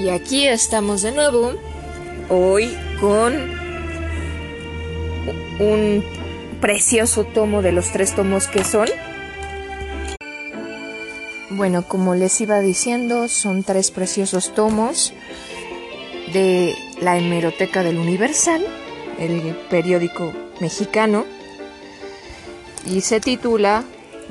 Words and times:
Y 0.00 0.08
aquí 0.08 0.46
estamos 0.46 1.02
de 1.02 1.12
nuevo, 1.12 1.52
hoy 2.30 2.74
con 3.02 3.34
un 5.58 6.02
precioso 6.58 7.24
tomo 7.24 7.60
de 7.60 7.72
los 7.72 7.92
tres 7.92 8.14
tomos 8.14 8.46
que 8.46 8.64
son. 8.64 8.88
Bueno, 11.50 11.86
como 11.86 12.14
les 12.14 12.40
iba 12.40 12.60
diciendo, 12.60 13.28
son 13.28 13.62
tres 13.62 13.90
preciosos 13.90 14.54
tomos 14.54 15.12
de 16.32 16.74
la 17.02 17.18
hemeroteca 17.18 17.82
del 17.82 17.98
Universal, 17.98 18.64
el 19.18 19.54
periódico 19.68 20.32
mexicano, 20.60 21.26
y 22.86 23.02
se 23.02 23.20
titula 23.20 23.84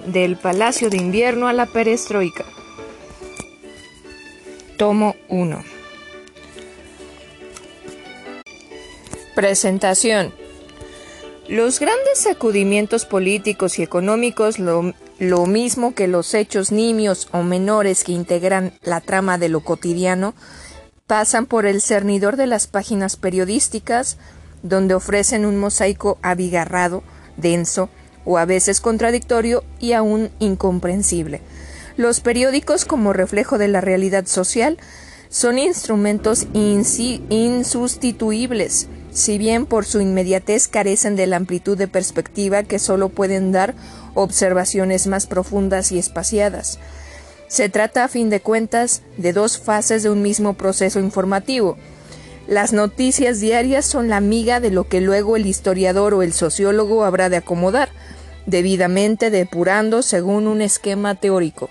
Del 0.08 0.36
Palacio 0.36 0.90
de 0.90 0.98
Invierno 0.98 1.48
a 1.48 1.54
la 1.54 1.68
Perestroika. 1.68 2.46
Tomo 4.80 5.18
1. 5.28 5.62
Presentación. 9.36 10.34
Los 11.50 11.82
grandes 11.82 12.20
sacudimientos 12.20 13.04
políticos 13.04 13.78
y 13.78 13.84
económicos, 13.84 14.58
lo, 14.58 14.94
lo, 15.20 15.46
mismo 15.48 15.94
que 15.94 16.08
los 16.08 16.34
hechos 16.34 16.72
nimios 16.72 17.28
o 17.34 17.44
menores 17.44 18.06
que 18.06 18.14
integran 18.14 18.72
la 18.82 19.02
trama 19.02 19.38
de 19.38 19.50
lo 19.50 19.60
cotidiano, 19.66 20.34
pasan 21.08 21.46
por 21.46 21.66
el 21.66 21.82
cernidor 21.82 22.38
de 22.38 22.48
las 22.48 22.68
páginas 22.68 23.18
periodísticas, 23.18 24.18
donde 24.64 24.94
ofrecen 24.94 25.46
un 25.46 25.58
mosaico 25.58 26.20
abigarrado, 26.22 27.04
denso, 27.36 27.90
o 28.24 28.38
a 28.38 28.46
veces 28.46 28.80
contradictorio 28.80 29.66
y 29.82 29.92
aún 29.92 30.30
incomprensible. 30.40 31.42
Los 32.00 32.20
periódicos, 32.22 32.86
como 32.86 33.12
reflejo 33.12 33.58
de 33.58 33.68
la 33.68 33.82
realidad 33.82 34.26
social, 34.26 34.78
son 35.28 35.60
instrumentos 35.60 36.48
insustituibles, 36.54 38.88
si 39.12 39.38
bien 39.38 39.66
por 39.66 39.84
su 39.84 40.00
inmediatez 40.00 40.70
carecen 40.70 41.18
de 41.18 41.28
la 41.28 41.36
amplitud 41.36 41.78
de 41.78 41.90
perspectiva 41.90 42.64
que 42.64 42.80
solo 42.80 43.10
pueden 43.10 43.52
dar 43.52 43.76
observaciones 44.14 45.08
más 45.08 45.28
profundas 45.28 45.92
y 45.92 46.00
espaciadas. 46.00 46.80
Se 47.50 47.68
trata, 47.68 48.06
a 48.06 48.08
fin 48.08 48.30
de 48.30 48.40
cuentas, 48.40 49.02
de 49.18 49.34
dos 49.34 49.60
fases 49.60 50.02
de 50.02 50.10
un 50.10 50.22
mismo 50.22 50.54
proceso 50.54 51.02
informativo. 51.02 51.76
Las 52.48 52.72
noticias 52.72 53.42
diarias 53.42 53.86
son 53.86 54.08
la 54.08 54.22
miga 54.22 54.62
de 54.62 54.72
lo 54.72 54.88
que 54.88 55.02
luego 55.02 55.36
el 55.36 55.46
historiador 55.46 56.14
o 56.14 56.24
el 56.24 56.32
sociólogo 56.32 57.04
habrá 57.04 57.28
de 57.28 57.36
acomodar, 57.36 57.90
debidamente 58.46 59.32
depurando 59.32 60.02
según 60.02 60.48
un 60.48 60.62
esquema 60.62 61.16
teórico. 61.16 61.70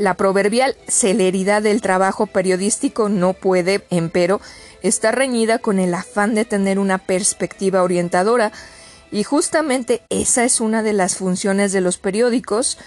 La 0.00 0.14
proverbial 0.14 0.78
celeridad 0.88 1.60
del 1.60 1.82
trabajo 1.82 2.24
periodístico 2.24 3.10
no 3.10 3.34
puede, 3.34 3.84
empero, 3.90 4.40
estar 4.80 5.14
reñida 5.14 5.58
con 5.58 5.78
el 5.78 5.92
afán 5.92 6.34
de 6.34 6.46
tener 6.46 6.78
una 6.78 6.96
perspectiva 6.96 7.82
orientadora, 7.82 8.50
y 9.12 9.24
justamente 9.24 10.00
esa 10.08 10.44
es 10.44 10.62
una 10.62 10.82
de 10.82 10.94
las 10.94 11.16
funciones 11.16 11.72
de 11.72 11.82
los 11.82 11.98
periódicos, 11.98 12.78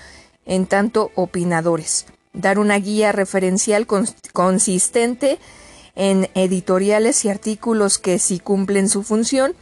en 0.48 0.66
tanto 0.66 1.12
opinadores, 1.14 2.08
dar 2.34 2.58
una 2.58 2.80
guía 2.80 3.12
referencial 3.12 3.86
consistente 4.34 5.38
en 5.94 6.32
editoriales 6.34 7.26
y 7.26 7.30
artículos 7.30 8.00
que, 8.00 8.18
si 8.18 8.40
cumplen 8.40 8.90
su 8.90 9.04
función, 9.04 9.54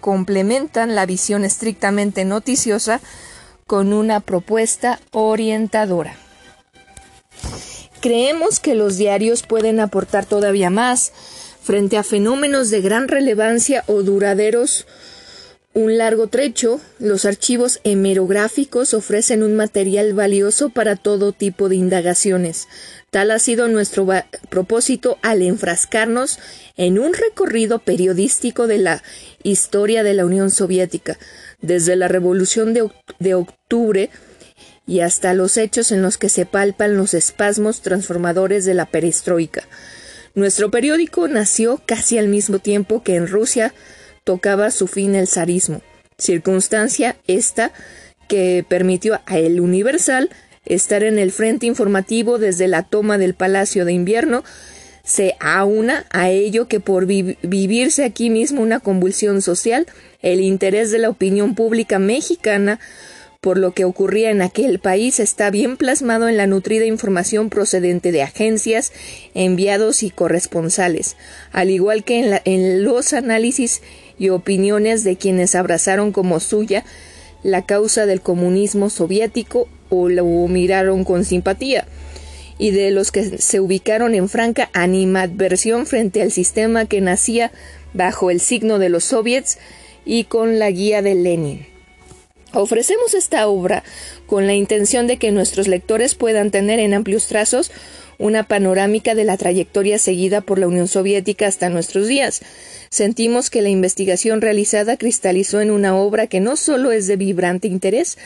complementan 0.00 0.96
la 0.96 1.06
visión 1.06 1.44
estrictamente 1.44 2.24
noticiosa 2.24 3.00
con 3.68 3.92
una 3.92 4.18
propuesta 4.18 4.98
orientadora. 5.12 6.16
Creemos 8.00 8.60
que 8.60 8.74
los 8.74 8.96
diarios 8.96 9.42
pueden 9.42 9.80
aportar 9.80 10.26
todavía 10.26 10.70
más 10.70 11.12
frente 11.62 11.96
a 11.96 12.02
fenómenos 12.02 12.70
de 12.70 12.82
gran 12.82 13.08
relevancia 13.08 13.84
o 13.86 14.02
duraderos 14.02 14.86
un 15.74 15.98
largo 15.98 16.28
trecho, 16.28 16.80
los 17.00 17.24
archivos 17.24 17.80
hemerográficos 17.82 18.94
ofrecen 18.94 19.42
un 19.42 19.56
material 19.56 20.14
valioso 20.14 20.70
para 20.70 20.94
todo 20.94 21.32
tipo 21.32 21.68
de 21.68 21.74
indagaciones. 21.74 22.68
Tal 23.10 23.32
ha 23.32 23.40
sido 23.40 23.66
nuestro 23.66 24.06
propósito 24.50 25.18
al 25.20 25.42
enfrascarnos 25.42 26.38
en 26.76 27.00
un 27.00 27.12
recorrido 27.12 27.80
periodístico 27.80 28.68
de 28.68 28.78
la 28.78 29.02
historia 29.42 30.04
de 30.04 30.14
la 30.14 30.24
Unión 30.24 30.52
Soviética, 30.52 31.18
desde 31.60 31.96
la 31.96 32.06
Revolución 32.06 32.72
de, 32.72 32.88
de 33.18 33.34
Octubre 33.34 34.10
y 34.86 35.00
hasta 35.00 35.34
los 35.34 35.56
hechos 35.56 35.92
en 35.92 36.02
los 36.02 36.18
que 36.18 36.28
se 36.28 36.46
palpan 36.46 36.96
los 36.96 37.14
espasmos 37.14 37.80
transformadores 37.80 38.64
de 38.64 38.74
la 38.74 38.86
perestroika. 38.86 39.62
Nuestro 40.34 40.70
periódico 40.70 41.28
nació 41.28 41.80
casi 41.86 42.18
al 42.18 42.28
mismo 42.28 42.58
tiempo 42.58 43.02
que 43.02 43.16
en 43.16 43.28
Rusia 43.28 43.72
tocaba 44.24 44.70
su 44.70 44.86
fin 44.86 45.14
el 45.14 45.28
zarismo, 45.28 45.80
circunstancia 46.18 47.16
esta 47.26 47.72
que 48.28 48.64
permitió 48.68 49.20
a 49.26 49.38
El 49.38 49.60
Universal 49.60 50.30
estar 50.64 51.02
en 51.02 51.18
el 51.18 51.30
frente 51.30 51.66
informativo 51.66 52.38
desde 52.38 52.68
la 52.68 52.82
toma 52.82 53.18
del 53.18 53.34
Palacio 53.34 53.84
de 53.84 53.92
Invierno, 53.92 54.44
se 55.04 55.36
aúna 55.38 56.06
a 56.10 56.30
ello 56.30 56.66
que 56.66 56.80
por 56.80 57.04
vivirse 57.04 58.04
aquí 58.04 58.30
mismo 58.30 58.62
una 58.62 58.80
convulsión 58.80 59.42
social, 59.42 59.86
el 60.22 60.40
interés 60.40 60.90
de 60.90 60.98
la 60.98 61.10
opinión 61.10 61.54
pública 61.54 61.98
mexicana 61.98 62.80
por 63.44 63.58
lo 63.58 63.72
que 63.72 63.84
ocurría 63.84 64.30
en 64.30 64.40
aquel 64.40 64.78
país 64.78 65.20
está 65.20 65.50
bien 65.50 65.76
plasmado 65.76 66.30
en 66.30 66.38
la 66.38 66.46
nutrida 66.46 66.86
información 66.86 67.50
procedente 67.50 68.10
de 68.10 68.22
agencias, 68.22 68.90
enviados 69.34 70.02
y 70.02 70.08
corresponsales, 70.08 71.18
al 71.52 71.68
igual 71.68 72.04
que 72.04 72.20
en, 72.20 72.40
en 72.46 72.84
los 72.84 73.12
análisis 73.12 73.82
y 74.18 74.30
opiniones 74.30 75.04
de 75.04 75.16
quienes 75.16 75.56
abrazaron 75.56 76.10
como 76.10 76.40
suya 76.40 76.86
la 77.42 77.66
causa 77.66 78.06
del 78.06 78.22
comunismo 78.22 78.88
soviético 78.88 79.68
o 79.90 80.08
lo 80.08 80.24
miraron 80.48 81.04
con 81.04 81.26
simpatía, 81.26 81.86
y 82.56 82.70
de 82.70 82.92
los 82.92 83.12
que 83.12 83.36
se 83.36 83.60
ubicaron 83.60 84.14
en 84.14 84.30
franca 84.30 84.70
animadversión 84.72 85.84
frente 85.84 86.22
al 86.22 86.32
sistema 86.32 86.86
que 86.86 87.02
nacía 87.02 87.52
bajo 87.92 88.30
el 88.30 88.40
signo 88.40 88.78
de 88.78 88.88
los 88.88 89.04
soviets 89.04 89.58
y 90.06 90.24
con 90.24 90.58
la 90.58 90.70
guía 90.70 91.02
de 91.02 91.14
Lenin. 91.14 91.73
Ofrecemos 92.54 93.14
esta 93.14 93.48
obra 93.48 93.82
con 94.26 94.46
la 94.46 94.54
intención 94.54 95.06
de 95.06 95.16
que 95.16 95.32
nuestros 95.32 95.68
lectores 95.68 96.14
puedan 96.14 96.50
tener 96.50 96.78
en 96.78 96.94
amplios 96.94 97.26
trazos 97.26 97.70
una 98.18 98.44
panorámica 98.44 99.14
de 99.14 99.24
la 99.24 99.36
trayectoria 99.36 99.98
seguida 99.98 100.40
por 100.40 100.58
la 100.58 100.68
Unión 100.68 100.86
Soviética 100.86 101.46
hasta 101.46 101.68
nuestros 101.68 102.06
días. 102.06 102.42
Sentimos 102.90 103.50
que 103.50 103.60
la 103.60 103.70
investigación 103.70 104.40
realizada 104.40 104.96
cristalizó 104.96 105.60
en 105.60 105.70
una 105.70 105.96
obra 105.96 106.28
que 106.28 106.40
no 106.40 106.56
solo 106.56 106.92
es 106.92 107.06
de 107.08 107.16
vibrante 107.16 107.66
interés, 107.66 108.16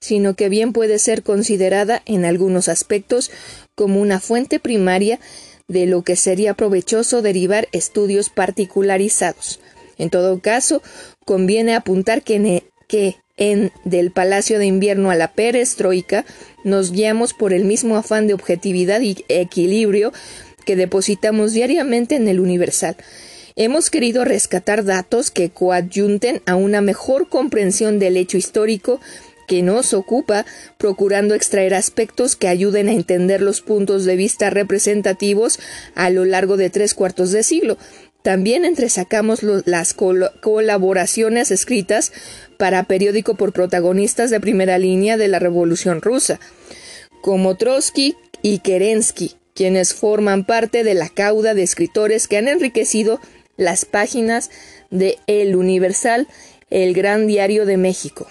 sino 0.00 0.34
que 0.34 0.48
bien 0.48 0.72
puede 0.72 0.98
ser 0.98 1.22
considerada 1.22 2.02
en 2.04 2.24
algunos 2.26 2.68
aspectos 2.68 3.30
como 3.74 4.00
una 4.00 4.20
fuente 4.20 4.60
primaria 4.60 5.18
de 5.66 5.86
lo 5.86 6.02
que 6.02 6.16
sería 6.16 6.54
provechoso 6.54 7.22
derivar 7.22 7.68
estudios 7.72 8.28
particularizados. 8.28 9.60
En 9.96 10.10
todo 10.10 10.40
caso, 10.40 10.82
conviene 11.24 11.74
apuntar 11.74 12.22
que, 12.22 12.64
que 12.86 13.16
en 13.38 13.72
Del 13.84 14.10
Palacio 14.10 14.58
de 14.58 14.66
Invierno 14.66 15.10
a 15.10 15.14
la 15.14 15.32
Perestroika, 15.32 16.26
nos 16.64 16.92
guiamos 16.92 17.32
por 17.32 17.52
el 17.52 17.64
mismo 17.64 17.96
afán 17.96 18.26
de 18.26 18.34
objetividad 18.34 19.00
y 19.00 19.24
equilibrio 19.28 20.12
que 20.66 20.76
depositamos 20.76 21.52
diariamente 21.52 22.16
en 22.16 22.28
el 22.28 22.40
Universal. 22.40 22.96
Hemos 23.56 23.90
querido 23.90 24.24
rescatar 24.24 24.84
datos 24.84 25.30
que 25.30 25.50
coadyunten 25.50 26.42
a 26.46 26.56
una 26.56 26.80
mejor 26.80 27.28
comprensión 27.28 27.98
del 27.98 28.16
hecho 28.16 28.36
histórico 28.36 29.00
que 29.48 29.62
nos 29.62 29.94
ocupa, 29.94 30.44
procurando 30.76 31.34
extraer 31.34 31.74
aspectos 31.74 32.36
que 32.36 32.48
ayuden 32.48 32.88
a 32.88 32.92
entender 32.92 33.40
los 33.40 33.62
puntos 33.62 34.04
de 34.04 34.14
vista 34.14 34.50
representativos 34.50 35.58
a 35.94 36.10
lo 36.10 36.26
largo 36.26 36.56
de 36.56 36.68
tres 36.70 36.94
cuartos 36.94 37.32
de 37.32 37.42
siglo. 37.42 37.78
También 38.22 38.64
entresacamos 38.64 39.42
las 39.42 39.94
colaboraciones 39.94 41.50
escritas 41.50 42.12
para 42.56 42.84
periódico 42.84 43.34
por 43.36 43.52
protagonistas 43.52 44.30
de 44.30 44.40
primera 44.40 44.78
línea 44.78 45.16
de 45.16 45.28
la 45.28 45.38
Revolución 45.38 46.02
rusa, 46.02 46.40
como 47.22 47.56
Trotsky 47.56 48.16
y 48.42 48.58
Kerensky, 48.58 49.36
quienes 49.54 49.94
forman 49.94 50.44
parte 50.44 50.84
de 50.84 50.94
la 50.94 51.08
cauda 51.08 51.54
de 51.54 51.62
escritores 51.62 52.28
que 52.28 52.36
han 52.36 52.48
enriquecido 52.48 53.20
las 53.56 53.84
páginas 53.84 54.50
de 54.90 55.18
El 55.26 55.56
Universal, 55.56 56.28
el 56.70 56.94
gran 56.94 57.26
diario 57.26 57.66
de 57.66 57.76
México. 57.76 58.28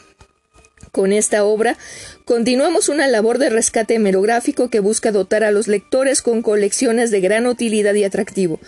Con 0.92 1.12
esta 1.12 1.44
obra 1.44 1.78
continuamos 2.26 2.90
una 2.90 3.08
labor 3.08 3.38
de 3.38 3.50
rescate 3.50 3.96
hemerográfico 3.96 4.70
que 4.70 4.80
busca 4.80 5.12
dotar 5.12 5.44
a 5.44 5.52
los 5.52 5.68
lectores 5.68 6.22
con 6.22 6.42
colecciones 6.42 7.12
de 7.12 7.22
gran 7.22 7.46
utilidad 7.46 7.94
y 7.94 8.04
atractivo, 8.04 8.60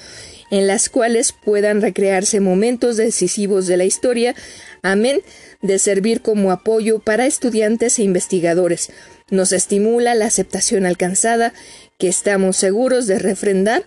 en 0.52 0.68
las 0.68 0.90
cuales 0.90 1.32
puedan 1.34 1.82
recrearse 1.82 2.40
momentos 2.40 2.98
decisivos 2.98 3.68
de 3.68 3.78
la 3.78 3.86
historia, 3.86 4.36
amén 4.82 5.22
de 5.62 5.80
servir 5.80 6.22
como 6.22 6.52
apoyo 6.52 7.00
para 7.00 7.26
estudiantes 7.26 8.00
e 8.00 8.04
investigadores, 8.04 8.92
Nos 9.32 9.52
estimula 9.52 10.16
la 10.16 10.26
aceptación 10.26 10.88
alcanzada 10.88 11.54
que 12.00 12.08
estamos 12.08 12.58
seguros 12.58 13.06
de 13.06 13.20
refrendar 13.20 13.86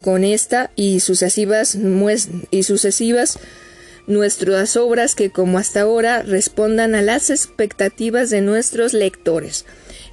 con 0.00 0.22
esta 0.22 0.70
y 0.76 1.00
sucesivas, 1.00 1.76
y 2.50 2.62
sucesivas 2.62 3.38
nuestras 4.06 4.76
obras 4.76 5.16
que 5.16 5.30
como 5.30 5.58
hasta 5.58 5.80
ahora 5.80 6.22
respondan 6.22 6.94
a 6.94 7.02
las 7.02 7.30
expectativas 7.30 8.30
de 8.30 8.40
nuestros 8.40 8.92
lectores. 8.92 9.64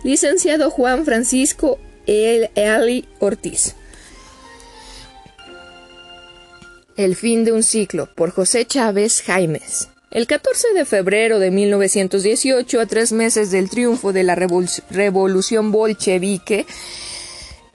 Licenciado 0.03 0.71
Juan 0.71 1.05
Francisco 1.05 1.79
Eli 2.07 3.07
Ortiz. 3.19 3.75
El 6.95 7.15
fin 7.15 7.43
de 7.43 7.51
un 7.51 7.63
ciclo 7.63 8.07
por 8.13 8.29
José 8.29 8.67
Chávez 8.67 9.23
Jaimes. 9.23 9.89
El 10.11 10.27
14 10.27 10.73
de 10.75 10.85
febrero 10.85 11.39
de 11.39 11.49
1918, 11.49 12.79
a 12.79 12.85
tres 12.85 13.11
meses 13.11 13.49
del 13.49 13.67
triunfo 13.67 14.13
de 14.13 14.21
la 14.21 14.35
revolución 14.35 15.71
bolchevique, 15.71 16.67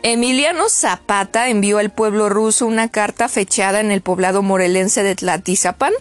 Emiliano 0.05 0.69
Zapata 0.69 1.49
envió 1.49 1.79
al 1.79 1.91
pueblo 1.91 2.29
ruso 2.29 2.65
una 2.65 2.91
carta 2.91 3.29
fechada 3.29 3.81
en 3.81 3.91
el 3.91 4.03
poblado 4.03 4.43
morelense 4.43 5.03
de 5.03 5.17
Tlatizapán, 5.17 5.95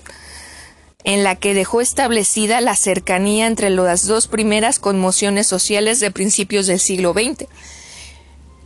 en 1.04 1.24
la 1.24 1.36
que 1.36 1.56
dejó 1.56 1.82
establecida 1.82 2.62
la 2.62 2.76
cercanía 2.76 3.48
entre 3.48 3.72
las 3.72 4.06
dos 4.06 4.28
primeras 4.28 4.78
conmociones 4.78 5.48
sociales 5.48 6.00
de 6.00 6.12
principios 6.12 6.68
del 6.68 6.80
siglo 6.80 7.14
XX. 7.14 7.48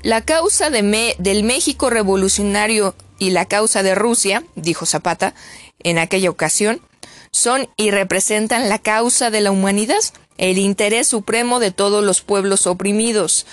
La 0.04 0.20
causa 0.20 0.70
del 0.70 1.44
México 1.44 1.90
revolucionario 1.90 2.96
y 3.22 3.30
la 3.30 3.46
causa 3.46 3.84
de 3.84 3.94
Rusia, 3.94 4.44
dijo 4.56 4.88
Zapata 4.88 5.36
en 5.84 6.00
aquella 6.00 6.32
ocasión, 6.32 6.82
son 7.30 7.70
y 7.78 7.92
representan 7.92 8.68
la 8.68 8.80
causa 8.80 9.30
de 9.30 9.42
la 9.42 9.52
humanidad, 9.52 10.02
el 10.40 10.58
interés 10.58 11.06
supremo 11.06 11.60
de 11.60 11.70
todos 11.70 12.04
los 12.04 12.22
pueblos 12.22 12.66
oprimidos. 12.66 13.46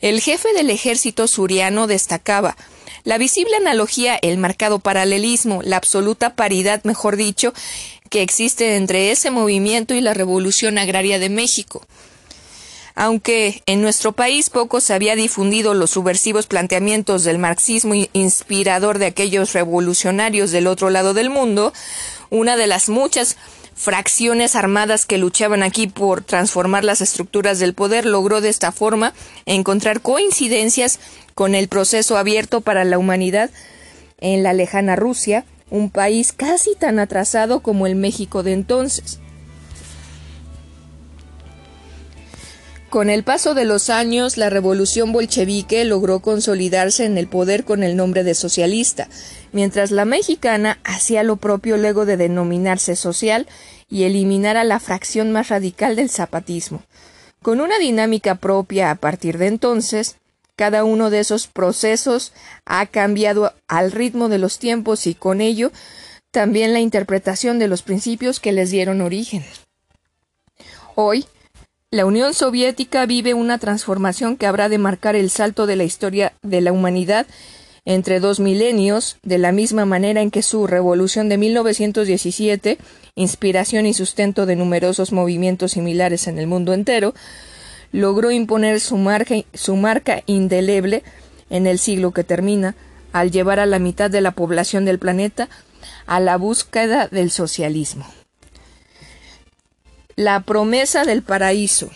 El 0.00 0.22
jefe 0.22 0.54
del 0.54 0.70
ejército 0.70 1.28
suriano 1.28 1.86
destacaba 1.86 2.56
la 3.04 3.18
visible 3.18 3.54
analogía, 3.56 4.18
el 4.22 4.38
marcado 4.38 4.78
paralelismo, 4.78 5.60
la 5.62 5.76
absoluta 5.76 6.34
paridad, 6.34 6.82
mejor 6.84 7.16
dicho, 7.16 7.52
que 8.08 8.22
existe 8.22 8.76
entre 8.76 9.10
ese 9.10 9.30
movimiento 9.30 9.92
y 9.92 10.00
la 10.00 10.14
revolución 10.14 10.78
agraria 10.78 11.18
de 11.18 11.28
México. 11.28 11.86
Aunque 12.94 13.62
en 13.66 13.80
nuestro 13.80 14.12
país 14.12 14.50
poco 14.50 14.80
se 14.80 14.92
había 14.92 15.16
difundido 15.16 15.74
los 15.74 15.90
subversivos 15.90 16.46
planteamientos 16.46 17.24
del 17.24 17.38
marxismo 17.38 17.94
inspirador 18.12 18.98
de 18.98 19.06
aquellos 19.06 19.52
revolucionarios 19.54 20.50
del 20.50 20.66
otro 20.66 20.90
lado 20.90 21.14
del 21.14 21.30
mundo, 21.30 21.72
una 22.30 22.56
de 22.56 22.66
las 22.66 22.88
muchas 22.88 23.36
fracciones 23.74 24.54
armadas 24.54 25.06
que 25.06 25.18
luchaban 25.18 25.62
aquí 25.62 25.86
por 25.86 26.22
transformar 26.22 26.84
las 26.84 27.00
estructuras 27.00 27.58
del 27.58 27.74
poder 27.74 28.04
logró 28.04 28.40
de 28.40 28.50
esta 28.50 28.72
forma 28.72 29.14
encontrar 29.46 30.02
coincidencias 30.02 31.00
con 31.34 31.54
el 31.54 31.68
proceso 31.68 32.18
abierto 32.18 32.60
para 32.60 32.84
la 32.84 32.98
humanidad 32.98 33.50
en 34.20 34.42
la 34.42 34.52
lejana 34.52 34.96
Rusia, 34.96 35.44
un 35.70 35.90
país 35.90 36.32
casi 36.32 36.74
tan 36.74 36.98
atrasado 36.98 37.60
como 37.60 37.86
el 37.86 37.96
México 37.96 38.42
de 38.42 38.52
entonces. 38.52 39.18
Con 42.92 43.08
el 43.08 43.22
paso 43.22 43.54
de 43.54 43.64
los 43.64 43.88
años, 43.88 44.36
la 44.36 44.50
revolución 44.50 45.12
bolchevique 45.12 45.82
logró 45.86 46.20
consolidarse 46.20 47.06
en 47.06 47.16
el 47.16 47.26
poder 47.26 47.64
con 47.64 47.82
el 47.82 47.96
nombre 47.96 48.22
de 48.22 48.34
socialista, 48.34 49.08
mientras 49.50 49.90
la 49.90 50.04
mexicana 50.04 50.78
hacía 50.84 51.22
lo 51.22 51.36
propio 51.36 51.78
luego 51.78 52.04
de 52.04 52.18
denominarse 52.18 52.94
social 52.94 53.46
y 53.88 54.02
eliminar 54.02 54.58
a 54.58 54.64
la 54.64 54.78
fracción 54.78 55.32
más 55.32 55.48
radical 55.48 55.96
del 55.96 56.10
zapatismo. 56.10 56.82
Con 57.40 57.62
una 57.62 57.78
dinámica 57.78 58.34
propia 58.34 58.90
a 58.90 58.96
partir 58.96 59.38
de 59.38 59.46
entonces, 59.46 60.16
cada 60.54 60.84
uno 60.84 61.08
de 61.08 61.20
esos 61.20 61.46
procesos 61.46 62.34
ha 62.66 62.84
cambiado 62.84 63.54
al 63.68 63.90
ritmo 63.90 64.28
de 64.28 64.36
los 64.36 64.58
tiempos 64.58 65.06
y 65.06 65.14
con 65.14 65.40
ello 65.40 65.72
también 66.30 66.74
la 66.74 66.80
interpretación 66.80 67.58
de 67.58 67.68
los 67.68 67.80
principios 67.80 68.38
que 68.38 68.52
les 68.52 68.70
dieron 68.70 69.00
origen. 69.00 69.46
Hoy, 70.94 71.24
la 71.92 72.06
Unión 72.06 72.32
Soviética 72.32 73.04
vive 73.04 73.34
una 73.34 73.58
transformación 73.58 74.38
que 74.38 74.46
habrá 74.46 74.70
de 74.70 74.78
marcar 74.78 75.14
el 75.14 75.28
salto 75.28 75.66
de 75.66 75.76
la 75.76 75.84
historia 75.84 76.32
de 76.40 76.62
la 76.62 76.72
humanidad 76.72 77.26
entre 77.84 78.18
dos 78.18 78.40
milenios, 78.40 79.18
de 79.22 79.36
la 79.36 79.52
misma 79.52 79.84
manera 79.84 80.22
en 80.22 80.30
que 80.30 80.40
su 80.40 80.66
revolución 80.66 81.28
de 81.28 81.36
1917, 81.36 82.78
inspiración 83.14 83.84
y 83.84 83.92
sustento 83.92 84.46
de 84.46 84.56
numerosos 84.56 85.12
movimientos 85.12 85.72
similares 85.72 86.28
en 86.28 86.38
el 86.38 86.46
mundo 86.46 86.72
entero, 86.72 87.12
logró 87.92 88.30
imponer 88.30 88.80
su 88.80 88.96
marca, 88.96 89.34
su 89.52 89.76
marca 89.76 90.22
indeleble 90.24 91.02
en 91.50 91.66
el 91.66 91.78
siglo 91.78 92.12
que 92.12 92.24
termina, 92.24 92.74
al 93.12 93.30
llevar 93.30 93.60
a 93.60 93.66
la 93.66 93.78
mitad 93.78 94.10
de 94.10 94.22
la 94.22 94.30
población 94.30 94.86
del 94.86 94.98
planeta 94.98 95.50
a 96.06 96.20
la 96.20 96.38
búsqueda 96.38 97.08
del 97.08 97.30
socialismo. 97.30 98.06
La 100.16 100.40
promesa 100.40 101.04
del 101.04 101.22
paraíso. 101.22 101.88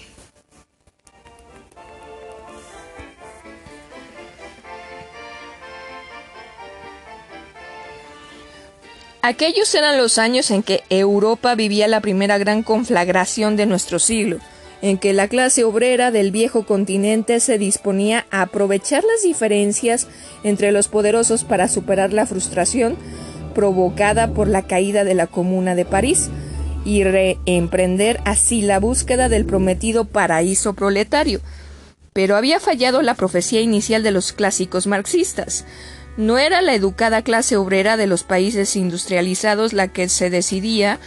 Aquellos 9.21 9.75
eran 9.75 9.99
los 9.99 10.17
años 10.17 10.51
en 10.51 10.63
que 10.63 10.83
Europa 10.89 11.55
vivía 11.57 11.89
la 11.89 12.01
primera 12.01 12.39
gran 12.39 12.63
conflagración 12.63 13.57
de 13.57 13.67
nuestro 13.67 13.99
siglo, 13.99 14.39
en 14.81 14.97
que 14.97 15.12
la 15.12 15.29
clase 15.29 15.65
obrera 15.65 16.11
del 16.11 16.31
viejo 16.31 16.65
continente 16.65 17.41
se 17.41 17.59
disponía 17.59 18.25
a 18.31 18.43
aprovechar 18.43 19.05
las 19.05 19.23
diferencias 19.23 20.07
entre 20.43 20.73
los 20.73 20.89
poderosos 20.89 21.45
para 21.45 21.69
superar 21.69 22.15
la 22.15 22.25
frustración 22.25 22.97
provocada 23.55 24.29
por 24.29 24.49
la 24.49 24.62
caída 24.62 25.05
de 25.05 25.15
la 25.15 25.27
Comuna 25.27 25.75
de 25.75 25.85
París, 25.85 26.31
y 26.87 27.03
reemprender 27.03 28.21
así 28.25 28.62
la 28.62 28.79
búsqueda 28.79 29.29
del 29.29 29.44
prometido 29.44 30.05
paraíso 30.05 30.73
proletario. 30.75 31.41
Pero 32.12 32.37
había 32.37 32.61
fallado 32.61 33.03
la 33.03 33.15
profecía 33.15 33.61
inicial 33.61 34.05
de 34.05 34.12
los 34.12 34.33
clásicos 34.33 34.87
marxistas. 34.87 35.65
No 36.17 36.38
era 36.38 36.62
la 36.62 36.75
educada 36.75 37.23
clase 37.23 37.56
obrera 37.56 37.97
de 37.97 38.06
los 38.06 38.23
países 38.23 38.77
industrializados 38.77 39.73
la 39.73 39.88
que 39.88 40.09
se 40.09 40.31
decidía 40.31 41.00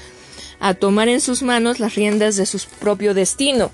a 0.59 0.73
tomar 0.73 1.07
en 1.07 1.21
sus 1.21 1.43
manos 1.43 1.79
las 1.79 1.95
riendas 1.95 2.35
de 2.35 2.45
su 2.45 2.59
propio 2.81 3.13
destino. 3.13 3.71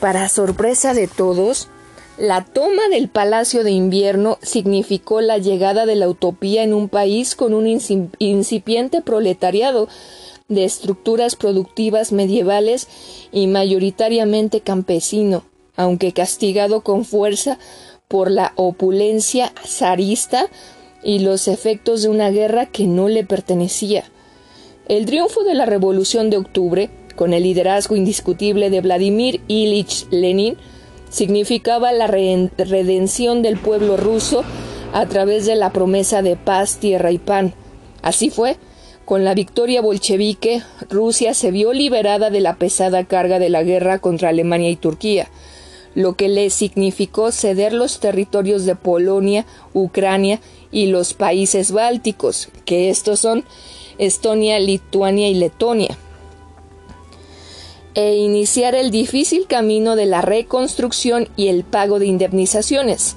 Para 0.00 0.28
sorpresa 0.28 0.94
de 0.94 1.06
todos, 1.06 1.68
la 2.18 2.44
toma 2.44 2.88
del 2.90 3.08
Palacio 3.08 3.62
de 3.62 3.70
Invierno 3.70 4.38
significó 4.42 5.20
la 5.20 5.38
llegada 5.38 5.86
de 5.86 5.94
la 5.94 6.08
utopía 6.08 6.64
en 6.64 6.74
un 6.74 6.88
país 6.88 7.36
con 7.36 7.54
un 7.54 7.68
incipiente 8.18 9.00
proletariado 9.00 9.88
de 10.50 10.64
estructuras 10.64 11.36
productivas 11.36 12.12
medievales 12.12 12.88
y 13.32 13.46
mayoritariamente 13.46 14.60
campesino, 14.60 15.44
aunque 15.76 16.12
castigado 16.12 16.82
con 16.82 17.06
fuerza 17.06 17.58
por 18.08 18.30
la 18.30 18.52
opulencia 18.56 19.52
zarista 19.64 20.48
y 21.02 21.20
los 21.20 21.48
efectos 21.48 22.02
de 22.02 22.08
una 22.08 22.30
guerra 22.30 22.66
que 22.66 22.86
no 22.86 23.08
le 23.08 23.24
pertenecía. 23.24 24.04
El 24.88 25.06
triunfo 25.06 25.44
de 25.44 25.54
la 25.54 25.64
Revolución 25.64 26.28
de 26.28 26.36
Octubre, 26.36 26.90
con 27.14 27.32
el 27.32 27.44
liderazgo 27.44 27.96
indiscutible 27.96 28.68
de 28.70 28.80
Vladimir 28.80 29.40
Ilich 29.46 30.06
Lenin, 30.10 30.56
significaba 31.10 31.92
la 31.92 32.08
redención 32.08 33.42
del 33.42 33.56
pueblo 33.56 33.96
ruso 33.96 34.42
a 34.92 35.06
través 35.06 35.46
de 35.46 35.54
la 35.54 35.70
promesa 35.72 36.22
de 36.22 36.36
paz, 36.36 36.78
tierra 36.78 37.12
y 37.12 37.18
pan. 37.18 37.54
Así 38.02 38.30
fue, 38.30 38.56
con 39.10 39.24
la 39.24 39.34
victoria 39.34 39.80
bolchevique, 39.80 40.62
Rusia 40.88 41.34
se 41.34 41.50
vio 41.50 41.72
liberada 41.72 42.30
de 42.30 42.38
la 42.38 42.54
pesada 42.54 43.02
carga 43.02 43.40
de 43.40 43.48
la 43.48 43.64
guerra 43.64 43.98
contra 43.98 44.28
Alemania 44.28 44.70
y 44.70 44.76
Turquía, 44.76 45.28
lo 45.96 46.14
que 46.14 46.28
le 46.28 46.48
significó 46.48 47.32
ceder 47.32 47.72
los 47.72 47.98
territorios 47.98 48.66
de 48.66 48.76
Polonia, 48.76 49.46
Ucrania 49.74 50.38
y 50.70 50.86
los 50.86 51.12
países 51.12 51.72
bálticos, 51.72 52.50
que 52.64 52.88
estos 52.88 53.18
son 53.18 53.44
Estonia, 53.98 54.60
Lituania 54.60 55.28
y 55.28 55.34
Letonia, 55.34 55.98
e 57.96 58.14
iniciar 58.14 58.76
el 58.76 58.92
difícil 58.92 59.48
camino 59.48 59.96
de 59.96 60.06
la 60.06 60.22
reconstrucción 60.22 61.28
y 61.34 61.48
el 61.48 61.64
pago 61.64 61.98
de 61.98 62.06
indemnizaciones. 62.06 63.16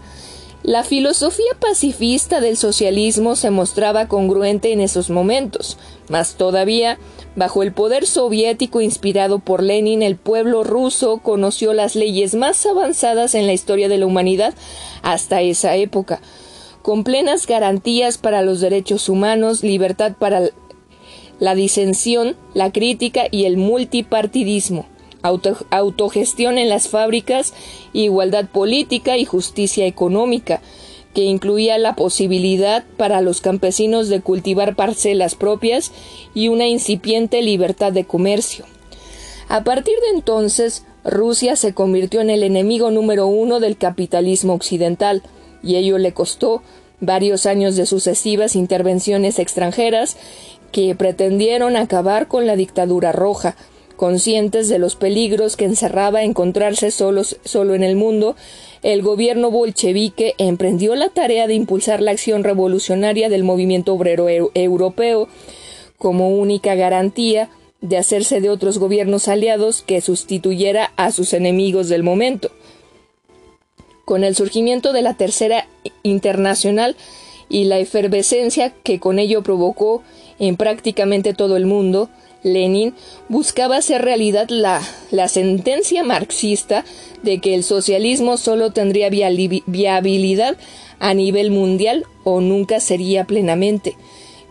La 0.64 0.86
filosofía 0.86 1.52
pacifista 1.60 2.40
del 2.40 2.56
socialismo 2.56 3.36
se 3.36 3.50
mostraba 3.50 4.08
congruente 4.08 4.72
en 4.72 4.80
esos 4.80 5.10
momentos, 5.10 5.78
mas 6.08 6.36
todavía, 6.36 6.98
bajo 7.36 7.64
el 7.64 7.74
poder 7.74 8.06
soviético 8.06 8.80
inspirado 8.80 9.40
por 9.40 9.62
Lenin, 9.62 10.02
el 10.02 10.16
pueblo 10.16 10.64
ruso 10.64 11.18
conoció 11.18 11.74
las 11.74 11.98
leyes 11.98 12.34
más 12.34 12.66
avanzadas 12.66 13.36
en 13.36 13.46
la 13.46 13.52
historia 13.52 13.90
de 13.90 13.98
la 13.98 14.06
humanidad 14.06 14.54
hasta 15.02 15.42
esa 15.42 15.76
época, 15.76 16.22
con 16.82 17.04
plenas 17.04 17.46
garantías 17.46 18.18
para 18.18 18.42
los 18.42 18.62
derechos 18.62 19.10
humanos, 19.10 19.64
libertad 19.64 20.14
para 20.18 20.44
la 21.40 21.56
disensión, 21.56 22.38
la 22.54 22.72
crítica 22.72 23.24
y 23.30 23.44
el 23.44 23.58
multipartidismo 23.58 24.86
autogestión 25.24 26.58
en 26.58 26.70
las 26.70 26.88
fábricas, 26.88 27.54
igualdad 27.94 28.46
política 28.48 29.18
y 29.18 29.26
justicia 29.26 29.88
económica, 29.88 30.62
que 31.14 31.24
incluía 31.24 31.78
la 31.78 31.96
posibilidad 31.96 32.84
para 32.98 33.22
los 33.22 33.42
campesinos 33.42 34.10
de 34.10 34.22
cultivar 34.22 34.76
parcelas 34.76 35.36
propias 35.36 35.92
y 36.34 36.50
una 36.50 36.68
incipiente 36.68 37.42
libertad 37.42 37.92
de 37.92 38.06
comercio. 38.06 38.66
A 39.48 39.64
partir 39.64 39.96
de 40.00 40.18
entonces, 40.18 40.86
Rusia 41.04 41.56
se 41.56 41.74
convirtió 41.74 42.22
en 42.22 42.30
el 42.30 42.44
enemigo 42.44 42.92
número 42.92 43.28
uno 43.28 43.60
del 43.60 43.78
capitalismo 43.78 44.54
occidental, 44.54 45.22
y 45.62 45.76
ello 45.76 45.98
le 45.98 46.14
costó 46.14 46.62
varios 47.00 47.46
años 47.46 47.76
de 47.76 47.86
sucesivas 47.86 48.56
intervenciones 48.56 49.40
extranjeras 49.40 50.18
que 50.72 50.96
pretendieron 50.96 51.76
acabar 51.78 52.28
con 52.28 52.48
la 52.48 52.56
dictadura 52.56 53.12
roja, 53.12 53.56
conscientes 54.04 54.68
de 54.68 54.80
los 54.80 54.98
peligros 54.98 55.56
que 55.56 55.64
encerraba 55.64 56.24
encontrarse 56.24 56.92
solos, 56.92 57.38
solo 57.46 57.74
en 57.74 57.84
el 57.84 57.96
mundo, 57.96 58.36
el 58.82 59.02
gobierno 59.02 59.50
bolchevique 59.50 60.36
emprendió 60.38 60.94
la 60.96 61.08
tarea 61.08 61.48
de 61.48 61.54
impulsar 61.54 62.02
la 62.02 62.12
acción 62.12 62.44
revolucionaria 62.44 63.30
del 63.30 63.46
movimiento 63.46 63.94
obrero 63.94 64.28
europeo 64.28 65.30
como 65.98 66.32
única 66.32 66.76
garantía 66.76 67.50
de 67.80 67.96
hacerse 67.96 68.42
de 68.42 68.50
otros 68.50 68.78
gobiernos 68.78 69.30
aliados 69.30 69.84
que 69.84 70.02
sustituyera 70.02 70.92
a 70.98 71.14
sus 71.14 71.32
enemigos 71.32 71.88
del 71.88 72.04
momento. 72.04 72.52
Con 74.04 74.26
el 74.26 74.36
surgimiento 74.36 74.92
de 74.92 75.02
la 75.02 75.14
Tercera 75.14 75.70
Internacional 76.04 76.98
y 77.48 77.64
la 77.64 77.80
efervescencia 77.80 78.74
que 78.84 79.00
con 79.00 79.18
ello 79.18 79.44
provocó 79.44 80.04
en 80.40 80.58
prácticamente 80.58 81.34
todo 81.34 81.56
el 81.56 81.66
mundo, 81.66 82.10
Lenin 82.44 82.94
buscaba 83.30 83.78
hacer 83.78 84.02
realidad 84.02 84.50
la, 84.50 84.82
sentencia 85.28 86.04
marxista 86.04 86.86
de 87.24 87.40
que 87.40 87.56
el 87.56 87.64
socialismo 87.64 88.38
solo 88.38 88.72
tendría 88.72 89.10
viabilidad 89.10 90.58
a 91.00 91.14
nivel 91.14 91.52
mundial 91.52 92.06
o 92.24 92.42
nunca 92.42 92.80
sería 92.80 93.26
plenamente. 93.26 93.96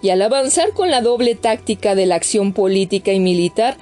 Y 0.02 0.11
al 0.11 0.22
avanzar 0.22 0.72
con 0.72 0.90
la 0.90 1.00
doble 1.00 1.34
táctica 1.34 1.94
de 1.94 2.06
la 2.06 2.16
acción 2.16 2.52
política 2.52 3.12
y 3.12 3.20
militar, 3.20 3.76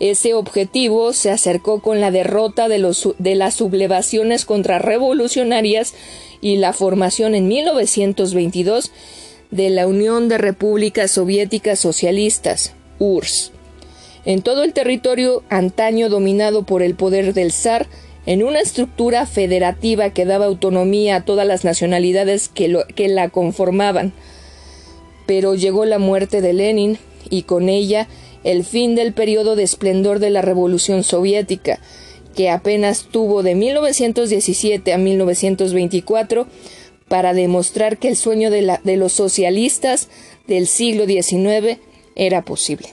ese 0.00 0.34
objetivo 0.34 1.12
se 1.12 1.30
acercó 1.30 1.80
con 1.80 2.00
la 2.00 2.10
derrota 2.10 2.68
de, 2.68 2.94
de 3.18 3.34
las 3.34 3.54
sublevaciones 3.54 4.46
contrarrevolucionarias 4.46 5.94
y 6.40 6.56
la 6.56 6.72
formación 6.72 7.34
en 7.34 7.48
1922 7.48 8.90
de 9.50 9.70
la 9.70 9.86
Unión 9.86 10.28
de 10.28 10.38
Repúblicas 10.38 11.10
Soviéticas 11.10 11.78
Socialistas, 11.78 12.74
URSS. 13.00 13.50
En 14.24 14.42
todo 14.42 14.62
el 14.62 14.72
territorio 14.72 15.42
antaño 15.48 16.08
dominado 16.08 16.62
por 16.62 16.82
el 16.82 16.94
poder 16.94 17.34
del 17.34 17.50
zar, 17.50 17.88
en 18.26 18.42
una 18.42 18.60
estructura 18.60 19.26
federativa 19.26 20.10
que 20.10 20.26
daba 20.26 20.44
autonomía 20.44 21.16
a 21.16 21.24
todas 21.24 21.46
las 21.46 21.64
nacionalidades 21.64 22.48
que, 22.48 22.68
la 23.08 23.28
conformaban. 23.30 24.12
Pero 25.26 25.54
llegó 25.54 25.84
la 25.84 25.98
muerte 25.98 26.42
de 26.42 26.52
Lenin 26.52 26.98
y 27.30 27.42
con 27.42 27.68
ella 27.68 28.08
el 28.44 28.64
fin 28.64 28.94
del 28.94 29.12
periodo 29.12 29.56
de 29.56 29.62
esplendor 29.62 30.18
de 30.18 30.30
la 30.30 30.42
Revolución 30.42 31.02
Soviética, 31.02 31.80
que 32.34 32.50
apenas 32.50 33.08
tuvo 33.10 33.42
de 33.42 33.54
1917 33.54 34.92
a 34.92 34.98
1924 34.98 36.46
para 37.08 37.32
demostrar 37.32 37.98
que 37.98 38.08
el 38.08 38.16
sueño 38.16 38.50
de, 38.50 38.78
de 38.84 38.96
los 38.96 39.12
socialistas 39.12 40.08
del 40.46 40.66
siglo 40.66 41.06
XIX 41.06 41.78
era 42.20 42.42
posible. 42.42 42.92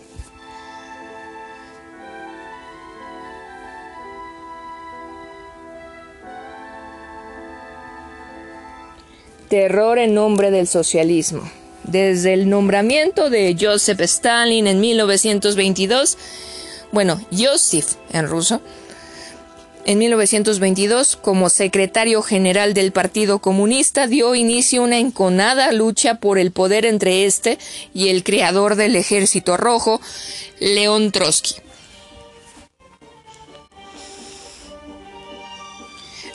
Terror 9.50 10.00
en 10.00 10.14
nombre 10.14 10.50
del 10.50 10.68
socialismo. 10.68 11.42
Desde 11.84 12.34
el 12.34 12.50
nombramiento 12.50 13.30
de 13.30 13.56
Joseph 13.60 14.00
Stalin 14.02 14.66
en 14.68 14.80
1922, 14.80 16.18
bueno, 16.94 17.20
Joseph 17.32 17.96
en 18.14 18.28
ruso, 18.28 18.62
en 19.88 20.00
1922, 20.00 21.16
como 21.16 21.48
secretario 21.50 22.22
general 22.22 22.74
del 22.74 22.92
Partido 22.92 23.40
Comunista, 23.40 24.06
dio 24.06 24.36
inicio 24.36 24.82
a 24.82 24.84
una 24.84 24.98
enconada 24.98 25.72
lucha 25.72 26.16
por 26.16 26.38
el 26.38 26.52
poder 26.52 26.86
entre 26.86 27.24
este 27.24 27.58
y 27.94 28.10
el 28.10 28.26
creador 28.26 28.76
del 28.76 28.98
Ejército 28.98 29.56
Rojo, 29.56 30.02
León 30.60 31.14
Trotsky. 31.14 31.56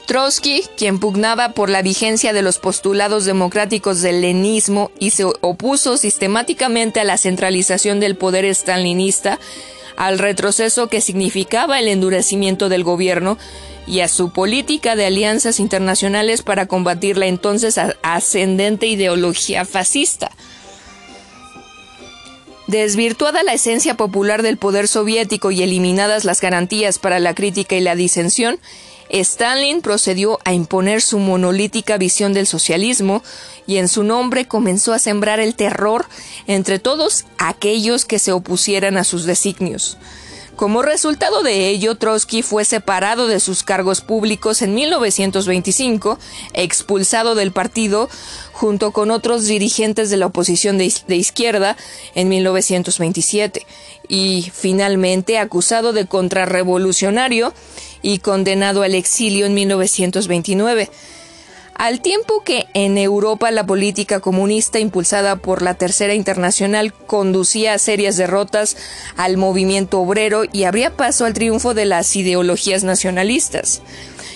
Trotsky, 0.07 0.63
quien 0.79 0.99
pugnaba 0.99 1.51
por 1.51 1.69
la 1.69 1.83
vigencia 1.83 2.33
de 2.33 2.41
los 2.41 2.59
postulados 2.59 3.27
democráticos 3.27 4.01
del 4.01 4.23
lenismo 4.23 4.91
y 4.99 5.11
se 5.11 5.25
opuso 5.25 5.99
sistemáticamente 5.99 7.01
a 7.01 7.05
la 7.05 7.19
centralización 7.19 8.01
del 8.01 8.17
poder 8.17 8.47
stalinista, 8.47 9.39
al 9.97 10.19
retroceso 10.19 10.89
que 10.89 11.01
significaba 11.01 11.79
el 11.79 11.89
endurecimiento 11.89 12.69
del 12.69 12.85
gobierno 12.85 13.39
y 13.87 14.01
a 14.01 14.09
su 14.09 14.31
política 14.31 14.97
de 14.97 15.07
alianzas 15.07 15.61
internacionales 15.61 16.43
para 16.43 16.67
combatir 16.67 17.19
la 17.19 17.27
entonces 17.27 17.79
ascendente 18.03 18.87
ideología 18.87 19.65
fascista. 19.65 20.31
Desvirtuada 22.69 23.43
la 23.43 23.55
esencia 23.55 23.97
popular 23.97 24.43
del 24.43 24.57
poder 24.57 24.89
soviético 24.89 25.51
y 25.51 25.63
eliminadas 25.63 26.25
las 26.25 26.41
garantías 26.41 26.99
para 26.99 27.19
la 27.19 27.35
crítica 27.35 27.77
y 27.77 27.81
la 27.81 27.97
disensión, 27.97 28.59
Stalin 29.13 29.83
procedió 29.83 30.39
a 30.45 30.55
imponer 30.55 31.03
su 31.03 31.19
monolítica 31.19 31.99
visión 31.99 32.33
del 32.33 32.47
socialismo 32.47 33.23
y 33.67 33.77
en 33.77 33.89
su 33.89 34.05
nombre 34.05 34.49
comenzó 34.49 34.95
a 34.95 34.99
sembrar 34.99 35.39
el 35.39 35.55
terror 35.55 36.07
entre 36.47 36.79
todos 36.79 37.27
aquellos 37.37 38.07
que 38.07 38.19
se 38.19 38.33
opusieran 38.33 38.97
a 38.97 39.05
sus 39.05 39.25
designios. 39.25 39.99
Como 40.57 40.83
resultado 40.83 41.43
de 41.43 41.69
ello, 41.69 41.95
Trotsky 41.95 42.43
fue 42.43 42.65
separado 42.65 43.27
de 43.27 43.41
sus 43.41 43.63
cargos 43.63 44.03
públicos 44.03 44.61
en 44.61 44.75
1925, 44.75 46.19
expulsado 46.53 47.35
del 47.35 47.53
partido 47.53 48.11
junto 48.53 48.93
con 48.93 49.11
otros 49.11 49.47
dirigentes 49.47 50.11
de 50.11 50.19
la 50.19 50.27
oposición 50.27 50.77
de, 50.77 51.17
izquierda 51.17 51.77
en 52.15 52.29
1927 52.29 53.67
y 54.09 54.53
finalmente 54.55 55.39
acusado 55.39 55.93
de 55.95 56.07
contrarrevolucionario 56.07 57.55
y 58.03 58.19
condenado 58.19 58.83
al 58.83 58.95
exilio 58.95 59.47
en 59.47 59.55
1929. 59.55 60.91
Al 61.75 62.01
tiempo 62.01 62.43
que 62.45 62.67
en 62.75 62.97
Europa 62.99 63.51
la 63.51 63.67
política 63.67 64.21
comunista 64.21 64.79
impulsada 64.79 65.37
por 65.37 65.63
la 65.63 65.75
Tercera 65.75 66.15
Internacional 66.15 66.93
conducía 66.93 67.75
a 67.75 67.79
serias 67.79 68.17
derrotas 68.17 68.77
al 69.17 69.37
movimiento 69.37 70.01
obrero 70.01 70.43
y 70.53 70.65
abría 70.65 70.97
paso 70.97 71.25
al 71.25 71.33
triunfo 71.33 71.75
de 71.75 71.87
las 71.87 72.15
ideologías 72.15 72.85
nacionalistas. 72.85 73.83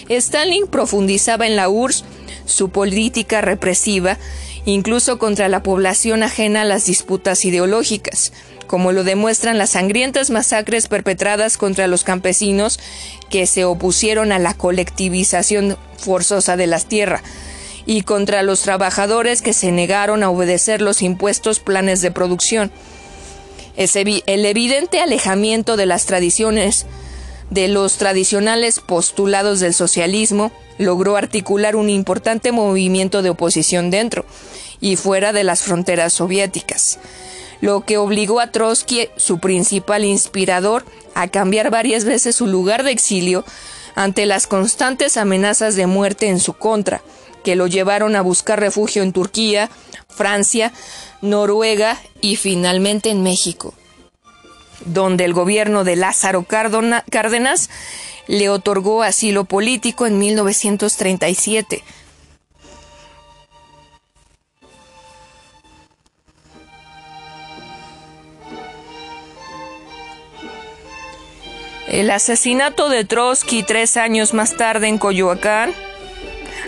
Stalin 0.09 0.67
profundizaba 0.67 1.47
en 1.47 1.57
la 1.57 1.69
URSS 1.69 2.05
su 2.47 2.71
política 2.71 3.41
represiva, 3.41 4.19
incluso 4.65 5.19
contra 5.19 5.49
la 5.49 5.63
población 5.63 6.23
ajena 6.23 6.63
a 6.63 6.65
las 6.65 6.87
disputas 6.87 7.45
ideológicas 7.45 8.33
como 8.67 8.93
lo 8.93 9.05
demuestran 9.05 9.59
las 9.59 9.71
sangrientas 9.71 10.31
masacres 10.31 10.89
perpetradas 10.89 11.57
contra 11.57 11.87
los 11.87 12.05
campesinos 12.05 12.79
que 13.31 13.47
se 13.47 13.65
opusieron 13.65 14.33
a 14.33 14.39
la 14.39 14.55
colectivización 14.55 15.77
forzosa 15.99 16.57
de 16.57 16.67
las 16.67 16.87
tierras 16.87 17.23
y 17.87 18.03
contra 18.03 18.43
los 18.43 18.63
trabajadores 18.63 19.43
que 19.43 19.53
se 19.53 19.71
negaron 19.73 20.23
a 20.23 20.31
obedecer 20.31 20.83
los 20.83 21.03
impuestos 21.03 21.61
planes 21.61 22.01
de 22.03 22.11
producción. 22.11 22.73
el 23.77 24.47
evidente 24.47 25.01
alejamiento 25.01 25.77
de 25.77 25.87
las 25.87 26.07
tradiciones 26.07 26.87
de 27.51 27.69
los 27.69 27.97
tradicionales 27.97 28.81
postulados 28.81 29.61
del 29.61 29.73
socialismo 29.73 30.51
logró 30.79 31.17
articular 31.17 31.77
un 31.77 31.89
importante 31.89 32.51
movimiento 32.51 33.23
de 33.23 33.31
oposición 33.31 33.91
dentro 33.91 34.27
y 34.81 34.97
fuera 34.97 35.33
de 35.33 35.45
las 35.45 35.63
fronteras 35.63 36.13
soviéticas 36.13 36.99
lo 37.61 37.85
que 37.85 37.99
obligó 37.99 38.41
a 38.41 38.51
Trotsky, 38.51 39.09
su 39.17 39.39
principal 39.39 40.05
inspirador, 40.05 40.85
a 41.15 41.29
cambiar 41.29 41.71
varias 41.71 42.05
veces 42.05 42.37
su 42.37 42.47
lugar 42.47 42.83
de 42.83 42.93
exilio 42.93 43.45
ante 43.95 44.27
las 44.27 44.47
constantes 44.47 45.17
amenazas 45.17 45.75
de 45.77 45.87
muerte 45.87 46.29
en 46.29 46.39
su 46.39 46.53
contra, 46.53 47.03
que 47.45 47.57
lo 47.57 47.67
llevaron 47.67 48.17
a 48.17 48.23
buscar 48.23 48.61
refugio 48.61 49.03
en 49.03 49.13
Turquía, 49.13 49.71
Francia, 50.09 50.73
Noruega 51.23 51.99
y 52.21 52.37
finalmente 52.37 53.11
en 53.11 53.23
México, 53.23 53.73
donde 54.85 55.25
el 55.25 55.33
gobierno 55.33 55.85
de 55.85 55.97
Lázaro 55.97 56.45
Cárdenas 56.45 57.71
le 58.27 58.49
otorgó 58.51 59.03
asilo 59.03 59.45
político 59.45 60.07
en 60.07 60.19
1937 60.19 61.83
El 71.89 72.11
asesinato 72.11 72.89
de 72.89 73.05
Trotsky 73.05 73.63
tres 73.63 73.97
años 73.97 74.35
más 74.35 74.57
tarde 74.57 74.89
en 74.89 74.99
Coyoacán, 74.99 75.73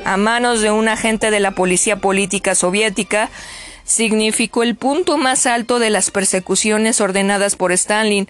a 0.04 0.16
manos 0.16 0.60
de 0.60 0.70
un 0.70 0.86
agente 0.86 1.32
de 1.32 1.40
la 1.40 1.50
policía 1.50 1.96
política 1.96 2.54
soviética, 2.54 3.28
significó 3.84 4.62
el 4.62 4.76
punto 4.76 5.18
más 5.18 5.46
alto 5.46 5.80
de 5.80 5.90
las 5.90 6.12
persecuciones 6.12 7.00
ordenadas 7.00 7.56
por 7.56 7.72
Stalin 7.72 8.28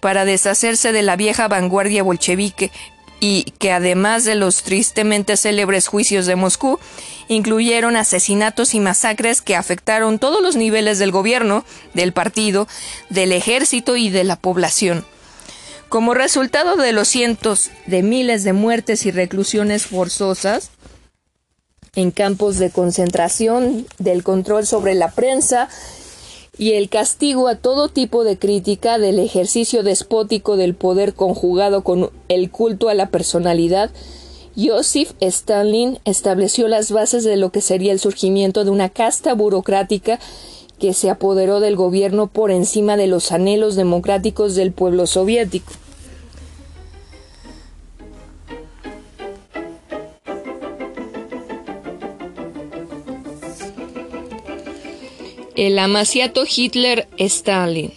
para 0.00 0.24
deshacerse 0.24 0.90
de 0.90 1.02
la 1.02 1.14
vieja 1.14 1.46
vanguardia 1.46 2.02
bolchevique 2.02 2.72
y 3.20 3.44
que 3.58 3.70
además 3.70 4.24
de 4.24 4.34
los 4.34 4.64
tristemente 4.64 5.36
célebres 5.36 5.86
juicios 5.86 6.26
de 6.26 6.34
Moscú, 6.34 6.80
incluyeron 7.28 7.96
asesinatos 7.96 8.74
y 8.74 8.80
masacres 8.80 9.42
que 9.42 9.54
afectaron 9.54 10.18
todos 10.18 10.42
los 10.42 10.56
niveles 10.56 10.98
del 10.98 11.12
gobierno, 11.12 11.64
del 11.94 12.12
partido, 12.12 12.66
del 13.10 13.30
ejército 13.30 13.96
y 13.96 14.10
de 14.10 14.24
la 14.24 14.36
población. 14.36 15.06
Como 15.88 16.14
resultado 16.14 16.76
de 16.76 16.92
los 16.92 17.06
cientos 17.06 17.70
de 17.86 18.02
miles 18.02 18.42
de 18.42 18.52
muertes 18.52 19.06
y 19.06 19.12
reclusiones 19.12 19.86
forzosas, 19.86 20.70
en 21.94 22.10
campos 22.10 22.58
de 22.58 22.70
concentración, 22.70 23.86
del 23.98 24.24
control 24.24 24.66
sobre 24.66 24.94
la 24.94 25.12
prensa 25.12 25.68
y 26.58 26.72
el 26.72 26.88
castigo 26.88 27.46
a 27.46 27.54
todo 27.54 27.88
tipo 27.88 28.24
de 28.24 28.36
crítica 28.36 28.98
del 28.98 29.20
ejercicio 29.20 29.84
despótico 29.84 30.56
del 30.56 30.74
poder 30.74 31.14
conjugado 31.14 31.84
con 31.84 32.10
el 32.28 32.50
culto 32.50 32.88
a 32.88 32.94
la 32.94 33.10
personalidad, 33.10 33.90
Joseph 34.56 35.12
Stalin 35.20 36.00
estableció 36.04 36.66
las 36.66 36.90
bases 36.90 37.22
de 37.22 37.36
lo 37.36 37.52
que 37.52 37.60
sería 37.60 37.92
el 37.92 38.00
surgimiento 38.00 38.64
de 38.64 38.70
una 38.70 38.88
casta 38.88 39.34
burocrática 39.34 40.18
que 40.78 40.92
se 40.92 41.10
apoderó 41.10 41.60
del 41.60 41.76
gobierno 41.76 42.26
por 42.26 42.50
encima 42.50 42.96
de 42.96 43.06
los 43.06 43.32
anhelos 43.32 43.76
democráticos 43.76 44.54
del 44.54 44.72
pueblo 44.72 45.06
soviético. 45.06 45.72
El 55.56 55.78
amaciato 55.78 56.44
Hitler-Stalin. 56.44 57.92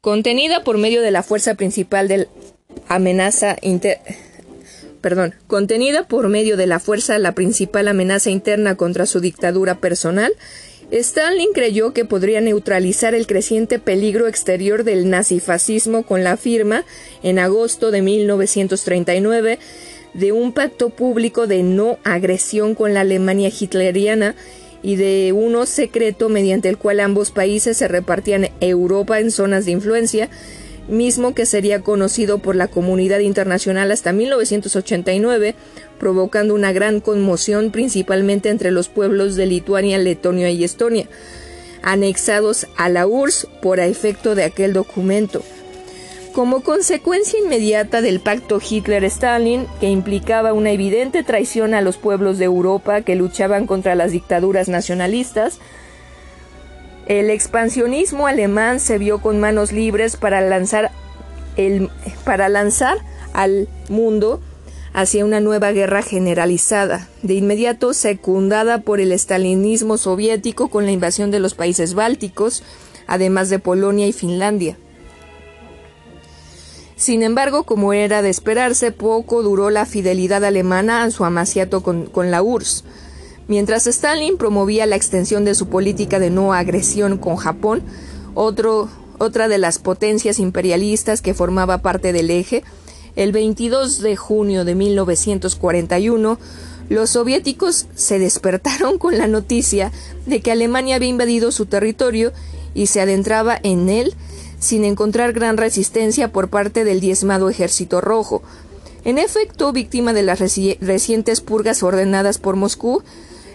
Contenida 0.00 0.62
por 0.62 0.78
medio 0.78 1.02
de 1.02 1.10
la 1.10 1.24
fuerza 1.24 1.56
principal 1.56 2.06
del 2.06 2.28
amenaza 2.86 3.56
perdón, 5.00 5.34
contenida 5.46 6.06
por 6.06 6.28
medio 6.28 6.56
de 6.56 6.66
la 6.66 6.80
fuerza 6.80 7.18
la 7.18 7.32
principal 7.32 7.88
amenaza 7.88 8.30
interna 8.30 8.76
contra 8.76 9.06
su 9.06 9.20
dictadura 9.20 9.76
personal, 9.76 10.32
Stalin 10.90 11.52
creyó 11.52 11.92
que 11.92 12.06
podría 12.06 12.40
neutralizar 12.40 13.14
el 13.14 13.26
creciente 13.26 13.78
peligro 13.78 14.26
exterior 14.26 14.84
del 14.84 15.10
nazifascismo 15.10 16.02
con 16.02 16.24
la 16.24 16.38
firma, 16.38 16.84
en 17.22 17.38
agosto 17.38 17.90
de 17.90 18.00
1939, 18.00 19.58
de 20.14 20.32
un 20.32 20.52
pacto 20.52 20.88
público 20.88 21.46
de 21.46 21.62
no 21.62 21.98
agresión 22.04 22.74
con 22.74 22.94
la 22.94 23.00
Alemania 23.00 23.50
hitleriana 23.50 24.34
y 24.82 24.96
de 24.96 25.32
uno 25.32 25.66
secreto 25.66 26.30
mediante 26.30 26.70
el 26.70 26.78
cual 26.78 27.00
ambos 27.00 27.32
países 27.32 27.76
se 27.76 27.88
repartían 27.88 28.48
Europa 28.60 29.20
en 29.20 29.30
zonas 29.30 29.66
de 29.66 29.72
influencia, 29.72 30.30
mismo 30.88 31.34
que 31.34 31.44
sería 31.44 31.82
conocido 31.82 32.38
por 32.38 32.56
la 32.56 32.68
comunidad 32.68 33.18
internacional 33.18 33.90
hasta 33.90 34.14
1989, 34.14 35.54
provocando 35.98 36.54
una 36.54 36.72
gran 36.72 37.00
conmoción 37.00 37.70
principalmente 37.70 38.48
entre 38.48 38.70
los 38.70 38.88
pueblos 38.88 39.36
de 39.36 39.46
Lituania, 39.46 39.98
Letonia 39.98 40.50
y 40.50 40.64
Estonia, 40.64 41.08
anexados 41.82 42.66
a 42.76 42.88
la 42.88 43.06
URSS 43.06 43.46
por 43.62 43.80
efecto 43.80 44.34
de 44.34 44.44
aquel 44.44 44.72
documento. 44.72 45.42
Como 46.32 46.60
consecuencia 46.60 47.38
inmediata 47.40 48.00
del 48.00 48.20
pacto 48.20 48.60
Hitler-Stalin, 48.60 49.66
que 49.80 49.88
implicaba 49.88 50.52
una 50.52 50.70
evidente 50.70 51.24
traición 51.24 51.74
a 51.74 51.80
los 51.80 51.96
pueblos 51.96 52.38
de 52.38 52.44
Europa 52.44 53.00
que 53.02 53.16
luchaban 53.16 53.66
contra 53.66 53.94
las 53.94 54.12
dictaduras 54.12 54.68
nacionalistas, 54.68 55.58
el 57.06 57.30
expansionismo 57.30 58.26
alemán 58.26 58.80
se 58.80 58.98
vio 58.98 59.20
con 59.20 59.40
manos 59.40 59.72
libres 59.72 60.16
para 60.16 60.40
lanzar, 60.42 60.90
el, 61.56 61.90
para 62.24 62.48
lanzar 62.48 62.98
al 63.32 63.66
mundo 63.88 64.40
hacia 64.92 65.24
una 65.24 65.40
nueva 65.40 65.72
guerra 65.72 66.02
generalizada, 66.02 67.08
de 67.22 67.34
inmediato 67.34 67.92
secundada 67.94 68.82
por 68.82 69.00
el 69.00 69.12
estalinismo 69.12 69.98
soviético 69.98 70.68
con 70.68 70.86
la 70.86 70.92
invasión 70.92 71.30
de 71.30 71.40
los 71.40 71.54
países 71.54 71.94
bálticos, 71.94 72.62
además 73.06 73.50
de 73.50 73.58
Polonia 73.58 74.06
y 74.06 74.12
Finlandia. 74.12 74.76
Sin 76.98 77.22
embargo, 77.22 77.62
como 77.62 77.92
era 77.92 78.22
de 78.22 78.28
esperarse, 78.28 78.90
poco 78.90 79.44
duró 79.44 79.70
la 79.70 79.86
fidelidad 79.86 80.44
alemana 80.44 81.04
a 81.04 81.10
su 81.12 81.24
amaciato 81.24 81.80
con, 81.80 82.10
la 82.30 82.42
URSS. 82.42 82.84
Mientras 83.46 83.86
Stalin 83.86 84.36
promovía 84.36 84.84
la 84.84 84.96
extensión 84.96 85.44
de 85.44 85.54
su 85.54 85.68
política 85.68 86.18
de 86.18 86.30
no 86.30 86.52
agresión 86.52 87.16
con 87.16 87.36
Japón, 87.36 87.82
otra 88.34 89.48
de 89.48 89.58
las 89.58 89.78
potencias 89.78 90.40
imperialistas 90.40 91.22
que 91.22 91.34
formaba 91.34 91.78
parte 91.78 92.12
del 92.12 92.30
eje, 92.30 92.64
el 93.18 93.32
22 93.32 94.00
de 94.00 94.14
junio 94.14 94.64
de 94.64 94.76
1941, 94.76 96.38
los 96.88 97.10
soviéticos 97.10 97.86
se 97.96 98.20
despertaron 98.20 98.96
con 98.96 99.18
la 99.18 99.26
noticia 99.26 99.90
de 100.26 100.40
que 100.40 100.52
Alemania 100.52 100.94
había 100.94 101.08
invadido 101.08 101.50
su 101.50 101.66
territorio 101.66 102.32
y 102.74 102.86
se 102.86 103.00
adentraba 103.00 103.58
en 103.60 103.88
él 103.88 104.14
sin 104.60 104.84
encontrar 104.84 105.32
gran 105.32 105.56
resistencia 105.56 106.30
por 106.30 106.48
parte 106.48 106.84
del 106.84 107.00
diezmado 107.00 107.50
ejército 107.50 108.00
rojo. 108.00 108.40
En 109.04 109.18
efecto, 109.18 109.72
víctima 109.72 110.12
de 110.12 110.22
las 110.22 110.38
recientes 110.38 111.40
purgas 111.40 111.82
ordenadas 111.82 112.38
por 112.38 112.54
Moscú, 112.54 113.02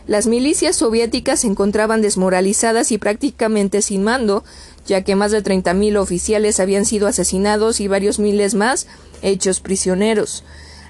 las 0.07 0.27
milicias 0.27 0.75
soviéticas 0.75 1.39
se 1.39 1.47
encontraban 1.47 2.01
desmoralizadas 2.01 2.91
y 2.91 2.97
prácticamente 2.97 3.81
sin 3.81 4.03
mando, 4.03 4.43
ya 4.85 5.03
que 5.03 5.15
más 5.15 5.31
de 5.31 5.43
30.000 5.43 5.97
oficiales 5.97 6.59
habían 6.59 6.85
sido 6.85 7.07
asesinados 7.07 7.79
y 7.79 7.87
varios 7.87 8.19
miles 8.19 8.53
más 8.53 8.87
hechos 9.21 9.59
prisioneros. 9.59 10.43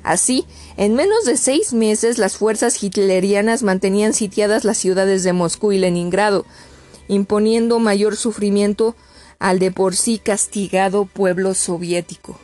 Así, 0.03 0.45
en 0.75 0.95
menos 0.95 1.23
de 1.25 1.37
seis 1.37 1.73
meses 1.73 2.17
las 2.17 2.35
fuerzas 2.35 2.83
hitlerianas 2.83 3.63
mantenían 3.63 4.13
sitiadas 4.13 4.65
las 4.65 4.77
ciudades 4.77 5.23
de 5.23 5.31
Moscú 5.31 5.71
y 5.71 5.77
Leningrado, 5.77 6.45
imponiendo 7.07 7.79
mayor 7.79 8.17
sufrimiento 8.17 8.95
al 9.39 9.59
de 9.59 9.71
por 9.71 9.95
sí 9.95 10.19
castigado 10.19 11.05
pueblo 11.05 11.53
soviético. 11.53 12.37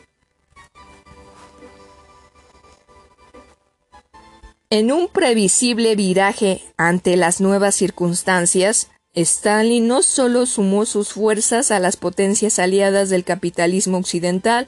En 4.69 4.91
un 4.91 5.07
previsible 5.07 5.95
viraje 5.95 6.61
ante 6.77 7.17
las 7.17 7.41
nuevas 7.41 7.73
circunstancias, 7.73 8.89
Stalin 9.15 9.87
no 9.87 10.03
solo 10.03 10.45
sumó 10.45 10.85
sus 10.85 11.09
fuerzas 11.09 11.71
a 11.71 11.79
las 11.79 11.97
potencias 11.97 12.59
aliadas 12.59 13.09
del 13.09 13.23
capitalismo 13.23 13.97
occidental 13.97 14.67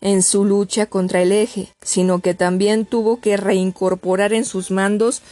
en 0.00 0.22
su 0.22 0.44
lucha 0.44 0.86
contra 0.86 1.22
el 1.22 1.32
eje, 1.32 1.72
sino 1.80 2.18
que 2.18 2.34
también 2.34 2.84
tuvo 2.84 3.20
que 3.20 3.36
reincorporar 3.36 4.32
en 4.32 4.44
sus 4.44 4.70
mandos, 4.70 5.22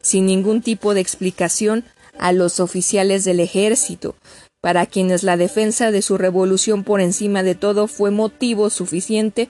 sin 0.00 0.26
ningún 0.26 0.62
tipo 0.62 0.94
de 0.94 1.00
explicación, 1.00 1.84
a 2.18 2.32
los 2.32 2.60
oficiales 2.60 3.24
del 3.24 3.40
ejército, 3.40 4.14
para 4.60 4.86
quienes 4.86 5.22
la 5.22 5.36
defensa 5.36 5.90
de 5.90 6.02
su 6.02 6.18
revolución 6.18 6.84
por 6.84 7.00
encima 7.00 7.42
de 7.42 7.54
todo 7.54 7.86
fue 7.86 8.10
motivo 8.10 8.70
suficiente 8.70 9.48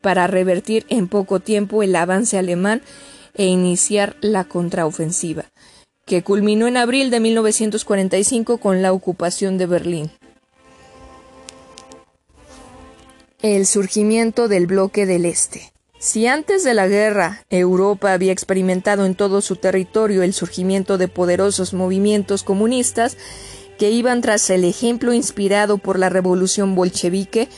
para 0.00 0.26
revertir 0.26 0.84
en 0.88 1.08
poco 1.08 1.40
tiempo 1.40 1.82
el 1.82 1.94
avance 1.94 2.36
alemán 2.38 2.82
e 3.34 3.46
iniciar 3.46 4.16
la 4.20 4.44
contraofensiva, 4.44 5.44
que 6.04 6.22
culminó 6.22 6.66
en 6.66 6.76
abril 6.76 7.10
de 7.10 7.20
1945 7.20 8.58
con 8.58 8.82
la 8.82 8.92
ocupación 8.92 9.58
de 9.58 9.66
Berlín. 9.66 10.10
El 13.40 13.66
surgimiento 13.66 14.48
del 14.48 14.66
bloque 14.66 15.06
del 15.06 15.24
Este. 15.24 15.72
Si 15.98 16.26
antes 16.26 16.64
de 16.64 16.74
la 16.74 16.88
guerra 16.88 17.44
Europa 17.48 18.12
había 18.12 18.32
experimentado 18.32 19.06
en 19.06 19.14
todo 19.14 19.40
su 19.40 19.56
territorio 19.56 20.24
el 20.24 20.32
surgimiento 20.32 20.98
de 20.98 21.06
poderosos 21.06 21.74
movimientos 21.74 22.42
comunistas, 22.42 23.16
que 23.78 23.90
iban 23.90 24.20
tras 24.20 24.50
el 24.50 24.64
ejemplo 24.64 25.12
inspirado 25.12 25.78
por 25.78 25.98
la 25.98 26.08
revolución 26.08 26.74
bolchevique, 26.74 27.48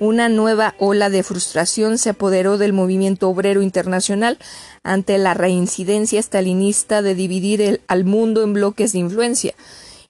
una 0.00 0.28
nueva 0.28 0.74
ola 0.78 1.10
de 1.10 1.22
frustración 1.22 1.98
se 1.98 2.10
apoderó 2.10 2.58
del 2.58 2.72
movimiento 2.72 3.28
obrero 3.28 3.62
internacional 3.62 4.38
ante 4.82 5.18
la 5.18 5.34
reincidencia 5.34 6.20
stalinista 6.20 7.02
de 7.02 7.14
dividir 7.14 7.80
al 7.86 8.04
mundo 8.04 8.42
en 8.42 8.52
bloques 8.52 8.92
de 8.92 8.98
influencia, 8.98 9.54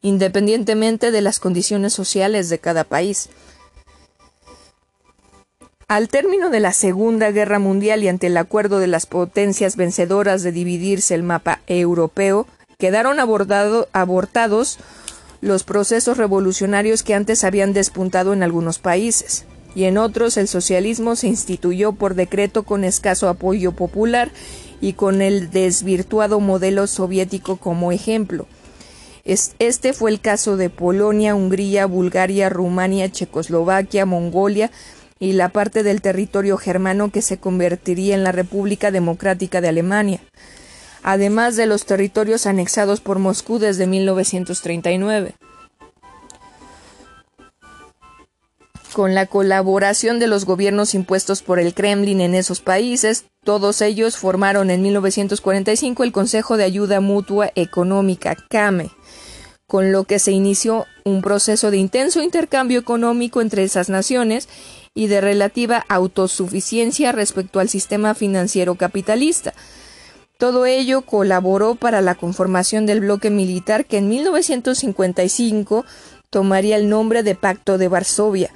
independientemente 0.03 1.11
de 1.11 1.21
las 1.21 1.41
condiciones 1.41 1.93
sociales 1.93 2.49
de 2.49 2.59
cada 2.59 2.85
país. 2.85 3.29
Al 5.87 6.09
término 6.09 6.49
de 6.51 6.61
la 6.61 6.73
Segunda 6.73 7.31
Guerra 7.31 7.59
Mundial 7.59 8.03
y 8.03 8.09
ante 8.09 8.29
el 8.29 8.37
acuerdo 8.37 8.79
de 8.79 8.87
las 8.87 9.07
potencias 9.07 9.77
vencedoras 9.77 10.43
de 10.43 10.51
dividirse 10.51 11.15
el 11.15 11.23
mapa 11.23 11.61
europeo, 11.67 12.47
quedaron 12.79 13.21
abortados 13.21 14.79
los 15.41 15.63
procesos 15.63 16.17
revolucionarios 16.17 17.03
que 17.03 17.15
antes 17.15 17.45
habían 17.45 17.75
despuntado 17.75 18.33
en 18.33 18.43
algunos 18.43 18.79
países. 18.79 19.45
Y 19.75 19.85
en 19.85 19.99
otros 19.99 20.37
el 20.37 20.49
socialismo 20.49 21.17
se 21.17 21.29
instituyó 21.29 21.93
por 21.93 22.15
decreto 22.15 22.63
con 22.63 22.85
escaso 22.85 23.29
apoyo 23.29 23.73
popular 23.73 24.31
y 24.81 24.93
con 24.93 25.23
el 25.23 25.51
desvirtuado 25.51 26.41
modelo 26.41 26.87
soviético 26.87 27.57
como 27.57 27.93
ejemplo. 27.93 28.47
Este 29.25 29.95
fue 29.95 30.11
el 30.11 30.21
caso 30.21 30.59
de 30.59 30.69
Polonia, 30.69 31.35
Hungría, 31.35 31.87
Bulgaria, 31.87 32.51
Rumania, 32.51 33.11
Checoslovaquia, 33.11 34.05
Mongolia 34.05 34.71
y 35.19 35.33
la 35.33 35.49
parte 35.49 35.83
del 35.83 36.03
territorio 36.03 36.59
germano 36.59 37.11
que 37.11 37.23
se 37.23 37.39
convertiría 37.39 38.15
en 38.15 38.25
la 38.25 38.33
República 38.33 38.91
Democrática 38.91 39.63
de 39.63 39.69
Alemania, 39.69 40.21
además 41.03 41.57
de 41.57 41.65
los 41.65 41.87
territorios 41.87 42.45
anexados 42.45 43.01
por 43.01 43.19
Moscú 43.19 43.59
desde 43.59 43.87
1939. 43.87 45.35
Con 48.95 49.15
la 49.15 49.27
colaboración 49.27 50.19
de 50.19 50.29
los 50.29 50.47
gobiernos 50.47 50.95
impuestos 50.95 51.43
por 51.43 51.59
el 51.59 51.75
Kremlin 51.75 52.21
en 52.21 52.35
esos 52.35 52.61
países, 52.61 53.27
todos 53.43 53.83
ellos 53.83 54.17
formaron 54.17 54.71
en 54.71 54.81
1945 54.83 56.05
el 56.05 56.13
Consejo 56.13 56.57
de 56.57 56.65
Ayuda 56.65 57.01
Mutua 57.01 57.51
Económica, 57.57 58.37
CAME, 58.49 58.91
con 59.67 59.91
lo 59.91 60.05
que 60.05 60.19
se 60.19 60.31
inició 60.31 60.87
un 61.05 61.23
proceso 61.23 61.73
de 61.73 61.77
intenso 61.77 62.23
intercambio 62.23 62.79
económico 62.79 63.41
entre 63.43 63.65
esas 63.65 63.91
naciones 63.91 64.49
y 64.95 65.09
de 65.09 65.21
relativa 65.21 65.85
autosuficiencia 65.89 67.11
respecto 67.11 67.59
al 67.59 67.69
sistema 67.69 68.15
financiero 68.15 68.77
capitalista. 68.77 69.55
Todo 70.39 70.67
ello 70.67 71.03
colaboró 71.03 71.75
para 71.75 72.01
la 72.01 72.15
conformación 72.15 72.87
del 72.87 73.01
bloque 73.01 73.31
militar 73.31 73.87
que 73.87 73.99
en 73.99 74.09
1955 74.09 75.85
tomaría 76.31 76.77
el 76.77 76.89
nombre 76.89 77.25
de 77.25 77.35
Pacto 77.35 77.77
de 77.77 77.89
Varsovia, 77.89 78.51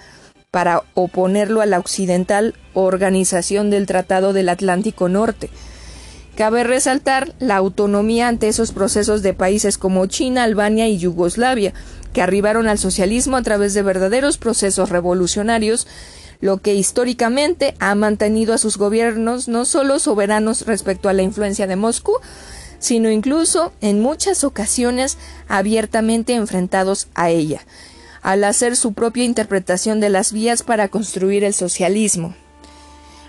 para 0.50 0.82
oponerlo 0.94 1.61
a 1.61 1.66
la 1.66 1.78
occidental 1.78 2.54
Organización 2.72 3.68
del 3.70 3.87
Tratado 3.87 4.32
del 4.32 4.48
Atlántico 4.48 5.08
Norte. 5.08 5.50
Cabe 6.37 6.64
resaltar 6.64 7.34
la 7.38 7.56
autonomía 7.56 8.28
ante 8.28 8.48
esos 8.48 8.72
procesos 8.72 9.22
de 9.22 9.34
países 9.34 9.76
como 9.76 10.06
China, 10.06 10.44
Albania 10.44 10.88
y 10.88 10.96
Yugoslavia, 10.96 11.74
que 12.12 12.22
arribaron 12.22 12.66
al 12.66 12.78
socialismo 12.78 13.37
a 13.37 13.42
través 13.42 13.74
de 13.74 13.82
verdaderos 13.82 14.38
procesos 14.38 14.88
revolucionarios, 14.88 15.87
lo 16.40 16.58
que 16.58 16.74
históricamente 16.74 17.74
ha 17.80 17.94
mantenido 17.94 18.54
a 18.54 18.58
sus 18.58 18.78
gobiernos 18.78 19.48
no 19.48 19.64
solo 19.64 19.98
soberanos 19.98 20.64
respecto 20.64 21.08
a 21.08 21.12
la 21.12 21.22
influencia 21.22 21.66
de 21.66 21.76
Moscú, 21.76 22.14
sino 22.78 23.11
incluso 23.11 23.72
en 23.80 24.00
muchas 24.00 24.44
ocasiones 24.44 25.18
abiertamente 25.48 26.34
enfrentados 26.34 27.08
a 27.14 27.28
ella 27.28 27.61
al 28.22 28.44
hacer 28.44 28.76
su 28.76 28.92
propia 28.92 29.24
interpretación 29.24 30.00
de 30.00 30.11
las 30.11 30.33
vías 30.33 30.62
para 30.62 30.88
construir 30.88 31.44
el 31.44 31.54
socialismo. 31.54 32.35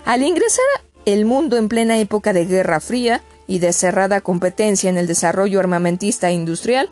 Al 0.04 0.22
ingresar 0.22 0.64
el 1.04 1.24
mundo 1.24 1.56
en 1.56 1.68
plena 1.68 1.98
época 1.98 2.32
de 2.32 2.46
Guerra 2.46 2.80
Fría 2.80 3.22
y 3.46 3.58
de 3.58 3.72
cerrada 3.72 4.20
competencia 4.20 4.90
en 4.90 4.98
el 4.98 5.06
desarrollo 5.06 5.60
armamentista 5.60 6.30
e 6.30 6.34
industrial, 6.34 6.88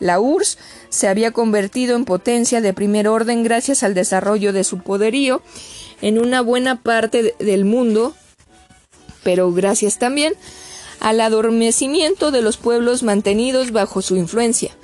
la 0.00 0.20
URSS 0.20 0.58
se 0.88 1.08
había 1.08 1.30
convertido 1.30 1.96
en 1.96 2.04
potencia 2.04 2.60
de 2.60 2.74
primer 2.74 3.08
orden 3.08 3.44
gracias 3.44 3.82
al 3.82 3.94
desarrollo 3.94 4.52
de 4.52 4.64
su 4.64 4.78
poderío 4.78 5.40
en 6.02 6.18
una 6.18 6.40
buena 6.40 6.82
parte 6.82 7.34
del 7.38 7.64
mundo, 7.64 8.14
pero 9.22 9.52
gracias 9.52 9.98
también 9.98 10.34
al 11.00 11.20
adormecimiento 11.20 12.30
de 12.30 12.42
los 12.42 12.56
pueblos 12.56 13.02
mantenidos 13.02 13.72
bajo 13.72 14.02
su 14.02 14.16
influencia, 14.16 14.76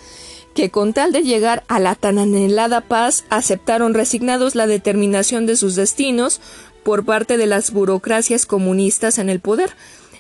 que 0.55 0.71
con 0.71 0.93
tal 0.93 1.13
de 1.13 1.23
llegar 1.23 1.65
a 1.69 1.79
la 1.79 1.95
tan 1.95 2.19
anhelada 2.19 2.81
paz 2.81 3.25
aceptaron 3.31 3.95
resignados 3.95 4.55
la 4.55 4.67
determinación 4.67 5.47
de 5.47 5.57
sus 5.57 5.77
destinos 5.77 6.41
por 6.83 7.05
parte 7.05 7.37
de 7.37 7.47
las 7.47 7.73
burocracias 7.73 8.47
comunistas 8.47 9.19
en 9.19 9.31
el 9.31 9.41
poder, 9.41 9.71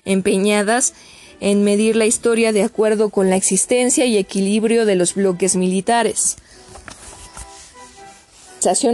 empeñadas 0.04 0.94
en 1.40 1.64
medir 1.64 1.96
la 1.96 2.06
historia 2.06 2.52
de 2.52 2.62
acuerdo 2.62 3.08
con 3.08 3.30
la 3.30 3.36
existencia 3.36 4.04
y 4.04 4.18
equilibrio 4.18 4.84
de 4.84 4.94
los 4.94 5.14
bloques 5.14 5.56
militares. 5.56 6.36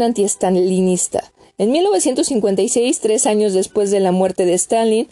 antiestalinista. 0.00 1.32
En 1.58 1.72
1956, 1.72 3.00
tres 3.00 3.26
años 3.26 3.52
después 3.52 3.90
de 3.90 4.00
la 4.00 4.12
muerte 4.12 4.44
de 4.44 4.54
Stalin, 4.54 5.08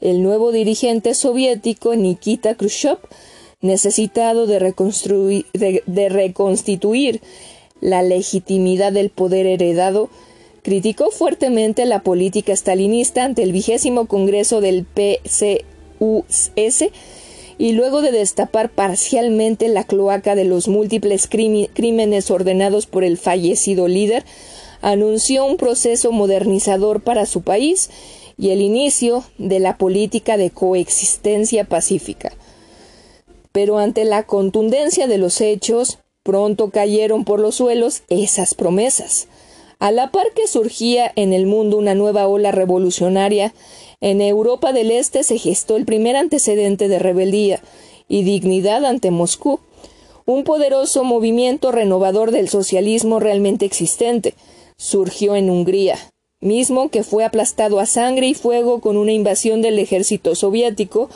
el 0.00 0.22
nuevo 0.22 0.50
dirigente 0.50 1.14
soviético 1.14 1.94
Nikita 1.94 2.56
Khrushchev 2.56 2.98
necesitado 3.64 4.46
de, 4.46 4.58
reconstituir 6.08 7.20
la 7.80 8.02
legitimidad 8.02 8.92
del 8.92 9.08
poder 9.10 9.46
heredado, 9.46 10.10
criticó 10.62 11.10
fuertemente 11.10 11.86
la 11.86 12.02
política 12.02 12.54
stalinista 12.54 13.24
ante 13.24 13.42
el 13.42 13.52
vigésimo 13.52 14.06
Congreso 14.06 14.60
del 14.60 14.84
PCUS 14.84 16.52
y 17.56 17.72
luego 17.72 18.02
de 18.02 18.12
destapar 18.12 18.70
parcialmente 18.70 19.68
la 19.68 19.84
cloaca 19.84 20.34
de 20.34 20.44
los 20.44 20.68
múltiples 20.68 21.26
crímenes 21.26 22.30
ordenados 22.30 22.86
por 22.86 23.02
el 23.02 23.16
fallecido 23.16 23.88
líder, 23.88 24.24
anunció 24.82 25.46
un 25.46 25.56
proceso 25.56 26.12
modernizador 26.12 27.02
para 27.02 27.24
su 27.24 27.40
país 27.42 27.88
y 28.36 28.50
el 28.50 28.60
inicio 28.60 29.24
de 29.38 29.60
la 29.60 29.78
política 29.78 30.36
de 30.36 30.50
coexistencia 30.50 31.64
pacífica 31.64 32.32
pero 33.54 33.78
ante 33.78 34.04
la 34.04 34.24
contundencia 34.24 35.06
de 35.06 35.16
los 35.16 35.40
hechos, 35.40 36.00
pronto 36.24 36.70
cayeron 36.70 37.24
por 37.24 37.38
los 37.38 37.54
suelos 37.54 38.02
esas 38.08 38.54
promesas. 38.54 39.28
A 39.78 39.92
la 39.92 40.10
par 40.10 40.26
que 40.34 40.48
surgía 40.48 41.12
en 41.14 41.32
el 41.32 41.46
mundo 41.46 41.76
una 41.76 41.94
nueva 41.94 42.26
ola 42.26 42.50
revolucionaria, 42.50 43.54
en 44.00 44.20
Europa 44.20 44.72
del 44.72 44.90
Este 44.90 45.22
se 45.22 45.38
gestó 45.38 45.76
el 45.76 45.84
primer 45.84 46.16
antecedente 46.16 46.88
de 46.88 46.98
rebeldía 46.98 47.62
y 48.08 48.24
dignidad 48.24 48.84
ante 48.84 49.12
Moscú, 49.12 49.60
un 50.26 50.42
poderoso 50.42 51.04
movimiento 51.04 51.70
renovador 51.70 52.32
del 52.32 52.48
socialismo 52.48 53.20
realmente 53.20 53.66
existente. 53.66 54.34
Surgió 54.76 55.36
en 55.36 55.48
Hungría, 55.48 55.96
mismo 56.40 56.90
que 56.90 57.02
fue 57.02 57.24
aplastado 57.24 57.80
a 57.80 57.86
sangre 57.86 58.26
y 58.26 58.34
fuego 58.34 58.80
con 58.80 58.96
una 58.96 59.12
invasión 59.12 59.62
del 59.62 59.78
ejército 59.78 60.34
soviético, 60.34 61.08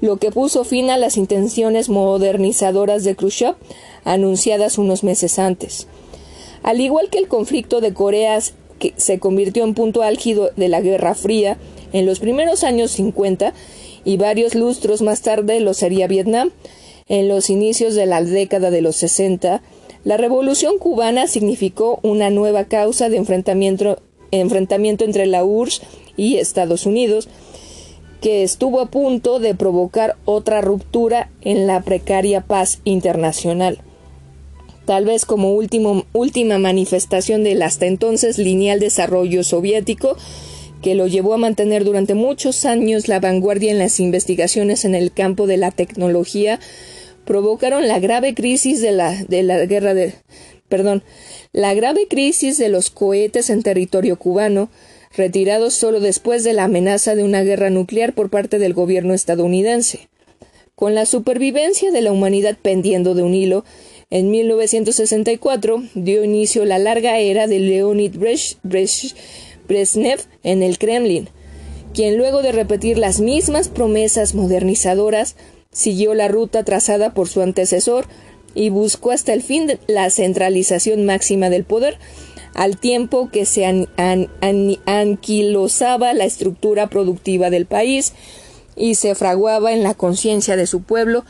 lo 0.00 0.18
que 0.18 0.30
puso 0.30 0.64
fin 0.64 0.90
a 0.90 0.98
las 0.98 1.16
intenciones 1.16 1.88
modernizadoras 1.88 3.02
de 3.04 3.16
Khrushchev 3.16 3.56
anunciadas 4.04 4.78
unos 4.78 5.02
meses 5.02 5.38
antes. 5.38 5.86
Al 6.62 6.80
igual 6.80 7.08
que 7.10 7.18
el 7.18 7.28
conflicto 7.28 7.80
de 7.80 7.94
Corea 7.94 8.38
que 8.78 8.92
se 8.96 9.18
convirtió 9.18 9.64
en 9.64 9.74
punto 9.74 10.02
álgido 10.02 10.50
de 10.56 10.68
la 10.68 10.80
Guerra 10.80 11.14
Fría 11.14 11.56
en 11.92 12.04
los 12.04 12.20
primeros 12.20 12.62
años 12.62 12.90
50 12.90 13.54
y 14.04 14.16
varios 14.18 14.54
lustros 14.54 15.00
más 15.00 15.22
tarde 15.22 15.60
lo 15.60 15.74
sería 15.74 16.06
Vietnam, 16.06 16.50
en 17.08 17.28
los 17.28 17.50
inicios 17.50 17.94
de 17.94 18.06
la 18.06 18.22
década 18.22 18.70
de 18.70 18.82
los 18.82 18.96
60, 18.96 19.62
la 20.04 20.16
revolución 20.16 20.78
cubana 20.78 21.26
significó 21.26 22.00
una 22.02 22.30
nueva 22.30 22.64
causa 22.64 23.08
de 23.08 23.16
enfrentamiento, 23.16 24.00
enfrentamiento 24.40 25.04
entre 25.04 25.26
la 25.26 25.44
URSS 25.44 25.82
y 26.16 26.36
Estados 26.36 26.86
Unidos, 26.86 27.28
que 28.20 28.42
estuvo 28.42 28.80
a 28.80 28.90
punto 28.90 29.38
de 29.38 29.54
provocar 29.54 30.16
otra 30.24 30.60
ruptura 30.60 31.30
en 31.42 31.66
la 31.66 31.82
precaria 31.82 32.40
paz 32.40 32.80
internacional. 32.84 33.78
Tal 34.84 35.04
vez 35.04 35.24
como 35.24 35.52
última 35.52 36.58
manifestación 36.58 37.42
del 37.42 37.62
hasta 37.62 37.86
entonces 37.86 38.38
lineal 38.38 38.80
desarrollo 38.80 39.42
soviético, 39.42 40.16
que 40.80 40.94
lo 40.94 41.08
llevó 41.08 41.34
a 41.34 41.38
mantener 41.38 41.84
durante 41.84 42.14
muchos 42.14 42.64
años 42.64 43.08
la 43.08 43.18
vanguardia 43.18 43.72
en 43.72 43.78
las 43.78 43.98
investigaciones 43.98 44.84
en 44.84 44.94
el 44.94 45.12
campo 45.12 45.46
de 45.46 45.56
la 45.56 45.72
tecnología, 45.72 46.60
provocaron 47.24 47.88
la 47.88 47.98
grave 47.98 48.34
crisis 48.34 48.80
de 48.80 48.92
la, 48.92 49.24
de 49.24 49.42
la 49.42 49.66
guerra 49.66 49.94
de, 49.94 50.14
perdón, 50.68 51.02
la 51.52 51.74
grave 51.74 52.06
crisis 52.08 52.58
de 52.58 52.68
los 52.68 52.90
cohetes 52.90 53.50
en 53.50 53.62
territorio 53.62 54.18
cubano, 54.18 54.68
retirados 55.16 55.74
solo 55.74 56.00
después 56.00 56.44
de 56.44 56.52
la 56.52 56.64
amenaza 56.64 57.14
de 57.14 57.24
una 57.24 57.42
guerra 57.42 57.70
nuclear 57.70 58.14
por 58.14 58.30
parte 58.30 58.58
del 58.58 58.74
gobierno 58.74 59.14
estadounidense. 59.14 60.08
Con 60.74 60.94
la 60.94 61.06
supervivencia 61.06 61.90
de 61.90 62.02
la 62.02 62.12
humanidad 62.12 62.58
pendiendo 62.60 63.14
de 63.14 63.22
un 63.22 63.34
hilo, 63.34 63.64
en 64.10 64.30
1964 64.30 65.82
dio 65.94 66.22
inicio 66.22 66.64
la 66.64 66.78
larga 66.78 67.18
era 67.18 67.46
de 67.46 67.58
Leonid 67.58 68.14
Brezhnev 69.64 70.20
en 70.42 70.62
el 70.62 70.78
Kremlin, 70.78 71.28
quien 71.94 72.18
luego 72.18 72.42
de 72.42 72.52
repetir 72.52 72.98
las 72.98 73.20
mismas 73.20 73.68
promesas 73.68 74.34
modernizadoras 74.34 75.34
siguió 75.72 76.14
la 76.14 76.28
ruta 76.28 76.62
trazada 76.62 77.14
por 77.14 77.28
su 77.28 77.40
antecesor 77.40 78.06
y 78.56 78.70
buscó 78.70 79.12
hasta 79.12 79.32
el 79.34 79.42
fin 79.42 79.78
la 79.86 80.10
centralización 80.10 81.04
máxima 81.04 81.50
del 81.50 81.62
poder, 81.64 81.98
al 82.54 82.78
tiempo 82.78 83.28
que 83.30 83.44
se 83.44 83.66
anquilosaba 84.86 86.14
la 86.14 86.24
estructura 86.24 86.88
productiva 86.88 87.50
del 87.50 87.66
país 87.66 88.14
y 88.74 88.94
se 88.94 89.14
fraguaba 89.14 89.72
en 89.72 89.82
la 89.82 89.92
conciencia 89.92 90.56
de 90.56 90.66
su 90.66 90.82
pueblo 90.82 91.24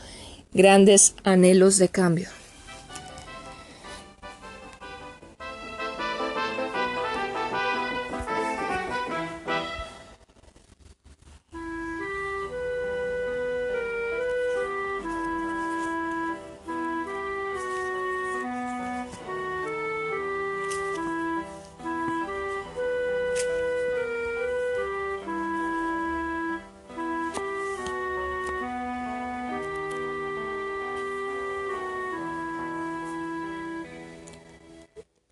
grandes 0.53 1.15
anhelos 1.23 1.77
de 1.77 1.89
cambio. 1.89 2.29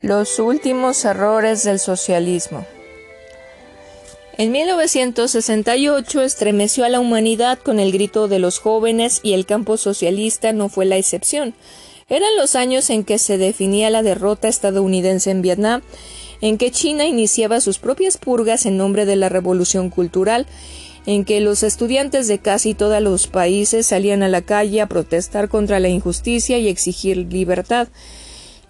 Los 0.05 0.37
últimos 0.37 1.03
errores 1.03 1.63
del 1.63 1.79
socialismo. 1.79 2.63
En 4.37 4.51
1968 4.51 6.21
estremeció 6.21 6.85
a 6.85 6.89
la 6.89 6.99
humanidad 6.99 7.57
con 7.57 7.79
el 7.79 7.91
grito 7.91 8.27
de 8.27 8.37
los 8.37 8.59
jóvenes 8.59 9.19
y 9.23 9.33
el 9.33 9.47
campo 9.47 9.77
socialista 9.77 10.53
no 10.53 10.69
fue 10.69 10.85
la 10.85 10.97
excepción. 10.97 11.55
Eran 12.07 12.29
los 12.37 12.55
años 12.55 12.91
en 12.91 13.03
que 13.03 13.17
se 13.17 13.39
definía 13.39 13.89
la 13.89 14.03
derrota 14.03 14.47
estadounidense 14.47 15.31
en 15.31 15.41
Vietnam, 15.41 15.81
en 16.39 16.59
que 16.59 16.69
China 16.69 17.07
iniciaba 17.07 17.59
sus 17.59 17.79
propias 17.79 18.17
purgas 18.17 18.67
en 18.67 18.77
nombre 18.77 19.07
de 19.07 19.15
la 19.15 19.29
revolución 19.29 19.89
cultural, 19.89 20.45
en 21.07 21.25
que 21.25 21.41
los 21.41 21.63
estudiantes 21.63 22.27
de 22.27 22.37
casi 22.37 22.75
todos 22.75 23.01
los 23.01 23.25
países 23.25 23.87
salían 23.87 24.21
a 24.21 24.29
la 24.29 24.43
calle 24.43 24.81
a 24.81 24.87
protestar 24.87 25.49
contra 25.49 25.79
la 25.79 25.89
injusticia 25.89 26.59
y 26.59 26.67
exigir 26.67 27.17
libertad, 27.17 27.87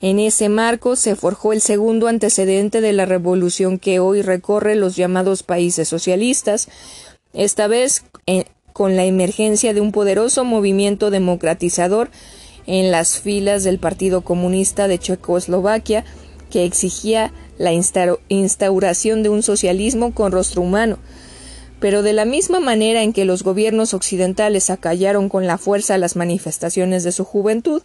en 0.05 0.19
ese 0.19 0.49
marco 0.49 0.95
se 0.95 1.15
forjó 1.15 1.51
el 1.51 1.61
segundo 1.61 2.07
antecedente 2.07 2.79
de 2.79 2.93
la 2.93 3.07
revolución 3.07 3.79
que 3.79 3.99
hoy 3.99 4.21
recorre 4.21 4.75
los 4.75 4.95
llamados 4.95 5.41
países 5.41 5.87
socialistas, 5.87 6.67
esta 7.33 7.65
vez 7.65 8.05
eh, 8.27 8.45
con 8.71 8.95
la 8.95 9.05
emergencia 9.05 9.73
de 9.73 9.81
un 9.81 9.91
poderoso 9.91 10.45
movimiento 10.45 11.09
democratizador 11.09 12.11
en 12.67 12.91
las 12.91 13.19
filas 13.19 13.63
del 13.63 13.79
Partido 13.79 14.21
Comunista 14.21 14.87
de 14.87 14.99
Checoslovaquia, 14.99 16.05
que 16.51 16.65
exigía 16.65 17.33
la 17.57 17.73
instauración 17.73 19.23
de 19.23 19.29
un 19.29 19.41
socialismo 19.41 20.13
con 20.13 20.31
rostro 20.31 20.61
humano. 20.61 20.99
Pero 21.79 22.03
de 22.03 22.13
la 22.13 22.25
misma 22.25 22.59
manera 22.59 23.01
en 23.01 23.11
que 23.11 23.25
los 23.25 23.41
gobiernos 23.41 23.95
occidentales 23.95 24.69
acallaron 24.69 25.29
con 25.29 25.47
la 25.47 25.57
fuerza 25.57 25.97
las 25.97 26.15
manifestaciones 26.15 27.03
de 27.03 27.11
su 27.11 27.25
juventud, 27.25 27.81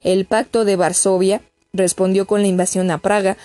el 0.00 0.24
Pacto 0.24 0.64
de 0.64 0.76
Varsovia 0.76 1.42
respondió 1.72 2.26
con 2.26 2.42
la 2.42 2.48
invasión 2.48 2.90
a 2.90 2.98
Praga, 2.98 3.36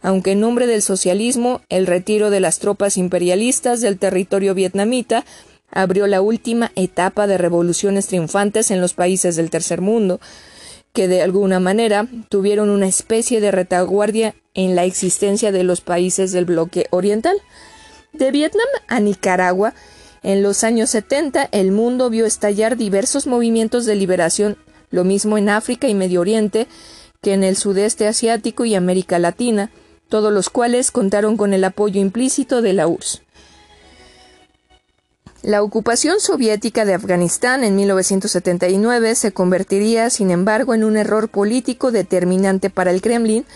aunque 0.00 0.32
en 0.32 0.40
nombre 0.40 0.66
del 0.66 0.82
socialismo, 0.82 1.60
el 1.68 1.86
retiro 1.86 2.30
de 2.30 2.40
las 2.40 2.58
tropas 2.58 2.96
imperialistas 2.96 3.80
del 3.80 3.98
territorio 3.98 4.54
vietnamita 4.54 5.24
abrió 5.70 6.06
la 6.06 6.20
última 6.22 6.72
etapa 6.76 7.26
de 7.26 7.38
revoluciones 7.38 8.06
triunfantes 8.06 8.70
en 8.70 8.80
los 8.80 8.94
países 8.94 9.36
del 9.36 9.50
tercer 9.50 9.80
mundo, 9.80 10.20
que 10.92 11.08
de 11.08 11.22
alguna 11.22 11.60
manera 11.60 12.06
tuvieron 12.28 12.70
una 12.70 12.86
especie 12.86 13.40
de 13.40 13.50
retaguardia 13.50 14.34
en 14.54 14.74
la 14.74 14.84
existencia 14.84 15.52
de 15.52 15.64
los 15.64 15.80
países 15.80 16.32
del 16.32 16.44
bloque 16.44 16.86
oriental. 16.90 17.36
De 18.12 18.30
Vietnam 18.30 18.66
a 18.88 18.98
Nicaragua, 19.00 19.74
en 20.22 20.42
los 20.42 20.64
años 20.64 20.90
70 20.90 21.48
el 21.52 21.70
mundo 21.72 22.10
vio 22.10 22.26
estallar 22.26 22.76
diversos 22.76 23.26
movimientos 23.26 23.84
de 23.84 23.94
liberación, 23.94 24.56
lo 24.90 25.04
mismo 25.04 25.38
en 25.38 25.50
África 25.50 25.86
y 25.88 25.94
Medio 25.94 26.20
Oriente, 26.20 26.66
que 27.20 27.34
en 27.34 27.44
el 27.44 27.56
sudeste 27.56 28.06
asiático 28.06 28.64
y 28.64 28.74
América 28.74 29.18
Latina, 29.18 29.70
todos 30.08 30.32
los 30.32 30.50
cuales 30.50 30.90
contaron 30.90 31.36
con 31.36 31.52
el 31.52 31.64
apoyo 31.64 32.00
implícito 32.00 32.62
de 32.62 32.72
la 32.72 32.86
URSS. 32.86 33.22
La 35.42 35.62
ocupación 35.62 36.18
soviética 36.18 36.84
de 36.84 36.94
Afganistán 36.94 37.62
en 37.62 37.76
1979 37.76 39.14
se 39.14 39.32
convertiría, 39.32 40.10
sin 40.10 40.30
embargo, 40.30 40.74
en 40.74 40.82
un 40.82 40.96
error 40.96 41.28
político 41.28 41.92
determinante 41.92 42.70
para 42.70 42.90
el 42.90 43.00
Kremlin 43.00 43.46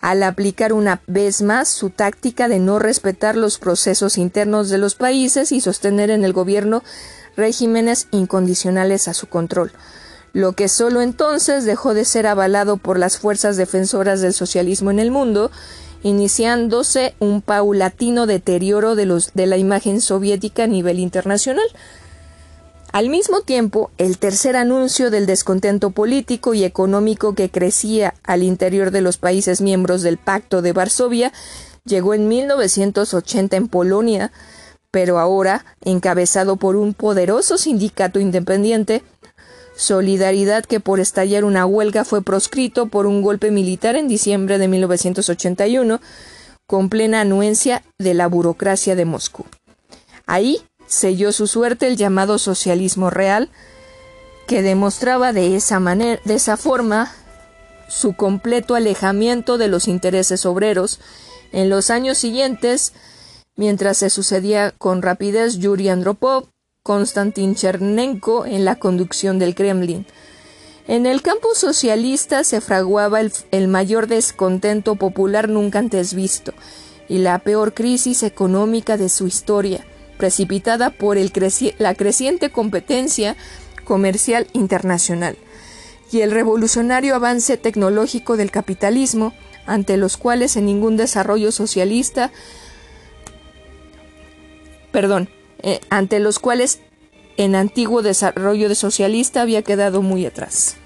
al 0.00 0.22
aplicar 0.24 0.72
una 0.72 1.00
vez 1.06 1.42
más 1.42 1.68
su 1.68 1.90
táctica 1.90 2.48
de 2.48 2.58
no 2.58 2.78
respetar 2.78 3.36
los 3.36 3.58
procesos 3.58 4.18
internos 4.18 4.68
de 4.68 4.78
los 4.78 4.94
países 4.96 5.52
y 5.52 5.60
sostener 5.60 6.10
en 6.10 6.24
el 6.24 6.32
gobierno 6.32 6.82
regímenes 7.36 8.08
incondicionales 8.10 9.06
a 9.08 9.14
su 9.14 9.28
control 9.28 9.72
lo 10.32 10.52
que 10.52 10.68
solo 10.68 11.02
entonces 11.02 11.64
dejó 11.64 11.94
de 11.94 12.04
ser 12.04 12.26
avalado 12.26 12.76
por 12.76 12.98
las 12.98 13.18
fuerzas 13.18 13.56
defensoras 13.56 14.20
del 14.20 14.32
socialismo 14.32 14.90
en 14.90 14.98
el 14.98 15.10
mundo, 15.10 15.50
iniciándose 16.02 17.14
un 17.18 17.42
paulatino 17.42 18.26
deterioro 18.26 18.94
de, 18.94 19.06
los, 19.06 19.32
de 19.34 19.46
la 19.46 19.56
imagen 19.56 20.00
soviética 20.00 20.64
a 20.64 20.68
nivel 20.68 20.98
internacional. 20.98 21.66
Al 22.92 23.08
mismo 23.08 23.40
tiempo, 23.40 23.90
el 23.96 24.18
tercer 24.18 24.54
anuncio 24.56 25.10
del 25.10 25.24
descontento 25.24 25.90
político 25.90 26.52
y 26.52 26.64
económico 26.64 27.34
que 27.34 27.50
crecía 27.50 28.14
al 28.22 28.42
interior 28.42 28.90
de 28.90 29.00
los 29.00 29.16
países 29.16 29.62
miembros 29.62 30.02
del 30.02 30.18
Pacto 30.18 30.60
de 30.60 30.72
Varsovia 30.72 31.32
llegó 31.84 32.12
en 32.14 32.28
1980 32.28 33.56
en 33.56 33.68
Polonia, 33.68 34.30
pero 34.90 35.18
ahora 35.18 35.64
encabezado 35.80 36.56
por 36.56 36.76
un 36.76 36.92
poderoso 36.92 37.56
sindicato 37.56 38.20
independiente 38.20 39.02
Solidaridad 39.82 40.64
que 40.64 40.78
por 40.78 41.00
estallar 41.00 41.44
una 41.44 41.66
huelga 41.66 42.04
fue 42.04 42.22
proscrito 42.22 42.86
por 42.86 43.06
un 43.06 43.20
golpe 43.20 43.50
militar 43.50 43.96
en 43.96 44.06
diciembre 44.06 44.58
de 44.58 44.68
1981, 44.68 46.00
con 46.68 46.88
plena 46.88 47.22
anuencia 47.22 47.82
de 47.98 48.14
la 48.14 48.28
burocracia 48.28 48.94
de 48.94 49.04
Moscú. 49.06 49.44
Ahí 50.24 50.62
selló 50.86 51.32
su 51.32 51.48
suerte 51.48 51.88
el 51.88 51.96
llamado 51.96 52.38
socialismo 52.38 53.10
real, 53.10 53.50
que 54.46 54.62
demostraba 54.62 55.32
de 55.32 55.56
esa 55.56 55.80
manera, 55.80 56.20
de 56.24 56.34
esa 56.34 56.56
forma, 56.56 57.10
su 57.88 58.14
completo 58.14 58.76
alejamiento 58.76 59.58
de 59.58 59.66
los 59.66 59.88
intereses 59.88 60.46
obreros. 60.46 61.00
En 61.50 61.68
los 61.68 61.90
años 61.90 62.18
siguientes, 62.18 62.92
mientras 63.56 63.96
se 63.96 64.10
sucedía 64.10 64.70
con 64.78 65.02
rapidez 65.02 65.58
Yuri 65.58 65.88
Andropov, 65.88 66.51
Konstantin 66.84 67.54
Chernenko 67.54 68.44
en 68.44 68.64
la 68.64 68.74
conducción 68.74 69.38
del 69.38 69.54
Kremlin. 69.54 70.04
En 70.88 71.06
el 71.06 71.22
campo 71.22 71.54
socialista 71.54 72.42
se 72.42 72.60
fraguaba 72.60 73.20
el, 73.20 73.68
mayor 73.68 74.08
descontento 74.08 74.96
popular 74.96 75.48
nunca 75.48 75.78
antes 75.78 76.12
visto 76.12 76.52
y 77.08 77.18
la 77.18 77.38
peor 77.38 77.72
crisis 77.72 78.24
económica 78.24 78.96
de 78.96 79.08
su 79.10 79.28
historia, 79.28 79.86
precipitada 80.18 80.90
por 80.90 81.16
la 81.78 81.94
creciente 81.94 82.50
competencia 82.50 83.36
comercial 83.84 84.48
internacional 84.52 85.36
y 86.10 86.22
el 86.22 86.32
revolucionario 86.32 87.14
avance 87.14 87.56
tecnológico 87.58 88.36
del 88.36 88.50
capitalismo, 88.50 89.32
ante 89.66 89.96
los 89.96 90.16
cuales 90.16 90.56
en 90.56 90.66
ningún 90.66 90.96
desarrollo 90.96 91.52
socialista, 91.52 92.32
perdón, 94.90 95.28
eh, 95.62 95.80
ante 95.90 96.20
los 96.20 96.38
cuales 96.38 96.80
en 97.36 97.54
antiguo 97.54 98.02
desarrollo 98.02 98.68
de 98.68 98.74
socialista 98.74 99.42
había 99.42 99.62
quedado 99.62 100.02
muy 100.02 100.26
atrás. 100.26 100.76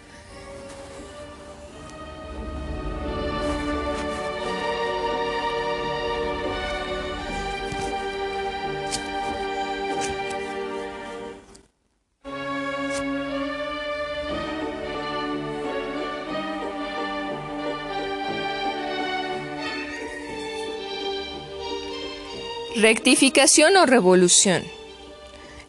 Rectificación 22.79 23.75
o 23.79 23.87
revolución. 23.87 24.63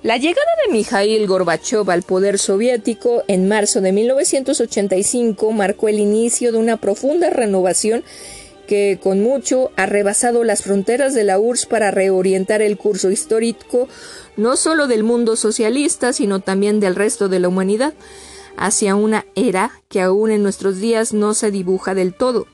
La 0.03 0.17
llegada 0.17 0.51
de 0.65 0.73
Mikhail 0.73 1.25
Gorbachev 1.25 1.89
al 1.89 2.03
poder 2.03 2.37
soviético 2.37 3.23
en 3.29 3.47
marzo 3.47 3.79
de 3.79 3.93
1985 3.93 5.53
marcó 5.53 5.87
el 5.87 5.99
inicio 5.99 6.51
de 6.51 6.57
una 6.57 6.75
profunda 6.75 7.29
renovación 7.29 8.03
que 8.67 8.99
con 9.01 9.21
mucho 9.21 9.71
ha 9.77 9.85
rebasado 9.85 10.43
las 10.43 10.63
fronteras 10.63 11.13
de 11.13 11.23
la 11.23 11.39
URSS 11.39 11.67
para 11.67 11.91
reorientar 11.91 12.61
el 12.61 12.77
curso 12.77 13.09
histórico 13.09 13.87
no 14.35 14.57
solo 14.57 14.87
del 14.87 15.05
mundo 15.05 15.37
socialista, 15.37 16.11
sino 16.11 16.41
también 16.41 16.81
del 16.81 16.95
resto 16.95 17.29
de 17.29 17.39
la 17.39 17.47
humanidad, 17.47 17.93
hacia 18.57 18.95
una 18.95 19.25
era 19.33 19.71
que 19.87 20.01
aún 20.01 20.29
en 20.29 20.43
nuestros 20.43 20.81
días 20.81 21.13
no 21.13 21.33
se 21.33 21.51
dibuja 21.51 21.95
del 21.95 22.13
todo 22.13 22.47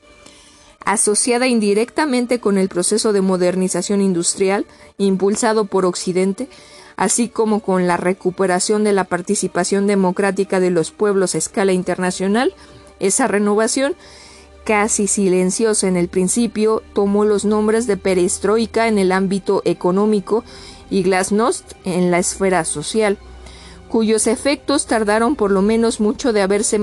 asociada 0.84 1.46
indirectamente 1.46 2.40
con 2.40 2.58
el 2.58 2.68
proceso 2.68 3.12
de 3.12 3.20
modernización 3.20 4.00
industrial 4.00 4.66
impulsado 4.98 5.64
por 5.64 5.86
Occidente, 5.86 6.48
así 6.96 7.28
como 7.28 7.60
con 7.60 7.86
la 7.86 7.96
recuperación 7.96 8.84
de 8.84 8.92
la 8.92 9.04
participación 9.04 9.86
democrática 9.86 10.60
de 10.60 10.70
los 10.70 10.90
pueblos 10.90 11.34
a 11.34 11.38
escala 11.38 11.72
internacional, 11.72 12.54
esa 13.00 13.26
renovación, 13.26 13.96
casi 14.64 15.06
silenciosa 15.06 15.88
en 15.88 15.96
el 15.96 16.08
principio, 16.08 16.82
tomó 16.92 17.24
los 17.24 17.44
nombres 17.44 17.86
de 17.86 17.96
perestroika 17.96 18.88
en 18.88 18.98
el 18.98 19.12
ámbito 19.12 19.62
económico 19.64 20.44
y 20.90 21.02
glasnost 21.02 21.72
en 21.84 22.10
la 22.10 22.18
esfera 22.18 22.64
social, 22.64 23.18
cuyos 23.88 24.26
efectos 24.26 24.86
tardaron 24.86 25.36
por 25.36 25.50
lo 25.50 25.62
menos 25.62 26.00
mucho 26.00 26.32
de 26.32 26.42
haberse 26.42 26.78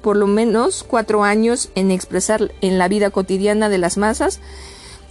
por 0.00 0.16
lo 0.16 0.26
menos 0.26 0.84
cuatro 0.84 1.24
años 1.24 1.70
en 1.74 1.90
expresar 1.90 2.52
en 2.60 2.78
la 2.78 2.88
vida 2.88 3.10
cotidiana 3.10 3.68
de 3.68 3.78
las 3.78 3.98
masas, 3.98 4.40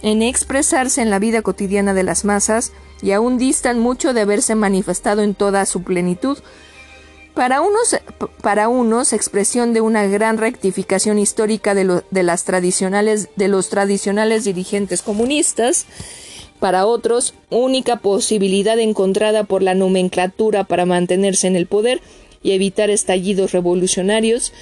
en 0.02 0.22
expresarse 0.22 1.00
en 1.00 1.10
la 1.10 1.18
vida 1.18 1.42
cotidiana 1.42 1.94
de 1.94 2.02
las 2.02 2.24
masas, 2.24 2.72
y 3.02 3.12
aún 3.12 3.38
distan 3.38 3.78
mucho 3.78 4.12
de 4.12 4.22
haberse 4.22 4.54
manifestado 4.54 5.22
en 5.22 5.34
toda 5.34 5.64
su 5.66 5.82
plenitud. 5.82 6.38
Para 7.34 7.62
unos, 7.62 7.96
para 8.42 8.68
unos, 8.68 9.12
expresión 9.12 9.72
de 9.72 9.80
una 9.80 10.06
gran 10.06 10.36
rectificación 10.38 11.18
histórica 11.18 11.74
de, 11.74 12.02
de, 12.10 12.22
las 12.22 12.44
tradicionales, 12.44 13.28
de 13.36 13.48
los 13.48 13.68
tradicionales 13.70 14.44
dirigentes 14.44 15.02
comunistas, 15.02 15.86
para 16.60 16.86
otros, 16.86 17.34
única 17.50 17.96
posibilidad 17.96 18.78
encontrada 18.78 19.42
por 19.42 19.64
la 19.64 19.74
nomenclatura 19.74 20.62
para 20.62 20.86
mantenerse 20.86 21.48
en 21.48 21.56
el 21.56 21.66
poder 21.66 22.00
y 22.42 22.52
evitar 22.52 22.90
estallidos 22.90 23.52
revolucionarios, 23.52 24.52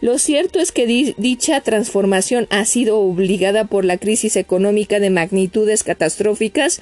lo 0.00 0.18
cierto 0.18 0.60
es 0.60 0.70
que 0.70 1.14
dicha 1.16 1.60
transformación 1.60 2.46
ha 2.50 2.64
sido 2.64 3.00
obligada 3.00 3.64
por 3.64 3.84
la 3.84 3.98
crisis 3.98 4.36
económica 4.36 5.00
de 5.00 5.10
magnitudes 5.10 5.82
catastróficas 5.82 6.80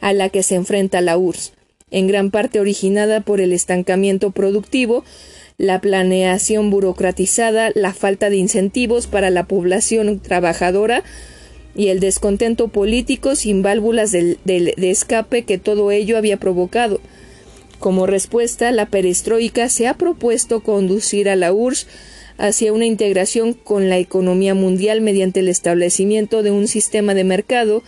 a 0.00 0.12
la 0.12 0.28
que 0.28 0.44
se 0.44 0.54
enfrenta 0.54 1.00
la 1.00 1.18
URSS, 1.18 1.54
en 1.90 2.06
gran 2.06 2.30
parte 2.30 2.60
originada 2.60 3.20
por 3.20 3.40
el 3.40 3.52
estancamiento 3.52 4.30
productivo, 4.30 5.04
la 5.58 5.80
planeación 5.80 6.70
burocratizada, 6.70 7.72
la 7.74 7.92
falta 7.92 8.30
de 8.30 8.36
incentivos 8.36 9.08
para 9.08 9.30
la 9.30 9.44
población 9.44 10.20
trabajadora 10.20 11.02
y 11.74 11.88
el 11.88 11.98
descontento 11.98 12.68
político 12.68 13.34
sin 13.34 13.62
válvulas 13.62 14.12
de 14.12 14.76
escape 14.76 15.42
que 15.42 15.58
todo 15.58 15.90
ello 15.90 16.16
había 16.16 16.36
provocado. 16.36 17.00
Como 17.82 18.06
respuesta, 18.06 18.70
la 18.70 18.86
perestroika 18.86 19.68
se 19.68 19.88
ha 19.88 19.94
propuesto 19.94 20.60
conducir 20.60 21.28
a 21.28 21.34
la 21.34 21.52
URSS 21.52 21.88
hacia 22.38 22.72
una 22.72 22.86
integración 22.86 23.54
con 23.54 23.88
la 23.88 23.98
economía 23.98 24.54
mundial 24.54 25.00
mediante 25.00 25.40
el 25.40 25.48
establecimiento 25.48 26.44
de 26.44 26.52
un 26.52 26.68
sistema 26.68 27.12
de 27.14 27.24
mercado, 27.24 27.82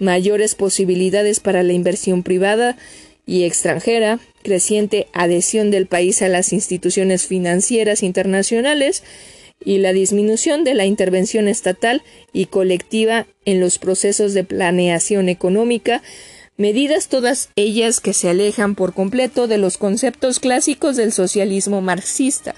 mayores 0.00 0.56
posibilidades 0.56 1.38
para 1.38 1.62
la 1.62 1.72
inversión 1.72 2.24
privada 2.24 2.76
y 3.24 3.44
extranjera, 3.44 4.18
creciente 4.42 5.06
adhesión 5.12 5.70
del 5.70 5.86
país 5.86 6.22
a 6.22 6.28
las 6.28 6.52
instituciones 6.52 7.28
financieras 7.28 8.02
internacionales 8.02 9.04
y 9.64 9.78
la 9.78 9.92
disminución 9.92 10.64
de 10.64 10.74
la 10.74 10.86
intervención 10.86 11.46
estatal 11.46 12.02
y 12.32 12.46
colectiva 12.46 13.28
en 13.44 13.60
los 13.60 13.78
procesos 13.78 14.34
de 14.34 14.42
planeación 14.42 15.28
económica, 15.28 16.02
medidas 16.60 17.08
todas 17.08 17.48
ellas 17.56 18.00
que 18.00 18.12
se 18.12 18.28
alejan 18.28 18.74
por 18.74 18.92
completo 18.92 19.48
de 19.48 19.56
los 19.56 19.78
conceptos 19.78 20.40
clásicos 20.40 20.94
del 20.94 21.10
socialismo 21.10 21.80
marxista. 21.80 22.54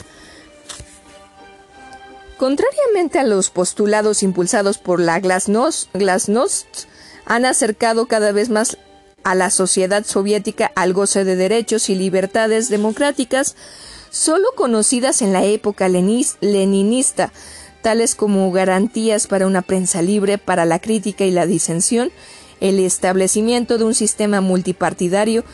Contrariamente 2.37 3.21
a 3.21 3.23
los 3.23 3.51
postulados 3.51 4.25
impulsados 4.25 4.79
por 4.79 4.99
la 4.99 5.21
Glasnost, 5.21 5.88
han 7.27 7.45
acercado 7.45 8.07
cada 8.07 8.33
vez 8.33 8.49
más 8.49 8.77
a 9.23 9.37
la 9.37 9.51
sociedad 9.51 10.05
soviética 10.05 10.73
al 10.75 10.95
goce 10.95 11.23
de 11.23 11.37
derechos 11.37 11.88
y 11.88 11.95
libertades 11.95 12.69
democráticas 12.69 13.55
solo 14.11 14.49
conocidas 14.57 15.23
en 15.23 15.33
la 15.33 15.45
época 15.45 15.88
leninista, 15.88 17.33
tales 17.83 18.17
como 18.17 18.51
garantías 18.51 19.29
para 19.29 19.47
una 19.47 19.62
prensa 19.62 20.03
libre, 20.03 20.38
para 20.38 20.65
la 20.65 20.81
crítica 20.81 21.25
y 21.25 21.31
la 21.31 21.47
disensión, 21.47 22.11
el 22.62 22.79
establecimiento 22.79 23.77
de 23.77 23.85
un 23.85 23.94
sistema 23.94 24.40
multipartidario, 24.40 25.44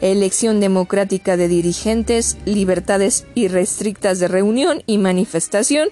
elección 0.00 0.60
democrática 0.60 1.36
de 1.36 1.48
dirigentes, 1.48 2.36
libertades 2.44 3.26
irrestrictas 3.34 4.20
de 4.20 4.28
reunión 4.28 4.84
y 4.86 4.98
manifestación, 4.98 5.88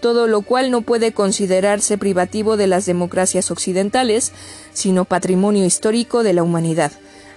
todo 0.00 0.26
lo 0.26 0.40
cual 0.40 0.70
no 0.70 0.80
puede 0.80 1.12
considerarse 1.12 1.98
privativo 1.98 2.56
de 2.56 2.66
las 2.66 2.86
democracias 2.86 3.50
occidentales, 3.50 4.32
sino 4.72 5.04
patrimonio 5.04 5.66
histórico 5.66 6.22
de 6.22 6.32
la 6.32 6.42
humanidad. 6.42 6.92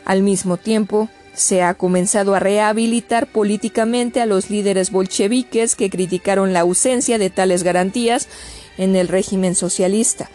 Al 0.06 0.23
mismo 0.23 0.56
tiempo, 0.56 1.10
se 1.34 1.63
ha 1.63 1.73
comenzado 1.73 2.34
a 2.34 2.39
rehabilitar 2.39 3.28
políticamente 3.28 4.21
a 4.21 4.26
los 4.26 4.49
líderes 4.49 4.89
bolcheviques 4.89 5.76
que 5.76 5.89
criticaron 5.89 6.54
la 6.54 6.62
ausencia 6.62 7.17
de 7.17 7.30
tales 7.30 7.63
garantías 7.63 8.30
en 8.78 8.95
el 8.95 9.10
régimen 9.10 9.54
socialista, 9.54 10.30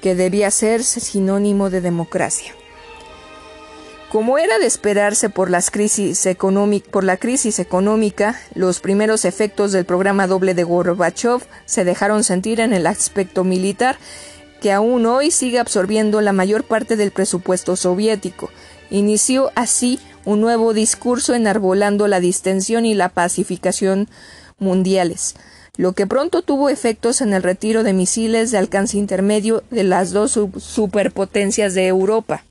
que 0.00 0.14
debía 0.14 0.50
ser 0.50 0.82
sinónimo 0.82 1.70
de 1.70 1.80
democracia. 1.80 2.54
Como 4.10 4.38
era 4.38 4.58
de 4.58 4.66
esperarse 4.66 5.30
por, 5.30 5.50
las 5.50 5.70
crisis 5.70 6.28
por 6.90 7.04
la 7.04 7.16
crisis 7.16 7.60
económica, 7.60 8.40
los 8.54 8.80
primeros 8.80 9.24
efectos 9.24 9.70
del 9.70 9.84
programa 9.84 10.26
doble 10.26 10.54
de 10.54 10.64
Gorbachev 10.64 11.42
se 11.64 11.84
dejaron 11.84 12.24
sentir 12.24 12.58
en 12.58 12.72
el 12.72 12.88
aspecto 12.88 13.44
militar, 13.44 13.98
que 14.60 14.72
aún 14.72 15.06
hoy 15.06 15.30
sigue 15.30 15.60
absorbiendo 15.60 16.20
la 16.20 16.32
mayor 16.32 16.64
parte 16.64 16.96
del 16.96 17.12
presupuesto 17.12 17.76
soviético. 17.76 18.50
Inició 18.90 19.52
así 19.54 20.00
un 20.24 20.40
nuevo 20.40 20.74
discurso 20.74 21.34
enarbolando 21.34 22.08
la 22.08 22.18
distensión 22.18 22.86
y 22.86 22.94
la 22.94 23.10
pacificación 23.10 24.08
mundiales, 24.58 25.36
lo 25.80 25.94
que 25.94 26.06
pronto 26.06 26.42
tuvo 26.42 26.68
efectos 26.68 27.22
en 27.22 27.32
el 27.32 27.42
retiro 27.42 27.82
de 27.82 27.94
misiles 27.94 28.50
de 28.50 28.58
alcance 28.58 28.98
intermedio 28.98 29.64
de 29.70 29.82
las 29.82 30.10
dos 30.10 30.38
superpotencias 30.58 31.72
de 31.72 31.86
Europa 31.86 32.44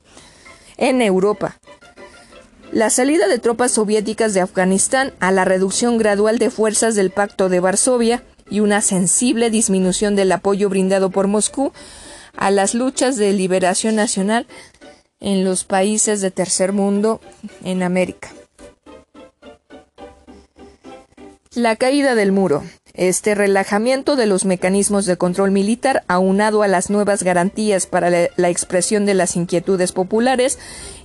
en 0.78 1.04
Europa. 1.04 1.60
La 2.72 2.90
salida 2.90 3.28
de 3.28 3.38
tropas 3.38 3.74
soviéticas 3.74 4.34
de 4.34 4.42
Afganistán 4.42 5.14
a 5.20 5.32
la 5.32 5.46
reducción 5.46 6.00
gradual 6.00 6.40
de 6.40 6.50
fuerzas 6.50 6.96
del 6.96 7.12
Pacto 7.12 7.50
de 7.50 7.60
Varsovia 7.60 8.24
y 8.50 8.62
una 8.62 8.82
sensible 8.82 9.52
disminución 9.52 10.16
del 10.16 10.32
apoyo 10.32 10.68
brindado 10.68 11.12
por 11.12 11.28
Moscú 11.28 11.72
a 12.36 12.50
las 12.50 12.74
luchas 12.74 13.16
de 13.16 13.32
liberación 13.34 13.96
nacional 13.96 14.48
en 15.20 15.44
los 15.44 15.66
países 15.66 16.22
de 16.22 16.32
tercer 16.32 16.74
mundo 16.74 17.22
en 17.64 17.84
América. 17.84 18.30
La 21.54 21.76
caída 21.76 22.16
del 22.16 22.32
muro. 22.32 22.64
Este 23.00 23.34
relajamiento 23.34 24.18
de 24.18 24.26
los 24.26 24.44
mecanismos 24.44 25.06
de 25.06 25.16
control 25.16 25.52
militar, 25.52 26.04
aunado 26.10 26.64
a 26.64 26.68
las 26.68 26.90
nuevas 26.90 27.24
garantías 27.24 27.86
para 27.86 28.10
la, 28.10 28.50
expresión 28.50 29.06
de 29.06 29.14
las 29.14 29.38
inquietudes 29.38 29.94
populares 29.94 30.60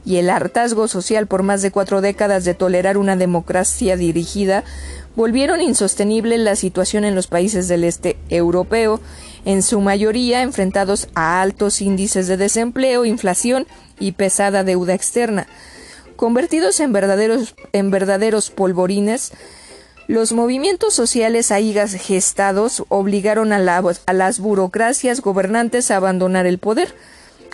y 0.04 0.16
el 0.16 0.28
hartazgo 0.28 0.88
social 0.88 1.28
por 1.28 1.44
más 1.44 1.62
de 1.62 1.70
cuatro 1.70 2.00
décadas 2.00 2.44
de 2.44 2.54
tolerar 2.54 2.98
una 2.98 3.14
democracia 3.14 3.96
dirigida, 3.96 4.64
volvieron 5.14 5.60
insostenible 5.60 6.36
la 6.36 6.56
situación 6.56 7.04
en 7.04 7.14
los 7.14 7.28
países 7.28 7.68
del 7.68 7.84
este 7.84 8.16
europeo, 8.28 9.00
en 9.44 9.62
su 9.62 9.80
mayoría 9.80 10.42
enfrentados 10.42 11.06
a 11.14 11.42
altos 11.42 11.80
índices 11.80 12.26
de 12.26 12.36
desempleo, 12.36 13.04
inflación 13.04 13.68
y 14.00 14.10
pesada 14.10 14.64
deuda 14.64 14.94
externa. 14.94 15.46
Convertidos 16.16 16.80
en 16.80 16.92
verdaderos, 16.92 17.54
en 17.72 17.92
verdaderos 17.92 18.50
polvorines, 18.50 19.30
los 20.06 20.32
movimientos 20.32 20.92
sociales 20.92 21.50
ahí 21.50 21.72
gestados 21.72 22.84
obligaron 22.88 23.52
a, 23.52 23.58
las 23.58 24.38
burocracias 24.38 25.22
gobernantes 25.22 25.90
a 25.90 25.96
abandonar 25.96 26.44
el 26.46 26.58
poder, 26.58 26.94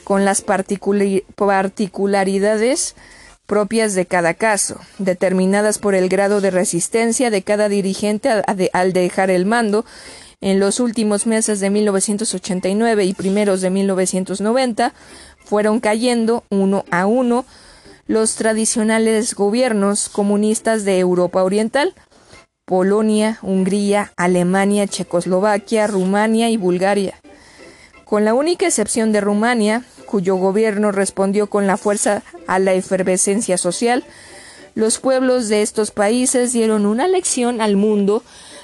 con 0.02 0.24
las 0.24 0.42
particularidades 0.42 2.96
propias 3.46 3.94
de 3.94 4.06
cada 4.06 4.34
caso, 4.34 4.80
determinadas 4.98 5.78
por 5.78 5.94
el 5.94 6.08
grado 6.08 6.40
de 6.40 6.50
resistencia 6.50 7.30
de 7.30 7.42
cada 7.42 7.68
dirigente 7.68 8.42
al 8.72 8.92
dejar 8.92 9.30
el 9.30 9.46
mando. 9.46 9.84
En 10.40 10.58
los 10.58 10.80
últimos 10.80 11.26
meses 11.26 11.60
de 11.60 11.70
1989 11.70 13.04
y 13.04 13.14
primeros 13.14 13.60
de 13.60 13.70
1990 13.70 14.92
fueron 15.44 15.78
cayendo 15.80 16.42
uno 16.48 16.84
a 16.90 17.06
uno 17.06 17.44
los 18.06 18.34
tradicionales 18.34 19.34
gobiernos 19.34 20.08
comunistas 20.08 20.84
de 20.84 20.98
Europa 20.98 21.44
Oriental, 21.44 21.94
Polonia, 22.70 23.40
Hungría, 23.42 24.12
Alemania, 24.16 24.86
Checoslovaquia, 24.86 25.88
Rumania 25.88 26.50
y 26.50 26.56
Bulgaria. 26.56 27.18
Con 28.04 28.24
la 28.24 28.32
única 28.32 28.64
excepción 28.68 29.10
de 29.10 29.20
Rumania, 29.20 29.82
cuyo 30.06 30.36
gobierno 30.36 30.92
respondió 30.92 31.48
con 31.48 31.66
la 31.66 31.76
fuerza 31.76 32.22
a 32.46 32.60
la 32.60 32.72
efervescencia 32.74 33.58
social, 33.58 34.04
los 34.76 35.00
pueblos 35.00 35.48
de 35.48 35.62
estos 35.62 35.90
países 35.90 36.52
dieron 36.52 36.86
una 36.86 37.08
lección 37.08 37.60
al 37.60 37.74
mundo 37.74 38.22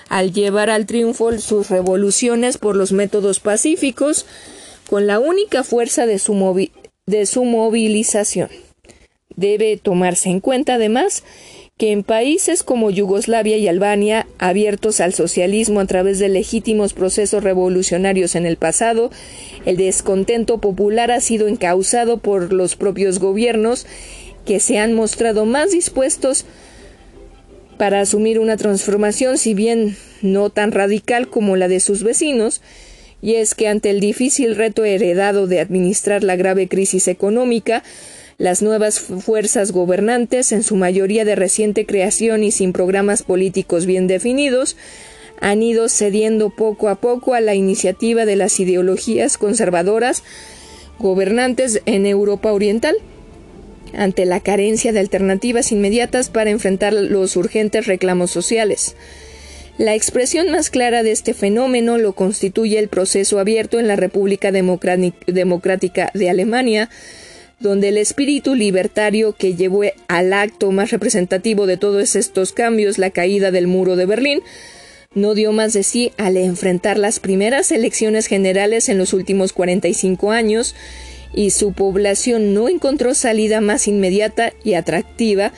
al 0.08 0.32
llevar 0.32 0.70
al 0.70 0.86
triunfo 0.86 1.36
sus 1.40 1.68
revoluciones 1.68 2.58
por 2.58 2.76
los 2.76 2.92
métodos 2.92 3.40
pacíficos, 3.40 4.24
con 4.88 5.08
la 5.08 5.18
única 5.18 5.64
fuerza 5.64 6.06
de 6.06 6.20
su, 6.20 6.70
de 7.06 7.26
su 7.26 7.44
movilización. 7.44 8.50
Debe 9.34 9.76
tomarse 9.76 10.28
en 10.28 10.38
cuenta, 10.38 10.74
además, 10.74 11.24
que 11.78 11.92
en 11.92 12.04
países 12.04 12.62
como 12.62 12.90
Yugoslavia 12.90 13.58
y 13.58 13.68
Albania, 13.68 14.26
abiertos 14.38 15.00
al 15.00 15.12
socialismo 15.12 15.80
a 15.80 15.86
través 15.86 16.18
de 16.18 16.30
legítimos 16.30 16.94
procesos 16.94 17.44
revolucionarios 17.44 18.34
en 18.34 18.46
el 18.46 18.56
pasado, 18.56 19.10
el 19.66 19.76
descontento 19.76 20.56
popular 20.56 21.10
ha 21.10 21.20
sido 21.20 21.48
encausado 21.48 22.16
por 22.16 22.54
los 22.54 22.76
propios 22.76 23.18
gobiernos 23.18 23.86
que 24.46 24.58
se 24.58 24.78
han 24.78 24.94
mostrado 24.94 25.44
más 25.44 25.70
dispuestos 25.70 26.46
para 27.76 28.00
asumir 28.00 28.38
una 28.38 28.56
transformación, 28.56 29.36
si 29.36 29.52
bien 29.52 29.98
no 30.22 30.48
tan 30.48 30.72
radical 30.72 31.28
como 31.28 31.56
la 31.56 31.68
de 31.68 31.80
sus 31.80 32.02
vecinos, 32.02 32.62
y 33.20 33.34
es 33.34 33.54
que 33.54 33.68
ante 33.68 33.90
el 33.90 34.00
difícil 34.00 34.56
reto 34.56 34.82
heredado 34.86 35.46
de 35.46 35.60
administrar 35.60 36.24
la 36.24 36.36
grave 36.36 36.68
crisis 36.68 37.06
económica, 37.06 37.82
Las 38.38 38.60
nuevas 38.60 39.00
fuerzas 39.00 39.72
gobernantes, 39.72 40.52
en 40.52 40.62
su 40.62 40.76
mayoría 40.76 41.24
de 41.24 41.36
reciente 41.36 41.86
creación 41.86 42.44
y 42.44 42.50
sin 42.50 42.74
programas 42.74 43.22
políticos 43.22 43.86
bien 43.86 44.08
definidos, 44.08 44.76
han 45.40 45.62
ido 45.62 45.88
cediendo 45.88 46.50
poco 46.50 46.90
a 46.90 46.96
poco 46.96 47.32
a 47.32 47.40
la 47.40 47.54
iniciativa 47.54 48.26
de 48.26 48.36
las 48.36 48.60
ideologías 48.60 49.38
conservadoras 49.38 50.22
gobernantes 50.98 51.80
en 51.86 52.04
Europa 52.04 52.52
Oriental, 52.52 52.96
ante 53.94 54.26
la 54.26 54.40
carencia 54.40 54.92
de 54.92 55.00
alternativas 55.00 55.72
inmediatas 55.72 56.28
para 56.28 56.50
enfrentar 56.50 56.92
los 56.92 57.36
urgentes 57.36 57.86
reclamos 57.86 58.30
sociales. 58.32 58.96
La 59.78 59.94
expresión 59.94 60.50
más 60.50 60.68
clara 60.68 61.02
de 61.02 61.12
este 61.12 61.32
fenómeno 61.32 61.96
lo 61.96 62.12
constituye 62.12 62.78
el 62.78 62.88
proceso 62.88 63.38
abierto 63.38 63.78
en 63.78 63.88
la 63.88 63.96
República 63.96 64.50
Democrática 64.52 66.10
de 66.12 66.30
Alemania, 66.30 66.90
donde 67.58 67.88
el 67.88 67.98
espíritu 67.98 68.54
libertario 68.54 69.32
que 69.32 69.54
llevó 69.54 69.82
al 70.08 70.32
acto 70.32 70.70
más 70.72 70.90
representativo 70.90 71.66
de 71.66 71.76
todos 71.76 72.16
estos 72.16 72.52
cambios, 72.52 72.98
la 72.98 73.10
caída 73.10 73.50
del 73.50 73.66
muro 73.66 73.96
de 73.96 74.06
Berlín, 74.06 74.42
no 75.14 75.34
dio 75.34 75.52
más 75.52 75.72
de 75.72 75.82
sí 75.82 76.12
al 76.18 76.36
enfrentar 76.36 76.98
las 76.98 77.20
primeras 77.20 77.72
elecciones 77.72 78.26
generales 78.26 78.88
en 78.90 78.98
los 78.98 79.14
últimos 79.14 79.54
45 79.54 80.30
años 80.30 80.74
y 81.32 81.50
su 81.50 81.72
población 81.72 82.52
no 82.52 82.68
encontró 82.68 83.14
salida 83.14 83.62
más 83.62 83.88
inmediata 83.88 84.52
y 84.62 84.74
atractiva 84.74 85.52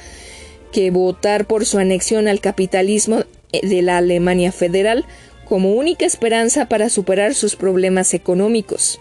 que 0.73 0.91
votar 0.91 1.47
por 1.47 1.67
su 1.67 1.79
anexión 1.79 2.29
al 2.29 2.41
capitalismo 2.41 3.25
de 3.53 3.83
la 3.83 3.99
Alemania 3.99 4.53
federal 4.53 5.05
como 5.45 5.73
única 5.73 6.07
esperanza 6.07 6.67
para 6.67 6.89
superar 6.89 7.35
sus 7.35 7.57
problemas 7.57 8.15
económicos. 8.15 9.01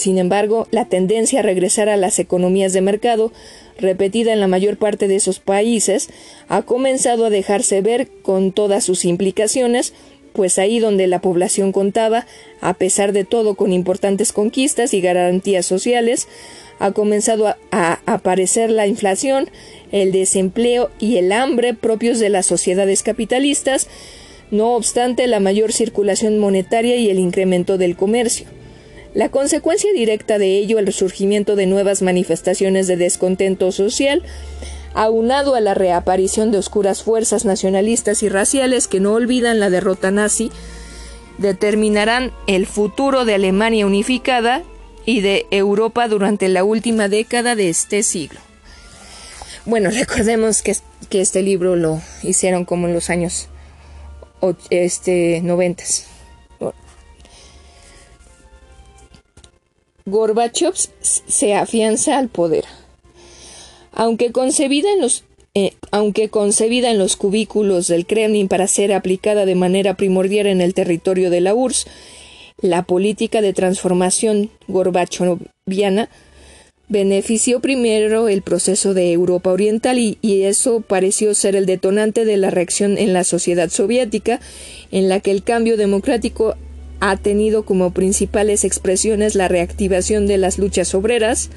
Sin 0.00 0.16
embargo, 0.16 0.66
la 0.70 0.86
tendencia 0.86 1.40
a 1.40 1.42
regresar 1.42 1.90
a 1.90 1.98
las 1.98 2.18
economías 2.18 2.72
de 2.72 2.80
mercado, 2.80 3.34
repetida 3.76 4.32
en 4.32 4.40
la 4.40 4.46
mayor 4.46 4.78
parte 4.78 5.08
de 5.08 5.16
esos 5.16 5.40
países, 5.40 6.08
ha 6.48 6.62
comenzado 6.62 7.26
a 7.26 7.30
dejarse 7.30 7.82
ver 7.82 8.08
con 8.22 8.52
todas 8.52 8.82
sus 8.82 9.04
implicaciones, 9.04 9.92
pues 10.32 10.58
ahí 10.58 10.78
donde 10.78 11.06
la 11.06 11.20
población 11.20 11.70
contaba, 11.72 12.26
a 12.62 12.72
pesar 12.72 13.12
de 13.12 13.26
todo 13.26 13.56
con 13.56 13.74
importantes 13.74 14.32
conquistas 14.32 14.94
y 14.94 15.02
garantías 15.02 15.66
sociales, 15.66 16.28
ha 16.78 16.92
comenzado 16.92 17.54
a, 17.70 18.00
aparecer 18.06 18.70
la 18.70 18.86
inflación, 18.86 19.50
el 19.92 20.12
desempleo 20.12 20.88
y 20.98 21.18
el 21.18 21.30
hambre 21.30 21.74
propios 21.74 22.18
de 22.20 22.30
las 22.30 22.46
sociedades 22.46 23.02
capitalistas, 23.02 23.86
no 24.50 24.76
obstante 24.76 25.26
la 25.26 25.40
mayor 25.40 25.74
circulación 25.74 26.38
monetaria 26.38 26.96
y 26.96 27.10
el 27.10 27.18
incremento 27.18 27.76
del 27.76 27.96
comercio. 27.96 28.46
La 29.12 29.28
consecuencia 29.28 29.92
directa 29.92 30.38
de 30.38 30.58
ello 30.58 30.78
el 30.78 30.86
resurgimiento 30.86 31.56
de 31.56 31.66
nuevas 31.66 32.00
manifestaciones 32.00 32.86
de 32.86 32.96
descontento 32.96 33.72
social, 33.72 34.22
aunado 34.94 35.54
a 35.56 35.60
la 35.60 35.74
reaparición 35.74 36.52
de 36.52 36.58
oscuras 36.58 37.02
fuerzas 37.02 37.44
nacionalistas 37.44 38.22
y 38.22 38.28
raciales 38.28 38.86
que 38.86 39.00
no 39.00 39.14
olvidan 39.14 39.58
la 39.58 39.70
derrota 39.70 40.10
nazi, 40.10 40.52
determinarán 41.38 42.32
el 42.46 42.66
futuro 42.66 43.24
de 43.24 43.34
Alemania 43.34 43.86
unificada 43.86 44.62
y 45.04 45.22
de 45.22 45.46
Europa 45.50 46.06
durante 46.06 46.48
la 46.48 46.62
última 46.62 47.08
década 47.08 47.56
de 47.56 47.68
este 47.68 48.02
siglo. 48.04 48.38
Bueno, 49.64 49.90
recordemos 49.92 50.62
que, 50.62 50.76
que 51.08 51.20
este 51.20 51.42
libro 51.42 51.74
lo 51.74 52.00
hicieron 52.22 52.64
como 52.64 52.86
en 52.86 52.94
los 52.94 53.10
años 53.10 53.48
este, 54.70 55.40
90. 55.42 55.84
Gorbachev 60.10 60.74
se 61.00 61.54
afianza 61.54 62.18
al 62.18 62.28
poder. 62.28 62.64
Aunque 63.92 64.32
concebida 64.32 64.92
en 64.92 65.00
los 65.00 65.24
eh, 65.52 65.72
aunque 65.90 66.28
concebida 66.28 66.92
en 66.92 66.98
los 66.98 67.16
cubículos 67.16 67.88
del 67.88 68.06
Kremlin 68.06 68.46
para 68.46 68.68
ser 68.68 68.92
aplicada 68.92 69.46
de 69.46 69.56
manera 69.56 69.94
primordial 69.94 70.46
en 70.46 70.60
el 70.60 70.74
territorio 70.74 71.28
de 71.28 71.40
la 71.40 71.54
URSS, 71.54 71.86
la 72.60 72.84
política 72.84 73.40
de 73.40 73.52
transformación 73.52 74.50
gorbachoviana 74.68 76.08
benefició 76.88 77.60
primero 77.60 78.28
el 78.28 78.42
proceso 78.42 78.94
de 78.94 79.12
Europa 79.12 79.50
Oriental 79.50 79.98
y, 79.98 80.18
y, 80.22 80.42
eso 80.42 80.82
pareció 80.82 81.34
ser 81.34 81.56
el 81.56 81.66
detonante 81.66 82.24
de 82.24 82.36
la 82.36 82.50
reacción 82.50 82.98
en 82.98 83.12
la 83.12 83.24
sociedad 83.24 83.70
soviética, 83.70 84.40
en 84.90 85.08
la 85.08 85.20
que 85.20 85.30
el 85.30 85.42
cambio 85.42 85.76
democrático 85.76 86.56
ha 87.00 87.16
tenido 87.16 87.64
como 87.64 87.92
principales 87.92 88.64
expresiones 88.64 89.34
la 89.34 89.48
reactivación 89.48 90.26
de 90.26 90.38
las 90.38 90.58
luchas 90.58 90.94
obreras, 90.94 91.50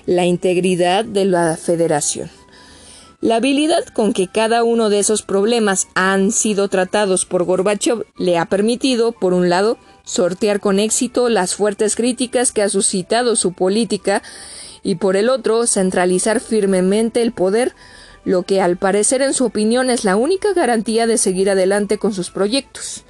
la 0.06 0.26
integridad 0.26 1.06
de 1.06 1.26
la 1.26 1.58
federación. 1.58 2.30
La 3.22 3.36
habilidad 3.36 3.86
con 3.86 4.14
que 4.14 4.28
cada 4.28 4.64
uno 4.64 4.90
de 4.90 4.98
esos 4.98 5.22
problemas 5.22 5.88
han 5.94 6.32
sido 6.32 6.70
tratados 6.70 7.26
por 7.26 7.44
Gorbachev 7.44 8.04
le 8.18 8.40
ha 8.40 8.48
permitido, 8.48 9.12
por 9.12 9.34
un 9.34 9.48
lado, 9.48 9.78
sortear 10.04 10.60
con 10.60 10.80
éxito 10.80 11.30
las 11.30 11.56
fuertes 11.56 11.96
críticas 11.96 12.52
que 12.52 12.62
ha 12.62 12.70
suscitado 12.70 13.36
su 13.36 13.54
política 13.54 14.22
y 14.84 14.96
por 14.96 15.16
el 15.16 15.30
otro 15.30 15.68
centralizar 15.68 16.40
firmemente 16.40 17.22
el 17.22 17.32
poder, 17.32 17.74
lo 18.26 18.44
que 18.44 18.62
al 18.62 18.78
parecer 18.78 19.22
en 19.22 19.34
su 19.34 19.46
opinión 19.46 19.90
es 19.90 20.04
la 20.04 20.16
única 20.16 20.54
garantía 20.54 21.08
de 21.08 21.18
seguir 21.18 21.50
adelante 21.50 21.98
con 21.98 22.14
sus 22.14 22.32
proyectos. 22.32 23.04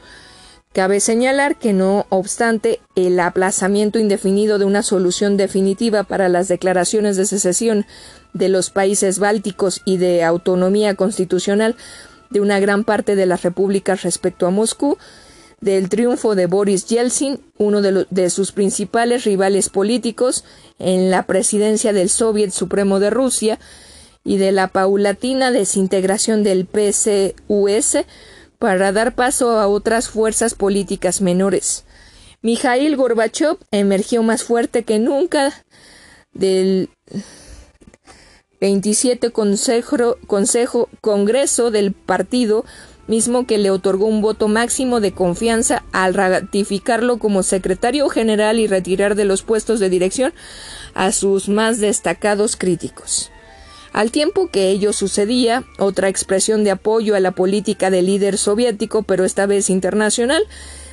Cabe 0.73 1.01
señalar 1.01 1.57
que 1.57 1.73
no 1.73 2.05
obstante 2.07 2.79
el 2.95 3.19
aplazamiento 3.19 3.99
indefinido 3.99 4.57
de 4.57 4.63
una 4.63 4.83
solución 4.83 5.35
definitiva 5.35 6.03
para 6.03 6.29
las 6.29 6.47
declaraciones 6.47 7.17
de 7.17 7.25
secesión 7.25 7.85
de 8.31 8.47
los 8.47 8.69
países 8.69 9.19
bálticos 9.19 9.81
y 9.83 9.97
de 9.97 10.23
autonomía 10.23 10.95
constitucional 10.95 11.75
de 12.29 12.39
una 12.39 12.61
gran 12.61 12.85
parte 12.85 13.17
de 13.17 13.25
las 13.25 13.41
repúblicas 13.41 14.03
respecto 14.03 14.47
a 14.47 14.51
Moscú, 14.51 14.97
del 15.61 15.89
triunfo 15.89 16.35
de 16.35 16.47
Boris 16.47 16.87
Yeltsin, 16.87 17.39
uno 17.57 17.81
de, 17.81 18.29
sus 18.29 18.51
principales 18.51 19.23
rivales 19.23 19.69
políticos 19.69 20.43
en 20.79 21.11
la 21.11 21.23
presidencia 21.27 21.93
del 21.93 22.09
Soviet 22.09 22.51
Supremo 22.51 22.99
de 22.99 23.11
Rusia, 23.11 23.59
y 24.23 24.37
de 24.37 24.51
la 24.51 24.67
paulatina 24.67 25.51
desintegración 25.51 26.43
del 26.43 26.65
PCUS 26.65 27.97
para 28.59 28.91
dar 28.91 29.15
paso 29.15 29.59
a 29.59 29.67
otras 29.67 30.09
fuerzas 30.09 30.53
políticas 30.53 31.21
menores. 31.21 31.85
Mikhail 32.43 32.95
Gorbachev 32.95 33.57
emergió 33.71 34.21
más 34.23 34.43
fuerte 34.43 34.83
que 34.83 34.99
nunca 34.99 35.53
del 36.33 36.89
27 38.59 39.31
consejo, 39.31 40.17
consejo, 40.27 40.89
Congreso 41.01 41.71
del 41.71 41.93
partido 41.93 42.63
mismo 43.07 43.45
que 43.45 43.57
le 43.57 43.71
otorgó 43.71 44.05
un 44.05 44.21
voto 44.21 44.47
máximo 44.47 44.99
de 44.99 45.11
confianza 45.11 45.83
al 45.91 46.13
ratificarlo 46.13 47.17
como 47.17 47.43
secretario 47.43 48.09
general 48.09 48.59
y 48.59 48.67
retirar 48.67 49.15
de 49.15 49.25
los 49.25 49.43
puestos 49.43 49.79
de 49.79 49.89
dirección 49.89 50.33
a 50.93 51.11
sus 51.11 51.49
más 51.49 51.79
destacados 51.79 52.55
críticos. 52.55 53.31
Al 53.93 54.11
tiempo 54.11 54.47
que 54.47 54.69
ello 54.69 54.93
sucedía, 54.93 55.65
otra 55.77 56.07
expresión 56.07 56.63
de 56.63 56.71
apoyo 56.71 57.15
a 57.15 57.19
la 57.19 57.31
política 57.31 57.89
del 57.89 58.05
líder 58.05 58.37
soviético, 58.37 59.03
pero 59.03 59.25
esta 59.25 59.45
vez 59.45 59.69
internacional, 59.69 60.43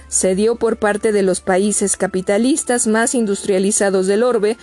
se 0.08 0.34
dio 0.34 0.56
por 0.56 0.78
parte 0.78 1.12
de 1.12 1.22
los 1.22 1.40
países 1.40 1.96
capitalistas 1.96 2.86
más 2.86 3.14
industrializados 3.14 4.06
del 4.06 4.24
orbe, 4.24 4.56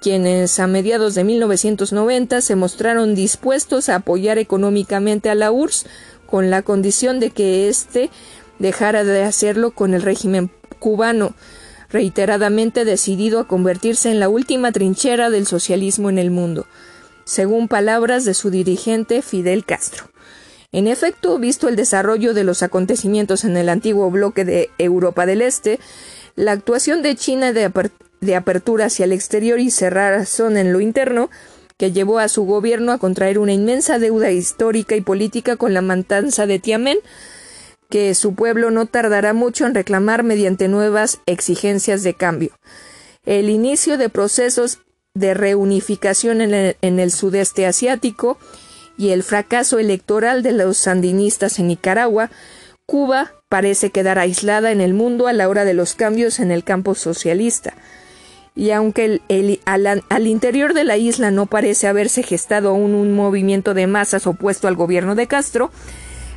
quienes 0.00 0.58
a 0.60 0.66
mediados 0.66 1.14
de 1.14 1.24
1990 1.24 2.40
se 2.40 2.56
mostraron 2.56 3.14
dispuestos 3.14 3.88
a 3.88 3.96
apoyar 3.96 4.38
económicamente 4.38 5.30
a 5.30 5.34
la 5.34 5.50
URSS 5.50 5.86
con 6.32 6.48
la 6.48 6.62
condición 6.62 7.20
de 7.20 7.28
que 7.28 7.68
éste 7.68 8.08
dejara 8.58 9.04
de 9.04 9.22
hacerlo 9.22 9.72
con 9.72 9.92
el 9.92 10.00
régimen 10.00 10.50
cubano, 10.78 11.34
reiteradamente 11.90 12.86
decidido 12.86 13.38
a 13.38 13.46
convertirse 13.46 14.10
en 14.10 14.18
la 14.18 14.30
última 14.30 14.72
trinchera 14.72 15.28
del 15.28 15.46
socialismo 15.46 16.08
en 16.08 16.16
el 16.16 16.30
mundo, 16.30 16.64
según 17.26 17.68
palabras 17.68 18.24
de 18.24 18.32
su 18.32 18.48
dirigente 18.48 19.20
Fidel 19.20 19.66
Castro. 19.66 20.04
En 20.72 20.86
efecto, 20.86 21.38
visto 21.38 21.68
el 21.68 21.76
desarrollo 21.76 22.32
de 22.32 22.44
los 22.44 22.62
acontecimientos 22.62 23.44
en 23.44 23.58
el 23.58 23.68
antiguo 23.68 24.10
bloque 24.10 24.46
de 24.46 24.70
Europa 24.78 25.26
del 25.26 25.42
Este, 25.42 25.80
la 26.34 26.52
actuación 26.52 27.02
de 27.02 27.14
China 27.14 27.52
de, 27.52 28.34
apertura 28.34 28.86
hacia 28.86 29.04
el 29.04 29.12
exterior 29.12 29.60
y 29.60 29.70
cerrar 29.70 30.24
zona 30.24 30.62
en 30.62 30.72
lo 30.72 30.80
interno 30.80 31.28
que 31.82 31.90
llevó 31.90 32.20
a 32.20 32.28
su 32.28 32.44
gobierno 32.44 32.92
a 32.92 32.98
contraer 32.98 33.40
una 33.40 33.52
inmensa 33.52 33.98
deuda 33.98 34.30
histórica 34.30 34.94
y 34.94 35.00
política 35.00 35.56
con 35.56 35.74
la 35.74 35.82
matanza 35.82 36.46
de 36.46 36.60
Tiamen, 36.60 36.98
que 37.90 38.14
su 38.14 38.36
pueblo 38.36 38.70
no 38.70 38.86
tardará 38.86 39.32
mucho 39.32 39.66
en 39.66 39.74
reclamar 39.74 40.22
mediante 40.22 40.68
nuevas 40.68 41.18
exigencias 41.26 42.04
de 42.04 42.14
cambio. 42.14 42.52
El 43.26 43.50
inicio 43.50 43.98
de 43.98 44.08
procesos 44.08 44.78
de 45.14 45.34
reunificación 45.34 46.40
en 46.40 47.00
el 47.00 47.10
sudeste 47.10 47.66
asiático 47.66 48.38
y 48.96 49.08
el 49.08 49.24
fracaso 49.24 49.80
electoral 49.80 50.44
de 50.44 50.52
los 50.52 50.78
sandinistas 50.78 51.58
en 51.58 51.66
Nicaragua, 51.66 52.30
Cuba 52.86 53.32
parece 53.48 53.90
quedar 53.90 54.20
aislada 54.20 54.70
en 54.70 54.80
el 54.80 54.94
mundo 54.94 55.26
a 55.26 55.32
la 55.32 55.48
hora 55.48 55.64
de 55.64 55.74
los 55.74 55.94
cambios 55.94 56.38
en 56.38 56.52
el 56.52 56.62
campo 56.62 56.94
socialista. 56.94 57.74
Y 58.54 58.70
aunque 58.70 59.20
al, 59.64 60.26
interior 60.26 60.74
de 60.74 60.84
la 60.84 60.98
isla 60.98 61.30
no 61.30 61.46
parece 61.46 61.86
haberse 61.86 62.22
gestado 62.22 62.70
aún 62.70 62.94
un 62.94 63.14
movimiento 63.14 63.72
de 63.72 63.86
masas 63.86 64.26
opuesto 64.26 64.68
al 64.68 64.76
gobierno 64.76 65.14
de 65.14 65.26
Castro, 65.26 65.70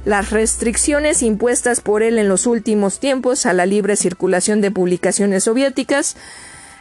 las 0.06 0.30
restricciones 0.30 1.24
impuestas 1.24 1.82
por 1.82 2.04
él 2.04 2.18
en 2.18 2.30
los 2.30 2.48
últimos 2.48 3.00
tiempos 3.00 3.46
a 3.46 3.54
la 3.54 3.66
libre 3.66 3.96
circulación 3.96 4.62
de 4.62 4.72
publicaciones 4.72 5.44
soviéticas, 5.46 6.16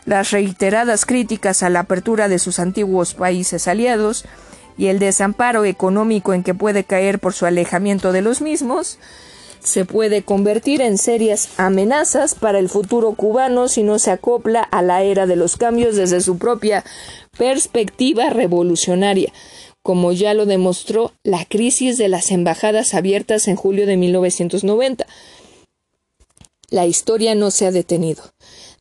las 0.04 0.30
reiteradas 0.30 1.06
críticas 1.06 1.62
a 1.62 1.70
la 1.70 1.80
apertura 1.80 2.28
de 2.28 2.38
sus 2.38 2.58
antiguos 2.58 3.14
países 3.14 3.66
aliados 3.66 4.24
y 4.76 4.86
el 4.86 4.98
desamparo 4.98 5.64
económico 5.64 6.34
en 6.34 6.42
que 6.42 6.54
puede 6.54 6.84
caer 6.84 7.18
por 7.18 7.32
su 7.32 7.46
alejamiento 7.46 8.12
de 8.12 8.22
los 8.22 8.40
mismos, 8.40 8.98
se 9.64 9.86
puede 9.86 10.22
convertir 10.22 10.82
en 10.82 10.98
serias 10.98 11.48
amenazas 11.56 12.34
para 12.34 12.58
el 12.58 12.68
futuro 12.68 13.14
cubano 13.14 13.66
si 13.66 13.82
no 13.82 13.98
se 13.98 14.10
acopla 14.10 14.62
a 14.62 14.82
la 14.82 15.02
era 15.02 15.26
de 15.26 15.36
los 15.36 15.56
cambios 15.56 15.96
desde 15.96 16.20
su 16.20 16.36
propia 16.38 16.84
perspectiva 17.36 18.28
revolucionaria, 18.28 19.32
como 19.82 20.12
ya 20.12 20.34
lo 20.34 20.44
demostró 20.44 21.12
la 21.22 21.44
crisis 21.46 21.96
de 21.96 22.08
las 22.08 22.30
embajadas 22.30 22.94
abiertas 22.94 23.48
en 23.48 23.56
julio 23.56 23.86
de 23.86 23.96
1990. 23.96 25.06
La 26.68 26.86
historia 26.86 27.34
no 27.34 27.50
se 27.50 27.66
ha 27.66 27.70
detenido. 27.70 28.22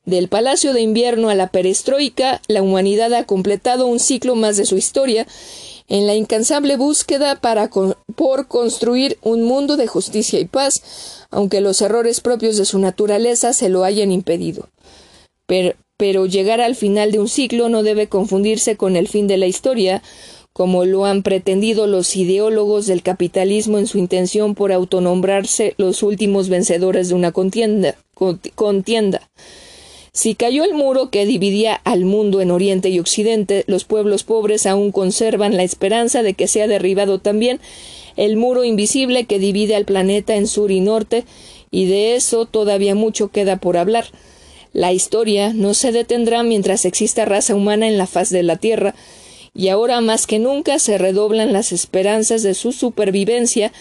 Del 0.05 0.27
Palacio 0.27 0.73
de 0.73 0.81
Invierno 0.81 1.29
a 1.29 1.35
la 1.35 1.47
perestroika, 1.47 2.41
la 2.47 2.61
humanidad 2.61 3.13
ha 3.13 3.23
completado 3.23 3.87
un 3.87 3.99
ciclo 3.99 4.35
más 4.35 4.57
de 4.57 4.65
su 4.65 4.75
historia 4.75 5.25
en 5.87 6.07
la 6.07 6.15
incansable 6.15 6.77
búsqueda 6.77 7.39
para 7.39 7.69
por 8.15 8.47
construir 8.47 9.17
un 9.21 9.43
mundo 9.43 9.77
de 9.77 9.87
justicia 9.87 10.39
y 10.39 10.45
paz, 10.45 11.25
aunque 11.29 11.61
los 11.61 11.81
errores 11.81 12.21
propios 12.21 12.57
de 12.57 12.65
su 12.65 12.79
naturaleza 12.79 13.53
se 13.53 13.69
lo 13.69 13.83
hayan 13.83 14.11
impedido. 14.11 14.69
Pero, 15.45 16.25
llegar 16.25 16.61
al 16.61 16.75
final 16.75 17.11
de 17.11 17.19
un 17.19 17.29
ciclo 17.29 17.69
no 17.69 17.83
debe 17.83 18.07
confundirse 18.07 18.75
con 18.77 18.95
el 18.95 19.07
fin 19.07 19.27
de 19.27 19.37
la 19.37 19.45
historia, 19.45 20.01
como 20.51 20.85
lo 20.85 21.05
han 21.05 21.23
pretendido 21.23 21.87
los 21.87 22.15
ideólogos 22.15 22.85
del 22.85 23.01
capitalismo 23.01 23.77
en 23.79 23.87
su 23.87 23.97
intención 23.97 24.53
por 24.53 24.71
autonombrarse 24.71 25.73
los 25.77 26.03
últimos 26.03 26.49
vencedores 26.49 27.09
de 27.09 27.15
una 27.15 27.31
contienda. 27.31 27.95
Si 30.15 30.35
cayó 30.35 30.63
el 30.63 30.75
muro 30.75 31.09
que 31.09 31.25
dividía 31.25 31.73
al 31.73 32.05
mundo 32.05 32.39
en 32.39 32.51
Oriente 32.51 32.89
y 32.89 32.99
Occidente, 32.99 33.63
los 33.65 33.83
pueblos 33.83 34.23
pobres 34.23 34.67
aún 34.67 34.91
conservan 34.91 35.57
la 35.57 35.63
esperanza 35.63 36.21
de 36.21 36.35
que 36.35 36.47
sea 36.47 36.67
derribado 36.67 37.17
también 37.17 37.59
el 38.15 38.37
muro 38.37 38.63
invisible 38.63 39.23
que 39.23 39.39
divide 39.39 39.75
al 39.75 39.85
planeta 39.85 40.35
en 40.35 40.45
sur 40.45 40.69
y 40.69 40.81
norte, 40.81 41.25
y 41.71 41.87
de 41.87 42.15
eso 42.15 42.45
todavía 42.45 42.93
mucho 42.93 43.29
queda 43.29 43.55
por 43.57 43.75
hablar. 43.75 44.05
La 44.71 44.93
historia 44.93 45.51
no 45.51 45.73
se 45.73 45.91
detendrá 45.91 46.43
mientras 46.43 46.85
exista 46.85 47.25
raza 47.25 47.55
humana 47.55 47.87
en 47.87 47.97
la 47.97 48.05
faz 48.05 48.29
de 48.29 48.43
la 48.43 48.57
Tierra, 48.57 48.93
y 49.55 49.69
ahora 49.69 49.99
más 49.99 50.27
que 50.27 50.37
nunca 50.37 50.77
se 50.77 50.99
redoblan 50.99 51.53
las 51.53 51.71
esperanzas 51.71 52.43
de 52.43 52.53
su 52.53 52.71
supervivencia 52.71 53.71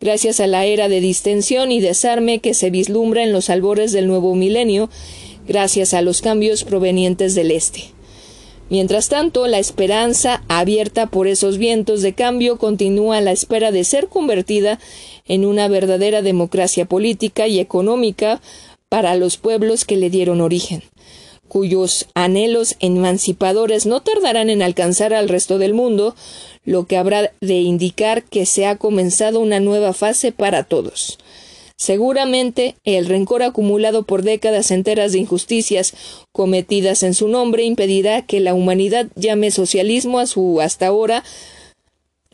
gracias 0.00 0.40
a 0.40 0.46
la 0.46 0.64
era 0.64 0.88
de 0.88 1.00
distensión 1.00 1.70
y 1.70 1.80
desarme 1.80 2.40
que 2.40 2.54
se 2.54 2.70
vislumbra 2.70 3.22
en 3.22 3.32
los 3.32 3.50
albores 3.50 3.92
del 3.92 4.08
nuevo 4.08 4.34
milenio 4.34 4.88
gracias 5.52 5.92
a 5.92 6.00
los 6.00 6.22
cambios 6.22 6.64
provenientes 6.64 7.34
del 7.34 7.50
este. 7.50 7.90
Mientras 8.70 9.10
tanto, 9.10 9.46
la 9.48 9.58
esperanza, 9.58 10.42
abierta 10.48 11.08
por 11.08 11.28
esos 11.28 11.58
vientos 11.58 12.00
de 12.00 12.14
cambio, 12.14 12.56
continúa 12.56 13.18
a 13.18 13.20
la 13.20 13.32
espera 13.32 13.70
de 13.70 13.84
ser 13.84 14.08
convertida 14.08 14.80
en 15.26 15.44
una 15.44 15.68
verdadera 15.68 16.22
democracia 16.22 16.86
política 16.86 17.46
y 17.48 17.60
económica 17.60 18.40
para 18.88 19.14
los 19.14 19.36
pueblos 19.36 19.84
que 19.84 19.98
le 19.98 20.08
dieron 20.08 20.40
origen, 20.40 20.82
cuyos 21.48 22.06
anhelos 22.14 22.76
emancipadores 22.80 23.84
no 23.84 24.00
tardarán 24.00 24.48
en 24.48 24.62
alcanzar 24.62 25.12
al 25.12 25.28
resto 25.28 25.58
del 25.58 25.74
mundo, 25.74 26.16
lo 26.64 26.86
que 26.86 26.96
habrá 26.96 27.30
de 27.42 27.60
indicar 27.60 28.24
que 28.24 28.46
se 28.46 28.64
ha 28.64 28.76
comenzado 28.78 29.38
una 29.38 29.60
nueva 29.60 29.92
fase 29.92 30.32
para 30.32 30.64
todos. 30.64 31.18
Seguramente 31.82 32.76
el 32.84 33.06
rencor 33.06 33.42
acumulado 33.42 34.04
por 34.04 34.22
décadas 34.22 34.70
enteras 34.70 35.10
de 35.10 35.18
injusticias 35.18 35.94
cometidas 36.30 37.02
en 37.02 37.12
su 37.12 37.26
nombre 37.26 37.64
impedirá 37.64 38.22
que 38.22 38.38
la 38.38 38.54
humanidad 38.54 39.08
llame 39.16 39.50
socialismo 39.50 40.20
a 40.20 40.28
su 40.28 40.60
hasta 40.60 40.86
ahora, 40.86 41.24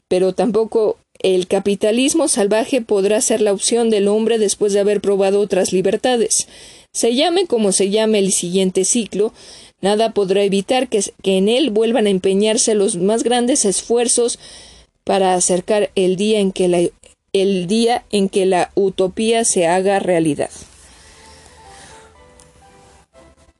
pero 0.06 0.34
tampoco 0.34 0.98
el 1.20 1.46
capitalismo 1.46 2.28
salvaje 2.28 2.82
podrá 2.82 3.22
ser 3.22 3.40
la 3.40 3.54
opción 3.54 3.88
del 3.88 4.08
hombre 4.08 4.36
después 4.36 4.74
de 4.74 4.80
haber 4.80 5.00
probado 5.00 5.40
otras 5.40 5.72
libertades. 5.72 6.46
Se 6.92 7.14
llame 7.14 7.46
como 7.46 7.72
se 7.72 7.88
llame 7.88 8.18
el 8.18 8.32
siguiente 8.32 8.84
ciclo, 8.84 9.32
nada 9.80 10.12
podrá 10.12 10.42
evitar 10.42 10.90
que, 10.90 11.02
que 11.22 11.38
en 11.38 11.48
él 11.48 11.70
vuelvan 11.70 12.06
a 12.06 12.10
empeñarse 12.10 12.74
los 12.74 12.96
más 12.96 13.22
grandes 13.22 13.64
esfuerzos 13.64 14.38
para 15.04 15.32
acercar 15.32 15.90
el 15.94 16.16
día 16.16 16.38
en 16.38 16.52
que 16.52 16.68
la 16.68 16.82
el 17.40 17.66
día 17.66 18.04
en 18.10 18.28
que 18.28 18.46
la 18.46 18.70
utopía 18.74 19.44
se 19.44 19.66
haga 19.66 19.98
realidad. 19.98 20.50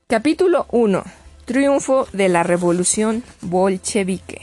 Capítulo 0.07 0.65
1. 0.71 1.03
Triunfo 1.45 2.07
de 2.13 2.29
la 2.29 2.43
Revolución 2.43 3.23
Bolchevique. 3.41 4.41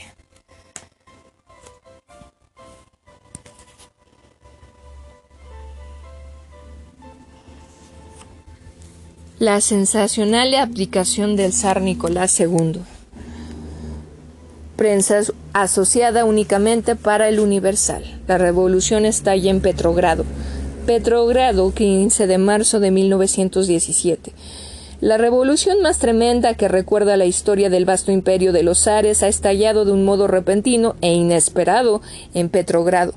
La 9.39 9.61
sensacional 9.61 10.55
abdicación 10.55 11.35
del 11.35 11.53
zar 11.53 11.81
Nicolás 11.81 12.39
II 12.39 12.81
prensa 14.77 15.21
asociada 15.53 16.23
únicamente 16.23 16.95
para 16.95 17.27
el 17.27 17.39
Universal. 17.39 18.03
La 18.27 18.37
revolución 18.37 19.05
estalla 19.05 19.49
en 19.49 19.59
Petrogrado. 19.59 20.23
Petrogrado, 20.85 21.73
15 21.73 22.27
de 22.27 22.37
marzo 22.37 22.79
de 22.79 22.91
1917. 22.91 24.31
La 25.01 25.17
revolución 25.17 25.81
más 25.81 25.97
tremenda 25.97 26.53
que 26.53 26.67
recuerda 26.67 27.17
la 27.17 27.25
historia 27.25 27.69
del 27.69 27.85
vasto 27.85 28.11
imperio 28.11 28.53
de 28.53 28.63
los 28.63 28.83
zares 28.83 29.23
ha 29.23 29.27
estallado 29.27 29.83
de 29.83 29.91
un 29.91 30.05
modo 30.05 30.27
repentino 30.27 30.95
e 31.01 31.13
inesperado 31.13 32.01
en 32.33 32.49
Petrogrado. 32.49 33.13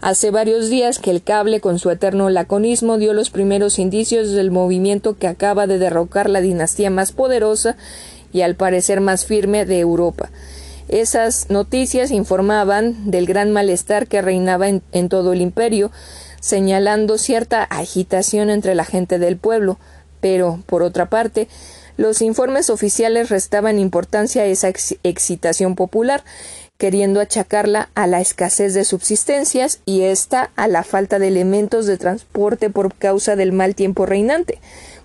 Hace 0.00 0.30
varios 0.30 0.68
días 0.68 0.98
que 0.98 1.10
el 1.10 1.22
cable, 1.22 1.60
con 1.60 1.78
su 1.78 1.90
eterno 1.90 2.28
laconismo, 2.28 2.98
dio 2.98 3.14
los 3.14 3.30
primeros 3.30 3.78
indicios 3.78 4.32
del 4.32 4.50
movimiento 4.50 5.16
que 5.16 5.28
acaba 5.28 5.66
de 5.66 5.78
derrocar 5.78 6.28
la 6.28 6.40
dinastía 6.42 6.90
más 6.90 7.12
poderosa 7.12 7.76
y 8.32 8.42
al 8.42 8.54
parecer 8.54 9.00
más 9.00 9.24
firme 9.24 9.64
de 9.64 9.80
Europa. 9.80 10.30
Esas 10.88 11.48
noticias 11.50 12.10
informaban 12.10 13.10
del 13.10 13.26
gran 13.26 13.50
malestar 13.52 14.06
que 14.06 14.22
reinaba 14.22 14.68
en, 14.68 15.08
todo 15.08 15.32
el 15.32 15.40
imperio, 15.40 15.90
señalando 16.40 17.16
cierta 17.16 17.62
agitación 17.64 18.50
entre 18.50 18.74
la 18.74 18.84
gente 18.84 19.18
del 19.18 19.36
pueblo, 19.36 19.78
pero, 20.20 20.60
por 20.66 20.82
otra 20.82 21.08
parte, 21.08 21.48
los 21.96 22.22
informes 22.22 22.70
oficiales 22.70 23.30
restaban 23.30 23.78
importancia 23.78 24.42
a 24.42 24.46
esa 24.46 24.68
excitación 24.68 25.74
popular, 25.74 26.24
queriendo 26.76 27.20
achacarla 27.20 27.88
a 27.94 28.06
la 28.06 28.20
escasez 28.20 28.74
de 28.74 28.84
subsistencias 28.84 29.80
y 29.86 30.02
ésta 30.02 30.50
a 30.56 30.66
la 30.66 30.82
falta 30.82 31.18
de 31.18 31.28
elementos 31.28 31.86
de 31.86 31.98
transporte 31.98 32.68
por 32.68 32.94
causa 32.94 33.36
del 33.36 33.52
mal 33.52 33.74
tiempo 33.74 34.06
reinante. 34.06 34.58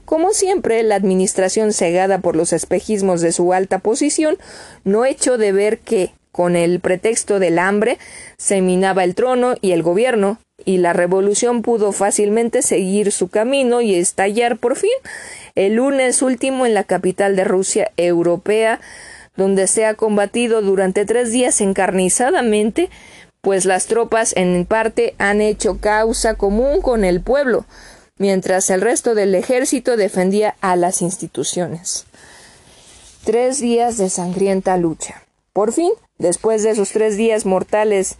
Como 0.09 0.33
siempre, 0.33 0.81
la 0.81 0.95
administración, 0.95 1.71
cegada 1.71 2.17
por 2.17 2.35
los 2.35 2.51
espejismos 2.51 3.21
de 3.21 3.31
su 3.31 3.53
alta 3.53 3.77
posición, 3.77 4.39
no 4.83 5.05
echó 5.05 5.37
de 5.37 5.51
ver 5.51 5.77
que, 5.77 6.09
con 6.31 6.55
el 6.55 6.79
pretexto 6.79 7.37
del 7.37 7.59
hambre, 7.59 7.99
se 8.35 8.63
minaba 8.63 9.03
el 9.03 9.13
trono 9.13 9.53
y 9.61 9.71
el 9.71 9.83
gobierno, 9.83 10.39
y 10.65 10.77
la 10.77 10.93
revolución 10.93 11.61
pudo 11.61 11.91
fácilmente 11.91 12.63
seguir 12.63 13.11
su 13.11 13.27
camino 13.27 13.81
y 13.81 13.93
estallar 13.93 14.57
por 14.57 14.77
fin 14.77 14.89
el 15.53 15.75
lunes 15.75 16.23
último 16.23 16.65
en 16.65 16.73
la 16.73 16.85
capital 16.85 17.35
de 17.35 17.43
Rusia 17.43 17.91
europea, 17.95 18.81
donde 19.37 19.67
se 19.67 19.85
ha 19.85 19.93
combatido 19.93 20.63
durante 20.63 21.05
tres 21.05 21.31
días 21.31 21.61
encarnizadamente, 21.61 22.89
pues 23.41 23.65
las 23.65 23.85
tropas 23.85 24.35
en 24.35 24.65
parte 24.65 25.13
han 25.19 25.39
hecho 25.39 25.77
causa 25.79 26.33
común 26.33 26.81
con 26.81 27.05
el 27.05 27.21
pueblo, 27.21 27.67
mientras 28.19 28.69
el 28.69 28.81
resto 28.81 29.15
del 29.15 29.33
ejército 29.33 29.97
defendía 29.97 30.55
a 30.61 30.75
las 30.75 31.01
instituciones. 31.01 32.05
Tres 33.23 33.59
días 33.59 33.97
de 33.97 34.09
sangrienta 34.09 34.77
lucha. 34.77 35.23
Por 35.53 35.73
fin, 35.73 35.91
después 36.19 36.61
de 36.61 36.71
esos 36.71 36.91
tres 36.91 37.17
días 37.17 37.45
mortales, 37.45 38.17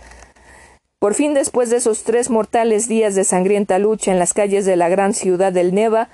por 0.97 1.14
fin 1.14 1.34
después 1.34 1.70
de 1.70 1.78
esos 1.78 2.04
tres 2.04 2.30
mortales 2.30 2.88
días 2.88 3.14
de 3.14 3.24
sangrienta 3.24 3.78
lucha 3.78 4.12
en 4.12 4.20
las 4.20 4.34
calles 4.34 4.66
de 4.66 4.76
la 4.76 4.89
gran 4.89 5.14
ciudad 5.14 5.54
del 5.54 5.76
Neva, 5.76 6.10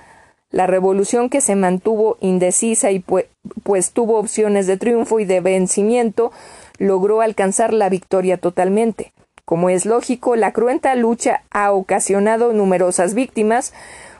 la 0.50 0.66
revolución 0.66 1.28
que 1.28 1.40
se 1.40 1.56
mantuvo 1.56 2.18
indecisa 2.20 2.90
y 2.90 3.00
pues 3.00 3.90
tuvo 3.92 4.18
opciones 4.18 4.66
de 4.66 4.76
triunfo 4.76 5.18
y 5.20 5.24
de 5.24 5.40
vencimiento, 5.40 6.32
logró 6.78 7.20
alcanzar 7.20 7.72
la 7.72 7.88
victoria 7.88 8.36
totalmente. 8.36 9.12
Como 9.46 9.70
es 9.70 9.86
lógico, 9.86 10.34
la 10.34 10.52
cruenta 10.52 10.94
lucha 10.96 11.44
ha 11.50 11.70
ocasionado 11.72 12.52
numerosas 12.52 13.14
víctimas, 13.14 13.72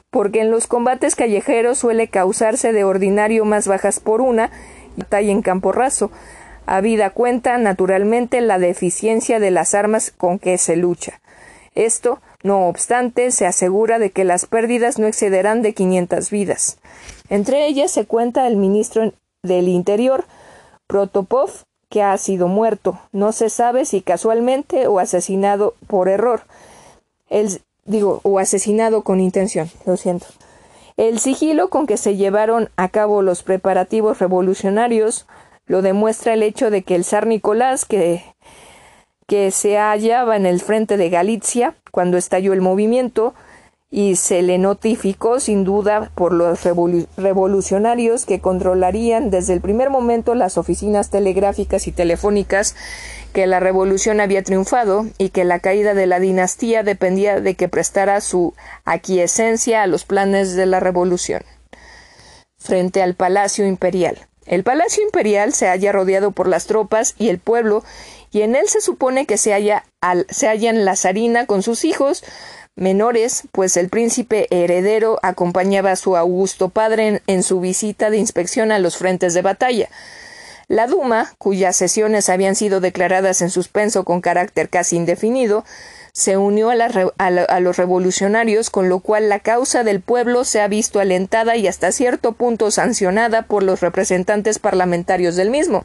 porque 0.09 0.41
en 0.41 0.53
los 0.53 0.68
combates 0.68 1.16
callejeros 1.16 1.79
suele 1.79 2.07
causarse 2.07 2.72
de 2.72 2.85
ordinario 2.85 3.45
más 3.45 3.66
bajas 3.66 3.99
por 3.99 4.20
una 4.20 4.53
y 4.97 5.31
en 5.31 5.43
campo 5.43 5.72
raso, 5.72 6.12
habida 6.64 7.11
cuenta 7.11 7.59
naturalmente 7.59 8.41
la 8.41 8.61
deficiencia 8.61 9.41
de 9.41 9.51
las 9.51 9.74
armas 9.74 10.12
con 10.16 10.39
que 10.39 10.59
se 10.59 10.77
lucha. 10.77 11.20
Esto, 11.74 12.20
no 12.45 12.68
obstante, 12.68 13.33
se 13.33 13.47
asegura 13.47 13.99
de 13.99 14.11
que 14.11 14.24
las 14.24 14.47
pérdidas 14.47 15.01
no 15.01 15.09
excederán 15.09 15.61
de 15.61 15.74
500 15.74 16.31
vidas. 16.31 16.79
Entre 17.29 17.66
ellas 17.66 17.91
se 17.91 18.07
cuenta 18.07 18.47
el 18.47 18.57
ministro 18.57 19.12
del 19.43 19.66
Interior, 19.66 20.24
Protopov, 20.87 21.66
que 21.89 22.03
ha 22.03 22.16
sido 22.18 22.49
muerto. 22.49 22.99
No 23.12 23.32
se 23.32 23.51
sabe 23.51 23.84
si 23.84 24.03
casualmente 24.03 24.87
o 24.87 24.99
asesinado 24.99 25.74
por 25.87 26.09
error. 26.09 26.43
El, 27.28 27.61
digo, 27.84 28.20
o 28.22 28.39
asesinado 28.39 29.03
con 29.03 29.20
intención, 29.20 29.70
lo 29.84 29.97
siento. 29.97 30.26
El 30.97 31.18
sigilo 31.18 31.68
con 31.68 31.87
que 31.87 31.97
se 31.97 32.16
llevaron 32.16 32.70
a 32.76 32.89
cabo 32.89 33.20
los 33.22 33.43
preparativos 33.43 34.18
revolucionarios 34.18 35.26
lo 35.66 35.82
demuestra 35.82 36.32
el 36.32 36.43
hecho 36.43 36.70
de 36.70 36.82
que 36.82 36.95
el 36.95 37.05
zar 37.05 37.26
Nicolás, 37.26 37.84
que, 37.84 38.22
que 39.26 39.51
se 39.51 39.76
hallaba 39.76 40.37
en 40.37 40.47
el 40.47 40.61
frente 40.61 40.97
de 40.97 41.11
Galicia 41.11 41.74
cuando 41.91 42.16
estalló 42.16 42.53
el 42.53 42.61
movimiento, 42.61 43.34
y 43.91 44.16
se 44.16 44.43
le 44.43 44.59
notificó 44.59 45.39
sin 45.39 45.64
duda 45.64 46.11
por 46.14 46.32
los 46.32 46.64
revolucionarios 47.16 48.26
que 48.26 48.41
controlarían 48.41 49.30
desde 49.30 49.53
el 49.53 49.61
primer 49.61 49.91
momento 49.91 50.34
las 50.34 50.59
oficinas 50.59 51.11
telegráficas 51.11 51.87
y 51.87 51.93
telefónicas 51.93 52.74
que 53.32 53.47
la 53.47 53.61
revolución 53.61 54.20
había 54.20 54.43
triunfado 54.43 55.07
y 55.18 55.28
que 55.28 55.45
la 55.45 55.61
caída 55.61 55.95
de 55.95 56.07
la 56.07 56.18
dinastía 56.18 56.82
dependía 56.82 57.41
de 57.41 57.55
que 57.55 57.68
prestara 57.68 58.20
su 58.20 58.55
aquiescencia 58.84 59.82
a 59.82 59.87
los 59.87 60.05
planes 60.05 60.57
de 60.57 60.66
la 60.66 60.80
revolución. 60.80 61.43
Frente 62.59 63.03
al 63.03 63.14
Palacio 63.14 63.66
Imperial. 63.66 64.26
El 64.47 64.64
Palacio 64.64 65.03
Imperial 65.03 65.53
se 65.53 65.68
halla 65.68 65.93
rodeado 65.93 66.30
por 66.30 66.49
las 66.49 66.66
tropas 66.66 67.14
y 67.18 67.28
el 67.28 67.39
pueblo, 67.39 67.84
y 68.30 68.43
en 68.43 68.57
él 68.57 68.68
se 68.68 68.80
supone 68.80 69.26
que 69.26 69.39
se, 69.39 69.53
halla 69.53 69.84
se 70.28 70.49
hallan 70.49 70.84
la 70.84 70.97
zarina 70.97 71.47
con 71.47 71.62
sus 71.62 71.84
hijos, 71.84 72.24
menores, 72.77 73.45
pues 73.53 73.77
el 73.77 73.89
príncipe 73.89 74.47
heredero 74.51 75.18
acompañaba 75.22 75.93
a 75.93 75.97
su 75.97 76.16
augusto 76.16 76.68
padre 76.68 77.22
en, 77.27 77.43
su 77.43 77.61
visita 77.61 78.11
de 78.11 78.18
inspección 78.18 78.70
a 78.70 78.79
los 78.79 78.99
frentes 78.99 79.35
de 79.35 79.43
batalla. 79.43 79.89
La 80.68 80.87
Duma, 80.87 81.33
cuyas 81.39 81.77
sesiones 81.77 82.29
habían 82.29 82.55
sido 82.55 82.81
declaradas 82.81 83.41
en 83.41 83.51
suspenso 83.51 84.05
con 84.05 84.20
carácter 84.20 84.68
casi 84.68 84.97
indefinido, 84.97 85.64
se 86.12 86.37
unió 86.39 86.70
a, 86.70 87.61
los 87.61 87.77
revolucionarios, 87.77 88.70
con 88.70 88.89
lo 88.89 89.01
cual 89.01 89.29
la 89.29 89.39
causa 89.39 89.85
del 89.85 90.01
pueblo 90.01 90.45
se 90.45 90.61
ha 90.61 90.68
visto 90.68 90.99
alentada 90.99 91.57
y 91.57 91.68
hasta 91.68 91.93
cierto 91.93 92.33
punto 92.33 92.70
sancionada 92.70 93.43
por 93.43 93.62
los 93.62 93.81
representantes 93.81 94.59
parlamentarios 94.59 95.37
del 95.37 95.51
mismo. 95.51 95.85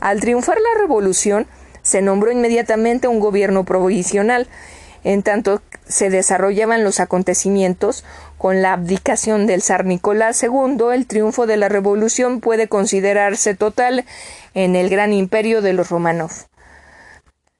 Al 0.00 0.20
triunfar 0.20 0.56
la 0.56 0.80
revolución, 0.80 1.46
se 1.82 2.00
nombró 2.00 2.32
inmediatamente 2.32 3.08
un 3.08 3.20
gobierno 3.20 3.64
provisional, 3.64 4.48
en 5.04 5.22
tanto 5.22 5.62
se 5.86 6.10
desarrollaban 6.10 6.84
los 6.84 7.00
acontecimientos, 7.00 8.04
con 8.38 8.62
la 8.62 8.72
abdicación 8.72 9.46
del 9.46 9.62
zar 9.62 9.84
Nicolás 9.84 10.42
II, 10.42 10.76
el 10.92 11.06
triunfo 11.06 11.46
de 11.46 11.56
la 11.56 11.68
revolución 11.68 12.40
puede 12.40 12.68
considerarse 12.68 13.54
total 13.54 14.04
en 14.54 14.76
el 14.76 14.88
gran 14.88 15.12
imperio 15.12 15.62
de 15.62 15.72
los 15.72 15.90
Romanov. 15.90 16.32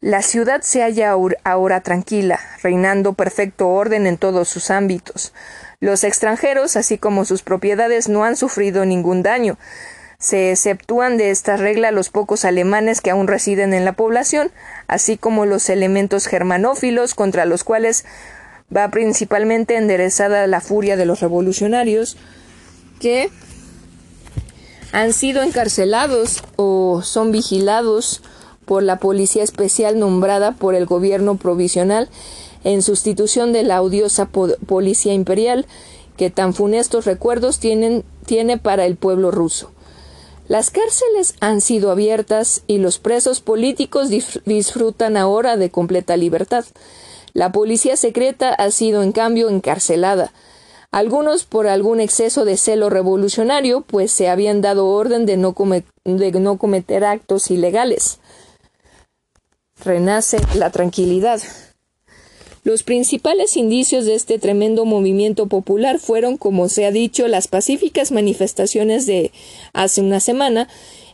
La 0.01 0.23
ciudad 0.23 0.63
se 0.63 0.83
halla 0.83 1.15
ahora 1.45 1.81
tranquila, 1.81 2.41
reinando 2.61 3.13
perfecto 3.13 3.69
orden 3.69 4.09
en 4.09 4.19
todos 4.19 4.49
sus 4.49 4.73
ámbitos. 4.73 5.33
Los 5.79 6.03
extranjeros, 6.03 6.75
así 6.75 6.99
como 6.99 7.25
sus 7.25 7.43
propiedades, 7.43 8.09
no 8.09 8.25
han 8.25 8.37
sufrido 8.37 8.85
ningún 8.85 9.23
daño. 9.23 9.59
Se 10.23 10.53
exceptúan 10.53 11.17
de 11.17 11.31
esta 11.31 11.57
regla 11.57 11.91
los 11.91 12.09
pocos 12.09 12.45
alemanes 12.45 13.01
que 13.01 13.11
aún 13.11 13.27
residen 13.27 13.75
en 13.75 13.85
la 13.85 13.95
población, 13.95 14.53
así 14.87 15.17
como 15.17 15.47
los 15.47 15.69
elementos 15.69 16.27
germanófilos 16.27 17.15
contra 17.15 17.45
los 17.45 17.65
cuales 17.65 18.05
va 18.75 18.89
principalmente 18.93 19.77
enderezada 19.77 20.47
la 20.47 20.61
furia 20.61 20.97
de 20.97 21.07
los 21.07 21.19
revolucionarios 21.19 22.17
que 23.01 23.31
han 24.93 25.13
sido 25.13 25.43
encarcelados 25.43 26.45
o 26.55 27.03
son 27.03 27.33
vigilados 27.33 28.23
por 28.65 28.85
la 28.85 29.01
policía 29.01 29.43
especial 29.43 29.99
nombrada 29.99 30.53
por 30.53 30.77
el 30.77 30.87
gobierno 30.87 31.35
provisional 31.35 32.09
en 32.63 32.83
sustitución 32.83 33.53
de 33.53 33.65
la 33.65 33.83
odiosa 33.83 34.27
policía 34.27 35.15
imperial 35.15 35.67
que 36.17 36.31
tan 36.31 36.55
funestos 36.55 37.07
recuerdos 37.07 37.59
tienen, 37.59 38.05
tiene 38.25 38.57
para 38.57 38.87
el 38.87 38.95
pueblo 38.95 39.33
ruso. 39.33 39.73
Las 40.53 40.69
cárceles 40.69 41.35
han 41.41 41.63
sido 41.63 41.91
abiertas 41.91 42.63
y 42.67 42.77
los 42.77 42.99
presos 42.99 43.41
políticos 43.41 44.11
disfrutan 44.45 45.17
ahora 45.17 45.57
de 45.57 45.71
completa 45.71 46.19
libertad. 46.19 46.67
La 47.33 47.53
policía 47.53 47.97
secreta 47.97 48.53
ha 48.53 48.71
sido, 48.71 49.03
en 49.03 49.13
cambio, 49.13 49.49
encarcelada. 49.49 50.31
Algunos 50.91 51.45
por 51.45 51.69
algún 51.69 52.01
exceso 52.01 52.45
de 52.45 52.59
celo 52.59 52.91
revolucionario, 52.91 53.81
pues 53.81 54.13
se 54.13 54.29
habían 54.29 54.61
dado 54.61 54.89
orden 54.89 55.25
de 55.25 55.39
no, 55.39 55.55
cometer 55.55 57.05
actos 57.07 57.51
ilegales. 57.51 58.19
Renace 59.83 60.37
la 60.55 60.69
tranquilidad. 60.69 61.41
Los 62.65 62.85
principales 62.85 63.57
indicios 63.57 64.05
de 64.05 64.15
este 64.15 64.39
tremendo 64.39 64.85
movimiento 64.85 65.49
popular 65.49 65.99
fueron, 65.99 66.37
como 66.37 66.69
se 66.69 66.87
ha 66.87 66.93
dicho, 66.93 67.27
las 67.27 67.49
pacíficas 67.49 68.13
manifestaciones 68.13 69.05
de 69.05 69.33
hace 69.73 70.01
una 70.01 70.21
semana, 70.21 70.69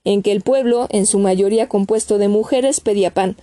en 0.05 0.21
que 0.21 0.33
el 0.33 0.43
pueblo, 0.43 0.89
en 0.91 1.07
su 1.07 1.19
mayoría 1.19 1.67
compuesto 1.67 2.19
de 2.19 2.29
mujeres, 2.29 2.81
pedía 2.81 3.15
pan. 3.15 3.35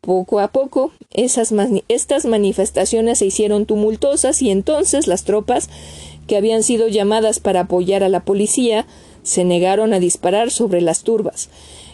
Poco 0.00 0.40
a 0.40 0.48
poco, 0.48 0.92
esas 1.12 1.52
estas 1.88 2.24
manifestaciones 2.24 3.18
se 3.18 3.26
hicieron 3.26 3.66
tumultuosas 3.66 4.40
y 4.40 4.50
entonces 4.50 5.06
las 5.06 5.24
tropas, 5.24 5.68
que 6.26 6.38
habían 6.38 6.62
sido 6.62 6.88
llamadas 6.88 7.40
para 7.40 7.60
apoyar 7.60 8.02
a 8.02 8.08
la 8.08 8.24
policía, 8.24 8.86
se 9.22 9.44
negaron 9.44 9.92
a 9.92 10.00
disparar 10.00 10.50
sobre 10.50 10.80
las 10.80 11.02
turbas 11.02 11.50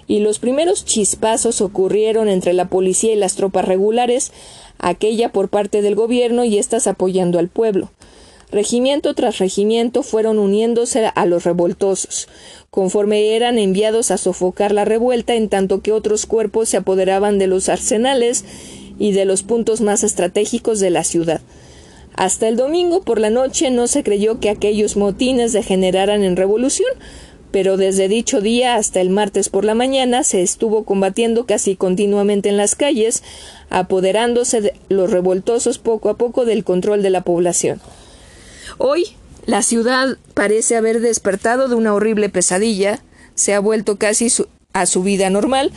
y 0.07 0.21
los 0.21 0.39
primeros 0.39 0.85
chispazos 0.85 1.61
ocurrieron 1.61 2.29
entre 2.29 2.53
la 2.53 2.69
policía 2.69 3.13
y 3.13 3.17
las 3.17 3.35
tropas 3.35 3.65
regulares, 3.65 4.33
aquella 4.79 5.33
por 5.33 5.49
parte 5.49 5.83
del 5.83 5.95
gobierno 5.95 6.45
y 6.45 6.59
éstas 6.59 6.87
apoyando 6.87 7.39
al 7.39 7.49
pueblo. 7.49 7.91
Regimiento 8.51 9.13
tras 9.15 9.39
regimiento 9.39 10.05
fueron 10.05 10.39
uniéndose 10.39 11.11
a 11.13 11.27
los 11.27 11.43
revoltosos, 11.43 12.29
conforme 12.71 13.35
eran 13.35 13.59
enviados 13.59 14.13
a 14.13 14.19
sofocar 14.19 14.71
la 14.71 14.85
revuelta, 14.85 15.35
en 15.35 15.49
tanto 15.49 15.81
que 15.81 15.93
otros 15.93 16.27
cuerpos 16.27 16.69
se 16.69 16.77
apoderaban 16.77 17.39
de 17.39 17.49
los 17.49 17.69
arsenales 17.69 18.45
y 18.99 19.13
de 19.13 19.25
los 19.25 19.43
puntos 19.43 19.81
más 19.81 20.05
estratégicos 20.05 20.79
de 20.79 20.91
la 20.91 21.03
ciudad. 21.03 21.41
Hasta 22.15 22.49
el 22.49 22.57
domingo 22.57 23.03
por 23.03 23.19
la 23.21 23.29
noche 23.29 23.71
no 23.71 23.89
se 23.89 24.03
creyó 24.03 24.41
que 24.41 24.49
aquellos 24.49 24.97
motines 24.97 25.53
degeneraran 25.53 26.23
en 26.23 26.37
revolución, 26.37 26.91
pero 27.51 27.77
desde 27.77 28.09
dicho 28.09 28.41
día 28.41 28.77
hasta 28.77 29.01
el 29.01 29.11
martes 29.11 29.49
por 29.49 29.65
la 29.65 29.75
mañana 29.75 30.25
se 30.25 30.43
estuvo 30.43 30.85
combatiendo 30.85 31.47
casi 31.47 31.77
continuamente 31.77 32.49
en 32.49 32.57
las 32.57 32.75
calles, 32.75 33.23
apoderándose 33.71 34.61
de 34.61 34.75
los 34.89 35.11
revoltosos 35.11 35.79
poco 35.79 36.09
a 36.11 36.17
poco 36.17 36.45
del 36.45 36.65
control 36.65 37.03
de 37.03 37.11
la 37.11 37.23
población. 37.23 37.81
Hoy 38.79 39.05
la 39.47 39.63
ciudad 39.63 40.19
parece 40.35 40.77
haber 40.77 41.01
despertado 41.01 41.69
de 41.69 41.77
una 41.77 41.95
horrible 41.95 42.29
pesadilla, 42.29 43.01
se 43.35 43.55
ha 43.55 43.61
vuelto 43.61 43.97
casi 43.97 44.29
a 44.73 44.87
su 44.87 45.03
vida 45.03 45.31
normal, 45.31 45.73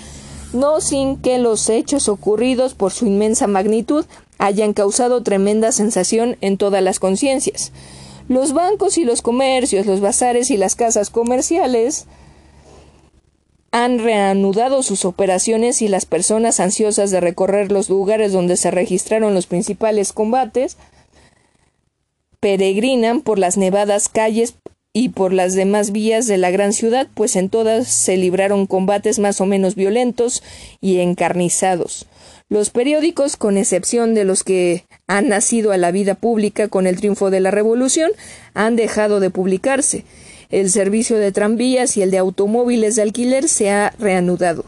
no 0.53 0.81
sin 0.81 1.17
que 1.17 1.37
los 1.37 1.69
hechos 1.69 2.09
ocurridos 2.09 2.73
por 2.73 2.91
su 2.91 3.05
inmensa 3.05 3.47
magnitud 3.47 4.05
hayan 4.39 4.73
causado 4.73 5.21
tremenda 5.21 5.71
sensación 5.71 6.37
en 6.41 6.57
todas 6.57 6.81
las 6.81 6.99
conciencias. 6.99 7.71
Los 8.29 8.53
bancos 8.53 8.99
y 8.99 9.05
los 9.05 9.23
comercios, 9.23 9.87
los 9.87 10.01
bazares 10.01 10.51
y 10.51 10.57
las 10.57 10.75
casas 10.75 11.09
comerciales 11.09 12.05
han 13.71 13.97
reanudado 13.97 14.83
sus 14.83 15.03
operaciones 15.03 15.81
y 15.81 15.87
las 15.87 16.05
personas 16.05 16.59
ansiosas 16.59 17.09
de 17.09 17.21
recorrer 17.21 17.71
los 17.71 17.89
lugares 17.89 18.31
donde 18.31 18.55
se 18.55 18.69
registraron 18.69 19.33
los 19.33 19.47
principales 19.47 20.13
combates 20.13 20.77
peregrinan 22.39 23.21
por 23.21 23.39
las 23.39 23.57
nevadas 23.57 24.09
calles 24.09 24.53
y 24.93 25.09
por 25.09 25.33
las 25.33 25.55
demás 25.55 25.91
vías 25.91 26.27
de 26.27 26.37
la 26.37 26.51
gran 26.51 26.71
ciudad, 26.71 27.07
pues 27.15 27.35
en 27.35 27.49
todas 27.49 27.87
se 27.87 28.15
libraron 28.15 28.67
combates 28.67 29.17
más 29.17 29.41
o 29.41 29.47
menos 29.47 29.73
violentos 29.73 30.43
y 30.81 30.99
encarnizados. 30.99 32.05
Los 32.49 32.71
periódicos, 32.71 33.37
con 33.37 33.57
excepción 33.57 34.15
de 34.15 34.23
los 34.23 34.43
que 34.43 34.85
han 35.05 35.29
nacido 35.29 35.71
a 35.71 35.77
la 35.77 35.91
vida 35.91 36.15
pública 36.15 36.67
con 36.67 36.87
el 36.87 36.97
triunfo 36.97 37.29
de 37.29 37.39
la 37.39 37.51
Revolución, 37.51 38.11
han 38.55 38.75
dejado 38.75 39.19
de 39.19 39.29
publicarse. 39.29 40.03
El 40.49 40.71
servicio 40.71 41.17
de 41.17 41.31
tranvías 41.31 41.95
y 41.95 42.01
el 42.01 42.09
de 42.09 42.17
automóviles 42.17 42.95
de 42.95 43.03
alquiler 43.03 43.47
se 43.47 43.69
ha 43.69 43.93
reanudado. 43.99 44.65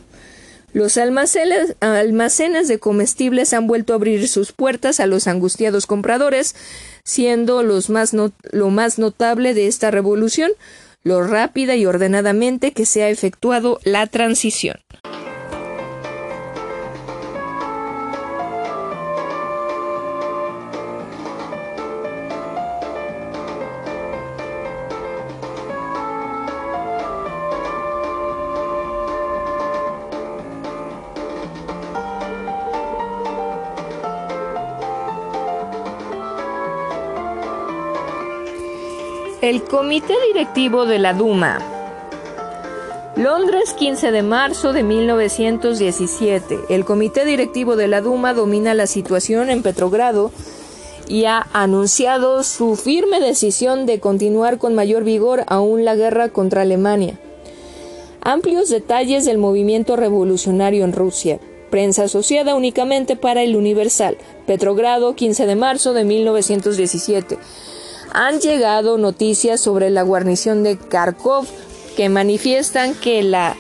Los 0.74 0.98
almacenes, 0.98 1.76
de 2.68 2.80
comestibles 2.80 3.52
han 3.52 3.66
vuelto 3.66 3.94
a 3.94 3.96
abrir 3.96 4.28
sus 4.28 4.52
puertas 4.52 5.00
a 5.00 5.08
los 5.08 5.28
angustiados 5.28 5.88
compradores, 5.88 6.56
siendo 7.04 7.64
los 7.64 7.90
lo 7.90 8.70
más 8.70 9.00
notable 9.00 9.56
de 9.56 9.66
esta 9.66 9.90
revolución 9.90 10.52
lo 11.04 11.24
rápida 11.24 11.76
y 11.76 11.88
ordenadamente 11.88 12.74
que 12.74 12.86
se 12.86 13.02
ha 13.02 13.10
efectuado 13.10 13.80
la 13.84 14.06
transición. 14.06 14.78
Comité 39.72 40.14
Directivo 40.28 40.86
de 40.86 41.00
la 41.00 41.14
Duma. 41.14 41.58
Londres, 43.16 43.74
15 43.80 44.12
de 44.12 44.22
marzo 44.22 44.74
de 44.74 44.84
1917. 44.84 46.60
El 46.68 46.84
Comité 46.84 47.24
Directivo 47.24 47.78
de 47.78 47.88
la 47.88 48.02
Duma 48.02 48.34
domina 48.34 48.74
la 48.74 48.86
situación 48.86 49.50
en 49.50 49.64
Petrogrado 49.64 50.32
y 51.08 51.24
ha 51.24 51.48
anunciado 51.54 52.44
su 52.44 52.76
firme 52.76 53.22
decisión 53.22 53.86
de 53.86 54.02
continuar 54.02 54.58
con 54.58 54.76
mayor 54.76 55.06
vigor 55.06 55.46
aún 55.48 55.86
la 55.86 55.96
guerra 55.96 56.28
contra 56.28 56.64
Alemania. 56.64 57.18
Amplios 58.20 58.68
detalles 58.68 59.24
del 59.24 59.38
movimiento 59.38 59.96
revolucionario 59.96 60.84
en 60.84 60.92
Rusia. 60.92 61.40
Prensa 61.70 62.04
asociada 62.04 62.56
únicamente 62.56 63.16
para 63.16 63.42
el 63.42 63.56
Universal. 63.56 64.18
Petrogrado, 64.46 65.16
15 65.16 65.46
de 65.46 65.56
marzo 65.56 65.94
de 65.94 66.04
1917 66.04 67.38
han 68.14 68.40
llegado 68.40 68.98
noticias 68.98 69.62
sobre 69.62 69.90
la 69.90 70.04
guarnición 70.04 70.64
de 70.64 70.78
Kharkov 70.78 71.46
que 71.96 72.10
manifiestan 72.10 72.94
que 72.94 73.24
la 73.24 73.56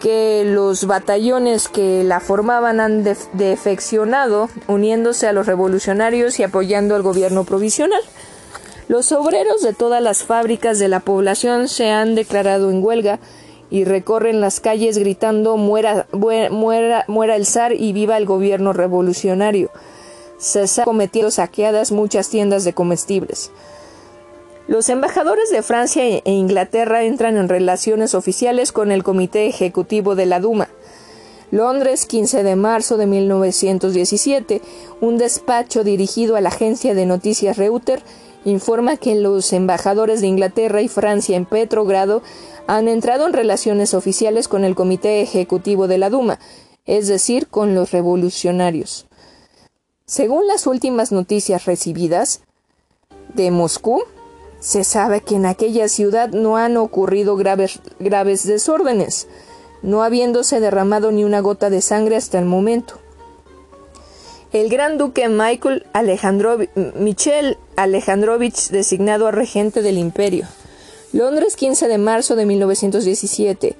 que 0.00 0.44
los 0.46 0.86
batallones 0.86 1.66
que 1.66 2.04
la 2.04 2.20
formaban 2.20 2.78
han 2.78 3.02
defeccionado, 3.32 4.48
uniéndose 4.68 5.26
a 5.26 5.32
los 5.32 5.46
revolucionarios 5.46 6.38
y 6.38 6.44
apoyando 6.44 6.94
al 6.94 7.02
gobierno 7.02 7.42
provisional. 7.42 8.00
Los 8.86 9.10
obreros 9.10 9.60
de 9.60 9.74
todas 9.74 10.00
las 10.00 10.22
fábricas 10.22 10.78
de 10.78 10.86
la 10.86 11.00
población 11.00 11.66
se 11.66 11.90
han 11.90 12.14
declarado 12.14 12.70
en 12.70 12.82
huelga 12.82 13.18
y 13.70 13.84
recorren 13.84 14.40
las 14.40 14.60
calles 14.60 14.98
gritando 14.98 15.56
muera, 15.56 16.06
muera, 16.12 17.04
muera 17.08 17.34
el 17.34 17.44
zar 17.44 17.72
y 17.72 17.92
viva 17.92 18.16
el 18.16 18.24
gobierno 18.24 18.72
revolucionario 18.72 19.70
se 20.38 20.60
han 20.60 20.84
cometido 20.84 21.30
saqueadas 21.30 21.92
muchas 21.92 22.28
tiendas 22.30 22.64
de 22.64 22.72
comestibles. 22.72 23.50
Los 24.68 24.88
embajadores 24.90 25.50
de 25.50 25.62
Francia 25.62 26.04
e 26.04 26.30
Inglaterra 26.30 27.02
entran 27.02 27.36
en 27.36 27.48
relaciones 27.48 28.14
oficiales 28.14 28.70
con 28.70 28.92
el 28.92 29.02
Comité 29.02 29.46
Ejecutivo 29.46 30.14
de 30.14 30.26
la 30.26 30.40
Duma. 30.40 30.68
Londres, 31.50 32.04
15 32.04 32.42
de 32.42 32.56
marzo 32.56 32.98
de 32.98 33.06
1917, 33.06 34.60
un 35.00 35.16
despacho 35.16 35.84
dirigido 35.84 36.36
a 36.36 36.42
la 36.42 36.50
agencia 36.50 36.94
de 36.94 37.06
noticias 37.06 37.56
Reuter 37.56 38.02
informa 38.44 38.98
que 38.98 39.14
los 39.14 39.52
embajadores 39.54 40.20
de 40.20 40.26
Inglaterra 40.26 40.82
y 40.82 40.88
Francia 40.88 41.36
en 41.36 41.46
Petrogrado 41.46 42.22
han 42.66 42.88
entrado 42.88 43.26
en 43.26 43.32
relaciones 43.32 43.94
oficiales 43.94 44.48
con 44.48 44.64
el 44.64 44.74
Comité 44.74 45.22
Ejecutivo 45.22 45.88
de 45.88 45.96
la 45.96 46.10
Duma, 46.10 46.38
es 46.84 47.08
decir, 47.08 47.48
con 47.48 47.74
los 47.74 47.90
revolucionarios. 47.90 49.07
Según 50.08 50.46
las 50.46 50.66
últimas 50.66 51.12
noticias 51.12 51.66
recibidas 51.66 52.40
de 53.34 53.50
Moscú, 53.50 54.04
se 54.58 54.82
sabe 54.82 55.20
que 55.20 55.34
en 55.34 55.44
aquella 55.44 55.86
ciudad 55.86 56.30
no 56.30 56.56
han 56.56 56.78
ocurrido 56.78 57.36
graves, 57.36 57.80
graves 57.98 58.46
desórdenes, 58.46 59.28
no 59.82 60.02
habiéndose 60.02 60.60
derramado 60.60 61.12
ni 61.12 61.24
una 61.24 61.40
gota 61.40 61.68
de 61.68 61.82
sangre 61.82 62.16
hasta 62.16 62.38
el 62.38 62.46
momento. 62.46 62.94
El 64.50 64.70
gran 64.70 64.96
duque 64.96 65.28
Michael 65.28 65.84
Alejandrovich, 65.92 66.70
Michel 66.94 67.58
Alejandrovich, 67.76 68.70
designado 68.70 69.30
regente 69.30 69.82
del 69.82 69.98
imperio. 69.98 70.46
Londres, 71.12 71.54
15 71.54 71.86
de 71.86 71.98
marzo 71.98 72.34
de 72.34 72.46
1917. 72.46 73.76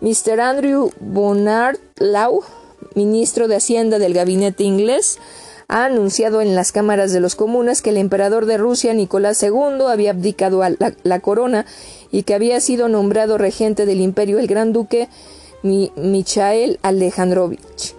Mr. 0.00 0.40
Andrew 0.40 0.90
Bonnard 1.00 1.76
Law, 1.96 2.40
ministro 2.94 3.46
de 3.46 3.56
Hacienda 3.56 3.98
del 3.98 4.14
gabinete 4.14 4.64
inglés, 4.64 5.18
ha 5.70 5.84
anunciado 5.84 6.42
en 6.42 6.56
las 6.56 6.72
cámaras 6.72 7.12
de 7.12 7.20
los 7.20 7.36
comunes 7.36 7.80
que 7.80 7.90
el 7.90 7.96
emperador 7.96 8.46
de 8.46 8.58
Rusia, 8.58 8.92
Nicolás 8.92 9.40
II, 9.40 9.84
había 9.88 10.10
abdicado 10.10 10.62
la, 11.04 11.20
corona 11.20 11.64
y 12.10 12.24
que 12.24 12.34
había 12.34 12.60
sido 12.60 12.88
nombrado 12.88 13.38
regente 13.38 13.86
del 13.86 14.00
imperio 14.00 14.40
el 14.40 14.48
gran 14.48 14.72
duque 14.72 15.08
Michael 15.62 16.80
Alejandrovich. 16.82 17.94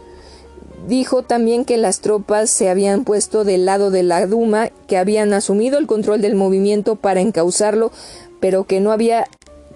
Dijo 0.86 1.24
también 1.24 1.64
que 1.64 1.78
las 1.78 2.02
tropas 2.02 2.50
se 2.50 2.70
habían 2.70 3.06
puesto 3.06 3.46
del 3.46 3.66
lado 3.66 3.90
de 3.90 4.04
la 4.04 4.28
Duma, 4.28 4.70
que 4.88 4.98
habían 4.98 5.32
asumido 5.32 5.78
el 5.78 5.88
control 5.88 6.22
del 6.22 6.36
movimiento 6.36 6.98
para 6.98 7.22
encauzarlo, 7.22 7.94
pero 8.42 8.66
que 8.66 8.82
no 8.82 8.92
había, 8.92 9.28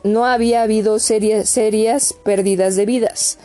no 0.03 0.25
había 0.25 0.63
habido 0.63 0.99
serias 0.99 2.13
pérdidas 2.25 2.75
de 2.75 2.85
vidas. 2.85 3.37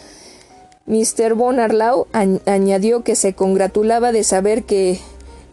Mr. 0.87 1.35
Bonarlau 1.35 2.07
añadió 2.13 3.03
que 3.03 3.15
se 3.15 3.35
congratulaba 3.35 4.13
de 4.13 4.25
saber 4.25 4.65
que 4.65 4.99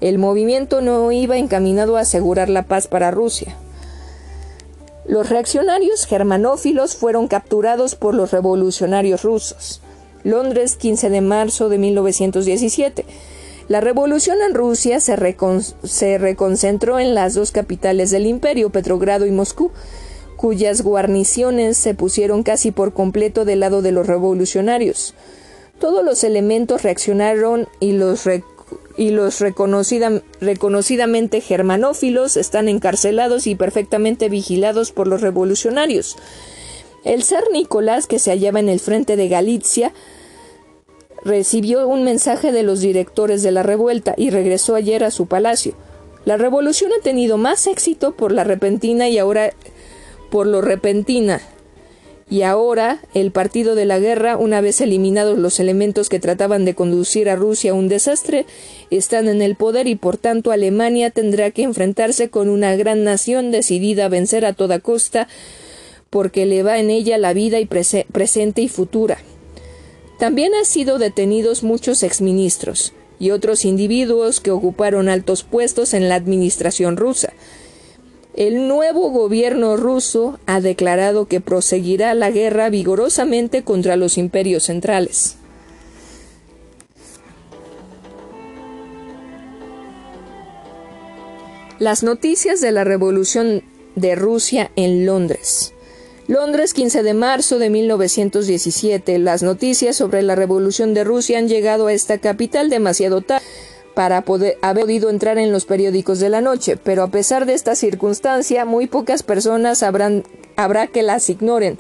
el 0.02 0.18
movimiento 0.20 0.82
no 0.82 1.12
iba 1.12 1.38
encaminado 1.38 1.98
a 1.98 2.02
asegurar 2.02 2.50
la 2.50 2.64
paz 2.64 2.88
para 2.88 3.12
Rusia. 3.12 3.56
Los 5.06 5.30
reaccionarios 5.30 6.06
germanófilos 6.06 6.96
fueron 6.96 7.28
capturados 7.28 7.96
por 7.96 8.14
los 8.14 8.32
revolucionarios 8.32 9.24
rusos. 9.24 9.82
Londres, 10.24 10.76
15 10.76 11.10
de 11.10 11.22
marzo 11.22 11.70
de 11.70 11.78
1917. 11.78 13.06
La 13.70 13.82
revolución 13.82 14.38
en 14.46 14.54
Rusia 14.54 15.00
se, 15.00 15.16
se 15.84 16.18
reconcentró 16.18 17.00
en 17.00 17.16
las 17.16 17.34
dos 17.34 17.52
capitales 17.52 18.12
del 18.12 18.26
imperio, 18.26 18.70
Petrogrado 18.70 19.26
y 19.26 19.32
Moscú, 19.32 19.72
cuyas 20.38 20.84
guarniciones 20.84 21.78
se 21.78 21.94
pusieron 21.94 22.44
casi 22.44 22.72
por 22.72 22.94
completo 22.94 23.44
del 23.44 23.60
lado 23.60 23.82
de 23.82 23.92
los 23.92 24.08
revolucionarios. 24.08 25.14
Todos 25.80 26.06
los 26.06 26.24
elementos 26.24 26.84
reaccionaron 26.84 27.68
y 27.80 27.92
los, 27.92 28.24
y 28.96 29.10
los 29.10 29.42
reconocidamente 29.42 31.42
germanófilos 31.42 32.38
están 32.38 32.70
encarcelados 32.70 33.48
y 33.48 33.56
perfectamente 33.56 34.30
vigilados 34.30 34.92
por 34.92 35.08
los 35.08 35.22
revolucionarios. 35.22 36.16
El 37.04 37.24
zar 37.24 37.44
Nicolás, 37.52 38.08
que 38.08 38.20
se 38.20 38.32
hallaba 38.32 38.60
en 38.60 38.70
el 38.70 38.80
frente 38.80 39.16
de 39.16 39.28
Galicia, 39.28 39.94
recibió 41.24 41.88
un 41.88 42.04
mensaje 42.04 42.52
de 42.52 42.64
los 42.64 42.80
directores 42.80 43.44
de 43.44 43.52
la 43.52 43.64
revuelta 43.64 44.14
y 44.18 44.30
regresó 44.30 44.76
ayer 44.76 45.04
a 45.04 45.12
su 45.12 45.26
palacio. 45.26 45.74
La 46.26 46.38
revolución 46.38 46.92
ha 46.98 47.02
tenido 47.02 47.38
más 47.38 47.68
éxito 47.68 48.14
por 48.14 48.32
la 48.32 48.44
repentina 48.44 49.10
y 49.10 49.18
ahora 49.18 49.52
por 50.30 50.48
lo 50.48 50.62
repentina. 50.62 51.42
Y 52.30 52.42
ahora 52.42 53.00
el 53.14 53.32
partido 53.32 53.74
de 53.74 53.86
la 53.86 54.00
guerra, 54.00 54.36
una 54.36 54.60
vez 54.60 54.82
eliminados 54.82 55.38
los 55.38 55.62
elementos 55.62 56.10
que 56.10 56.20
trataban 56.20 56.66
de 56.66 56.76
conducir 56.76 57.30
a 57.30 57.38
Rusia 57.38 57.72
a 57.72 57.74
un 57.74 57.88
desastre, 57.88 58.46
están 58.90 59.30
en 59.30 59.42
el 59.42 59.56
poder 59.56 59.88
y 59.88 59.96
por 59.96 60.18
tanto 60.18 60.52
Alemania 60.52 61.10
tendrá 61.10 61.52
que 61.52 61.64
enfrentarse 61.64 62.30
con 62.30 62.50
una 62.50 62.76
gran 62.76 63.06
nación 63.06 63.52
decidida 63.52 64.06
a 64.06 64.10
vencer 64.10 64.46
a 64.46 64.52
toda 64.52 64.80
costa, 64.80 65.30
porque 66.10 66.46
le 66.46 66.64
va 66.64 66.80
en 66.80 66.90
ella 66.90 67.18
la 67.18 67.34
vida 67.34 67.60
y 67.60 67.66
presente 67.66 68.62
y 68.62 68.68
futura. 68.68 69.20
También 70.20 70.54
han 70.54 70.66
sido 70.66 70.98
detenidos 70.98 71.64
muchos 71.64 72.04
exministros 72.04 72.94
y 73.20 73.32
otros 73.32 73.66
individuos 73.66 74.42
que 74.42 74.52
ocuparon 74.52 75.10
altos 75.10 75.44
puestos 75.44 75.94
en 75.94 76.10
la 76.10 76.16
administración 76.16 76.98
rusa. 76.98 77.34
El 78.38 78.68
nuevo 78.68 79.10
gobierno 79.10 79.78
ruso 79.78 80.40
ha 80.46 80.62
declarado 80.62 81.26
que 81.26 81.42
proseguirá 81.42 82.14
la 82.14 82.30
guerra 82.30 82.70
vigorosamente 82.70 83.64
contra 83.64 83.96
los 83.96 84.20
imperios 84.20 84.66
centrales. 84.66 85.38
Las 91.80 92.04
noticias 92.04 92.62
de 92.62 92.72
la 92.72 92.84
Revolución 92.84 93.64
de 93.96 94.14
Rusia 94.14 94.70
en 94.76 95.08
Londres. 95.08 95.74
Londres, 96.28 96.76
15 96.76 97.02
de 97.02 97.16
marzo 97.16 97.58
de 97.58 97.72
1917. 97.72 99.18
Las 99.18 99.42
noticias 99.42 99.96
sobre 99.96 100.22
la 100.22 100.36
Revolución 100.36 100.94
de 100.94 101.04
Rusia 101.04 101.40
han 101.40 101.48
llegado 101.48 101.88
a 101.88 101.94
esta 101.94 102.20
capital 102.20 102.70
demasiado 102.70 103.22
tarde 103.22 103.44
para 103.98 104.22
poder 104.22 104.60
haber 104.62 104.84
podido 104.84 105.10
entrar 105.10 105.40
en 105.40 105.52
los 105.52 105.66
periódicos 105.66 106.20
de 106.20 106.30
la 106.30 106.40
noche, 106.40 106.78
pero 106.78 107.02
a 107.02 107.08
pesar 107.08 107.48
de 107.48 107.56
esta 107.56 107.74
circunstancia, 107.74 108.64
muy 108.64 108.86
pocas 108.86 109.24
personas 109.24 109.82
habrán, 109.82 110.24
habrá 110.56 110.86
que 110.86 111.02
las 111.02 111.28
ignoren, 111.32 111.80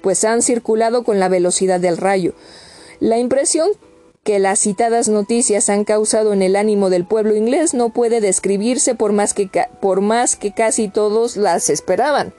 pues 0.00 0.22
han 0.22 0.42
circulado 0.42 1.02
con 1.02 1.18
la 1.18 1.28
velocidad 1.28 1.80
del 1.80 1.96
rayo. 1.96 2.34
La 3.00 3.18
impresión 3.18 3.68
que 4.22 4.38
las 4.38 4.60
citadas 4.60 5.08
noticias 5.08 5.68
han 5.68 5.82
causado 5.82 6.32
en 6.32 6.42
el 6.42 6.54
ánimo 6.54 6.88
del 6.88 7.04
pueblo 7.04 7.34
inglés 7.34 7.74
no 7.74 7.88
puede 7.88 8.20
describirse 8.20 8.94
por 8.94 9.10
más 9.10 9.34
que, 9.34 9.50
por 9.80 10.02
más 10.02 10.36
que 10.36 10.52
casi 10.52 10.86
todos 10.86 11.36
las 11.36 11.68
esperaban. 11.68 12.32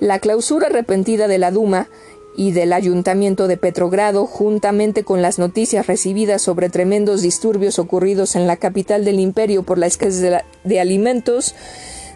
La 0.00 0.18
clausura 0.18 0.68
repentina 0.68 1.28
de 1.28 1.38
la 1.38 1.50
Duma 1.50 1.88
y 2.36 2.52
del 2.52 2.72
Ayuntamiento 2.72 3.46
de 3.46 3.56
Petrogrado, 3.56 4.26
juntamente 4.26 5.04
con 5.04 5.22
las 5.22 5.38
noticias 5.38 5.86
recibidas 5.86 6.42
sobre 6.42 6.68
tremendos 6.68 7.22
disturbios 7.22 7.78
ocurridos 7.78 8.34
en 8.34 8.46
la 8.46 8.56
capital 8.56 9.04
del 9.04 9.20
imperio 9.20 9.62
por 9.62 9.78
la 9.78 9.86
escasez 9.86 10.42
de, 10.64 10.80
alimentos, 10.80 11.54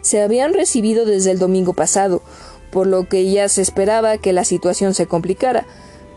se 0.00 0.20
habían 0.20 0.54
recibido 0.54 1.04
desde 1.04 1.30
el 1.30 1.38
domingo 1.38 1.72
pasado, 1.72 2.22
por 2.70 2.86
lo 2.86 3.08
que 3.08 3.30
ya 3.30 3.48
se 3.48 3.62
esperaba 3.62 4.18
que 4.18 4.32
la 4.32 4.44
situación 4.44 4.94
se 4.94 5.06
complicara. 5.06 5.66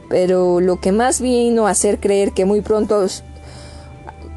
Pero 0.09 0.59
lo 0.59 0.81
que 0.81 0.91
más 0.91 1.21
vino 1.21 1.67
a 1.67 1.71
hacer 1.71 1.99
creer 1.99 2.33
que 2.33 2.45
muy 2.45 2.61
pronto 2.61 3.05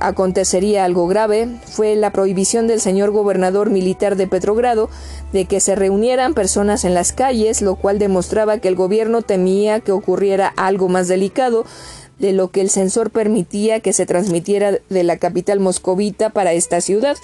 acontecería 0.01 0.85
algo 0.85 1.07
grave 1.07 1.49
fue 1.67 1.97
la 1.97 2.11
prohibición 2.11 2.67
del 2.67 2.81
señor 2.81 3.11
gobernador 3.11 3.71
militar 3.71 4.17
de 4.17 4.27
Petrogrado 4.27 4.91
de 5.33 5.47
que 5.47 5.61
se 5.61 5.75
reunieran 5.75 6.35
personas 6.35 6.85
en 6.85 6.95
las 6.95 7.13
calles, 7.13 7.63
lo 7.63 7.77
cual 7.77 7.99
demostraba 7.99 8.59
que 8.59 8.69
el 8.69 8.77
gobierno 8.77 9.23
temía 9.23 9.81
que 9.81 9.93
ocurriera 9.93 10.53
algo 10.57 10.89
más 10.89 11.09
delicado 11.09 11.65
de 12.19 12.33
lo 12.33 12.51
que 12.51 12.61
el 12.61 12.71
censor 12.71 13.11
permitía 13.11 13.81
que 13.81 13.93
se 13.93 14.07
transmitiera 14.07 14.79
de 14.89 15.03
la 15.03 15.17
capital 15.17 15.61
moscovita 15.61 16.31
para 16.31 16.53
esta 16.53 16.81
ciudad. 16.81 17.17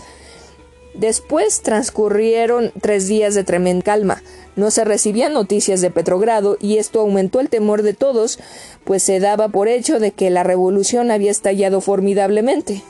Después 1.00 1.62
transcurrieron 1.62 2.72
tres 2.82 3.08
días 3.08 3.34
de 3.34 3.42
tremenda 3.42 3.82
calma. 3.82 4.22
No 4.54 4.70
se 4.70 4.84
recibían 4.84 5.32
noticias 5.32 5.80
de 5.80 5.90
Petrogrado 5.90 6.58
y 6.60 6.76
esto 6.76 7.00
aumentó 7.00 7.40
el 7.40 7.48
temor 7.48 7.82
de 7.82 7.94
todos, 7.94 8.38
pues 8.84 9.02
se 9.02 9.18
daba 9.18 9.48
por 9.48 9.68
hecho 9.68 9.98
de 9.98 10.10
que 10.12 10.28
la 10.28 10.42
revolución 10.42 11.10
había 11.10 11.30
estallado 11.30 11.80
formidablemente. 11.80 12.82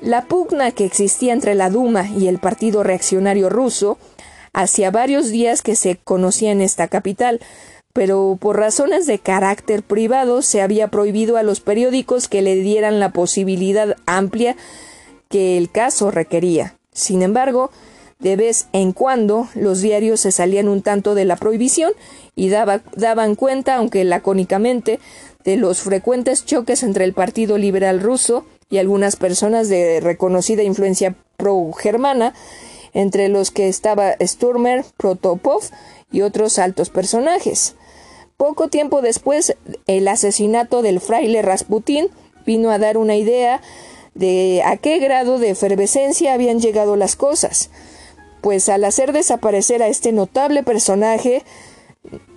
La 0.00 0.26
pugna 0.26 0.70
que 0.70 0.84
existía 0.84 1.32
entre 1.32 1.56
la 1.56 1.68
Duma 1.68 2.08
y 2.08 2.28
el 2.28 2.38
Partido 2.38 2.84
Reaccionario 2.84 3.48
Ruso 3.48 3.98
hacía 4.52 4.92
varios 4.92 5.30
días 5.30 5.62
que 5.62 5.74
se 5.74 5.96
conocía 5.96 6.52
en 6.52 6.60
esta 6.60 6.86
capital, 6.86 7.40
pero 7.92 8.38
por 8.40 8.56
razones 8.56 9.06
de 9.06 9.18
carácter 9.18 9.82
privado 9.82 10.42
se 10.42 10.62
había 10.62 10.86
prohibido 10.86 11.38
a 11.38 11.42
los 11.42 11.58
periódicos 11.58 12.28
que 12.28 12.40
le 12.40 12.54
dieran 12.54 13.00
la 13.00 13.10
posibilidad 13.10 13.96
amplia 14.06 14.54
que 15.28 15.58
el 15.58 15.72
caso 15.72 16.12
requería. 16.12 16.76
Sin 16.92 17.22
embargo, 17.22 17.70
de 18.18 18.36
vez 18.36 18.68
en 18.72 18.92
cuando 18.92 19.48
los 19.54 19.80
diarios 19.80 20.20
se 20.20 20.32
salían 20.32 20.68
un 20.68 20.82
tanto 20.82 21.14
de 21.14 21.24
la 21.24 21.36
prohibición 21.36 21.92
y 22.36 22.50
daban 22.50 23.34
cuenta, 23.34 23.76
aunque 23.76 24.04
lacónicamente, 24.04 25.00
de 25.44 25.56
los 25.56 25.80
frecuentes 25.80 26.44
choques 26.44 26.82
entre 26.82 27.04
el 27.04 27.14
Partido 27.14 27.56
Liberal 27.56 28.00
ruso 28.00 28.44
y 28.68 28.78
algunas 28.78 29.16
personas 29.16 29.68
de 29.68 30.00
reconocida 30.00 30.62
influencia 30.62 31.16
pro-germana, 31.36 32.34
entre 32.92 33.28
los 33.28 33.50
que 33.50 33.68
estaba 33.68 34.16
Sturmer, 34.20 34.84
Protopov 34.96 35.62
y 36.12 36.22
otros 36.22 36.58
altos 36.58 36.90
personajes. 36.90 37.74
Poco 38.36 38.68
tiempo 38.68 39.00
después, 39.00 39.56
el 39.86 40.08
asesinato 40.08 40.82
del 40.82 41.00
fraile 41.00 41.40
Rasputín 41.42 42.08
vino 42.44 42.70
a 42.70 42.78
dar 42.78 42.98
una 42.98 43.16
idea 43.16 43.60
de 44.14 44.62
a 44.64 44.76
qué 44.76 44.98
grado 44.98 45.38
de 45.38 45.50
efervescencia 45.50 46.34
habían 46.34 46.60
llegado 46.60 46.96
las 46.96 47.16
cosas 47.16 47.70
pues 48.40 48.68
al 48.68 48.84
hacer 48.84 49.12
desaparecer 49.12 49.82
a 49.82 49.88
este 49.88 50.12
notable 50.12 50.62
personaje, 50.62 51.42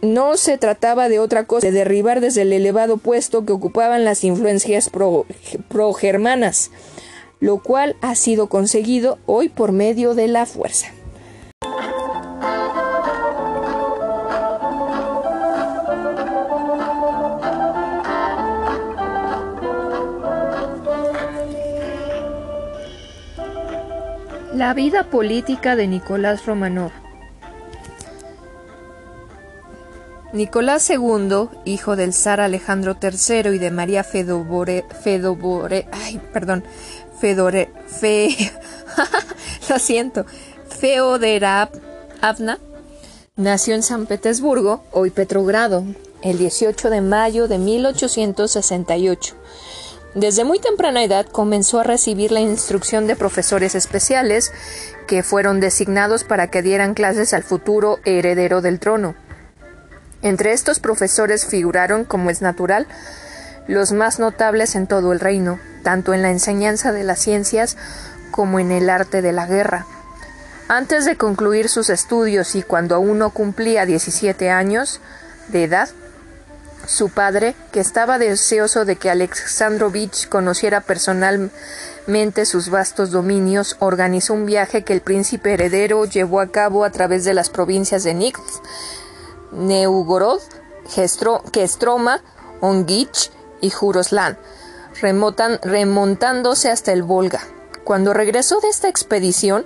no 0.01 0.37
se 0.37 0.57
trataba 0.57 1.09
de 1.09 1.19
otra 1.19 1.45
cosa 1.45 1.67
de 1.67 1.71
derribar 1.71 2.19
desde 2.19 2.41
el 2.41 2.53
elevado 2.53 2.97
puesto 2.97 3.45
que 3.45 3.53
ocupaban 3.53 4.03
las 4.03 4.23
influencias 4.23 4.89
pro-germanas, 5.69 6.71
lo 7.39 7.61
cual 7.61 7.95
ha 8.01 8.15
sido 8.15 8.47
conseguido 8.47 9.17
hoy 9.25 9.49
por 9.49 9.71
medio 9.71 10.13
de 10.15 10.27
la 10.27 10.45
fuerza. 10.45 10.87
La 24.53 24.75
vida 24.75 25.09
política 25.09 25.75
de 25.75 25.87
Nicolás 25.87 26.45
Romanov. 26.45 26.91
Nicolás 30.31 30.87
II, 30.91 31.47
hijo 31.65 31.95
del 31.95 32.13
zar 32.13 32.39
Alejandro 32.39 32.95
III 33.01 33.55
y 33.55 33.57
de 33.57 33.71
María 33.71 34.03
Fedobore, 34.03 34.85
Fedobore, 35.03 35.87
ay, 35.91 36.21
perdón, 36.31 36.63
Fedore, 37.19 37.71
Fe, 37.87 38.35
lo 39.69 39.79
siento, 39.79 40.27
Feoderavna, 40.67 42.59
nació 43.35 43.73
en 43.73 43.81
San 43.81 44.05
Petersburgo, 44.05 44.83
hoy 44.91 45.09
Petrogrado, 45.09 45.83
el 46.21 46.37
18 46.37 46.91
de 46.91 47.01
mayo 47.01 47.47
de 47.47 47.57
1868. 47.57 49.35
Desde 50.15 50.43
muy 50.43 50.59
temprana 50.59 51.03
edad 51.03 51.25
comenzó 51.25 51.79
a 51.79 51.83
recibir 51.83 52.31
la 52.31 52.39
instrucción 52.39 53.07
de 53.07 53.15
profesores 53.15 53.73
especiales 53.73 54.51
que 55.07 55.23
fueron 55.23 55.59
designados 55.59 56.23
para 56.23 56.47
que 56.47 56.61
dieran 56.61 56.93
clases 56.93 57.33
al 57.33 57.43
futuro 57.43 57.99
heredero 58.05 58.61
del 58.61 58.79
trono. 58.79 59.15
Entre 60.21 60.53
estos 60.53 60.79
profesores 60.79 61.45
figuraron, 61.45 62.05
como 62.05 62.29
es 62.29 62.43
natural, 62.43 62.87
los 63.67 63.91
más 63.91 64.19
notables 64.19 64.75
en 64.75 64.85
todo 64.85 65.13
el 65.13 65.19
reino, 65.19 65.59
tanto 65.81 66.13
en 66.13 66.21
la 66.21 66.29
enseñanza 66.29 66.91
de 66.91 67.03
las 67.03 67.19
ciencias 67.19 67.75
como 68.29 68.59
en 68.59 68.71
el 68.71 68.91
arte 68.91 69.23
de 69.23 69.31
la 69.31 69.47
guerra. 69.47 69.87
Antes 70.67 71.05
de 71.05 71.17
concluir 71.17 71.69
sus 71.69 71.89
estudios 71.89 72.53
y 72.55 72.61
cuando 72.61 72.95
aún 72.95 73.17
no 73.17 73.31
cumplía 73.31 73.85
17 73.87 74.51
años 74.51 75.01
de 75.47 75.63
edad, 75.63 75.89
su 76.85 77.09
padre, 77.09 77.55
que 77.71 77.79
estaba 77.79 78.17
deseoso 78.17 78.85
de 78.85 78.95
que 78.95 79.09
Alexandrovich 79.09 80.27
conociera 80.27 80.81
personalmente 80.81 82.45
sus 82.45 82.69
vastos 82.69 83.11
dominios, 83.11 83.77
organizó 83.79 84.33
un 84.33 84.45
viaje 84.45 84.83
que 84.83 84.93
el 84.93 85.01
príncipe 85.01 85.53
heredero 85.53 86.05
llevó 86.05 86.39
a 86.41 86.47
cabo 86.47 86.83
a 86.83 86.91
través 86.91 87.23
de 87.23 87.33
las 87.33 87.49
provincias 87.49 88.03
de 88.03 88.13
Nix, 88.13 88.39
Neugorod, 89.51 90.41
Kestroma, 91.51 92.21
Ongich 92.59 93.31
y 93.61 93.69
Juroslan, 93.69 94.37
remontándose 95.01 96.69
hasta 96.69 96.91
el 96.91 97.03
Volga. 97.03 97.41
Cuando 97.83 98.13
regresó 98.13 98.59
de 98.59 98.69
esta 98.69 98.87
expedición, 98.87 99.65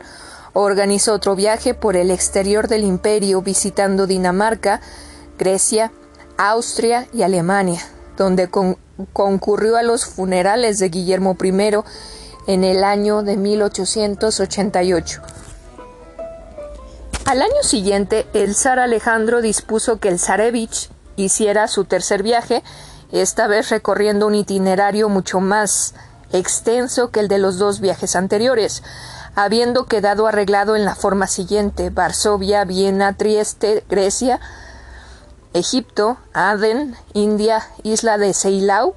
organizó 0.53 1.13
otro 1.13 1.36
viaje 1.36 1.74
por 1.74 1.95
el 1.95 2.11
exterior 2.11 2.68
del 2.68 2.84
imperio 2.84 3.41
visitando 3.41 4.07
Dinamarca, 4.07 4.82
Grecia, 5.38 5.91
Austria 6.38 7.07
y 7.13 7.23
Alemania, 7.23 7.81
donde 8.15 8.49
concurrió 9.13 9.77
a 9.77 9.83
los 9.83 10.05
funerales 10.05 10.79
de 10.79 10.89
Guillermo 10.89 11.35
I 11.41 11.73
en 12.47 12.63
el 12.63 12.83
año 12.83 13.23
de 13.23 13.38
1888. 13.38 15.21
Al 17.25 17.41
año 17.41 17.61
siguiente, 17.61 18.25
el 18.33 18.55
zar 18.55 18.79
Alejandro 18.79 19.41
dispuso 19.41 19.99
que 19.99 20.07
el 20.07 20.19
zarevich 20.19 20.89
hiciera 21.17 21.67
su 21.67 21.83
tercer 21.83 22.23
viaje, 22.23 22.63
esta 23.11 23.47
vez 23.47 23.69
recorriendo 23.69 24.27
un 24.27 24.35
itinerario 24.35 25.09
mucho 25.09 25.39
más 25.39 25.93
extenso 26.31 27.09
que 27.11 27.19
el 27.19 27.27
de 27.27 27.38
los 27.38 27.57
dos 27.57 27.79
viajes 27.79 28.15
anteriores, 28.15 28.83
habiendo 29.35 29.85
quedado 29.85 30.27
arreglado 30.27 30.75
en 30.75 30.85
la 30.85 30.95
forma 30.95 31.27
siguiente 31.27 31.89
Varsovia, 31.89 32.63
Viena, 32.63 33.13
Trieste, 33.13 33.83
Grecia, 33.89 34.39
Egipto, 35.57 36.17
Aden, 36.33 36.95
India, 37.13 37.63
isla 37.83 38.17
de 38.17 38.33
Seilau, 38.33 38.95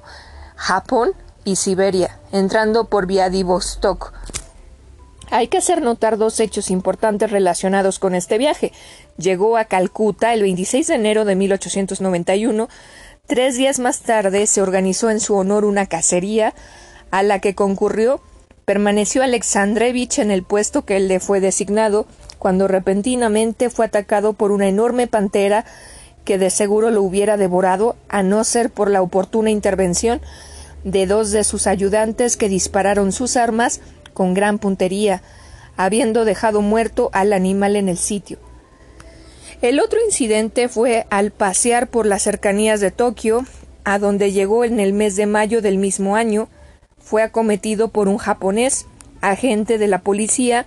Japón 0.55 1.13
y 1.43 1.55
Siberia, 1.55 2.19
entrando 2.31 2.85
por 2.85 3.07
Vladivostok. 3.07 4.13
Hay 5.31 5.47
que 5.47 5.57
hacer 5.57 5.81
notar 5.81 6.17
dos 6.17 6.39
hechos 6.41 6.69
importantes 6.69 7.31
relacionados 7.31 7.99
con 7.99 8.15
este 8.15 8.37
viaje. 8.37 8.73
Llegó 9.17 9.57
a 9.57 9.65
Calcuta 9.65 10.33
el 10.33 10.41
26 10.41 10.87
de 10.87 10.95
enero 10.95 11.23
de 11.23 11.35
1891. 11.35 12.67
Tres 13.27 13.55
días 13.55 13.79
más 13.79 14.01
tarde 14.01 14.45
se 14.45 14.61
organizó 14.61 15.09
en 15.09 15.21
su 15.21 15.35
honor 15.35 15.63
una 15.63 15.85
cacería 15.85 16.53
a 17.11 17.23
la 17.23 17.39
que 17.39 17.55
concurrió. 17.55 18.19
Permaneció 18.65 19.23
Alexandrevich 19.23 20.19
en 20.19 20.31
el 20.31 20.43
puesto 20.43 20.83
que 20.83 20.99
le 20.99 21.21
fue 21.21 21.39
designado 21.39 22.07
cuando 22.37 22.67
repentinamente 22.67 23.69
fue 23.69 23.85
atacado 23.85 24.33
por 24.33 24.51
una 24.51 24.67
enorme 24.67 25.07
pantera 25.07 25.63
que 26.25 26.37
de 26.37 26.49
seguro 26.49 26.91
lo 26.91 27.01
hubiera 27.01 27.37
devorado 27.37 27.95
a 28.09 28.23
no 28.23 28.43
ser 28.43 28.69
por 28.69 28.89
la 28.89 29.01
oportuna 29.01 29.49
intervención 29.49 30.21
de 30.83 31.05
dos 31.05 31.31
de 31.31 31.43
sus 31.43 31.67
ayudantes 31.67 32.37
que 32.37 32.49
dispararon 32.49 33.11
sus 33.11 33.37
armas 33.37 33.81
con 34.13 34.33
gran 34.33 34.59
puntería, 34.59 35.21
habiendo 35.77 36.25
dejado 36.25 36.61
muerto 36.61 37.09
al 37.13 37.33
animal 37.33 37.75
en 37.75 37.89
el 37.89 37.97
sitio. 37.97 38.37
El 39.61 39.79
otro 39.79 39.99
incidente 40.03 40.69
fue 40.69 41.05
al 41.09 41.31
pasear 41.31 41.87
por 41.87 42.05
las 42.05 42.23
cercanías 42.23 42.79
de 42.79 42.91
Tokio, 42.91 43.45
a 43.83 43.99
donde 43.99 44.31
llegó 44.31 44.63
en 44.63 44.79
el 44.79 44.93
mes 44.93 45.15
de 45.15 45.27
mayo 45.27 45.61
del 45.61 45.77
mismo 45.77 46.15
año, 46.15 46.49
fue 46.97 47.23
acometido 47.23 47.89
por 47.89 48.07
un 48.07 48.17
japonés, 48.17 48.85
agente 49.21 49.77
de 49.77 49.87
la 49.87 49.99
policía, 49.99 50.65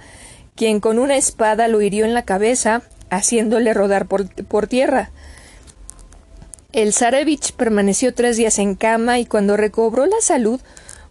quien 0.55 0.79
con 0.81 0.99
una 0.99 1.17
espada 1.17 1.69
lo 1.69 1.83
hirió 1.83 2.05
en 2.05 2.15
la 2.15 2.25
cabeza, 2.25 2.83
haciéndole 3.11 3.75
rodar 3.75 4.07
por, 4.07 4.29
por 4.45 4.67
tierra. 4.67 5.11
El 6.75 6.93
Zarevich 6.93 7.53
permaneció 7.53 8.15
tres 8.15 8.37
días 8.37 8.59
en 8.59 8.75
cama 8.75 9.21
y 9.21 9.27
cuando 9.27 9.57
recobró 9.57 10.07
la 10.07 10.21
salud, 10.21 10.61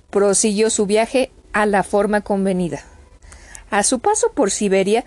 prosiguió 0.10 0.70
su 0.70 0.86
viaje 0.86 1.32
a 1.54 1.66
la 1.66 1.84
forma 1.84 2.20
convenida. 2.20 2.84
A 3.70 3.84
su 3.84 4.00
paso 4.00 4.34
por 4.34 4.52
Siberia, 4.52 5.06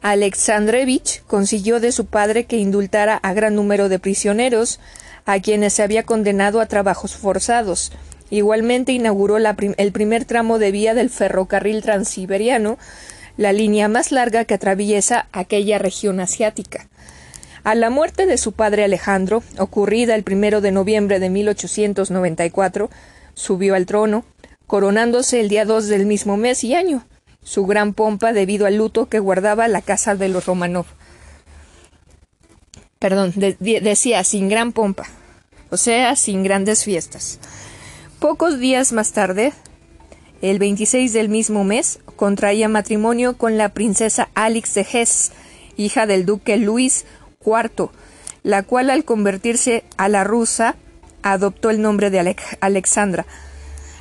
Alexandrevich 0.00 1.24
consiguió 1.26 1.80
de 1.80 1.90
su 1.90 2.06
padre 2.06 2.44
que 2.44 2.58
indultara 2.58 3.16
a 3.16 3.32
gran 3.32 3.56
número 3.56 3.88
de 3.88 3.98
prisioneros, 3.98 4.78
a 5.26 5.40
quienes 5.40 5.72
se 5.72 5.82
había 5.82 6.04
condenado 6.04 6.60
a 6.60 6.66
trabajos 6.66 7.16
forzados. 7.16 7.90
Igualmente 8.30 8.92
inauguró 8.92 9.36
el 9.36 9.92
primer 9.92 10.24
tramo 10.26 10.60
de 10.60 10.70
vía 10.70 10.94
del 10.94 11.10
ferrocarril 11.10 11.82
transiberiano, 11.82 12.78
la 13.36 13.52
línea 13.52 13.88
más 13.88 14.12
larga 14.12 14.44
que 14.44 14.54
atraviesa 14.54 15.26
aquella 15.32 15.78
región 15.78 16.20
asiática. 16.20 16.88
A 17.64 17.74
la 17.74 17.90
muerte 17.90 18.26
de 18.26 18.38
su 18.38 18.52
padre 18.52 18.84
Alejandro, 18.84 19.42
ocurrida 19.58 20.14
el 20.14 20.22
primero 20.22 20.60
de 20.60 20.72
noviembre 20.72 21.18
de 21.18 21.30
1894, 21.30 22.90
subió 23.34 23.74
al 23.74 23.86
trono, 23.86 24.24
coronándose 24.66 25.40
el 25.40 25.48
día 25.48 25.64
2 25.64 25.86
del 25.88 26.06
mismo 26.06 26.36
mes 26.36 26.62
y 26.64 26.74
año, 26.74 27.06
su 27.42 27.66
gran 27.66 27.94
pompa 27.94 28.32
debido 28.32 28.66
al 28.66 28.76
luto 28.76 29.08
que 29.08 29.18
guardaba 29.18 29.68
la 29.68 29.82
casa 29.82 30.14
de 30.14 30.28
los 30.28 30.46
Romanov. 30.46 30.86
Perdón, 32.98 33.32
decía 33.36 34.24
sin 34.24 34.48
gran 34.48 34.72
pompa, 34.72 35.04
o 35.70 35.76
sea, 35.76 36.16
sin 36.16 36.42
grandes 36.42 36.84
fiestas. 36.84 37.38
Pocos 38.18 38.58
días 38.58 38.92
más 38.92 39.12
tarde, 39.12 39.52
el 40.42 40.58
26 40.58 41.12
del 41.12 41.28
mismo 41.28 41.64
mes, 41.64 42.00
contraía 42.16 42.68
matrimonio 42.68 43.36
con 43.36 43.56
la 43.56 43.68
princesa 43.70 44.28
Alix 44.34 44.74
de 44.74 44.86
Hesse, 44.92 45.32
hija 45.76 46.06
del 46.06 46.26
duque 46.26 46.56
Luis 46.56 47.06
La 48.42 48.62
cual 48.62 48.90
al 48.90 49.04
convertirse 49.04 49.84
a 49.96 50.08
la 50.08 50.24
rusa 50.24 50.76
adoptó 51.22 51.70
el 51.70 51.82
nombre 51.82 52.10
de 52.10 52.36
Alexandra. 52.60 53.26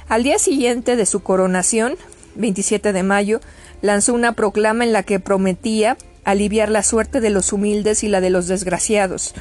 Al 0.09 0.23
día 0.23 0.39
siguiente 0.39 0.95
de 0.95 1.05
su 1.05 1.21
coronación, 1.21 1.95
27 2.35 2.93
de 2.93 3.03
mayo, 3.03 3.41
lanzó 3.81 4.13
una 4.13 4.33
proclama 4.33 4.83
en 4.83 4.93
la 4.93 5.03
que 5.03 5.19
prometía 5.19 5.97
aliviar 6.23 6.69
la 6.69 6.83
suerte 6.83 7.19
de 7.19 7.29
los 7.29 7.53
humildes 7.53 8.03
y 8.03 8.07
la 8.07 8.21
de 8.21 8.29
los 8.29 8.47
desgraciados, 8.47 9.33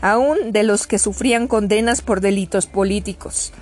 aun 0.00 0.52
de 0.52 0.62
los 0.62 0.86
que 0.86 0.98
sufrían 0.98 1.48
condenas 1.48 2.02
por 2.02 2.20
delitos 2.20 2.66
políticos. 2.66 3.52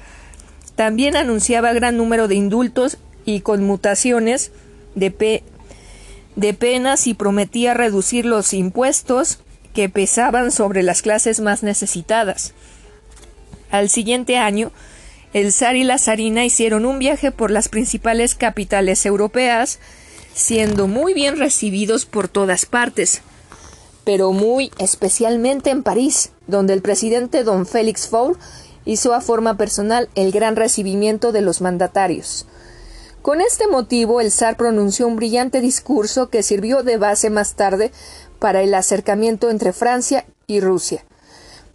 También 0.77 1.17
anunciaba 1.17 1.73
gran 1.73 1.97
número 1.97 2.29
de 2.29 2.37
indultos 2.37 2.99
y 3.25 3.41
conmutaciones 3.41 4.53
de, 4.95 5.43
de 6.37 6.55
penas 6.55 7.07
y 7.07 7.15
prometía 7.15 7.75
reducir 7.75 8.25
los 8.25 8.55
impuestos 8.55 9.41
que 9.79 9.89
pesaban 9.89 10.51
sobre 10.51 10.83
las 10.83 11.03
clases 11.03 11.39
más 11.39 11.63
necesitadas. 11.63 12.53
Al 13.71 13.89
siguiente 13.89 14.37
año, 14.37 14.73
el 15.33 15.53
zar 15.53 15.77
y 15.77 15.85
la 15.85 15.99
zarina 15.99 16.45
hicieron 16.45 16.85
un 16.85 16.99
viaje 16.99 17.31
por 17.31 17.53
las 17.53 17.69
principales 17.69 18.35
capitales 18.35 19.07
europeas, 19.07 19.79
siendo 20.35 20.89
muy 20.89 21.15
bien 21.15 21.39
recibidos 21.39 22.07
por 22.07 22.27
todas 22.27 22.67
partes, 22.67 23.21
pero 24.03 24.33
muy 24.33 24.73
especialmente 24.79 25.71
en 25.71 25.85
París, 25.85 26.33
donde 26.49 26.73
el 26.73 26.83
presidente 26.83 27.45
don 27.45 27.65
Félix 27.65 28.09
Faure 28.09 28.37
hizo 28.85 29.15
a 29.15 29.21
forma 29.21 29.57
personal 29.57 30.09
el 30.17 30.33
gran 30.33 30.57
recibimiento 30.57 31.31
de 31.31 31.43
los 31.43 31.61
mandatarios. 31.61 32.49
Con 33.23 33.41
este 33.41 33.69
motivo, 33.69 34.21
el 34.21 34.33
zar 34.33 34.57
pronunció 34.57 35.07
un 35.07 35.15
brillante 35.15 35.61
discurso 35.61 36.31
que 36.31 36.43
sirvió 36.43 36.83
de 36.83 36.97
base 36.97 37.31
más 37.31 37.55
tarde 37.55 37.93
para 38.39 38.63
el 38.63 38.75
acercamiento 38.75 39.51
entre 39.51 39.73
Francia 39.73 40.25
y 40.47 40.61
Rusia. 40.61 41.05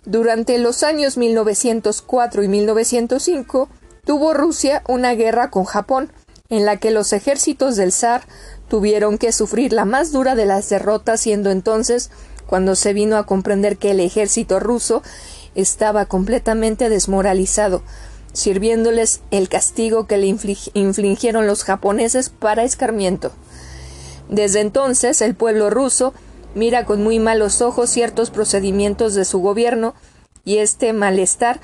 Durante 0.06 0.58
los 0.58 0.84
años 0.84 1.18
1904 1.18 2.44
y 2.44 2.48
1905 2.48 3.70
tuvo 4.06 4.34
Rusia 4.34 4.84
una 4.88 5.14
guerra 5.16 5.50
con 5.50 5.64
Japón, 5.64 6.12
en 6.50 6.66
la 6.66 6.78
que 6.78 6.92
los 6.92 7.14
ejércitos 7.14 7.76
del 7.78 7.92
zar 7.92 8.24
tuvieron 8.68 9.18
que 9.18 9.32
sufrir 9.32 9.74
la 9.74 9.86
más 9.86 10.12
dura 10.12 10.36
de 10.36 10.46
las 10.46 10.70
derrotas, 10.70 11.22
siendo 11.22 11.52
entonces 11.52 12.12
cuando 12.46 12.76
se 12.76 12.94
vino 12.94 13.18
a 13.18 13.26
comprender 13.26 13.78
que 13.78 13.92
el 13.92 14.00
ejército 14.00 14.60
ruso 14.60 15.02
estaba 15.56 16.06
completamente 16.06 16.90
desmoralizado, 16.90 17.82
sirviéndoles 18.34 19.22
el 19.32 19.48
castigo 19.48 20.06
que 20.06 20.18
le 20.18 20.28
infligieron 20.74 21.48
los 21.48 21.64
japoneses 21.64 22.30
para 22.30 22.64
escarmiento. 22.64 23.32
Desde 24.30 24.60
entonces 24.60 25.22
el 25.22 25.36
pueblo 25.36 25.70
ruso 25.70 26.14
mira 26.56 26.86
con 26.86 27.04
muy 27.04 27.20
malos 27.20 27.62
ojos 27.62 27.90
ciertos 27.90 28.30
procedimientos 28.30 29.14
de 29.16 29.26
su 29.26 29.40
gobierno 29.40 29.94
y 30.46 30.58
este 30.58 30.94
malestar 30.94 31.60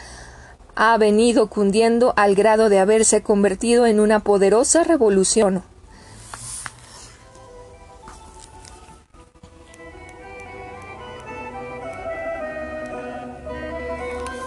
ha 0.75 0.97
venido 0.97 1.47
cundiendo 1.47 2.13
al 2.15 2.35
grado 2.35 2.69
de 2.69 2.79
haberse 2.79 3.21
convertido 3.21 3.85
en 3.85 3.99
una 3.99 4.21
poderosa 4.21 4.83
revolución. 4.83 5.63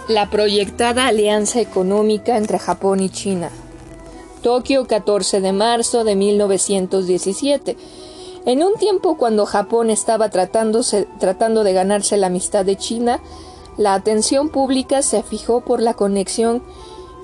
La 0.07 0.29
proyectada 0.29 1.07
alianza 1.07 1.61
económica 1.61 2.35
entre 2.35 2.59
Japón 2.59 2.99
y 2.99 3.09
China. 3.09 3.49
Tokio, 4.41 4.85
14 4.85 5.39
de 5.39 5.53
marzo 5.53 6.03
de 6.03 6.15
1917. 6.15 7.77
En 8.45 8.61
un 8.61 8.75
tiempo 8.75 9.15
cuando 9.15 9.45
Japón 9.45 9.89
estaba 9.89 10.29
tratando 10.29 10.83
de 11.63 11.73
ganarse 11.73 12.17
la 12.17 12.27
amistad 12.27 12.65
de 12.65 12.75
China, 12.75 13.21
la 13.77 13.93
atención 13.93 14.49
pública 14.49 15.01
se 15.01 15.23
fijó 15.23 15.61
por 15.61 15.81
la 15.81 15.93
conexión 15.93 16.61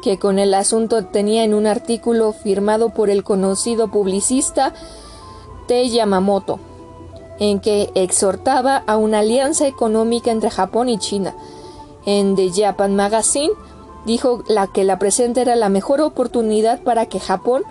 que 0.02 0.18
con 0.18 0.40
el 0.40 0.54
asunto 0.54 1.06
tenía 1.08 1.44
en 1.44 1.54
un 1.54 1.68
artículo 1.68 2.32
firmado 2.32 2.94
por 2.94 3.10
el 3.10 3.24
conocido 3.24 3.92
publicista 3.92 4.74
Te 5.68 5.90
Yamamoto, 5.90 6.60
en 7.38 7.60
que 7.60 7.92
exhortaba 7.96 8.78
a 8.88 8.96
una 8.96 9.20
alianza 9.20 9.68
económica 9.68 10.32
entre 10.32 10.50
Japón 10.50 10.88
y 10.88 10.98
China. 11.00 11.36
En 12.06 12.38
The 12.38 12.50
Japan 12.56 12.96
Magazine 12.96 13.52
dijo 14.06 14.44
la 14.48 14.68
que 14.68 14.86
la 14.86 14.98
presente 14.98 15.42
era 15.42 15.58
la 15.58 15.68
mejor 15.68 16.00
oportunidad 16.00 16.82
para 16.82 17.08
que 17.08 17.20
Japón 17.20 17.64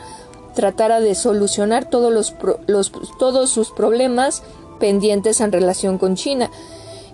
tratara 0.59 0.99
de 0.99 1.15
solucionar 1.15 1.85
todos, 1.85 2.35
los, 2.67 2.93
todos 3.21 3.49
sus 3.49 3.71
problemas 3.71 4.43
pendientes 4.81 5.41
en 5.41 5.53
relación 5.53 5.99
con 5.99 6.17
China 6.17 6.51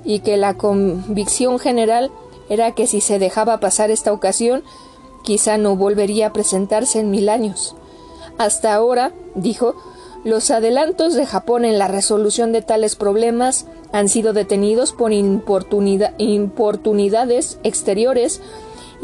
y 0.03 0.20
que 0.20 0.38
la 0.38 0.55
convicción 0.55 1.59
general 1.59 2.11
era 2.49 2.72
que 2.72 2.86
si 2.86 3.03
se 3.03 3.18
dejaba 3.18 3.61
pasar 3.61 3.90
esta 3.90 4.14
ocasión, 4.14 4.64
quizá 5.24 5.59
no 5.59 5.76
volvería 5.76 6.28
a 6.28 6.32
presentarse 6.32 7.01
en 7.01 7.11
mil 7.11 7.28
años. 7.28 7.76
Hasta 8.38 8.72
ahora, 8.72 9.12
dijo, 9.34 9.74
los 10.24 10.51
adelantos 10.51 11.12
de 11.12 11.26
Japón 11.26 11.66
en 11.66 11.78
la 11.78 11.88
resolución 11.88 12.53
de 12.53 12.62
tales 12.62 12.97
problemas 12.97 13.66
han 13.92 14.09
sido 14.09 14.32
detenidos 14.32 14.95
por 14.95 15.12
importunidades 15.12 17.59
exteriores 17.62 18.40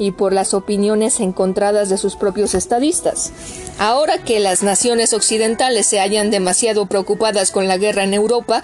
y 0.01 0.12
por 0.12 0.32
las 0.32 0.55
opiniones 0.55 1.20
encontradas 1.20 1.90
de 1.90 1.98
sus 1.98 2.16
propios 2.16 2.55
estadistas. 2.55 3.32
Ahora 3.78 4.24
que 4.24 4.40
las 4.40 4.62
naciones 4.62 5.12
occidentales 5.12 5.86
se 5.86 6.01
hallan 6.01 6.30
demasiado 6.30 6.86
preocupadas 6.86 7.51
con 7.51 7.68
la 7.68 7.76
guerra 7.76 8.03
en 8.03 8.14
Europa 8.14 8.62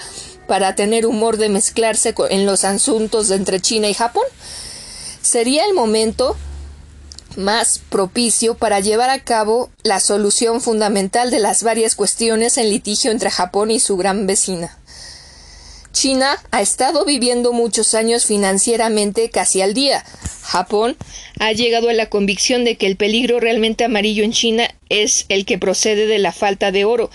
para 0.49 0.75
tener 0.75 1.05
humor 1.05 1.37
de 1.37 1.51
mezclarse 1.51 2.15
en 2.31 2.47
los 2.47 2.65
asuntos 2.65 3.31
entre 3.31 3.61
China 3.61 3.89
y 3.89 3.95
Japón, 3.95 4.25
sería 5.21 5.67
el 5.67 5.75
momento 5.75 6.37
más 7.37 7.81
propicio 7.91 8.55
para 8.55 8.81
llevar 8.81 9.11
a 9.11 9.23
cabo 9.23 9.69
la 9.83 10.01
solución 10.01 10.63
fundamental 10.63 11.31
de 11.31 11.41
las 11.41 11.63
varias 11.63 11.97
cuestiones 11.97 12.57
en 12.57 12.71
litigio 12.71 13.11
entre 13.11 13.31
Japón 13.31 13.71
y 13.71 13.79
su 13.79 13.99
gran 13.99 14.27
vecina. 14.27 14.79
China 15.97 16.37
ha 16.51 16.61
estado 16.61 17.07
viviendo 17.07 17.55
muchos 17.55 17.95
años 17.95 18.27
financieramente 18.27 19.31
casi 19.31 19.63
al 19.63 19.73
día. 19.73 20.05
Japón 20.43 20.95
ha 21.41 21.53
llegado 21.53 21.89
a 21.89 21.95
la 21.95 22.11
convicción 22.11 22.65
de 22.65 22.77
que 22.77 22.87
el 22.87 22.99
peligro 22.99 23.41
realmente 23.41 23.83
amarillo 23.83 24.23
en 24.23 24.33
China 24.33 24.69
es 24.91 25.25
el 25.31 25.47
que 25.47 25.57
procede 25.57 26.07
de 26.07 26.19
la 26.19 26.33
falta 26.33 26.71
de 26.71 26.85
oro. 26.85 27.09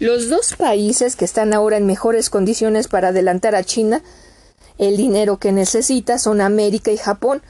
Los 0.00 0.28
dos 0.28 0.54
países 0.54 1.16
que 1.16 1.24
están 1.24 1.54
ahora 1.54 1.78
en 1.78 1.86
mejores 1.86 2.28
condiciones 2.28 2.88
para 2.88 3.08
adelantar 3.08 3.54
a 3.54 3.64
China 3.64 4.02
el 4.76 4.98
dinero 4.98 5.38
que 5.38 5.50
necesita 5.50 6.18
son 6.18 6.42
América 6.42 6.90
y 6.90 6.98
Japón, 6.98 7.40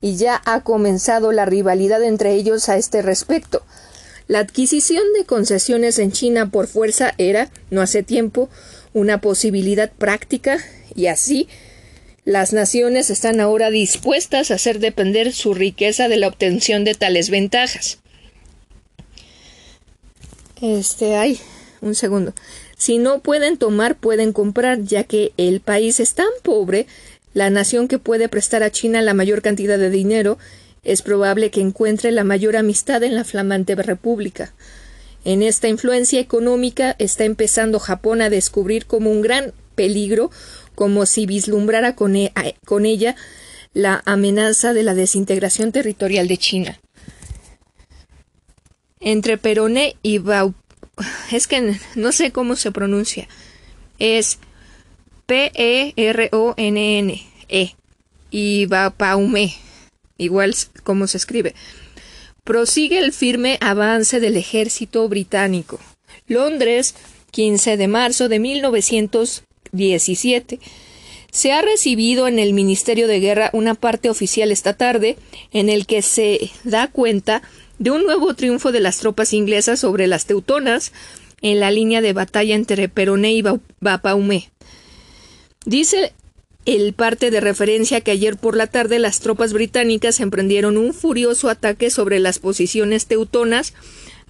y 0.00 0.16
ya 0.16 0.42
ha 0.44 0.62
comenzado 0.62 1.30
la 1.30 1.44
rivalidad 1.44 2.02
entre 2.02 2.34
ellos 2.34 2.68
a 2.68 2.76
este 2.76 3.00
respecto. 3.00 3.62
La 4.26 4.40
adquisición 4.40 5.04
de 5.16 5.24
concesiones 5.24 6.00
en 6.00 6.10
China 6.10 6.50
por 6.50 6.66
fuerza 6.66 7.14
era, 7.16 7.48
no 7.70 7.80
hace 7.80 8.02
tiempo, 8.02 8.48
una 8.96 9.20
posibilidad 9.20 9.92
práctica 9.92 10.58
y 10.94 11.08
así 11.08 11.48
las 12.24 12.54
naciones 12.54 13.10
están 13.10 13.40
ahora 13.40 13.70
dispuestas 13.70 14.50
a 14.50 14.54
hacer 14.54 14.78
depender 14.78 15.34
su 15.34 15.52
riqueza 15.52 16.08
de 16.08 16.16
la 16.16 16.28
obtención 16.28 16.82
de 16.84 16.94
tales 16.94 17.28
ventajas. 17.28 17.98
Este, 20.62 21.14
ay, 21.14 21.38
un 21.82 21.94
segundo. 21.94 22.32
Si 22.78 22.96
no 22.96 23.20
pueden 23.20 23.58
tomar, 23.58 23.96
pueden 23.96 24.32
comprar, 24.32 24.82
ya 24.82 25.04
que 25.04 25.32
el 25.36 25.60
país 25.60 26.00
es 26.00 26.14
tan 26.14 26.30
pobre, 26.42 26.86
la 27.34 27.50
nación 27.50 27.88
que 27.88 27.98
puede 27.98 28.30
prestar 28.30 28.62
a 28.62 28.70
China 28.70 29.02
la 29.02 29.12
mayor 29.12 29.42
cantidad 29.42 29.78
de 29.78 29.90
dinero, 29.90 30.38
es 30.84 31.02
probable 31.02 31.50
que 31.50 31.60
encuentre 31.60 32.12
la 32.12 32.24
mayor 32.24 32.56
amistad 32.56 33.02
en 33.02 33.14
la 33.14 33.24
flamante 33.24 33.74
república. 33.74 34.54
En 35.26 35.42
esta 35.42 35.66
influencia 35.66 36.20
económica 36.20 36.94
está 37.00 37.24
empezando 37.24 37.80
Japón 37.80 38.22
a 38.22 38.30
descubrir 38.30 38.86
como 38.86 39.10
un 39.10 39.22
gran 39.22 39.52
peligro, 39.74 40.30
como 40.76 41.04
si 41.04 41.26
vislumbrara 41.26 41.96
con, 41.96 42.14
e, 42.14 42.32
con 42.64 42.86
ella 42.86 43.16
la 43.74 44.04
amenaza 44.06 44.72
de 44.72 44.84
la 44.84 44.94
desintegración 44.94 45.72
territorial 45.72 46.28
de 46.28 46.36
China. 46.36 46.78
Entre 49.00 49.36
Peroné 49.36 49.96
y 50.00 50.18
Bau 50.18 50.54
es 51.32 51.48
que 51.48 51.74
no 51.96 52.12
sé 52.12 52.30
cómo 52.30 52.54
se 52.54 52.70
pronuncia. 52.70 53.26
Es 53.98 54.38
P-E-R-O-N-N-E 55.26 55.96
-E, 57.48 57.74
y 58.30 58.66
Bapaume, 58.66 59.56
igual 60.18 60.54
como 60.84 61.08
se 61.08 61.16
escribe 61.16 61.56
prosigue 62.46 62.98
el 63.00 63.12
firme 63.12 63.58
avance 63.60 64.20
del 64.20 64.36
ejército 64.36 65.08
británico. 65.08 65.80
Londres, 66.28 66.94
15 67.32 67.76
de 67.76 67.88
marzo 67.88 68.28
de 68.28 68.38
1917. 68.38 70.60
Se 71.32 71.52
ha 71.52 71.60
recibido 71.60 72.28
en 72.28 72.38
el 72.38 72.52
Ministerio 72.54 73.08
de 73.08 73.18
Guerra 73.18 73.50
una 73.52 73.74
parte 73.74 74.08
oficial 74.08 74.52
esta 74.52 74.74
tarde 74.74 75.16
en 75.52 75.68
el 75.68 75.86
que 75.86 76.02
se 76.02 76.52
da 76.62 76.86
cuenta 76.86 77.42
de 77.80 77.90
un 77.90 78.04
nuevo 78.04 78.32
triunfo 78.34 78.70
de 78.70 78.80
las 78.80 78.98
tropas 78.98 79.32
inglesas 79.32 79.80
sobre 79.80 80.06
las 80.06 80.26
teutonas 80.26 80.92
en 81.42 81.58
la 81.58 81.72
línea 81.72 82.00
de 82.00 82.12
batalla 82.12 82.54
entre 82.54 82.88
Peroné 82.88 83.32
y 83.32 83.42
Bapaume. 83.80 84.50
Dice 85.64 86.12
el 86.66 86.92
parte 86.94 87.30
de 87.30 87.40
referencia 87.40 88.00
que 88.00 88.10
ayer 88.10 88.36
por 88.36 88.56
la 88.56 88.66
tarde 88.66 88.98
las 88.98 89.20
tropas 89.20 89.52
británicas 89.52 90.18
emprendieron 90.18 90.76
un 90.76 90.92
furioso 90.92 91.48
ataque 91.48 91.90
sobre 91.90 92.18
las 92.18 92.40
posiciones 92.40 93.06
teutonas, 93.06 93.72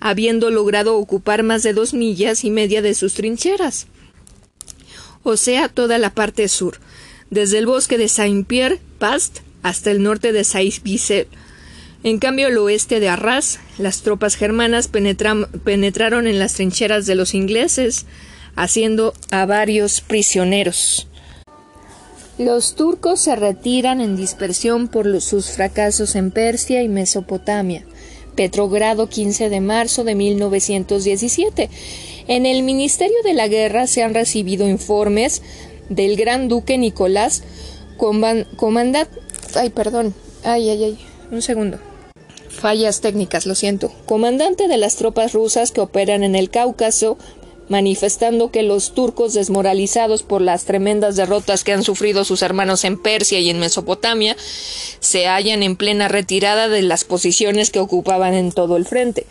habiendo 0.00 0.50
logrado 0.50 0.96
ocupar 0.96 1.42
más 1.42 1.62
de 1.62 1.72
dos 1.72 1.94
millas 1.94 2.44
y 2.44 2.50
media 2.50 2.82
de 2.82 2.94
sus 2.94 3.14
trincheras, 3.14 3.86
o 5.22 5.38
sea, 5.38 5.70
toda 5.70 5.96
la 5.96 6.10
parte 6.10 6.46
sur, 6.48 6.78
desde 7.30 7.56
el 7.58 7.66
bosque 7.66 7.96
de 7.96 8.08
Saint-Pierre, 8.08 8.80
Past, 8.98 9.38
hasta 9.62 9.90
el 9.90 10.02
norte 10.02 10.32
de 10.32 10.44
Saint-Vicel. 10.44 11.26
En 12.04 12.18
cambio, 12.18 12.48
al 12.48 12.58
oeste 12.58 13.00
de 13.00 13.08
Arras, 13.08 13.58
las 13.78 14.02
tropas 14.02 14.36
germanas 14.36 14.88
penetraron 14.88 16.26
en 16.26 16.38
las 16.38 16.54
trincheras 16.54 17.06
de 17.06 17.14
los 17.16 17.34
ingleses, 17.34 18.04
haciendo 18.54 19.14
a 19.30 19.46
varios 19.46 20.02
prisioneros. 20.02 21.08
Los 22.38 22.74
turcos 22.74 23.20
se 23.20 23.34
retiran 23.34 24.02
en 24.02 24.14
dispersión 24.14 24.88
por 24.88 25.22
sus 25.22 25.50
fracasos 25.50 26.14
en 26.16 26.30
Persia 26.30 26.82
y 26.82 26.88
Mesopotamia. 26.88 27.86
Petrogrado 28.34 29.08
15 29.08 29.48
de 29.48 29.60
marzo 29.62 30.04
de 30.04 30.14
1917. 30.14 31.70
En 32.28 32.44
el 32.44 32.62
Ministerio 32.62 33.16
de 33.24 33.32
la 33.32 33.48
Guerra 33.48 33.86
se 33.86 34.02
han 34.02 34.12
recibido 34.12 34.68
informes 34.68 35.40
del 35.88 36.16
Gran 36.16 36.48
Duque 36.48 36.76
Nicolás, 36.76 37.42
comandante... 37.96 39.18
Ay, 39.54 39.70
perdón. 39.70 40.14
Ay, 40.44 40.68
ay, 40.68 40.84
ay. 40.84 40.98
Un 41.30 41.40
segundo. 41.40 41.78
Fallas 42.50 43.00
técnicas, 43.00 43.46
lo 43.46 43.54
siento. 43.54 43.92
Comandante 44.04 44.68
de 44.68 44.76
las 44.76 44.96
tropas 44.96 45.32
rusas 45.32 45.72
que 45.72 45.80
operan 45.80 46.22
en 46.22 46.34
el 46.34 46.50
Cáucaso, 46.50 47.16
manifestando 47.68 48.50
que 48.50 48.62
los 48.62 48.94
turcos 48.94 49.34
desmoralizados 49.34 50.22
por 50.22 50.40
las 50.40 50.64
tremendas 50.64 51.16
derrotas 51.16 51.64
que 51.64 51.72
han 51.72 51.82
sufrido 51.82 52.24
sus 52.24 52.42
hermanos 52.42 52.84
en 52.84 53.00
Persia 53.00 53.40
y 53.40 53.50
en 53.50 53.58
Mesopotamia 53.58 54.36
se 55.00 55.26
hallan 55.26 55.62
en 55.62 55.76
plena 55.76 56.08
retirada 56.08 56.68
de 56.68 56.82
las 56.82 57.04
posiciones 57.04 57.70
que 57.70 57.80
ocupaban 57.80 58.34
en 58.34 58.52
todo 58.52 58.76
el 58.76 58.86
frente. 58.86 59.26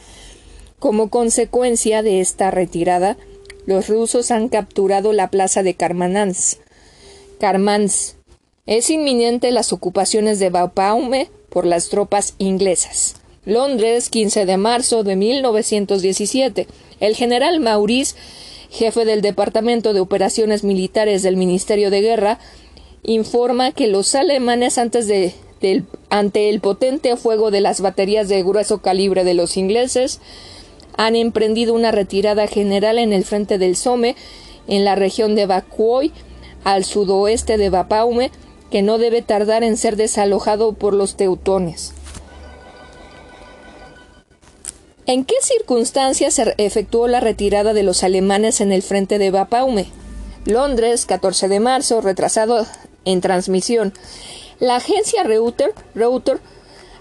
Como 0.80 1.10
consecuencia 1.10 2.04
de 2.04 2.20
esta 2.20 2.52
retirada, 2.52 3.18
los 3.66 3.88
rusos 3.88 4.32
han 4.32 4.50
capturado 4.50 5.14
la 5.14 5.30
plaza 5.30 5.64
de 5.64 5.74
Karmanans. 5.74 6.60
Karmans. 7.40 8.16
Es 8.66 8.90
inminente 8.90 9.52
las 9.52 9.74
ocupaciones 9.74 10.40
de 10.40 10.50
Bapaume 10.50 11.30
por 11.50 11.66
las 11.66 11.90
tropas 11.90 12.34
inglesas. 12.38 13.16
Londres, 13.46 14.10
15 14.10 14.46
de 14.46 14.58
marzo 14.58 15.04
de 15.04 15.16
1917. 15.16 16.68
El 17.00 17.16
general 17.16 17.60
Maurice, 17.60 18.16
jefe 18.72 19.06
del 19.06 19.22
Departamento 19.22 19.94
de 19.94 20.00
Operaciones 20.00 20.64
Militares 20.64 21.22
del 21.22 21.38
Ministerio 21.38 21.92
de 21.92 22.02
Guerra, 22.02 22.40
informa 23.04 23.72
que 23.72 23.88
los 23.88 24.16
alemanes 24.16 24.78
antes 24.80 25.08
de, 25.08 25.34
ante 26.10 26.50
el 26.50 26.60
potente 26.60 27.16
fuego 27.18 27.52
de 27.52 27.62
las 27.62 27.82
baterías 27.82 28.28
de 28.30 28.44
grueso 28.44 28.80
calibre 28.80 29.24
de 29.24 29.36
los 29.36 29.58
ingleses 29.58 30.20
han 30.98 31.16
emprendido 31.16 31.74
una 31.74 31.92
retirada 31.92 32.48
general 32.48 32.98
en 32.98 33.14
el 33.14 33.26
frente 33.26 33.58
del 33.58 33.76
Somme, 33.76 34.16
en 34.68 34.86
la 34.86 34.96
región 34.96 35.36
de 35.36 35.46
Bakuoy, 35.46 36.12
al 36.64 36.84
sudoeste 36.84 37.58
de 37.58 37.70
Bapaume, 37.70 38.32
que 38.72 38.82
no 38.82 38.98
debe 38.98 39.22
tardar 39.22 39.64
en 39.64 39.78
ser 39.78 39.98
desalojado 39.98 40.74
por 40.74 40.94
los 40.94 41.16
teutones. 41.16 41.94
¿En 45.08 45.24
qué 45.24 45.36
circunstancias 45.40 46.34
se 46.34 46.56
efectuó 46.58 47.08
la 47.08 47.20
retirada 47.20 47.74
de 47.74 47.84
los 47.84 48.04
alemanes 48.04 48.60
en 48.60 48.72
el 48.72 48.82
frente 48.82 49.20
de 49.20 49.30
Bapaume? 49.30 49.86
Londres, 50.46 51.06
14 51.06 51.48
de 51.48 51.60
marzo, 51.60 52.02
retrasado 52.02 52.66
en 53.06 53.22
transmisión. 53.22 53.94
La 54.60 54.78
agencia 54.78 55.24
Reuter, 55.24 55.76
Reuter 55.94 56.40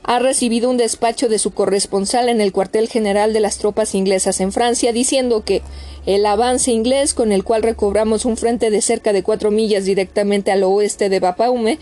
ha 0.02 0.18
recibido 0.18 0.68
un 0.68 0.76
despacho 0.76 1.30
de 1.30 1.38
su 1.38 1.52
corresponsal 1.52 2.28
en 2.28 2.42
el 2.42 2.52
cuartel 2.52 2.90
general 2.90 3.32
de 3.32 3.40
las 3.40 3.56
tropas 3.56 3.94
inglesas 3.94 4.38
en 4.40 4.52
Francia 4.52 4.92
diciendo 4.92 5.42
que 5.42 5.62
el 6.04 6.26
avance 6.26 6.72
inglés 6.72 7.14
con 7.14 7.32
el 7.32 7.42
cual 7.42 7.62
recobramos 7.62 8.26
un 8.26 8.36
frente 8.36 8.68
de 8.68 8.82
cerca 8.82 9.14
de 9.14 9.22
cuatro 9.22 9.50
millas 9.50 9.86
directamente 9.86 10.52
al 10.52 10.62
oeste 10.62 11.08
de 11.08 11.20
Bapaume 11.20 11.78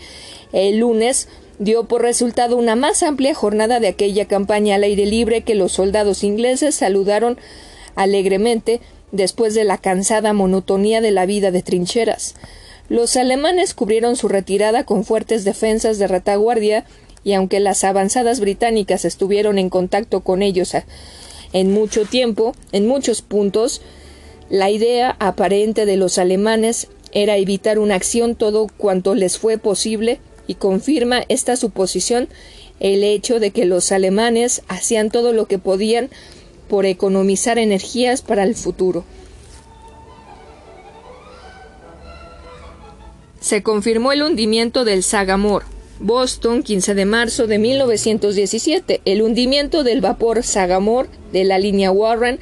el 0.53 0.77
lunes 0.77 1.27
dio 1.59 1.85
por 1.85 2.01
resultado 2.01 2.57
una 2.57 2.75
más 2.75 3.03
amplia 3.03 3.33
jornada 3.33 3.79
de 3.79 3.87
aquella 3.87 4.25
campaña 4.25 4.75
al 4.75 4.83
aire 4.83 5.05
libre 5.05 5.43
que 5.43 5.55
los 5.55 5.73
soldados 5.73 6.23
ingleses 6.23 6.75
saludaron 6.75 7.37
alegremente 7.95 8.81
después 9.11 9.53
de 9.53 9.63
la 9.63 9.77
cansada 9.77 10.33
monotonía 10.33 11.01
de 11.01 11.11
la 11.11 11.25
vida 11.25 11.51
de 11.51 11.61
trincheras. 11.61 12.35
Los 12.89 13.15
alemanes 13.15 13.73
cubrieron 13.73 14.15
su 14.15 14.27
retirada 14.27 14.83
con 14.83 15.05
fuertes 15.05 15.45
defensas 15.45 15.99
de 15.99 16.07
retaguardia 16.07 16.85
y 17.23 17.33
aunque 17.33 17.59
las 17.59 17.83
avanzadas 17.83 18.39
británicas 18.39 19.05
estuvieron 19.05 19.57
en 19.57 19.69
contacto 19.69 20.21
con 20.21 20.41
ellos 20.41 20.73
en 21.53 21.71
mucho 21.71 22.05
tiempo, 22.05 22.53
en 22.71 22.87
muchos 22.87 23.21
puntos, 23.21 23.81
la 24.49 24.69
idea 24.69 25.15
aparente 25.19 25.85
de 25.85 25.95
los 25.95 26.17
alemanes 26.17 26.87
era 27.11 27.37
evitar 27.37 27.79
una 27.79 27.95
acción 27.95 28.35
todo 28.35 28.67
cuanto 28.75 29.15
les 29.15 29.37
fue 29.37 29.57
posible 29.57 30.19
y 30.47 30.55
confirma 30.55 31.23
esta 31.29 31.55
suposición 31.55 32.27
el 32.79 33.03
hecho 33.03 33.39
de 33.39 33.51
que 33.51 33.65
los 33.65 33.91
alemanes 33.91 34.61
hacían 34.67 35.09
todo 35.09 35.33
lo 35.33 35.45
que 35.45 35.59
podían 35.59 36.09
por 36.67 36.85
economizar 36.85 37.57
energías 37.57 38.21
para 38.21 38.43
el 38.43 38.55
futuro. 38.55 39.05
Se 43.39 43.61
confirmó 43.61 44.11
el 44.11 44.23
hundimiento 44.23 44.85
del 44.85 45.03
Sagamore. 45.03 45.65
Boston, 45.99 46.63
15 46.63 46.95
de 46.95 47.05
marzo 47.05 47.45
de 47.47 47.59
1917. 47.59 49.01
El 49.05 49.21
hundimiento 49.21 49.83
del 49.83 50.01
vapor 50.01 50.43
Sagamore 50.43 51.09
de 51.31 51.43
la 51.43 51.59
línea 51.59 51.91
Warren 51.91 52.39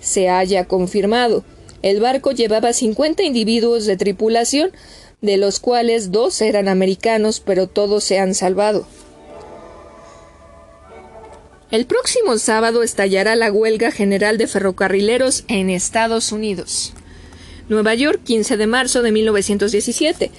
se 0.00 0.28
haya 0.28 0.64
confirmado. 0.64 1.44
El 1.82 2.00
barco 2.00 2.32
llevaba 2.32 2.72
50 2.72 3.22
individuos 3.22 3.86
de 3.86 3.96
tripulación, 3.96 4.70
de 5.20 5.36
los 5.36 5.60
cuales 5.60 6.12
dos 6.12 6.40
eran 6.40 6.68
americanos, 6.68 7.42
pero 7.44 7.66
todos 7.66 8.04
se 8.04 8.18
han 8.18 8.34
salvado. 8.34 8.86
El 11.70 11.84
próximo 11.86 12.38
sábado 12.38 12.82
estallará 12.82 13.36
la 13.36 13.52
huelga 13.52 13.92
general 13.92 14.38
de 14.38 14.48
ferrocarrileros 14.48 15.44
en 15.46 15.70
Estados 15.70 16.32
Unidos. 16.32 16.92
Nueva 17.68 17.94
York, 17.94 18.20
15 18.24 18.56
de 18.56 18.66
marzo 18.66 19.02
de 19.02 19.12
1917. 19.12 20.32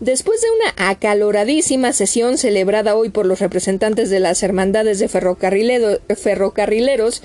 Después 0.00 0.40
de 0.40 0.48
una 0.50 0.90
acaloradísima 0.90 1.92
sesión 1.92 2.36
celebrada 2.36 2.96
hoy 2.96 3.10
por 3.10 3.26
los 3.26 3.38
representantes 3.38 4.10
de 4.10 4.18
las 4.18 4.42
hermandades 4.42 4.98
de 4.98 5.08
ferrocarrileros 5.08 7.22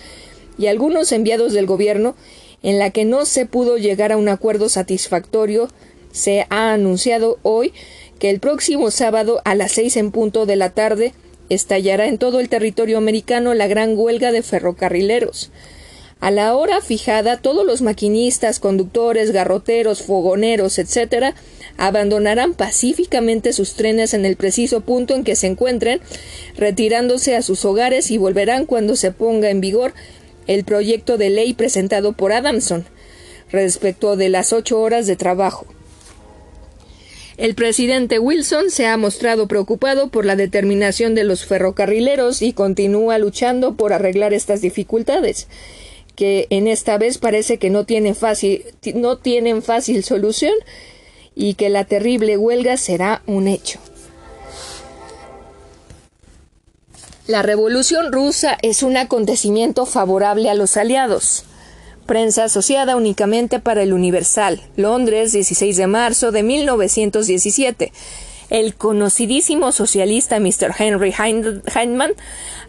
y 0.59 0.67
algunos 0.67 1.11
enviados 1.11 1.53
del 1.53 1.65
gobierno, 1.65 2.15
en 2.61 2.77
la 2.77 2.91
que 2.91 3.05
no 3.05 3.25
se 3.25 3.47
pudo 3.47 3.77
llegar 3.77 4.11
a 4.11 4.17
un 4.17 4.29
acuerdo 4.29 4.69
satisfactorio 4.69 5.69
Se 6.11 6.45
ha 6.49 6.73
anunciado 6.73 7.39
hoy 7.43 7.73
que 8.19 8.29
el 8.29 8.39
próximo 8.39 8.91
sábado 8.91 9.41
a 9.45 9.55
las 9.55 9.73
seis 9.73 9.97
en 9.97 10.11
punto 10.11 10.45
de 10.45 10.55
la 10.55 10.71
tarde 10.71 11.13
estallará 11.49 12.07
en 12.07 12.17
todo 12.17 12.39
el 12.39 12.49
territorio 12.49 12.97
americano 12.97 13.53
la 13.53 13.67
gran 13.67 13.97
huelga 13.97 14.31
de 14.31 14.41
ferrocarrileros. 14.41 15.51
A 16.19 16.31
la 16.31 16.55
hora 16.55 16.81
fijada, 16.81 17.37
todos 17.37 17.63
los 17.63 17.83
maquinistas, 17.83 18.59
conductores, 18.59 19.31
garroteros, 19.31 20.01
fogoneros, 20.01 20.79
etc., 20.79 21.35
abandonarán 21.77 22.55
pacíficamente 22.55 23.53
sus 23.53 23.75
trenes 23.75 24.15
en 24.15 24.25
el 24.25 24.35
preciso 24.35 24.81
punto 24.81 25.13
en 25.13 25.23
que 25.23 25.35
se 25.35 25.45
encuentren, 25.45 26.01
retirándose 26.57 27.35
a 27.35 27.43
sus 27.43 27.63
hogares 27.65 28.09
y 28.09 28.17
volverán 28.17 28.65
cuando 28.65 28.95
se 28.95 29.11
ponga 29.11 29.51
en 29.51 29.61
vigor 29.61 29.93
el 30.47 30.63
proyecto 30.63 31.19
de 31.19 31.29
ley 31.29 31.53
presentado 31.53 32.13
por 32.13 32.31
Adamson 32.31 32.85
respecto 33.51 34.15
de 34.15 34.29
las 34.29 34.53
ocho 34.53 34.81
horas 34.81 35.05
de 35.05 35.15
trabajo. 35.15 35.67
El 37.37 37.53
presidente 37.53 38.17
Wilson 38.17 38.71
se 38.71 38.87
ha 38.87 38.97
mostrado 38.97 39.47
preocupado 39.47 40.07
por 40.07 40.25
la 40.25 40.35
determinación 40.35 41.13
de 41.13 41.23
los 41.23 41.45
ferrocarrileros 41.45 42.41
y 42.41 42.51
continúa 42.51 43.19
luchando 43.19 43.75
por 43.75 43.93
arreglar 43.93 44.33
estas 44.33 44.61
dificultades, 44.61 45.47
que 46.15 46.47
en 46.49 46.67
esta 46.67 46.97
vez 46.97 47.19
parece 47.19 47.59
que 47.59 47.69
no 47.69 47.85
tienen 47.85 48.15
fácil, 48.15 48.65
no 48.95 49.19
tienen 49.19 49.61
fácil 49.61 50.03
solución 50.03 50.55
y 51.35 51.53
que 51.53 51.69
la 51.69 51.85
terrible 51.85 52.37
huelga 52.37 52.75
será 52.75 53.21
un 53.27 53.47
hecho. 53.47 53.79
La 57.27 57.43
revolución 57.43 58.11
rusa 58.11 58.57
es 58.63 58.81
un 58.81 58.97
acontecimiento 58.97 59.85
favorable 59.85 60.49
a 60.49 60.55
los 60.55 60.75
aliados. 60.75 61.43
Prensa 62.07 62.45
asociada 62.45 62.95
únicamente 62.95 63.59
para 63.59 63.83
el 63.83 63.91
Universal, 63.91 64.61
Londres, 64.77 65.33
16 65.33 65.75
de 65.75 65.87
marzo 65.87 66.31
de 66.31 66.41
1917. 66.41 67.91
El 68.49 68.75
conocidísimo 68.75 69.73
socialista 69.73 70.39
Mr. 70.39 70.73
Henry 70.79 71.13
Heinemann 71.13 72.13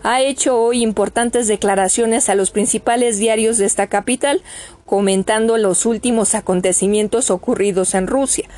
ha 0.03 0.23
hecho 0.23 0.61
hoy 0.61 0.83
importantes 0.83 1.47
declaraciones 1.47 2.29
a 2.29 2.35
los 2.35 2.51
principales 2.51 3.19
diarios 3.19 3.59
de 3.59 3.67
esta 3.67 3.87
capital, 3.87 4.43
comentando 4.85 5.57
los 5.57 5.87
últimos 5.87 6.35
acontecimientos 6.35 7.31
ocurridos 7.31 7.95
en 7.95 8.09
Rusia. 8.09 8.49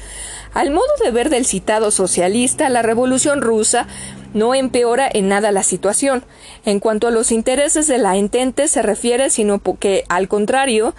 Al 0.53 0.71
modo 0.73 0.89
de 1.03 1.13
ver 1.13 1.31
del 1.31 1.47
citado 1.47 1.93
socialista, 1.93 2.69
la 2.69 2.83
revolución 2.83 3.41
rusa 3.41 3.87
no 4.35 4.55
empeora 4.55 5.09
en 5.13 5.29
nada 5.29 5.53
la 5.53 5.63
situación. 5.63 6.25
En 6.65 6.81
cuanto 6.81 7.07
a 7.07 7.13
los 7.13 7.31
intereses 7.31 7.87
de 7.87 7.99
la 7.99 8.17
entente 8.17 8.67
se 8.67 8.83
refiere, 8.83 9.31
sino 9.31 9.61
que, 9.61 10.05
al 10.09 10.27
contrario, 10.27 10.95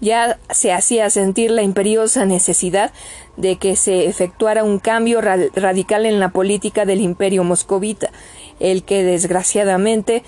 ya 0.00 0.38
se 0.50 0.72
hacía 0.72 1.08
sentir 1.08 1.50
la 1.50 1.62
imperiosa 1.62 2.26
necesidad 2.26 2.92
de 3.36 3.56
que 3.56 3.76
se 3.76 4.06
efectuara 4.06 4.64
un 4.64 4.78
cambio 4.78 5.20
radical 5.20 6.04
en 6.04 6.20
la 6.20 6.30
política 6.30 6.84
del 6.84 7.00
imperio 7.00 7.42
moscovita, 7.42 8.10
el 8.60 8.82
que 8.82 9.02
desgraciadamente 9.02 10.22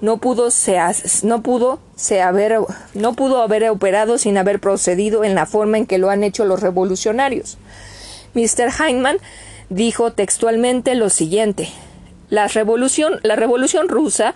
no 0.00 0.18
pudo, 0.18 0.50
se, 0.50 0.78
no, 1.22 1.42
pudo 1.42 1.78
se 1.96 2.20
haber, 2.20 2.58
no 2.94 3.14
pudo 3.14 3.42
haber 3.42 3.68
operado 3.70 4.18
sin 4.18 4.36
haber 4.36 4.60
procedido 4.60 5.24
en 5.24 5.34
la 5.34 5.46
forma 5.46 5.78
en 5.78 5.86
que 5.86 5.98
lo 5.98 6.10
han 6.10 6.24
hecho 6.24 6.44
los 6.44 6.60
revolucionarios. 6.60 7.58
Mr. 8.34 8.70
Heinemann 8.80 9.18
dijo 9.68 10.12
textualmente 10.12 10.94
lo 10.94 11.10
siguiente 11.10 11.68
la 12.30 12.46
revolución, 12.48 13.20
la 13.22 13.36
revolución 13.36 13.88
rusa 13.88 14.34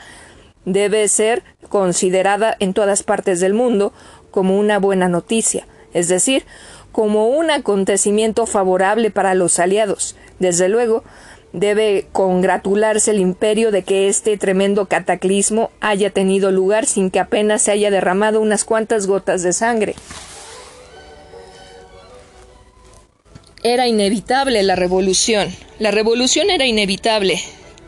debe 0.65 1.07
ser 1.09 1.43
considerada 1.69 2.57
en 2.59 2.73
todas 2.73 3.03
partes 3.03 3.41
del 3.41 3.55
mundo 3.55 3.93
como 4.31 4.59
una 4.59 4.79
buena 4.79 5.09
noticia, 5.09 5.67
es 5.93 6.09
decir, 6.09 6.45
como 6.91 7.29
un 7.29 7.51
acontecimiento 7.51 8.47
favorable 8.47 9.11
para 9.11 9.35
los 9.35 9.59
aliados. 9.59 10.17
Desde 10.39 10.69
luego, 10.69 11.05
debe 11.53 12.07
congratularse 12.13 13.11
el 13.11 13.21
imperio 13.21 13.71
de 13.71 13.83
que 13.83 14.09
este 14.09 14.39
tremendo 14.39 14.87
cataclismo 14.87 15.71
haya 15.81 16.11
tenido 16.11 16.51
lugar 16.51 16.87
sin 16.87 17.11
que 17.11 17.21
apenas 17.21 17.63
se 17.63 17.73
haya 17.73 17.91
derramado 17.91 18.41
unas 18.41 18.65
cuantas 18.65 19.07
gotas 19.07 19.43
de 19.43 19.53
sangre. 19.53 19.95
Era 23.63 23.87
inevitable 23.87 24.63
la 24.63 24.77
revolución. 24.77 25.55
La 25.79 25.91
revolución 25.91 26.51
era 26.51 26.67
inevitable 26.67 27.41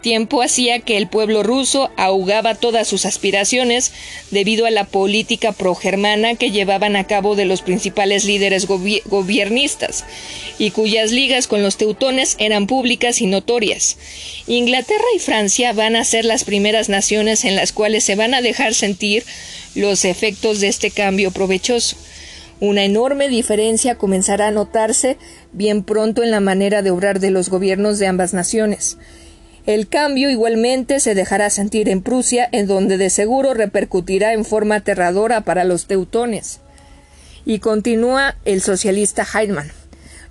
tiempo 0.05 0.43
hacía 0.43 0.81
que 0.81 0.99
el 0.99 1.07
pueblo 1.07 1.43
ruso 1.43 1.91
ahogaba 1.97 2.55
todas 2.55 2.87
sus 2.87 3.07
aspiraciones 3.07 3.91
debido 4.31 4.67
a 4.67 4.71
la 4.71 4.85
política 4.85 5.53
progermana 5.53 6.35
que 6.35 6.51
llevaban 6.51 6.95
a 6.95 7.07
cabo 7.07 7.37
de 7.37 7.47
los 7.47 7.63
principales 7.63 8.27
líderes 8.27 8.67
gobiernistas 8.67 10.05
y 10.59 10.73
cuyas 10.73 11.11
ligas 11.11 11.47
con 11.47 11.63
los 11.63 11.79
teutones 11.79 12.37
eran 12.39 12.67
públicas 12.67 13.23
y 13.23 13.27
notorias. 13.27 13.97
Inglaterra 14.47 15.07
y 15.17 15.21
Francia 15.21 15.73
van 15.73 15.97
a 15.97 16.05
ser 16.05 16.27
las 16.27 16.45
primeras 16.45 16.91
naciones 16.91 17.47
en 17.47 17.57
las 17.57 17.73
cuales 17.73 18.05
se 18.05 18.15
van 18.15 18.35
a 18.35 18.43
dejar 18.43 18.75
sentir 18.75 19.25
los 19.75 20.05
efectos 20.05 20.61
de 20.61 20.69
este 20.69 20.91
cambio 20.91 21.31
provechoso. 21.31 21.97
Una 22.61 22.85
enorme 22.85 23.29
diferencia 23.29 23.97
comenzará 23.97 24.49
a 24.49 24.53
notarse 24.53 25.19
bien 25.53 25.83
pronto 25.83 26.23
en 26.23 26.31
la 26.31 26.41
manera 26.41 26.83
de 26.83 26.91
obrar 26.91 27.21
de 27.21 27.31
los 27.31 27.49
gobiernos 27.49 27.99
de 27.99 28.07
ambas 28.07 28.33
naciones. 28.33 28.97
El 29.67 29.89
cambio 29.89 30.31
igualmente 30.31 31.01
se 31.01 31.15
dejará 31.15 31.49
sentir 31.51 31.89
en 31.89 32.03
Prusia, 32.03 32.49
en 32.53 32.67
donde 32.67 32.99
de 32.99 33.09
seguro 33.11 33.55
repercutirá 33.55 34.35
en 34.35 34.45
forma 34.45 34.77
aterradora 34.77 35.41
para 35.41 35.65
los 35.65 35.87
teutones. 35.87 36.61
Y 37.47 37.59
continúa 37.59 38.37
el 38.45 38.61
socialista 38.61 39.27
Heidmann. 39.35 39.73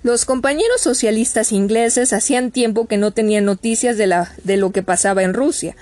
Los 0.04 0.24
compañeros 0.24 0.80
socialistas 0.80 1.50
ingleses 1.50 2.12
hacían 2.12 2.52
tiempo 2.52 2.86
que 2.86 2.96
no 2.96 3.10
tenían 3.10 3.44
noticias 3.44 3.96
de, 3.96 4.06
la, 4.06 4.32
de 4.44 4.56
lo 4.56 4.70
que 4.70 4.82
pasaba 4.82 5.22
en 5.22 5.34
Rusia. 5.34 5.76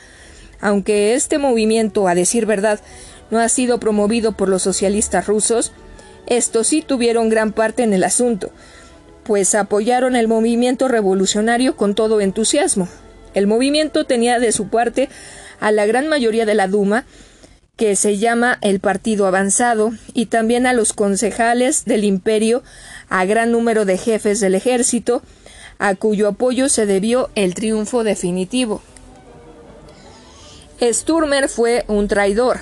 Aunque 0.60 1.14
este 1.14 1.38
movimiento, 1.38 2.08
a 2.08 2.14
decir 2.14 2.46
verdad, 2.46 2.80
no 3.30 3.38
ha 3.38 3.48
sido 3.48 3.80
promovido 3.80 4.32
por 4.32 4.48
los 4.48 4.62
socialistas 4.62 5.26
rusos, 5.26 5.72
estos 6.26 6.68
sí 6.68 6.82
tuvieron 6.82 7.28
gran 7.28 7.52
parte 7.52 7.82
en 7.82 7.92
el 7.92 8.04
asunto, 8.04 8.50
pues 9.24 9.54
apoyaron 9.54 10.16
el 10.16 10.28
movimiento 10.28 10.88
revolucionario 10.88 11.76
con 11.76 11.94
todo 11.94 12.20
entusiasmo, 12.20 12.88
el 13.34 13.46
movimiento 13.46 14.04
tenía 14.04 14.38
de 14.38 14.52
su 14.52 14.68
parte 14.68 15.08
a 15.60 15.72
la 15.72 15.86
gran 15.86 16.08
mayoría 16.08 16.44
de 16.44 16.54
la 16.54 16.68
Duma, 16.68 17.04
que 17.76 17.96
se 17.96 18.18
llama 18.18 18.58
el 18.60 18.80
Partido 18.80 19.26
Avanzado, 19.26 19.92
y 20.12 20.26
también 20.26 20.66
a 20.66 20.72
los 20.72 20.92
concejales 20.92 21.84
del 21.84 22.04
imperio, 22.04 22.62
a 23.08 23.24
gran 23.24 23.50
número 23.52 23.84
de 23.84 23.96
jefes 23.96 24.40
del 24.40 24.54
ejército, 24.54 25.22
a 25.78 25.94
cuyo 25.94 26.28
apoyo 26.28 26.68
se 26.68 26.86
debió 26.86 27.30
el 27.34 27.54
triunfo 27.54 28.04
definitivo. 28.04 28.82
Sturmer 30.80 31.48
fue 31.48 31.84
un 31.88 32.08
traidor. 32.08 32.60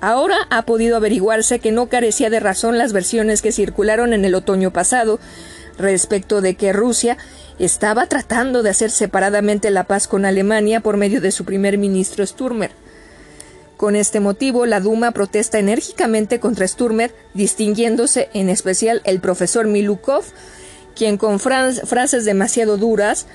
Ahora 0.00 0.36
ha 0.50 0.62
podido 0.62 0.96
averiguarse 0.96 1.58
que 1.58 1.72
no 1.72 1.88
carecía 1.88 2.30
de 2.30 2.40
razón 2.40 2.78
las 2.78 2.92
versiones 2.92 3.42
que 3.42 3.52
circularon 3.52 4.12
en 4.12 4.24
el 4.24 4.34
otoño 4.34 4.72
pasado 4.72 5.18
respecto 5.76 6.40
de 6.40 6.54
que 6.54 6.72
Rusia 6.72 7.16
estaba 7.58 8.06
tratando 8.06 8.62
de 8.62 8.70
hacer 8.70 8.90
separadamente 8.90 9.70
la 9.70 9.84
paz 9.84 10.06
con 10.06 10.24
Alemania 10.24 10.80
por 10.80 10.96
medio 10.96 11.20
de 11.20 11.32
su 11.32 11.44
primer 11.44 11.78
ministro 11.78 12.24
Sturmer. 12.24 12.70
Con 13.76 13.96
este 13.96 14.20
motivo, 14.20 14.66
la 14.66 14.80
Duma 14.80 15.12
protesta 15.12 15.58
enérgicamente 15.58 16.40
contra 16.40 16.66
Sturmer, 16.66 17.14
distinguiéndose 17.34 18.28
en 18.34 18.48
especial 18.48 19.02
el 19.04 19.20
profesor 19.20 19.66
Milukov, 19.66 20.24
quien 20.96 21.16
con 21.16 21.38
frases 21.38 22.24
demasiado 22.24 22.76
duras 22.76 23.26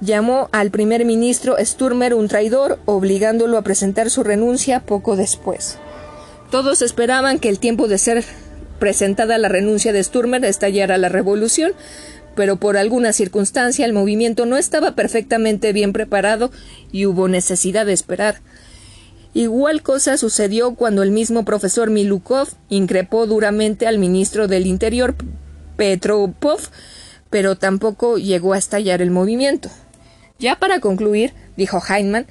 llamó 0.00 0.48
al 0.52 0.70
primer 0.70 1.04
ministro 1.04 1.56
Sturmer 1.58 2.14
un 2.14 2.28
traidor, 2.28 2.78
obligándolo 2.84 3.58
a 3.58 3.62
presentar 3.62 4.10
su 4.10 4.22
renuncia 4.22 4.80
poco 4.80 5.16
después. 5.16 5.78
Todos 6.50 6.82
esperaban 6.82 7.38
que 7.38 7.48
el 7.48 7.58
tiempo 7.58 7.88
de 7.88 7.98
ser 7.98 8.24
presentada 8.78 9.38
la 9.38 9.48
renuncia 9.48 9.92
de 9.92 10.02
Sturmer 10.02 10.44
estallara 10.44 10.98
la 10.98 11.08
revolución, 11.08 11.72
pero 12.34 12.56
por 12.56 12.76
alguna 12.76 13.12
circunstancia 13.12 13.86
el 13.86 13.92
movimiento 13.92 14.46
no 14.46 14.56
estaba 14.56 14.94
perfectamente 14.94 15.72
bien 15.72 15.92
preparado 15.92 16.50
y 16.92 17.06
hubo 17.06 17.28
necesidad 17.28 17.86
de 17.86 17.94
esperar. 17.94 18.40
Igual 19.32 19.82
cosa 19.82 20.16
sucedió 20.16 20.74
cuando 20.74 21.02
el 21.02 21.10
mismo 21.10 21.44
profesor 21.44 21.90
Milukov 21.90 22.48
increpó 22.68 23.26
duramente 23.26 23.86
al 23.86 23.98
ministro 23.98 24.48
del 24.48 24.66
Interior 24.66 25.14
Petropov, 25.76 26.60
pero 27.28 27.56
tampoco 27.56 28.16
llegó 28.16 28.52
a 28.52 28.58
estallar 28.58 29.02
el 29.02 29.10
movimiento. 29.10 29.68
Ya 30.38 30.56
para 30.56 30.80
concluir, 30.80 31.32
dijo 31.56 31.82
Heinemann, 31.88 32.26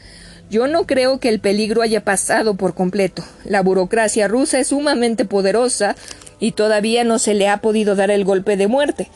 yo 0.50 0.68
no 0.68 0.86
creo 0.86 1.20
que 1.20 1.30
el 1.30 1.40
peligro 1.40 1.82
haya 1.82 2.04
pasado 2.04 2.56
por 2.56 2.76
completo. 2.76 3.24
La 3.46 3.62
burocracia 3.62 4.28
rusa 4.28 4.60
es 4.60 4.68
sumamente 4.68 5.26
poderosa 5.26 5.96
y 6.40 6.52
todavía 6.52 7.04
no 7.04 7.18
se 7.18 7.34
le 7.34 7.50
ha 7.50 7.58
podido 7.58 7.96
dar 7.96 8.12
el 8.12 8.24
golpe 8.26 8.58
de 8.58 8.68
muerte. 8.68 9.10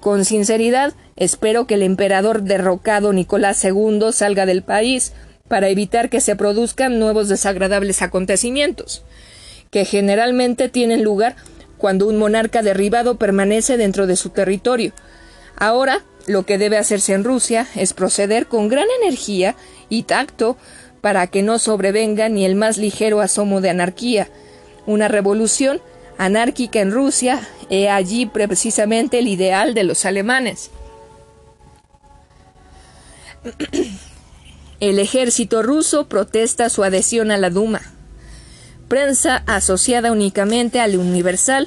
Con 0.00 0.24
sinceridad, 0.24 0.94
espero 1.16 1.66
que 1.66 1.74
el 1.74 1.82
emperador 1.82 2.42
derrocado 2.42 3.12
Nicolás 3.12 3.64
II 3.64 4.08
salga 4.12 4.44
del 4.46 4.62
país 4.62 5.12
para 5.48 5.68
evitar 5.68 6.10
que 6.10 6.20
se 6.20 6.34
produzcan 6.34 6.98
nuevos 6.98 7.28
desagradables 7.28 8.02
acontecimientos, 8.02 9.04
que 9.70 9.84
generalmente 9.84 10.68
tienen 10.68 11.04
lugar 11.04 11.36
cuando 11.78 12.08
un 12.08 12.16
monarca 12.16 12.62
derribado 12.62 13.16
permanece 13.16 13.76
dentro 13.76 14.06
de 14.06 14.16
su 14.16 14.30
territorio. 14.30 14.92
Ahora, 15.56 16.02
lo 16.26 16.44
que 16.44 16.58
debe 16.58 16.76
hacerse 16.78 17.14
en 17.14 17.24
Rusia 17.24 17.66
es 17.74 17.92
proceder 17.92 18.46
con 18.46 18.68
gran 18.68 18.86
energía 19.02 19.56
y 19.88 20.02
tacto 20.04 20.56
para 21.00 21.26
que 21.28 21.42
no 21.42 21.58
sobrevenga 21.58 22.28
ni 22.28 22.44
el 22.44 22.56
más 22.56 22.78
ligero 22.78 23.20
asomo 23.20 23.60
de 23.60 23.70
anarquía. 23.70 24.28
Una 24.86 25.08
revolución 25.08 25.80
anárquica 26.18 26.80
en 26.80 26.92
Rusia 26.92 27.46
es 27.70 27.88
allí 27.88 28.26
precisamente 28.26 29.20
el 29.20 29.28
ideal 29.28 29.74
de 29.74 29.84
los 29.84 30.04
alemanes. 30.04 30.70
El 34.78 34.98
ejército 34.98 35.62
ruso 35.62 36.06
protesta 36.06 36.68
su 36.68 36.84
adhesión 36.84 37.30
a 37.30 37.38
la 37.38 37.48
Duma. 37.48 37.80
Prensa 38.88 39.42
asociada 39.46 40.12
únicamente 40.12 40.80
al 40.80 40.98
Universal, 40.98 41.66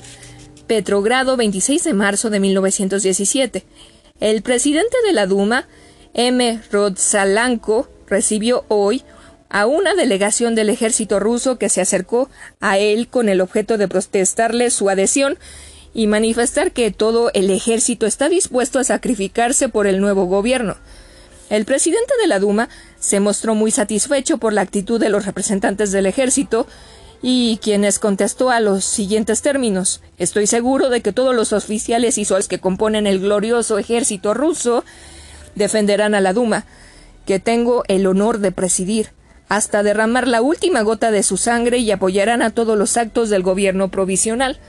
Petrogrado, 0.68 1.36
26 1.36 1.84
de 1.86 1.94
marzo 1.96 2.30
de 2.30 2.40
1917. 2.40 3.66
El 4.20 4.42
presidente 4.42 4.98
de 5.06 5.14
la 5.14 5.28
Duma, 5.28 5.66
M. 6.14 6.62
Rodzalanko, 6.72 7.88
recibió 8.08 8.66
hoy 8.68 9.04
a 9.50 9.66
una 9.66 9.96
delegación 9.96 10.56
del 10.56 10.70
ejército 10.70 11.20
ruso 11.20 11.58
que 11.58 11.70
se 11.70 11.80
acercó 11.80 12.30
a 12.60 12.78
él 12.78 13.08
con 13.08 13.30
el 13.30 13.40
objeto 13.40 13.78
de 13.78 13.88
protestarle 13.88 14.72
su 14.72 14.90
adhesión 14.90 15.38
y 15.94 16.08
manifestar 16.08 16.72
que 16.72 16.92
todo 16.92 17.32
el 17.34 17.50
ejército 17.50 18.06
está 18.06 18.28
dispuesto 18.28 18.78
a 18.78 18.84
sacrificarse 18.84 19.70
por 19.70 19.88
el 19.88 20.02
nuevo 20.02 20.26
gobierno. 20.26 20.76
El 21.50 21.66
presidente 21.66 22.14
de 22.22 22.28
la 22.28 22.40
Duma 22.40 22.70
se 23.00 23.20
mostró 23.22 23.56
muy 23.56 23.72
satisfecho 23.72 24.38
por 24.38 24.54
la 24.54 24.62
actitud 24.62 25.00
de 25.00 25.10
los 25.10 25.26
representantes 25.26 25.92
del 25.92 26.06
ejército 26.06 26.68
y 27.22 27.60
quienes 27.62 28.00
contestó 28.00 28.50
a 28.50 28.60
los 28.60 28.86
siguientes 28.86 29.42
términos 29.42 30.02
Estoy 30.20 30.48
seguro 30.48 30.90
de 30.90 31.02
que 31.02 31.14
todos 31.14 31.34
los 31.34 31.54
oficiales 31.54 32.18
y 32.18 32.26
soles 32.26 32.50
que 32.50 32.60
componen 32.60 33.08
el 33.08 33.22
glorioso 33.22 33.78
ejército 33.78 34.34
ruso 34.34 34.84
defenderán 35.56 36.14
a 36.14 36.20
la 36.20 36.34
Duma, 36.34 36.66
que 37.26 37.40
tengo 37.40 37.84
el 37.88 38.06
honor 38.06 38.40
de 38.40 38.52
presidir 38.52 39.12
hasta 39.48 39.82
derramar 39.82 40.28
la 40.28 40.42
última 40.42 40.82
gota 40.82 41.10
de 41.10 41.24
su 41.24 41.38
sangre 41.38 41.78
y 41.78 41.90
apoyarán 41.90 42.42
a 42.42 42.50
todos 42.50 42.78
los 42.78 42.98
actos 42.98 43.30
del 43.30 43.44
gobierno 43.44 43.88
provisional. 43.88 44.60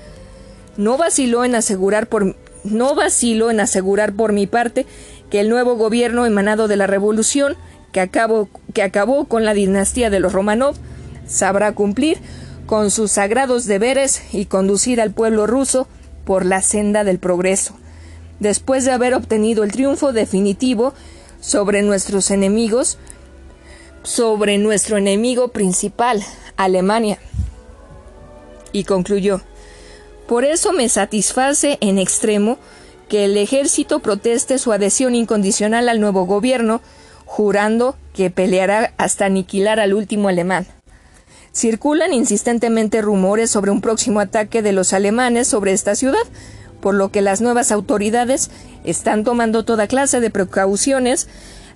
No 0.77 0.97
vaciló 0.97 1.45
en 1.45 1.57
asegurar 1.57 2.07
por 2.07 2.37
no 2.63 2.95
vacilo 2.95 3.51
en 3.51 3.59
asegurar 3.59 4.13
por 4.13 4.33
mi 4.33 4.47
parte 4.47 4.87
que 5.31 5.41
el 5.41 5.49
nuevo 5.49 5.75
gobierno 5.75 6.27
emanado 6.27 6.69
de 6.69 6.77
la 6.77 6.87
revolución 6.87 7.57
que, 7.91 8.09
que 8.73 8.83
acabó 8.83 9.25
con 9.25 9.45
la 9.45 9.53
dinastía 9.53 10.11
de 10.11 10.21
los 10.21 10.33
Romanov 10.33 10.77
sabrá 11.31 11.73
cumplir 11.73 12.19
con 12.67 12.91
sus 12.91 13.13
sagrados 13.13 13.67
deberes 13.67 14.23
y 14.33 14.45
conducir 14.45 15.01
al 15.01 15.13
pueblo 15.13 15.47
ruso 15.47 15.89
por 16.25 16.45
la 16.45 16.61
senda 16.61 17.05
del 17.05 17.19
progreso. 17.19 17.75
Después 18.39 18.85
de 18.85 18.93
haber 18.93 19.15
obtenido 19.15 19.65
el 19.65 19.73
triunfo 19.73 20.13
definitivo 20.13 20.95
sobre 21.41 21.83
nuestros 21.83 22.31
enemigos, 22.31 22.99
sobre 24.03 24.59
nuestro 24.59 24.97
enemigo 24.97 25.49
principal, 25.49 26.23
Alemania. 26.57 27.19
Y 28.73 28.85
concluyó, 28.85 29.41
por 30.29 30.45
eso 30.45 30.73
me 30.73 30.89
satisface 30.89 31.79
en 31.81 31.99
extremo 31.99 32.59
que 33.09 33.25
el 33.25 33.37
ejército 33.37 33.99
proteste 33.99 34.59
su 34.59 34.73
adhesión 34.73 35.17
incondicional 35.17 35.89
al 35.89 36.01
nuevo 36.01 36.25
gobierno, 36.25 36.81
jurando 37.27 37.97
que 38.15 38.31
peleará 38.31 38.95
hasta 38.97 39.27
aniquilar 39.27 39.81
al 39.81 39.93
último 39.93 40.29
alemán. 40.29 40.67
Circulan 41.53 42.13
insistentemente 42.13 43.03
rumores 43.03 43.51
sobre 43.51 43.71
un 43.71 43.81
próximo 43.81 44.21
ataque 44.21 44.63
de 44.63 44.73
los 44.73 44.93
alemanes 44.93 45.49
sobre 45.49 45.73
esta 45.73 45.95
ciudad, 45.95 46.23
por 46.81 46.95
lo 46.95 47.11
que 47.11 47.23
las 47.23 47.41
nuevas 47.41 47.73
autoridades 47.73 48.51
están 48.85 49.25
tomando 49.25 49.65
toda 49.65 49.87
clase 49.87 50.21
de 50.21 50.31
precauciones 50.31 51.29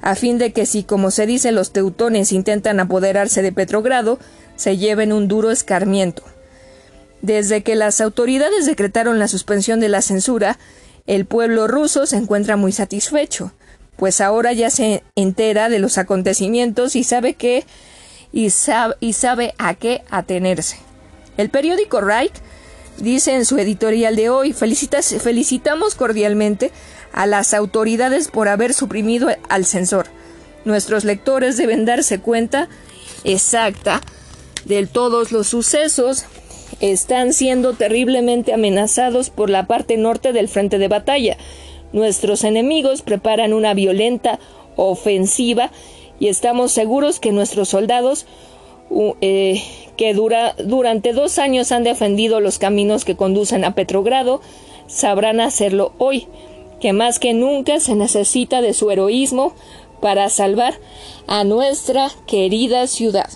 a 0.04 0.14
fin 0.16 0.36
de 0.36 0.52
que 0.52 0.66
si, 0.66 0.84
como 0.84 1.10
se 1.10 1.24
dice, 1.26 1.50
los 1.50 1.72
teutones 1.72 2.30
intentan 2.32 2.78
apoderarse 2.78 3.40
de 3.40 3.52
Petrogrado, 3.52 4.18
se 4.54 4.76
lleven 4.76 5.14
un 5.14 5.28
duro 5.28 5.50
escarmiento. 5.50 6.22
Desde 7.22 7.62
que 7.62 7.74
las 7.74 8.02
autoridades 8.02 8.66
decretaron 8.66 9.18
la 9.18 9.28
suspensión 9.28 9.80
de 9.80 9.88
la 9.88 10.02
censura, 10.02 10.58
el 11.06 11.24
pueblo 11.24 11.68
ruso 11.68 12.04
se 12.04 12.18
encuentra 12.18 12.56
muy 12.56 12.70
satisfecho, 12.70 13.52
pues 13.96 14.20
ahora 14.20 14.52
ya 14.52 14.68
se 14.68 15.02
entera 15.16 15.70
de 15.70 15.78
los 15.78 15.96
acontecimientos 15.96 16.96
y 16.96 17.04
sabe 17.04 17.32
qué 17.32 17.64
y 18.34 18.50
sabe, 18.50 18.96
y 19.00 19.14
sabe 19.14 19.54
a 19.58 19.74
qué 19.74 20.02
atenerse. 20.10 20.76
El 21.38 21.48
periódico 21.48 22.00
Reich 22.00 22.34
dice 22.98 23.34
en 23.34 23.44
su 23.44 23.56
editorial 23.58 24.16
de 24.16 24.28
hoy 24.28 24.52
felicitamos 24.52 25.94
cordialmente 25.94 26.72
a 27.12 27.26
las 27.26 27.54
autoridades 27.54 28.28
por 28.28 28.48
haber 28.48 28.74
suprimido 28.74 29.28
al 29.48 29.64
censor. 29.64 30.06
Nuestros 30.64 31.04
lectores 31.04 31.56
deben 31.56 31.84
darse 31.84 32.20
cuenta 32.20 32.68
exacta 33.22 34.00
de 34.64 34.86
todos 34.86 35.30
los 35.30 35.46
sucesos 35.46 36.24
están 36.80 37.32
siendo 37.32 37.74
terriblemente 37.74 38.52
amenazados 38.52 39.30
por 39.30 39.48
la 39.50 39.66
parte 39.66 39.96
norte 39.96 40.32
del 40.32 40.48
frente 40.48 40.78
de 40.78 40.88
batalla. 40.88 41.36
Nuestros 41.92 42.42
enemigos 42.42 43.02
preparan 43.02 43.52
una 43.52 43.74
violenta 43.74 44.40
ofensiva 44.76 45.70
y 46.20 46.28
estamos 46.28 46.72
seguros 46.72 47.20
que 47.20 47.32
nuestros 47.32 47.68
soldados 47.68 48.26
eh, 49.20 49.62
que 49.96 50.14
dura, 50.14 50.54
durante 50.62 51.12
dos 51.12 51.38
años 51.38 51.72
han 51.72 51.84
defendido 51.84 52.40
los 52.40 52.58
caminos 52.58 53.04
que 53.04 53.16
conducen 53.16 53.64
a 53.64 53.74
Petrogrado 53.74 54.40
sabrán 54.86 55.40
hacerlo 55.40 55.92
hoy 55.98 56.28
que 56.80 56.92
más 56.92 57.18
que 57.18 57.32
nunca 57.32 57.80
se 57.80 57.94
necesita 57.94 58.60
de 58.60 58.74
su 58.74 58.90
heroísmo 58.90 59.54
para 60.00 60.28
salvar 60.28 60.74
a 61.26 61.42
nuestra 61.44 62.10
querida 62.26 62.86
ciudad. 62.86 63.30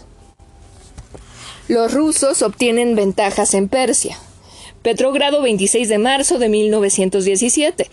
Los 1.66 1.94
rusos 1.94 2.42
obtienen 2.42 2.94
ventajas 2.94 3.55
en 3.55 3.68
Persia. 3.68 4.18
Petrogrado 4.89 5.43
26 5.43 5.86
de 5.90 5.98
marzo 5.98 6.39
de 6.39 6.48
1917. 6.48 7.90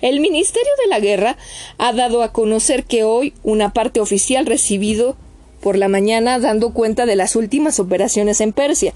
El 0.00 0.18
Ministerio 0.20 0.72
de 0.82 0.88
la 0.88 0.98
Guerra 0.98 1.36
ha 1.76 1.92
dado 1.92 2.22
a 2.22 2.32
conocer 2.32 2.84
que 2.84 3.04
hoy 3.04 3.34
una 3.42 3.74
parte 3.74 4.00
oficial 4.00 4.46
recibido 4.46 5.14
por 5.60 5.76
la 5.76 5.88
mañana 5.88 6.38
dando 6.38 6.72
cuenta 6.72 7.04
de 7.04 7.16
las 7.16 7.36
últimas 7.36 7.78
operaciones 7.78 8.40
en 8.40 8.54
Persia. 8.54 8.94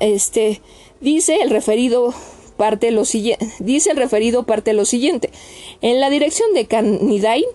este, 0.00 0.60
dice 1.00 1.40
el 1.40 1.48
referido 1.48 2.12
parte 2.58 2.90
lo 2.90 3.06
siguiente, 3.06 3.48
dice 3.58 3.90
el 3.90 3.96
referido 3.96 4.42
parte 4.42 4.74
lo 4.74 4.84
siguiente. 4.84 5.30
En 5.80 6.00
la 6.00 6.10
dirección 6.10 6.52
de 6.52 6.66
Kanidain, 6.66 7.46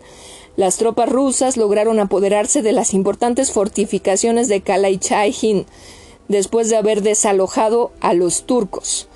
las 0.55 0.77
tropas 0.77 1.07
rusas 1.07 1.55
lograron 1.55 1.99
apoderarse 1.99 2.63
de 2.63 2.71
las 2.71 2.95
importantes 2.95 3.51
fortificaciones 3.51 4.47
de 4.47 4.61
Kalaychay 4.61 5.35
después 6.27 6.69
de 6.69 6.77
haber 6.77 7.01
desalojado 7.01 7.91
a 7.99 8.13
los 8.13 8.45
turcos, 8.45 9.07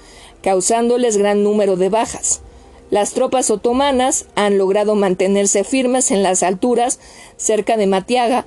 causándoles 0.42 1.18
gran 1.18 1.44
número 1.44 1.76
de 1.76 1.90
bajas. 1.90 2.42
Las 2.90 3.14
tropas 3.14 3.50
otomanas 3.50 4.26
han 4.36 4.58
logrado 4.58 4.96
mantenerse 4.96 5.64
firmes 5.64 6.12
en 6.12 6.24
las 6.24 6.44
alturas 6.44 7.00
cerca 7.38 7.78
de 7.78 7.88
Matiaga, 7.88 8.46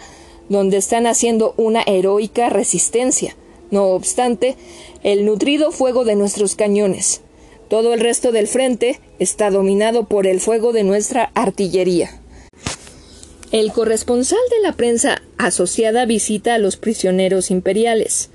donde 0.48 0.76
están 0.76 1.06
haciendo 1.06 1.54
una 1.56 1.82
heroica 1.82 2.50
resistencia. 2.50 3.36
No 3.70 3.86
obstante, 3.86 4.56
el 5.02 5.24
nutrido 5.24 5.72
fuego 5.72 6.04
de 6.04 6.14
nuestros 6.14 6.54
cañones, 6.54 7.22
todo 7.68 7.94
el 7.94 8.00
resto 8.00 8.30
del 8.30 8.46
frente 8.46 9.00
está 9.18 9.50
dominado 9.50 10.04
por 10.04 10.26
el 10.26 10.40
fuego 10.40 10.72
de 10.72 10.84
nuestra 10.84 11.30
artillería. 11.34 12.20
El 13.52 13.72
corresponsal 13.72 14.38
de 14.50 14.60
la 14.62 14.72
prensa 14.72 15.22
asociada 15.38 16.04
visita 16.06 16.54
a 16.54 16.58
los 16.58 16.76
prisioneros 16.76 17.50
imperiales. 17.50 18.30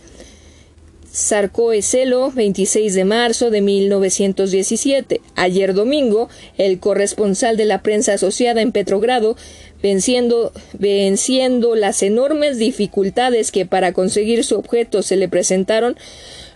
Sarcoeselo, 1.12 2.32
26 2.32 2.94
de 2.94 3.04
marzo 3.04 3.50
de 3.50 3.62
1917. 3.62 5.22
Ayer 5.36 5.74
domingo, 5.74 6.30
el 6.58 6.80
corresponsal 6.80 7.58
de 7.58 7.66
la 7.66 7.82
prensa 7.82 8.14
asociada 8.14 8.62
en 8.62 8.72
Petrogrado, 8.72 9.36
venciendo, 9.82 10.52
venciendo 10.74 11.76
las 11.76 12.04
enormes 12.04 12.58
dificultades 12.58 13.52
que 13.52 13.66
para 13.66 13.92
conseguir 13.92 14.44
su 14.44 14.56
objeto 14.56 15.02
se 15.02 15.16
le 15.16 15.28
presentaron, 15.28 15.98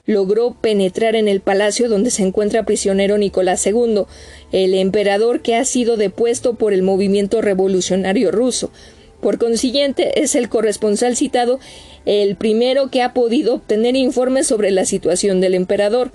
logró 0.06 0.56
penetrar 0.60 1.16
en 1.16 1.28
el 1.28 1.40
palacio 1.42 1.90
donde 1.90 2.12
se 2.12 2.24
encuentra 2.24 2.66
prisionero 2.66 3.18
Nicolás 3.18 3.66
II, 3.66 4.04
el 4.52 4.74
emperador 4.76 5.42
que 5.42 5.56
ha 5.56 5.66
sido 5.66 5.98
depuesto 5.98 6.56
por 6.56 6.74
el 6.74 6.84
movimiento 6.84 7.42
revolucionario 7.42 8.30
ruso. 8.32 8.70
Por 9.24 9.38
consiguiente, 9.38 10.22
es 10.22 10.36
el 10.36 10.50
corresponsal 10.50 11.16
citado 11.16 11.62
el 12.06 12.36
primero 12.36 12.90
que 12.90 13.02
ha 13.02 13.14
podido 13.14 13.56
obtener 13.56 13.96
informes 13.96 14.48
sobre 14.48 14.70
la 14.70 14.84
situación 14.86 15.40
del 15.40 15.54
emperador, 15.56 16.12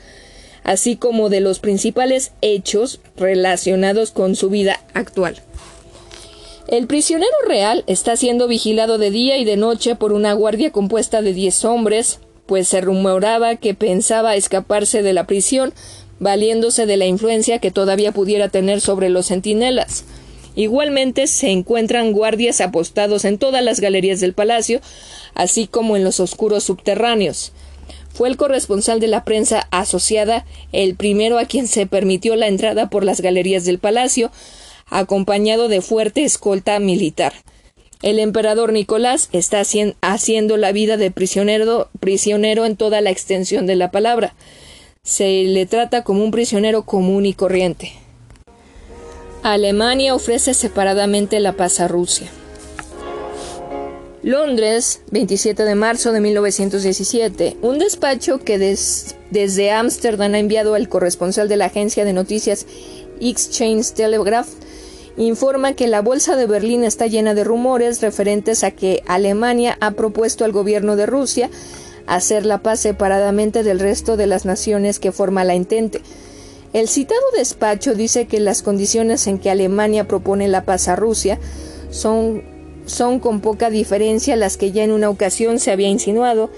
así 0.63 0.97
como 0.97 1.31
de 1.31 1.41
los 1.41 1.59
principales 1.59 2.33
hechos 2.43 3.01
relacionados 3.17 4.11
con 4.11 4.37
su 4.37 4.51
vida 4.51 4.79
actual. 4.93 5.41
El 6.69 6.87
prisionero 6.87 7.33
real 7.47 7.83
está 7.87 8.15
siendo 8.15 8.47
vigilado 8.47 8.99
de 8.99 9.11
día 9.11 9.39
y 9.39 9.47
de 9.47 9.57
noche 9.57 9.97
por 9.97 10.13
una 10.13 10.35
guardia 10.35 10.71
compuesta 10.71 11.23
de 11.23 11.33
diez 11.33 11.65
hombres, 11.65 12.21
pues 12.45 12.69
se 12.69 12.83
rumoraba 12.83 13.57
que 13.57 13.73
pensaba 13.73 14.37
escaparse 14.37 15.03
de 15.03 15.15
la 15.15 15.27
prisión, 15.27 15.73
valiéndose 16.19 16.85
de 16.85 16.99
la 16.99 17.07
influencia 17.07 17.59
que 17.59 17.71
todavía 17.71 18.13
pudiera 18.13 18.51
tener 18.51 18.83
sobre 18.83 19.09
los 19.09 19.29
centinelas. 19.29 20.05
Igualmente 20.59 21.29
se 21.29 21.51
encuentran 21.51 22.11
guardias 22.11 22.61
apostados 22.61 23.25
en 23.25 23.39
todas 23.39 23.63
las 23.63 23.79
galerías 23.79 24.19
del 24.19 24.33
palacio, 24.33 24.81
así 25.35 25.69
como 25.69 25.97
en 25.97 26.03
los 26.03 26.19
oscuros 26.19 26.65
subterráneos. 26.65 27.53
Fue 28.13 28.29
el 28.29 28.37
corresponsal 28.37 28.99
de 28.99 29.07
la 29.07 29.23
prensa 29.23 29.69
asociada 29.71 30.45
el 30.73 30.97
primero 30.97 31.39
a 31.39 31.45
quien 31.45 31.69
se 31.69 31.87
permitió 31.87 32.35
la 32.35 32.49
entrada 32.49 32.91
por 32.91 33.05
las 33.05 33.21
galerías 33.21 33.65
del 33.65 33.79
palacio, 33.79 34.33
acompañado 34.89 35.69
de 35.69 35.81
fuerte 35.81 36.25
escolta 36.25 36.81
militar. 36.81 37.35
El 38.03 38.19
emperador 38.19 38.73
Nicolás 38.73 39.29
está 39.31 39.63
haciendo 40.01 40.57
la 40.57 40.73
vida 40.73 40.97
de 40.97 41.13
prisionero, 41.13 41.89
prisionero 42.01 42.67
en 42.67 42.75
toda 42.75 43.01
la 43.01 43.11
extensión 43.11 43.67
de 43.69 43.77
la 43.77 43.93
palabra. 43.93 44.35
Se 45.05 45.45
le 45.45 45.67
trata 45.67 46.03
como 46.03 46.25
un 46.25 46.33
prisionero 46.33 46.83
común 46.83 47.27
y 47.27 47.33
corriente. 47.33 47.93
Alemania 49.53 50.15
ofrece 50.15 50.53
separadamente 50.53 51.41
la 51.41 51.55
paz 51.55 51.81
a 51.81 51.89
Rusia. 51.89 52.29
Londres, 54.23 55.01
27 55.11 55.65
de 55.65 55.75
marzo 55.75 56.13
de 56.13 56.21
1917. 56.21 57.57
Un 57.63 57.79
despacho 57.79 58.41
que 58.41 58.59
desde 58.59 59.71
Ámsterdam 59.71 60.35
ha 60.35 60.39
enviado 60.39 60.75
al 60.75 60.91
corresponsal 60.91 61.49
de 61.49 61.57
la 61.57 61.67
agencia 61.67 62.05
de 62.05 62.13
noticias 62.13 62.67
Exchange 63.23 63.93
Telegraph 63.93 64.49
informa 65.17 65.73
que 65.73 65.89
la 65.89 66.03
Bolsa 66.03 66.37
de 66.37 66.47
Berlín 66.47 66.85
está 66.85 67.07
llena 67.07 67.33
de 67.33 67.45
rumores 67.45 68.03
referentes 68.03 68.65
a 68.65 68.73
que 68.73 69.03
Alemania 69.07 69.79
ha 69.81 69.93
propuesto 69.93 70.45
al 70.45 70.53
gobierno 70.53 70.95
de 70.95 71.07
Rusia 71.07 71.49
hacer 72.07 72.45
la 72.45 72.63
paz 72.63 72.81
separadamente 72.81 73.63
del 73.63 73.81
resto 73.81 74.19
de 74.19 74.27
las 74.27 74.45
naciones 74.45 74.99
que 74.99 75.11
forma 75.11 75.45
la 75.45 75.55
Entente. 75.55 76.03
El 76.73 76.89
citado 76.89 77.21
despacho 77.37 77.95
dice 77.95 78.27
que 78.27 78.41
las 78.41 78.63
condiciones 78.63 79.27
en 79.27 79.39
que 79.39 79.51
Alemania 79.51 80.07
propone 80.07 80.49
la 80.49 80.65
paz 80.65 80.89
a 80.89 80.97
Rusia 80.97 81.39
son, 81.91 82.43
son 82.85 83.21
con 83.21 83.41
poca 83.41 83.71
diferencia 83.71 84.37
las 84.37 84.57
que 84.59 84.71
ya 84.71 84.85
en 84.85 84.93
una 84.93 85.09
ocasión 85.09 85.61
se 85.61 85.71
había 85.71 85.89
insinuado, 85.89 86.51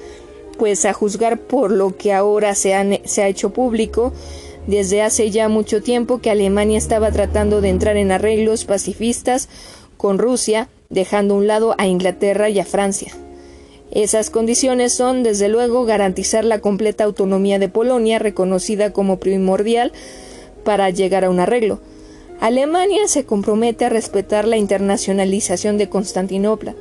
pues 0.58 0.84
a 0.84 0.92
juzgar 0.92 1.38
por 1.38 1.70
lo 1.70 1.96
que 1.96 2.12
ahora 2.12 2.54
se, 2.56 3.02
se 3.04 3.22
ha 3.22 3.28
hecho 3.28 3.50
público, 3.50 4.12
desde 4.66 5.02
hace 5.02 5.30
ya 5.30 5.48
mucho 5.48 5.80
tiempo 5.80 6.20
que 6.20 6.30
Alemania 6.30 6.78
estaba 6.78 7.12
tratando 7.12 7.60
de 7.60 7.68
entrar 7.68 7.96
en 7.96 8.12
arreglos 8.12 8.64
pacifistas 8.64 9.48
con 9.96 10.18
Rusia, 10.18 10.68
dejando 10.90 11.34
a 11.34 11.38
un 11.38 11.46
lado 11.46 11.74
a 11.78 11.86
Inglaterra 11.86 12.48
y 12.50 12.58
a 12.58 12.64
Francia. 12.64 13.12
Esas 13.90 14.30
condiciones 14.30 14.92
son, 14.92 15.22
desde 15.22 15.48
luego, 15.48 15.84
garantizar 15.84 16.44
la 16.44 16.60
completa 16.60 17.04
autonomía 17.04 17.58
de 17.58 17.68
Polonia, 17.68 18.18
reconocida 18.18 18.92
como 18.92 19.18
primordial 19.18 19.92
para 20.64 20.90
llegar 20.90 21.24
a 21.24 21.30
un 21.30 21.40
arreglo. 21.40 21.80
Alemania 22.40 23.08
se 23.08 23.24
compromete 23.24 23.84
a 23.84 23.90
respetar 23.90 24.46
la 24.46 24.56
internacionalización 24.56 25.76
de 25.76 25.88
Constantinopla. 25.88 26.74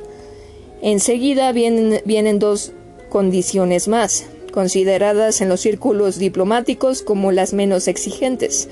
Enseguida 0.82 1.52
vienen, 1.52 2.00
vienen 2.04 2.38
dos 2.38 2.72
condiciones 3.10 3.88
más 3.88 4.24
consideradas 4.50 5.40
en 5.40 5.48
los 5.48 5.60
círculos 5.60 6.18
diplomáticos 6.18 7.02
como 7.02 7.32
las 7.32 7.52
menos 7.52 7.88
exigentes. 7.88 8.68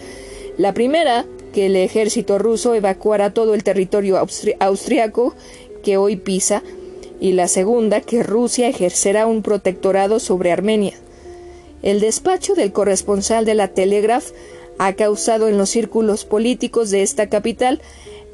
La 0.57 0.75
primera, 0.75 1.25
que 1.53 1.67
el 1.67 1.77
ejército 1.77 2.39
ruso 2.39 2.75
evacuara 2.75 3.33
todo 3.33 3.55
el 3.55 3.65
territorio 3.65 4.19
austriaco 4.61 5.35
que 5.83 5.97
hoy 5.97 6.17
pisa, 6.17 6.63
y 7.21 7.33
la 7.33 7.49
segunda, 7.49 8.01
que 8.01 8.23
Rusia 8.23 8.69
ejercerá 8.69 9.27
un 9.27 9.43
protectorado 9.43 10.21
sobre 10.21 10.53
Armenia. 10.53 10.95
El 11.83 12.01
despacho 12.01 12.55
del 12.55 12.73
corresponsal 12.73 13.45
de 13.45 13.55
la 13.55 13.69
Telegraph 13.69 14.31
ha 14.79 14.93
causado 14.95 15.49
en 15.49 15.59
los 15.59 15.71
círculos 15.71 16.25
políticos 16.25 16.91
de 16.91 17.03
esta 17.03 17.29
capital 17.29 17.81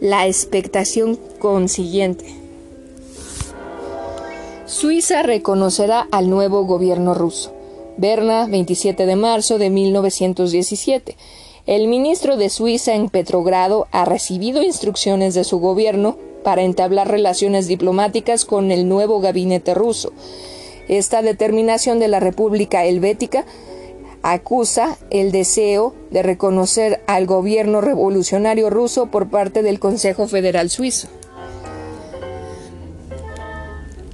la 0.01 0.27
expectación 0.27 1.19
consiguiente. 1.39 2.25
Suiza 4.67 5.23
reconocerá 5.23 6.07
al 6.11 6.31
nuevo 6.31 6.65
gobierno 6.65 7.15
ruso. 7.15 7.53
Berna, 7.97 8.47
27 8.47 9.07
de 9.07 9.17
marzo 9.17 9.59
de 9.59 9.71
1917. 9.71 11.17
El 11.67 11.87
ministro 11.87 12.37
de 12.37 12.51
Suiza 12.51 12.95
en 12.95 13.09
Petrogrado 13.09 13.87
ha 13.93 14.05
recibido 14.05 14.63
instrucciones 14.63 15.35
de 15.35 15.45
su 15.45 15.61
gobierno 15.61 16.19
para 16.45 16.63
entablar 16.63 17.09
relaciones 17.09 17.67
diplomáticas 17.67 18.45
con 18.45 18.71
el 18.71 18.89
nuevo 18.89 19.21
gabinete 19.21 19.75
ruso. 19.75 20.13
Esta 20.87 21.23
determinación 21.23 21.99
de 21.99 22.09
la 22.09 22.21
República 22.21 22.85
Helvética 22.85 23.45
acusa 24.23 24.97
el 25.11 25.33
deseo 25.33 25.95
de 26.11 26.23
reconocer 26.23 27.03
al 27.07 27.27
gobierno 27.27 27.81
revolucionario 27.81 28.71
ruso 28.71 29.07
por 29.07 29.29
parte 29.29 29.63
del 29.63 29.81
Consejo 29.81 30.29
Federal 30.29 30.71
Suizo. 30.71 31.09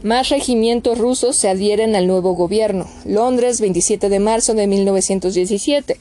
Más 0.03 0.31
regimientos 0.31 0.97
rusos 0.97 1.37
se 1.37 1.49
adhieren 1.49 1.95
al 1.95 2.07
nuevo 2.07 2.35
gobierno. 2.35 2.87
Londres, 3.05 3.61
27 3.61 4.09
de 4.09 4.19
marzo 4.19 4.55
de 4.55 4.67
1917. 4.67 5.99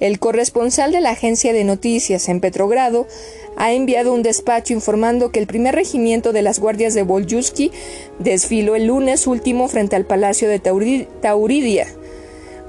El 0.00 0.20
corresponsal 0.20 0.92
de 0.92 1.00
la 1.00 1.10
agencia 1.10 1.52
de 1.52 1.64
noticias 1.64 2.28
en 2.28 2.40
Petrogrado 2.40 3.08
ha 3.56 3.72
enviado 3.72 4.12
un 4.12 4.22
despacho 4.22 4.72
informando 4.72 5.32
que 5.32 5.40
el 5.40 5.48
primer 5.48 5.74
regimiento 5.74 6.32
de 6.32 6.42
las 6.42 6.60
guardias 6.60 6.94
de 6.94 7.02
Bolyuski 7.02 7.72
desfiló 8.20 8.76
el 8.76 8.86
lunes 8.86 9.26
último 9.26 9.66
frente 9.66 9.96
al 9.96 10.04
palacio 10.04 10.48
de 10.48 10.60
Tauridia, 10.60 11.88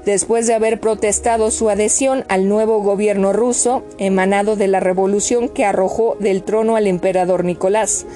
después 0.04 0.48
de 0.48 0.54
haber 0.54 0.80
protestado 0.80 1.52
su 1.52 1.70
adhesión 1.70 2.24
al 2.28 2.48
nuevo 2.48 2.82
gobierno 2.82 3.32
ruso 3.32 3.84
emanado 3.98 4.56
de 4.56 4.66
la 4.66 4.80
revolución 4.80 5.48
que 5.48 5.64
arrojó 5.64 6.16
del 6.18 6.42
trono 6.42 6.74
al 6.74 6.88
emperador 6.88 7.44
Nicolás. 7.44 8.06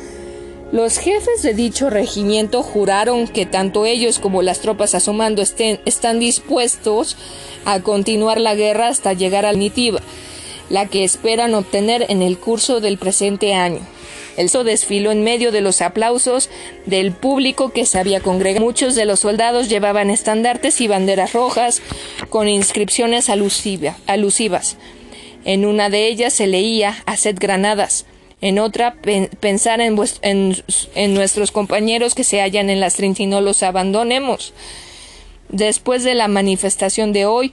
Los 0.74 0.98
jefes 0.98 1.42
de 1.42 1.54
dicho 1.54 1.88
regimiento 1.88 2.64
juraron 2.64 3.28
que 3.28 3.46
tanto 3.46 3.86
ellos 3.86 4.18
como 4.18 4.42
las 4.42 4.58
tropas 4.58 4.96
a 4.96 4.98
su 4.98 5.12
mando 5.12 5.40
están 5.40 6.18
dispuestos 6.18 7.16
a 7.64 7.78
continuar 7.78 8.40
la 8.40 8.56
guerra 8.56 8.88
hasta 8.88 9.12
llegar 9.12 9.46
a 9.46 9.52
Nitiva, 9.52 10.00
la 10.70 10.86
que 10.86 11.04
esperan 11.04 11.54
obtener 11.54 12.06
en 12.08 12.22
el 12.22 12.38
curso 12.38 12.80
del 12.80 12.98
presente 12.98 13.54
año. 13.54 13.86
El 14.36 14.48
so 14.48 14.64
desfiló 14.64 15.12
en 15.12 15.22
medio 15.22 15.52
de 15.52 15.60
los 15.60 15.80
aplausos 15.80 16.50
del 16.86 17.12
público 17.12 17.68
que 17.68 17.86
se 17.86 18.00
había 18.00 18.18
congregado. 18.18 18.66
Muchos 18.66 18.96
de 18.96 19.04
los 19.04 19.20
soldados 19.20 19.68
llevaban 19.68 20.10
estandartes 20.10 20.80
y 20.80 20.88
banderas 20.88 21.34
rojas 21.34 21.82
con 22.30 22.48
inscripciones 22.48 23.30
alusivas. 23.30 24.76
En 25.44 25.66
una 25.66 25.88
de 25.88 26.08
ellas 26.08 26.32
se 26.32 26.48
leía 26.48 26.96
Haced 27.06 27.36
granadas 27.38 28.06
en 28.40 28.58
otra 28.58 28.96
pensar 29.40 29.80
en, 29.80 29.96
en, 30.22 31.14
nuestros 31.14 31.50
compañeros 31.50 32.14
que 32.14 32.24
se 32.24 32.40
hallan 32.40 32.70
en 32.70 32.80
las 32.80 32.94
trinchas 32.94 33.20
y 33.20 33.26
no 33.26 33.40
los 33.40 33.62
abandonemos. 33.62 34.52
Después 35.48 36.04
de 36.04 36.14
la 36.14 36.28
manifestación 36.28 37.12
de 37.12 37.26
hoy, 37.26 37.52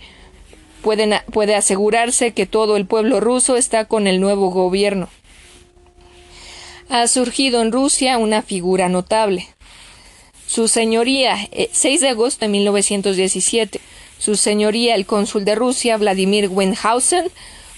puede 0.82 1.56
asegurarse 1.56 2.34
que 2.34 2.46
todo 2.46 2.76
el 2.76 2.86
pueblo 2.86 3.20
ruso 3.20 3.56
está 3.56 3.86
con 3.86 4.08
el 4.08 4.20
nuevo 4.20 4.50
gobierno. 4.50 5.10
Ha 6.90 7.08
surgido 7.08 7.62
en 7.62 7.72
Rusia 7.72 8.18
una 8.18 8.42
figura 8.42 8.90
notable. 8.90 9.48
Su 10.46 10.68
señoría, 10.68 11.38
6 11.72 11.86
eh, 11.86 12.00
de 12.00 12.10
agosto 12.10 12.44
de 12.44 12.50
1917, 12.50 13.80
su 14.18 14.36
señoría 14.36 14.96
el 14.96 15.06
cónsul 15.06 15.46
de 15.46 15.56
Rusia, 15.56 15.96
Vladimir 15.96 16.50
Wenhausen, 16.50 17.32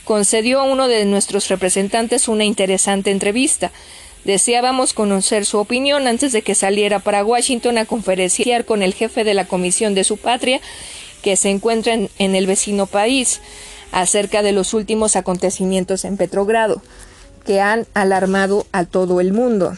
concedió 0.03 0.59
a 0.59 0.63
uno 0.63 0.87
de 0.87 1.05
nuestros 1.05 1.47
representantes 1.49 2.27
una 2.27 2.43
interesante 2.43 3.11
entrevista. 3.11 3.71
Deseábamos 4.25 4.93
conocer 4.93 5.45
su 5.45 5.57
opinión 5.57 6.07
antes 6.07 6.31
de 6.31 6.41
que 6.41 6.55
saliera 6.55 6.99
para 6.99 7.25
Washington 7.25 7.77
a 7.77 7.85
conferenciar 7.85 8.65
con 8.65 8.81
el 8.81 8.93
jefe 8.93 9.23
de 9.23 9.33
la 9.33 9.45
Comisión 9.45 9.95
de 9.95 10.03
su 10.03 10.17
patria, 10.17 10.61
que 11.21 11.35
se 11.35 11.49
encuentra 11.49 11.93
en, 11.93 12.09
en 12.19 12.35
el 12.35 12.47
vecino 12.47 12.85
país, 12.85 13.41
acerca 13.91 14.41
de 14.41 14.53
los 14.53 14.73
últimos 14.73 15.15
acontecimientos 15.15 16.03
en 16.05 16.17
Petrogrado, 16.17 16.81
que 17.45 17.61
han 17.61 17.85
alarmado 17.93 18.65
a 18.71 18.85
todo 18.85 19.21
el 19.21 19.33
mundo. 19.33 19.77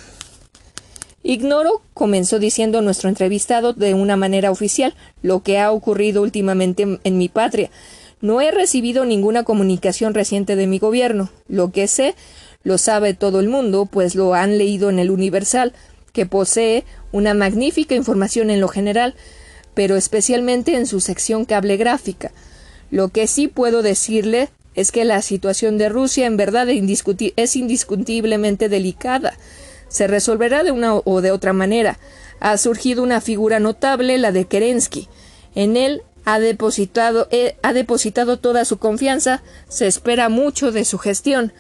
Ignoro, 1.28 1.82
comenzó 1.96 2.38
diciendo 2.38 2.82
nuestro 2.84 3.10
entrevistado 3.10 3.74
de 3.74 3.96
una 3.96 4.16
manera 4.16 4.52
oficial, 4.52 4.96
lo 5.24 5.42
que 5.42 5.58
ha 5.60 5.72
ocurrido 5.72 6.22
últimamente 6.22 7.00
en 7.04 7.18
mi 7.18 7.30
patria. 7.30 7.72
No 8.26 8.42
he 8.42 8.50
recibido 8.50 9.06
ninguna 9.06 9.44
comunicación 9.44 10.16
reciente 10.16 10.56
de 10.56 10.66
mi 10.66 10.80
gobierno. 10.80 11.30
Lo 11.48 11.72
que 11.72 11.88
sé 11.88 12.16
lo 12.64 12.80
sabe 12.80 13.14
todo 13.14 13.40
el 13.40 13.50
mundo, 13.50 13.86
pues 13.86 14.16
lo 14.16 14.34
han 14.34 14.58
leído 14.58 14.90
en 14.90 14.98
el 14.98 15.12
Universal, 15.12 15.74
que 16.12 16.26
posee 16.26 16.86
una 17.12 17.36
magnífica 17.36 17.94
información 17.94 18.50
en 18.50 18.62
lo 18.62 18.68
general, 18.68 19.14
pero 19.76 19.96
especialmente 19.96 20.76
en 20.76 20.88
su 20.88 21.02
sección 21.02 21.46
cable 21.46 21.78
gráfica. 21.78 22.32
Lo 22.90 23.10
que 23.10 23.28
sí 23.28 23.48
puedo 23.48 23.84
decirle 23.84 24.50
es 24.74 24.92
que 24.92 25.06
la 25.06 25.22
situación 25.22 25.78
de 25.78 25.90
Rusia 25.90 26.26
en 26.26 26.36
verdad 26.36 26.68
es 26.68 27.56
indiscutiblemente 27.56 28.70
delicada. 28.70 29.38
se 29.88 30.08
resolverá 30.08 30.64
de 30.64 30.72
una 30.72 30.96
o 30.96 31.22
de 31.22 31.30
otra 31.30 31.54
manera. 31.54 32.00
Ha 32.40 32.58
surgido 32.58 33.04
una 33.04 33.22
figura 33.22 33.60
notable, 33.60 34.18
la 34.18 34.32
de 34.32 34.46
Kerensky. 34.46 35.10
En 35.54 35.78
él 35.78 36.02
ha 36.26 36.40
depositado, 36.40 37.28
eh, 37.32 37.56
ha 37.62 37.72
depositado 37.72 38.38
toda 38.38 38.66
su 38.66 38.78
confianza, 38.78 39.44
se 39.70 39.88
espera 39.88 40.28
mucho 40.28 40.72
de 40.72 40.84
su 40.84 40.98
gestión. 40.98 41.54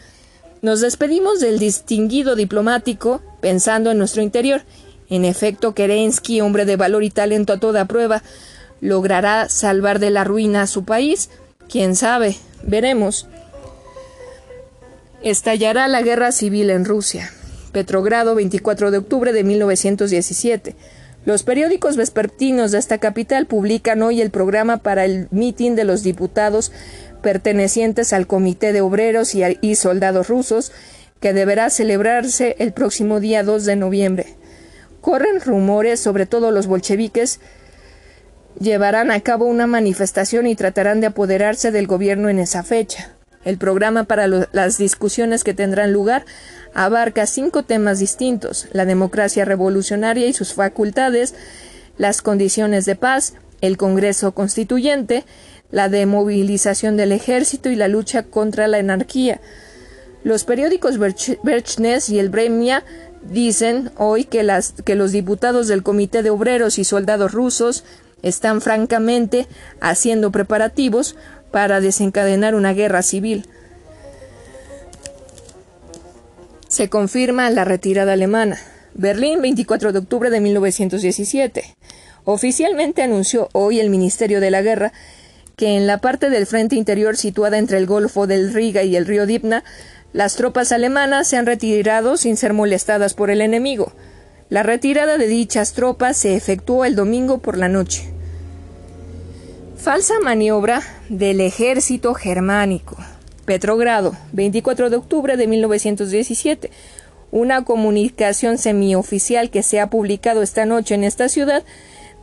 Nos 0.62 0.82
despedimos 0.82 1.40
del 1.40 1.60
distinguido 1.60 2.36
diplomático 2.36 3.22
pensando 3.40 3.92
en 3.92 4.00
nuestro 4.00 4.24
interior. 4.24 4.64
En 5.10 5.24
efecto, 5.24 5.76
Kerensky, 5.76 6.42
hombre 6.42 6.66
de 6.66 6.76
valor 6.76 7.04
y 7.04 7.12
talento 7.12 7.54
a 7.54 7.60
toda 7.60 7.86
prueba, 7.86 8.24
logrará 8.82 9.48
salvar 9.50 10.00
de 10.00 10.10
la 10.10 10.24
ruina 10.24 10.64
a 10.64 10.68
su 10.68 10.84
país. 10.84 11.30
Quién 11.70 11.96
sabe, 11.96 12.36
veremos. 12.64 13.28
Estallará 15.22 15.88
la 15.88 16.02
guerra 16.02 16.32
civil 16.32 16.72
en 16.72 16.86
Rusia. 16.86 17.32
Petrogrado, 17.72 18.34
24 18.34 18.90
de 18.90 18.98
octubre 18.98 19.34
de 19.34 19.44
1917. 19.44 20.76
Los 21.26 21.42
periódicos 21.42 21.98
vespertinos 21.98 22.72
de 22.72 22.78
esta 22.78 23.00
capital 23.00 23.48
publican 23.48 24.04
hoy 24.04 24.22
el 24.22 24.30
programa 24.30 24.78
para 24.78 25.06
el 25.06 25.28
mitin 25.32 25.76
de 25.76 25.84
los 25.84 26.04
diputados 26.04 26.72
pertenecientes 27.24 28.14
al 28.14 28.28
Comité 28.28 28.72
de 28.74 28.82
Obreros 28.82 29.34
y, 29.34 29.76
Soldados 29.76 30.30
Rusos, 30.30 30.72
que 31.20 31.34
deberá 31.34 31.72
celebrarse 31.72 32.56
el 32.60 32.74
próximo 32.74 33.20
día 33.20 33.42
2 33.42 33.66
de 33.66 33.76
noviembre. 33.76 34.36
Corren 35.02 35.42
rumores, 35.42 36.00
sobre 36.00 36.28
todo 36.28 36.52
los 36.52 36.68
bolcheviques, 36.68 37.40
llevarán 38.60 39.10
a 39.10 39.20
cabo 39.22 39.46
una 39.46 39.66
manifestación 39.66 40.46
y 40.46 40.56
tratarán 40.56 41.02
de 41.02 41.08
apoderarse 41.08 41.72
del 41.72 41.88
gobierno 41.88 42.30
en 42.30 42.38
esa 42.38 42.62
fecha. 42.62 43.16
El 43.44 43.58
programa 43.58 44.04
para 44.04 44.28
las 44.28 44.78
discusiones 44.78 45.44
que 45.44 45.56
tendrán 45.56 45.92
lugar 45.92 46.26
abarca 46.76 47.26
cinco 47.26 47.64
temas 47.64 47.98
distintos 48.00 48.68
la 48.72 48.86
democracia 48.86 49.46
revolucionaria 49.46 50.28
y 50.28 50.34
sus 50.34 50.54
facultades, 50.54 51.34
las 51.98 52.22
condiciones 52.22 52.86
de 52.86 52.96
paz, 52.96 53.34
el 53.62 53.78
Congreso 53.78 54.34
Constituyente, 54.34 55.24
la 55.72 55.90
demovilización 55.90 56.98
del 56.98 57.14
ejército 57.14 57.70
y 57.70 57.76
la 57.76 57.88
lucha 57.88 58.24
contra 58.24 58.68
la 58.68 58.78
anarquía. 58.78 59.40
Los 60.24 60.44
periódicos 60.44 61.00
Berchnes 61.00 62.10
y 62.10 62.20
el 62.20 62.30
Bremia 62.30 62.84
dicen 63.24 63.92
hoy 63.98 64.26
que, 64.26 64.46
que 64.84 64.96
los 64.96 65.12
diputados 65.12 65.68
del 65.68 65.82
Comité 65.82 66.24
de 66.24 66.30
Obreros 66.30 66.78
y 66.78 66.84
Soldados 66.84 67.32
Rusos 67.32 67.86
están 68.22 68.60
francamente 68.60 69.48
haciendo 69.80 70.32
preparativos 70.32 71.16
para 71.52 71.80
desencadenar 71.80 72.54
una 72.54 72.74
guerra 72.74 73.02
civil. 73.02 73.48
Se 76.76 76.90
confirma 76.90 77.50
la 77.52 77.64
retirada 77.64 78.12
alemana. 78.12 78.60
Berlín, 78.96 79.42
24 79.42 79.94
de 79.94 80.00
octubre 80.00 80.30
de 80.30 80.42
1917. 80.42 81.74
Oficialmente 82.26 83.02
anunció 83.02 83.48
hoy 83.54 83.80
el 83.80 83.90
Ministerio 83.90 84.42
de 84.42 84.52
la 84.52 84.62
Guerra 84.62 84.92
que 85.56 85.78
en 85.78 85.88
la 85.88 86.00
parte 86.00 86.30
del 86.30 86.46
frente 86.46 86.76
interior 86.76 87.16
situada 87.16 87.60
entre 87.60 87.78
el 87.78 87.86
Golfo 87.86 88.28
del 88.28 88.54
Riga 88.54 88.84
y 88.84 88.98
el 88.98 89.06
río 89.06 89.26
Dipna, 89.26 89.64
las 90.12 90.36
tropas 90.36 90.74
alemanas 90.74 91.30
se 91.30 91.38
han 91.38 91.46
retirado 91.46 92.18
sin 92.18 92.36
ser 92.36 92.52
molestadas 92.52 93.14
por 93.14 93.30
el 93.30 93.40
enemigo. 93.40 93.94
La 94.50 94.62
retirada 94.62 95.18
de 95.18 95.28
dichas 95.28 95.72
tropas 95.72 96.18
se 96.18 96.36
efectuó 96.36 96.84
el 96.84 96.98
domingo 96.98 97.38
por 97.38 97.58
la 97.58 97.70
noche. 97.70 98.04
Falsa 99.78 100.16
maniobra 100.22 100.82
del 101.08 101.40
ejército 101.40 102.14
germánico. 102.16 102.98
Petrogrado, 103.46 104.18
24 104.34 104.90
de 104.90 104.96
octubre 104.96 105.38
de 105.38 105.46
1917. 105.46 106.72
Una 107.32 107.64
comunicación 107.64 108.58
semioficial 108.58 109.52
que 109.52 109.62
se 109.62 109.80
ha 109.80 109.90
publicado 109.90 110.42
esta 110.42 110.66
noche 110.66 110.96
en 110.96 111.04
esta 111.04 111.30
ciudad 111.30 111.64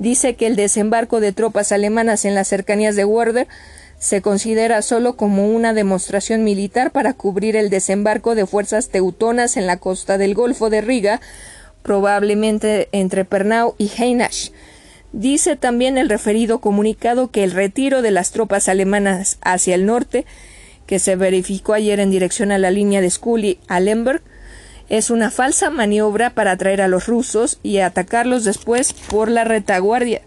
dice 0.01 0.35
que 0.35 0.49
el 0.49 0.57
desembarco 0.57 1.21
de 1.21 1.33
tropas 1.33 1.71
alemanas 1.71 2.25
en 2.25 2.35
las 2.35 2.49
cercanías 2.49 2.97
de 2.97 3.05
Werder 3.05 3.47
se 4.01 4.21
considera 4.21 4.83
solo 4.83 5.17
como 5.17 5.47
una 5.47 5.75
demostración 5.75 6.43
militar 6.43 6.91
para 6.91 7.15
cubrir 7.15 7.55
el 7.55 7.71
desembarco 7.71 8.35
de 8.35 8.47
fuerzas 8.47 8.89
teutonas 8.89 9.57
en 9.57 9.69
la 9.69 9.77
costa 9.77 10.19
del 10.19 10.35
Golfo 10.35 10.71
de 10.71 10.81
Riga, 10.81 11.21
probablemente 11.85 12.89
entre 12.91 13.25
Pernau 13.25 13.77
y 13.79 13.93
Heinasch. 13.97 14.51
Dice 15.13 15.55
también 15.55 15.99
el 15.99 16.09
referido 16.09 16.61
comunicado 16.61 17.31
que 17.31 17.45
el 17.45 17.53
retiro 17.53 18.03
de 18.03 18.11
las 18.11 18.33
tropas 18.33 18.69
alemanas 18.69 19.39
hacia 19.43 19.77
el 19.77 19.87
norte 19.87 20.27
que 20.93 20.99
se 20.99 21.17
verificó 21.17 21.73
ayer 21.73 22.01
en 22.01 22.11
dirección 22.11 22.53
a 22.53 22.59
la 22.59 22.71
línea 22.71 23.01
de 23.01 23.09
Scully 23.09 23.59
a 23.67 23.81
Lemberg, 23.81 24.21
es 24.91 25.09
una 25.09 25.31
falsa 25.31 25.71
maniobra 25.71 26.35
para 26.35 26.51
atraer 26.51 26.83
a 26.83 26.87
los 26.87 27.07
rusos 27.07 27.59
y 27.63 27.79
atacarlos 27.79 28.45
después 28.45 28.93
por 28.93 29.31
la 29.31 29.45
retaguardia. 29.45 30.21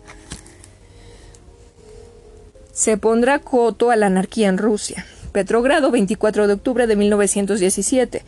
Se 2.74 2.98
pondrá 2.98 3.38
coto 3.38 3.92
a 3.92 3.96
la 3.96 4.08
anarquía 4.08 4.48
en 4.48 4.58
Rusia. 4.58 5.06
Petrogrado, 5.34 5.92
24 5.92 6.48
de 6.48 6.54
octubre 6.54 6.88
de 6.88 6.96
1917. 6.96 8.24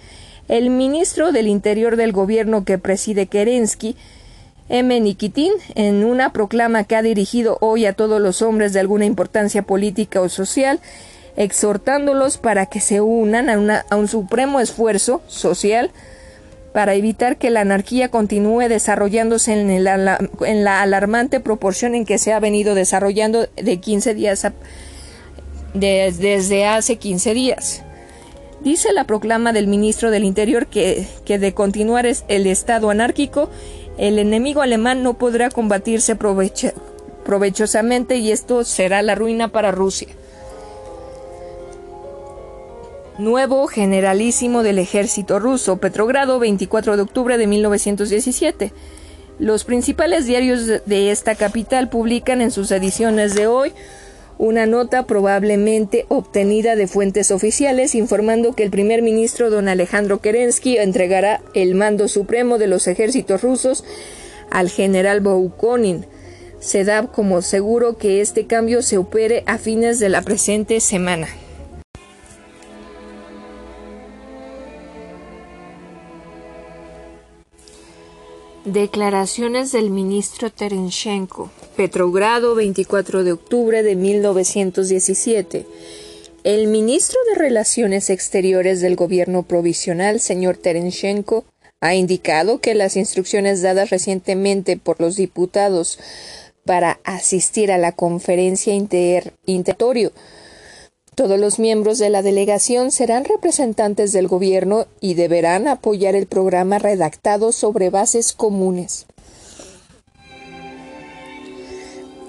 El 0.47 0.69
ministro 0.69 1.31
del 1.31 1.47
Interior 1.47 1.95
del 1.95 2.11
gobierno 2.11 2.65
que 2.65 2.77
preside 2.77 3.25
Kerensky, 3.25 3.95
M. 4.69 4.99
Nikitin, 4.99 5.53
en 5.73 6.05
una 6.05 6.33
proclama 6.33 6.83
que 6.83 6.97
ha 6.97 7.01
dirigido 7.01 7.57
hoy 7.61 7.87
a 7.87 7.93
todos 7.93 8.21
los 8.21 8.43
hombres 8.43 8.73
de 8.73 8.79
alguna 8.79 9.05
importancia 9.05 9.63
política 9.63 10.21
o 10.21 10.29
social, 10.29 10.79
exhortándolos 11.37 12.37
para 12.37 12.65
que 12.65 12.81
se 12.81 12.99
unan 12.99 13.69
a, 13.69 13.85
un 13.95 14.07
supremo 14.07 14.59
esfuerzo 14.59 15.21
social 15.27 15.91
para 16.73 16.95
evitar 16.95 17.37
que 17.37 17.51
la 17.51 17.61
anarquía 17.61 18.09
continúe 18.09 18.67
desarrollándose 18.67 19.53
en, 19.53 19.83
la 19.83 20.81
alarmante 20.81 21.39
proporción 21.39 21.95
en 21.95 22.05
que 22.05 22.17
se 22.17 22.33
ha 22.33 22.39
venido 22.39 22.75
desarrollando 22.75 23.47
de 23.55 23.79
15 23.79 24.13
días 24.15 24.47
desde 25.73 26.65
hace 26.65 26.97
15 26.97 27.33
días. 27.33 27.83
Dice 28.61 28.91
la 28.91 29.05
proclama 29.05 29.53
del 29.53 29.67
ministro 29.67 30.09
del 30.09 30.23
Interior 30.23 30.67
que, 30.67 31.07
que 31.23 31.37
de 31.37 31.53
continuar 31.53 32.05
el 32.05 32.47
estado 32.47 32.89
anárquico, 32.89 33.49
el 33.99 34.17
enemigo 34.17 34.61
alemán 34.61 35.03
no 35.03 35.15
podrá 35.15 35.49
combatirse 35.49 36.15
provechosamente 36.15 38.17
y 38.17 38.31
esto 38.31 38.63
será 38.63 39.03
la 39.03 39.15
ruina 39.15 39.49
para 39.49 39.71
Rusia 39.71 40.07
nuevo 43.17 43.67
generalísimo 43.67 44.63
del 44.63 44.79
ejército 44.79 45.39
ruso, 45.39 45.77
Petrogrado, 45.77 46.39
24 46.39 46.95
de 46.95 47.01
octubre 47.01 47.37
de 47.37 47.47
1917. 47.47 48.71
Los 49.39 49.63
principales 49.63 50.25
diarios 50.25 50.65
de 50.67 51.11
esta 51.11 51.35
capital 51.35 51.89
publican 51.89 52.41
en 52.41 52.51
sus 52.51 52.71
ediciones 52.71 53.35
de 53.35 53.47
hoy 53.47 53.73
una 54.37 54.67
nota 54.67 55.03
probablemente 55.03 56.05
obtenida 56.09 56.75
de 56.75 56.87
fuentes 56.87 57.31
oficiales 57.31 57.95
informando 57.95 58.53
que 58.53 58.63
el 58.63 58.69
primer 58.69 59.01
ministro 59.01 59.49
don 59.49 59.67
Alejandro 59.67 60.19
Kerensky 60.19 60.77
entregará 60.77 61.41
el 61.55 61.73
mando 61.73 62.07
supremo 62.07 62.59
de 62.59 62.67
los 62.67 62.87
ejércitos 62.87 63.41
rusos 63.41 63.83
al 64.51 64.69
general 64.69 65.21
Boukonin. 65.21 66.05
Se 66.59 66.83
da 66.83 67.07
como 67.07 67.41
seguro 67.41 67.97
que 67.97 68.21
este 68.21 68.45
cambio 68.45 68.81
se 68.81 68.97
opere 68.97 69.43
a 69.47 69.57
fines 69.57 69.99
de 69.99 70.09
la 70.09 70.21
presente 70.21 70.79
semana. 70.79 71.27
Declaraciones 78.67 79.71
del 79.71 79.89
ministro 79.91 80.51
Terenchenko. 80.51 81.49
Petrogrado, 81.77 82.53
24 82.53 83.23
de 83.23 83.31
octubre 83.31 83.81
de 83.81 83.95
1917. 83.95 85.65
El 86.43 86.67
ministro 86.67 87.17
de 87.29 87.39
Relaciones 87.39 88.09
Exteriores 88.09 88.81
del 88.81 88.97
gobierno 88.97 89.43
provisional, 89.43 90.19
señor 90.19 90.57
Terenchenko, 90.57 91.45
ha 91.79 91.95
indicado 91.95 92.59
que 92.59 92.75
las 92.75 92.97
instrucciones 92.97 93.61
dadas 93.61 93.89
recientemente 93.89 94.75
por 94.75 94.99
los 94.99 95.15
diputados 95.15 95.97
para 96.65 96.99
asistir 97.05 97.71
a 97.71 97.77
la 97.77 97.93
conferencia 97.93 98.73
inter 98.73 99.33
todos 101.17 101.39
los 101.39 101.57
miembros 101.57 101.97
de 101.97 102.11
la 102.11 102.21
delegación 102.21 102.91
serán 102.91 103.25
representantes 103.25 104.11
del 104.11 104.27
gobierno 104.27 104.85
y 105.01 105.15
deberán 105.15 105.67
apoyar 105.67 106.13
el 106.13 106.27
programa 106.27 106.77
redactado 106.77 107.51
sobre 107.51 107.89
bases 107.89 108.33
comunes. 108.33 109.07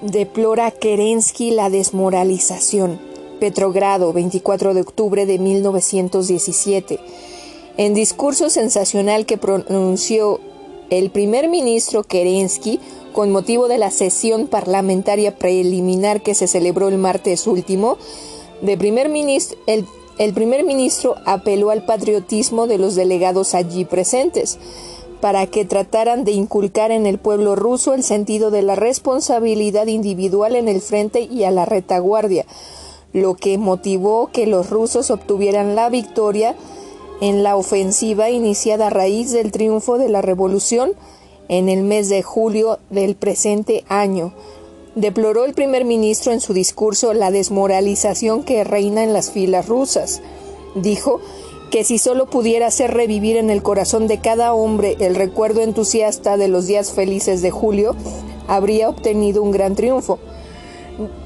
Deplora 0.01 0.70
Kerensky 0.70 1.51
la 1.51 1.69
desmoralización. 1.69 2.98
Petrogrado, 3.40 4.15
24 4.15 4.73
de 4.73 4.81
octubre 4.81 5.27
de 5.27 5.39
1917. 5.39 6.98
En 7.77 7.93
discurso 7.93 8.48
sensacional 8.48 9.27
que 9.27 9.36
pronunció 9.36 10.40
el 10.89 11.10
primer 11.10 11.51
ministro 11.51 12.05
Kerensky 12.05 12.81
con 13.12 13.32
motivo 13.32 13.69
de 13.69 13.77
la 13.77 13.90
sesión 13.90 14.47
parlamentaria 14.47 15.36
preliminar 15.36 16.23
que 16.23 16.35
se 16.35 16.47
celebró 16.47 16.89
el 16.89 16.97
martes 16.97 17.47
último, 17.47 17.98
primer 18.78 19.09
ministro, 19.09 19.59
el, 19.66 20.35
primer 20.35 20.64
ministro 20.64 21.16
apeló 21.26 21.70
al 21.70 21.85
patriotismo 21.85 22.66
de 22.66 22.78
los 22.78 22.94
delegados 22.94 23.55
allí 23.55 23.85
presentes. 23.85 24.59
para 25.20 25.48
que 25.48 25.64
trataran 25.64 26.24
de 26.24 26.30
inculcar 26.30 26.93
en 26.93 27.05
el 27.05 27.18
pueblo 27.18 27.56
ruso 27.56 27.93
el 27.93 28.05
sentido 28.05 28.52
de 28.52 28.62
la 28.62 28.76
responsabilidad 28.76 29.89
individual 29.89 30.55
en 30.55 30.68
el 30.68 30.80
frente 30.80 31.22
y 31.22 31.43
a 31.43 31.51
la 31.51 31.64
retaguardia, 31.64 32.47
lo 33.12 33.35
que 33.35 33.59
motivó 33.59 34.30
que 34.32 34.47
los 34.47 34.70
rusos 34.70 35.10
obtuvieran 35.10 35.74
la 35.74 35.89
victoria 35.89 36.55
en 37.20 37.43
la 37.43 37.56
ofensiva 37.56 38.30
iniciada 38.30 38.86
a 38.86 38.90
raíz 38.90 39.32
del 39.32 39.51
triunfo 39.51 39.98
de 39.98 40.09
la 40.09 40.22
revolución 40.22 40.93
en 41.48 41.68
el 41.68 41.82
mes 41.82 42.09
de 42.09 42.22
julio 42.22 42.78
del 42.90 43.16
presente 43.16 43.85
año. 43.89 44.32
Deploró 44.99 45.45
el 45.45 45.55
primer 45.55 45.85
ministro 45.85 46.33
en 46.33 46.41
su 46.41 46.53
discurso 46.53 47.12
la 47.15 47.31
desmoralización 47.31 48.43
que 48.43 48.65
reina 48.65 49.05
en 49.05 49.12
las 49.12 49.31
filas 49.31 49.69
rusas. 49.69 50.20
Dijo 50.75 51.20
que 51.70 51.85
si 51.85 51.99
solo 51.99 52.27
pudiera 52.27 52.66
hacer 52.66 52.93
revivir 52.93 53.37
en 53.37 53.49
el 53.49 53.62
corazón 53.62 54.09
de 54.09 54.19
cada 54.19 54.53
hombre 54.55 54.97
el 54.99 55.15
recuerdo 55.15 55.61
entusiasta 55.61 56.37
de 56.37 56.49
los 56.49 56.66
días 56.66 56.91
felices 56.91 57.43
de 57.43 57.53
julio, 57.53 57.95
habría 58.49 58.89
obtenido 58.89 59.41
un 59.41 59.53
gran 59.53 59.77
triunfo. 59.77 60.19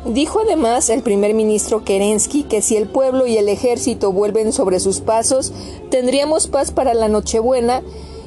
Dijo 0.05 0.40
además 0.40 0.90
el 0.90 1.03
primer 1.03 1.32
ministro 1.32 1.82
Kerensky 1.82 2.43
que 2.43 2.61
si 2.61 2.77
el 2.77 2.89
pueblo 2.89 3.27
y 3.27 3.39
el 3.39 3.49
ejército 3.49 4.12
vuelven 4.12 4.53
sobre 4.53 4.81
sus 4.81 5.01
pasos, 5.01 5.51
tendríamos 5.90 6.47
paz 6.47 6.73
para 6.73 6.93
la 6.93 7.09
Nochebuena 7.09 7.82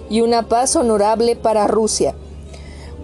y 0.10 0.22
una 0.22 0.48
paz 0.48 0.76
honorable 0.76 1.36
para 1.36 1.68
Rusia. 1.68 2.16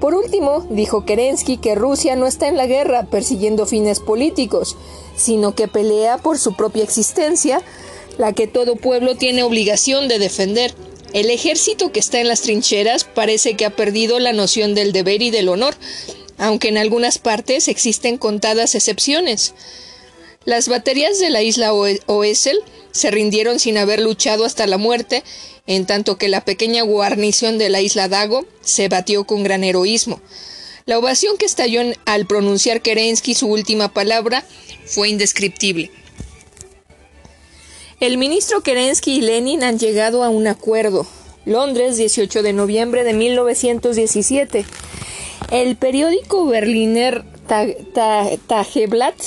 Por 0.02 0.16
último, 0.16 0.66
dijo 0.72 1.06
Kerensky 1.06 1.58
que 1.58 1.76
Rusia 1.76 2.16
no 2.16 2.26
está 2.26 2.48
en 2.48 2.58
la 2.58 2.66
guerra 2.66 3.04
persiguiendo 3.04 3.68
fines 3.68 4.00
políticos, 4.00 4.76
sino 5.16 5.54
que 5.54 5.68
pelea 5.68 6.18
por 6.18 6.40
su 6.40 6.56
propia 6.56 6.84
existencia, 6.84 7.62
la 8.18 8.34
que 8.34 8.48
todo 8.48 8.76
pueblo 8.76 9.16
tiene 9.16 9.44
obligación 9.44 10.08
de 10.08 10.18
defender. 10.18 10.74
El 11.14 11.30
ejército 11.30 11.92
que 11.92 12.00
está 12.00 12.20
en 12.20 12.28
las 12.28 12.42
trincheras 12.42 13.04
parece 13.04 13.56
que 13.56 13.64
ha 13.64 13.76
perdido 13.76 14.18
la 14.18 14.34
noción 14.34 14.74
del 14.74 14.92
deber 14.92 15.22
y 15.22 15.30
del 15.30 15.50
honor, 15.50 15.76
aunque 16.40 16.70
en 16.70 16.80
algunas 16.80 17.20
partes 17.20 17.68
existen 17.68 18.18
contadas 18.18 18.74
excepciones. 18.74 19.54
Las 20.46 20.68
baterías 20.68 21.20
de 21.20 21.30
la 21.30 21.44
isla 21.44 21.74
Oesel 21.74 22.58
se 22.92 23.12
rindieron 23.12 23.60
sin 23.60 23.78
haber 23.78 24.02
luchado 24.02 24.46
hasta 24.46 24.66
la 24.66 24.80
muerte, 24.80 25.24
en 25.76 25.86
tanto 25.86 26.18
que 26.18 26.28
la 26.28 26.44
pequeña 26.44 26.84
guarnición 26.84 27.58
de 27.58 27.70
la 27.70 27.80
isla 27.82 28.10
Dago 28.10 28.46
se 28.62 28.90
batió 28.90 29.24
con 29.24 29.44
gran 29.44 29.64
heroísmo. 29.64 30.22
La 30.86 31.00
ovación 31.00 31.38
que 31.38 31.46
estalló 31.46 31.82
al 32.06 32.26
pronunciar 32.26 32.82
Kerensky 32.82 33.36
su 33.36 33.48
última 33.48 33.94
palabra 33.94 34.44
fue 34.86 35.10
indescriptible. 35.10 35.92
El 38.02 38.18
ministro 38.18 38.62
Kerensky 38.62 39.18
y 39.18 39.22
Lenin 39.22 39.64
han 39.64 39.80
llegado 39.80 40.24
a 40.24 40.30
un 40.30 40.48
acuerdo. 40.48 41.08
Londres, 41.46 41.98
18 41.98 42.44
de 42.44 42.52
noviembre 42.52 43.04
de 43.04 43.14
1917. 43.14 44.66
El 45.52 45.76
periódico 45.78 46.46
Berliner 46.48 47.24
Tageblatt 48.48 49.22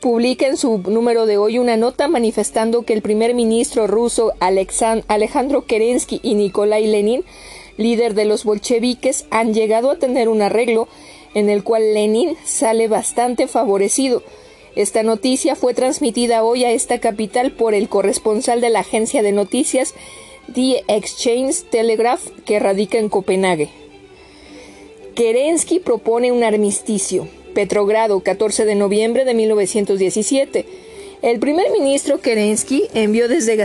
publica 0.00 0.46
en 0.46 0.56
su 0.56 0.78
número 0.78 1.26
de 1.26 1.38
hoy 1.38 1.58
una 1.58 1.76
nota 1.76 2.08
manifestando 2.08 2.82
que 2.82 2.92
el 2.92 3.02
primer 3.02 3.34
ministro 3.34 3.86
ruso 3.86 4.32
Alejandro 4.40 5.64
Kerensky 5.66 6.20
y 6.22 6.34
Nikolai 6.34 6.86
Lenin, 6.86 7.24
líder 7.76 8.14
de 8.14 8.24
los 8.24 8.44
bolcheviques, 8.44 9.26
han 9.30 9.54
llegado 9.54 9.90
a 9.90 9.98
tener 9.98 10.28
un 10.28 10.42
arreglo 10.42 10.88
en 11.34 11.50
el 11.50 11.64
cual 11.64 11.94
Lenin 11.94 12.36
sale 12.44 12.88
bastante 12.88 13.46
favorecido. 13.46 14.22
Esta 14.74 15.02
noticia 15.02 15.56
fue 15.56 15.74
transmitida 15.74 16.44
hoy 16.44 16.64
a 16.64 16.70
esta 16.70 16.98
capital 16.98 17.52
por 17.52 17.74
el 17.74 17.88
corresponsal 17.88 18.60
de 18.60 18.70
la 18.70 18.80
agencia 18.80 19.22
de 19.22 19.32
noticias 19.32 19.94
The 20.52 20.84
Exchange 20.88 21.64
Telegraph 21.70 22.26
que 22.44 22.58
radica 22.58 22.98
en 22.98 23.08
Copenhague. 23.08 23.70
Kerensky 25.14 25.80
propone 25.80 26.30
un 26.30 26.44
armisticio. 26.44 27.26
Petrogrado, 27.56 28.20
14 28.20 28.66
de 28.66 28.74
noviembre 28.74 29.24
de 29.24 29.32
1917. 29.32 30.66
El 31.22 31.38
primer 31.38 31.70
ministro 31.70 32.20
Kerensky 32.20 32.84
envió 32.92 33.28
desde 33.28 33.56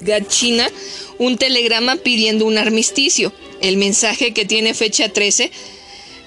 Gachina 0.00 0.70
un 1.18 1.36
telegrama 1.36 1.96
pidiendo 1.96 2.46
un 2.46 2.56
armisticio. 2.56 3.32
El 3.60 3.78
mensaje, 3.78 4.32
que 4.32 4.44
tiene 4.44 4.74
fecha 4.74 5.08
13, 5.08 5.50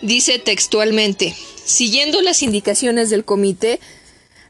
dice 0.02 0.40
textualmente, 0.40 1.34
siguiendo 1.64 2.22
las 2.22 2.44
indicaciones 2.44 3.10
del 3.10 3.24
comité, 3.24 3.80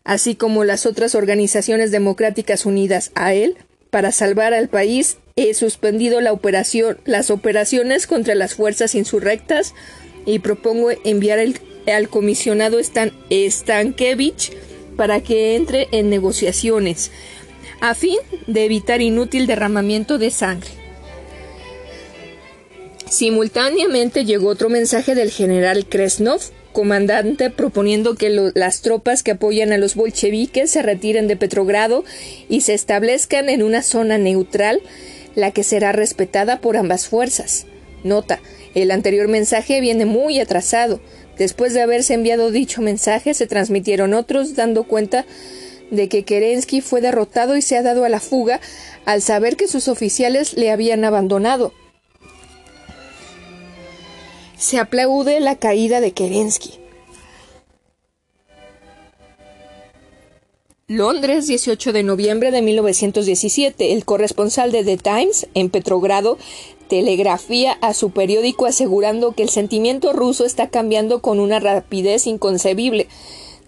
así 0.03 0.33
como 0.33 0.63
las 0.63 0.87
otras 0.87 1.13
organizaciones 1.13 1.91
democráticas 1.91 2.65
unidas 2.65 3.11
a 3.13 3.35
él, 3.35 3.57
para 3.91 4.11
salvar 4.11 4.55
al 4.55 4.69
país, 4.69 5.17
he 5.35 5.53
suspendido 5.53 6.19
las 6.19 7.29
operaciones 7.29 8.07
contra 8.07 8.33
las 8.33 8.55
fuerzas 8.55 8.95
insurrectas 8.95 9.75
y 10.25 10.39
propongo 10.39 10.89
enviar 11.03 11.37
el 11.37 11.59
al 11.91 12.09
comisionado 12.09 12.79
Stan 12.79 13.11
Stankiewicz 13.31 14.51
para 14.95 15.21
que 15.21 15.55
entre 15.55 15.87
en 15.91 16.09
negociaciones 16.09 17.11
a 17.79 17.93
fin 17.93 18.17
de 18.47 18.65
evitar 18.65 19.01
inútil 19.01 19.47
derramamiento 19.47 20.17
de 20.17 20.31
sangre. 20.31 20.69
Simultáneamente 23.09 24.25
llegó 24.25 24.49
otro 24.49 24.69
mensaje 24.69 25.15
del 25.15 25.31
general 25.31 25.85
Kresnov, 25.85 26.41
comandante, 26.73 27.49
proponiendo 27.49 28.15
que 28.15 28.51
las 28.53 28.81
tropas 28.81 29.23
que 29.23 29.31
apoyan 29.31 29.71
a 29.71 29.77
los 29.77 29.95
bolcheviques 29.95 30.69
se 30.69 30.81
retiren 30.81 31.27
de 31.27 31.37
Petrogrado 31.37 32.03
y 32.49 32.61
se 32.61 32.73
establezcan 32.73 33.49
en 33.49 33.63
una 33.63 33.81
zona 33.81 34.17
neutral, 34.17 34.81
la 35.35 35.51
que 35.51 35.63
será 35.63 35.91
respetada 35.91 36.59
por 36.59 36.77
ambas 36.77 37.07
fuerzas. 37.07 37.65
Nota, 38.03 38.41
el 38.75 38.91
anterior 38.91 39.27
mensaje 39.27 39.79
viene 39.81 40.05
muy 40.05 40.39
atrasado, 40.39 40.99
Después 41.37 41.73
de 41.73 41.81
haberse 41.81 42.13
enviado 42.13 42.51
dicho 42.51 42.81
mensaje, 42.81 43.33
se 43.33 43.47
transmitieron 43.47 44.13
otros, 44.13 44.55
dando 44.55 44.83
cuenta 44.85 45.25
de 45.91 46.09
que 46.09 46.23
Kerensky 46.23 46.81
fue 46.81 47.01
derrotado 47.01 47.55
y 47.55 47.61
se 47.61 47.77
ha 47.77 47.83
dado 47.83 48.03
a 48.03 48.09
la 48.09 48.19
fuga 48.19 48.59
al 49.05 49.21
saber 49.21 49.55
que 49.55 49.67
sus 49.67 49.87
oficiales 49.87 50.53
le 50.57 50.71
habían 50.71 51.05
abandonado. 51.05 51.73
Se 54.57 54.79
aplaude 54.79 55.39
la 55.39 55.55
caída 55.55 56.01
de 56.01 56.11
Kerensky. 56.11 56.86
Londres, 60.89 61.47
18 61.47 61.91
de 61.91 62.01
noviembre 62.01 62.49
de 62.49 62.61
1917. 62.61 63.91
El 63.91 64.05
corresponsal 64.05 64.71
de 64.71 64.85
The 64.85 64.95
Times 64.95 65.45
en 65.53 65.69
Petrogrado 65.69 66.37
telegrafía 66.87 67.73
a 67.81 67.93
su 67.93 68.11
periódico 68.11 68.65
asegurando 68.65 69.33
que 69.33 69.43
el 69.43 69.49
sentimiento 69.49 70.13
ruso 70.13 70.45
está 70.45 70.69
cambiando 70.69 71.21
con 71.21 71.41
una 71.41 71.59
rapidez 71.59 72.25
inconcebible. 72.25 73.09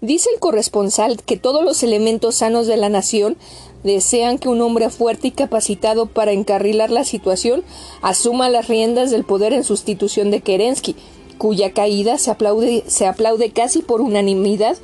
Dice 0.00 0.30
el 0.32 0.40
corresponsal 0.40 1.22
que 1.22 1.36
todos 1.36 1.62
los 1.62 1.82
elementos 1.82 2.36
sanos 2.36 2.66
de 2.66 2.78
la 2.78 2.88
nación 2.88 3.36
desean 3.84 4.38
que 4.38 4.48
un 4.48 4.62
hombre 4.62 4.88
fuerte 4.88 5.28
y 5.28 5.32
capacitado 5.32 6.06
para 6.06 6.32
encarrilar 6.32 6.90
la 6.90 7.04
situación 7.04 7.64
asuma 8.00 8.48
las 8.48 8.66
riendas 8.66 9.10
del 9.10 9.24
poder 9.24 9.52
en 9.52 9.64
sustitución 9.64 10.30
de 10.30 10.40
Kerensky, 10.40 10.96
cuya 11.36 11.74
caída 11.74 12.16
se 12.16 12.30
aplaude, 12.30 12.82
se 12.86 13.06
aplaude 13.06 13.50
casi 13.50 13.82
por 13.82 14.00
unanimidad, 14.00 14.78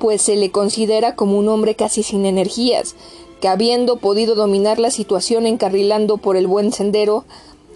pues 0.00 0.22
se 0.22 0.34
le 0.34 0.50
considera 0.50 1.14
como 1.14 1.38
un 1.38 1.48
hombre 1.48 1.76
casi 1.76 2.02
sin 2.02 2.26
energías, 2.26 2.96
que 3.40 3.46
habiendo 3.46 3.98
podido 3.98 4.34
dominar 4.34 4.80
la 4.80 4.90
situación 4.90 5.46
encarrilando 5.46 6.16
por 6.16 6.36
el 6.36 6.48
buen 6.48 6.72
sendero 6.72 7.24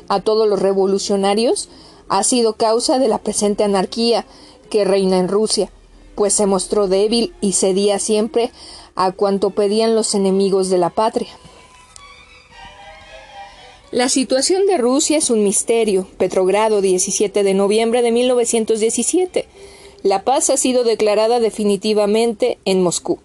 a 0.08 0.20
todos 0.20 0.48
los 0.48 0.60
revolucionarios 0.60 1.68
ha 2.08 2.24
sido 2.24 2.54
causa 2.54 2.98
de 2.98 3.08
la 3.08 3.18
presente 3.18 3.62
anarquía 3.62 4.26
que 4.70 4.84
reina 4.84 5.18
en 5.18 5.28
Rusia, 5.28 5.70
pues 6.16 6.34
se 6.34 6.46
mostró 6.46 6.88
débil 6.88 7.32
y 7.40 7.52
cedía 7.52 7.98
siempre 7.98 8.50
a 8.94 9.12
cuanto 9.12 9.50
pedían 9.50 9.94
los 9.94 10.14
enemigos 10.14 10.70
de 10.70 10.78
la 10.78 10.90
patria. 10.90 11.30
La 13.90 14.08
situación 14.08 14.66
de 14.66 14.76
Rusia 14.76 15.18
es 15.18 15.30
un 15.30 15.44
misterio. 15.44 16.08
Petrogrado, 16.18 16.80
17 16.80 17.44
de 17.44 17.54
noviembre 17.54 18.02
de 18.02 18.10
1917. 18.10 19.46
La 20.04 20.22
paz 20.22 20.50
ha 20.50 20.58
sido 20.58 20.84
declarada 20.84 21.40
definitivamente 21.40 22.58
en 22.66 22.82
Moscú, 22.82 23.20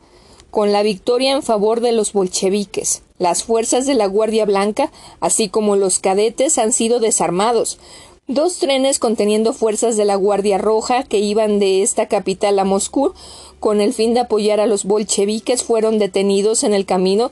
con 0.49 0.71
la 0.71 0.81
victoria 0.81 1.33
en 1.33 1.43
favor 1.43 1.81
de 1.81 1.91
los 1.91 2.13
bolcheviques. 2.13 3.01
Las 3.17 3.43
fuerzas 3.43 3.85
de 3.85 3.95
la 3.95 4.05
Guardia 4.05 4.45
Blanca, 4.45 4.89
así 5.19 5.49
como 5.49 5.75
los 5.75 5.99
cadetes, 5.99 6.57
han 6.57 6.71
sido 6.71 7.01
desarmados. 7.01 7.79
Dos 8.27 8.59
trenes 8.59 8.97
conteniendo 8.97 9.51
fuerzas 9.51 9.97
de 9.97 10.05
la 10.05 10.15
Guardia 10.15 10.57
Roja 10.57 11.03
que 11.03 11.19
iban 11.19 11.59
de 11.59 11.81
esta 11.81 12.07
capital 12.07 12.57
a 12.59 12.63
Moscú 12.63 13.13
con 13.59 13.81
el 13.81 13.93
fin 13.93 14.13
de 14.13 14.21
apoyar 14.21 14.61
a 14.61 14.65
los 14.65 14.85
bolcheviques 14.85 15.63
fueron 15.63 15.99
detenidos 15.99 16.63
en 16.63 16.73
el 16.73 16.85
camino 16.85 17.29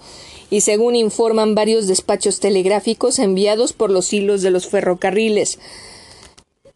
y 0.49 0.59
según 0.59 0.93
informan 0.93 1.55
varios 1.55 1.87
despachos 1.87 2.41
telegráficos 2.41 3.17
enviados 3.17 3.71
por 3.71 3.91
los 3.91 4.11
hilos 4.11 4.41
de 4.41 4.51
los 4.51 4.67
ferrocarriles. 4.67 5.57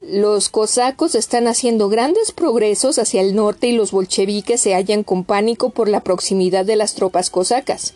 Los 0.02 0.50
cosacos 0.50 1.14
están 1.14 1.48
haciendo 1.48 1.88
grandes 1.88 2.32
progresos 2.32 2.98
hacia 2.98 3.22
el 3.22 3.36
norte 3.36 3.68
y 3.68 3.74
los 3.74 3.92
bolcheviques 3.92 4.60
se 4.60 4.74
hallan 4.74 5.04
con 5.04 5.24
pánico 5.24 5.70
por 5.70 5.88
la 5.88 6.02
proximidad 6.02 6.66
de 6.66 6.76
las 6.76 6.96
tropas 6.96 7.30
cosacas. 7.30 7.94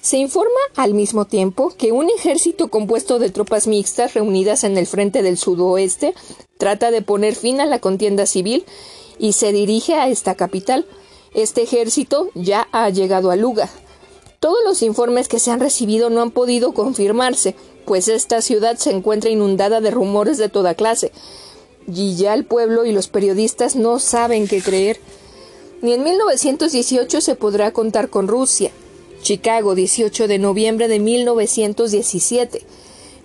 Se 0.00 0.16
informa 0.16 0.58
al 0.74 0.94
mismo 0.94 1.26
tiempo 1.26 1.72
que 1.78 1.92
un 1.92 2.10
ejército 2.10 2.68
compuesto 2.68 3.20
de 3.20 3.30
tropas 3.30 3.68
mixtas 3.68 4.14
reunidas 4.14 4.64
en 4.64 4.76
el 4.76 4.88
frente 4.88 5.22
del 5.22 5.38
sudoeste 5.38 6.12
trata 6.58 6.90
de 6.90 7.02
poner 7.02 7.36
fin 7.36 7.60
a 7.60 7.66
la 7.66 7.78
contienda 7.78 8.26
civil 8.26 8.64
y 9.20 9.34
se 9.34 9.52
dirige 9.52 9.94
a 9.94 10.08
esta 10.08 10.34
capital. 10.34 10.86
Este 11.34 11.62
ejército 11.62 12.30
ya 12.34 12.66
ha 12.72 12.90
llegado 12.90 13.30
a 13.30 13.36
Luga. 13.36 13.70
Todos 14.40 14.58
los 14.64 14.82
informes 14.82 15.28
que 15.28 15.38
se 15.38 15.52
han 15.52 15.60
recibido 15.60 16.10
no 16.10 16.20
han 16.20 16.32
podido 16.32 16.74
confirmarse, 16.74 17.54
pues 17.88 18.08
esta 18.08 18.42
ciudad 18.42 18.76
se 18.76 18.90
encuentra 18.90 19.30
inundada 19.30 19.80
de 19.80 19.90
rumores 19.90 20.36
de 20.36 20.50
toda 20.50 20.74
clase, 20.74 21.10
y 21.90 22.16
ya 22.16 22.34
el 22.34 22.44
pueblo 22.44 22.84
y 22.84 22.92
los 22.92 23.08
periodistas 23.08 23.76
no 23.76 23.98
saben 23.98 24.46
qué 24.46 24.60
creer. 24.60 25.00
Ni 25.80 25.94
en 25.94 26.04
1918 26.04 27.22
se 27.22 27.34
podrá 27.34 27.72
contar 27.72 28.10
con 28.10 28.28
Rusia. 28.28 28.72
Chicago, 29.22 29.74
18 29.74 30.28
de 30.28 30.38
noviembre 30.38 30.86
de 30.86 30.98
1917. 30.98 32.62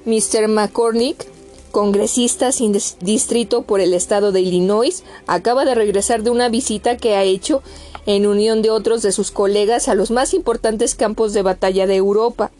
Mr. 0.05 0.47
McCormick, 0.47 1.27
congresista 1.71 2.53
sin 2.53 2.71
distrito 3.01 3.63
por 3.63 3.81
el 3.81 3.93
estado 3.93 4.31
de 4.31 4.39
Illinois, 4.39 5.03
acaba 5.27 5.65
de 5.65 5.75
regresar 5.75 6.23
de 6.23 6.29
una 6.29 6.47
visita 6.47 6.95
que 6.95 7.15
ha 7.15 7.23
hecho 7.23 7.61
en 8.05 8.27
unión 8.27 8.61
de 8.61 8.69
otros 8.69 9.01
de 9.01 9.11
sus 9.11 9.29
colegas 9.31 9.89
a 9.89 9.95
los 9.95 10.09
más 10.09 10.33
importantes 10.33 10.95
campos 10.95 11.33
de 11.33 11.41
batalla 11.41 11.85
de 11.85 11.97
Europa. 11.97 12.51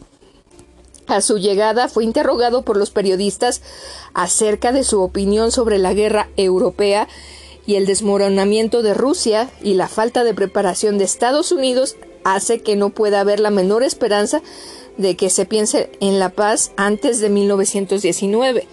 A 1.06 1.20
su 1.20 1.38
llegada 1.38 1.88
fue 1.88 2.04
interrogado 2.04 2.62
por 2.62 2.76
los 2.76 2.90
periodistas 2.90 3.60
acerca 4.14 4.72
de 4.72 4.84
su 4.84 5.02
opinión 5.02 5.52
sobre 5.52 5.78
la 5.78 5.92
guerra 5.92 6.28
europea 6.36 7.08
y 7.66 7.76
el 7.76 7.86
desmoronamiento 7.86 8.82
de 8.82 8.94
Rusia 8.94 9.50
y 9.62 9.74
la 9.74 9.88
falta 9.88 10.24
de 10.24 10.34
preparación 10.34 10.98
de 10.98 11.04
Estados 11.04 11.52
Unidos 11.52 11.96
hace 12.24 12.62
que 12.62 12.76
no 12.76 12.90
pueda 12.90 13.20
haber 13.20 13.40
la 13.40 13.50
menor 13.50 13.82
esperanza 13.82 14.42
de 14.96 15.16
que 15.16 15.28
se 15.28 15.44
piense 15.44 15.90
en 16.00 16.18
la 16.18 16.30
paz 16.30 16.72
antes 16.76 17.20
de 17.20 17.28
1919. 17.28 18.66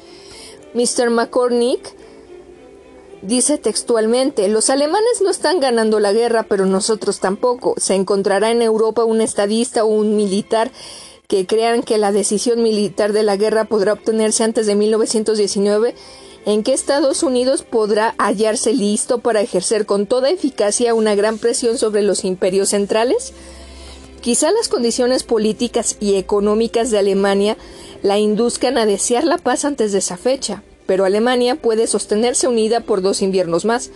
Mr. 0.74 1.10
McCormick 1.10 1.96
Dice 3.22 3.60
textualmente, 3.60 4.48
los 4.48 4.72
alemanes 4.72 5.22
no 5.22 5.30
están 5.30 5.60
ganando 5.60 6.00
la 6.00 6.12
guerra, 6.12 6.42
pero 6.42 6.66
nosotros 6.66 7.20
tampoco. 7.20 7.76
Se 7.78 7.94
encontrará 7.94 8.50
en 8.50 8.64
Europa 8.64 9.04
un 9.04 9.22
estadista 9.22 9.84
o 9.84 9.90
un 9.90 10.16
militar 10.16 10.72
que 11.32 11.48
crean 11.48 11.82
que 11.82 11.98
la 11.98 12.12
decisión 12.12 12.62
militar 12.62 13.14
de 13.14 13.24
la 13.24 13.38
guerra 13.38 13.64
podrá 13.64 13.94
obtenerse 13.94 14.44
antes 14.44 14.66
de 14.66 14.76
1919, 14.76 15.96
en 16.46 16.62
que 16.62 16.74
Estados 16.74 17.24
Unidos 17.24 17.64
podrá 17.64 18.16
hallarse 18.18 18.74
listo 18.74 19.20
para 19.20 19.40
ejercer 19.40 19.86
con 19.86 20.08
toda 20.08 20.30
eficacia 20.30 20.94
una 20.94 21.16
gran 21.16 21.38
presión 21.38 21.78
sobre 21.78 22.02
los 22.02 22.26
imperios 22.26 22.72
centrales. 22.72 23.32
Quizá 24.20 24.52
las 24.52 24.68
condiciones 24.68 25.24
políticas 25.24 25.96
y 26.02 26.16
económicas 26.16 26.92
de 26.92 27.00
Alemania 27.00 27.56
la 28.04 28.20
induzcan 28.20 28.78
a 28.78 28.86
desear 28.86 29.24
la 29.24 29.38
paz 29.38 29.64
antes 29.64 29.94
de 29.94 30.00
esa 30.00 30.18
fecha 30.18 30.64
pero 30.92 31.06
Alemania 31.06 31.56
puede 31.56 31.88
sostenerse 31.88 32.50
unida 32.50 32.82
por 32.82 33.02
dos 33.02 33.22
inviernos 33.22 33.64
más. 33.64 33.92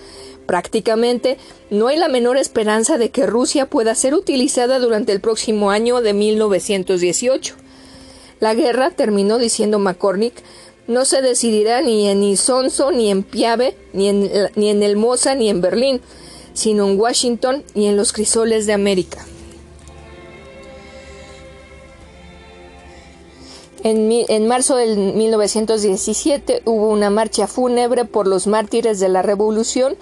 Prácticamente 0.45 1.37
no 1.69 1.87
hay 1.87 1.97
la 1.97 2.07
menor 2.07 2.37
esperanza 2.37 2.97
de 2.97 3.09
que 3.09 3.25
Rusia 3.25 3.65
pueda 3.67 3.95
ser 3.95 4.13
utilizada 4.13 4.79
durante 4.79 5.11
el 5.11 5.21
próximo 5.21 5.71
año 5.71 6.01
de 6.01 6.13
1918. 6.13 7.55
La 8.39 8.53
guerra, 8.53 8.91
terminó 8.91 9.37
diciendo 9.37 9.79
McCormick, 9.79 10.33
no 10.87 11.05
se 11.05 11.21
decidirá 11.21 11.81
ni 11.81 12.07
en 12.07 12.23
Isonzo, 12.23 12.91
ni 12.91 13.09
en 13.09 13.23
Piave, 13.23 13.75
ni 13.93 14.09
en, 14.09 14.29
ni 14.55 14.69
en 14.69 14.83
el 14.83 14.97
Mosa, 14.97 15.33
ni 15.33 15.49
en 15.49 15.61
Berlín, 15.61 16.01
sino 16.53 16.87
en 16.87 16.99
Washington 16.99 17.63
y 17.73 17.85
en 17.85 17.97
los 17.97 18.13
crisoles 18.13 18.65
de 18.65 18.73
América. 18.73 19.25
En, 23.87 24.47
marzo 24.47 24.77
de 24.77 24.95
1917 24.95 26.63
hubo 26.65 26.89
una 26.89 27.11
marcha 27.11 27.45
fúnebre 27.45 28.03
por 28.05 28.25
los 28.25 28.47
mártires 28.47 28.99
de 28.99 29.09
la 29.09 29.21
Revolución 29.21 29.95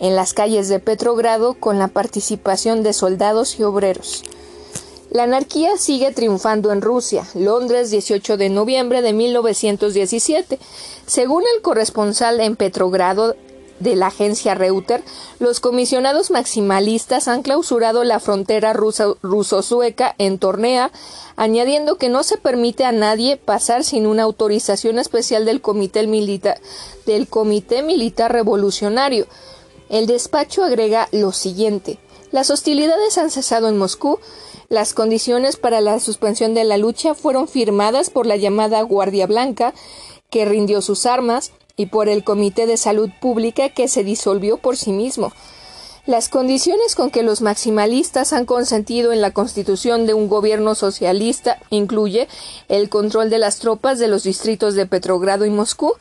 en 0.00 0.16
las 0.16 0.34
calles 0.34 0.68
de 0.68 0.80
Petrogrado 0.80 1.54
con 1.54 1.78
la 1.78 1.88
participación 1.88 2.82
de 2.82 2.92
soldados 2.92 3.58
y 3.58 3.62
obreros. 3.62 4.24
La 5.10 5.22
anarquía 5.22 5.78
sigue 5.78 6.12
triunfando 6.12 6.70
en 6.70 6.82
Rusia. 6.82 7.26
Londres, 7.34 7.90
18 7.90 8.36
de 8.36 8.50
noviembre 8.50 9.00
de 9.00 9.14
1917. 9.14 10.58
Según 11.06 11.44
el 11.54 11.62
corresponsal 11.62 12.40
en 12.40 12.56
Petrogrado 12.56 13.34
de 13.80 13.96
la 13.96 14.08
agencia 14.08 14.54
Reuter, 14.54 15.02
los 15.38 15.60
comisionados 15.60 16.30
maximalistas 16.30 17.26
han 17.26 17.42
clausurado 17.42 18.04
la 18.04 18.20
frontera 18.20 18.74
ruso-sueca 18.74 20.14
en 20.18 20.38
Tornea, 20.38 20.90
añadiendo 21.36 21.96
que 21.96 22.10
no 22.10 22.22
se 22.22 22.36
permite 22.36 22.84
a 22.84 22.92
nadie 22.92 23.38
pasar 23.38 23.84
sin 23.84 24.06
una 24.06 24.24
autorización 24.24 24.98
especial 24.98 25.46
del 25.46 25.62
Comité 25.62 26.06
del 27.06 27.28
Comité 27.28 27.82
Militar 27.82 28.32
Revolucionario. 28.32 29.26
El 29.88 30.06
despacho 30.06 30.64
agrega 30.64 31.08
lo 31.12 31.32
siguiente: 31.32 31.98
las 32.30 32.50
hostilidades 32.50 33.18
han 33.18 33.30
cesado 33.30 33.68
en 33.68 33.78
Moscú. 33.78 34.18
Las 34.68 34.92
condiciones 34.92 35.56
para 35.56 35.80
la 35.80 35.98
suspensión 35.98 36.52
de 36.52 36.64
la 36.64 36.76
lucha 36.76 37.14
fueron 37.14 37.48
firmadas 37.48 38.10
por 38.10 38.26
la 38.26 38.36
llamada 38.36 38.82
Guardia 38.82 39.26
Blanca, 39.26 39.72
que 40.28 40.44
rindió 40.44 40.82
sus 40.82 41.06
armas, 41.06 41.52
y 41.74 41.86
por 41.86 42.08
el 42.08 42.22
Comité 42.24 42.66
de 42.66 42.76
Salud 42.76 43.08
Pública 43.20 43.70
que 43.70 43.88
se 43.88 44.04
disolvió 44.04 44.58
por 44.58 44.76
sí 44.76 44.92
mismo. 44.92 45.32
Las 46.04 46.28
condiciones 46.28 46.94
con 46.94 47.10
que 47.10 47.22
los 47.22 47.40
maximalistas 47.40 48.32
han 48.32 48.46
consentido 48.46 49.12
en 49.12 49.20
la 49.20 49.32
constitución 49.32 50.06
de 50.06 50.14
un 50.14 50.28
gobierno 50.28 50.74
socialista 50.74 51.58
incluye 51.70 52.28
el 52.68 52.88
control 52.88 53.30
de 53.30 53.38
las 53.38 53.58
tropas 53.58 53.98
de 53.98 54.08
los 54.08 54.22
distritos 54.22 54.74
de 54.74 54.86
Petrogrado 54.86 55.44
y 55.44 55.50
Moscú 55.50 55.92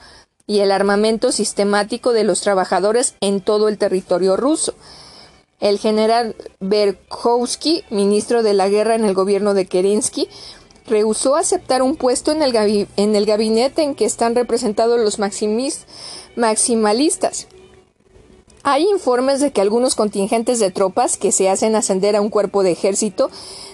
y 0.48 0.62
el 0.62 0.72
armamento 0.72 1.34
sistemático 1.34 2.14
de 2.14 2.24
los 2.24 2.40
trabajadores 2.42 3.16
en 3.20 3.42
todo 3.42 3.68
el 3.68 3.78
territorio 3.78 4.38
ruso. 4.38 4.74
El 5.60 5.78
general 5.78 6.36
Berkowski, 6.62 7.84
ministro 7.90 8.44
de 8.44 8.54
la 8.54 8.70
guerra 8.70 8.96
en 8.96 9.04
el 9.04 9.14
gobierno 9.14 9.54
de 9.54 9.66
Kerensky, 9.66 10.30
rehusó 10.88 11.36
aceptar 11.36 11.82
un 11.82 11.98
puesto 11.98 12.32
en 12.32 12.42
el, 12.42 12.88
en 12.96 13.16
el 13.16 13.26
gabinete 13.26 13.84
en 13.84 13.94
que 13.94 14.06
están 14.06 14.36
representados 14.36 15.00
los 15.00 15.20
maximalistas. 16.38 17.48
Hay 18.64 18.84
informes 18.84 19.42
de 19.42 19.52
que 19.52 19.62
algunos 19.62 19.96
contingentes 19.96 20.60
de 20.60 20.72
tropas 20.72 21.18
que 21.18 21.32
se 21.32 21.50
hacen 21.50 21.76
ascender 21.76 22.16
a 22.16 22.22
un 22.22 22.30
cuerpo 22.30 22.64
de 22.64 22.72
ejército, 22.72 23.30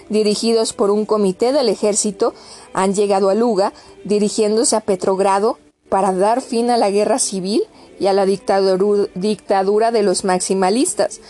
dirigidos 0.08 0.72
por 0.72 0.90
un 0.90 1.06
comité 1.06 1.52
del 1.52 1.68
ejército, 1.68 2.34
han 2.72 2.94
llegado 2.94 3.28
a 3.28 3.34
Luga, 3.34 3.72
dirigiéndose 4.04 4.74
a 4.76 4.80
Petrogrado 4.80 5.58
para 5.94 6.12
dar 6.12 6.42
fin 6.42 6.70
a 6.70 6.76
la 6.76 6.90
guerra 6.90 7.20
civil 7.20 7.62
y 8.00 8.08
a 8.08 8.12
la 8.12 8.26
dictadura 8.26 9.92
de 9.92 10.02
los 10.02 10.24
maximalistas. 10.24 11.20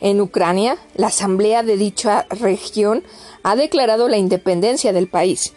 En 0.00 0.20
Ucrania, 0.20 0.78
la 0.94 1.08
asamblea 1.08 1.64
de 1.64 1.76
dicha 1.76 2.24
región 2.30 3.02
ha 3.42 3.56
declarado 3.56 4.08
la 4.08 4.16
independencia 4.16 4.92
del 4.92 5.08
país. 5.08 5.54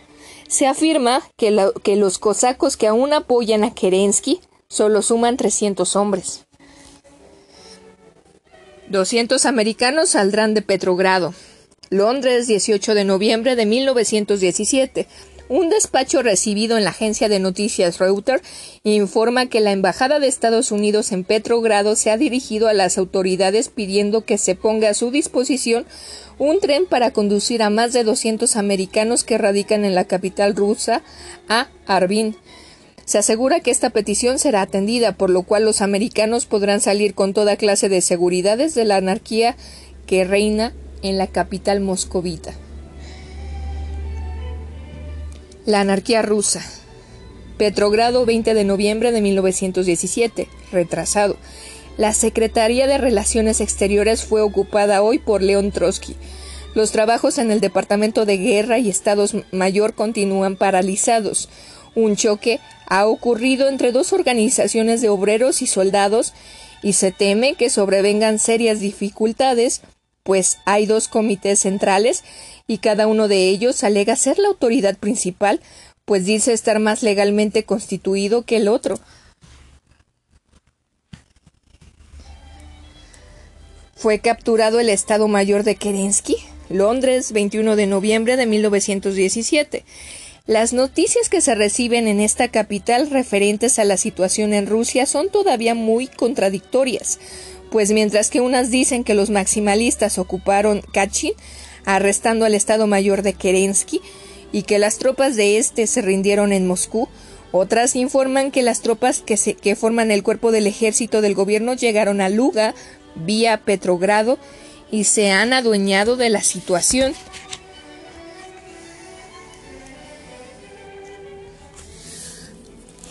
Se 0.47 0.65
afirma 0.65 1.21
que, 1.37 1.51
los 1.51 2.17
cosacos 2.17 2.75
que 2.75 2.87
aún 2.87 3.13
apoyan 3.13 3.63
a 3.63 3.75
Kerensky 3.75 4.41
solo 4.67 5.03
suman 5.03 5.37
300 5.37 5.95
hombres. 5.95 6.47
200 8.87 9.45
americanos 9.45 10.09
saldrán 10.09 10.55
de 10.55 10.63
Petrogrado. 10.63 11.35
Londres, 11.91 12.47
18 12.47 12.95
de 12.95 13.03
noviembre 13.03 13.55
de 13.55 13.67
1917. 13.67 15.07
Un 15.49 15.71
despacho 15.71 16.21
recibido 16.21 16.77
en 16.77 16.83
la 16.83 16.91
agencia 16.91 17.27
de 17.27 17.39
noticias 17.39 17.97
Reuters 17.97 18.43
informa 18.83 19.47
que 19.47 19.61
la 19.61 19.71
Embajada 19.71 20.19
de 20.19 20.27
Estados 20.27 20.71
Unidos 20.71 21.11
en 21.11 21.23
Petrogrado 21.23 21.95
se 21.95 22.11
ha 22.11 22.17
dirigido 22.17 22.67
a 22.67 22.73
las 22.73 22.99
autoridades 22.99 23.69
pidiendo 23.69 24.23
que 24.23 24.37
se 24.37 24.53
ponga 24.53 24.89
a 24.89 24.93
su 24.93 25.09
disposición 25.09 25.87
un 26.37 26.59
tren 26.59 26.85
para 26.85 27.09
conducir 27.13 27.63
a 27.63 27.71
más 27.71 27.93
de 27.93 28.03
200 28.03 28.55
americanos 28.57 29.23
que 29.23 29.39
radican 29.39 29.85
en 29.85 29.95
la 29.95 30.05
capital 30.05 30.55
rusa 30.55 31.01
a 31.47 31.67
Arvin. 31.87 32.35
Se 33.05 33.17
asegura 33.17 33.59
que 33.59 33.71
esta 33.71 33.89
petición 33.89 34.37
será 34.37 34.61
atendida, 34.61 35.13
por 35.13 35.31
lo 35.31 35.41
cual 35.41 35.65
los 35.65 35.81
americanos 35.81 36.45
podrán 36.45 36.79
salir 36.79 37.15
con 37.15 37.33
toda 37.33 37.57
clase 37.57 37.89
de 37.89 38.01
seguridades 38.01 38.75
de 38.75 38.85
la 38.85 38.97
anarquía 38.97 39.55
que 40.05 40.25
reina 40.25 40.73
en 41.01 41.17
la 41.17 41.25
capital 41.25 41.79
moscovita. 41.79 42.53
La 45.65 45.81
anarquía 45.81 46.21
rusa. 46.21 46.63
Petrogrado 47.57 48.25
20 48.25 48.53
de 48.53 48.63
noviembre 48.63 49.11
de 49.11 49.19
1917. 49.19 50.47
Retrasado. 50.71 51.35
La 51.97 52.13
Secretaría 52.13 52.87
de 52.87 52.97
Relaciones 52.97 53.59
Exteriores 53.59 54.23
fue 54.23 54.41
ocupada 54.41 55.01
hoy 55.01 55.19
por 55.19 55.41
León 55.41 55.71
Trotsky. 55.71 56.15
Los 56.75 56.91
trabajos 56.91 57.37
en 57.39 57.51
el 57.51 57.59
Departamento 57.59 58.25
de 58.25 58.37
Guerra 58.37 58.79
y 58.79 58.89
Estados 58.89 59.35
Mayor 59.51 59.95
continúan 59.95 60.55
paralizados. 60.55 61.49
Un 61.93 62.15
choque 62.15 62.61
ha 62.87 63.05
ocurrido 63.05 63.67
entre 63.67 63.91
dos 63.91 64.13
organizaciones 64.13 65.01
de 65.01 65.09
obreros 65.09 65.61
y 65.61 65.67
soldados 65.67 66.33
y 66.81 66.93
se 66.93 67.11
teme 67.11 67.55
que 67.55 67.69
sobrevengan 67.69 68.39
serias 68.39 68.79
dificultades 68.79 69.81
pues 70.29 70.59
hay 70.65 70.85
dos 70.85 71.07
comités 71.07 71.57
centrales 71.57 72.23
y 72.67 72.77
cada 72.77 73.07
uno 73.07 73.27
de 73.27 73.49
ellos 73.49 73.83
alega 73.83 74.15
ser 74.15 74.37
la 74.37 74.49
autoridad 74.49 74.95
principal, 74.95 75.59
pues 76.05 76.23
dice 76.23 76.53
estar 76.53 76.77
más 76.77 77.01
legalmente 77.01 77.63
constituido 77.63 78.43
que 78.43 78.57
el 78.57 78.67
otro. 78.67 78.99
Fue 83.95 84.19
capturado 84.19 84.79
el 84.79 84.89
Estado 84.89 85.27
Mayor 85.27 85.63
de 85.63 85.77
Kerensky, 85.77 86.35
Londres, 86.69 87.31
21 87.31 87.75
de 87.75 87.87
noviembre 87.87 88.37
de 88.37 88.45
1917. 88.45 89.83
Las 90.45 90.73
noticias 90.73 91.27
que 91.29 91.41
se 91.41 91.55
reciben 91.55 92.07
en 92.07 92.19
esta 92.19 92.49
capital 92.49 93.09
referentes 93.09 93.79
a 93.79 93.83
la 93.83 93.97
situación 93.97 94.53
en 94.53 94.67
Rusia 94.67 95.07
son 95.07 95.29
todavía 95.29 95.73
muy 95.73 96.05
contradictorias, 96.05 97.19
pues 97.71 97.91
mientras 97.91 98.29
que 98.29 98.41
unas 98.41 98.71
dicen 98.71 99.03
que 99.03 99.13
los 99.13 99.29
maximalistas 99.29 100.17
ocuparon 100.17 100.81
Kachin, 100.93 101.33
arrestando 101.85 102.45
al 102.45 102.55
Estado 102.55 102.87
Mayor 102.87 103.21
de 103.21 103.33
Kerensky, 103.33 104.01
y 104.51 104.63
que 104.63 104.79
las 104.79 104.97
tropas 104.97 105.35
de 105.35 105.57
este 105.57 105.87
se 105.87 106.01
rindieron 106.01 106.53
en 106.53 106.67
Moscú, 106.67 107.07
otras 107.51 107.95
informan 107.95 108.51
que 108.51 108.63
las 108.63 108.81
tropas 108.81 109.21
que, 109.21 109.35
que 109.55 109.75
forman 109.75 110.11
el 110.11 110.23
cuerpo 110.23 110.51
del 110.51 110.67
ejército 110.67 111.21
del 111.21 111.35
gobierno 111.35 111.73
llegaron 111.73 112.21
a 112.21 112.29
Luga 112.29 112.75
vía 113.15 113.57
Petrogrado 113.57 114.37
y 114.91 115.05
se 115.05 115.31
han 115.31 115.53
adueñado 115.53 116.15
de 116.15 116.29
la 116.29 116.41
situación. 116.41 117.13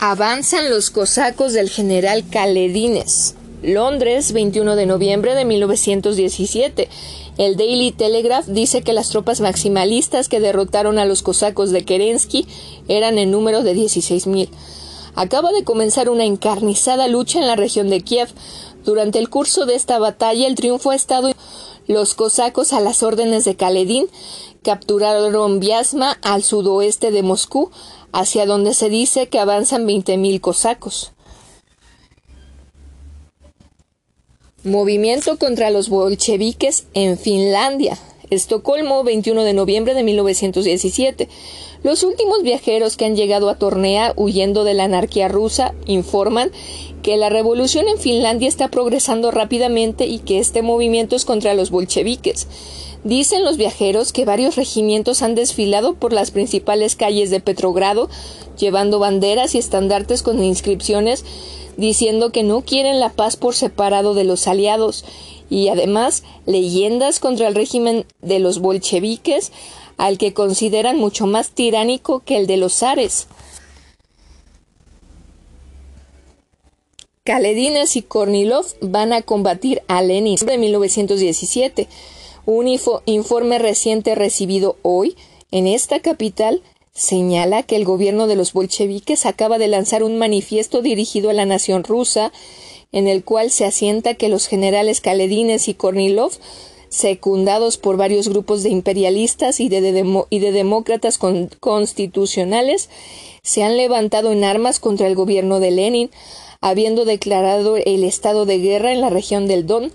Avanzan 0.01 0.70
los 0.70 0.90
cosacos 0.90 1.52
del 1.52 1.68
general 1.68 2.24
Kaledines. 2.30 3.35
Londres, 3.62 4.32
21 4.32 4.76
de 4.76 4.86
noviembre 4.86 5.35
de 5.35 5.44
1917. 5.44 6.89
El 7.39 7.56
Daily 7.56 7.93
Telegraph 7.93 8.47
dice 8.47 8.82
que 8.82 8.93
las 8.93 9.10
tropas 9.10 9.40
maximalistas 9.40 10.28
que 10.28 10.40
derrotaron 10.40 10.98
a 10.98 11.05
los 11.05 11.22
cosacos 11.22 11.70
de 11.70 11.85
Kerensky 11.85 12.47
eran 12.89 13.18
en 13.18 13.30
número 13.30 13.62
de 13.62 13.74
16.000. 13.74 14.48
Acaba 15.14 15.51
de 15.52 15.64
comenzar 15.64 16.09
una 16.09 16.24
encarnizada 16.24 17.09
lucha 17.09 17.40
en 17.40 17.47
la 17.47 17.56
región 17.56 17.90
de 17.90 18.01
Kiev. 18.01 18.28
Durante 18.85 19.18
el 19.18 19.28
curso 19.28 19.66
de 19.66 19.74
esta 19.74 19.98
batalla 19.98 20.47
el 20.47 20.55
triunfo 20.55 20.93
ha 20.93 20.94
estado 20.94 21.32
los 21.89 22.14
cosacos 22.14 22.72
a 22.72 22.80
las 22.80 23.02
órdenes 23.02 23.44
de 23.44 23.56
Kaledin 23.56 24.09
capturaron 24.62 25.60
Vyazma 25.60 26.18
al 26.22 26.43
sudoeste 26.43 27.10
de 27.10 27.22
Moscú, 27.22 27.70
hacia 28.12 28.44
donde 28.44 28.74
se 28.74 28.90
dice 28.90 29.28
que 29.28 29.39
avanzan 29.39 29.86
20.000 29.86 30.40
cosacos. 30.40 31.12
Movimiento 34.64 35.39
contra 35.39 35.70
los 35.70 35.89
bolcheviques 35.89 36.86
en 36.93 37.16
Finlandia. 37.16 37.97
Estocolmo, 38.28 39.05
21 39.05 39.44
de 39.44 39.52
noviembre 39.52 39.94
de 39.94 40.02
1917. 40.02 41.28
Los 41.85 42.02
últimos 42.02 42.43
viajeros 42.43 42.97
que 42.97 43.05
han 43.05 43.14
llegado 43.14 43.51
a 43.51 43.55
Tornea 43.56 44.12
huyendo 44.16 44.64
de 44.64 44.74
la 44.74 44.82
anarquía 44.82 45.28
rusa 45.28 45.74
informan 45.86 46.51
que 47.05 47.16
la 47.16 47.28
revolución 47.28 47.86
en 47.86 47.98
Finlandia 47.98 48.48
está 48.48 48.66
progresando 48.66 49.30
rápidamente 49.30 50.06
y 50.06 50.18
que 50.18 50.40
este 50.40 50.62
movimiento 50.62 51.14
es 51.14 51.24
contra 51.24 51.55
los 51.55 51.70
bolcheviques. 51.70 52.48
Dicen 53.05 53.45
los 53.45 53.57
viajeros 53.57 54.12
que 54.12 54.25
varios 54.25 54.57
regimientos 54.57 55.23
han 55.23 55.35
desfilado 55.35 55.95
por 55.95 56.12
las 56.12 56.31
principales 56.31 56.97
calles 56.97 57.31
de 57.31 57.41
Petrogrado, 57.41 58.09
llevando 58.59 58.99
banderas 58.99 59.55
y 59.55 59.59
estandartes 59.59 60.23
con 60.23 60.43
inscripciones 60.43 61.25
diciendo 61.79 62.33
que 62.33 62.43
no 62.43 62.62
quieren 62.62 62.99
la 62.99 63.11
paz 63.11 63.37
por 63.37 63.55
separado 63.55 64.12
de 64.12 64.25
los 64.25 64.49
aliados, 64.49 65.05
y 65.49 65.69
además 65.69 66.25
leyendas 66.45 67.20
contra 67.20 67.49
el 67.49 67.55
régimen 67.55 68.05
de 68.20 68.41
los 68.41 68.59
bolcheviques, 68.59 69.53
al 69.97 70.19
que 70.19 70.35
consideran 70.35 70.99
mucho 70.99 71.27
más 71.27 71.51
tiránico 71.51 72.20
que 72.20 72.37
el 72.37 72.47
de 72.47 72.57
los 72.57 72.75
zares. 72.75 73.29
Kaledines 77.25 77.95
y 77.97 78.03
Kornilov 78.03 78.66
van 78.81 79.12
a 79.12 79.23
combatir 79.23 79.83
a 79.87 80.03
Lenin 80.03 80.37
de 80.37 80.59
1917. 80.59 81.87
Un 82.51 82.66
informe 82.66 83.59
reciente 83.59 84.15
recibido 84.15 84.79
hoy 84.81 85.19
en 85.51 85.66
esta 85.66 86.01
capital 86.01 86.62
señala 86.95 87.62
que 87.62 87.77
el 87.77 87.85
gobierno 87.85 88.27
de 88.27 88.37
los 88.37 88.55
bolcheviques 88.55 89.27
acaba 89.27 89.59
de 89.59 89.69
lanzar 89.69 90.03
un 90.03 90.16
manifiesto 90.16 90.81
dirigido 90.81 91.29
a 91.29 91.35
la 91.35 91.45
nación 91.45 91.85
rusa 91.85 92.33
en 92.91 93.07
el 93.07 93.23
cual 93.23 93.51
se 93.51 93.66
asienta 93.66 94.15
que 94.15 94.31
los 94.31 94.47
generales 94.47 95.03
Kaledines 95.03 95.69
y 95.69 95.75
Kornilov 95.75 96.33
secundados 96.89 97.77
por 97.77 97.99
varios 97.99 98.29
grupos 98.29 98.62
de 98.62 98.70
imperialistas 98.70 99.61
y 99.61 99.69
de, 99.69 99.83
demócratas 100.51 101.19
constitucionales, 101.19 102.89
se 103.43 103.62
han 103.62 103.77
levantado 103.77 104.33
en 104.33 104.45
armas 104.45 104.81
contra 104.81 105.07
el 105.07 105.15
gobierno 105.15 105.61
de 105.61 105.70
Lenin, 105.70 106.11
habiendo 106.62 107.05
declarado 107.05 107.77
el 107.77 108.05
estado 108.05 108.47
de 108.47 108.57
guerra 108.57 108.95
en 108.95 109.03
la 109.03 109.11
región 109.11 109.47
del 109.49 109.66
Don, 109.66 109.93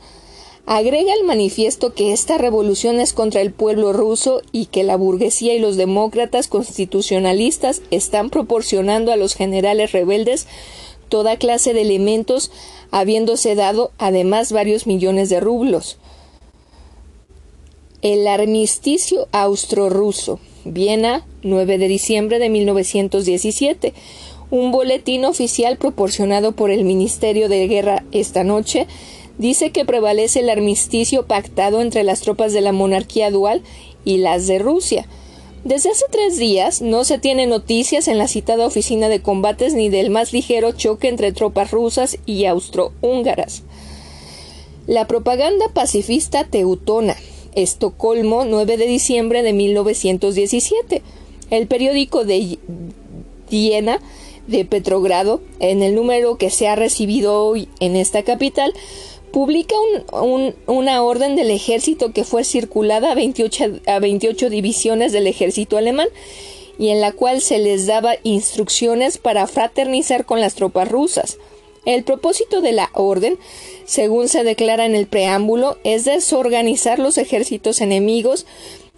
Agrega 0.65 1.13
el 1.13 1.25
manifiesto 1.25 1.93
que 1.93 2.13
esta 2.13 2.37
revolución 2.37 3.01
es 3.01 3.11
contra 3.11 3.41
el 3.41 3.51
pueblo 3.51 3.91
ruso 3.91 4.41
y 4.53 4.67
que 4.67 4.83
la 4.83 4.95
burguesía 4.95 5.53
y 5.53 5.59
los 5.59 5.75
demócratas 5.75 6.47
constitucionalistas 6.47 7.81
están 7.91 8.29
proporcionando 8.29 9.11
a 9.11 9.17
los 9.17 9.35
generales 9.35 9.91
rebeldes 9.91 10.47
toda 11.09 11.37
clase 11.37 11.73
de 11.73 11.81
elementos, 11.81 12.49
habiéndose 12.91 13.55
dado 13.55 13.91
además 13.97 14.53
varios 14.53 14.87
millones 14.87 15.29
de 15.29 15.41
rublos. 15.41 15.97
El 18.01 18.25
armisticio 18.25 19.27
austro-ruso, 19.33 20.39
Viena, 20.63 21.25
9 21.41 21.77
de 21.77 21.87
diciembre 21.89 22.39
de 22.39 22.49
1917. 22.49 23.93
Un 24.49 24.71
boletín 24.71 25.25
oficial 25.25 25.77
proporcionado 25.77 26.53
por 26.53 26.71
el 26.71 26.85
Ministerio 26.85 27.49
de 27.49 27.67
Guerra 27.67 28.03
esta 28.11 28.43
noche 28.43 28.87
dice 29.37 29.71
que 29.71 29.85
prevalece 29.85 30.39
el 30.39 30.49
armisticio 30.49 31.25
pactado 31.25 31.81
entre 31.81 32.03
las 32.03 32.21
tropas 32.21 32.53
de 32.53 32.61
la 32.61 32.71
monarquía 32.71 33.31
dual 33.31 33.61
y 34.05 34.17
las 34.17 34.47
de 34.47 34.59
Rusia. 34.59 35.07
Desde 35.63 35.91
hace 35.91 36.05
tres 36.11 36.37
días 36.37 36.81
no 36.81 37.05
se 37.05 37.19
tiene 37.19 37.47
noticias 37.47 38.09
en 38.09 38.17
la 38.17 38.27
citada 38.27 38.67
oficina 38.67 39.07
de 39.07 39.21
combates 39.21 39.73
ni 39.73 39.89
del 39.89 40.09
más 40.09 40.33
ligero 40.33 40.73
choque 40.73 41.07
entre 41.07 41.31
tropas 41.31 41.71
rusas 41.71 42.17
y 42.25 42.45
austrohúngaras. 42.45 43.63
La 44.87 45.07
propaganda 45.07 45.65
pacifista 45.73 46.43
teutona. 46.43 47.15
Estocolmo, 47.55 48.43
9 48.43 48.75
de 48.75 48.87
diciembre 48.87 49.41
de 49.41 49.53
1917. 49.53 51.01
El 51.49 51.67
periódico 51.67 52.25
de 52.25 52.57
Viena 53.49 54.01
de 54.47 54.65
Petrogrado, 54.65 55.39
en 55.59 55.83
el 55.83 55.95
número 55.95 56.37
que 56.37 56.49
se 56.49 56.67
ha 56.67 56.75
recibido 56.75 57.45
hoy 57.45 57.69
en 57.79 57.95
esta 57.95 58.23
capital, 58.23 58.73
publica 59.33 59.75
una 60.67 61.03
orden 61.03 61.35
del 61.35 61.49
ejército 61.49 62.13
que 62.13 62.23
fue 62.23 62.43
circulada 62.43 63.11
a 63.11 63.15
28, 63.15 63.81
a 63.87 63.97
28 63.97 64.51
divisiones 64.51 65.11
del 65.11 65.25
ejército 65.25 65.75
alemán 65.75 66.07
y 66.77 66.89
en 66.89 67.01
la 67.01 67.11
cual 67.11 67.41
se 67.41 67.57
les 67.57 67.87
daba 67.87 68.13
instrucciones 68.21 69.17
para 69.17 69.47
fraternizar 69.47 70.25
con 70.25 70.39
las 70.39 70.53
tropas 70.53 70.87
rusas. 70.87 71.39
El 71.83 72.03
propósito 72.03 72.61
de 72.61 72.73
la 72.73 72.91
orden, 72.93 73.39
según 73.85 74.29
se 74.29 74.43
declara 74.43 74.85
en 74.85 74.95
el 74.95 75.07
preámbulo, 75.07 75.77
es 75.83 76.05
desorganizar 76.05 76.99
los 76.99 77.17
ejércitos 77.17 77.81
enemigos 77.81 78.45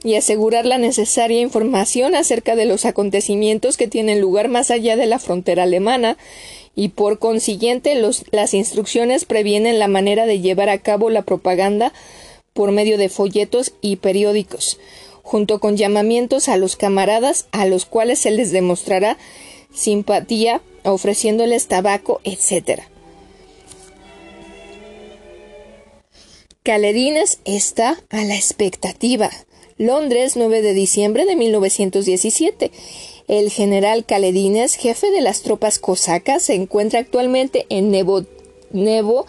y 0.03 0.15
asegurar 0.15 0.65
la 0.65 0.77
necesaria 0.77 1.39
información 1.39 2.13
acerca 2.13 2.57
de 2.57 2.65
los 2.65 2.83
acontecimientos 2.83 3.77
que 3.77 3.87
tienen 3.87 4.19
lugar 4.19 4.49
más 4.49 4.69
allá 4.69 4.97
de 4.97 5.07
la 5.07 5.17
frontera 5.17 5.63
alemana 5.63 6.17
y 6.75 6.89
por 6.89 7.19
consiguiente 7.19 7.95
las 7.95 8.53
instrucciones 8.53 9.25
previenen 9.25 9.79
la 9.79 9.87
manera 9.87 10.25
de 10.25 10.41
llevar 10.41 10.69
a 10.69 10.79
cabo 10.79 11.09
la 11.09 11.23
propaganda 11.23 11.93
por 12.53 12.71
medio 12.71 12.97
de 12.97 13.09
folletos 13.09 13.73
y 13.81 13.97
periódicos, 13.97 14.79
junto 15.23 15.59
con 15.59 15.77
llamamientos 15.77 16.49
a 16.49 16.57
los 16.57 16.75
camaradas 16.75 17.47
a 17.51 17.65
los 17.65 17.85
cuales 17.85 18.19
se 18.19 18.31
les 18.31 18.51
demostrará 18.51 19.17
simpatía 19.73 20.61
ofreciéndoles 20.83 21.67
tabaco, 21.67 22.21
etc. 22.23 22.81
Caledines 26.63 27.39
está 27.45 28.01
a 28.09 28.23
la 28.23 28.35
expectativa. 28.35 29.29
Londres, 29.77 30.35
9 30.35 30.61
de 30.61 30.73
diciembre 30.73 31.25
de 31.25 31.35
1917. 31.35 32.71
El 33.27 33.49
general 33.49 34.05
Kaledines, 34.05 34.75
jefe 34.75 35.09
de 35.09 35.21
las 35.21 35.41
tropas 35.41 35.79
cosacas, 35.79 36.43
se 36.43 36.53
encuentra 36.53 36.99
actualmente 36.99 37.65
en 37.69 37.89
Nevo, 37.89 39.25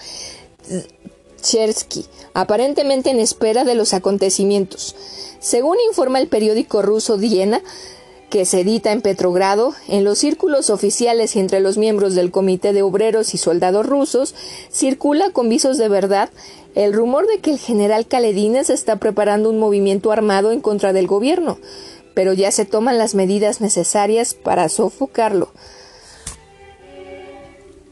aparentemente 2.35 3.11
en 3.11 3.21
espera 3.21 3.65
de 3.65 3.75
los 3.75 3.95
acontecimientos. 3.95 4.95
Según 5.41 5.79
informa 5.89 6.21
el 6.21 6.29
periódico 6.29 6.83
ruso 6.83 7.17
Diena, 7.17 7.63
que 8.29 8.45
se 8.45 8.61
edita 8.61 8.93
en 8.93 9.03
Petrogrado, 9.03 9.73
en 9.89 10.05
los 10.05 10.19
círculos 10.19 10.69
oficiales 10.69 11.37
y 11.37 11.39
entre 11.39 11.61
los 11.61 11.79
miembros 11.79 12.15
del 12.15 12.33
Comité 12.33 12.73
de 12.73 12.83
Obreros 12.83 13.33
y 13.35 13.39
Soldados 13.39 13.87
Rusos, 13.87 14.35
circula 14.71 15.31
con 15.31 15.49
visos 15.49 15.79
de 15.79 15.89
verdad 15.89 16.29
el 16.75 16.93
rumor 16.93 17.27
de 17.27 17.39
que 17.39 17.53
el 17.53 17.59
general 17.59 18.07
Kaledines 18.07 18.69
está 18.69 18.97
preparando 18.97 19.49
un 19.49 19.59
movimiento 19.59 20.13
armado 20.13 20.53
en 20.53 20.61
contra 20.61 20.93
del 20.93 21.07
gobierno, 21.07 21.59
pero 22.17 22.33
ya 22.33 22.51
se 22.51 22.65
toman 22.65 22.97
las 22.97 23.15
medidas 23.15 23.61
necesarias 23.61 24.33
para 24.33 24.71
sofocarlo. 24.71 25.51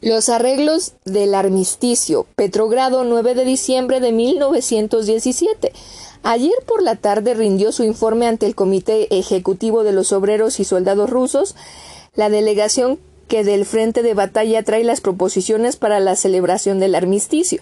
Los 0.00 0.30
arreglos 0.30 0.94
del 1.04 1.34
armisticio, 1.34 2.26
Petrogrado 2.34 3.04
9 3.04 3.34
de 3.34 3.44
diciembre 3.44 4.00
de 4.00 4.12
1917. 4.12 5.74
Ayer 6.22 6.54
por 6.64 6.82
la 6.82 6.96
tarde 6.96 7.34
rindió 7.34 7.70
su 7.70 7.84
informe 7.84 8.26
ante 8.26 8.46
el 8.46 8.54
Comité 8.54 9.14
Ejecutivo 9.14 9.84
de 9.84 9.92
los 9.92 10.10
Obreros 10.10 10.58
y 10.58 10.64
Soldados 10.64 11.10
Rusos, 11.10 11.54
la 12.14 12.30
delegación 12.30 12.98
que 13.28 13.44
del 13.44 13.66
frente 13.66 14.02
de 14.02 14.14
batalla 14.14 14.62
trae 14.62 14.84
las 14.84 15.02
proposiciones 15.02 15.76
para 15.76 16.00
la 16.00 16.16
celebración 16.16 16.80
del 16.80 16.94
armisticio. 16.94 17.60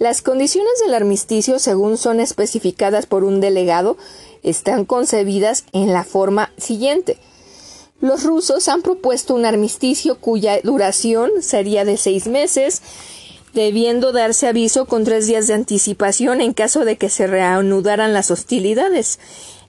Las 0.00 0.22
condiciones 0.22 0.72
del 0.82 0.94
armisticio, 0.94 1.58
según 1.58 1.98
son 1.98 2.20
especificadas 2.20 3.04
por 3.04 3.22
un 3.22 3.42
delegado, 3.42 3.98
están 4.42 4.86
concebidas 4.86 5.64
en 5.74 5.92
la 5.92 6.04
forma 6.04 6.54
siguiente. 6.56 7.18
Los 8.00 8.24
rusos 8.24 8.66
han 8.68 8.80
propuesto 8.80 9.34
un 9.34 9.44
armisticio 9.44 10.18
cuya 10.18 10.58
duración 10.62 11.30
sería 11.42 11.84
de 11.84 11.98
seis 11.98 12.28
meses, 12.28 12.80
debiendo 13.52 14.12
darse 14.12 14.48
aviso 14.48 14.86
con 14.86 15.04
tres 15.04 15.26
días 15.26 15.48
de 15.48 15.52
anticipación 15.52 16.40
en 16.40 16.54
caso 16.54 16.86
de 16.86 16.96
que 16.96 17.10
se 17.10 17.26
reanudaran 17.26 18.14
las 18.14 18.30
hostilidades. 18.30 19.18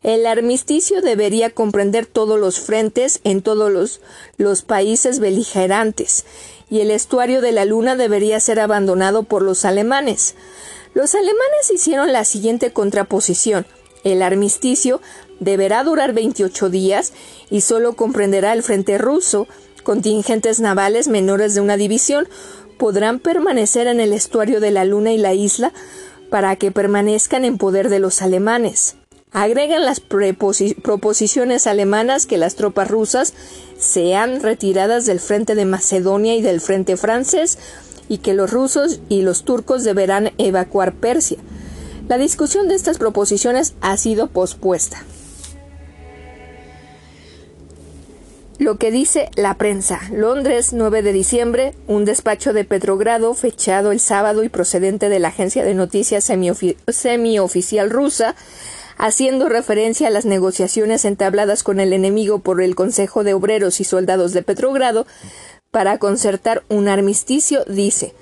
El 0.01 0.25
armisticio 0.25 1.01
debería 1.01 1.49
comprender 1.49 2.05
todos 2.05 2.39
los 2.39 2.57
frentes 2.61 3.19
en 3.25 3.41
todos 3.41 3.69
los, 3.69 3.99
los 4.37 4.61
países 4.61 5.19
beligerantes, 5.19 6.23
y 6.71 6.79
el 6.79 6.89
estuario 6.89 7.41
de 7.41 7.51
la 7.51 7.65
Luna 7.65 7.95
debería 7.95 8.39
ser 8.39 8.59
abandonado 8.59 9.23
por 9.23 9.43
los 9.43 9.65
alemanes. 9.65 10.35
Los 10.93 11.13
alemanes 11.13 11.69
hicieron 11.71 12.13
la 12.13 12.25
siguiente 12.25 12.71
contraposición. 12.71 13.67
El 14.03 14.23
armisticio 14.23 15.01
deberá 15.39 15.83
durar 15.83 16.13
28 16.13 16.69
días 16.69 17.11
y 17.49 17.61
solo 17.61 17.93
comprenderá 17.93 18.53
el 18.53 18.63
frente 18.63 18.97
ruso. 18.97 19.47
Contingentes 19.83 20.61
navales 20.61 21.09
menores 21.09 21.53
de 21.53 21.61
una 21.61 21.75
división 21.75 22.27
podrán 22.77 23.19
permanecer 23.19 23.87
en 23.87 23.99
el 23.99 24.13
estuario 24.13 24.61
de 24.61 24.71
la 24.71 24.85
Luna 24.85 25.11
y 25.11 25.17
la 25.17 25.33
isla 25.33 25.73
para 26.29 26.55
que 26.55 26.71
permanezcan 26.71 27.43
en 27.43 27.57
poder 27.57 27.89
de 27.89 27.99
los 27.99 28.21
alemanes. 28.21 28.95
Agregan 29.33 29.85
las 29.85 30.01
proposiciones 30.01 31.65
alemanas 31.65 32.25
que 32.25 32.37
las 32.37 32.55
tropas 32.55 32.89
rusas 32.89 33.33
sean 33.79 34.41
retiradas 34.41 35.05
del 35.05 35.21
frente 35.21 35.55
de 35.55 35.63
Macedonia 35.63 36.35
y 36.35 36.41
del 36.41 36.59
frente 36.59 36.97
francés 36.97 37.57
y 38.09 38.17
que 38.17 38.33
los 38.33 38.51
rusos 38.51 38.99
y 39.07 39.21
los 39.21 39.45
turcos 39.45 39.85
deberán 39.85 40.33
evacuar 40.37 40.93
Persia. 40.93 41.37
La 42.09 42.17
discusión 42.17 42.67
de 42.67 42.75
estas 42.75 42.97
proposiciones 42.97 43.73
ha 43.79 43.95
sido 43.95 44.27
pospuesta. 44.27 45.01
Lo 48.59 48.77
que 48.77 48.91
dice 48.91 49.31
la 49.37 49.55
prensa. 49.55 50.01
Londres, 50.11 50.73
9 50.73 51.01
de 51.01 51.13
diciembre, 51.13 51.73
un 51.87 52.03
despacho 52.03 52.51
de 52.51 52.65
Petrogrado 52.65 53.33
fechado 53.33 53.93
el 53.93 54.01
sábado 54.01 54.43
y 54.43 54.49
procedente 54.49 55.07
de 55.07 55.19
la 55.19 55.29
agencia 55.29 55.63
de 55.63 55.73
noticias 55.73 56.25
semioficial 56.25 57.89
rusa, 57.89 58.35
haciendo 59.01 59.49
referencia 59.49 60.07
a 60.07 60.11
las 60.11 60.25
negociaciones 60.25 61.03
entabladas 61.05 61.63
con 61.63 61.79
el 61.79 61.91
enemigo 61.91 62.39
por 62.39 62.61
el 62.61 62.75
Consejo 62.75 63.23
de 63.23 63.33
Obreros 63.33 63.81
y 63.81 63.83
Soldados 63.83 64.31
de 64.31 64.43
Petrogrado 64.43 65.07
para 65.71 65.97
concertar 65.97 66.63
un 66.69 66.87
armisticio, 66.87 67.65
dice 67.65 68.13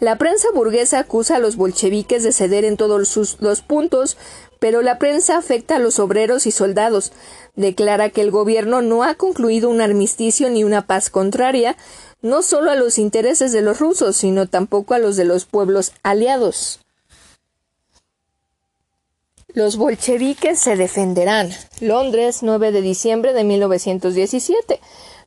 la 0.00 0.18
prensa 0.18 0.48
burguesa 0.52 0.98
acusa 0.98 1.36
a 1.36 1.38
los 1.38 1.56
bolcheviques 1.56 2.24
de 2.24 2.32
ceder 2.32 2.64
en 2.64 2.76
todos 2.76 3.08
sus, 3.08 3.40
los 3.40 3.62
puntos, 3.62 4.16
pero 4.58 4.82
la 4.82 4.98
prensa 4.98 5.36
afecta 5.36 5.76
a 5.76 5.78
los 5.78 5.98
obreros 6.00 6.46
y 6.46 6.50
soldados. 6.50 7.12
Declara 7.54 8.10
que 8.10 8.20
el 8.20 8.30
gobierno 8.30 8.82
no 8.82 9.04
ha 9.04 9.14
concluido 9.14 9.70
un 9.70 9.80
armisticio 9.80 10.50
ni 10.50 10.64
una 10.64 10.86
paz 10.86 11.10
contraria, 11.10 11.76
no 12.22 12.42
solo 12.42 12.70
a 12.70 12.74
los 12.74 12.98
intereses 12.98 13.52
de 13.52 13.62
los 13.62 13.78
rusos, 13.78 14.16
sino 14.16 14.46
tampoco 14.48 14.94
a 14.94 14.98
los 14.98 15.16
de 15.16 15.24
los 15.24 15.44
pueblos 15.44 15.92
aliados. 16.02 16.83
Los 19.54 19.76
bolcheviques 19.76 20.58
se 20.58 20.74
defenderán. 20.74 21.48
Londres, 21.80 22.40
9 22.42 22.72
de 22.72 22.80
diciembre 22.80 23.32
de 23.32 23.44
1917. 23.44 24.80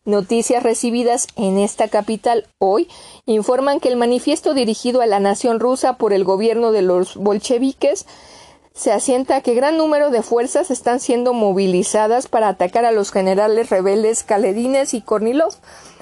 Noticias 0.03 0.63
recibidas 0.63 1.27
en 1.37 1.57
esta 1.57 1.87
capital 1.87 2.45
hoy 2.59 2.89
informan 3.25 3.79
que 3.79 3.87
el 3.87 3.95
manifiesto 3.95 4.53
dirigido 4.53 4.99
a 4.99 5.05
la 5.05 5.21
nación 5.21 5.61
rusa 5.61 5.93
por 5.93 6.11
el 6.11 6.25
gobierno 6.25 6.73
de 6.73 6.81
los 6.81 7.15
bolcheviques 7.15 8.05
se 8.73 8.91
asienta 8.91 9.39
que 9.39 9.53
gran 9.53 9.77
número 9.77 10.09
de 10.09 10.21
fuerzas 10.21 10.71
están 10.71 10.99
siendo 10.99 11.31
movilizadas 11.31 12.27
para 12.27 12.49
atacar 12.49 12.83
a 12.83 12.91
los 12.91 13.13
generales 13.13 13.69
rebeldes 13.69 14.23
Kaledines 14.23 14.93
y 14.93 14.99
Kornilov, 14.99 15.53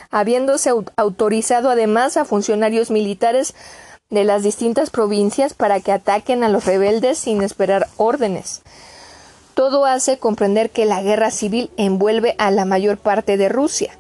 habiéndose 0.10 0.72
autorizado 0.96 1.70
además 1.70 2.18
a 2.18 2.26
funcionarios 2.26 2.90
militares 2.90 3.54
de 4.10 4.24
las 4.24 4.44
distintas 4.44 4.90
provincias 4.92 5.54
para 5.54 5.80
que 5.80 5.92
ataquen 5.92 6.44
a 6.44 6.50
los 6.50 6.66
rebeldes 6.66 7.18
sin 7.18 7.42
esperar 7.42 7.88
órdenes. 7.98 8.62
Todo 9.56 9.86
hace 9.86 10.20
comprender 10.20 10.70
que 10.70 10.86
la 10.86 11.02
guerra 11.02 11.32
civil 11.32 11.72
envuelve 11.78 12.36
a 12.38 12.52
la 12.52 12.66
mayor 12.66 12.98
parte 12.98 13.38
de 13.38 13.50
Rusia. 13.50 13.98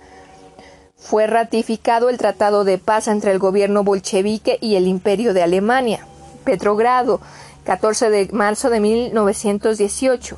Fue 0.97 1.27
ratificado 1.27 2.09
el 2.09 2.17
Tratado 2.17 2.63
de 2.63 2.77
Paz 2.77 3.07
entre 3.07 3.31
el 3.31 3.39
gobierno 3.39 3.83
bolchevique 3.83 4.57
y 4.61 4.75
el 4.75 4.87
Imperio 4.87 5.33
de 5.33 5.43
Alemania. 5.43 6.05
Petrogrado, 6.43 7.19
14 7.63 8.09
de 8.09 8.29
marzo 8.31 8.69
de 8.69 8.79
1918. 8.79 10.37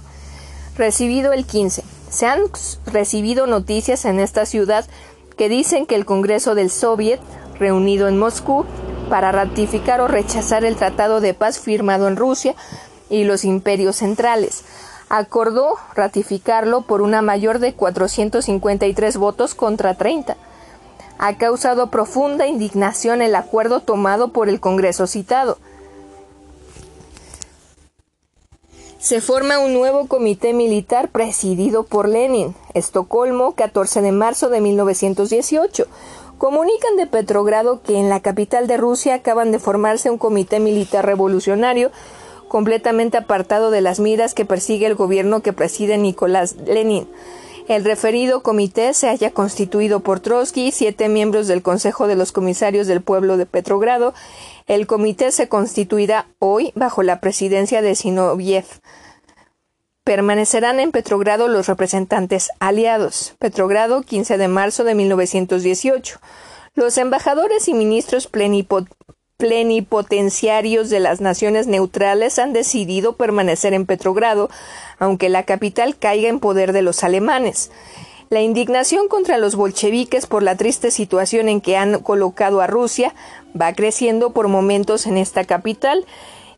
Recibido 0.77 1.33
el 1.33 1.45
15. 1.45 1.83
Se 2.09 2.25
han 2.25 2.41
recibido 2.85 3.47
noticias 3.47 4.05
en 4.05 4.19
esta 4.19 4.45
ciudad 4.45 4.85
que 5.37 5.49
dicen 5.49 5.85
que 5.85 5.95
el 5.95 6.05
Congreso 6.05 6.55
del 6.55 6.69
Soviet, 6.69 7.19
reunido 7.59 8.07
en 8.07 8.17
Moscú, 8.17 8.65
para 9.09 9.31
ratificar 9.31 10.01
o 10.01 10.07
rechazar 10.07 10.63
el 10.63 10.75
Tratado 10.75 11.21
de 11.21 11.33
Paz 11.33 11.59
firmado 11.59 12.07
en 12.07 12.15
Rusia 12.15 12.55
y 13.09 13.23
los 13.23 13.45
imperios 13.45 13.97
centrales, 13.97 14.63
acordó 15.09 15.75
ratificarlo 15.95 16.81
por 16.81 17.01
una 17.01 17.21
mayor 17.21 17.59
de 17.59 17.73
453 17.73 19.17
votos 19.17 19.55
contra 19.55 19.95
30. 19.95 20.37
Ha 21.19 21.37
causado 21.37 21.87
profunda 21.87 22.47
indignación 22.47 23.21
el 23.21 23.35
acuerdo 23.35 23.79
tomado 23.79 24.29
por 24.29 24.49
el 24.49 24.59
Congreso 24.59 25.07
citado. 25.07 25.57
Se 28.99 29.21
forma 29.21 29.59
un 29.59 29.73
nuevo 29.73 30.07
comité 30.07 30.53
militar 30.53 31.09
presidido 31.09 31.83
por 31.83 32.09
Lenin. 32.09 32.55
Estocolmo, 32.73 33.53
14 33.53 34.01
de 34.01 34.11
marzo 34.11 34.49
de 34.49 34.59
1918. 34.59 35.87
Comunican 36.37 36.97
de 36.97 37.07
Petrogrado 37.07 37.81
que 37.81 37.97
en 37.97 38.09
la 38.09 38.19
capital 38.19 38.67
de 38.67 38.77
Rusia 38.77 39.15
acaban 39.15 39.51
de 39.51 39.57
formarse 39.57 40.11
un 40.11 40.19
comité 40.19 40.59
militar 40.59 41.03
revolucionario 41.03 41.91
completamente 42.47 43.17
apartado 43.17 43.71
de 43.71 43.81
las 43.81 43.99
miras 43.99 44.35
que 44.35 44.45
persigue 44.45 44.85
el 44.85 44.93
gobierno 44.93 45.41
que 45.41 45.51
preside 45.51 45.97
Nicolás 45.97 46.55
Lenin. 46.65 47.07
El 47.67 47.83
referido 47.83 48.43
comité 48.43 48.93
se 48.93 49.09
haya 49.09 49.31
constituido 49.31 49.99
por 49.99 50.19
Trotsky, 50.19 50.71
siete 50.71 51.09
miembros 51.09 51.47
del 51.47 51.63
Consejo 51.63 52.07
de 52.07 52.15
los 52.15 52.31
Comisarios 52.31 52.87
del 52.87 53.01
Pueblo 53.01 53.35
de 53.35 53.45
Petrogrado. 53.45 54.13
El 54.67 54.87
comité 54.87 55.31
se 55.31 55.49
constituirá 55.49 56.27
hoy 56.39 56.71
bajo 56.75 57.03
la 57.03 57.19
presidencia 57.19 57.81
de 57.81 57.95
Sinoviev. 57.95 58.65
Permanecerán 60.07 60.79
en 60.79 60.91
Petrogrado 60.93 61.49
los 61.49 61.67
representantes 61.67 62.49
aliados. 62.61 63.35
Petrogrado, 63.39 64.03
15 64.03 64.37
de 64.37 64.47
marzo 64.47 64.85
de 64.85 64.95
1918. 64.95 66.21
Los 66.75 66.97
embajadores 66.97 67.67
y 67.67 67.73
ministros 67.73 68.29
plenipotenciarios 69.37 70.89
de 70.89 71.01
las 71.01 71.19
naciones 71.19 71.67
neutrales 71.67 72.39
han 72.39 72.53
decidido 72.53 73.17
permanecer 73.17 73.73
en 73.73 73.85
Petrogrado, 73.85 74.49
aunque 74.97 75.27
la 75.27 75.43
capital 75.43 75.97
caiga 75.97 76.29
en 76.29 76.39
poder 76.39 76.71
de 76.71 76.83
los 76.83 77.03
alemanes. 77.03 77.69
La 78.29 78.41
indignación 78.41 79.09
contra 79.09 79.37
los 79.37 79.57
bolcheviques 79.57 80.25
por 80.25 80.41
la 80.41 80.55
triste 80.55 80.89
situación 80.89 81.49
en 81.49 81.59
que 81.59 81.75
han 81.75 81.99
colocado 81.99 82.61
a 82.61 82.67
Rusia 82.67 83.13
va 83.59 83.73
creciendo 83.73 84.31
por 84.31 84.47
momentos 84.47 85.05
en 85.05 85.17
esta 85.17 85.43
capital 85.43 86.05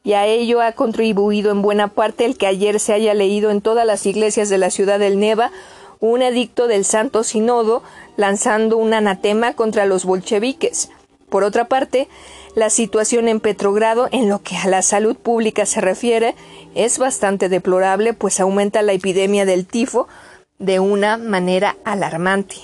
y 0.03 0.13
a 0.13 0.25
ello 0.25 0.61
ha 0.61 0.71
contribuido 0.71 1.51
en 1.51 1.61
buena 1.61 1.89
parte 1.89 2.25
el 2.25 2.37
que 2.37 2.47
ayer 2.47 2.79
se 2.79 2.93
haya 2.93 3.13
leído 3.13 3.51
en 3.51 3.61
todas 3.61 3.85
las 3.85 4.05
iglesias 4.05 4.49
de 4.49 4.57
la 4.57 4.69
ciudad 4.69 4.99
del 4.99 5.19
Neva 5.19 5.51
un 5.99 6.21
edicto 6.21 6.67
del 6.67 6.85
Santo 6.85 7.23
Sinodo 7.23 7.83
lanzando 8.15 8.77
un 8.77 8.93
anatema 8.93 9.53
contra 9.53 9.85
los 9.85 10.05
bolcheviques. 10.05 10.89
Por 11.29 11.43
otra 11.43 11.67
parte, 11.67 12.07
la 12.55 12.69
situación 12.69 13.27
en 13.27 13.39
Petrogrado, 13.39 14.07
en 14.11 14.29
lo 14.29 14.41
que 14.41 14.57
a 14.57 14.67
la 14.67 14.81
salud 14.81 15.15
pública 15.15 15.65
se 15.65 15.81
refiere, 15.81 16.35
es 16.73 16.97
bastante 16.97 17.49
deplorable, 17.49 18.13
pues 18.13 18.39
aumenta 18.39 18.81
la 18.81 18.93
epidemia 18.93 19.45
del 19.45 19.67
tifo, 19.67 20.07
de 20.57 20.79
una 20.79 21.17
manera 21.17 21.77
alarmante. 21.83 22.55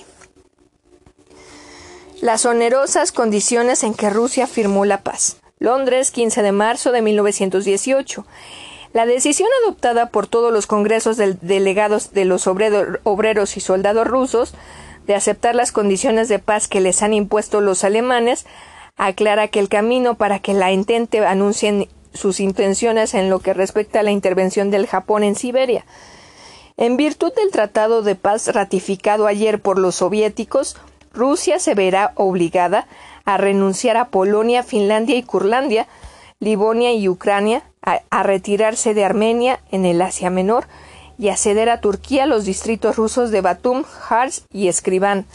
Las 2.22 2.46
onerosas 2.46 3.12
condiciones 3.12 3.84
en 3.84 3.94
que 3.94 4.10
Rusia 4.10 4.48
firmó 4.48 4.86
la 4.86 5.02
paz. 5.02 5.38
Londres, 5.60 6.12
15 6.12 6.42
de 6.42 6.52
marzo 6.52 6.92
de 6.92 7.02
1918. 7.02 8.26
La 8.94 9.06
decisión 9.06 9.48
adoptada 9.64 10.10
por 10.10 10.28
todos 10.28 10.52
los 10.52 10.68
congresos 10.68 11.16
de 11.18 11.34
delegados 11.42 12.12
de 12.12 12.26
los 12.26 12.48
obreros 12.48 13.58
y 13.58 13.60
soldados 13.62 14.06
rusos 14.06 14.54
de 15.08 15.16
aceptar 15.16 15.56
las 15.56 15.72
condiciones 15.72 16.28
de 16.28 16.40
paz 16.40 16.68
que 16.68 16.82
les 16.82 17.02
han 17.02 17.14
impuesto 17.14 17.62
los 17.62 17.84
alemanes 17.84 18.46
aclara 18.98 19.48
que 19.48 19.60
el 19.60 19.70
camino 19.70 20.16
para 20.16 20.40
que 20.40 20.54
la 20.54 20.72
Entente 20.72 21.26
anuncien 21.26 21.88
sus 22.14 22.40
intenciones 22.40 23.14
en 23.14 23.30
lo 23.30 23.40
que 23.40 23.54
respecta 23.54 24.00
a 24.00 24.04
la 24.04 24.12
intervención 24.12 24.72
del 24.72 24.88
Japón 24.88 25.24
en 25.24 25.36
Siberia. 25.36 25.86
En 26.78 26.98
virtud 26.98 27.34
del 27.34 27.52
Tratado 27.52 28.02
de 28.02 28.16
Paz 28.16 28.48
ratificado 28.54 29.28
ayer 29.28 29.62
por 29.62 29.80
los 29.80 29.96
soviéticos, 29.96 30.76
Rusia 31.14 31.60
se 31.60 31.76
verá 31.76 32.12
obligada 32.16 32.88
a 33.26 33.38
renunciar 33.38 33.98
a 33.98 34.10
Polonia, 34.10 34.64
Finlandia 34.64 35.16
y 35.16 35.24
Curlandia, 35.24 35.88
Livonia 36.40 36.94
y 36.94 37.10
Ucrania, 37.10 37.64
a, 37.82 38.24
retirarse 38.24 38.94
de 38.94 39.06
Armenia 39.06 39.60
en 39.72 39.86
el 39.86 40.02
Asia 40.02 40.30
Menor 40.30 40.66
y 41.18 41.30
a 41.30 41.38
ceder 41.38 41.70
a 41.70 41.82
Turquía 41.82 42.26
los 42.26 42.46
distritos 42.46 42.96
rusos 42.96 43.32
de 43.32 43.42
Batum, 43.42 43.84
Hars 44.10 44.46
y 44.52 44.68
Escribán. 44.68 45.26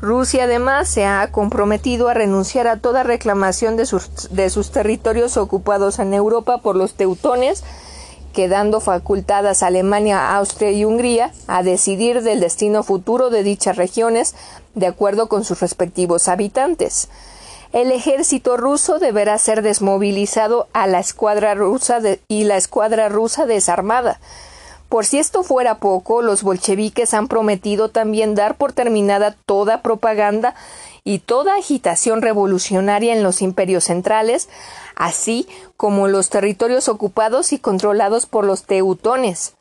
Rusia 0.00 0.44
además 0.44 0.88
se 0.88 1.04
ha 1.04 1.30
comprometido 1.32 2.08
a 2.08 2.14
renunciar 2.14 2.66
a 2.66 2.78
toda 2.78 3.02
reclamación 3.02 3.76
de 3.76 3.86
sus, 3.86 4.28
de 4.30 4.50
sus 4.50 4.70
territorios 4.70 5.36
ocupados 5.36 5.98
en 5.98 6.14
Europa 6.14 6.58
por 6.58 6.76
los 6.76 6.94
teutones, 6.94 7.64
quedando 8.32 8.80
facultadas 8.80 9.62
Alemania, 9.62 10.36
Austria 10.36 10.72
y 10.72 10.84
Hungría 10.84 11.32
a 11.46 11.62
decidir 11.62 12.22
del 12.22 12.40
destino 12.40 12.82
futuro 12.82 13.30
de 13.30 13.42
dichas 13.42 13.76
regiones 13.76 14.34
de 14.74 14.86
acuerdo 14.86 15.28
con 15.28 15.44
sus 15.44 15.60
respectivos 15.60 16.28
habitantes. 16.28 17.08
El 17.72 17.90
ejército 17.90 18.56
ruso 18.56 18.98
deberá 18.98 19.36
ser 19.38 19.62
desmovilizado 19.62 20.68
a 20.72 20.86
la 20.86 21.00
escuadra 21.00 21.54
rusa 21.54 21.98
y 22.28 22.44
la 22.44 22.56
escuadra 22.56 23.08
rusa 23.08 23.46
desarmada. 23.46 24.20
Por 24.88 25.06
si 25.06 25.18
esto 25.18 25.42
fuera 25.42 25.78
poco, 25.78 26.22
los 26.22 26.44
bolcheviques 26.44 27.14
han 27.14 27.26
prometido 27.26 27.88
también 27.88 28.36
dar 28.36 28.56
por 28.56 28.72
terminada 28.72 29.34
toda 29.44 29.82
propaganda 29.82 30.54
y 31.02 31.18
toda 31.18 31.56
agitación 31.56 32.22
revolucionaria 32.22 33.12
en 33.12 33.24
los 33.24 33.42
imperios 33.42 33.82
centrales, 33.82 34.48
así 34.94 35.48
como 35.76 36.06
los 36.06 36.30
territorios 36.30 36.88
ocupados 36.88 37.52
y 37.52 37.58
controlados 37.58 38.26
por 38.26 38.44
los 38.44 38.64
teutones. 38.66 39.54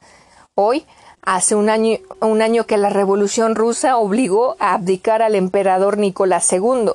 Hoy, 0.53 0.85
hace 1.23 1.55
un 1.55 1.69
año, 1.69 2.65
que 2.65 2.77
la 2.77 2.89
revolución 2.89 3.55
rusa 3.55 3.97
obligó 3.97 4.55
a 4.59 4.73
abdicar 4.73 5.21
al 5.21 5.35
emperador 5.35 5.97
Nicolás 5.97 6.51
II, 6.51 6.91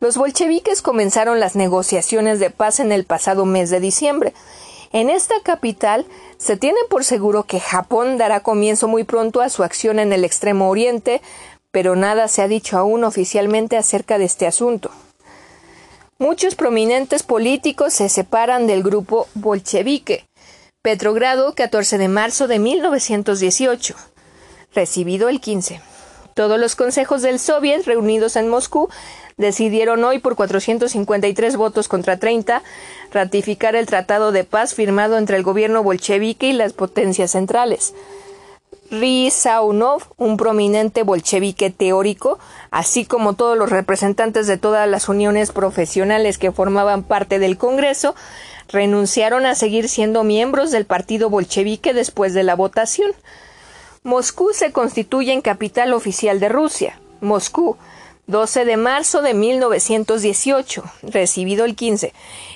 los 0.00 0.16
bolcheviques 0.16 0.80
comenzaron 0.80 1.40
las 1.40 1.56
negociaciones 1.56 2.38
de 2.38 2.50
paz 2.50 2.78
en 2.78 2.92
el 2.92 3.04
pasado 3.04 3.44
mes 3.44 3.68
de 3.68 3.80
diciembre. 3.80 4.32
En 4.92 5.10
esta 5.10 5.34
capital 5.42 6.06
se 6.38 6.56
tiene 6.56 6.78
por 6.88 7.04
seguro 7.04 7.42
que 7.42 7.58
Japón 7.58 8.16
dará 8.16 8.40
comienzo 8.40 8.86
muy 8.86 9.02
pronto 9.02 9.40
a 9.40 9.48
su 9.48 9.64
acción 9.64 9.98
en 9.98 10.12
el 10.12 10.24
extremo 10.24 10.70
oriente, 10.70 11.20
pero 11.72 11.96
nada 11.96 12.28
se 12.28 12.42
ha 12.42 12.48
dicho 12.48 12.78
aún 12.78 13.02
oficialmente 13.02 13.76
acerca 13.76 14.18
de 14.18 14.24
este 14.24 14.46
asunto. 14.46 14.90
Muchos 16.20 16.54
prominentes 16.54 17.22
políticos 17.24 17.92
se 17.92 18.08
separan 18.08 18.66
del 18.66 18.82
grupo 18.82 19.26
bolchevique. 19.34 20.27
Petrogrado, 20.88 21.54
14 21.54 21.98
de 21.98 22.08
marzo 22.08 22.48
de 22.48 22.58
1918. 22.58 23.94
Recibido 24.74 25.28
el 25.28 25.38
15. 25.38 25.82
Todos 26.32 26.58
los 26.58 26.76
consejos 26.76 27.20
del 27.20 27.38
Soviet 27.38 27.84
reunidos 27.84 28.36
en 28.36 28.48
Moscú 28.48 28.88
decidieron 29.36 30.02
hoy 30.02 30.18
por 30.18 30.34
453 30.34 31.56
votos 31.58 31.88
contra 31.88 32.16
30 32.16 32.62
ratificar 33.12 33.76
el 33.76 33.84
tratado 33.84 34.32
de 34.32 34.44
paz 34.44 34.72
firmado 34.72 35.18
entre 35.18 35.36
el 35.36 35.42
gobierno 35.42 35.82
bolchevique 35.82 36.48
y 36.48 36.52
las 36.54 36.72
potencias 36.72 37.32
centrales. 37.32 37.92
Ri 38.90 39.30
Saunov, 39.30 40.04
un 40.16 40.38
prominente 40.38 41.02
bolchevique 41.02 41.68
teórico, 41.68 42.38
así 42.70 43.04
como 43.04 43.34
todos 43.34 43.58
los 43.58 43.68
representantes 43.68 44.46
de 44.46 44.56
todas 44.56 44.88
las 44.88 45.10
uniones 45.10 45.52
profesionales 45.52 46.38
que 46.38 46.52
formaban 46.52 47.02
parte 47.02 47.38
del 47.38 47.58
Congreso, 47.58 48.14
renunciaron 48.68 49.46
a 49.46 49.54
seguir 49.54 49.88
siendo 49.88 50.24
miembros 50.24 50.70
del 50.70 50.84
partido 50.84 51.30
bolchevique 51.30 51.94
después 51.94 52.34
de 52.34 52.42
la 52.42 52.54
votación. 52.54 53.12
Moscú 54.02 54.50
se 54.52 54.72
constituye 54.72 55.32
en 55.32 55.40
capital 55.40 55.92
oficial 55.92 56.40
de 56.40 56.48
Rusia. 56.48 57.00
Moscú, 57.20 57.76
12 58.26 58.64
de 58.64 58.76
marzo 58.76 59.22
de 59.22 59.34
1918, 59.34 60.84
recibido 61.02 61.64
el 61.64 61.74
15. 61.74 62.12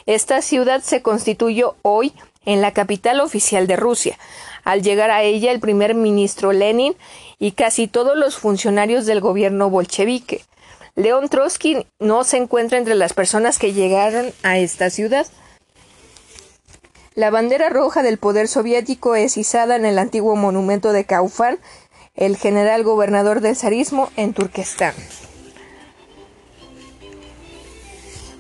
Esta 0.07 0.43
ciudad 0.43 0.83
se 0.83 1.03
constituyó 1.03 1.77
hoy 1.83 2.13
en 2.45 2.61
la 2.61 2.73
capital 2.73 3.21
oficial 3.21 3.67
de 3.67 3.77
Rusia. 3.77 4.19
Al 4.65 4.83
llegar 4.83 5.11
a 5.11 5.23
ella 5.23 5.51
el 5.51 5.61
primer 5.61 5.95
ministro 5.95 6.53
Lenin 6.53 6.95
y 7.39 7.53
casi 7.53 7.89
todos 7.89 8.17
los 8.17 8.37
funcionarios 8.37 9.07
del 9.07 9.21
gobierno 9.21 9.71
bolchevique. 9.71 10.43
León 10.95 11.29
Trotsky 11.29 11.87
no 11.99 12.23
se 12.23 12.37
encuentra 12.37 12.79
entre 12.79 12.95
las 12.95 13.15
personas 13.15 13.59
que 13.59 13.73
llegaron 13.73 14.33
a 14.43 14.59
esta 14.59 14.91
ciudad. 14.91 15.27
La 17.15 17.31
bandera 17.31 17.69
roja 17.69 18.03
del 18.03 18.17
poder 18.17 18.49
soviético 18.49 19.15
es 19.15 19.37
izada 19.37 19.77
en 19.77 19.85
el 19.85 19.99
antiguo 19.99 20.35
monumento 20.35 20.95
de 20.95 21.05
Kaufan, 21.05 21.59
el 22.15 22.39
general 22.39 22.85
gobernador 22.85 23.43
del 23.43 23.55
zarismo 23.55 24.11
en 24.17 24.33
Turquestán. 24.33 24.95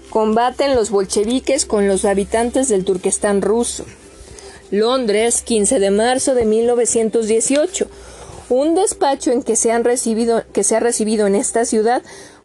Combaten 0.09 0.74
los 0.74 0.90
bolcheviques 0.90 1.66
con 1.66 1.86
los 1.86 2.07
habitantes 2.07 2.69
del 2.69 2.85
Turquestán 2.85 3.43
ruso. 3.43 3.85
Londres, 4.70 5.43
15 5.43 5.78
de 5.78 5.90
marzo 5.90 6.35
de 6.35 6.47
1918. 6.47 7.89
Un 8.49 8.74
despacho 8.74 9.32
en 9.32 9.43
que 9.43 9.57
se, 9.57 9.70
han 9.70 9.85
recibido, 9.85 10.44
que 10.53 10.65
se 10.65 10.77
ha 10.77 10.81
recibido 10.81 11.27
en 11.27 11.35
esta 11.35 11.66
ciudad 11.66 12.03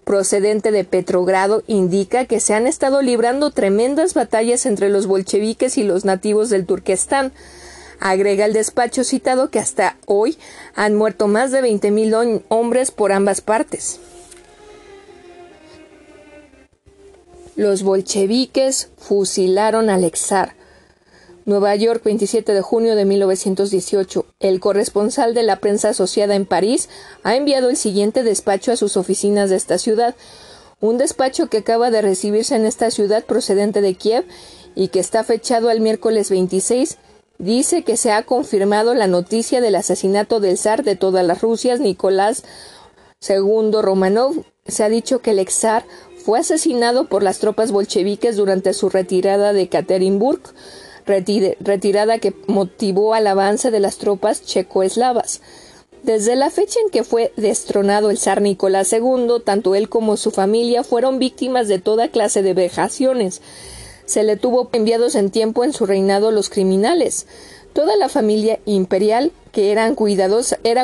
procedente 0.07 0.71
de 0.71 0.85
Petrogrado 0.85 1.63
indica 1.67 2.23
que 2.25 2.39
se 2.39 2.53
han 2.53 2.65
estado 2.65 3.01
librando 3.01 3.51
tremendas 3.51 4.13
batallas 4.13 4.65
entre 4.65 4.87
los 4.87 5.05
bolcheviques 5.05 5.77
y 5.77 5.83
los 5.83 6.05
nativos 6.05 6.49
del 6.49 6.65
Turquestán. 6.65 7.33
Agrega 7.99 8.45
el 8.45 8.53
despacho 8.53 9.03
citado 9.03 9.49
que 9.49 9.59
hasta 9.59 9.97
hoy 10.05 10.37
han 10.75 10.95
muerto 10.95 11.27
más 11.27 11.51
de 11.51 11.61
20.000 11.61 12.43
hombres 12.47 12.91
por 12.91 13.11
ambas 13.11 13.41
partes. 13.41 13.99
Los 17.57 17.83
bolcheviques 17.83 18.89
fusilaron 18.97 19.89
a 19.89 19.95
Alexar. 19.95 20.55
Nueva 21.43 21.75
York, 21.75 22.01
27 22.05 22.53
de 22.53 22.61
junio 22.61 22.95
de 22.95 23.03
1918. 23.03 24.25
El 24.39 24.59
corresponsal 24.59 25.33
de 25.33 25.41
la 25.41 25.55
prensa 25.55 25.89
asociada 25.89 26.35
en 26.35 26.45
París 26.45 26.89
ha 27.23 27.35
enviado 27.35 27.69
el 27.69 27.77
siguiente 27.77 28.21
despacho 28.21 28.71
a 28.71 28.77
sus 28.77 28.95
oficinas 28.95 29.49
de 29.49 29.55
esta 29.55 29.79
ciudad. 29.79 30.15
Un 30.79 30.99
despacho 30.99 31.47
que 31.47 31.57
acaba 31.57 31.89
de 31.89 32.03
recibirse 32.03 32.55
en 32.55 32.65
esta 32.65 32.91
ciudad 32.91 33.25
procedente 33.25 33.81
de 33.81 33.95
Kiev 33.95 34.25
y 34.75 34.89
que 34.89 34.99
está 34.99 35.23
fechado 35.23 35.69
al 35.69 35.81
miércoles 35.81 36.29
26 36.29 36.99
dice 37.39 37.83
que 37.83 37.97
se 37.97 38.11
ha 38.11 38.21
confirmado 38.23 38.93
la 38.93 39.07
noticia 39.07 39.59
del 39.59 39.73
asesinato 39.73 40.39
del 40.39 40.59
zar 40.59 40.83
de 40.83 40.95
todas 40.95 41.25
las 41.25 41.41
Rusias, 41.41 41.79
Nicolás 41.79 42.43
II 43.27 43.71
Romanov. 43.81 44.45
Se 44.67 44.83
ha 44.83 44.89
dicho 44.89 45.19
que 45.19 45.31
el 45.31 45.39
ex 45.39 45.61
zar 45.61 45.83
fue 46.23 46.37
asesinado 46.39 47.07
por 47.07 47.23
las 47.23 47.39
tropas 47.39 47.71
bolcheviques 47.71 48.35
durante 48.35 48.73
su 48.73 48.89
retirada 48.89 49.51
de 49.51 49.67
Katerinburg, 49.67 50.41
retirada 51.07 52.19
que 52.19 52.35
motivó 52.47 53.13
al 53.13 53.25
avance 53.27 53.71
de 53.71 53.79
las 53.79 53.97
tropas 53.97 54.45
checoeslavas. 54.45 55.41
Desde 56.03 56.35
la 56.35 56.49
fecha 56.49 56.79
en 56.79 56.91
que 56.91 57.03
fue 57.03 57.33
destronado 57.37 58.11
el 58.11 58.17
zar 58.17 58.41
Nicolás 58.41 58.93
II, 58.93 59.41
tanto 59.43 59.73
él 59.75 59.89
como 59.89 60.15
su 60.15 60.31
familia 60.31 60.83
fueron 60.83 61.19
víctimas 61.19 61.67
de 61.67 61.79
toda 61.79 62.09
clase 62.09 62.43
de 62.43 62.53
vejaciones. 62.53 63.41
Se 64.05 64.23
le 64.23 64.37
tuvo 64.37 64.69
enviados 64.71 65.15
en 65.15 65.31
tiempo 65.31 65.63
en 65.63 65.73
su 65.73 65.85
reinado 65.85 66.31
los 66.31 66.49
criminales. 66.49 67.25
Toda 67.73 67.97
la 67.97 68.09
familia 68.09 68.59
imperial, 68.65 69.31
que 69.51 69.71
era 69.71 69.91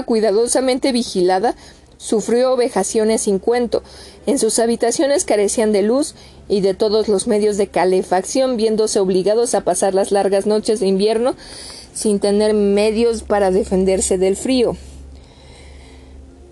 cuidadosamente 0.04 0.92
vigilada, 0.92 1.56
sufrió 2.04 2.58
vejaciones 2.58 3.22
sin 3.22 3.40
cuento. 3.40 3.82
En 4.26 4.38
sus 4.38 4.60
habitaciones 4.60 5.24
carecían 5.24 5.72
de 5.72 5.84
luz 5.84 6.16
y 6.50 6.60
de 6.60 6.74
todos 6.74 7.08
los 7.08 7.28
medios 7.28 7.56
de 7.56 7.68
calefacción, 7.68 8.58
viéndose 8.58 9.00
obligados 9.00 9.56
a 9.56 9.62
pasar 9.62 9.96
las 9.96 10.12
largas 10.12 10.46
noches 10.46 10.82
de 10.82 10.88
invierno 10.88 11.36
sin 11.94 12.20
tener 12.20 12.54
medios 12.54 13.24
para 13.24 13.52
defenderse 13.52 14.18
del 14.18 14.36
frío. 14.36 14.76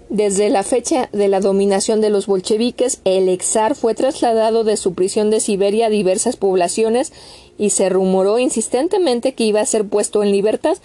Desde 0.07 0.49
la 0.49 0.63
fecha 0.63 1.09
de 1.11 1.27
la 1.27 1.39
dominación 1.39 1.99
de 1.99 2.09
los 2.09 2.27
bolcheviques, 2.27 2.99
el 3.05 3.27
exar 3.27 3.75
fue 3.75 3.93
trasladado 3.93 4.63
de 4.63 4.77
su 4.77 4.93
prisión 4.93 5.29
de 5.31 5.39
Siberia 5.39 5.87
a 5.87 5.89
diversas 5.89 6.37
poblaciones 6.37 7.11
y 7.57 7.71
se 7.71 7.89
rumoró 7.89 8.39
insistentemente 8.39 9.33
que 9.33 9.45
iba 9.45 9.61
a 9.61 9.65
ser 9.65 9.85
puesto 9.85 10.23
en 10.23 10.31
libertad, 10.31 10.77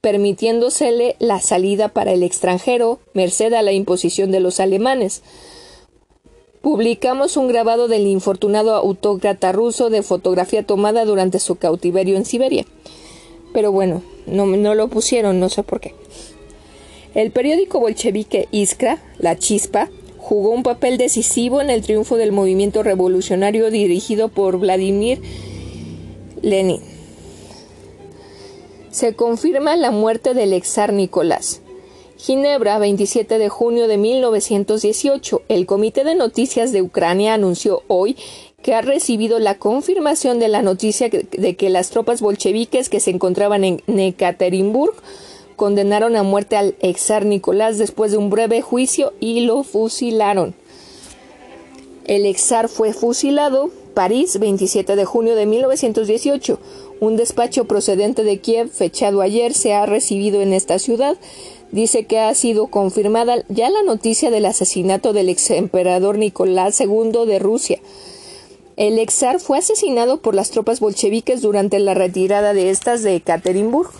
permitiéndosele 0.00 1.16
la 1.18 1.40
salida 1.40 1.88
para 1.88 2.12
el 2.12 2.22
extranjero, 2.22 3.00
merced 3.12 3.52
a 3.52 3.62
la 3.62 3.72
imposición 3.72 4.30
de 4.30 4.40
los 4.40 4.60
alemanes. 4.60 5.22
Publicamos 6.62 7.36
un 7.36 7.48
grabado 7.48 7.88
del 7.88 8.06
infortunado 8.06 8.74
autócrata 8.74 9.52
ruso 9.52 9.90
de 9.90 10.02
fotografía 10.02 10.66
tomada 10.66 11.04
durante 11.04 11.38
su 11.38 11.56
cautiverio 11.56 12.16
en 12.16 12.24
Siberia. 12.24 12.64
Pero 13.52 13.72
bueno, 13.72 14.02
no, 14.26 14.46
no 14.46 14.74
lo 14.74 14.88
pusieron, 14.88 15.40
no 15.40 15.48
sé 15.48 15.62
por 15.62 15.80
qué. 15.80 15.94
El 17.14 17.30
periódico 17.30 17.80
bolchevique 17.80 18.46
Iskra, 18.52 19.02
La 19.18 19.36
Chispa, 19.36 19.90
jugó 20.16 20.50
un 20.50 20.62
papel 20.62 20.96
decisivo 20.96 21.60
en 21.60 21.70
el 21.70 21.82
triunfo 21.82 22.16
del 22.16 22.30
movimiento 22.30 22.82
revolucionario 22.82 23.70
dirigido 23.70 24.28
por 24.28 24.58
Vladimir 24.58 25.20
Lenin. 26.42 26.99
Se 28.90 29.14
confirma 29.14 29.76
la 29.76 29.92
muerte 29.92 30.34
del 30.34 30.52
exar 30.52 30.92
Nicolás. 30.92 31.60
Ginebra, 32.16 32.78
27 32.80 33.38
de 33.38 33.48
junio 33.48 33.86
de 33.86 33.96
1918. 33.96 35.42
El 35.48 35.64
Comité 35.64 36.02
de 36.02 36.16
Noticias 36.16 36.72
de 36.72 36.82
Ucrania 36.82 37.34
anunció 37.34 37.82
hoy 37.86 38.16
que 38.62 38.74
ha 38.74 38.82
recibido 38.82 39.38
la 39.38 39.58
confirmación 39.58 40.40
de 40.40 40.48
la 40.48 40.62
noticia 40.62 41.08
de 41.08 41.56
que 41.56 41.70
las 41.70 41.90
tropas 41.90 42.20
bolcheviques 42.20 42.88
que 42.88 42.98
se 42.98 43.12
encontraban 43.12 43.62
en 43.62 43.80
Nekaterinburg 43.86 44.94
condenaron 45.54 46.16
a 46.16 46.24
muerte 46.24 46.56
al 46.56 46.74
exar 46.80 47.24
Nicolás 47.24 47.78
después 47.78 48.10
de 48.10 48.18
un 48.18 48.28
breve 48.28 48.60
juicio 48.60 49.12
y 49.20 49.40
lo 49.40 49.62
fusilaron. 49.62 50.54
El 52.06 52.26
exar 52.26 52.68
fue 52.68 52.92
fusilado, 52.92 53.70
París, 53.94 54.40
27 54.40 54.96
de 54.96 55.04
junio 55.04 55.36
de 55.36 55.46
1918. 55.46 56.58
Un 57.00 57.16
despacho 57.16 57.64
procedente 57.64 58.24
de 58.24 58.38
Kiev, 58.38 58.68
fechado 58.68 59.22
ayer, 59.22 59.54
se 59.54 59.72
ha 59.72 59.86
recibido 59.86 60.42
en 60.42 60.52
esta 60.52 60.78
ciudad 60.78 61.16
dice 61.72 62.04
que 62.04 62.18
ha 62.18 62.34
sido 62.34 62.66
confirmada 62.66 63.44
ya 63.48 63.70
la 63.70 63.82
noticia 63.82 64.30
del 64.30 64.46
asesinato 64.46 65.12
del 65.12 65.28
ex 65.28 65.50
emperador 65.50 66.18
Nicolás 66.18 66.80
II 66.80 67.26
de 67.26 67.38
Rusia. 67.38 67.78
El 68.76 68.98
exar 68.98 69.40
fue 69.40 69.58
asesinado 69.58 70.20
por 70.20 70.34
las 70.34 70.50
tropas 70.50 70.80
bolcheviques 70.80 71.42
durante 71.42 71.78
la 71.78 71.94
retirada 71.94 72.54
de 72.54 72.70
estas 72.70 73.02
de 73.02 73.16
Ekaterimburg. 73.16 73.90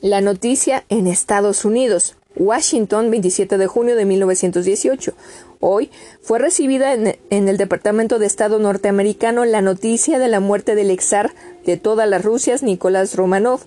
La 0.00 0.20
noticia 0.20 0.84
en 0.88 1.06
Estados 1.06 1.64
Unidos. 1.64 2.16
Washington, 2.36 3.10
27 3.10 3.58
de 3.58 3.66
junio 3.66 3.96
de 3.96 4.04
1918. 4.04 5.14
Hoy 5.60 5.90
fue 6.20 6.38
recibida 6.38 6.92
en, 6.92 7.16
el 7.30 7.56
Departamento 7.56 8.18
de 8.18 8.26
Estado 8.26 8.58
norteamericano 8.58 9.44
la 9.44 9.62
noticia 9.62 10.18
de 10.18 10.28
la 10.28 10.40
muerte 10.40 10.74
del 10.74 10.90
exar 10.90 11.32
de 11.64 11.76
todas 11.76 12.08
las 12.08 12.24
Rusias, 12.24 12.62
Nicolás 12.62 13.16
Romanov. 13.16 13.60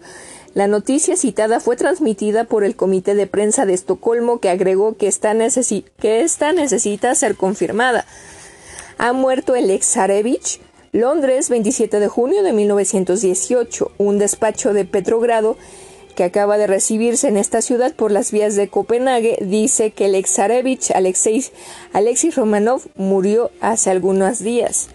La 0.53 0.67
noticia 0.67 1.15
citada 1.15 1.59
fue 1.59 1.75
transmitida 1.75 2.43
por 2.43 2.63
el 2.63 2.75
Comité 2.75 3.15
de 3.15 3.27
Prensa 3.27 3.65
de 3.65 3.73
Estocolmo 3.73 4.39
que 4.39 4.49
agregó 4.49 4.97
que 4.97 5.07
esta, 5.07 5.33
que 5.99 6.21
esta 6.21 6.53
necesita 6.53 7.13
ser 7.15 7.35
confirmada. 7.35 8.05
Ha 8.97 9.13
muerto 9.13 9.55
el 9.55 9.69
ex 9.69 9.93
Zarevich, 9.93 10.59
Londres, 10.91 11.49
27 11.49 11.99
de 11.99 12.07
junio 12.07 12.41
de 12.43 12.51
1918. 12.51 13.91
Un 13.97 14.17
despacho 14.17 14.73
de 14.73 14.85
Petrogrado 14.85 15.55
que 16.19 16.25
acaba 16.25 16.57
de 16.57 16.67
recibirse 16.67 17.29
en 17.29 17.37
esta 17.37 17.61
ciudad 17.61 17.95
por 17.95 18.11
las 18.11 18.33
vías 18.33 18.57
de 18.57 18.67
Copenhague 18.67 19.37
dice 19.39 19.91
que 19.91 20.03
el 20.03 20.15
Alexis 21.93 22.35
Romanov 22.35 22.81
murió 22.97 23.51
hace 23.61 23.89
algunos 23.89 24.39
días. 24.39 24.89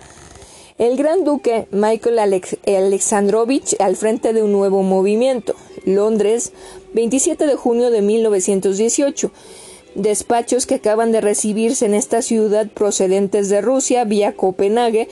El 0.76 0.98
gran 0.98 1.24
duque 1.24 1.66
Michael 1.70 2.18
Alexandrovich 2.66 3.74
al 3.80 3.96
frente 3.96 4.34
de 4.34 4.42
un 4.42 4.52
nuevo 4.52 4.82
movimiento. 4.82 5.54
Londres, 5.86 6.52
27 6.92 7.46
de 7.46 7.56
junio 7.56 7.90
de 7.90 8.02
1918. 8.02 9.32
Despachos 9.94 10.66
que 10.66 10.74
acaban 10.74 11.10
de 11.10 11.22
recibirse 11.22 11.86
en 11.86 11.94
esta 11.94 12.20
ciudad 12.20 12.68
procedentes 12.68 13.48
de 13.48 13.62
Rusia 13.62 14.04
vía 14.04 14.36
Copenhague 14.36 15.08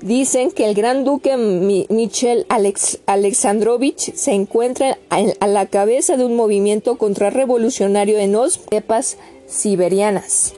dicen 0.00 0.50
que 0.50 0.66
el 0.66 0.74
gran 0.74 1.04
duque 1.04 1.36
Michel 1.36 2.46
Alexandrovich 2.48 4.14
se 4.14 4.32
encuentra 4.32 4.98
a 5.08 5.46
la 5.46 5.66
cabeza 5.66 6.16
de 6.16 6.24
un 6.24 6.36
movimiento 6.36 6.96
contrarrevolucionario 6.98 8.18
en 8.18 8.32
los 8.32 8.58
pepas 8.58 9.16
siberianas. 9.46 10.54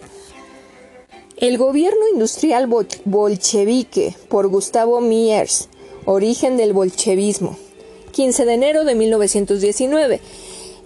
El 1.37 1.59
gobierno 1.59 2.09
industrial 2.13 2.67
bolchevique 3.05 4.15
por 4.29 4.49
Gustavo 4.49 5.01
Miers, 5.03 5.69
origen 6.07 6.57
del 6.57 6.73
bolchevismo. 6.73 7.59
15 8.13 8.47
de 8.47 8.55
enero 8.55 8.85
de 8.85 8.95
1919. 8.95 10.21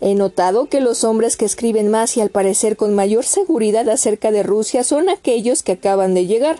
He 0.01 0.15
notado 0.15 0.67
que 0.67 0.81
los 0.81 1.05
hombres 1.05 1.37
que 1.37 1.45
escriben 1.45 1.89
más 1.89 2.17
y 2.17 2.21
al 2.21 2.31
parecer 2.31 2.77
con 2.77 2.97
mayor 2.97 3.25
seguridad 3.25 3.89
acerca 3.89 4.33
de 4.33 4.43
Rusia 4.43 4.83
son 4.83 5.09
aquellos 5.09 5.63
que 5.63 5.73
acaban 5.73 6.15
de 6.15 6.27
llegar. 6.27 6.59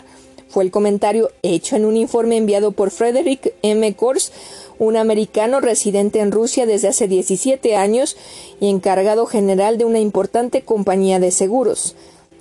Fue 0.51 0.65
el 0.65 0.71
comentario 0.71 1.31
hecho 1.43 1.77
en 1.77 1.85
un 1.85 1.95
informe 1.95 2.35
enviado 2.35 2.73
por 2.73 2.91
Frederick 2.91 3.53
M. 3.61 3.95
Kors, 3.95 4.33
un 4.79 4.97
americano 4.97 5.61
residente 5.61 6.19
en 6.19 6.33
Rusia 6.33 6.65
desde 6.65 6.89
hace 6.89 7.07
17 7.07 7.77
años 7.77 8.17
y 8.59 8.67
encargado 8.67 9.25
general 9.27 9.77
de 9.77 9.85
una 9.85 9.99
importante 9.99 10.63
compañía 10.63 11.21
de 11.21 11.31
seguros. 11.31 11.95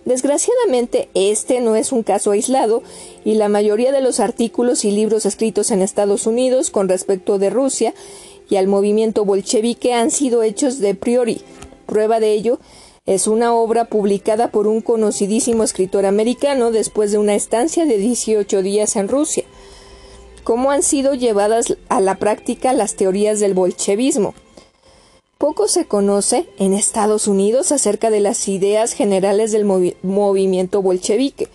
Desgraciadamente, 0.04 1.08
este 1.14 1.60
no 1.60 1.76
es 1.76 1.92
un 1.92 2.02
caso 2.02 2.32
aislado 2.32 2.82
y 3.24 3.34
la 3.34 3.48
mayoría 3.48 3.92
de 3.92 4.00
los 4.00 4.18
artículos 4.18 4.84
y 4.84 4.90
libros 4.90 5.24
escritos 5.24 5.70
en 5.70 5.80
Estados 5.80 6.26
Unidos 6.26 6.72
con 6.72 6.88
respecto 6.88 7.38
de 7.38 7.50
Rusia 7.50 7.94
y 8.48 8.56
al 8.56 8.66
movimiento 8.66 9.24
bolchevique 9.24 9.94
han 9.94 10.10
sido 10.10 10.42
hechos 10.42 10.80
de 10.80 10.96
priori. 10.96 11.42
Prueba 11.86 12.18
de 12.18 12.32
ello 12.32 12.58
es 13.06 13.26
una 13.26 13.54
obra 13.54 13.86
publicada 13.86 14.50
por 14.50 14.66
un 14.66 14.80
conocidísimo 14.80 15.64
escritor 15.64 16.06
americano 16.06 16.70
después 16.70 17.12
de 17.12 17.18
una 17.18 17.34
estancia 17.34 17.86
de 17.86 17.96
18 17.96 18.62
días 18.62 18.96
en 18.96 19.08
Rusia. 19.08 19.44
¿Cómo 20.44 20.70
han 20.70 20.82
sido 20.82 21.14
llevadas 21.14 21.76
a 21.88 22.00
la 22.00 22.16
práctica 22.16 22.72
las 22.72 22.96
teorías 22.96 23.40
del 23.40 23.54
bolchevismo? 23.54 24.34
Poco 25.38 25.68
se 25.68 25.86
conoce 25.86 26.48
en 26.58 26.74
Estados 26.74 27.26
Unidos 27.26 27.72
acerca 27.72 28.10
de 28.10 28.20
las 28.20 28.46
ideas 28.46 28.92
generales 28.92 29.52
del 29.52 29.64
movimiento 29.64 30.82
bolchevique, 30.82 31.48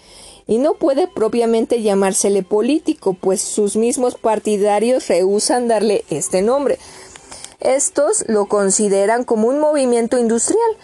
y 0.48 0.58
no 0.58 0.74
puede 0.76 1.08
propiamente 1.08 1.82
llamársele 1.82 2.44
político, 2.44 3.14
pues 3.14 3.42
sus 3.42 3.76
mismos 3.76 4.16
partidarios 4.16 5.08
rehusan 5.08 5.68
darle 5.68 6.04
este 6.10 6.42
nombre. 6.42 6.78
Estos 7.60 8.26
lo 8.28 8.46
consideran 8.46 9.24
como 9.24 9.48
un 9.48 9.60
movimiento 9.60 10.20
industrial. 10.20 10.78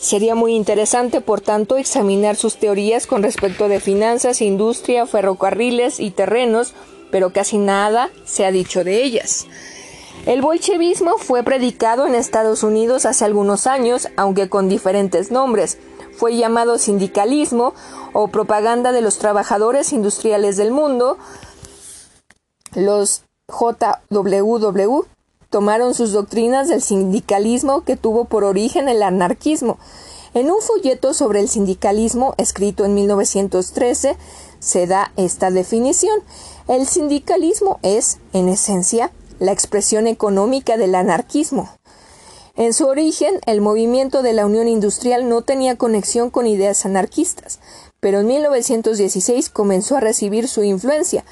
Sería 0.00 0.34
muy 0.34 0.54
interesante, 0.54 1.20
por 1.20 1.42
tanto, 1.42 1.76
examinar 1.76 2.34
sus 2.34 2.56
teorías 2.56 3.06
con 3.06 3.22
respecto 3.22 3.68
de 3.68 3.80
finanzas, 3.80 4.40
industria, 4.40 5.04
ferrocarriles 5.04 6.00
y 6.00 6.10
terrenos, 6.10 6.72
pero 7.10 7.34
casi 7.34 7.58
nada 7.58 8.08
se 8.24 8.46
ha 8.46 8.50
dicho 8.50 8.82
de 8.82 9.02
ellas. 9.02 9.46
El 10.24 10.40
bolchevismo 10.40 11.18
fue 11.18 11.42
predicado 11.42 12.06
en 12.06 12.14
Estados 12.14 12.62
Unidos 12.62 13.04
hace 13.04 13.26
algunos 13.26 13.66
años, 13.66 14.08
aunque 14.16 14.48
con 14.48 14.70
diferentes 14.70 15.30
nombres. 15.30 15.76
Fue 16.16 16.34
llamado 16.34 16.78
sindicalismo 16.78 17.74
o 18.14 18.28
propaganda 18.28 18.92
de 18.92 19.02
los 19.02 19.18
trabajadores 19.18 19.92
industriales 19.92 20.56
del 20.56 20.70
mundo. 20.70 21.18
Los 22.74 23.24
JWW 23.48 25.04
tomaron 25.50 25.94
sus 25.94 26.12
doctrinas 26.12 26.68
del 26.68 26.80
sindicalismo 26.80 27.82
que 27.82 27.96
tuvo 27.96 28.24
por 28.24 28.44
origen 28.44 28.88
el 28.88 29.02
anarquismo. 29.02 29.78
En 30.32 30.50
un 30.50 30.62
folleto 30.62 31.12
sobre 31.12 31.40
el 31.40 31.48
sindicalismo 31.48 32.34
escrito 32.38 32.84
en 32.84 32.94
1913 32.94 34.16
se 34.60 34.86
da 34.86 35.12
esta 35.16 35.50
definición. 35.50 36.20
El 36.68 36.86
sindicalismo 36.86 37.80
es, 37.82 38.18
en 38.32 38.48
esencia, 38.48 39.10
la 39.40 39.50
expresión 39.50 40.06
económica 40.06 40.76
del 40.76 40.94
anarquismo. 40.94 41.68
En 42.56 42.72
su 42.72 42.86
origen, 42.86 43.40
el 43.46 43.60
movimiento 43.60 44.22
de 44.22 44.34
la 44.34 44.46
Unión 44.46 44.68
Industrial 44.68 45.28
no 45.28 45.42
tenía 45.42 45.76
conexión 45.76 46.30
con 46.30 46.46
ideas 46.46 46.84
anarquistas, 46.84 47.58
pero 48.00 48.20
en 48.20 48.26
1916 48.26 49.48
comenzó 49.48 49.96
a 49.96 50.00
recibir 50.00 50.46
su 50.46 50.62
influencia. 50.62 51.24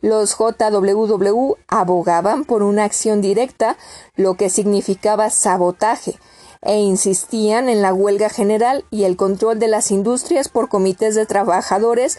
Los 0.00 0.36
JWW 0.36 1.54
abogaban 1.66 2.44
por 2.44 2.62
una 2.62 2.84
acción 2.84 3.20
directa, 3.20 3.76
lo 4.16 4.34
que 4.34 4.48
significaba 4.50 5.30
sabotaje, 5.30 6.18
e 6.62 6.78
insistían 6.78 7.68
en 7.68 7.82
la 7.82 7.92
huelga 7.92 8.28
general 8.28 8.84
y 8.90 9.04
el 9.04 9.16
control 9.16 9.58
de 9.58 9.68
las 9.68 9.90
industrias 9.90 10.48
por 10.48 10.68
comités 10.68 11.14
de 11.14 11.26
trabajadores, 11.26 12.18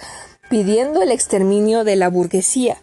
pidiendo 0.49 1.01
el 1.01 1.11
exterminio 1.11 1.83
de 1.83 1.95
la 1.95 2.09
burguesía. 2.09 2.77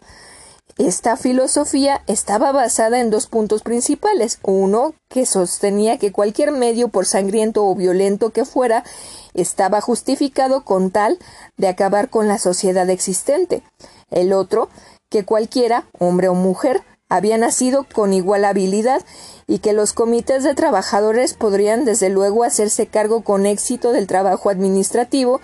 Esta 0.79 1.17
filosofía 1.17 2.03
estaba 2.07 2.53
basada 2.53 3.01
en 3.01 3.09
dos 3.09 3.29
puntos 3.29 3.63
principales. 3.63 4.39
Uno, 4.43 4.93
que 5.09 5.25
sostenía 5.25 5.97
que 5.97 6.13
cualquier 6.13 6.53
medio, 6.53 6.89
por 6.89 7.07
sangriento 7.07 7.65
o 7.65 7.75
violento 7.75 8.29
que 8.29 8.45
fuera, 8.45 8.85
estaba 9.33 9.81
justificado 9.81 10.65
con 10.65 10.91
tal 10.91 11.19
de 11.57 11.69
acabar 11.69 12.11
con 12.11 12.29
la 12.29 12.39
sociedad 12.39 12.91
existente. 12.91 13.63
El 14.11 14.33
otro, 14.33 14.69
que 15.09 15.25
cualquiera, 15.25 15.87
hombre 15.99 16.29
o 16.29 16.35
mujer, 16.35 16.83
había 17.09 17.39
nacido 17.39 17.87
con 17.93 18.13
igual 18.13 18.45
habilidad 18.45 19.03
y 19.47 19.61
que 19.61 19.73
los 19.73 19.93
comités 19.93 20.43
de 20.43 20.55
trabajadores 20.55 21.35
podrían 21.35 21.85
desde 21.85 22.09
luego 22.09 22.43
hacerse 22.43 22.87
cargo 22.87 23.23
con 23.23 23.47
éxito 23.47 23.93
del 23.93 24.07
trabajo 24.07 24.51
administrativo 24.51 25.41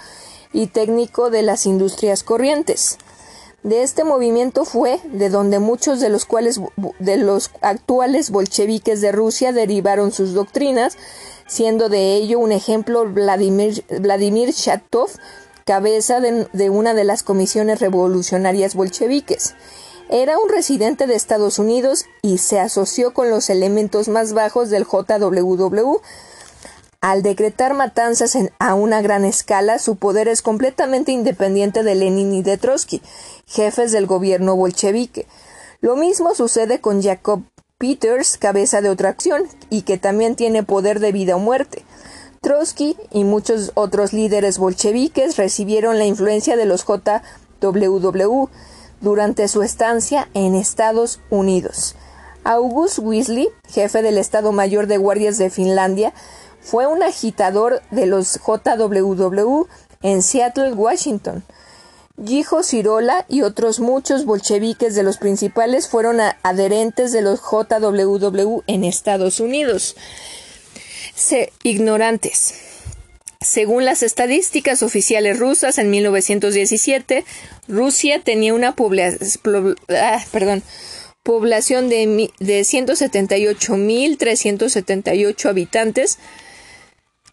y 0.53 0.67
técnico 0.67 1.31
de 1.31 1.43
las 1.43 1.67
industrias 1.67 2.25
corrientes. 2.25 2.99
De 3.63 3.83
este 3.83 4.03
movimiento 4.03 4.65
fue 4.65 4.99
de 5.05 5.29
donde 5.29 5.61
muchos 5.61 6.01
de 6.01 6.09
los 6.09 6.25
cuales 6.25 6.61
de 6.99 7.17
los 7.17 7.53
actuales 7.61 8.31
bolcheviques 8.31 9.01
de 9.01 9.13
Rusia 9.13 9.53
derivaron 9.53 10.11
sus 10.11 10.35
doctrinas, 10.35 10.99
siendo 11.47 11.89
de 11.89 12.17
ello 12.17 12.41
un 12.41 12.51
ejemplo 12.51 13.05
Vladimir, 13.09 13.85
Vladimir 14.01 14.51
Shatov, 14.51 15.11
cabeza 15.65 16.21
de, 16.21 16.71
una 16.71 16.95
de 16.95 17.05
las 17.05 17.23
comisiones 17.23 17.81
revolucionarias 17.81 18.75
bolcheviques. 18.75 19.55
Era 20.09 20.39
un 20.39 20.49
residente 20.49 21.07
de 21.07 21.15
Estados 21.15 21.59
Unidos 21.59 22.05
y 22.21 22.39
se 22.39 22.61
asoció 22.61 23.15
con 23.15 23.31
los 23.31 23.49
elementos 23.49 24.09
más 24.09 24.33
bajos 24.33 24.69
del 24.71 24.85
JWW. 24.85 26.01
Al 27.01 27.23
decretar 27.23 27.75
matanzas 27.75 28.37
a 28.59 28.75
una 28.75 29.03
gran 29.03 29.25
escala, 29.25 29.79
su 29.79 29.97
poder 29.97 30.29
es 30.29 30.43
completamente 30.43 31.13
independiente 31.13 31.83
de 31.83 31.95
Lenin 31.95 32.33
y 32.33 32.43
de 32.43 32.59
Trotsky, 32.59 33.03
jefes 33.47 33.91
del 33.91 34.07
gobierno 34.07 34.55
bolchevique. 34.55 35.27
Lo 35.81 35.97
mismo 35.97 36.35
sucede 36.35 36.81
con 36.81 37.03
Jacob 37.03 37.43
Peters, 37.79 38.39
cabeza 38.39 38.81
de 38.83 38.91
otra 38.91 39.09
acción, 39.09 39.43
y 39.69 39.83
que 39.83 39.99
también 39.99 40.37
tiene 40.37 40.63
poder 40.63 41.01
de 41.01 41.11
vida 41.11 41.35
o 41.35 41.41
muerte. 41.41 41.85
Trotsky 42.43 42.97
y 43.13 43.23
muchos 43.23 43.71
otros 43.75 44.13
líderes 44.13 44.59
bolcheviques 44.59 45.37
recibieron 45.37 45.99
la 45.99 46.07
influencia 46.07 46.57
de 46.57 46.67
los 46.67 46.85
JWW 46.85 48.49
durante 49.01 49.47
su 49.47 49.63
estancia 49.63 50.29
en 50.35 50.57
Estados 50.57 51.21
Unidos. 51.31 51.95
August 52.43 52.99
Weasley, 52.99 53.49
jefe 53.69 54.03
del 54.03 54.19
Estado 54.19 54.51
Mayor 54.51 54.89
de 54.89 54.97
Guardias 54.97 55.39
de 55.39 55.51
Finlandia, 55.51 56.13
fue 56.61 56.89
un 56.89 57.05
agitador 57.05 57.81
de 57.93 58.07
los 58.07 58.41
JWW 58.45 59.67
en 60.03 60.23
Seattle, 60.25 60.73
Washington. 60.73 61.45
Gijo 62.25 62.65
Cirola 62.65 63.25
y 63.29 63.43
otros 63.43 63.79
muchos 63.79 64.25
bolcheviques 64.25 64.97
de 64.97 65.05
los 65.05 65.17
principales 65.17 65.89
fueron 65.89 66.19
adherentes 66.43 67.13
de 67.13 67.23
los 67.23 67.41
JWW 67.41 68.63
en 68.67 68.83
Estados 68.83 69.39
Unidos. 69.39 69.95
Ignorantes. 71.63 72.55
Según 73.41 73.85
las 73.85 74.03
estadísticas 74.03 74.83
oficiales 74.83 75.39
rusas, 75.39 75.79
en 75.79 75.89
1917, 75.91 77.25
Rusia 77.69 78.21
tenía 78.21 78.55
una 78.55 78.69
ah, 78.69 78.75
población 81.23 81.89
de, 81.89 82.31
de 82.39 82.61
178.378 82.61 85.49
habitantes, 85.49 86.19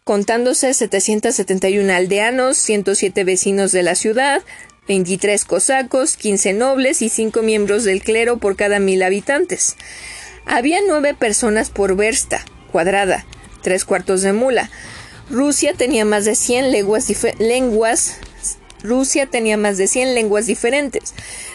contándose 0.03 0.74
771 0.74 1.94
aldeanos, 1.94 2.57
107 2.57 3.24
vecinos 3.24 3.72
de 3.72 3.84
la 3.84 3.95
ciudad, 3.95 4.41
23 4.88 5.45
cosacos, 5.45 6.18
15 6.18 6.53
nobles 6.53 7.03
y 7.03 7.10
5 7.10 7.44
miembros 7.44 7.84
del 7.84 8.02
clero 8.02 8.40
por 8.40 8.56
cada 8.56 8.80
mil 8.80 9.03
habitantes. 9.03 9.76
Había 10.45 10.80
nueve 10.88 11.14
personas 11.14 11.70
por 11.70 11.95
versta 11.95 12.44
cuadrada, 12.72 13.28
tres 13.61 13.86
cuartos 13.86 14.22
de 14.22 14.34
mula, 14.34 14.69
Rusia 15.30 15.73
tenía 15.73 16.06
más 16.06 16.26
de 16.26 16.36
100 16.36 16.72
lenguas, 16.72 17.07
lenguas 17.40 18.18
Rusia 18.84 19.27
tenía 19.27 19.57
más 19.57 19.77
de 19.77 19.88
100 19.88 20.15
lenguas 20.15 20.45
diferentes. 20.48 21.14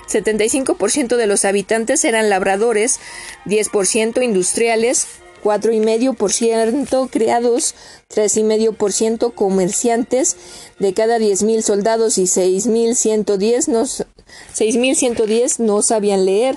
75% 0.09 1.17
de 1.17 1.27
los 1.27 1.45
habitantes 1.45 2.05
eran 2.05 2.31
labradores, 2.31 3.01
10% 3.47 4.23
industriales, 4.23 5.07
4,5% 5.43 7.11
criados, 7.11 7.75
3,5% 8.15 9.35
comerciantes, 9.35 10.37
de 10.79 10.95
cada 10.95 11.19
10.000 11.19 11.63
soldados 11.63 12.19
y 12.19 12.25
6.110 12.25 13.69
no, 13.69 13.83
6.110 13.83 15.59
no 15.59 15.83
sabían 15.83 16.25
leer, 16.25 16.57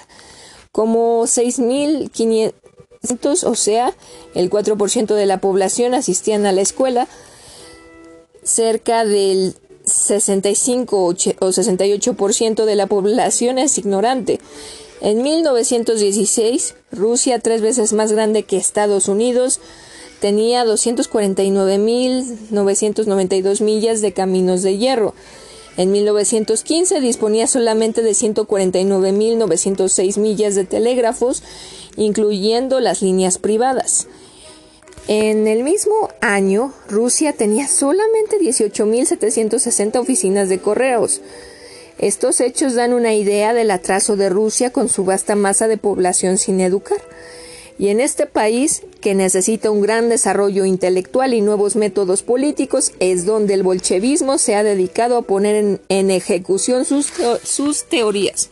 como 0.72 1.24
6.500 1.24 2.54
o 3.44 3.56
sea, 3.56 3.94
el 4.34 4.50
4% 4.50 5.14
de 5.14 5.26
la 5.26 5.40
población 5.40 5.94
asistían 5.94 6.46
a 6.46 6.52
la 6.52 6.60
escuela, 6.62 7.08
cerca 8.44 9.06
del 9.06 9.56
65 9.86 11.06
o 11.06 11.14
68% 11.14 12.66
de 12.66 12.76
la 12.76 12.88
población 12.88 13.58
es 13.58 13.78
ignorante. 13.78 14.42
En 15.00 15.22
1916, 15.22 16.76
Rusia, 16.92 17.40
tres 17.40 17.62
veces 17.62 17.94
más 17.94 18.12
grande 18.12 18.44
que 18.44 18.58
Estados 18.58 19.08
Unidos, 19.08 19.62
tenía 20.20 20.66
249.992 20.66 23.62
millas 23.62 24.02
de 24.02 24.12
caminos 24.14 24.64
de 24.64 24.78
hierro. 24.78 25.14
En 25.78 25.92
1915 25.92 27.00
disponía 27.00 27.48
solamente 27.48 28.02
de 28.02 28.12
149.906 28.12 30.20
millas 30.20 30.56
de 30.56 30.66
telégrafos 30.66 31.44
incluyendo 31.98 32.80
las 32.80 33.02
líneas 33.02 33.38
privadas. 33.38 34.08
En 35.08 35.48
el 35.48 35.64
mismo 35.64 36.10
año, 36.22 36.74
Rusia 36.90 37.34
tenía 37.34 37.68
solamente 37.68 38.38
18.760 38.40 40.00
oficinas 40.00 40.50
de 40.50 40.60
correos. 40.60 41.22
Estos 41.98 42.42
hechos 42.42 42.76
dan 42.76 42.94
una 42.94 43.16
idea 43.16 43.54
del 43.54 43.72
atraso 43.72 44.16
de 44.16 44.30
Rusia 44.30 44.72
con 44.72 44.90
su 44.90 45.06
vasta 45.06 45.36
masa 45.36 45.68
de 45.68 45.78
población 45.78 46.38
sin 46.38 46.62
educar. 46.62 47.02
Y 47.80 47.90
en 47.90 48.00
este 48.00 48.26
país, 48.26 48.82
que 49.02 49.14
necesita 49.14 49.70
un 49.70 49.82
gran 49.82 50.10
desarrollo 50.10 50.66
intelectual 50.66 51.34
y 51.34 51.42
nuevos 51.42 51.76
métodos 51.76 52.24
políticos, 52.24 52.94
es 53.00 53.26
donde 53.26 53.54
el 53.54 53.64
bolchevismo 53.64 54.40
se 54.40 54.56
ha 54.56 54.64
dedicado 54.64 55.18
a 55.18 55.22
poner 55.22 55.80
en, 55.88 56.12
ejecución 56.12 56.86
sus, 56.86 57.12
sus 57.44 57.84
teorías. 57.86 58.50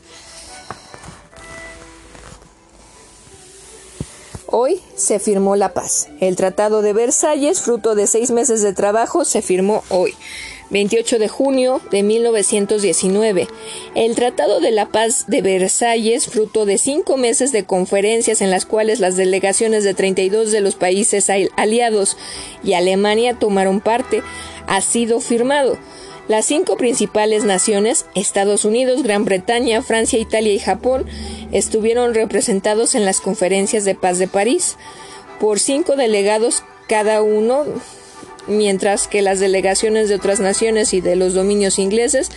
Hoy 4.47 4.79
se 4.95 5.19
firmó 5.19 5.55
la 5.55 5.73
paz. 5.73 6.07
El 6.21 6.35
Tratado 6.35 6.81
de 6.81 6.93
Versalles, 6.93 7.61
fruto 7.61 7.95
de 7.95 8.07
seis 8.07 8.29
meses 8.31 8.61
de 8.61 8.73
trabajo, 8.73 9.25
se 9.25 9.41
firmó 9.41 9.83
hoy. 9.89 10.13
28 10.69 11.19
de 11.19 11.27
junio 11.27 11.81
de 11.91 12.03
1919. 12.03 13.47
El 13.95 14.15
Tratado 14.15 14.59
de 14.59 14.71
la 14.71 14.87
Paz 14.87 15.25
de 15.27 15.41
Versalles, 15.41 16.27
fruto 16.27 16.65
de 16.65 16.77
cinco 16.77 17.17
meses 17.17 17.51
de 17.51 17.65
conferencias 17.65 18.41
en 18.41 18.51
las 18.51 18.65
cuales 18.65 18.99
las 18.99 19.15
delegaciones 19.15 19.83
de 19.83 19.93
32 19.93 20.51
de 20.51 20.61
los 20.61 20.75
países 20.75 21.29
aliados 21.55 22.17
y 22.63 22.73
Alemania 22.73 23.37
tomaron 23.37 23.79
parte, 23.79 24.21
ha 24.67 24.81
sido 24.81 25.19
firmado. 25.19 25.77
Las 26.27 26.45
cinco 26.45 26.75
principales 26.75 27.43
naciones, 27.43 28.07
Estados 28.15 28.65
Unidos, 28.65 29.03
Gran 29.03 29.25
Bretaña, 29.25 29.83
Francia, 29.83 30.17
Italia 30.17 30.53
y 30.53 30.59
Japón, 30.59 31.05
estuvieron 31.51 32.15
representados 32.15 32.95
en 32.95 33.05
las 33.05 33.21
conferencias 33.21 33.85
de 33.85 33.93
paz 33.93 34.17
de 34.17 34.27
París 34.27 34.77
por 35.39 35.59
cinco 35.59 35.95
delegados 35.95 36.63
cada 36.87 37.21
uno, 37.21 37.65
mientras 38.47 39.07
que 39.07 39.21
las 39.21 39.39
delegaciones 39.39 40.09
de 40.09 40.15
otras 40.15 40.39
naciones 40.39 40.93
y 40.93 41.01
de 41.01 41.15
los 41.15 41.33
dominios 41.33 41.79
ingleses 41.79 42.31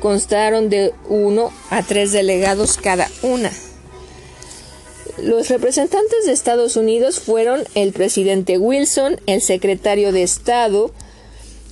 constaron 0.00 0.70
de 0.70 0.92
uno 1.08 1.52
a 1.70 1.82
tres 1.82 2.12
delegados 2.12 2.76
cada 2.76 3.08
una. 3.22 3.50
Los 5.22 5.48
representantes 5.48 6.24
de 6.24 6.32
Estados 6.32 6.76
Unidos 6.76 7.20
fueron 7.20 7.62
el 7.74 7.92
presidente 7.92 8.56
Wilson, 8.56 9.20
el 9.26 9.42
secretario 9.42 10.12
de 10.12 10.22
Estado, 10.22 10.92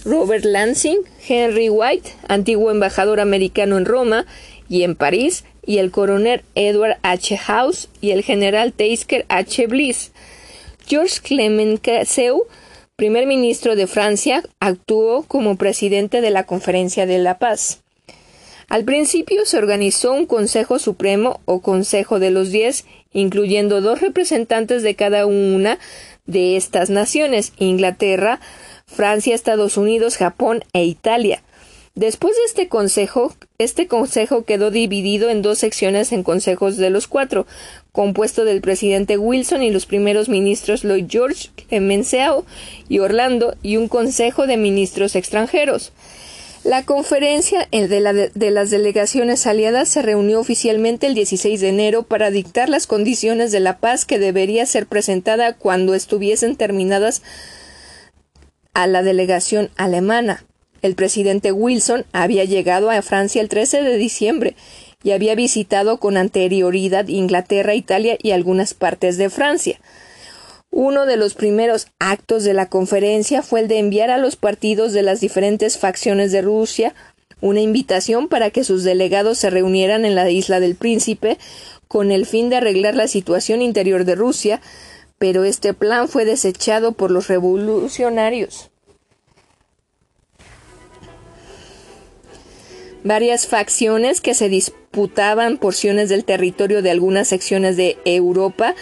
Robert 0.05 0.45
Lansing, 0.45 0.99
Henry 1.27 1.71
White, 1.71 2.11
antiguo 2.29 2.71
embajador 2.71 3.21
americano 3.21 3.79
en 3.79 3.87
Roma 3.87 4.27
y 4.69 4.83
en 4.83 4.97
París, 4.97 5.45
y 5.65 5.79
el 5.79 5.91
coronel 5.91 6.43
Edward 6.55 6.99
H. 7.03 7.37
House 7.37 7.89
y 8.01 8.11
el 8.11 8.23
general 8.23 8.73
Tasker 8.73 9.27
H. 9.29 9.67
Bliss. 9.67 10.13
George 10.87 11.21
Clemenceau, 11.23 12.47
primer 12.99 13.29
ministro 13.29 13.77
de 13.77 13.87
Francia, 13.87 14.43
actuó 14.59 15.23
como 15.23 15.55
presidente 15.55 16.21
de 16.21 16.31
la 16.31 16.47
Conferencia 16.47 17.07
de 17.07 17.19
la 17.19 17.39
Paz. 17.39 17.79
Al 18.69 18.83
principio 18.83 19.47
se 19.47 19.57
organizó 19.57 20.13
un 20.13 20.27
Consejo 20.27 20.81
Supremo 20.81 21.41
o 21.45 21.61
Consejo 21.61 22.19
de 22.19 22.33
los 22.33 22.51
Diez, 22.51 22.87
incluyendo 23.13 23.81
dos 23.81 24.01
representantes 24.01 24.83
de 24.83 24.97
cada 24.97 25.27
una 25.27 25.79
de 26.27 26.57
estas 26.57 26.91
naciones, 26.91 27.53
Inglaterra, 27.59 28.41
Francia, 28.85 29.33
Estados 29.33 29.77
Unidos, 29.77 30.17
Japón 30.17 30.65
e 30.73 30.83
Italia. 30.85 31.41
Después 31.99 32.37
de 32.37 32.45
este 32.45 32.69
consejo, 32.69 33.35
este 33.59 33.89
consejo 33.89 34.45
quedó 34.45 34.71
dividido 34.71 35.31
en 35.31 35.43
dos 35.43 35.59
secciones 35.59 36.13
en 36.13 36.23
consejos 36.23 36.77
de 36.77 36.91
los 36.91 37.09
cuatro, 37.09 37.45
compuesto 37.91 38.45
del 38.45 38.61
presidente 38.61 39.19
Wilson 39.19 39.65
y 39.65 39.73
los 39.73 39.87
primeros 39.87 40.29
ministros 40.29 40.85
Lloyd 40.85 41.07
George, 41.09 41.49
Clemenceau 41.57 42.45
y 42.89 43.01
Orlando, 43.01 43.57
y 43.65 43.79
un 43.79 43.89
consejo 43.89 44.47
de 44.47 44.57
ministros 44.57 45.17
extranjeros. 45.17 45.91
La 46.63 46.85
conferencia 46.85 47.67
de, 47.73 48.31
de, 48.33 48.51
las 48.53 48.71
delegaciones 48.71 49.45
aliadas 49.49 49.89
se 49.89 50.01
reunió 50.01 50.39
oficialmente 50.39 51.09
el 51.09 51.15
16 51.15 51.61
de 51.61 51.69
enero 51.69 52.05
para 52.05 52.31
dictar 52.31 52.69
las 52.69 52.87
condiciones 52.87 53.51
de 53.51 53.59
la 53.59 53.79
paz 53.79 54.05
que 54.05 54.21
debería 54.21 54.67
ser 54.67 54.87
presentada 54.87 55.55
cuando 55.55 55.95
estuviesen 55.95 56.55
terminadas 56.55 57.23
a 58.73 58.87
la 58.87 59.03
delegación 59.03 59.71
alemana. 59.77 60.45
El 60.83 60.95
presidente 60.95 61.53
Wilson 61.53 62.05
había 62.13 62.45
llegado 62.45 62.91
a 62.91 63.03
Francia 63.03 63.41
el 63.41 63.49
13 63.49 63.83
de 63.83 63.97
diciembre 63.97 64.55
y 65.03 65.13
había 65.13 65.35
visitado 65.35 65.99
con 65.99 66.17
anterioridad 66.17 67.09
Inglaterra, 67.09 67.75
Italia 67.75 68.17
y 68.23 68.33
algunas 68.33 68.75
partes 68.75 69.17
de 69.17 69.31
Francia. 69.31 69.81
Uno 70.71 71.07
de 71.07 71.17
los 71.17 71.35
primeros 71.35 71.89
actos 71.99 72.45
de 72.45 72.55
la 72.55 72.69
conferencia 72.69 73.43
fue 73.43 73.61
el 73.61 73.69
de 73.69 73.79
enviar 73.79 74.11
a 74.11 74.19
los 74.19 74.37
partidos 74.37 74.93
de 74.93 75.03
las 75.03 75.21
diferentes 75.21 75.79
facciones 75.79 76.31
de 76.31 76.43
Rusia 76.43 76.95
una 77.41 77.61
invitación 77.61 78.29
para 78.29 78.51
que 78.51 78.65
sus 78.65 78.85
delegados 78.85 79.39
se 79.39 79.51
reunieran 79.51 80.05
en 80.05 80.15
la 80.15 80.29
isla 80.31 80.61
del 80.61 80.75
Príncipe 80.75 81.39
con 81.87 82.11
el 82.11 82.27
fin 82.27 82.51
de 82.51 82.57
arreglar 82.57 82.95
la 82.95 83.09
situación 83.09 83.63
interior 83.63 84.05
de 84.05 84.15
Rusia, 84.15 84.61
pero 85.19 85.45
este 85.45 85.73
plan 85.73 86.09
fue 86.09 86.25
desechado 86.25 86.93
por 86.93 87.11
los 87.11 87.29
revolucionarios. 87.29 88.68
Varias 93.05 93.47
facciones 93.47 94.21
que 94.21 94.35
se 94.35 94.49
disputaban 94.49 95.59
porciones 95.59 96.09
del 96.09 96.25
territorio 96.25 96.83
de 96.83 96.91
algunas 96.91 97.29
secciones 97.29 97.77
de 97.77 97.97
Europa 98.05 98.75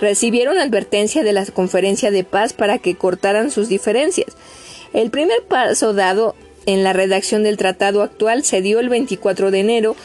recibieron 0.00 0.58
advertencia 0.58 1.24
de 1.24 1.32
la 1.32 1.44
conferencia 1.46 2.10
de 2.10 2.22
paz 2.22 2.52
para 2.52 2.78
que 2.78 2.94
cortaran 2.94 3.50
sus 3.50 3.68
diferencias. 3.68 4.28
El 4.92 5.10
primer 5.10 5.42
paso 5.42 5.92
dado 5.92 6.36
en 6.66 6.84
la 6.84 6.92
redacción 6.92 7.42
del 7.42 7.56
tratado 7.56 8.02
actual 8.02 8.44
se 8.44 8.62
dio 8.62 8.78
el 8.78 8.88
24 8.88 9.50
de 9.50 9.60
enero, 9.60 9.96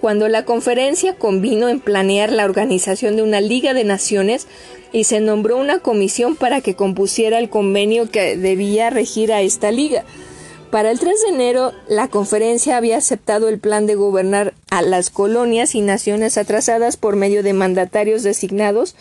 cuando 0.00 0.28
la 0.28 0.46
conferencia 0.46 1.14
convino 1.14 1.68
en 1.68 1.78
planear 1.78 2.32
la 2.32 2.46
organización 2.46 3.16
de 3.16 3.22
una 3.22 3.42
Liga 3.42 3.74
de 3.74 3.84
Naciones 3.84 4.46
y 4.92 5.04
se 5.04 5.20
nombró 5.20 5.58
una 5.58 5.80
comisión 5.80 6.36
para 6.36 6.62
que 6.62 6.74
compusiera 6.74 7.38
el 7.38 7.50
convenio 7.50 8.10
que 8.10 8.36
debía 8.38 8.88
regir 8.88 9.30
a 9.30 9.42
esta 9.42 9.70
liga. 9.70 10.04
Para 10.70 10.92
el 10.92 11.00
3 11.00 11.22
de 11.22 11.28
enero, 11.30 11.72
la 11.88 12.06
conferencia 12.06 12.76
había 12.76 12.96
aceptado 12.96 13.48
el 13.48 13.58
plan 13.58 13.86
de 13.86 13.96
gobernar 13.96 14.54
a 14.70 14.82
las 14.82 15.10
colonias 15.10 15.74
y 15.74 15.80
naciones 15.80 16.38
atrasadas 16.38 16.96
por 16.96 17.16
medio 17.16 17.42
de 17.42 17.52
mandatarios 17.52 18.22
designados 18.22 18.94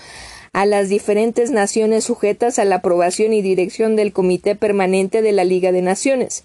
a 0.51 0.65
las 0.65 0.89
diferentes 0.89 1.51
naciones 1.51 2.05
sujetas 2.05 2.57
a 2.57 2.65
la 2.65 2.77
aprobación 2.77 3.33
y 3.33 3.43
dirección 3.43 3.95
del 3.95 4.13
Comité 4.13 4.55
Permanente 4.55 5.21
de 5.21 5.31
la 5.31 5.43
Liga 5.43 5.71
de 5.71 5.83
Naciones. 5.83 6.43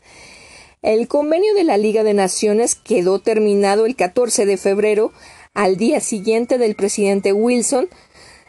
El 0.82 1.08
convenio 1.08 1.54
de 1.54 1.64
la 1.64 1.78
Liga 1.78 2.04
de 2.04 2.12
Naciones 2.12 2.74
quedó 2.74 3.18
terminado 3.18 3.86
el 3.86 3.96
14 3.96 4.44
de 4.44 4.58
febrero, 4.58 5.10
al 5.54 5.78
día 5.78 6.00
siguiente 6.00 6.58
del 6.58 6.74
presidente 6.74 7.32
Wilson, 7.32 7.88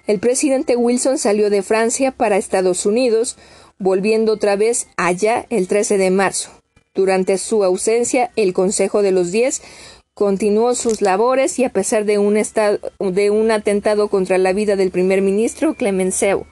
el 0.07 0.19
presidente 0.19 0.75
Wilson 0.75 1.17
salió 1.17 1.49
de 1.49 1.63
Francia 1.63 2.11
para 2.11 2.37
Estados 2.37 2.85
Unidos, 2.85 3.37
volviendo 3.79 4.33
otra 4.33 4.55
vez 4.55 4.87
allá 4.97 5.47
el 5.49 5.67
13 5.67 5.97
de 5.97 6.11
marzo. 6.11 6.64
Durante 6.95 7.37
su 7.37 7.63
ausencia, 7.65 8.31
el 8.37 8.53
Consejo 8.53 9.01
de 9.01 9.11
los 9.11 9.31
Diez 9.31 9.61
continuó 10.13 10.75
sus 10.75 11.01
labores 11.01 11.59
y 11.59 11.65
a 11.65 11.69
pesar 11.69 12.05
de 12.05 12.17
un, 12.17 13.51
atentado 13.51 14.07
contra 14.07 14.37
la 14.37 14.53
vida 14.53 14.77
del 14.77 14.91
primer 14.91 15.21
ministro 15.21 15.73
Clemenceau, 15.73 16.45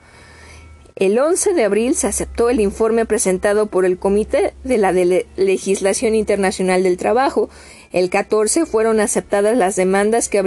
el 0.96 1.18
11 1.18 1.54
de 1.54 1.64
abril 1.64 1.96
se 1.96 2.06
aceptó 2.06 2.50
el 2.50 2.60
informe 2.60 3.06
presentado 3.06 3.66
por 3.66 3.86
el 3.86 3.98
Comité 3.98 4.52
de 4.62 4.78
la 4.78 4.92
Legislación 4.92 6.14
Internacional 6.14 6.84
del 6.84 6.98
Trabajo. 6.98 7.48
El 7.90 8.10
14 8.10 8.64
fueron 8.64 9.00
aceptadas 9.00 9.56
las 9.56 9.74
demandas 9.74 10.28
que 10.28 10.38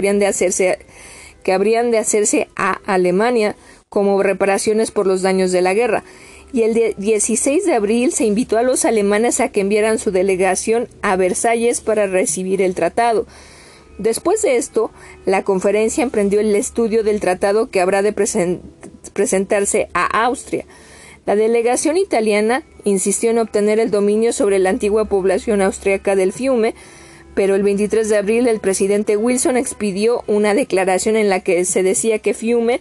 que 1.42 1.52
habrían 1.52 1.90
de 1.90 1.98
hacerse 1.98 2.48
a 2.56 2.80
Alemania 2.86 3.56
como 3.90 4.22
reparaciones 4.22 4.90
por 4.90 5.06
los 5.06 5.20
daños 5.22 5.52
de 5.52 5.60
la 5.60 5.74
guerra. 5.74 6.04
Y 6.52 6.62
el 6.62 6.94
16 6.96 7.66
de 7.66 7.74
abril 7.74 8.12
se 8.12 8.24
invitó 8.24 8.56
a 8.56 8.62
los 8.62 8.84
alemanes 8.84 9.40
a 9.40 9.50
que 9.50 9.60
enviaran 9.60 9.98
su 9.98 10.10
delegación 10.10 10.88
a 11.02 11.16
Versalles 11.16 11.80
para 11.82 12.06
recibir 12.06 12.62
el 12.62 12.74
tratado. 12.74 13.26
Después 13.98 14.42
de 14.42 14.56
esto, 14.56 14.90
la 15.26 15.42
conferencia 15.42 16.02
emprendió 16.02 16.40
el 16.40 16.54
estudio 16.54 17.02
del 17.02 17.20
tratado 17.20 17.68
que 17.68 17.80
habrá 17.80 18.00
de 18.00 18.14
presentarse 19.12 19.88
a 19.92 20.24
Austria. 20.24 20.64
La 21.26 21.36
delegación 21.36 21.98
italiana 21.98 22.62
insistió 22.84 23.30
en 23.30 23.38
obtener 23.38 23.80
el 23.80 23.90
dominio 23.90 24.32
sobre 24.32 24.58
la 24.58 24.70
antigua 24.70 25.04
población 25.04 25.60
austriaca 25.60 26.16
del 26.16 26.32
Fiume, 26.32 26.74
pero 27.34 27.54
el 27.54 27.62
23 27.62 28.08
de 28.08 28.16
abril 28.16 28.48
el 28.48 28.60
presidente 28.60 29.16
Wilson 29.16 29.58
expidió 29.58 30.24
una 30.26 30.54
declaración 30.54 31.16
en 31.16 31.28
la 31.28 31.40
que 31.40 31.64
se 31.66 31.82
decía 31.82 32.20
que 32.20 32.32
Fiume 32.32 32.80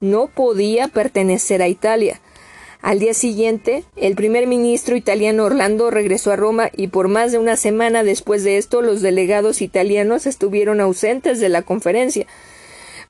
no 0.00 0.26
podía 0.26 0.88
pertenecer 0.88 1.62
a 1.62 1.68
Italia. 1.68 2.20
Al 2.84 2.98
día 2.98 3.14
siguiente, 3.14 3.82
el 3.96 4.14
primer 4.14 4.46
ministro 4.46 4.94
italiano 4.94 5.44
Orlando 5.44 5.90
regresó 5.90 6.32
a 6.32 6.36
Roma 6.36 6.68
y 6.76 6.88
por 6.88 7.08
más 7.08 7.32
de 7.32 7.38
una 7.38 7.56
semana 7.56 8.04
después 8.04 8.44
de 8.44 8.58
esto 8.58 8.82
los 8.82 9.00
delegados 9.00 9.62
italianos 9.62 10.26
estuvieron 10.26 10.82
ausentes 10.82 11.40
de 11.40 11.48
la 11.48 11.62
conferencia, 11.62 12.26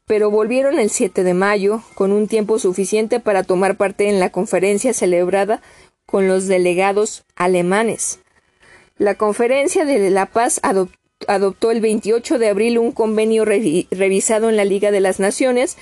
pero 0.07 0.31
volvieron 0.31 0.79
el 0.79 0.91
7 0.91 1.25
de 1.25 1.35
mayo 1.35 1.83
con 1.97 2.13
un 2.13 2.29
tiempo 2.29 2.61
suficiente 2.61 3.19
para 3.19 3.43
tomar 3.43 3.77
parte 3.77 4.09
en 4.09 4.21
la 4.21 4.31
conferencia 4.31 4.95
celebrada 4.95 5.61
con 6.07 6.29
los 6.29 6.47
delegados 6.47 7.25
alemanes. 7.35 8.21
La 8.97 9.17
Conferencia 9.17 9.85
de 9.85 10.09
la 10.09 10.27
Paz 10.27 10.61
adoptó 10.63 11.73
el 11.73 11.81
28 11.81 12.39
de 12.39 12.49
abril 12.49 12.79
un 12.79 12.93
convenio 12.93 13.45
revisado 13.45 14.49
en 14.49 14.57
la 14.57 14.65
Liga 14.65 14.93
de 14.93 15.01
las 15.01 15.19
Naciones 15.19 15.77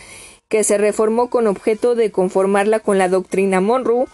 que 0.52 0.64
se 0.64 0.76
reformó 0.76 1.30
con 1.30 1.46
objeto 1.46 1.94
de 1.94 2.10
conformarla 2.10 2.78
con 2.78 2.98
la 2.98 3.08
doctrina 3.08 3.62
Monroe, 3.62 4.04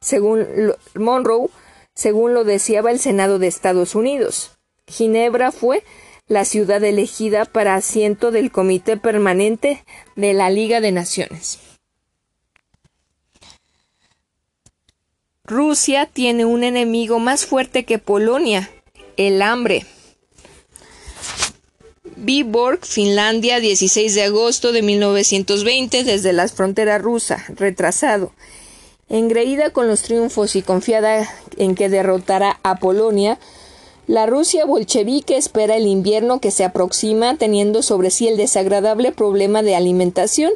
según 0.00 0.46
Monroe, 0.94 1.50
según 1.94 2.32
lo 2.32 2.44
deseaba 2.44 2.90
el 2.90 2.98
Senado 2.98 3.38
de 3.38 3.46
Estados 3.46 3.94
Unidos. 3.94 4.52
Ginebra 4.86 5.52
fue 5.52 5.84
la 6.28 6.46
ciudad 6.46 6.82
elegida 6.82 7.44
para 7.44 7.74
asiento 7.74 8.30
del 8.30 8.50
Comité 8.50 8.96
Permanente 8.96 9.84
de 10.16 10.32
la 10.32 10.48
Liga 10.48 10.80
de 10.80 10.92
Naciones. 10.92 11.58
Rusia 15.44 16.06
tiene 16.06 16.46
un 16.46 16.64
enemigo 16.64 17.18
más 17.18 17.44
fuerte 17.44 17.84
que 17.84 17.98
Polonia, 17.98 18.70
el 19.18 19.42
hambre. 19.42 19.84
Viborg, 22.24 22.86
Finlandia, 22.86 23.58
16 23.58 24.14
de 24.14 24.22
agosto 24.22 24.70
de 24.70 24.82
1920, 24.82 26.04
desde 26.04 26.32
la 26.32 26.46
frontera 26.46 26.98
rusa, 26.98 27.44
retrasado. 27.48 28.30
Engreída 29.08 29.70
con 29.70 29.88
los 29.88 30.02
triunfos 30.02 30.54
y 30.54 30.62
confiada 30.62 31.28
en 31.56 31.74
que 31.74 31.88
derrotará 31.88 32.60
a 32.62 32.76
Polonia, 32.76 33.40
la 34.06 34.26
Rusia 34.26 34.64
bolchevique 34.64 35.36
espera 35.36 35.76
el 35.76 35.88
invierno 35.88 36.38
que 36.38 36.52
se 36.52 36.62
aproxima, 36.62 37.36
teniendo 37.38 37.82
sobre 37.82 38.12
sí 38.12 38.28
el 38.28 38.36
desagradable 38.36 39.10
problema 39.10 39.64
de 39.64 39.74
alimentación, 39.74 40.52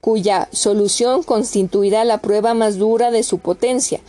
cuya 0.00 0.48
solución 0.50 1.24
constituirá 1.24 2.06
la 2.06 2.22
prueba 2.22 2.54
más 2.54 2.78
dura 2.78 3.10
de 3.10 3.22
su 3.22 3.38
potencia. 3.38 4.00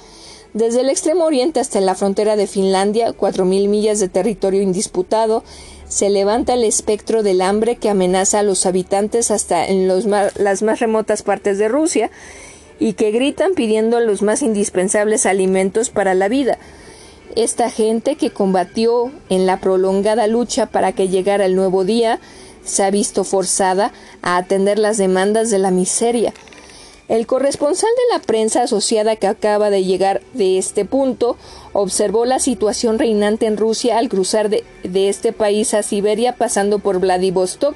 Desde 0.54 0.80
el 0.80 0.90
extremo 0.90 1.26
oriente 1.26 1.60
hasta 1.60 1.82
la 1.82 1.96
frontera 1.96 2.38
de 2.38 2.48
Finlandia, 2.48 3.12
cuatro 3.12 3.44
mil 3.44 3.68
millas 3.68 4.00
de 4.00 4.08
territorio 4.08 4.62
indisputado, 4.62 5.44
se 5.94 6.10
levanta 6.10 6.56
el 6.56 6.64
espectro 6.64 7.22
del 7.22 7.40
hambre 7.40 7.76
que 7.76 7.88
amenaza 7.88 8.40
a 8.40 8.44
los 8.44 8.66
habitantes 8.66 9.30
hasta 9.30 9.68
en 9.68 9.88
las 9.88 10.64
más 10.64 10.80
remotas 10.80 11.22
partes 11.22 11.60
de 11.60 11.68
Rusia 11.68 12.10
y 12.80 12.94
que 12.94 13.12
gritan 13.12 13.54
pidiendo 13.54 14.00
los 14.00 14.24
más 14.24 14.42
indispensables 14.42 15.28
alimentos 15.28 15.92
para 15.92 16.16
la 16.16 16.30
vida. 16.30 16.58
Esta 17.36 17.70
gente 17.70 18.16
que 18.16 18.32
combatió 18.32 19.12
en 19.30 19.46
la 19.46 19.60
prolongada 19.60 20.26
lucha 20.26 20.66
para 20.66 20.94
que 20.94 21.10
llegara 21.10 21.46
el 21.46 21.56
nuevo 21.56 21.84
día 21.84 22.20
se 22.66 22.84
ha 22.84 22.90
visto 22.90 23.24
forzada 23.24 23.94
a 24.24 24.38
atender 24.38 24.80
las 24.80 24.98
demandas 24.98 25.52
de 25.52 25.60
la 25.60 25.70
miseria. 25.70 26.34
El 27.10 27.28
corresponsal 27.28 27.90
de 27.90 28.18
la 28.18 28.24
prensa 28.24 28.64
asociada 28.64 29.18
que 29.18 29.28
acaba 29.28 29.70
de 29.70 29.84
llegar 29.84 30.22
de 30.34 30.58
este 30.58 30.86
punto 30.86 31.36
observó 31.74 32.24
la 32.24 32.40
situación 32.40 32.98
reinante 32.98 33.46
en 33.46 33.58
Rusia 33.58 33.98
al 33.98 34.08
cruzar 34.08 34.50
de, 34.50 34.64
este 35.10 35.34
país 35.34 35.74
a 35.74 35.84
Siberia 35.84 36.36
pasando 36.38 36.80
por 36.80 37.00
Vladivostok 37.00 37.76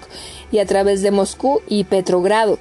y 0.51 0.59
a 0.59 0.65
través 0.65 1.01
de 1.01 1.11
Moscú 1.11 1.61
y 1.67 1.83
Petrogrado. 1.83 2.57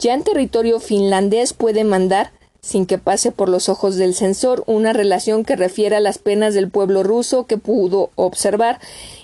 Ya 0.00 0.12
en 0.12 0.22
territorio 0.22 0.80
finlandés 0.80 1.54
puede 1.54 1.82
mandar 1.82 2.30
sin 2.60 2.86
que 2.86 2.98
pase 2.98 3.32
por 3.32 3.48
los 3.48 3.68
ojos 3.68 3.96
del 3.96 4.14
censor, 4.14 4.62
una 4.66 4.92
relación 4.92 5.44
que 5.44 5.56
refiere 5.56 5.96
a 5.96 6.00
las 6.00 6.18
penas 6.18 6.54
del 6.54 6.70
pueblo 6.70 7.02
ruso 7.02 7.46
que 7.46 7.58
pudo 7.58 8.10
observar 8.14 8.78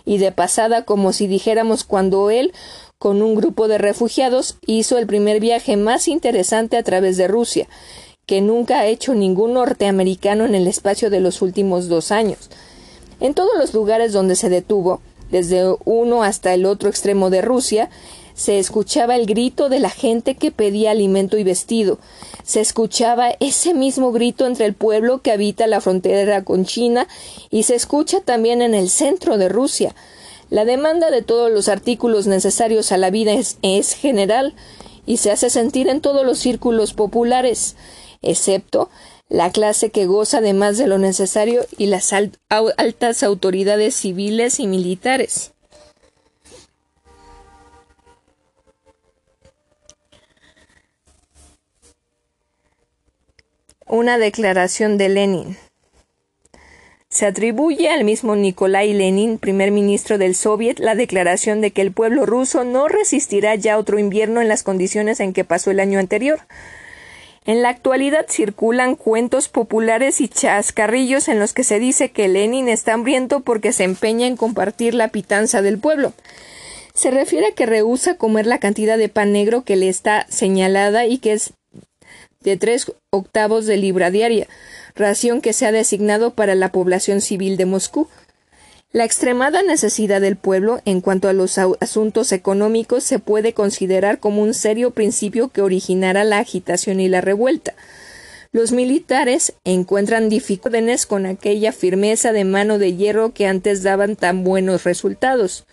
y 0.04 0.18
de 0.18 0.32
pasada 0.32 0.84
como 0.84 1.12
si 1.12 1.28
dijéramos 1.28 1.84
cuando 1.84 2.30
él 2.30 2.52
con 2.98 3.22
un 3.22 3.36
grupo 3.36 3.68
de 3.68 3.78
refugiados 3.78 4.56
hizo 4.66 4.98
el 4.98 5.06
primer 5.06 5.38
viaje 5.38 5.76
más 5.76 6.08
interesante 6.08 6.76
a 6.76 6.82
través 6.82 7.16
de 7.16 7.28
Rusia, 7.28 7.68
que 8.26 8.40
nunca 8.40 8.80
ha 8.80 8.86
hecho 8.86 9.14
ningún 9.14 9.54
norteamericano 9.54 10.44
en 10.44 10.56
el 10.56 10.66
espacio 10.66 11.08
de 11.08 11.20
los 11.20 11.40
últimos 11.40 11.88
dos 11.88 12.10
años. 12.10 12.50
En 13.20 13.34
todos 13.34 13.56
los 13.56 13.72
lugares 13.72 14.12
donde 14.12 14.34
se 14.34 14.48
detuvo, 14.48 15.00
desde 15.30 15.76
uno 15.84 16.24
hasta 16.24 16.52
el 16.54 16.66
otro 16.66 16.88
extremo 16.88 17.30
de 17.30 17.40
Rusia, 17.40 17.88
se 18.34 18.58
escuchaba 18.58 19.16
el 19.16 19.26
grito 19.26 19.68
de 19.68 19.80
la 19.80 19.90
gente 19.90 20.34
que 20.34 20.50
pedía 20.50 20.92
alimento 20.92 21.38
y 21.38 21.44
vestido. 21.44 21.98
Se 22.44 22.60
escuchaba 22.60 23.30
ese 23.40 23.74
mismo 23.74 24.12
grito 24.12 24.46
entre 24.46 24.66
el 24.66 24.74
pueblo 24.74 25.22
que 25.22 25.32
habita 25.32 25.66
la 25.66 25.80
frontera 25.80 26.44
con 26.44 26.64
China 26.64 27.08
y 27.50 27.64
se 27.64 27.74
escucha 27.74 28.20
también 28.20 28.62
en 28.62 28.74
el 28.74 28.90
centro 28.90 29.38
de 29.38 29.48
Rusia. 29.48 29.94
La 30.50 30.64
demanda 30.64 31.10
de 31.10 31.22
todos 31.22 31.50
los 31.50 31.68
artículos 31.68 32.26
necesarios 32.26 32.90
a 32.92 32.96
la 32.96 33.10
vida 33.10 33.32
es, 33.62 33.92
general 33.92 34.54
y 35.04 35.18
se 35.18 35.30
hace 35.30 35.50
sentir 35.50 35.88
en 35.88 36.00
todos 36.00 36.24
los 36.24 36.38
círculos 36.38 36.94
populares, 36.94 37.76
excepto 38.22 38.88
la 39.28 39.52
clase 39.52 39.90
que 39.90 40.06
goza 40.06 40.40
de 40.40 40.54
más 40.54 40.78
de 40.78 40.86
lo 40.86 40.96
necesario 40.98 41.66
y 41.76 41.86
las 41.86 42.12
altas 42.12 43.22
autoridades 43.22 43.94
civiles 43.94 44.58
y 44.58 44.66
militares. 44.66 45.52
Una 53.86 54.18
declaración 54.18 54.98
de 54.98 55.08
Lenin. 55.08 55.67
Se 57.10 57.24
atribuye 57.24 57.88
al 57.88 58.04
mismo 58.04 58.36
Nikolai 58.36 58.92
Lenin, 58.92 59.38
primer 59.38 59.70
ministro 59.70 60.18
del 60.18 60.34
Soviet, 60.34 60.78
la 60.78 60.94
declaración 60.94 61.62
de 61.62 61.70
que 61.70 61.80
el 61.80 61.90
pueblo 61.90 62.26
ruso 62.26 62.64
no 62.64 62.86
resistirá 62.86 63.54
ya 63.54 63.78
otro 63.78 63.98
invierno 63.98 64.42
en 64.42 64.48
las 64.48 64.62
condiciones 64.62 65.18
en 65.20 65.32
que 65.32 65.42
pasó 65.42 65.70
el 65.70 65.80
año 65.80 65.98
anterior. 65.98 66.40
En 67.46 67.62
la 67.62 67.70
actualidad 67.70 68.26
circulan 68.28 68.94
cuentos 68.94 69.48
populares 69.48 70.20
y 70.20 70.28
chascarrillos 70.28 71.28
en 71.28 71.38
los 71.38 71.54
que 71.54 71.64
se 71.64 71.78
dice 71.78 72.10
que 72.10 72.28
Lenin 72.28 72.68
está 72.68 72.92
hambriento 72.92 73.40
porque 73.40 73.72
se 73.72 73.84
empeña 73.84 74.26
en 74.26 74.36
compartir 74.36 74.92
la 74.92 75.08
pitanza 75.08 75.62
del 75.62 75.78
pueblo. 75.78 76.12
Se 76.92 77.10
refiere 77.10 77.46
a 77.46 77.52
que 77.52 77.64
rehúsa 77.64 78.18
comer 78.18 78.46
la 78.46 78.58
cantidad 78.58 78.98
de 78.98 79.08
pan 79.08 79.32
negro 79.32 79.62
que 79.62 79.76
le 79.76 79.88
está 79.88 80.26
señalada 80.28 81.06
y 81.06 81.18
que 81.18 81.32
es 81.32 81.54
de 82.40 82.56
tres 82.56 82.92
octavos 83.10 83.66
de 83.66 83.76
libra 83.76 84.10
diaria, 84.10 84.46
ración 84.94 85.40
que 85.40 85.52
se 85.52 85.66
ha 85.66 85.72
designado 85.72 86.34
para 86.34 86.54
la 86.54 86.70
población 86.70 87.20
civil 87.20 87.56
de 87.56 87.66
Moscú. 87.66 88.08
La 88.92 89.04
extremada 89.04 89.62
necesidad 89.62 90.20
del 90.20 90.36
pueblo 90.36 90.80
en 90.84 91.00
cuanto 91.00 91.28
a 91.28 91.32
los 91.32 91.58
asuntos 91.58 92.32
económicos 92.32 93.04
se 93.04 93.18
puede 93.18 93.52
considerar 93.52 94.18
como 94.20 94.42
un 94.42 94.54
serio 94.54 94.92
principio 94.92 95.48
que 95.48 95.62
originará 95.62 96.24
la 96.24 96.38
agitación 96.38 97.00
y 97.00 97.08
la 97.08 97.20
revuelta. 97.20 97.74
Los 98.50 98.72
militares 98.72 99.52
encuentran 99.64 100.30
dificultades 100.30 101.04
con 101.04 101.26
aquella 101.26 101.72
firmeza 101.72 102.32
de 102.32 102.44
mano 102.44 102.78
de 102.78 102.96
hierro 102.96 103.34
que 103.34 103.46
antes 103.46 103.82
daban 103.82 104.16
tan 104.16 104.42
buenos 104.42 104.84
resultados. 104.84 105.66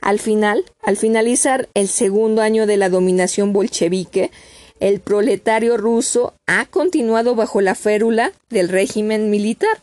Al 0.00 0.18
final, 0.18 0.64
al 0.82 0.96
finalizar 0.96 1.68
el 1.74 1.88
segundo 1.88 2.42
año 2.42 2.66
de 2.66 2.76
la 2.76 2.88
dominación 2.88 3.52
bolchevique, 3.52 4.32
el 4.80 5.00
proletario 5.00 5.76
ruso 5.76 6.34
ha 6.46 6.66
continuado 6.66 7.34
bajo 7.34 7.60
la 7.60 7.74
férula 7.74 8.32
del 8.50 8.68
régimen 8.68 9.30
militar. 9.30 9.78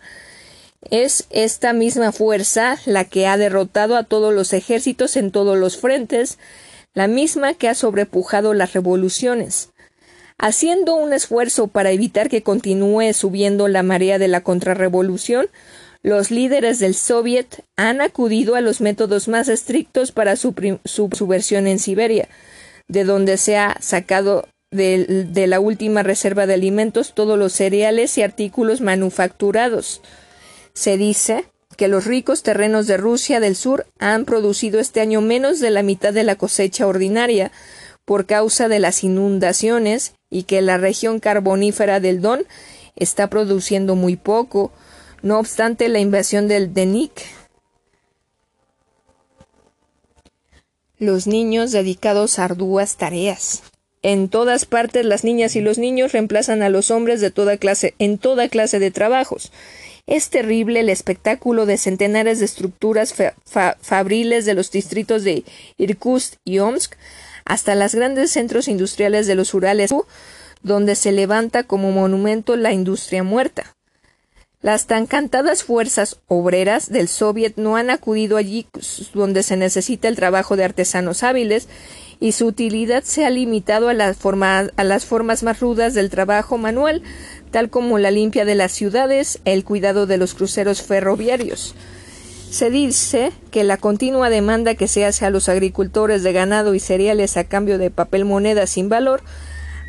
Es 0.89 1.25
esta 1.29 1.73
misma 1.73 2.11
fuerza 2.11 2.77
la 2.85 3.05
que 3.05 3.27
ha 3.27 3.37
derrotado 3.37 3.95
a 3.95 4.03
todos 4.03 4.33
los 4.33 4.53
ejércitos 4.53 5.15
en 5.15 5.31
todos 5.31 5.57
los 5.57 5.77
frentes, 5.77 6.37
la 6.93 7.07
misma 7.07 7.53
que 7.53 7.69
ha 7.69 7.75
sobrepujado 7.75 8.53
las 8.53 8.73
revoluciones. 8.73 9.69
Haciendo 10.37 10.95
un 10.95 11.13
esfuerzo 11.13 11.67
para 11.67 11.91
evitar 11.91 12.27
que 12.27 12.41
continúe 12.41 13.13
subiendo 13.13 13.67
la 13.67 13.83
marea 13.83 14.17
de 14.17 14.27
la 14.27 14.41
contrarrevolución, 14.41 15.47
los 16.03 16.31
líderes 16.31 16.79
del 16.79 16.95
Soviet 16.95 17.63
han 17.75 18.01
acudido 18.01 18.55
a 18.55 18.61
los 18.61 18.81
métodos 18.81 19.27
más 19.27 19.47
estrictos 19.49 20.11
para 20.11 20.35
su, 20.35 20.55
subversión 20.83 21.67
en 21.67 21.77
Siberia, 21.77 22.27
de 22.87 23.03
donde 23.03 23.37
se 23.37 23.57
ha 23.57 23.77
sacado 23.81 24.47
de, 24.71 25.47
la 25.47 25.59
última 25.59 26.01
reserva 26.01 26.47
de 26.47 26.53
alimentos 26.53 27.13
todos 27.13 27.37
los 27.37 27.51
cereales 27.51 28.17
y 28.17 28.23
artículos 28.23 28.79
manufacturados. 28.79 30.01
Se 30.73 30.97
dice 30.97 31.45
que 31.75 31.89
los 31.89 32.05
ricos 32.05 32.41
terrenos 32.41 32.87
de 32.87 32.95
Rusia 32.95 33.41
del 33.41 33.57
Sur 33.57 33.85
han 33.99 34.23
producido 34.23 34.79
este 34.79 35.01
año 35.01 35.19
menos 35.19 35.59
de 35.59 35.71
la 35.71 35.83
mitad 35.83 36.13
de 36.13 36.23
la 36.23 36.37
cosecha 36.37 36.87
ordinaria 36.87 37.51
por 38.05 38.25
causa 38.25 38.69
de 38.69 38.79
las 38.79 39.03
inundaciones 39.03 40.13
y 40.29 40.43
que 40.43 40.61
la 40.61 40.77
región 40.77 41.19
carbonífera 41.19 41.99
del 41.99 42.21
Don 42.21 42.45
está 42.95 43.29
produciendo 43.29 43.95
muy 43.95 44.15
poco, 44.15 44.71
no 45.21 45.37
obstante 45.39 45.89
la 45.89 45.99
invasión 45.99 46.47
del 46.47 46.73
Denik. 46.73 47.11
Los 50.97 51.27
niños 51.27 51.71
dedicados 51.71 52.39
a 52.39 52.45
arduas 52.45 52.95
tareas. 52.95 53.63
En 54.03 54.29
todas 54.29 54.65
partes 54.65 55.05
las 55.05 55.23
niñas 55.23 55.55
y 55.55 55.61
los 55.61 55.77
niños 55.77 56.11
reemplazan 56.11 56.63
a 56.63 56.69
los 56.69 56.89
hombres 56.89 57.21
de 57.21 57.29
toda 57.29 57.57
clase 57.57 57.93
en 57.99 58.17
toda 58.17 58.49
clase 58.49 58.79
de 58.79 58.89
trabajos. 58.89 59.51
Es 60.07 60.29
terrible 60.29 60.79
el 60.79 60.89
espectáculo 60.89 61.67
de 61.67 61.77
centenares 61.77 62.39
de 62.39 62.45
estructuras 62.45 63.13
fabriles 63.81 64.45
de 64.45 64.55
los 64.55 64.71
distritos 64.71 65.23
de 65.23 65.43
Irkutsk 65.77 66.35
y 66.43 66.59
Omsk 66.59 66.95
hasta 67.45 67.75
los 67.75 67.93
grandes 67.93 68.31
centros 68.31 68.67
industriales 68.67 69.27
de 69.27 69.35
los 69.35 69.53
Urales, 69.53 69.91
donde 70.63 70.95
se 70.95 71.11
levanta 71.11 71.63
como 71.63 71.91
monumento 71.91 72.55
la 72.55 72.71
industria 72.71 73.23
muerta. 73.23 73.75
Las 74.61 74.85
tan 74.85 75.07
cantadas 75.07 75.63
fuerzas 75.63 76.19
obreras 76.27 76.91
del 76.91 77.07
Soviet 77.07 77.53
no 77.55 77.77
han 77.77 77.89
acudido 77.89 78.37
allí 78.37 78.67
donde 79.13 79.41
se 79.41 79.57
necesita 79.57 80.07
el 80.07 80.15
trabajo 80.15 80.55
de 80.55 80.63
artesanos 80.63 81.23
hábiles 81.23 81.67
y 82.21 82.33
su 82.33 82.45
utilidad 82.45 83.03
se 83.03 83.25
ha 83.25 83.31
limitado 83.31 83.89
a, 83.89 83.93
las 83.95 84.15
formas 85.05 85.43
más 85.43 85.59
rudas 85.59 85.95
del 85.95 86.11
trabajo 86.11 86.59
manual, 86.59 87.01
tal 87.49 87.71
como 87.71 87.97
la 87.97 88.11
limpia 88.11 88.45
de 88.45 88.53
las 88.53 88.71
ciudades, 88.71 89.39
el 89.43 89.65
cuidado 89.65 90.05
de 90.05 90.17
los 90.17 90.35
cruceros 90.35 90.83
ferroviarios. 90.83 91.73
Se 92.51 92.69
dice 92.69 93.31
que 93.49 93.63
la 93.63 93.77
continua 93.77 94.29
demanda 94.29 94.75
que 94.75 94.87
se 94.87 95.03
hace 95.03 95.25
a 95.25 95.31
los 95.31 95.49
agricultores 95.49 96.21
de 96.21 96.31
ganado 96.31 96.75
y 96.75 96.79
cereales 96.79 97.37
a 97.37 97.45
cambio 97.45 97.79
de 97.79 97.89
papel 97.89 98.23
moneda 98.23 98.67
sin 98.67 98.87
valor 98.87 99.23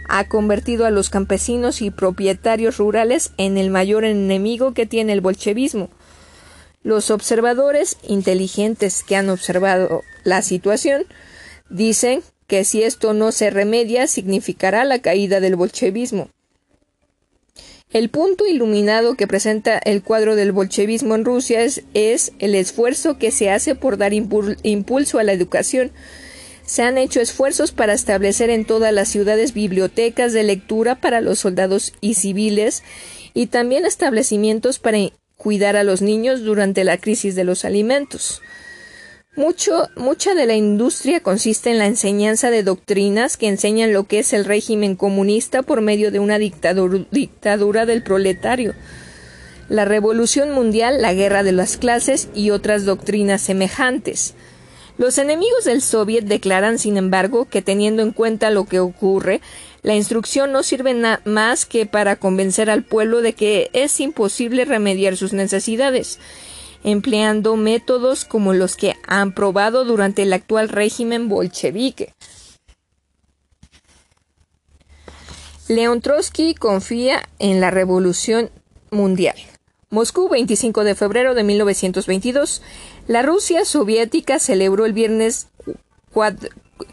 ha 0.09 0.26
convertido 0.28 0.86
a 0.86 0.90
los 0.90 1.10
campesinos 1.10 1.82
y 1.82 1.90
propietarios 1.90 2.78
rurales 2.78 3.32
en 3.36 3.59
el 3.59 3.68
mayor 3.68 4.04
enemigo 4.06 4.72
que 4.72 4.86
tiene 4.86 5.12
el 5.12 5.20
bolchevismo. 5.20 5.90
Los 6.82 7.10
observadores 7.10 7.98
inteligentes 8.09 9.02
que 9.02 9.16
han 9.16 9.28
observado 9.28 10.00
la 10.24 10.40
situación 10.40 11.04
Dicen 11.73 12.23
que 12.47 12.65
si 12.65 12.82
esto 12.82 13.15
no 13.15 13.32
se 13.32 13.49
remedia 13.49 14.07
significará 14.07 14.85
la 14.85 14.99
caída 14.99 15.40
del 15.40 15.57
bolchevismo. 15.57 16.28
El 17.90 18.11
punto 18.11 18.47
iluminado 18.47 19.15
que 19.15 19.27
presenta 19.27 19.78
el 19.78 20.03
cuadro 20.03 20.36
del 20.36 20.53
bolchevismo 20.53 21.15
en 21.15 21.24
Rusia 21.24 21.62
es, 21.62 22.32
el 22.40 22.55
esfuerzo 22.55 23.16
que 23.16 23.31
se 23.31 23.51
hace 23.51 23.74
por 23.74 23.97
dar 23.97 24.12
impulso 24.12 25.19
a 25.19 25.24
la 25.24 25.32
educación. 25.32 25.93
Se 26.66 26.82
han 26.82 26.99
hecho 26.99 27.23
esfuerzos 27.23 27.73
para 27.73 27.94
establecer 27.94 28.51
en 28.51 28.66
todas 28.66 28.93
las 28.93 29.09
ciudades 29.09 29.55
bibliotecas 29.55 30.35
de 30.35 30.43
lectura 30.43 31.01
para 31.01 31.23
los 31.23 31.39
soldados 31.39 31.94
y 32.03 32.15
civiles 32.15 32.82
y 33.32 33.47
también 33.47 33.86
establecimientos 33.86 34.78
para 34.78 34.99
cuidar 35.39 35.77
a 35.77 35.85
los 35.85 36.03
niños 36.03 36.43
durante 36.43 36.85
la 36.85 36.99
crisis 36.99 37.35
de 37.35 37.44
los 37.44 37.65
alimentos. 37.65 38.43
Mucho, 39.34 39.88
mucha 39.96 40.34
de 40.34 40.44
la 40.44 40.56
industria 40.56 41.20
consiste 41.20 41.70
en 41.70 41.78
la 41.78 41.86
enseñanza 41.86 42.50
de 42.50 42.62
doctrinas 42.62 43.38
que 43.38 43.48
enseñan 43.48 43.94
lo 43.94 44.04
que 44.04 44.18
es 44.18 44.34
el 44.34 44.44
régimen 44.44 44.94
comunista 44.94 45.62
por 45.62 45.80
medio 45.80 46.10
de 46.10 46.18
una 46.18 46.38
dictadura 46.38 47.86
del 47.86 48.02
proletario, 48.02 48.74
la 49.70 49.86
revolución 49.86 50.50
mundial, 50.50 51.00
la 51.00 51.14
guerra 51.14 51.44
de 51.44 51.52
las 51.52 51.78
clases 51.78 52.28
y 52.34 52.50
otras 52.50 52.84
doctrinas 52.84 53.40
semejantes. 53.40 54.34
Los 54.98 55.16
enemigos 55.16 55.64
del 55.64 55.80
Soviet 55.80 56.24
declaran, 56.24 56.78
sin 56.78 56.98
embargo, 56.98 57.46
que 57.48 57.62
teniendo 57.62 58.02
en 58.02 58.12
cuenta 58.12 58.50
lo 58.50 58.66
que 58.66 58.80
ocurre, 58.80 59.40
la 59.80 59.94
instrucción 59.94 60.52
no 60.52 60.62
sirve 60.62 60.94
más 61.24 61.64
que 61.64 61.86
para 61.86 62.16
convencer 62.16 62.68
al 62.68 62.84
pueblo 62.84 63.22
de 63.22 63.32
que 63.32 63.70
es 63.72 63.98
imposible 63.98 64.66
remediar 64.66 65.16
sus 65.16 65.32
necesidades 65.32 66.18
empleando 66.84 67.56
métodos 67.56 68.24
como 68.24 68.52
los 68.52 68.76
que 68.76 68.94
han 69.06 69.32
probado 69.32 69.84
durante 69.84 70.22
el 70.22 70.32
actual 70.32 70.68
régimen 70.68 71.28
bolchevique. 71.28 72.14
León 75.68 76.00
Trotsky 76.00 76.54
confía 76.54 77.22
en 77.38 77.60
la 77.60 77.70
revolución 77.70 78.50
mundial. 78.90 79.36
Moscú, 79.90 80.28
25 80.28 80.84
de 80.84 80.94
febrero 80.94 81.34
de 81.34 81.44
1922. 81.44 82.62
La 83.06 83.22
Rusia 83.22 83.64
soviética 83.64 84.38
celebró 84.38 84.86
el 84.86 84.92
viernes, 84.92 85.48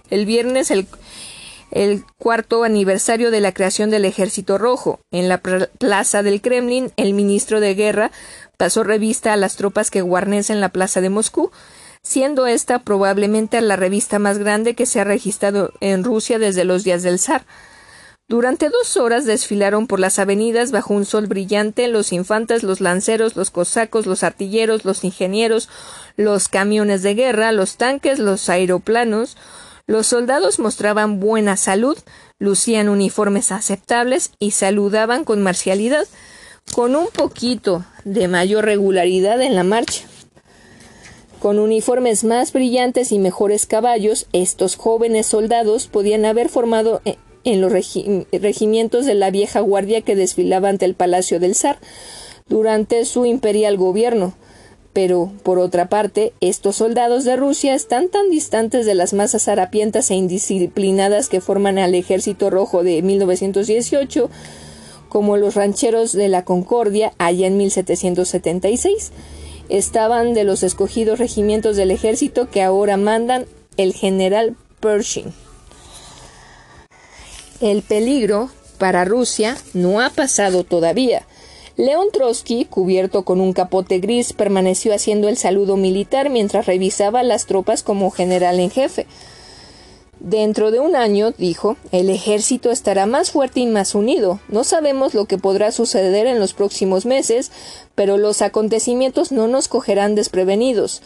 el, 0.10 0.26
viernes 0.26 0.70
el, 0.70 0.86
el, 1.72 2.04
cuarto 2.18 2.64
aniversario 2.64 3.32
de 3.32 3.40
la 3.40 3.54
creación 3.54 3.90
del 3.90 4.06
Ejército 4.06 4.58
Rojo. 4.58 5.00
En 5.12 5.30
la 5.30 5.40
plaza 5.40 6.24
del 6.24 6.42
Kremlin, 6.42 6.92
el 6.98 7.14
ministro 7.14 7.60
de 7.62 7.74
Guerra 7.74 8.12
pasó 8.60 8.84
revista 8.84 9.32
a 9.32 9.38
las 9.38 9.56
tropas 9.56 9.90
que 9.90 10.02
guarnecen 10.02 10.60
la 10.60 10.68
plaza 10.68 11.00
de 11.00 11.10
Moscú, 11.10 11.50
siendo 12.04 12.46
esta 12.46 12.80
probablemente 12.80 13.62
la 13.62 13.78
revista 13.78 14.20
más 14.20 14.38
grande 14.38 14.76
que 14.76 14.86
se 14.86 15.00
ha 15.00 15.06
registrado 15.06 15.72
en 15.80 16.04
Rusia 16.04 16.40
desde 16.40 16.66
los 16.66 16.84
días 16.84 17.02
del 17.02 17.20
zar. 17.20 17.46
Durante 18.28 18.68
dos 18.68 18.98
horas 18.98 19.24
desfilaron 19.24 19.88
por 19.88 20.02
las 20.02 20.20
avenidas 20.20 20.72
bajo 20.72 20.94
un 20.94 21.06
sol 21.06 21.28
brillante 21.28 21.88
los 21.88 22.12
infantes, 22.12 22.64
los 22.64 22.82
lanceros, 22.82 23.38
los 23.38 23.50
cosacos, 23.50 24.06
los 24.06 24.24
artilleros, 24.24 24.84
los 24.84 25.06
ingenieros, 25.06 25.70
los 26.18 26.50
camiones 26.50 27.02
de 27.02 27.16
guerra, 27.16 27.54
los 27.54 27.78
tanques, 27.78 28.20
los 28.20 28.50
aeroplanos. 28.50 29.38
Los 29.88 30.08
soldados 30.08 30.60
mostraban 30.60 31.22
buena 31.22 31.56
salud, 31.56 31.98
lucían 32.40 32.90
uniformes 32.90 33.54
aceptables 33.54 34.32
y 34.38 34.52
saludaban 34.52 35.24
con 35.24 35.42
marcialidad, 35.42 36.06
con 36.74 36.96
un 36.96 37.08
poquito 37.08 37.86
de 38.06 38.28
mayor 38.28 38.66
regularidad 38.66 39.42
en 39.42 39.56
la 39.56 39.64
marcha. 39.64 40.04
Con 41.40 41.58
uniformes 41.58 42.24
más 42.24 42.52
brillantes 42.52 43.12
y 43.12 43.20
mejores 43.20 43.66
caballos, 43.66 44.28
estos 44.34 44.76
jóvenes 44.76 45.26
soldados 45.26 45.88
podían 45.88 46.26
haber 46.26 46.50
formado 46.50 47.02
eh, 47.06 47.16
en 47.46 47.62
los 47.62 47.72
regimientos 47.72 49.06
de 49.06 49.14
la 49.14 49.32
vieja 49.32 49.62
guardia 49.62 50.02
que 50.02 50.16
desfilaba 50.16 50.70
ante 50.70 50.86
el 50.86 50.96
palacio 50.96 51.40
del 51.40 51.56
zar 51.56 51.80
durante 52.50 53.06
su 53.06 53.26
imperial 53.26 53.78
gobierno. 53.78 54.34
Pero, 54.92 55.32
por 55.44 55.60
otra 55.60 55.88
parte, 55.88 56.34
estos 56.42 56.78
soldados 56.78 57.24
de 57.24 57.36
Rusia 57.36 57.74
están 57.74 58.10
tan 58.10 58.30
distantes 58.30 58.86
de 58.86 58.96
las 58.96 59.14
masas 59.14 59.48
harapientas 59.48 60.12
e 60.12 60.16
indisciplinadas 60.16 61.30
que 61.30 61.42
forman 61.42 61.78
al 61.78 61.96
Ejército 61.96 62.50
Rojo 62.50 62.84
de 62.84 63.02
1918 63.02 64.30
como 65.10 65.36
los 65.38 65.56
rancheros 65.56 66.14
de 66.14 66.30
la 66.30 66.46
Concordia 66.46 67.14
allá 67.18 67.48
en 67.48 67.58
1776. 67.58 69.12
Estaban 69.68 70.34
de 70.34 70.44
los 70.46 70.64
escogidos 70.64 71.20
regimientos 71.20 71.76
del 71.76 71.92
ejército 71.92 72.50
que 72.50 72.64
ahora 72.64 72.98
mandan 72.98 73.46
el 73.78 73.94
general 73.94 74.56
Pershing. 74.80 75.34
El 77.62 77.82
peligro 77.82 78.50
para 78.78 79.04
Rusia 79.04 79.58
no 79.74 80.00
ha 80.00 80.10
pasado 80.10 80.64
todavía. 80.64 81.28
León 81.76 82.08
Trotsky, 82.12 82.66
cubierto 82.66 83.24
con 83.24 83.40
un 83.40 83.54
capote 83.54 84.00
gris, 84.00 84.34
permaneció 84.34 84.94
haciendo 84.94 85.30
el 85.30 85.38
saludo 85.38 85.78
militar 85.78 86.30
mientras 86.30 86.66
revisaba 86.66 87.24
las 87.24 87.46
tropas 87.46 87.84
como 87.84 88.12
general 88.12 88.60
en 88.60 88.70
jefe. 88.70 89.08
Dentro 90.20 90.72
de 90.72 90.82
un 90.82 90.98
año, 90.98 91.32
dijo, 91.38 91.78
el 91.94 92.10
ejército 92.10 92.72
estará 92.72 93.06
más 93.06 93.32
fuerte 93.32 93.62
y 93.62 93.68
más 93.68 93.96
unido. 93.96 94.42
No 94.50 94.66
sabemos 94.66 95.14
lo 95.14 95.26
que 95.26 95.38
podrá 95.38 95.72
suceder 95.72 96.28
en 96.28 96.40
los 96.40 96.54
próximos 96.54 97.06
meses, 97.06 97.52
pero 97.96 98.18
los 98.18 98.42
acontecimientos 98.42 99.32
no 99.32 99.48
nos 99.48 99.70
cogerán 99.70 100.16
desprevenidos. 100.16 101.02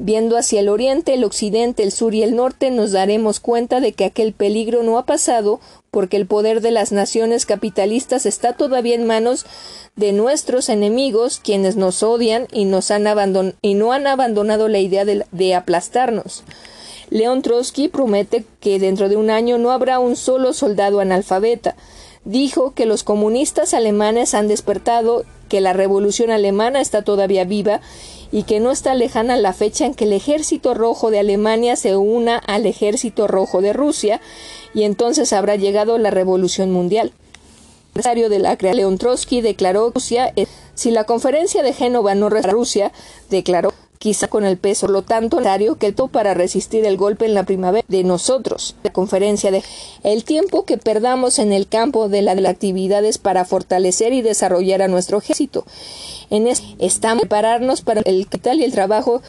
Viendo 0.00 0.36
hacia 0.36 0.60
el 0.60 0.68
oriente, 0.68 1.14
el 1.14 1.24
occidente, 1.24 1.84
el 1.84 1.92
sur 1.92 2.14
y 2.14 2.22
el 2.24 2.34
norte, 2.34 2.70
nos 2.70 2.90
daremos 2.90 3.38
cuenta 3.38 3.80
de 3.80 3.92
que 3.92 4.04
aquel 4.04 4.32
peligro 4.32 4.82
no 4.82 4.98
ha 4.98 5.06
pasado 5.06 5.60
porque 5.92 6.16
el 6.16 6.26
poder 6.26 6.60
de 6.60 6.72
las 6.72 6.90
naciones 6.90 7.46
capitalistas 7.46 8.26
está 8.26 8.54
todavía 8.54 8.96
en 8.96 9.06
manos 9.06 9.46
de 9.94 10.12
nuestros 10.12 10.68
enemigos, 10.68 11.40
quienes 11.42 11.76
nos 11.76 12.02
odian 12.02 12.48
y, 12.52 12.64
nos 12.64 12.90
han 12.90 13.06
y 13.62 13.74
no 13.74 13.92
han 13.92 14.06
abandonado 14.08 14.68
la 14.68 14.78
idea 14.78 15.04
de, 15.04 15.26
de 15.30 15.54
aplastarnos. 15.54 16.44
León 17.10 17.42
Trotsky 17.42 17.88
promete 17.88 18.44
que 18.60 18.78
dentro 18.78 19.08
de 19.08 19.16
un 19.16 19.30
año 19.30 19.58
no 19.58 19.70
habrá 19.70 19.98
un 19.98 20.16
solo 20.16 20.52
soldado 20.52 21.00
analfabeta. 21.00 21.76
Dijo 22.24 22.74
que 22.74 22.86
los 22.86 23.04
comunistas 23.04 23.72
alemanes 23.74 24.34
han 24.34 24.48
despertado, 24.48 25.24
que 25.48 25.60
la 25.60 25.72
revolución 25.72 26.30
alemana 26.30 26.80
está 26.80 27.02
todavía 27.02 27.44
viva 27.44 27.80
y 28.30 28.42
que 28.42 28.60
no 28.60 28.70
está 28.70 28.94
lejana 28.94 29.36
la 29.36 29.54
fecha 29.54 29.86
en 29.86 29.94
que 29.94 30.04
el 30.04 30.12
ejército 30.12 30.74
rojo 30.74 31.10
de 31.10 31.20
Alemania 31.20 31.76
se 31.76 31.96
una 31.96 32.36
al 32.36 32.66
ejército 32.66 33.26
rojo 33.26 33.62
de 33.62 33.72
Rusia 33.72 34.20
y 34.74 34.82
entonces 34.82 35.32
habrá 35.32 35.56
llegado 35.56 35.96
la 35.96 36.10
revolución 36.10 36.70
mundial. 36.70 37.12
El 37.94 38.02
secretario 38.02 38.28
de 38.28 38.38
la 38.38 38.56
León 38.74 38.98
Trotsky 38.98 39.40
declaró 39.40 39.90
Rusia 39.90 40.32
si 40.74 40.90
la 40.90 41.04
conferencia 41.04 41.62
de 41.62 41.72
Génova 41.72 42.14
no 42.14 42.26
a 42.26 42.42
Rusia, 42.42 42.92
declaró 43.30 43.72
quizá 43.98 44.28
con 44.28 44.44
el 44.44 44.56
peso, 44.56 44.88
lo 44.88 45.02
tanto, 45.02 45.38
necesario 45.38 45.76
que 45.76 45.92
todo 45.92 46.08
para 46.08 46.34
resistir 46.34 46.84
el 46.84 46.96
golpe 46.96 47.24
en 47.24 47.34
la 47.34 47.44
primavera 47.44 47.84
de 47.88 48.04
nosotros. 48.04 48.76
La 48.82 48.92
conferencia 48.92 49.50
de 49.50 49.62
el 50.02 50.24
tiempo 50.24 50.64
que 50.64 50.78
perdamos 50.78 51.38
en 51.38 51.52
el 51.52 51.66
campo 51.68 52.08
de, 52.08 52.22
las 52.22 52.38
actividades 52.44 53.18
para 53.18 53.44
fortalecer 53.44 54.12
y 54.12 54.22
desarrollar 54.22 54.82
a 54.82 54.88
nuestro 54.88 55.18
ejército. 55.18 55.64
En 56.30 56.46
este 56.46 56.66
estamos 56.78 57.22
prepararnos 57.22 57.82
para 57.82 58.00
el 58.02 58.24
capital 58.24 58.60
y 58.60 58.64
el 58.64 58.72
trabajo. 58.72 59.22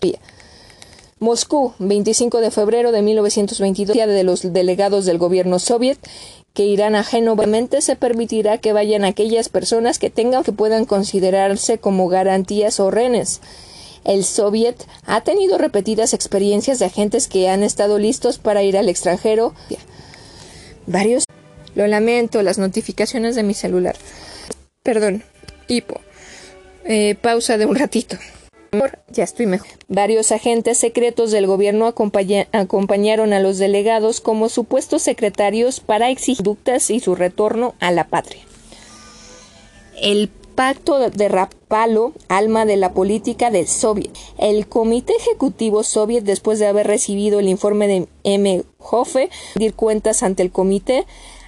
Moscú, 1.19 1.73
25 1.80 2.39
de 2.39 2.51
febrero 2.51 2.91
de 2.91 3.01
1922, 3.01 3.93
día 3.93 4.07
de 4.07 4.23
los 4.23 4.53
delegados 4.53 5.06
del 5.06 5.17
gobierno 5.17 5.59
soviet 5.59 5.98
que 6.53 6.65
irán 6.65 6.95
a 6.95 7.03
Génova 7.03 7.45
se 7.80 7.95
permitirá 7.95 8.57
que 8.57 8.73
vayan 8.73 9.06
aquellas 9.06 9.49
personas 9.49 9.99
que 9.99 10.09
tengan 10.09 10.43
que 10.43 10.51
puedan 10.51 10.85
considerarse 10.85 11.77
como 11.77 12.07
garantías 12.07 12.80
o 12.80 12.89
renes 12.89 13.41
el 14.09 14.25
Soviet 14.25 14.75
ha 15.05 15.21
tenido 15.21 15.57
repetidas 15.57 16.13
experiencias 16.13 16.79
de 16.79 16.85
agentes 16.85 17.27
que 17.27 17.47
han 17.47 17.63
estado 17.63 17.99
listos 17.99 18.39
para 18.39 18.63
ir 18.63 18.75
al 18.75 18.89
extranjero. 18.89 19.53
Varios. 20.88 21.25
Lo 21.75 21.85
lamento, 21.85 22.41
las 22.41 22.57
notificaciones 22.57 23.35
de 23.35 23.43
mi 23.43 23.53
celular. 23.53 23.95
Perdón. 24.81 25.23
Hipo. 25.67 26.01
Eh, 26.85 27.15
pausa 27.21 27.59
de 27.59 27.67
un 27.67 27.75
ratito. 27.75 28.17
Ya 29.11 29.23
estoy 29.23 29.45
mejor. 29.45 29.69
Varios 29.88 30.31
agentes 30.31 30.77
secretos 30.79 31.31
del 31.31 31.45
gobierno 31.45 31.85
acompañaron 31.88 33.33
a 33.33 33.39
los 33.39 33.57
delegados 33.57 34.21
como 34.21 34.49
supuestos 34.49 35.03
secretarios 35.03 35.79
para 35.79 36.09
exigir 36.09 36.43
ductas 36.43 36.89
y 36.89 36.99
su 36.99 37.15
retorno 37.15 37.75
a 37.79 37.91
la 37.91 38.07
patria. 38.07 38.41
El 40.01 40.29
Pacto 40.59 41.09
de 41.09 41.29
Rapalo, 41.29 42.11
alma 42.27 42.65
de 42.65 42.75
la 42.75 42.91
política 42.91 43.49
del 43.49 43.65
Soviet. 43.65 44.11
El 44.38 44.67
Comité 44.67 45.13
Ejecutivo 45.15 45.83
Soviet, 45.83 46.25
después 46.25 46.59
de 46.59 46.67
haber 46.67 46.85
recibido 46.85 47.39
el 47.39 47.47
informe 47.47 47.88
de 47.88 48.09
M. 48.25 48.63
Hoffe, 48.77 49.29
dir 49.55 49.73
cuentas 49.73 50.21
ante 50.21 50.43
el 50.43 50.51
comité, 50.51 51.05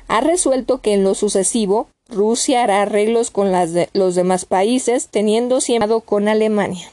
ha 0.07 0.21
resuelto 0.21 0.79
que 0.79 0.93
en 0.93 1.03
lo 1.03 1.13
sucesivo 1.13 1.89
Rusia 2.07 2.63
hará 2.63 2.83
arreglos 2.83 3.31
con 3.31 3.51
los 3.51 4.15
demás 4.15 4.45
países, 4.45 5.09
teniendo 5.09 5.59
siempre 5.59 5.99
con 6.05 6.29
Alemania. 6.29 6.89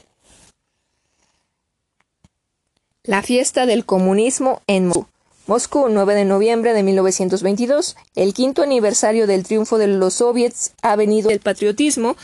La 3.03 3.21
fiesta 3.21 3.65
del 3.65 3.85
comunismo 3.85 4.61
en 4.67 4.87
Moscú. 4.87 5.05
Moscú, 5.49 5.87
9 5.89 6.13
de 6.13 6.25
noviembre 6.25 6.73
de 6.73 6.83
1922. 6.83 7.97
El 8.15 8.35
quinto 8.35 8.61
aniversario 8.61 9.25
del 9.25 9.41
triunfo 9.41 9.79
de 9.79 9.87
los 9.87 10.13
soviets 10.13 10.73
ha 10.83 10.95
venido 10.95 11.31
el 11.31 11.39
patriotismo, 11.39 12.15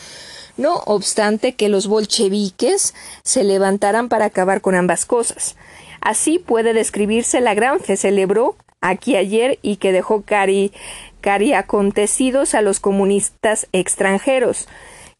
no 0.57 0.75
obstante 0.85 1.55
que 1.55 1.67
los 1.67 1.87
bolcheviques 1.87 2.93
se 3.23 3.43
levantaran 3.43 4.09
para 4.09 4.25
acabar 4.25 4.61
con 4.61 4.75
ambas 4.75 5.07
cosas. 5.07 5.55
Así 6.01 6.37
puede 6.37 6.75
describirse 6.75 7.41
la 7.41 7.55
gran 7.55 7.79
fe 7.79 7.97
celebró 7.97 8.57
aquí 8.79 9.15
ayer 9.15 9.57
y 9.63 9.77
que 9.77 9.91
dejó 9.91 10.21
cari, 10.21 10.71
cari 11.19 11.53
acontecidos 11.53 12.53
a 12.53 12.61
los 12.61 12.79
comunistas 12.79 13.65
extranjeros, 13.71 14.67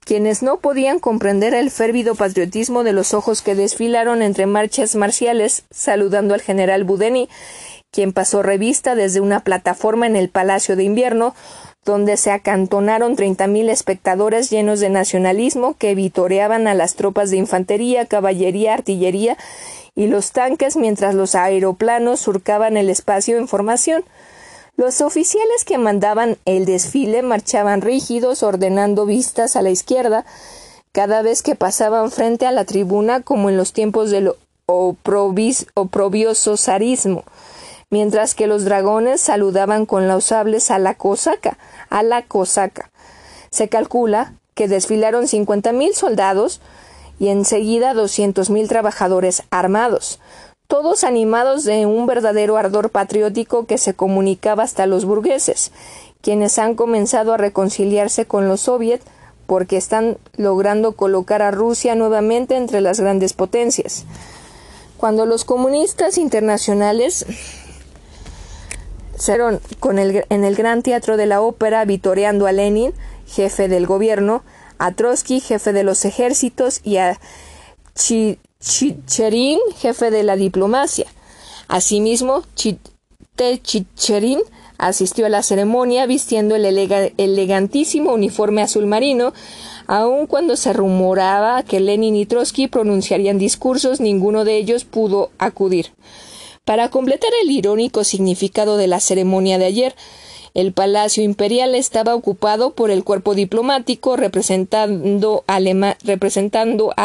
quienes 0.02 0.44
no 0.44 0.58
podían 0.58 1.00
comprender 1.00 1.56
el 1.56 1.72
férvido 1.72 2.14
patriotismo 2.14 2.84
de 2.84 2.94
los 2.94 3.16
ojos 3.16 3.42
que 3.42 3.56
desfilaron 3.56 4.22
entre 4.22 4.46
marchas 4.46 4.94
marciales 4.94 5.64
saludando 5.72 6.36
al 6.36 6.42
general 6.42 6.84
Budeni 6.84 7.30
quien 7.96 8.12
pasó 8.12 8.44
revista 8.44 8.94
desde 8.94 9.22
una 9.22 9.40
plataforma 9.40 10.06
en 10.06 10.18
el 10.18 10.28
Palacio 10.28 10.76
de 10.76 10.84
Invierno, 10.84 11.34
donde 11.86 12.18
se 12.18 12.30
acantonaron 12.32 13.16
treinta 13.16 13.48
mil 13.48 13.70
espectadores 13.70 14.50
llenos 14.50 14.82
de 14.82 14.90
nacionalismo 14.90 15.78
que 15.78 15.96
vitoreaban 15.96 16.68
a 16.68 16.74
las 16.74 16.96
tropas 16.96 17.30
de 17.32 17.38
infantería, 17.38 18.06
caballería, 18.06 18.74
artillería 18.74 19.38
y 19.96 20.08
los 20.08 20.34
tanques 20.34 20.76
mientras 20.76 21.16
los 21.16 21.36
aeroplanos 21.36 22.20
surcaban 22.20 22.76
el 22.76 22.90
espacio 22.90 23.38
en 23.38 23.48
formación. 23.48 24.04
Los 24.76 25.00
oficiales 25.00 25.64
que 25.64 25.78
mandaban 25.78 26.38
el 26.44 26.66
desfile 26.66 27.22
marchaban 27.22 27.80
rígidos, 27.80 28.44
ordenando 28.44 29.06
vistas 29.06 29.56
a 29.56 29.62
la 29.62 29.70
izquierda, 29.70 30.26
cada 30.92 31.22
vez 31.22 31.44
que 31.44 31.56
pasaban 31.56 32.12
frente 32.12 32.46
a 32.46 32.52
la 32.52 32.66
tribuna 32.66 33.22
como 33.22 33.50
en 33.50 33.56
los 33.56 33.72
tiempos 33.72 34.12
del 34.12 34.34
oprobioso 34.66 36.58
zarismo 36.58 37.24
mientras 37.96 38.36
que 38.36 38.46
los 38.46 38.66
dragones 38.66 39.22
saludaban 39.22 39.86
con 39.86 40.10
los 40.10 40.26
sables 40.26 40.70
a 40.70 40.80
la 40.80 40.96
cosaca, 40.96 41.58
a 41.90 42.04
la 42.04 42.24
cosaca. 42.24 42.92
Se 43.52 43.70
calcula 43.70 44.34
que 44.54 44.68
desfilaron 44.68 45.30
cincuenta 45.30 45.72
mil 45.72 45.96
soldados 45.96 46.60
y 47.20 47.30
enseguida 47.30 47.94
doscientos 47.94 48.50
mil 48.50 48.68
trabajadores 48.68 49.44
armados, 49.50 50.20
todos 50.68 51.06
animados 51.06 51.64
de 51.64 51.86
un 51.86 52.06
verdadero 52.06 52.58
ardor 52.58 52.90
patriótico 52.90 53.66
que 53.66 53.78
se 53.78 53.94
comunicaba 53.94 54.64
hasta 54.64 54.88
los 54.88 55.06
burgueses, 55.06 55.72
quienes 56.20 56.60
han 56.60 56.76
comenzado 56.76 57.34
a 57.34 57.38
reconciliarse 57.38 58.26
con 58.26 58.50
los 58.50 58.60
soviets 58.60 59.06
porque 59.48 59.78
están 59.78 60.18
logrando 60.36 60.98
colocar 60.98 61.42
a 61.42 61.52
Rusia 61.52 61.96
nuevamente 61.96 62.58
entre 62.58 62.82
las 62.82 63.00
grandes 63.00 63.32
potencias. 63.32 64.04
Cuando 64.98 65.26
los 65.26 65.46
comunistas 65.46 66.18
internacionales 66.18 67.26
con 69.80 70.00
el, 70.00 70.26
en 70.30 70.44
el 70.44 70.56
Gran 70.56 70.84
Teatro 70.84 71.18
de 71.18 71.26
la 71.26 71.42
Ópera 71.42 71.86
vitoreando 71.86 72.48
a 72.48 72.52
Lenin, 72.52 72.94
jefe 73.28 73.68
del 73.68 73.86
gobierno, 73.86 74.44
a 74.78 74.92
Trotsky, 74.92 75.40
jefe 75.40 75.74
de 75.74 75.84
los 75.84 76.06
ejércitos, 76.06 76.82
y 76.84 76.98
a 76.98 77.20
Chicherin, 77.96 79.60
jefe 79.78 80.12
de 80.12 80.24
la 80.24 80.36
diplomacia. 80.36 81.08
Asimismo, 81.68 82.44
Chicherin 82.56 84.40
asistió 84.78 85.26
a 85.26 85.30
la 85.30 85.44
ceremonia 85.44 86.06
vistiendo 86.06 86.56
el 86.56 86.66
elegantísimo 87.18 88.14
uniforme 88.14 88.62
azul 88.62 88.86
marino, 88.86 89.34
aun 89.88 90.28
cuando 90.28 90.56
se 90.56 90.74
rumoraba 90.74 91.64
que 91.64 91.80
Lenin 91.80 92.16
y 92.16 92.26
Trotsky 92.26 92.68
pronunciarían 92.68 93.38
discursos, 93.38 94.00
ninguno 94.00 94.44
de 94.44 94.58
ellos 94.58 94.84
pudo 94.84 95.32
acudir. 95.38 95.92
Para 96.66 96.90
completar 96.90 97.30
el 97.44 97.52
irónico 97.52 98.04
significado 98.04 98.76
de 98.78 98.88
la 98.88 99.00
ceremonia 99.00 99.60
de 99.60 99.66
ayer, 99.66 99.96
el 100.56 100.74
Palacio 100.74 101.24
Imperial 101.24 101.76
estaba 101.76 102.16
ocupado 102.16 102.74
por 102.74 102.90
el 102.90 103.04
cuerpo 103.04 103.36
diplomático 103.36 104.16
representando, 104.16 105.44
a 105.48 105.56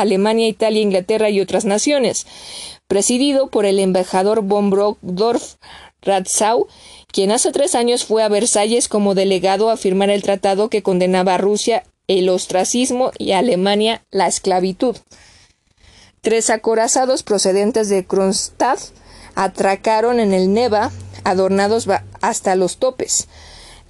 Alemania, 0.00 0.48
Italia, 0.48 0.80
Inglaterra 0.80 1.28
y 1.28 1.40
otras 1.40 1.66
naciones, 1.66 2.26
presidido 2.88 3.48
por 3.48 3.66
el 3.66 3.78
embajador 3.78 4.42
von 4.42 4.70
Brockdorf 4.70 5.56
Ratzau, 6.00 6.66
quien 7.12 7.30
hace 7.30 7.52
tres 7.52 7.74
años 7.74 8.04
fue 8.04 8.22
a 8.22 8.28
Versalles 8.28 8.88
como 8.88 9.14
delegado 9.14 9.68
a 9.68 9.76
firmar 9.76 10.08
el 10.08 10.22
tratado 10.22 10.70
que 10.70 10.82
condenaba 10.82 11.34
a 11.34 11.38
Rusia 11.38 11.82
el 12.06 12.30
ostracismo 12.30 13.12
y 13.18 13.32
a 13.32 13.40
Alemania 13.40 14.04
la 14.10 14.26
esclavitud. 14.26 14.96
Tres 16.22 16.50
acorazados 16.50 17.22
procedentes 17.22 17.88
de 17.88 18.04
Kronstadt 18.06 18.80
atracaron 19.34 20.20
en 20.20 20.32
el 20.34 20.52
Neva, 20.52 20.90
adornados 21.24 21.88
hasta 22.20 22.56
los 22.56 22.78
topes. 22.78 23.28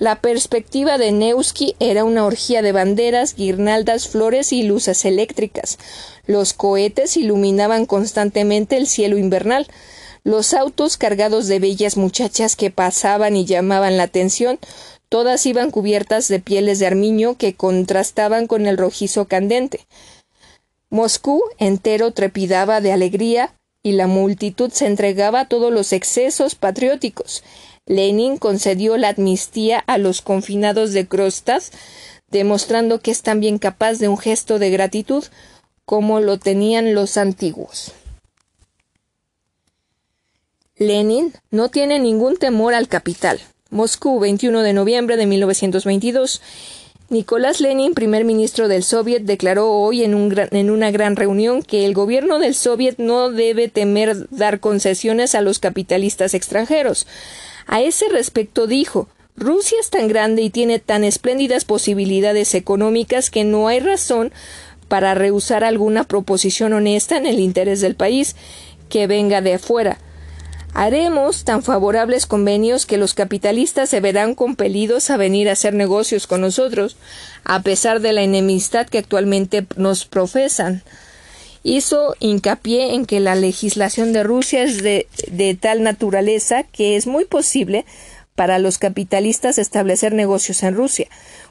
La 0.01 0.23
perspectiva 0.23 0.97
de 0.97 1.13
Neuski 1.13 1.77
era 1.79 2.05
una 2.05 2.25
orgía 2.25 2.63
de 2.63 2.73
banderas, 2.73 3.35
guirnaldas, 3.35 4.09
flores 4.09 4.51
y 4.51 4.63
luces 4.63 5.05
eléctricas. 5.05 5.79
Los 6.25 6.55
cohetes 6.55 7.19
iluminaban 7.19 7.85
constantemente 7.85 8.79
el 8.79 8.87
cielo 8.87 9.19
invernal. 9.19 9.67
Los 10.25 10.55
autos 10.55 10.97
cargados 10.97 11.49
de 11.49 11.59
bellas 11.59 11.99
muchachas 11.99 12.57
que 12.57 12.71
pasaban 12.71 13.37
y 13.37 13.45
llamaban 13.45 13.99
la 13.99 14.05
atención, 14.05 14.59
todas 15.11 15.45
iban 15.45 15.71
cubiertas 15.71 16.29
de 16.29 16.41
pieles 16.41 16.79
de 16.79 16.87
armiño 16.87 17.37
que 17.37 17.55
contrastaban 17.55 18.47
con 18.47 18.67
el 18.67 18.79
rojizo 18.79 19.27
candente. 19.27 19.87
Moscú 20.89 21.43
entero 21.59 22.13
trepidaba 22.13 22.81
de 22.81 22.93
alegría 22.93 23.55
y 23.83 23.93
la 23.93 24.07
multitud 24.07 24.71
se 24.71 24.87
entregaba 24.87 25.41
a 25.41 25.49
todos 25.49 25.73
los 25.73 25.93
excesos 25.93 26.55
patrióticos. 26.55 27.43
Lenin 27.87 28.37
concedió 28.37 28.97
la 28.97 29.09
amnistía 29.11 29.79
a 29.87 29.99
los 29.99 30.23
confinados 30.23 30.93
de 30.93 31.07
Krostas, 31.09 31.73
demostrando 32.31 33.01
que 33.01 33.11
es 33.11 33.23
también 33.23 33.59
capaz 33.59 33.95
de 33.95 34.09
un 34.09 34.19
gesto 34.19 34.59
de 34.59 34.71
gratitud 34.71 35.25
como 35.85 36.21
lo 36.21 36.39
tenían 36.39 36.95
los 36.95 37.17
antiguos. 37.17 37.93
Lenin 40.77 41.35
no 41.51 41.69
tiene 41.69 41.99
ningún 41.99 42.37
temor 42.37 42.75
al 42.75 42.89
capital. 42.89 43.41
Moscú, 43.71 44.19
21 44.19 44.63
de 44.63 44.73
noviembre 44.73 45.17
de 45.17 45.27
1922. 45.27 46.41
Nicolás 47.11 47.61
Lenin, 47.61 47.95
primer 47.95 48.25
ministro 48.25 48.69
del 48.69 48.85
Soviet, 48.85 49.23
declaró 49.23 49.73
hoy 49.73 50.05
en, 50.05 50.15
una 50.15 50.91
gran 50.93 51.17
reunión 51.17 51.61
que 51.61 51.85
el 51.85 51.93
gobierno 51.93 52.39
del 52.39 52.55
Soviet 52.55 52.99
no 52.99 53.31
debe 53.31 53.67
temer 53.67 54.29
dar 54.31 54.61
concesiones 54.61 55.35
a 55.35 55.41
los 55.41 55.59
capitalistas 55.59 56.35
extranjeros. 56.35 57.09
A 57.67 57.83
ese 57.83 58.09
respecto 58.11 58.69
dijo 58.69 59.09
Rusia 59.37 59.79
es 59.81 59.91
tan 59.91 60.07
grande 60.07 60.43
y 60.43 60.51
tiene 60.51 60.79
tan 60.79 61.03
espléndidas 61.03 61.65
posibilidades 61.65 62.55
económicas 62.55 63.31
que 63.31 63.43
no 63.43 63.67
hay 63.67 63.81
razón 63.81 64.33
para 64.87 65.15
rehusar 65.15 65.65
alguna 65.65 66.05
proposición 66.05 66.75
honesta 66.75 67.17
en 67.17 67.27
el 67.27 67.41
interés 67.41 67.81
del 67.81 67.97
país 67.97 68.37
que 68.89 69.09
venga 69.09 69.41
de 69.41 69.55
afuera. 69.55 69.99
Haremos 70.73 71.45
tan 71.45 71.63
favorables 71.63 72.27
convenios 72.27 72.87
que 72.87 72.97
los 72.97 73.15
capitalistas 73.15 73.89
se 73.89 74.01
verán 74.01 74.35
compelidos 74.35 75.11
a 75.11 75.17
venir 75.17 75.49
a 75.49 75.53
hacer 75.53 75.75
negocios 75.75 76.27
con 76.27 76.41
nosotros, 76.41 76.97
a 77.45 77.63
pesar 77.63 78.01
de 78.01 78.13
la 78.13 78.23
enemistad 78.23 78.87
que 78.87 78.99
actualmente 78.99 79.67
nos 79.77 80.05
profesan. 80.05 80.83
Hizo 81.65 82.15
hincapié 82.21 82.95
en 82.95 83.05
que 83.05 83.21
la 83.21 83.35
legislación 83.35 84.13
de 84.13 84.23
Rusia 84.23 84.63
es 84.63 84.83
de, 84.83 85.09
de 85.31 85.55
tal 85.55 85.83
naturaleza 85.83 86.63
que 86.63 86.97
es 86.97 87.07
muy 87.07 87.25
posible 87.25 87.85
para 88.37 88.59
los 88.59 88.79
capitalistas 88.79 89.59
establecer 89.59 90.15
negocios 90.15 90.63
en 90.63 90.75
Rusia, 90.75 91.09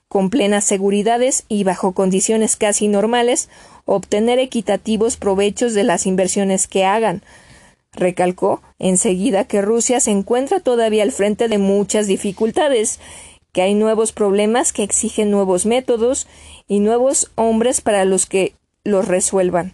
con 0.07 0.29
plenas 0.29 0.63
seguridades 0.63 1.43
y 1.49 1.63
bajo 1.63 1.91
condiciones 1.91 2.55
casi 2.55 2.87
normales, 2.87 3.49
obtener 3.85 4.39
equitativos 4.39 5.17
provechos 5.17 5.73
de 5.73 5.83
las 5.83 6.07
inversiones 6.07 6.67
que 6.67 6.85
hagan, 6.85 7.21
Recalcó 7.93 8.61
enseguida 8.77 9.45
que 9.45 9.61
Rusia 9.61 9.99
se 9.99 10.11
encuentra 10.11 10.59
todavía 10.59 11.03
al 11.03 11.11
frente 11.11 11.47
de 11.47 11.57
muchas 11.57 12.07
dificultades, 12.07 12.99
que 13.51 13.61
hay 13.63 13.73
nuevos 13.73 14.11
problemas 14.11 14.71
que 14.73 14.83
exigen 14.83 15.31
nuevos 15.31 15.65
métodos 15.65 16.27
y 16.67 16.79
nuevos 16.79 17.31
hombres 17.35 17.81
para 17.81 18.05
los 18.05 18.25
que 18.25 18.53
los 18.83 19.07
resuelvan. 19.07 19.73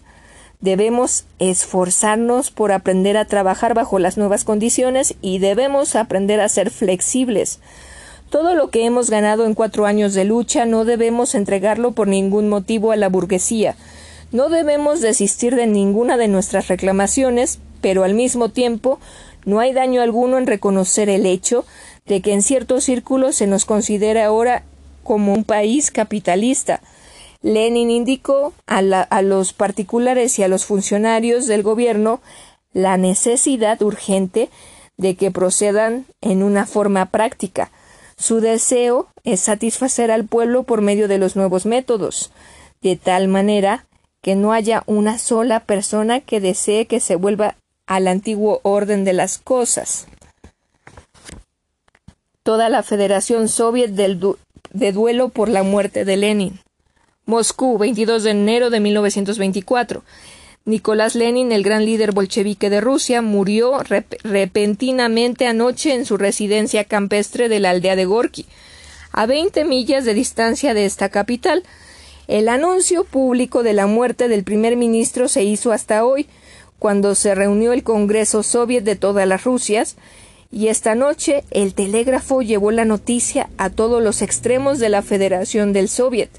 Debemos 0.61 1.26
esforzarnos 1.40 2.52
por 2.52 2.72
aprender 2.72 3.18
a 3.18 3.26
trabajar 3.26 3.74
bajo 3.74 4.00
las 4.00 4.18
nuevas 4.18 4.45
condiciones 4.45 5.16
y 5.22 5.40
debemos 5.40 5.95
aprender 5.95 6.40
a 6.40 6.50
ser 6.50 6.72
flexibles. 6.72 7.60
Todo 8.30 8.56
lo 8.56 8.69
que 8.69 8.85
hemos 8.85 9.10
ganado 9.10 9.45
en 9.45 9.53
cuatro 9.53 9.85
años 9.85 10.14
de 10.14 10.24
lucha 10.24 10.66
no 10.66 10.85
debemos 10.85 11.35
entregarlo 11.35 11.92
por 11.92 12.08
ningún 12.08 12.50
motivo 12.50 12.92
a 12.92 12.95
la 12.95 13.10
burguesía. 13.10 13.76
No 14.32 14.50
debemos 14.50 15.02
desistir 15.02 15.56
de 15.56 15.68
ninguna 15.68 16.18
de 16.18 16.27
nuestras 16.27 16.68
reclamaciones, 16.68 17.60
pero 17.85 18.03
al 18.03 18.15
mismo 18.15 18.49
tiempo 18.49 18.99
no 19.45 19.59
hay 19.59 19.72
daño 19.72 20.01
alguno 20.01 20.39
en 20.39 20.47
reconocer 20.47 21.07
el 21.07 21.27
hecho 21.27 21.67
de 22.07 22.23
que 22.23 22.33
en 22.33 22.41
ciertos 22.41 22.85
círculos 22.85 23.35
se 23.35 23.45
nos 23.45 23.65
considera 23.65 24.25
ahora 24.25 24.64
como 25.03 25.35
un 25.35 25.43
país 25.43 25.91
capitalista. 25.91 26.81
Lenin 27.43 27.91
indicó 27.91 28.53
a, 28.65 28.80
a 28.80 29.22
los 29.22 29.53
particulares 29.53 30.39
y 30.39 30.41
a 30.41 30.47
los 30.47 30.65
funcionarios 30.65 31.45
del 31.45 31.61
gobierno 31.61 32.22
la 32.73 32.97
necesidad 32.97 33.80
urgente 33.83 34.49
de 34.97 35.15
que 35.15 35.30
procedan 35.30 36.07
en 36.22 36.41
una 36.41 36.65
forma 36.65 37.11
práctica. 37.11 37.69
Su 38.17 38.39
deseo 38.39 39.09
es 39.23 39.41
satisfacer 39.41 40.09
al 40.09 40.25
pueblo 40.25 40.64
por 40.64 40.81
medio 40.81 41.07
de 41.07 41.19
los 41.19 41.35
nuevos 41.35 41.67
métodos, 41.67 42.31
de 42.81 42.95
tal 42.95 43.27
manera 43.27 43.85
que 44.23 44.35
no 44.35 44.53
haya 44.53 44.81
una 44.88 45.19
sola 45.19 45.59
persona 45.59 46.19
que 46.19 46.39
desee 46.39 46.88
que 46.88 46.99
se 46.99 47.15
vuelva 47.15 47.57
al 47.88 48.07
antiguo 48.07 48.59
orden 48.64 49.03
de 49.03 49.14
las 49.14 49.38
cosas. 49.38 50.07
Toda 52.43 52.69
la 52.69 52.83
Federación 52.83 53.47
Soviet 53.47 53.91
de 53.91 54.91
duelo 54.91 55.30
por 55.30 55.49
la 55.49 55.64
muerte 55.64 56.05
de 56.05 56.17
Lenin. 56.17 56.59
Moscú, 57.25 57.77
22 57.77 58.23
de 58.23 58.31
enero 58.31 58.69
de 58.69 58.80
1924. 58.80 60.03
Nicolás 60.65 61.14
Lenin, 61.15 61.51
el 61.51 61.64
gran 61.64 61.85
líder 61.85 62.11
bolchevique 62.11 62.69
de 62.69 62.81
Rusia, 62.81 63.22
murió 63.22 63.80
repentinamente 64.23 65.47
anoche 65.47 65.93
en 65.93 66.05
su 66.05 66.17
residencia 66.17 66.83
campestre 66.83 67.49
de 67.49 67.59
la 67.59 67.69
aldea 67.72 67.95
de 67.95 68.05
Gorky, 68.05 68.45
a 69.11 69.27
20 69.27 69.64
millas 69.65 70.05
de 70.05 70.15
distancia 70.15 70.73
de 70.73 70.85
esta 70.85 71.09
capital. 71.09 71.64
El 72.27 72.49
anuncio 72.49 73.03
público 73.03 73.61
de 73.61 73.73
la 73.73 73.85
muerte 73.85 74.27
del 74.27 74.43
primer 74.43 74.75
ministro 74.75 75.27
se 75.27 75.43
hizo 75.43 75.72
hasta 75.72 76.03
hoy, 76.03 76.27
cuando 76.80 77.16
se 77.16 77.36
reunió 77.36 77.74
el 77.74 77.84
Congreso 77.84 78.44
Soviet 78.44 78.84
de 78.84 78.95
todas 78.95 79.28
las 79.28 79.44
Rusias, 79.44 79.95
y 80.52 80.68
esta 80.68 80.95
noche 80.95 81.44
el 81.52 81.74
telégrafo 81.74 82.42
llevó 82.42 82.72
la 82.72 82.86
noticia 82.86 83.50
a 83.58 83.70
todos 83.70 84.02
los 84.02 84.22
extremos 84.22 84.80
de 84.80 84.90
la 84.90 85.02
Federación 85.02 85.74
del 85.74 85.90
Soviet. 85.90 86.30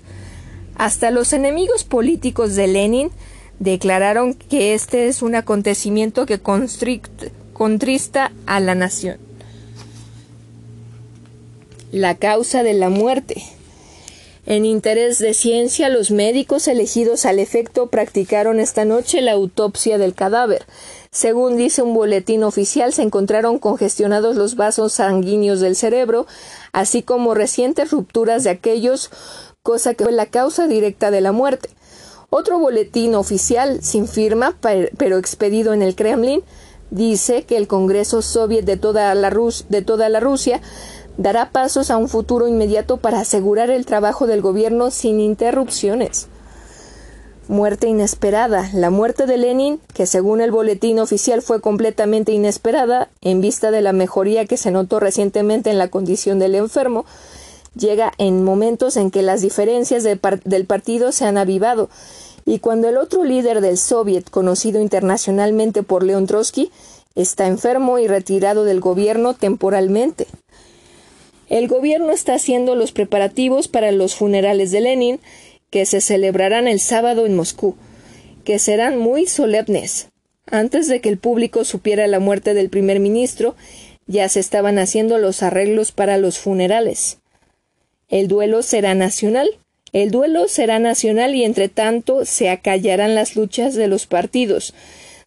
Hasta 0.77 1.11
los 1.11 1.33
enemigos 1.33 1.85
políticos 1.85 2.55
de 2.55 2.67
Lenin 2.67 3.11
declararon 3.59 4.35
que 4.35 4.75
este 4.75 5.09
es 5.09 5.23
un 5.23 5.35
acontecimiento 5.35 6.27
que 6.27 6.39
contrista 6.39 8.33
a 8.47 8.61
la 8.61 8.75
nación. 8.75 9.19
La 11.93 12.15
causa 12.15 12.63
de 12.63 12.75
la 12.75 12.91
muerte. 12.91 13.43
En 14.47 14.65
interés 14.65 15.18
de 15.18 15.34
ciencia, 15.34 15.89
los 15.89 16.12
médicos 16.12 16.68
elegidos 16.68 17.26
al 17.26 17.41
efecto 17.41 17.89
practicaron 17.89 18.60
esta 18.60 18.84
noche 18.84 19.20
la 19.20 19.33
autopsia 19.33 19.99
del 19.99 20.15
cadáver. 20.15 20.66
Según 21.10 21.57
dice 21.57 21.83
un 21.83 21.94
boletín 21.94 22.44
oficial, 22.44 22.92
se 22.92 23.02
encontraron 23.02 23.58
congestionados 23.58 24.36
los 24.36 24.55
vasos 24.55 24.92
sanguíneos 24.92 25.58
del 25.58 25.75
cerebro, 25.75 26.28
así 26.73 27.02
como 27.02 27.34
recientes 27.34 27.91
rupturas 27.91 28.44
de 28.44 28.50
aquellos 28.50 29.10
cosa 29.65 29.94
que 29.94 30.05
fue 30.05 30.12
la 30.12 30.26
causa 30.26 30.68
directa 30.68 31.10
de 31.10 31.23
la 31.23 31.33
muerte. 31.33 31.68
Otro 32.31 32.60
boletín 32.60 33.16
oficial, 33.16 33.83
sin 33.83 34.07
firma, 34.07 34.57
pero 34.97 35.18
expedido 35.18 35.75
en 35.75 35.83
el 35.83 35.97
Kremlin, 35.97 36.44
dice 36.91 37.42
que 37.42 37.57
el 37.57 37.66
Congreso 37.66 38.23
Soviet 38.23 38.65
de 38.65 38.76
toda 38.76 39.12
la, 39.16 39.31
de 39.68 39.83
toda 39.83 40.08
la 40.08 40.20
Rusia 40.20 40.60
dará 41.17 41.51
pasos 41.51 41.91
a 41.91 41.97
un 41.97 42.09
futuro 42.09 42.49
inmediato 42.49 42.99
para 42.99 43.20
asegurar 43.20 43.70
el 43.70 43.86
trabajo 43.86 44.27
del 44.27 44.43
gobierno 44.43 44.91
sin 44.91 45.20
interrupciones. 45.20 46.28
Muerte 47.49 47.86
inesperada. 47.86 48.69
La 48.75 48.91
muerte 48.91 49.27
de 49.27 49.36
Lenin, 49.36 49.81
que 49.95 50.07
según 50.07 50.41
el 50.41 50.51
boletín 50.51 50.99
oficial 50.99 51.43
fue 51.43 51.61
completamente 51.61 52.33
inesperada, 52.33 53.09
en 53.20 53.41
vista 53.41 53.70
de 53.70 53.83
la 53.83 53.93
mejoría 53.93 54.47
que 54.47 54.57
se 54.57 54.73
notó 54.73 54.99
recientemente 54.99 55.70
en 55.70 55.78
la 55.78 55.89
condición 55.89 56.41
del 56.41 56.57
enfermo, 56.57 57.05
llega 57.77 58.12
en 58.19 58.43
momentos 58.43 58.97
en 58.97 59.12
que 59.12 59.23
las 59.23 59.43
diferencias 59.43 60.03
del 60.03 60.67
partido 60.67 61.12
se 61.12 61.25
han 61.25 61.39
avivado, 61.39 61.89
y 62.45 62.59
cuando 62.59 62.89
el 62.89 62.97
otro 62.97 63.23
líder 63.23 63.61
del 63.61 63.77
Soviet, 63.77 64.31
conocido 64.31 64.81
internacionalmente 64.81 65.83
por 65.83 66.03
Leon 66.03 66.27
Trotsky, 66.27 66.70
está 67.15 67.47
enfermo 67.47 67.99
y 67.99 68.09
retirado 68.09 68.65
del 68.65 68.81
gobierno 68.81 69.35
temporalmente. 69.35 70.27
El 71.49 71.68
gobierno 71.68 72.10
está 72.10 72.34
haciendo 72.34 72.75
los 72.75 72.92
preparativos 72.92 73.68
para 73.68 73.92
los 73.92 74.15
funerales 74.15 74.73
de 74.73 74.81
Lenin, 74.81 75.20
que 75.70 75.86
se 75.86 76.00
celebrarán 76.00 76.68
el 76.68 76.81
sábado 76.81 77.26
en 77.26 77.36
Moscú, 77.36 77.76
que 78.44 78.58
serán 78.58 78.99
muy 78.99 79.26
solemnes. 79.26 80.08
Antes 80.47 80.89
de 80.89 81.00
que 81.00 81.08
el 81.08 81.18
público 81.18 81.65
supiera 81.65 82.07
la 82.07 82.20
muerte 82.20 82.55
del 82.55 82.70
primer 82.70 83.00
ministro, 83.00 83.57
ya 84.07 84.28
se 84.28 84.41
estaban 84.41 84.78
haciendo 84.78 85.18
los 85.18 85.42
arreglos 85.42 85.92
para 85.92 86.18
los 86.18 86.39
funerales. 86.39 87.18
El 88.08 88.28
duelo 88.28 88.62
será 88.62 88.94
nacional. 88.94 89.49
El 89.92 90.10
duelo 90.10 90.47
será 90.49 90.78
nacional 90.78 91.34
y 91.34 91.44
entre 91.44 91.68
tanto 91.68 92.25
se 92.25 92.50
acallarán 92.50 93.15
las 93.15 93.34
luchas 93.34 93.75
de 93.75 93.89
los 93.89 94.07
partidos. 94.07 94.75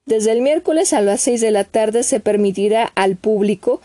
Desde 0.06 0.32
el 0.32 0.42
miércoles 0.42 0.94
a 0.94 1.02
las 1.02 1.22
seis 1.22 1.42
de 1.42 1.52
la 1.52 1.66
tarde 1.66 2.04
se 2.04 2.20
permitirá 2.20 2.84
al 2.96 3.16
público 3.16 3.82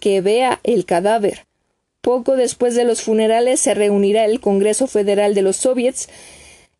que 0.00 0.20
vea 0.20 0.60
el 0.62 0.84
cadáver. 0.84 1.47
Poco 2.00 2.36
después 2.36 2.74
de 2.74 2.84
los 2.84 3.02
funerales 3.02 3.60
se 3.60 3.74
reunirá 3.74 4.24
el 4.24 4.40
Congreso 4.40 4.86
Federal 4.86 5.34
de 5.34 5.42
los 5.42 5.56
Soviets, 5.56 6.08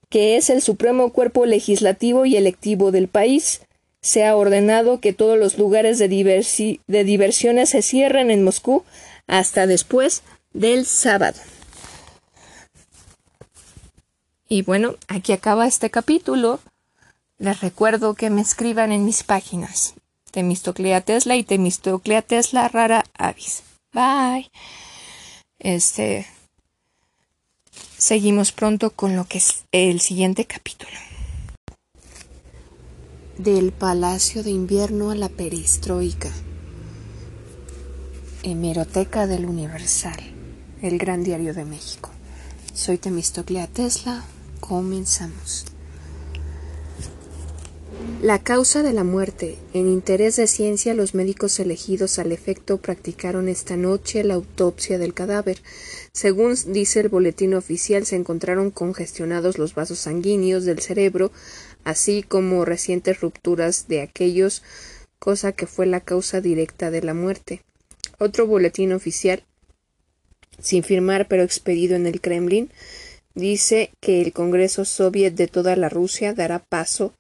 que 0.09 0.37
es 0.37 0.49
el 0.51 0.63
supremo 0.63 1.13
cuerpo 1.13 1.45
legislativo 1.45 2.25
y 2.25 2.37
electivo 2.37 2.93
del 2.93 3.09
país. 3.09 3.63
Se 4.01 4.25
ha 4.25 4.37
ordenado 4.37 5.01
que 5.01 5.13
todos 5.13 5.39
los 5.39 5.59
lugares 5.59 5.99
de, 5.99 6.09
diversiones 6.09 7.71
se 7.71 7.83
cierren 7.83 8.31
en 8.31 8.45
Moscú 8.45 8.85
hasta 9.27 9.67
después 9.67 10.23
del 10.53 10.87
sábado. 10.87 11.39
Y 14.49 14.63
bueno, 14.63 14.97
aquí 15.09 15.33
acaba 15.33 15.67
este 15.67 15.91
capítulo. 15.91 16.61
Les 17.39 17.61
recuerdo 17.61 18.15
que 18.15 18.31
me 18.31 18.41
escriban 18.41 18.93
en 18.93 19.05
mis 19.05 19.23
páginas 19.23 19.95
Temistoclea 20.31 21.01
Tesla 21.03 21.37
y 21.37 21.45
Temistoclea 21.45 22.23
Tesla 22.23 22.69
Rara 22.69 23.05
Avis. 23.19 23.63
Bye. 23.93 24.51
Este. 25.59 26.27
Seguimos 27.97 28.53
pronto 28.53 28.91
con 28.91 29.17
lo 29.17 29.27
que 29.27 29.39
es 29.39 29.65
el 29.73 30.01
siguiente 30.01 30.45
capítulo. 30.45 30.93
Del 33.39 33.73
Palacio 33.73 34.45
de 34.45 34.51
Invierno 34.51 35.11
a 35.11 35.17
la 35.17 35.29
Perestroika. 35.29 36.31
Hemeroteca 38.45 39.27
del 39.27 39.47
Universal. 39.47 40.19
El 40.81 40.97
Gran 40.97 41.25
Diario 41.25 41.55
de 41.55 41.65
México. 41.65 42.11
Soy 42.73 42.99
Temistoclea 42.99 43.67
Tesla. 43.67 44.25
Comenzamos. 44.61 45.65
La 48.23 48.43
causa 48.43 48.83
de 48.83 48.93
la 48.93 49.05
muerte. 49.05 49.59
En 49.75 49.89
interés 49.89 50.37
de 50.37 50.47
ciencia, 50.47 50.93
los 50.93 51.15
médicos 51.15 51.59
elegidos 51.61 52.19
al 52.19 52.33
efecto 52.33 52.79
practicaron 52.79 53.49
esta 53.49 53.77
noche 53.77 54.25
la 54.25 54.35
autopsia 54.35 54.99
del 54.99 55.15
cadáver. 55.15 55.63
Según 56.13 56.57
dice 56.67 57.01
el 57.01 57.09
boletín 57.09 57.55
oficial, 57.55 58.07
se 58.07 58.17
encontraron 58.17 58.71
congestionados 58.71 59.59
los 59.59 59.75
vasos 59.75 60.01
sanguíneos 60.01 60.65
del 60.65 60.81
cerebro, 60.81 61.33
así 61.85 62.23
como 62.23 62.65
recientes 62.65 63.21
rupturas 63.21 63.87
de 63.87 64.03
aquellos, 64.03 64.63
cosa 65.19 65.53
que 65.53 65.67
fue 65.67 65.87
la 65.87 66.01
causa 66.01 66.41
directa 66.41 66.91
de 66.91 67.03
la 67.03 67.15
muerte. 67.15 67.63
Otro 68.19 68.47
boletín 68.47 68.93
oficial, 68.93 69.45
sin 70.61 70.83
firmar 70.83 71.29
pero 71.29 71.45
expedido 71.45 71.95
en 71.95 72.07
el 72.07 72.21
Kremlin, 72.21 72.71
dice 73.35 73.93
que 74.01 74.21
el 74.21 74.33
Congreso 74.33 74.85
Soviet 74.85 75.35
de 75.35 75.47
toda 75.47 75.77
la 75.77 75.89
Rusia 75.89 76.35
dará 76.35 76.59
paso 76.59 77.15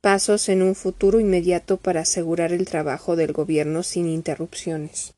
pasos 0.00 0.48
en 0.48 0.62
un 0.62 0.74
futuro 0.74 1.20
inmediato 1.20 1.76
para 1.76 2.00
asegurar 2.00 2.52
el 2.52 2.66
trabajo 2.66 3.16
del 3.16 3.32
gobierno 3.32 3.82
sin 3.82 4.08
interrupciones. 4.08 5.14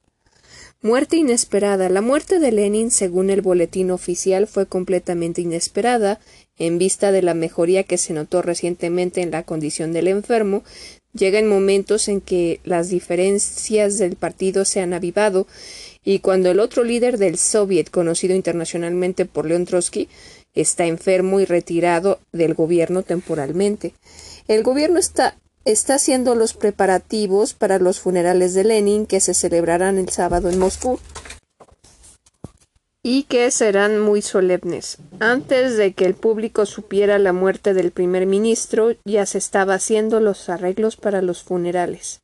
Muerte 0.80 1.16
inesperada. 1.16 1.88
La 1.88 2.00
muerte 2.00 2.40
de 2.40 2.50
Lenin, 2.50 2.90
según 2.90 3.30
el 3.30 3.40
boletín 3.40 3.92
oficial, 3.92 4.48
fue 4.48 4.66
completamente 4.66 5.40
inesperada, 5.40 6.18
en 6.58 6.78
vista 6.78 7.12
de 7.12 7.22
la 7.22 7.34
mejoría 7.34 7.84
que 7.84 7.98
se 7.98 8.12
notó 8.12 8.42
recientemente 8.42 9.20
en 9.22 9.30
la 9.30 9.44
condición 9.44 9.92
del 9.92 10.08
enfermo, 10.08 10.64
llega 11.14 11.38
en 11.38 11.48
momentos 11.48 12.08
en 12.08 12.20
que 12.20 12.60
las 12.64 12.88
diferencias 12.88 13.98
del 13.98 14.16
partido 14.16 14.64
se 14.64 14.80
han 14.80 14.92
avivado 14.92 15.46
y 16.04 16.18
cuando 16.18 16.50
el 16.50 16.58
otro 16.58 16.82
líder 16.84 17.16
del 17.16 17.38
Soviet, 17.38 17.90
conocido 17.90 18.34
internacionalmente 18.34 19.24
por 19.24 19.46
Leon 19.46 19.66
Trotsky, 19.66 20.08
está 20.54 20.86
enfermo 20.86 21.40
y 21.40 21.44
retirado 21.44 22.18
del 22.32 22.54
gobierno 22.54 23.02
temporalmente. 23.02 23.94
El 24.52 24.64
gobierno 24.64 24.98
está, 24.98 25.38
está 25.64 25.94
haciendo 25.94 26.34
los 26.34 26.52
preparativos 26.52 27.54
para 27.54 27.78
los 27.78 28.00
funerales 28.00 28.52
de 28.52 28.64
Lenin 28.64 29.06
que 29.06 29.20
se 29.20 29.32
celebrarán 29.32 29.96
el 29.96 30.10
sábado 30.10 30.50
en 30.50 30.58
Moscú 30.58 31.00
y 33.02 33.22
que 33.22 33.50
serán 33.50 33.98
muy 33.98 34.20
solemnes. 34.20 34.98
Antes 35.20 35.78
de 35.78 35.94
que 35.94 36.04
el 36.04 36.12
público 36.12 36.66
supiera 36.66 37.18
la 37.18 37.32
muerte 37.32 37.72
del 37.72 37.92
primer 37.92 38.26
ministro, 38.26 38.90
ya 39.06 39.24
se 39.24 39.38
estaba 39.38 39.72
haciendo 39.72 40.20
los 40.20 40.50
arreglos 40.50 40.96
para 40.96 41.22
los 41.22 41.42
funerales. 41.42 42.20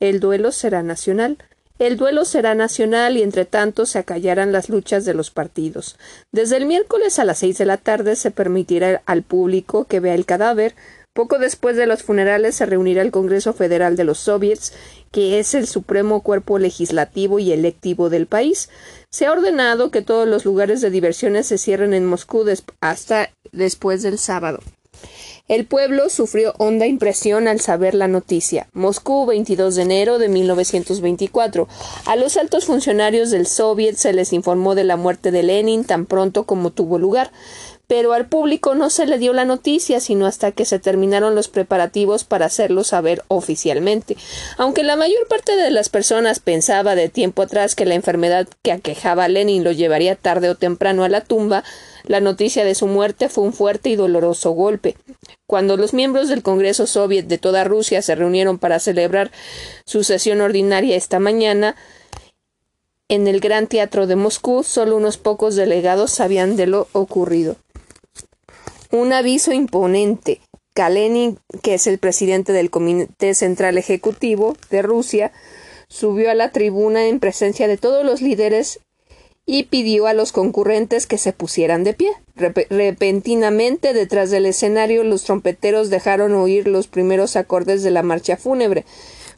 El 0.00 0.18
duelo 0.18 0.50
será 0.50 0.82
nacional. 0.82 1.38
El 1.78 1.96
duelo 1.96 2.24
será 2.24 2.56
nacional 2.56 3.16
y 3.16 3.22
entre 3.22 3.44
tanto 3.44 3.86
se 3.86 4.00
acallarán 4.00 4.50
las 4.50 4.68
luchas 4.68 5.04
de 5.04 5.14
los 5.14 5.30
partidos. 5.30 5.96
Desde 6.32 6.56
el 6.56 6.66
miércoles 6.66 7.20
a 7.20 7.24
las 7.24 7.38
seis 7.38 7.56
de 7.58 7.66
la 7.66 7.76
tarde 7.76 8.16
se 8.16 8.32
permitirá 8.32 9.00
al 9.06 9.22
público 9.22 9.84
que 9.84 10.00
vea 10.00 10.14
el 10.14 10.26
cadáver, 10.26 10.74
poco 11.12 11.38
después 11.38 11.76
de 11.76 11.86
los 11.86 12.02
funerales 12.02 12.54
se 12.54 12.66
reunirá 12.66 13.02
el 13.02 13.10
Congreso 13.10 13.52
Federal 13.52 13.96
de 13.96 14.04
los 14.04 14.18
Soviets, 14.18 14.72
que 15.10 15.38
es 15.38 15.54
el 15.54 15.66
supremo 15.66 16.22
cuerpo 16.22 16.58
legislativo 16.58 17.38
y 17.38 17.52
electivo 17.52 18.08
del 18.08 18.26
país. 18.26 18.70
Se 19.10 19.26
ha 19.26 19.32
ordenado 19.32 19.90
que 19.90 20.02
todos 20.02 20.26
los 20.26 20.44
lugares 20.44 20.80
de 20.80 20.90
diversiones 20.90 21.46
se 21.46 21.58
cierren 21.58 21.92
en 21.92 22.06
Moscú 22.06 22.46
hasta 22.80 23.30
después 23.52 24.02
del 24.02 24.18
sábado. 24.18 24.60
El 25.48 25.66
pueblo 25.66 26.08
sufrió 26.08 26.54
honda 26.58 26.86
impresión 26.86 27.48
al 27.48 27.60
saber 27.60 27.94
la 27.94 28.06
noticia. 28.08 28.68
Moscú, 28.72 29.26
22 29.26 29.74
de 29.74 29.82
enero 29.82 30.18
de 30.18 30.28
1924. 30.28 31.68
A 32.06 32.16
los 32.16 32.36
altos 32.36 32.64
funcionarios 32.64 33.30
del 33.30 33.46
Soviet 33.46 33.96
se 33.96 34.12
les 34.12 34.32
informó 34.32 34.74
de 34.74 34.84
la 34.84 34.96
muerte 34.96 35.32
de 35.32 35.42
Lenin 35.42 35.84
tan 35.84 36.06
pronto 36.06 36.44
como 36.44 36.70
tuvo 36.70 36.98
lugar 36.98 37.32
pero 37.86 38.12
al 38.12 38.26
público 38.26 38.74
no 38.74 38.90
se 38.90 39.06
le 39.06 39.18
dio 39.18 39.32
la 39.32 39.44
noticia 39.44 40.00
sino 40.00 40.26
hasta 40.26 40.52
que 40.52 40.64
se 40.64 40.78
terminaron 40.78 41.34
los 41.34 41.48
preparativos 41.48 42.24
para 42.24 42.46
hacerlo 42.46 42.84
saber 42.84 43.22
oficialmente. 43.28 44.16
Aunque 44.56 44.82
la 44.82 44.96
mayor 44.96 45.26
parte 45.28 45.56
de 45.56 45.70
las 45.70 45.88
personas 45.88 46.40
pensaba 46.40 46.94
de 46.94 47.08
tiempo 47.08 47.42
atrás 47.42 47.74
que 47.74 47.84
la 47.84 47.94
enfermedad 47.94 48.48
que 48.62 48.72
aquejaba 48.72 49.24
a 49.24 49.28
Lenin 49.28 49.64
lo 49.64 49.72
llevaría 49.72 50.16
tarde 50.16 50.48
o 50.48 50.54
temprano 50.54 51.04
a 51.04 51.08
la 51.08 51.20
tumba, 51.22 51.64
la 52.04 52.20
noticia 52.20 52.64
de 52.64 52.74
su 52.74 52.86
muerte 52.86 53.28
fue 53.28 53.44
un 53.44 53.52
fuerte 53.52 53.90
y 53.90 53.96
doloroso 53.96 54.52
golpe. 54.52 54.96
Cuando 55.46 55.76
los 55.76 55.92
miembros 55.92 56.28
del 56.28 56.42
Congreso 56.42 56.86
Soviet 56.86 57.26
de 57.26 57.38
toda 57.38 57.64
Rusia 57.64 58.02
se 58.02 58.14
reunieron 58.14 58.58
para 58.58 58.78
celebrar 58.78 59.30
su 59.84 60.02
sesión 60.02 60.40
ordinaria 60.40 60.96
esta 60.96 61.18
mañana, 61.18 61.76
en 63.08 63.28
el 63.28 63.40
Gran 63.40 63.66
Teatro 63.66 64.06
de 64.06 64.16
Moscú, 64.16 64.62
solo 64.62 64.96
unos 64.96 65.18
pocos 65.18 65.54
delegados 65.54 66.10
sabían 66.12 66.56
de 66.56 66.66
lo 66.66 66.88
ocurrido. 66.92 67.56
Un 68.94 69.14
aviso 69.14 69.52
imponente. 69.52 70.42
Kalenin, 70.74 71.38
que 71.62 71.72
es 71.72 71.86
el 71.86 71.96
presidente 71.96 72.52
del 72.52 72.68
Comité 72.68 73.32
Central 73.32 73.78
Ejecutivo 73.78 74.54
de 74.68 74.82
Rusia, 74.82 75.32
subió 75.88 76.30
a 76.30 76.34
la 76.34 76.52
tribuna 76.52 77.06
en 77.06 77.18
presencia 77.18 77.68
de 77.68 77.78
todos 77.78 78.04
los 78.04 78.20
líderes 78.20 78.80
y 79.46 79.62
pidió 79.64 80.06
a 80.06 80.12
los 80.12 80.30
concurrentes 80.30 81.06
que 81.06 81.16
se 81.16 81.32
pusieran 81.32 81.84
de 81.84 81.94
pie. 81.94 82.10
repentinamente, 82.36 83.94
detrás 83.94 84.30
del 84.30 84.44
escenario, 84.44 85.04
los 85.04 85.24
trompeteros 85.24 85.88
dejaron 85.88 86.34
oír 86.34 86.68
los 86.68 86.86
primeros 86.86 87.36
acordes 87.36 87.82
de 87.82 87.92
la 87.92 88.02
marcha 88.02 88.36
fúnebre. 88.36 88.84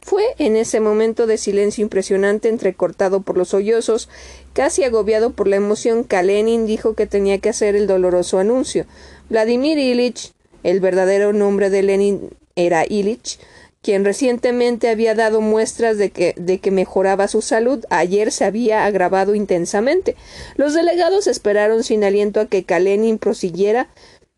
Fue 0.03 0.23
en 0.39 0.57
ese 0.57 0.81
momento 0.81 1.27
de 1.27 1.39
silencio 1.39 1.83
impresionante, 1.83 2.51
entrecortado 2.51 3.23
por 3.23 3.39
los 3.39 3.49
sollozos, 3.49 4.11
casi 4.53 4.85
agobiado 4.85 5.31
por 5.31 5.49
la 5.49 5.57
emoción, 5.57 6.05
Kalenin 6.05 6.67
dijo 6.67 6.95
que 6.95 7.07
tenía 7.07 7.39
que 7.39 7.49
hacer 7.49 7.75
el 7.75 7.87
doloroso 7.87 8.39
anuncio. 8.39 8.85
Vladimir 9.31 9.79
Ilich, 9.79 10.33
el 10.63 10.81
verdadero 10.81 11.33
nombre 11.33 11.71
de 11.71 11.83
Lenin 11.83 12.31
era 12.57 12.85
Ilich, 12.89 13.39
quien 13.83 14.05
recientemente 14.05 14.89
había 14.89 15.15
dado 15.15 15.41
muestras 15.41 15.99
de 15.99 16.11
que, 16.11 16.35
de 16.37 16.59
que 16.59 16.71
mejoraba 16.71 17.29
su 17.29 17.43
salud, 17.43 17.85
ayer 17.91 18.33
se 18.33 18.45
había 18.45 18.87
agravado 18.87 19.35
intensamente. 19.35 20.17
Los 20.57 20.73
delegados 20.73 21.27
esperaron 21.27 21.85
sin 21.85 22.03
aliento 22.03 22.41
a 22.41 22.47
que 22.47 22.65
Kalenin 22.65 23.19
prosiguiera 23.19 23.89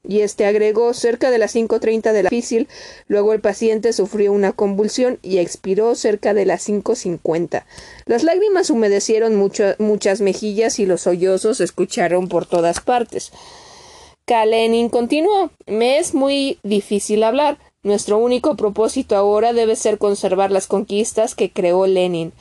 y 0.08 0.20
este 0.20 0.46
agregó 0.46 0.94
cerca 0.94 1.30
de 1.30 1.38
las 1.38 1.54
5.30 1.54 2.12
de 2.12 2.22
la 2.22 2.30
difícil. 2.30 2.68
Luego 3.08 3.32
el 3.32 3.40
paciente 3.40 3.92
sufrió 3.92 4.32
una 4.32 4.52
convulsión 4.52 5.18
y 5.22 5.38
expiró 5.38 5.94
cerca 5.94 6.34
de 6.34 6.46
las 6.46 6.68
5.50. 6.68 7.64
Las 8.06 8.22
lágrimas 8.22 8.70
humedecieron 8.70 9.36
muchas 9.36 10.20
mejillas 10.20 10.78
y 10.78 10.86
los 10.86 11.02
sollozos 11.02 11.58
se 11.58 11.64
escucharon 11.64 12.28
por 12.28 12.46
todas 12.46 12.80
partes. 12.80 13.32
Kalenin 14.26 14.88
continuó. 14.88 15.50
Me 15.68 15.98
es 15.98 16.12
muy 16.12 16.58
difícil 16.64 17.22
hablar. 17.22 17.58
Nuestro 17.84 18.18
único 18.18 18.56
propósito 18.56 19.14
ahora 19.14 19.52
debe 19.52 19.76
ser 19.76 19.98
conservar 19.98 20.50
las 20.50 20.66
conquistas 20.66 21.36
que 21.36 21.52
creó 21.52 21.86
Lenin. 21.86 22.32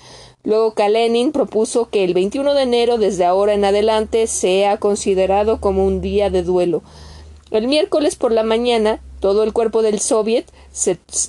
Luego 0.43 0.73
Kalenin 0.73 1.31
propuso 1.31 1.89
que 1.89 2.03
el 2.03 2.15
21 2.15 2.55
de 2.55 2.63
enero 2.63 2.97
desde 2.97 3.25
ahora 3.25 3.53
en 3.53 3.65
adelante 3.65 4.25
sea 4.25 4.77
considerado 4.77 5.61
como 5.61 5.85
un 5.85 6.01
día 6.01 6.31
de 6.31 6.41
duelo. 6.41 6.81
El 7.51 7.67
miércoles 7.67 8.15
por 8.15 8.31
la 8.31 8.41
mañana, 8.41 8.99
todo 9.25 9.41
el 9.41 9.53
cuerpo 9.53 9.81
del 9.81 9.99
Soviet 10.01 10.45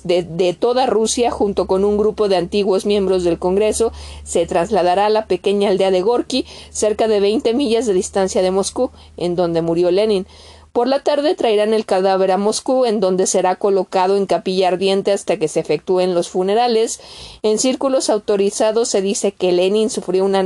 de, 0.03 0.53
toda 0.53 0.85
Rusia, 0.85 1.31
junto 1.31 1.65
con 1.65 1.83
un 1.83 1.97
grupo 1.97 2.29
de 2.29 2.35
antiguos 2.35 2.85
miembros 2.85 3.23
del 3.23 3.39
Congreso, 3.39 3.91
se 4.23 4.45
trasladará 4.45 5.07
a 5.07 5.09
la 5.09 5.25
pequeña 5.25 5.69
aldea 5.69 5.89
de 5.89 6.03
Gorky, 6.03 6.45
cerca 6.69 7.07
de 7.07 7.19
veinte 7.19 7.55
millas 7.55 7.87
de 7.87 7.93
distancia 7.93 8.43
de 8.43 8.51
Moscú, 8.51 8.91
en 9.17 9.35
donde 9.35 9.63
murió 9.63 9.89
Lenin. 9.89 10.27
Por 10.73 10.87
la 10.87 10.99
tarde 10.99 11.33
traerán 11.33 11.73
el 11.73 11.87
cadáver 11.87 12.29
a 12.29 12.37
Moscú, 12.37 12.85
en 12.85 12.99
donde 12.99 13.25
será 13.25 13.55
colocado 13.55 14.15
en 14.15 14.27
capilla 14.27 14.67
ardiente 14.67 15.11
hasta 15.11 15.37
que 15.37 15.47
se 15.47 15.59
efectúen 15.59 16.13
los 16.13 16.29
funerales. 16.29 16.99
En 17.41 17.57
círculos 17.57 18.11
autorizados 18.11 18.89
se 18.89 19.01
dice 19.01 19.31
que 19.31 19.51
Lenin 19.51 19.89
sufrió 19.89 20.23
una, 20.23 20.41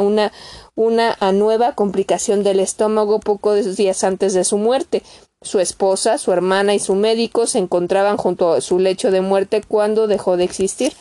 una, 0.00 0.32
una 0.74 1.18
nueva 1.34 1.74
complicación 1.74 2.42
del 2.42 2.58
estómago 2.58 3.20
pocos 3.20 3.76
días 3.76 4.02
antes 4.02 4.32
de 4.32 4.44
su 4.44 4.56
muerte. 4.56 5.02
Su 5.42 5.60
esposa, 5.60 6.18
su 6.18 6.32
hermana 6.32 6.74
y 6.74 6.78
su 6.78 6.94
médico 6.94 7.46
se 7.46 7.58
encontraban 7.58 8.16
junto 8.16 8.52
a 8.52 8.60
su 8.60 8.78
lecho 8.78 9.10
de 9.10 9.20
muerte 9.20 9.62
cuando 9.66 10.06
dejó 10.06 10.36
de 10.36 10.44
existir. 10.44 10.92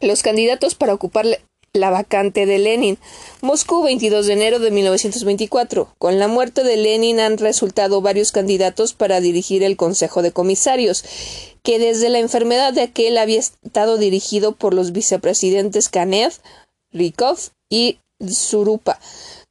Los 0.00 0.22
candidatos 0.22 0.74
para 0.74 0.94
ocupar 0.94 1.26
la 1.76 1.90
vacante 1.90 2.46
de 2.46 2.58
Lenin. 2.58 2.98
Moscú, 3.42 3.82
22 3.82 4.26
de 4.26 4.32
enero 4.32 4.58
de 4.58 4.70
1924. 4.70 5.94
Con 5.98 6.18
la 6.18 6.28
muerte 6.28 6.64
de 6.64 6.76
Lenin 6.76 7.20
han 7.20 7.38
resultado 7.38 8.00
varios 8.00 8.32
candidatos 8.32 8.92
para 8.92 9.20
dirigir 9.20 9.62
el 9.62 9.76
Consejo 9.76 10.22
de 10.22 10.32
Comisarios, 10.32 11.04
que 11.62 11.78
desde 11.78 12.08
la 12.08 12.18
enfermedad 12.18 12.72
de 12.72 12.82
aquel 12.82 13.18
había 13.18 13.40
estado 13.40 13.98
dirigido 13.98 14.52
por 14.52 14.74
los 14.74 14.92
vicepresidentes 14.92 15.88
Kanev, 15.88 16.32
Rykov 16.92 17.38
y 17.68 17.98
Zurupa. 18.26 18.98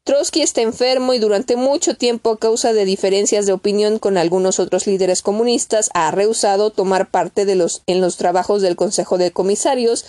Trotsky 0.06 0.44
está 0.44 0.62
enfermo 0.62 1.16
y 1.16 1.18
durante 1.18 1.56
mucho 1.56 1.96
tiempo, 1.96 2.30
a 2.30 2.38
causa 2.38 2.74
de 2.74 2.86
diferencias 2.86 3.48
de 3.48 3.54
opinión 3.54 3.98
con 3.98 4.20
algunos 4.20 4.60
otros 4.60 4.86
líderes 4.86 5.24
comunistas, 5.24 5.90
ha 5.96 6.12
rehusado 6.12 6.70
tomar 6.70 7.10
parte 7.10 7.44
de 7.44 7.56
los, 7.56 7.82
en 7.88 8.02
los 8.02 8.16
trabajos 8.16 8.62
del 8.62 8.76
Consejo 8.76 9.18
de 9.18 9.32
Comisarios, 9.32 10.06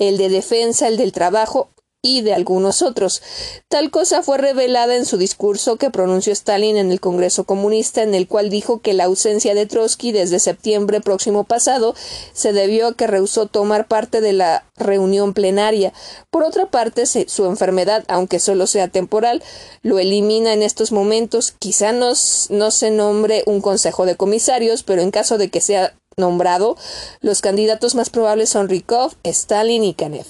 el 0.00 0.18
de 0.18 0.30
Defensa, 0.30 0.88
el 0.88 0.96
del 0.96 1.12
Trabajo 1.12 1.68
y 2.02 2.22
de 2.22 2.34
algunos 2.34 2.82
otros. 2.82 3.22
Tal 3.68 3.90
cosa 3.90 4.22
fue 4.22 4.38
revelada 4.38 4.96
en 4.96 5.04
su 5.04 5.16
discurso 5.18 5.76
que 5.76 5.90
pronunció 5.90 6.32
Stalin 6.32 6.76
en 6.76 6.92
el 6.92 7.00
Congreso 7.00 7.44
Comunista, 7.44 8.02
en 8.02 8.14
el 8.14 8.28
cual 8.28 8.48
dijo 8.48 8.80
que 8.80 8.94
la 8.94 9.04
ausencia 9.04 9.54
de 9.54 9.66
Trotsky 9.66 10.12
desde 10.12 10.38
septiembre 10.38 11.00
próximo 11.00 11.44
pasado 11.44 11.94
se 12.32 12.52
debió 12.52 12.88
a 12.88 12.94
que 12.94 13.06
rehusó 13.06 13.46
tomar 13.46 13.88
parte 13.88 14.20
de 14.20 14.32
la 14.32 14.64
reunión 14.76 15.34
plenaria. 15.34 15.92
Por 16.30 16.44
otra 16.44 16.66
parte, 16.70 17.06
su 17.06 17.44
enfermedad, 17.46 18.04
aunque 18.08 18.38
solo 18.38 18.66
sea 18.66 18.88
temporal, 18.88 19.42
lo 19.82 19.98
elimina 19.98 20.52
en 20.52 20.62
estos 20.62 20.92
momentos. 20.92 21.54
Quizá 21.58 21.92
no, 21.92 22.12
no 22.50 22.70
se 22.70 22.90
nombre 22.90 23.42
un 23.46 23.60
consejo 23.60 24.06
de 24.06 24.16
comisarios, 24.16 24.82
pero 24.82 25.02
en 25.02 25.10
caso 25.10 25.38
de 25.38 25.50
que 25.50 25.60
sea 25.60 25.94
nombrado, 26.16 26.76
los 27.20 27.42
candidatos 27.42 27.94
más 27.94 28.10
probables 28.10 28.48
son 28.48 28.68
Rykov, 28.68 29.14
Stalin 29.22 29.84
y 29.84 29.92
Kanev. 29.92 30.26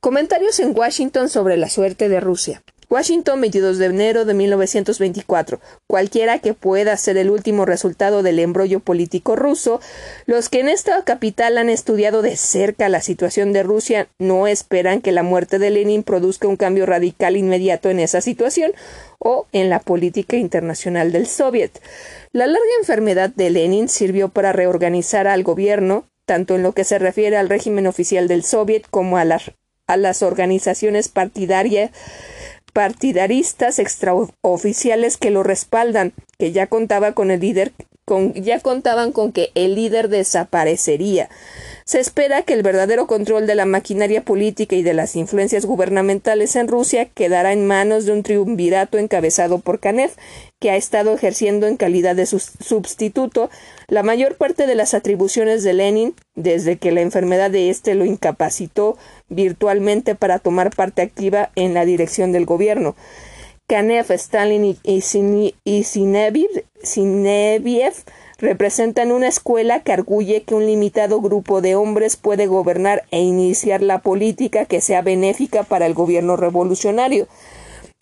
Comentarios 0.00 0.60
en 0.60 0.78
Washington 0.78 1.28
sobre 1.28 1.56
la 1.56 1.68
suerte 1.68 2.08
de 2.08 2.20
Rusia. 2.20 2.62
Washington, 2.88 3.40
22 3.40 3.78
de 3.78 3.86
enero 3.86 4.24
de 4.24 4.32
1924. 4.32 5.58
Cualquiera 5.88 6.38
que 6.38 6.54
pueda 6.54 6.96
ser 6.96 7.16
el 7.16 7.30
último 7.30 7.64
resultado 7.64 8.22
del 8.22 8.38
embrollo 8.38 8.78
político 8.78 9.34
ruso, 9.34 9.80
los 10.26 10.48
que 10.48 10.60
en 10.60 10.68
esta 10.68 11.02
capital 11.02 11.58
han 11.58 11.68
estudiado 11.68 12.22
de 12.22 12.36
cerca 12.36 12.88
la 12.88 13.00
situación 13.00 13.52
de 13.52 13.64
Rusia 13.64 14.06
no 14.20 14.46
esperan 14.46 15.00
que 15.00 15.10
la 15.10 15.24
muerte 15.24 15.58
de 15.58 15.70
Lenin 15.70 16.04
produzca 16.04 16.46
un 16.46 16.56
cambio 16.56 16.86
radical 16.86 17.36
inmediato 17.36 17.90
en 17.90 17.98
esa 17.98 18.20
situación 18.20 18.70
o 19.18 19.48
en 19.50 19.68
la 19.68 19.80
política 19.80 20.36
internacional 20.36 21.10
del 21.10 21.26
Soviet. 21.26 21.72
La 22.32 22.46
larga 22.46 22.70
enfermedad 22.78 23.30
de 23.30 23.50
Lenin 23.50 23.88
sirvió 23.88 24.28
para 24.28 24.52
reorganizar 24.52 25.26
al 25.26 25.42
gobierno, 25.42 26.04
tanto 26.24 26.54
en 26.54 26.62
lo 26.62 26.70
que 26.70 26.84
se 26.84 27.00
refiere 27.00 27.36
al 27.36 27.48
régimen 27.48 27.88
oficial 27.88 28.28
del 28.28 28.44
Soviet 28.44 28.86
como 28.88 29.18
a 29.18 29.24
las 29.24 29.50
a 29.88 29.96
las 29.96 30.22
organizaciones 30.22 31.08
partidarias 31.08 31.90
partidaristas 32.72 33.80
extraoficiales 33.80 35.16
que 35.16 35.30
lo 35.30 35.42
respaldan, 35.42 36.12
que 36.38 36.52
ya 36.52 36.68
contaba 36.68 37.12
con 37.12 37.32
el 37.32 37.40
líder, 37.40 37.72
con, 38.08 38.32
ya 38.32 38.58
contaban 38.60 39.12
con 39.12 39.32
que 39.32 39.50
el 39.54 39.74
líder 39.74 40.08
desaparecería. 40.08 41.28
Se 41.84 42.00
espera 42.00 42.42
que 42.42 42.54
el 42.54 42.62
verdadero 42.62 43.06
control 43.06 43.46
de 43.46 43.54
la 43.54 43.66
maquinaria 43.66 44.22
política 44.22 44.76
y 44.76 44.82
de 44.82 44.94
las 44.94 45.14
influencias 45.14 45.66
gubernamentales 45.66 46.56
en 46.56 46.68
Rusia 46.68 47.04
quedará 47.04 47.52
en 47.52 47.66
manos 47.66 48.06
de 48.06 48.12
un 48.12 48.22
triunvirato 48.22 48.96
encabezado 48.96 49.58
por 49.58 49.78
Kanev, 49.78 50.10
que 50.58 50.70
ha 50.70 50.76
estado 50.76 51.12
ejerciendo 51.12 51.66
en 51.66 51.76
calidad 51.76 52.16
de 52.16 52.24
sustituto 52.24 53.50
la 53.88 54.02
mayor 54.02 54.36
parte 54.36 54.66
de 54.66 54.74
las 54.74 54.94
atribuciones 54.94 55.62
de 55.62 55.74
Lenin 55.74 56.14
desde 56.34 56.78
que 56.78 56.92
la 56.92 57.02
enfermedad 57.02 57.50
de 57.50 57.68
éste 57.68 57.94
lo 57.94 58.06
incapacitó 58.06 58.96
virtualmente 59.28 60.14
para 60.14 60.38
tomar 60.38 60.74
parte 60.74 61.02
activa 61.02 61.50
en 61.56 61.74
la 61.74 61.84
dirección 61.84 62.32
del 62.32 62.46
gobierno. 62.46 62.96
Kanev, 63.68 64.10
Stalin 64.12 64.78
y, 64.82 65.02
Sineviev 65.82 66.54
representan 68.38 69.12
una 69.12 69.28
escuela 69.28 69.80
que 69.80 69.92
arguye 69.92 70.42
que 70.42 70.54
un 70.54 70.64
limitado 70.64 71.20
grupo 71.20 71.60
de 71.60 71.76
hombres 71.76 72.16
puede 72.16 72.46
gobernar 72.46 73.04
e 73.10 73.20
iniciar 73.20 73.82
la 73.82 73.98
política 73.98 74.64
que 74.64 74.80
sea 74.80 75.02
benéfica 75.02 75.64
para 75.64 75.84
el 75.84 75.92
gobierno 75.92 76.36
revolucionario. 76.36 77.28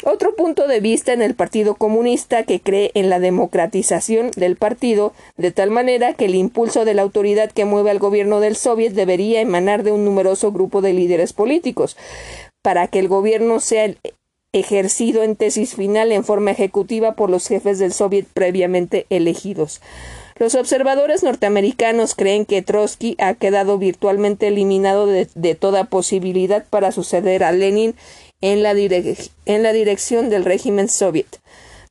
Otro 0.04 0.36
punto 0.36 0.68
de 0.68 0.78
vista 0.78 1.12
en 1.12 1.22
el 1.22 1.34
Partido 1.34 1.74
Comunista 1.74 2.44
que 2.44 2.60
cree 2.60 2.92
en 2.94 3.10
la 3.10 3.18
democratización 3.18 4.30
del 4.36 4.54
partido, 4.54 5.14
de 5.36 5.50
tal 5.50 5.72
manera 5.72 6.14
que 6.14 6.26
el 6.26 6.36
impulso 6.36 6.84
de 6.84 6.94
la 6.94 7.02
autoridad 7.02 7.50
que 7.50 7.64
mueve 7.64 7.90
al 7.90 7.98
gobierno 7.98 8.38
del 8.38 8.54
Soviet 8.54 8.92
debería 8.92 9.40
emanar 9.40 9.82
de 9.82 9.90
un 9.90 10.04
numeroso 10.04 10.52
grupo 10.52 10.80
de 10.80 10.92
líderes 10.92 11.32
políticos, 11.32 11.96
para 12.62 12.88
que 12.88 12.98
el 12.98 13.08
gobierno 13.08 13.58
sea 13.58 13.94
ejercido 14.58 15.22
en 15.22 15.36
tesis 15.36 15.74
final 15.74 16.12
en 16.12 16.24
forma 16.24 16.50
ejecutiva 16.50 17.14
por 17.14 17.30
los 17.30 17.46
jefes 17.46 17.78
del 17.78 17.92
Soviet 17.92 18.26
previamente 18.32 19.06
elegidos. 19.10 19.80
Los 20.38 20.54
observadores 20.54 21.22
norteamericanos 21.22 22.14
creen 22.14 22.44
que 22.44 22.62
Trotsky 22.62 23.16
ha 23.18 23.34
quedado 23.34 23.78
virtualmente 23.78 24.48
eliminado 24.48 25.06
de, 25.06 25.54
toda 25.54 25.84
posibilidad 25.84 26.66
para 26.68 26.92
suceder 26.92 27.42
a 27.42 27.52
Lenin 27.52 27.94
en 28.42 28.62
la, 28.62 28.72
en 28.72 29.62
la 29.62 29.72
dirección 29.72 30.28
del 30.28 30.44
régimen 30.44 30.88
soviet. 30.88 31.40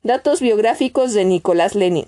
Datos 0.04 0.40
biográficos 0.40 1.12
de 1.12 1.24
Nicolás 1.24 1.74
Lenin. 1.74 2.06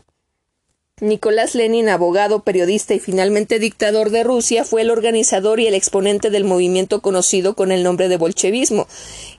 Nicolás 1.00 1.54
Lenin, 1.54 1.88
abogado, 1.88 2.40
periodista 2.40 2.92
y 2.92 2.98
finalmente 2.98 3.60
dictador 3.60 4.10
de 4.10 4.24
Rusia, 4.24 4.64
fue 4.64 4.82
el 4.82 4.90
organizador 4.90 5.60
y 5.60 5.66
el 5.68 5.74
exponente 5.74 6.28
del 6.30 6.44
movimiento 6.44 7.00
conocido 7.00 7.54
con 7.54 7.70
el 7.70 7.84
nombre 7.84 8.08
de 8.08 8.16
bolchevismo, 8.16 8.88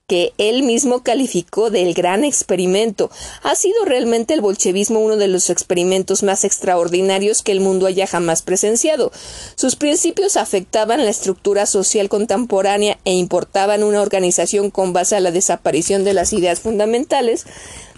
que 0.08 0.32
él 0.38 0.64
mismo 0.64 1.04
calificó 1.04 1.70
del 1.70 1.94
gran 1.94 2.24
experimento. 2.24 3.12
Ha 3.44 3.56
sido 3.56 3.84
realmente 3.84 4.34
el 4.34 4.42
bolchevismo 4.42 5.02
uno 5.02 5.18
de 5.18 5.28
los 5.28 5.50
experimentos 5.50 6.24
más 6.24 6.46
extraordinarios 6.46 7.44
que 7.44 7.52
el 7.52 7.60
mundo 7.60 7.88
haya 7.88 8.08
jamás 8.08 8.42
presenciado. 8.42 9.12
Sus 9.56 9.76
principios 9.76 10.38
afectaban 10.38 11.04
la 11.04 11.12
estructura 11.12 11.66
social 11.66 12.08
contemporánea 12.08 12.98
e 13.04 13.14
importaban 13.14 13.84
una 13.84 14.02
organización 14.02 14.72
con 14.72 14.94
base 14.94 15.18
a 15.18 15.20
la 15.20 15.32
desaparición 15.32 16.06
de 16.06 16.14
las 16.14 16.32
ideas 16.32 16.62
fundamentales 16.62 17.46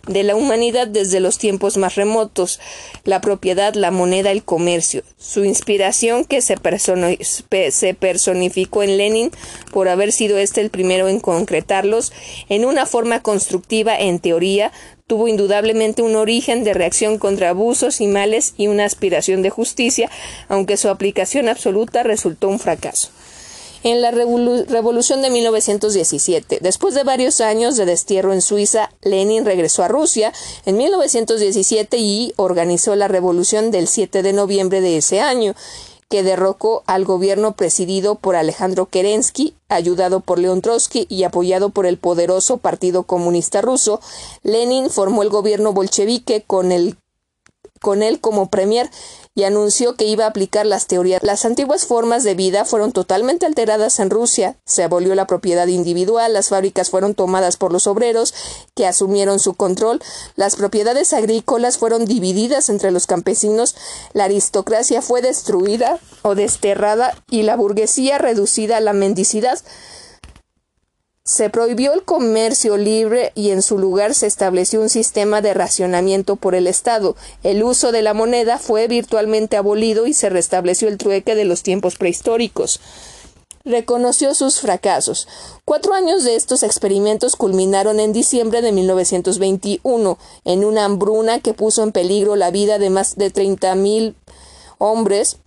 de 0.07 0.23
la 0.23 0.35
humanidad 0.35 0.87
desde 0.87 1.19
los 1.19 1.37
tiempos 1.37 1.77
más 1.77 1.95
remotos, 1.95 2.59
la 3.03 3.21
propiedad, 3.21 3.73
la 3.75 3.91
moneda, 3.91 4.31
el 4.31 4.43
comercio. 4.43 5.03
Su 5.17 5.43
inspiración 5.43 6.25
que 6.25 6.41
se, 6.41 6.57
personificó 7.93 8.83
en 8.83 8.97
Lenin 8.97 9.31
por 9.71 9.89
haber 9.89 10.11
sido 10.11 10.37
este 10.37 10.61
el 10.61 10.69
primero 10.69 11.07
en 11.07 11.19
concretarlos 11.19 12.11
en 12.49 12.65
una 12.65 12.85
forma 12.85 13.21
constructiva 13.21 13.97
en 13.97 14.19
teoría, 14.19 14.71
tuvo 15.07 15.27
indudablemente 15.27 16.01
un 16.01 16.15
origen 16.15 16.63
de 16.63 16.73
reacción 16.73 17.17
contra 17.17 17.49
abusos 17.49 18.01
y 18.01 18.07
males 18.07 18.53
y 18.57 18.67
una 18.67 18.85
aspiración 18.85 19.41
de 19.41 19.49
justicia, 19.49 20.09
aunque 20.47 20.77
su 20.77 20.89
aplicación 20.89 21.49
absoluta 21.49 22.03
resultó 22.03 22.47
un 22.47 22.59
fracaso 22.59 23.09
en 23.83 24.01
la 24.01 24.11
Revolución 24.11 25.21
de 25.21 25.29
1917. 25.29 26.59
Después 26.61 26.93
de 26.93 27.03
varios 27.03 27.41
años 27.41 27.77
de 27.77 27.85
destierro 27.85 28.33
en 28.33 28.41
Suiza, 28.41 28.91
Lenin 29.01 29.45
regresó 29.45 29.83
a 29.83 29.87
Rusia 29.87 30.33
en 30.65 30.77
1917 30.77 31.97
y 31.97 32.33
organizó 32.35 32.95
la 32.95 33.07
Revolución 33.07 33.71
del 33.71 33.87
7 33.87 34.23
de 34.23 34.33
noviembre 34.33 34.81
de 34.81 34.97
ese 34.97 35.21
año 35.21 35.55
que 36.11 36.23
derrocó 36.23 36.83
al 36.87 37.05
gobierno 37.05 37.53
presidido 37.53 38.15
por 38.15 38.35
Alejandro 38.35 38.85
Kerensky, 38.85 39.55
ayudado 39.69 40.19
por 40.19 40.39
León 40.39 40.61
Trotsky 40.61 41.07
y 41.07 41.23
apoyado 41.23 41.69
por 41.69 41.85
el 41.85 41.97
poderoso 41.97 42.57
Partido 42.57 43.03
Comunista 43.03 43.61
Ruso, 43.61 44.01
Lenin 44.43 44.89
formó 44.89 45.23
el 45.23 45.29
gobierno 45.29 45.71
bolchevique 45.71 46.43
con, 46.45 46.73
el, 46.73 46.97
con 47.81 48.03
él 48.03 48.21
como 48.21 48.49
premier 48.49 48.89
y 49.33 49.43
anunció 49.43 49.95
que 49.95 50.05
iba 50.05 50.25
a 50.25 50.29
aplicar 50.29 50.65
las 50.65 50.87
teorías. 50.87 51.23
Las 51.23 51.45
antiguas 51.45 51.85
formas 51.85 52.23
de 52.23 52.35
vida 52.35 52.65
fueron 52.65 52.91
totalmente 52.91 53.45
alteradas 53.45 53.99
en 53.99 54.09
Rusia, 54.09 54.57
se 54.65 54.83
abolió 54.83 55.15
la 55.15 55.25
propiedad 55.25 55.67
individual, 55.67 56.33
las 56.33 56.49
fábricas 56.49 56.89
fueron 56.89 57.15
tomadas 57.15 57.57
por 57.57 57.71
los 57.71 57.87
obreros, 57.87 58.33
que 58.75 58.85
asumieron 58.85 59.39
su 59.39 59.53
control, 59.53 60.01
las 60.35 60.55
propiedades 60.55 61.13
agrícolas 61.13 61.77
fueron 61.77 62.05
divididas 62.05 62.69
entre 62.69 62.91
los 62.91 63.07
campesinos, 63.07 63.75
la 64.13 64.25
aristocracia 64.25 65.01
fue 65.01 65.21
destruida 65.21 65.99
o 66.21 66.35
desterrada 66.35 67.17
y 67.29 67.43
la 67.43 67.55
burguesía 67.55 68.17
reducida 68.17 68.77
a 68.77 68.81
la 68.81 68.93
mendicidad. 68.93 69.59
Se 71.23 71.51
prohibió 71.51 71.93
el 71.93 72.01
comercio 72.01 72.77
libre 72.77 73.31
y 73.35 73.51
en 73.51 73.61
su 73.61 73.77
lugar 73.77 74.15
se 74.15 74.25
estableció 74.25 74.81
un 74.81 74.89
sistema 74.89 75.41
de 75.41 75.53
racionamiento 75.53 76.35
por 76.35 76.55
el 76.55 76.65
Estado. 76.65 77.15
El 77.43 77.61
uso 77.61 77.91
de 77.91 78.01
la 78.01 78.15
moneda 78.15 78.57
fue 78.57 78.87
virtualmente 78.87 79.55
abolido 79.55 80.07
y 80.07 80.13
se 80.13 80.29
restableció 80.29 80.87
el 80.87 80.97
trueque 80.97 81.35
de 81.35 81.45
los 81.45 81.61
tiempos 81.61 81.95
prehistóricos. 81.95 82.81
Reconoció 83.63 84.33
sus 84.33 84.59
fracasos. 84.61 85.27
Cuatro 85.63 85.93
años 85.93 86.23
de 86.23 86.35
estos 86.35 86.63
experimentos 86.63 87.35
culminaron 87.35 87.99
en 87.99 88.13
diciembre 88.13 88.63
de 88.63 88.71
1921, 88.71 90.17
en 90.45 90.65
una 90.65 90.85
hambruna 90.85 91.39
que 91.39 91.53
puso 91.53 91.83
en 91.83 91.91
peligro 91.91 92.35
la 92.35 92.49
vida 92.49 92.79
de 92.79 92.89
más 92.89 93.15
de 93.15 93.29
treinta 93.29 93.75
mil 93.75 94.15
hombres 94.79 95.37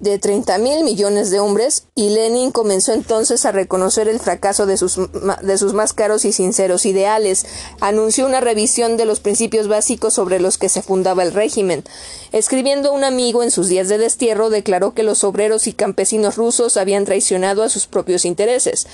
de 0.00 0.18
30 0.18 0.58
mil 0.58 0.84
millones 0.84 1.30
de 1.30 1.40
hombres 1.40 1.84
y 1.94 2.10
Lenin 2.10 2.52
comenzó 2.52 2.92
entonces 2.92 3.44
a 3.44 3.52
reconocer 3.52 4.08
el 4.08 4.20
fracaso 4.20 4.64
de 4.64 4.76
sus, 4.76 4.98
de 5.42 5.58
sus 5.58 5.74
más 5.74 5.92
caros 5.92 6.24
y 6.24 6.32
sinceros 6.32 6.86
ideales. 6.86 7.46
Anunció 7.80 8.26
una 8.26 8.40
revisión 8.40 8.96
de 8.96 9.04
los 9.04 9.18
principios 9.18 9.66
básicos 9.66 10.14
sobre 10.14 10.38
los 10.38 10.56
que 10.56 10.68
se 10.68 10.82
fundaba 10.82 11.24
el 11.24 11.32
régimen. 11.32 11.82
Escribiendo 12.30 12.90
a 12.90 12.92
un 12.92 13.04
amigo 13.04 13.42
en 13.42 13.50
sus 13.50 13.68
días 13.68 13.88
de 13.88 13.98
destierro, 13.98 14.50
declaró 14.50 14.94
que 14.94 15.02
los 15.02 15.24
obreros 15.24 15.66
y 15.66 15.72
campesinos 15.72 16.36
rusos 16.36 16.76
habían 16.76 17.04
traicionado 17.04 17.62
a 17.62 17.68
sus 17.68 17.86
propios 17.86 18.24
intereses. 18.24 18.86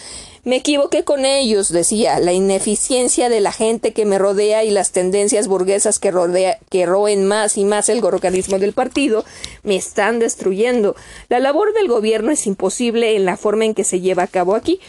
Me 0.44 0.56
equivoqué 0.56 1.04
con 1.04 1.24
ellos, 1.24 1.72
decía, 1.72 2.20
la 2.20 2.34
ineficiencia 2.34 3.30
de 3.30 3.40
la 3.40 3.50
gente 3.50 3.94
que 3.94 4.04
me 4.04 4.18
rodea 4.18 4.62
y 4.62 4.70
las 4.70 4.92
tendencias 4.92 5.48
burguesas 5.48 5.98
que, 5.98 6.10
rodea, 6.10 6.58
que 6.68 6.84
roen 6.84 7.26
más 7.26 7.56
y 7.56 7.64
más 7.64 7.88
el 7.88 8.04
organismo 8.04 8.58
del 8.58 8.74
partido 8.74 9.24
me 9.62 9.74
están 9.74 10.18
destruyendo. 10.18 10.96
La 11.30 11.40
labor 11.40 11.72
del 11.72 11.88
gobierno 11.88 12.30
es 12.30 12.46
imposible 12.46 13.16
en 13.16 13.24
la 13.24 13.38
forma 13.38 13.64
en 13.64 13.74
que 13.74 13.84
se 13.84 14.00
lleva 14.00 14.24
a 14.24 14.26
cabo 14.26 14.54
aquí. 14.54 14.80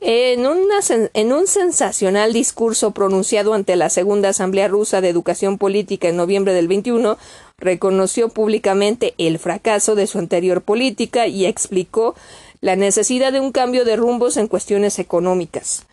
En, 0.00 0.46
en, 1.14 1.32
un 1.32 1.46
sensacional 1.46 2.32
discurso 2.32 2.92
pronunciado 2.92 3.54
ante 3.54 3.76
la 3.76 3.90
Segunda 3.90 4.28
Asamblea 4.28 4.68
Rusa 4.68 5.00
de 5.00 5.08
Educación 5.08 5.58
Política 5.58 6.08
en 6.08 6.16
noviembre 6.16 6.54
del 6.54 6.68
21, 6.68 7.18
reconoció 7.58 8.28
públicamente 8.28 9.14
el 9.18 9.38
fracaso 9.38 9.94
de 9.94 10.06
su 10.06 10.18
anterior 10.18 10.62
política 10.62 11.26
y 11.26 11.46
explicó 11.46 12.14
la 12.62 12.76
necesidad 12.76 13.32
de 13.32 13.40
un 13.40 13.52
cambio 13.52 13.84
de 13.84 13.96
rumbos 13.96 14.38
en 14.38 14.46
cuestiones 14.46 14.98
económicas. 14.98 15.84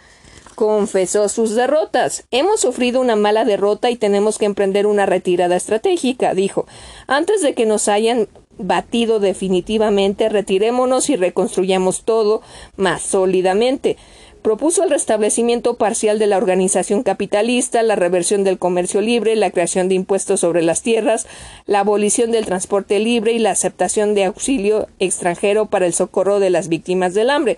Confesó 0.55 1.27
sus 1.27 1.55
derrotas. 1.55 2.25
Hemos 2.31 2.61
sufrido 2.61 3.01
una 3.01 3.15
mala 3.15 3.43
derrota 3.43 3.89
y 3.89 3.95
tenemos 3.95 4.37
que 4.37 4.45
emprender 4.45 4.85
una 4.85 5.05
retirada 5.05 5.55
estratégica, 5.55 6.33
dijo. 6.33 6.67
Antes 7.07 7.41
de 7.41 7.55
que 7.55 7.65
nos 7.65 7.87
hayan 7.87 8.27
batido 8.59 9.19
definitivamente, 9.19 10.29
retirémonos 10.29 11.09
y 11.09 11.15
reconstruyamos 11.15 12.03
todo 12.03 12.41
más 12.77 13.01
sólidamente. 13.01 13.97
Propuso 14.41 14.83
el 14.83 14.89
restablecimiento 14.89 15.73
parcial 15.73 16.17
de 16.17 16.27
la 16.27 16.37
organización 16.37 17.03
capitalista, 17.03 17.83
la 17.83 17.97
reversión 17.97 18.45
del 18.45 18.57
comercio 18.57 19.01
libre, 19.01 19.35
la 19.35 19.51
creación 19.51 19.89
de 19.89 19.95
impuestos 19.95 20.39
sobre 20.39 20.61
las 20.61 20.81
tierras, 20.81 21.27
la 21.65 21.81
abolición 21.81 22.31
del 22.31 22.45
transporte 22.45 22.99
libre 22.99 23.33
y 23.33 23.39
la 23.39 23.51
aceptación 23.51 24.15
de 24.15 24.23
auxilio 24.23 24.87
extranjero 24.99 25.65
para 25.65 25.85
el 25.85 25.93
socorro 25.93 26.39
de 26.39 26.51
las 26.51 26.69
víctimas 26.69 27.13
del 27.13 27.29
hambre. 27.29 27.57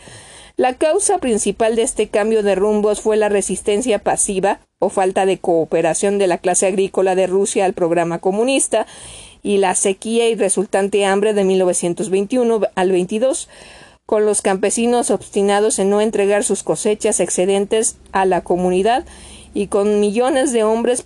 La 0.58 0.74
causa 0.74 1.20
principal 1.20 1.76
de 1.76 1.84
este 1.84 2.10
cambio 2.10 2.42
de 2.42 2.56
rumbos 2.56 3.02
fue 3.02 3.16
la 3.16 3.30
resistencia 3.30 4.00
pasiva 4.00 4.60
o 4.80 4.90
falta 4.90 5.28
de 5.28 5.38
cooperación 5.38 6.18
de 6.18 6.28
la 6.28 6.40
clase 6.40 6.66
agrícola 6.66 7.14
de 7.14 7.28
Rusia 7.28 7.66
al 7.66 7.74
programa 7.74 8.18
comunista 8.18 8.88
y 9.44 9.58
la 9.58 9.76
sequía 9.76 10.30
y 10.30 10.36
resultante 10.36 11.06
hambre 11.06 11.34
de 11.34 11.44
1921 11.44 12.62
al 12.74 12.92
22 12.92 13.48
con 14.12 14.26
los 14.26 14.42
campesinos 14.42 15.10
obstinados 15.10 15.80
en 15.80 15.90
no 15.90 16.02
entregar 16.02 16.44
sus 16.44 16.64
cosechas 16.64 17.22
excedentes 17.22 17.96
a 18.12 18.26
la 18.26 18.42
comunidad 18.42 19.06
y 19.54 19.68
con 19.68 20.02
millones 20.02 20.52
de 20.52 20.66
hombres 20.66 21.06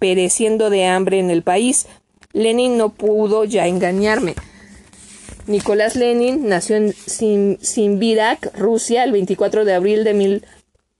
pereciendo 0.00 0.70
de 0.70 0.86
hambre 0.86 1.20
en 1.20 1.30
el 1.30 1.44
país. 1.44 1.86
Lenin 2.32 2.76
no 2.76 2.88
pudo 2.88 3.44
ya 3.44 3.68
engañarme. 3.68 4.34
Nicolás 5.46 5.94
Lenin 5.94 6.48
nació 6.48 6.74
en 6.74 6.96
Simbirak, 7.60 8.58
Rusia, 8.58 9.04
el 9.04 9.12
24 9.12 9.64
de 9.64 9.74
abril 9.74 10.02
de 10.02 10.14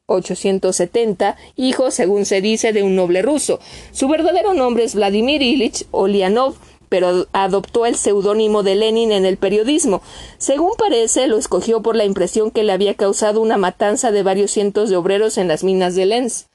1870, 0.06 1.36
hijo, 1.56 1.90
según 1.90 2.24
se 2.24 2.40
dice, 2.40 2.72
de 2.72 2.84
un 2.84 2.94
noble 2.94 3.22
ruso. 3.22 3.58
Su 3.90 4.06
verdadero 4.06 4.54
nombre 4.54 4.84
es 4.84 4.94
Vladimir 4.94 5.42
Ilich 5.42 5.86
Olianov, 5.90 6.54
pero 6.90 7.26
adoptó 7.32 7.86
el 7.86 7.96
seudónimo 7.96 8.62
de 8.62 8.74
Lenin 8.74 9.12
en 9.12 9.24
el 9.24 9.38
periodismo. 9.38 10.02
Según 10.36 10.72
parece, 10.76 11.28
lo 11.28 11.38
escogió 11.38 11.80
por 11.80 11.96
la 11.96 12.04
impresión 12.04 12.50
que 12.50 12.64
le 12.64 12.72
había 12.72 12.94
causado 12.94 13.40
una 13.40 13.56
matanza 13.56 14.10
de 14.10 14.22
varios 14.22 14.50
cientos 14.50 14.90
de 14.90 14.96
obreros 14.96 15.38
en 15.38 15.48
las 15.48 15.64
minas 15.64 15.94
de 15.94 16.04
Lenz. 16.04 16.48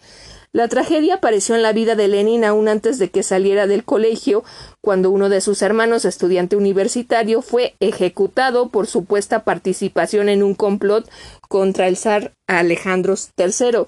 La 0.51 0.69
tragedia 0.69 1.15
apareció 1.15 1.55
en 1.55 1.63
la 1.63 1.73
vida 1.73 1.95
de 1.95 2.07
Lenin 2.07 2.45
aún 2.45 2.69
antes 2.69 2.97
de 2.97 3.09
que 3.09 3.23
saliera 3.23 3.67
del 3.67 3.83
colegio, 3.83 4.45
cuando 4.79 5.09
uno 5.11 5.27
de 5.27 5.41
sus 5.41 5.61
hermanos, 5.61 6.05
estudiante 6.05 6.55
universitario, 6.55 7.41
fue 7.41 7.75
ejecutado 7.81 8.69
por 8.69 8.87
supuesta 8.87 9.43
participación 9.43 10.29
en 10.29 10.43
un 10.43 10.55
complot 10.55 11.09
contra 11.49 11.89
el 11.89 11.97
zar 11.97 12.31
Alejandro 12.47 13.15
III. 13.37 13.85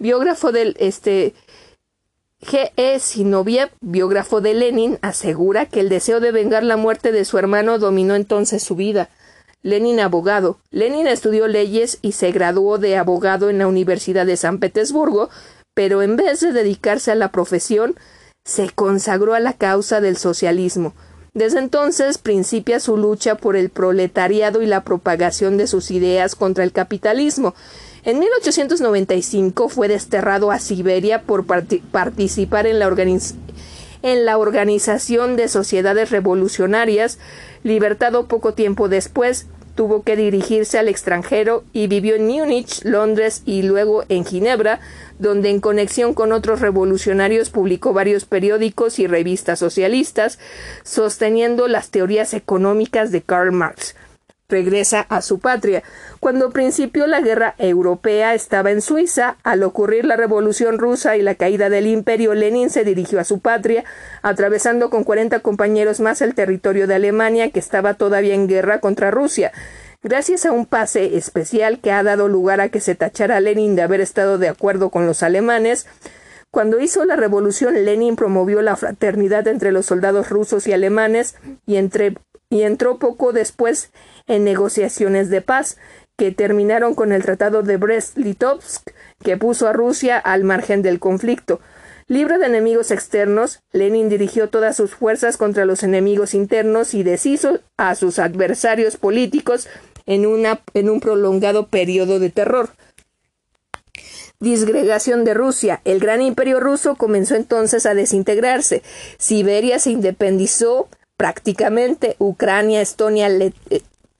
Biógrafo 0.00 0.50
del 0.50 0.74
este 0.80 1.32
G. 2.42 2.72
E. 2.76 2.98
Sinoviev, 2.98 3.70
biógrafo 3.80 4.40
de 4.40 4.52
Lenin, 4.52 4.98
asegura 5.00 5.66
que 5.66 5.78
el 5.78 5.88
deseo 5.88 6.18
de 6.18 6.32
vengar 6.32 6.64
la 6.64 6.76
muerte 6.76 7.12
de 7.12 7.24
su 7.24 7.38
hermano 7.38 7.78
dominó 7.78 8.16
entonces 8.16 8.64
su 8.64 8.74
vida. 8.74 9.10
Lenin 9.62 10.00
abogado. 10.00 10.58
Lenin 10.72 11.06
estudió 11.06 11.46
leyes 11.46 11.98
y 12.02 12.12
se 12.12 12.32
graduó 12.32 12.78
de 12.78 12.96
abogado 12.96 13.48
en 13.48 13.58
la 13.58 13.68
Universidad 13.68 14.26
de 14.26 14.36
San 14.36 14.58
Petersburgo, 14.58 15.30
pero 15.72 16.02
en 16.02 16.16
vez 16.16 16.40
de 16.40 16.52
dedicarse 16.52 17.12
a 17.12 17.14
la 17.14 17.30
profesión, 17.30 17.94
se 18.44 18.70
consagró 18.70 19.34
a 19.34 19.40
la 19.40 19.52
causa 19.52 20.00
del 20.00 20.16
socialismo. 20.16 20.94
Desde 21.34 21.60
entonces 21.60 22.18
principia 22.18 22.80
su 22.80 22.96
lucha 22.96 23.36
por 23.36 23.54
el 23.56 23.70
proletariado 23.70 24.62
y 24.62 24.66
la 24.66 24.82
propagación 24.82 25.56
de 25.56 25.68
sus 25.68 25.92
ideas 25.92 26.34
contra 26.34 26.64
el 26.64 26.72
capitalismo. 26.72 27.54
En 28.04 28.18
1895 28.18 29.68
fue 29.68 29.86
desterrado 29.86 30.50
a 30.50 30.58
Siberia 30.58 31.22
por 31.22 31.46
participar 31.46 32.66
en 32.66 32.80
la, 32.80 32.88
en 34.02 34.24
la 34.24 34.38
Organización 34.38 35.36
de 35.36 35.46
Sociedades 35.46 36.10
Revolucionarias. 36.10 37.18
Libertado 37.62 38.26
poco 38.26 38.54
tiempo 38.54 38.88
después, 38.88 39.46
tuvo 39.76 40.02
que 40.02 40.16
dirigirse 40.16 40.80
al 40.80 40.88
extranjero 40.88 41.62
y 41.72 41.86
vivió 41.86 42.16
en 42.16 42.26
Múnich, 42.26 42.84
Londres 42.84 43.42
y 43.46 43.62
luego 43.62 44.02
en 44.08 44.24
Ginebra, 44.24 44.80
donde 45.20 45.50
en 45.50 45.60
conexión 45.60 46.12
con 46.12 46.32
otros 46.32 46.60
revolucionarios 46.60 47.50
publicó 47.50 47.92
varios 47.92 48.24
periódicos 48.24 48.98
y 48.98 49.06
revistas 49.06 49.60
socialistas, 49.60 50.40
sosteniendo 50.82 51.68
las 51.68 51.90
teorías 51.90 52.34
económicas 52.34 53.12
de 53.12 53.22
Karl 53.22 53.52
Marx. 53.52 53.94
Regresa 54.52 55.00
a 55.08 55.20
su 55.22 55.40
patria. 55.40 55.82
Cuando 56.20 56.50
principió 56.50 57.08
la 57.08 57.20
guerra 57.20 57.56
europea 57.58 58.34
estaba 58.34 58.70
en 58.70 58.80
Suiza. 58.80 59.36
Al 59.42 59.64
ocurrir 59.64 60.04
la 60.04 60.14
revolución 60.14 60.78
rusa 60.78 61.16
y 61.16 61.22
la 61.22 61.34
caída 61.34 61.68
del 61.68 61.88
imperio, 61.88 62.34
Lenin 62.34 62.70
se 62.70 62.84
dirigió 62.84 63.18
a 63.18 63.24
su 63.24 63.40
patria, 63.40 63.84
atravesando 64.22 64.90
con 64.90 65.02
40 65.02 65.40
compañeros 65.40 65.98
más 65.98 66.22
el 66.22 66.36
territorio 66.36 66.86
de 66.86 66.94
Alemania, 66.94 67.50
que 67.50 67.58
estaba 67.58 67.94
todavía 67.94 68.34
en 68.34 68.46
guerra 68.46 68.78
contra 68.78 69.10
Rusia. 69.10 69.50
Gracias 70.04 70.46
a 70.46 70.52
un 70.52 70.66
pase 70.66 71.16
especial 71.16 71.80
que 71.80 71.90
ha 71.90 72.04
dado 72.04 72.28
lugar 72.28 72.60
a 72.60 72.68
que 72.68 72.80
se 72.80 72.94
tachara 72.94 73.38
a 73.38 73.40
Lenin 73.40 73.74
de 73.74 73.82
haber 73.82 74.00
estado 74.00 74.38
de 74.38 74.48
acuerdo 74.48 74.90
con 74.90 75.06
los 75.06 75.24
alemanes, 75.24 75.86
cuando 76.52 76.80
hizo 76.80 77.06
la 77.06 77.16
revolución, 77.16 77.82
Lenin 77.82 78.14
promovió 78.14 78.60
la 78.60 78.76
fraternidad 78.76 79.48
entre 79.48 79.72
los 79.72 79.86
soldados 79.86 80.28
rusos 80.28 80.66
y 80.66 80.74
alemanes 80.74 81.34
y, 81.66 81.78
y 82.50 82.62
entró 82.62 82.98
poco 82.98 83.32
después 83.32 83.90
en 84.34 84.44
negociaciones 84.44 85.30
de 85.30 85.40
paz 85.40 85.76
que 86.16 86.32
terminaron 86.32 86.94
con 86.94 87.12
el 87.12 87.22
Tratado 87.22 87.62
de 87.62 87.78
Brest-Litovsk, 87.78 88.82
que 89.22 89.36
puso 89.36 89.68
a 89.68 89.72
Rusia 89.72 90.18
al 90.18 90.44
margen 90.44 90.82
del 90.82 90.98
conflicto. 90.98 91.60
Libre 92.08 92.38
de 92.38 92.46
enemigos 92.46 92.90
externos, 92.90 93.60
Lenin 93.72 94.08
dirigió 94.08 94.48
todas 94.48 94.76
sus 94.76 94.94
fuerzas 94.94 95.36
contra 95.36 95.64
los 95.64 95.82
enemigos 95.82 96.34
internos 96.34 96.94
y 96.94 97.02
deshizo 97.02 97.60
a 97.76 97.94
sus 97.94 98.18
adversarios 98.18 98.96
políticos 98.96 99.68
en, 100.06 100.26
una, 100.26 100.60
en 100.74 100.90
un 100.90 101.00
prolongado 101.00 101.68
periodo 101.68 102.18
de 102.18 102.30
terror 102.30 102.70
disgregación 104.42 105.24
de 105.24 105.34
Rusia. 105.34 105.80
El 105.84 106.00
gran 106.00 106.20
imperio 106.20 106.58
ruso 106.58 106.96
comenzó 106.96 107.36
entonces 107.36 107.86
a 107.86 107.94
desintegrarse. 107.94 108.82
Siberia 109.16 109.78
se 109.78 109.90
independizó 109.90 110.88
prácticamente. 111.16 112.16
Ucrania, 112.18 112.80
Estonia, 112.80 113.28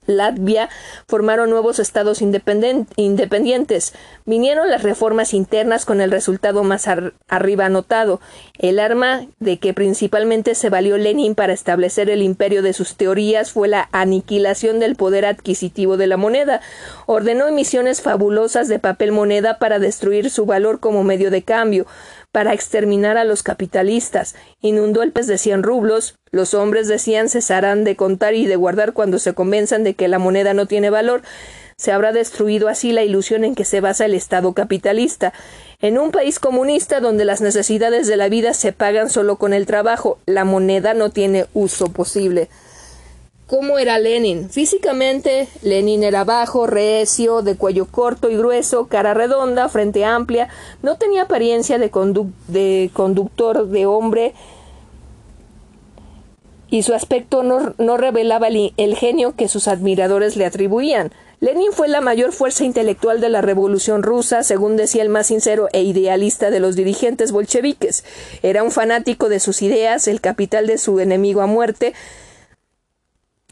Latvia 0.05 0.69
formaron 1.07 1.49
nuevos 1.49 1.79
estados 1.79 2.21
independientes. 2.21 3.93
Vinieron 4.25 4.69
las 4.69 4.83
reformas 4.83 5.33
internas 5.33 5.85
con 5.85 6.01
el 6.01 6.11
resultado 6.11 6.63
más 6.63 6.87
arriba 7.27 7.65
anotado, 7.65 8.21
el 8.57 8.79
arma 8.79 9.25
de 9.39 9.59
que 9.59 9.73
principalmente 9.73 10.55
se 10.55 10.69
valió 10.69 10.97
Lenin 10.97 11.35
para 11.35 11.53
establecer 11.53 12.09
el 12.09 12.21
imperio 12.21 12.61
de 12.61 12.73
sus 12.73 12.95
teorías 12.95 13.51
fue 13.51 13.67
la 13.67 13.89
aniquilación 13.91 14.79
del 14.79 14.95
poder 14.95 15.25
adquisitivo 15.25 15.97
de 15.97 16.07
la 16.07 16.17
moneda. 16.17 16.61
Ordenó 17.05 17.47
emisiones 17.47 18.01
fabulosas 18.01 18.67
de 18.67 18.79
papel 18.79 19.11
moneda 19.11 19.57
para 19.57 19.79
destruir 19.79 20.29
su 20.29 20.45
valor 20.45 20.79
como 20.79 21.03
medio 21.03 21.31
de 21.31 21.43
cambio 21.43 21.85
para 22.33 22.53
exterminar 22.53 23.15
a 23.15 23.25
los 23.25 23.43
capitalistas. 23.43 24.33
Inundó 24.59 25.03
el 25.03 25.11
pez 25.11 25.27
de 25.27 25.37
cien 25.37 25.61
rublos. 25.61 26.15
Los 26.31 26.55
hombres 26.55 26.87
decían 26.87 27.29
cesarán 27.29 27.83
de 27.83 27.95
contar 27.95 28.33
y 28.33 28.47
de 28.47 28.55
guardar 28.55 28.93
cuando 28.93 29.19
se 29.19 29.35
convenzan 29.35 29.83
de 29.83 29.93
que 29.93 30.07
la 30.07 30.17
moneda 30.17 30.55
no 30.55 30.65
tiene 30.65 30.89
valor. 30.89 31.21
Se 31.77 31.91
habrá 31.91 32.11
destruido 32.11 32.69
así 32.69 32.91
la 32.91 33.03
ilusión 33.03 33.43
en 33.43 33.53
que 33.53 33.65
se 33.65 33.81
basa 33.81 34.05
el 34.05 34.15
Estado 34.15 34.51
capitalista. 34.53 35.31
En 35.79 35.99
un 35.99 36.09
país 36.09 36.39
comunista 36.39 36.99
donde 36.99 37.23
las 37.23 37.39
necesidades 37.39 38.07
de 38.07 38.17
la 38.17 38.29
vida 38.29 38.55
se 38.55 38.73
pagan 38.73 39.11
solo 39.11 39.35
con 39.35 39.53
el 39.53 39.67
trabajo, 39.67 40.17
la 40.25 40.43
moneda 40.43 40.95
no 40.95 41.11
tiene 41.11 41.45
uso 41.53 41.93
posible. 41.93 42.49
¿Cómo 43.53 43.77
era 43.77 43.99
Lenin? 43.99 44.49
Físicamente, 44.49 45.47
Lenin 45.61 46.03
era 46.03 46.23
bajo, 46.23 46.65
recio, 46.65 47.43
de 47.43 47.55
cuello 47.55 47.85
corto 47.85 48.31
y 48.31 48.35
grueso, 48.35 48.87
cara 48.87 49.13
redonda, 49.13 49.69
frente 49.69 50.03
amplia, 50.05 50.49
no 50.81 50.97
tenía 50.97 51.21
apariencia 51.21 51.77
de, 51.77 51.91
de 52.47 52.89
conductor 52.93 53.67
de 53.67 53.85
hombre 53.85 54.33
y 56.71 56.81
su 56.81 56.95
aspecto 56.95 57.43
no, 57.43 57.97
revelaba 57.97 58.47
el, 58.47 58.95
genio 58.95 59.35
que 59.35 59.47
sus 59.47 59.67
admiradores 59.67 60.35
le 60.35 60.47
atribuían. 60.47 61.11
Lenin 61.39 61.73
fue 61.73 61.87
la 61.87 62.01
mayor 62.01 62.31
fuerza 62.31 62.63
intelectual 62.63 63.21
de 63.21 63.29
la 63.29 63.43
revolución 63.43 64.01
rusa, 64.01 64.41
según 64.41 64.77
decía 64.77 65.03
el 65.03 65.09
más 65.09 65.27
sincero 65.27 65.69
e 65.73 65.83
idealista 65.83 66.49
de 66.49 66.59
los 66.59 66.75
dirigentes 66.75 67.31
bolcheviques. 67.31 68.03
Era 68.41 68.63
un 68.63 68.71
fanático 68.71 69.29
de 69.29 69.39
sus 69.39 69.61
ideas, 69.61 70.07
el 70.07 70.21
capital 70.21 70.65
de 70.65 70.79
su 70.79 70.99
enemigo 70.99 71.41
a 71.41 71.45
muerte, 71.45 71.93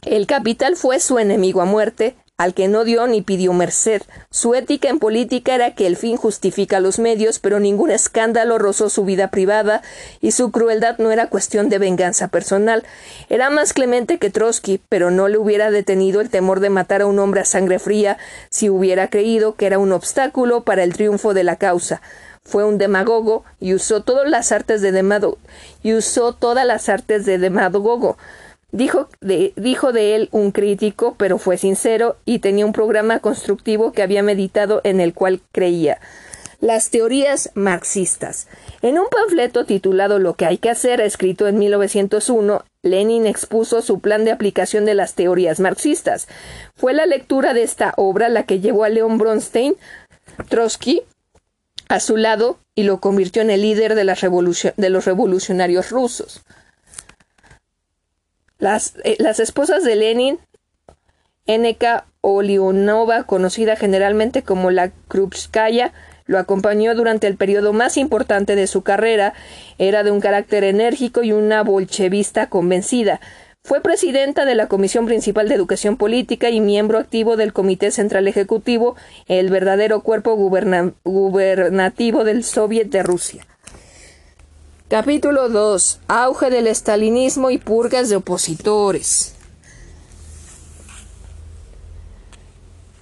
el 0.06 0.26
capital 0.26 0.76
fue 0.76 1.00
su 1.00 1.20
enemigo 1.20 1.62
a 1.62 1.66
muerte, 1.66 2.16
al 2.38 2.56
que 2.56 2.68
no 2.68 2.84
dio 2.86 3.06
ni 3.06 3.22
pidió 3.22 3.54
merced. 3.54 4.02
Su 4.32 4.56
ética 4.56 4.90
en 4.90 4.98
política 4.98 5.54
era 5.54 5.76
que 5.76 5.86
el 5.86 5.96
fin 5.96 6.18
justifica 6.18 6.80
los 6.80 6.98
medios, 6.98 7.38
pero 7.38 7.60
ningún 7.60 7.92
escándalo 7.92 8.58
rozó 8.58 8.90
su 8.90 9.06
vida 9.06 9.30
privada 9.30 9.84
y 10.22 10.32
su 10.32 10.50
crueldad 10.50 10.98
no 10.98 11.12
era 11.12 11.30
cuestión 11.30 11.70
de 11.70 11.78
venganza 11.78 12.30
personal. 12.30 12.84
Era 13.30 13.52
más 13.52 13.74
clemente 13.74 14.18
que 14.18 14.32
Trotsky, 14.32 14.82
pero 14.90 15.12
no 15.12 15.28
le 15.28 15.38
hubiera 15.38 15.70
detenido 15.70 16.20
el 16.20 16.32
temor 16.32 16.62
de 16.62 16.72
matar 16.72 17.04
a 17.04 17.06
un 17.06 17.20
hombre 17.20 17.42
a 17.42 17.46
sangre 17.46 17.78
fría 17.78 18.18
si 18.50 18.72
hubiera 18.72 19.08
creído 19.12 19.54
que 19.54 19.68
era 19.68 19.78
un 19.78 19.92
obstáculo 19.92 20.64
para 20.64 20.84
el 20.84 20.94
triunfo 20.94 21.36
de 21.36 21.44
la 21.44 21.58
causa 21.58 22.02
fue 22.44 22.66
un 22.66 22.80
demagogo 22.80 23.44
y 23.60 23.76
usó 23.76 24.02
todas 24.02 24.28
las 24.28 24.52
artes 24.52 24.82
de 24.82 24.92
demagogo 24.92 25.38
y 25.84 25.94
usó 25.94 26.34
todas 26.34 26.66
las 26.66 26.90
artes 26.90 27.24
de 27.26 27.38
demagogo 27.38 28.18
Dijo 28.72 29.10
de, 29.20 29.54
dijo 29.58 29.92
de 29.92 30.16
él 30.16 30.30
un 30.32 30.52
crítico, 30.52 31.16
pero 31.18 31.38
fue 31.38 31.58
sincero 31.58 32.18
y 32.26 32.40
tenía 32.40 32.66
un 32.66 32.74
programa 32.74 33.20
constructivo 33.20 33.92
que 33.92 34.02
había 34.02 34.24
meditado 34.24 34.82
en 34.84 35.02
el 35.02 35.14
cual 35.14 35.42
creía. 35.52 36.00
Las 36.62 36.90
teorías 36.92 37.50
marxistas. 37.56 38.48
En 38.82 39.00
un 39.00 39.08
panfleto 39.10 39.66
titulado 39.66 40.20
Lo 40.20 40.36
que 40.36 40.46
hay 40.46 40.58
que 40.58 40.70
hacer, 40.70 41.02
escrito 41.02 41.48
en 41.48 41.58
1901, 41.58 42.64
Lenin 42.84 43.26
expuso 43.26 43.82
su 43.82 44.00
plan 44.00 44.26
de 44.26 44.32
aplicación 44.32 44.86
de 44.86 44.94
las 44.94 45.16
teorías 45.16 45.60
marxistas. 45.60 46.28
Fue 46.76 46.94
la 46.94 47.08
lectura 47.08 47.54
de 47.54 47.64
esta 47.64 47.94
obra 47.98 48.30
la 48.30 48.44
que 48.44 48.60
llevó 48.60 48.84
a 48.84 48.90
León 48.90 49.18
Bronstein, 49.18 49.76
Trotsky, 50.50 51.02
a 51.90 52.00
su 52.00 52.16
lado 52.16 52.58
y 52.76 52.84
lo 52.84 53.00
convirtió 53.00 53.42
en 53.42 53.50
el 53.50 53.64
líder 53.64 53.96
de, 53.96 54.74
de 54.78 54.90
los 54.90 55.06
revolucionarios 55.06 55.90
rusos. 55.90 56.44
Las, 58.62 58.94
eh, 59.04 59.16
las 59.18 59.40
esposas 59.40 59.84
de 59.84 59.96
Lenin, 59.96 60.38
N.K. 61.48 62.06
Olionova, 62.22 63.24
conocida 63.24 63.76
generalmente 63.76 64.44
como 64.44 64.70
la 64.70 64.92
Krupskaya, 65.08 65.94
lo 66.28 66.38
acompañó 66.38 66.94
durante 66.94 67.26
el 67.26 67.38
periodo 67.38 67.74
más 67.74 67.98
importante 67.98 68.56
de 68.56 68.68
su 68.68 68.84
carrera. 68.84 69.34
Era 69.80 70.04
de 70.04 70.12
un 70.12 70.20
carácter 70.20 70.64
enérgico 70.64 71.24
y 71.24 71.32
una 71.32 71.64
bolchevista 71.64 72.50
convencida. 72.50 73.20
Fue 73.64 73.82
presidenta 73.82 74.46
de 74.46 74.54
la 74.54 74.68
Comisión 74.68 75.08
Principal 75.08 75.50
de 75.50 75.56
Educación 75.56 75.98
Política 75.98 76.52
y 76.52 76.62
miembro 76.62 77.00
activo 77.00 77.38
del 77.38 77.54
Comité 77.54 77.90
Central 77.90 78.28
Ejecutivo, 78.28 78.96
el 79.28 79.50
verdadero 79.50 80.02
cuerpo 80.02 80.36
gubernativo 80.36 82.24
del 82.24 82.44
Soviet 82.44 82.90
de 82.90 83.02
Rusia. 83.02 83.48
Capítulo 84.92 85.48
2. 85.48 86.02
Auge 86.10 86.50
del 86.50 86.68
estalinismo 86.68 87.50
y 87.50 87.58
purgas 87.58 88.10
de 88.10 88.18
opositores. 88.18 89.36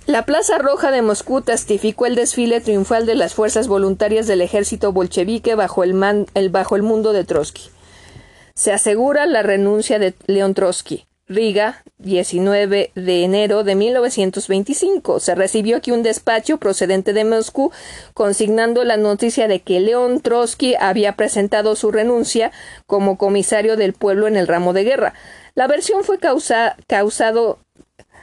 La 0.05 0.23
Plaza 0.23 0.59
Roja 0.59 0.91
de 0.91 1.01
Moscú 1.01 1.41
testificó 1.41 2.05
el 2.05 2.13
desfile 2.13 2.61
triunfal 2.61 3.07
de 3.07 3.15
las 3.15 3.33
fuerzas 3.33 3.67
voluntarias 3.67 4.27
del 4.27 4.41
ejército 4.41 4.91
bolchevique 4.91 5.55
bajo 5.55 5.83
el, 5.83 5.95
bajo 6.51 6.75
el 6.75 6.83
mundo 6.83 7.11
de 7.11 7.23
Trotsky. 7.23 7.71
Se 8.53 8.71
asegura 8.71 9.25
la 9.25 9.41
renuncia 9.41 9.97
de 9.97 10.13
León 10.27 10.53
Trotsky. 10.53 11.08
Riga, 11.31 11.83
19 11.99 12.91
de 12.95 13.23
enero 13.23 13.63
de 13.63 13.75
1925. 13.75 15.19
Se 15.19 15.35
recibió 15.35 15.77
aquí 15.77 15.91
un 15.91 16.01
despacho 16.01 16.57
procedente 16.57 17.13
de 17.13 17.23
Moscú 17.23 17.71
consignando 18.15 18.83
la 18.83 18.97
noticia 18.97 19.47
de 19.47 19.61
que 19.61 19.79
León 19.79 20.21
Trotsky 20.21 20.73
había 20.79 21.15
presentado 21.15 21.75
su 21.75 21.91
renuncia 21.91 22.51
como 22.87 23.19
comisario 23.19 23.77
del 23.77 23.93
pueblo 23.93 24.27
en 24.27 24.37
el 24.37 24.47
ramo 24.47 24.73
de 24.73 24.83
guerra. 24.83 25.13
La 25.53 25.67
versión 25.67 26.03
fue 26.03 26.17
causado 26.17 27.59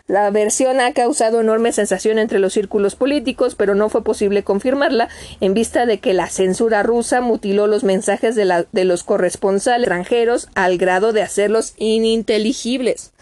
la 0.06 0.30
versión 0.30 0.80
ha 0.80 0.92
causado 0.92 1.40
enorme 1.40 1.72
sensación 1.72 2.18
entre 2.18 2.38
los 2.38 2.52
círculos 2.52 2.94
políticos, 2.94 3.56
pero 3.56 3.74
no 3.74 3.88
fue 3.88 4.04
posible 4.04 4.44
confirmarla 4.44 5.08
en 5.40 5.52
vista 5.52 5.84
de 5.84 5.98
que 5.98 6.14
la 6.14 6.28
censura 6.28 6.84
rusa 6.84 7.20
mutiló 7.20 7.66
los 7.66 7.82
mensajes 7.82 8.36
de, 8.36 8.66
de 8.70 8.84
los 8.84 9.02
corresponsales 9.02 9.86
extranjeros 9.86 10.48
al 10.54 10.78
grado 10.78 11.12
de 11.12 11.22
hacerlos 11.22 11.74
ininteligibles. 11.76 13.12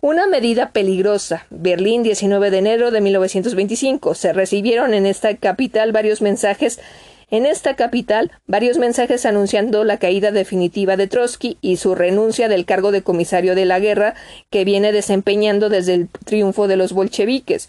Una 0.00 0.26
medida 0.26 0.70
peligrosa. 0.72 1.46
Berlín, 1.50 2.02
19 2.02 2.50
de 2.50 2.58
enero 2.58 2.90
de 2.90 3.00
1925. 3.00 4.14
Se 4.14 4.32
recibieron 4.32 4.94
en 4.94 5.06
esta 5.06 5.36
capital 5.36 5.92
varios 5.92 6.22
mensajes 6.22 6.80
en 7.28 7.44
esta 7.44 7.74
capital, 7.74 8.30
varios 8.46 8.78
mensajes 8.78 9.26
anunciando 9.26 9.82
la 9.82 9.98
caída 9.98 10.30
definitiva 10.30 10.96
de 10.96 11.08
Trotsky 11.08 11.58
y 11.60 11.76
su 11.76 11.96
renuncia 11.96 12.48
del 12.48 12.64
cargo 12.64 12.92
de 12.92 13.02
comisario 13.02 13.56
de 13.56 13.64
la 13.64 13.80
guerra 13.80 14.14
que 14.48 14.64
viene 14.64 14.92
desempeñando 14.92 15.68
desde 15.68 15.94
el 15.94 16.08
triunfo 16.24 16.68
de 16.68 16.76
los 16.76 16.92
bolcheviques. 16.92 17.68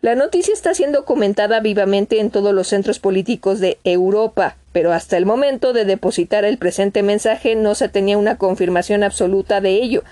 La 0.00 0.14
noticia 0.14 0.54
está 0.54 0.72
siendo 0.72 1.04
comentada 1.04 1.60
vivamente 1.60 2.20
en 2.20 2.30
todos 2.30 2.54
los 2.54 2.68
centros 2.68 2.98
políticos 2.98 3.60
de 3.60 3.78
Europa, 3.84 4.56
pero 4.72 4.92
hasta 4.92 5.16
el 5.18 5.26
momento 5.26 5.74
de 5.74 5.84
depositar 5.84 6.44
el 6.44 6.56
presente 6.56 7.02
mensaje 7.02 7.54
no 7.54 7.74
se 7.74 7.88
tenía 7.88 8.16
una 8.16 8.38
confirmación 8.38 9.02
absoluta 9.02 9.60
de 9.60 9.70
ello. 9.70 10.04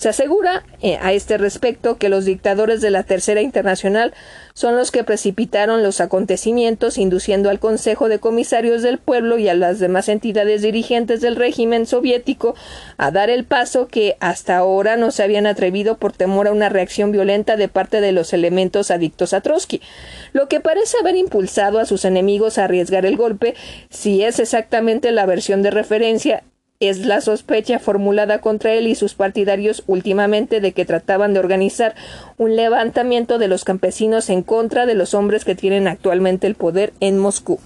Se 0.00 0.08
asegura 0.08 0.64
eh, 0.80 0.96
a 1.02 1.12
este 1.12 1.36
respecto 1.36 1.98
que 1.98 2.08
los 2.08 2.24
dictadores 2.24 2.80
de 2.80 2.88
la 2.88 3.02
Tercera 3.02 3.42
Internacional 3.42 4.14
son 4.54 4.74
los 4.74 4.90
que 4.90 5.04
precipitaron 5.04 5.82
los 5.82 6.00
acontecimientos, 6.00 6.96
induciendo 6.96 7.50
al 7.50 7.58
Consejo 7.58 8.08
de 8.08 8.18
Comisarios 8.18 8.80
del 8.80 8.96
Pueblo 8.96 9.36
y 9.36 9.50
a 9.50 9.54
las 9.54 9.78
demás 9.78 10.08
entidades 10.08 10.62
dirigentes 10.62 11.20
del 11.20 11.36
régimen 11.36 11.84
soviético 11.84 12.54
a 12.96 13.10
dar 13.10 13.28
el 13.28 13.44
paso 13.44 13.88
que 13.88 14.16
hasta 14.20 14.56
ahora 14.56 14.96
no 14.96 15.10
se 15.10 15.22
habían 15.22 15.46
atrevido 15.46 15.98
por 15.98 16.14
temor 16.14 16.48
a 16.48 16.52
una 16.52 16.70
reacción 16.70 17.12
violenta 17.12 17.58
de 17.58 17.68
parte 17.68 18.00
de 18.00 18.12
los 18.12 18.32
elementos 18.32 18.90
adictos 18.90 19.34
a 19.34 19.42
Trotsky, 19.42 19.82
lo 20.32 20.48
que 20.48 20.60
parece 20.60 20.96
haber 20.98 21.16
impulsado 21.16 21.78
a 21.78 21.84
sus 21.84 22.06
enemigos 22.06 22.56
a 22.56 22.64
arriesgar 22.64 23.04
el 23.04 23.18
golpe, 23.18 23.54
si 23.90 24.24
es 24.24 24.38
exactamente 24.38 25.12
la 25.12 25.26
versión 25.26 25.60
de 25.60 25.70
referencia 25.70 26.42
es 26.80 27.04
la 27.04 27.20
sospecha 27.20 27.78
formulada 27.78 28.40
contra 28.40 28.72
él 28.72 28.86
y 28.86 28.94
sus 28.94 29.14
partidarios 29.14 29.84
últimamente 29.86 30.60
de 30.60 30.72
que 30.72 30.86
trataban 30.86 31.34
de 31.34 31.40
organizar 31.40 31.94
un 32.38 32.56
levantamiento 32.56 33.38
de 33.38 33.48
los 33.48 33.64
campesinos 33.64 34.30
en 34.30 34.42
contra 34.42 34.86
de 34.86 34.94
los 34.94 35.12
hombres 35.12 35.44
que 35.44 35.54
tienen 35.54 35.86
actualmente 35.86 36.46
el 36.46 36.54
poder 36.54 36.94
en 37.00 37.18
Moscú. 37.18 37.60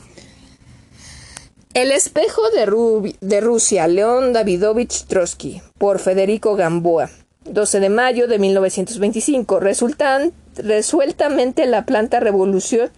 El 1.74 1.92
espejo 1.92 2.42
de, 2.50 3.40
Rusia, 3.40 3.86
León 3.86 4.32
Davidovich 4.32 5.04
Trotsky, 5.06 5.62
por 5.78 6.00
Federico 6.00 6.56
Gamboa, 6.56 7.10
12 7.44 7.80
de 7.80 7.88
mayo 7.88 8.26
de 8.26 8.38
1925. 8.38 9.60
Resultan, 9.60 10.32
resueltamente 10.56 11.66
la 11.66 11.84
planta 11.84 12.20
revolución 12.20 12.90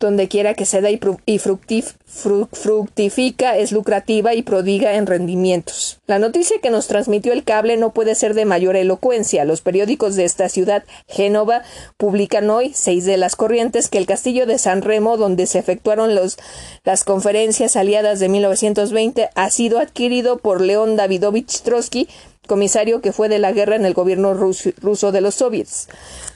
donde 0.00 0.28
quiera 0.28 0.54
que 0.54 0.64
se 0.64 0.80
da 0.80 0.90
y, 0.90 0.98
fructifica, 1.38 3.56
es 3.56 3.70
lucrativa 3.70 4.34
y 4.34 4.42
prodiga 4.42 4.94
en 4.94 5.06
rendimientos. 5.06 6.00
La 6.06 6.18
noticia 6.18 6.56
que 6.60 6.70
nos 6.70 6.88
transmitió 6.88 7.32
el 7.32 7.44
cable 7.44 7.76
no 7.76 7.92
puede 7.92 8.14
ser 8.14 8.34
de 8.34 8.46
mayor 8.46 8.76
elocuencia. 8.76 9.44
Los 9.44 9.60
periódicos 9.60 10.16
de 10.16 10.24
esta 10.24 10.48
ciudad, 10.48 10.84
Génova, 11.06 11.62
publican 11.98 12.50
hoy, 12.50 12.72
seis 12.74 13.04
de 13.04 13.18
las 13.18 13.36
corrientes, 13.36 13.88
que 13.88 13.98
el 13.98 14.06
castillo 14.06 14.46
de 14.46 14.58
San 14.58 14.82
Remo, 14.82 15.18
donde 15.18 15.46
se 15.46 15.58
efectuaron 15.58 16.14
los, 16.14 16.38
las 16.82 17.04
conferencias 17.04 17.76
aliadas 17.76 18.18
de 18.18 18.28
1920, 18.28 19.28
ha 19.34 19.50
sido 19.50 19.78
adquirido 19.78 20.38
por 20.38 20.62
León 20.62 20.96
Davidovich 20.96 21.60
Trotsky, 21.60 22.08
comisario 22.50 23.00
que 23.00 23.12
fue 23.12 23.28
de 23.28 23.38
la 23.38 23.52
guerra 23.52 23.76
en 23.76 23.86
el 23.86 23.94
gobierno 23.94 24.34
ruso 24.34 25.12
de 25.12 25.20
los 25.20 25.36
soviets. 25.36 25.86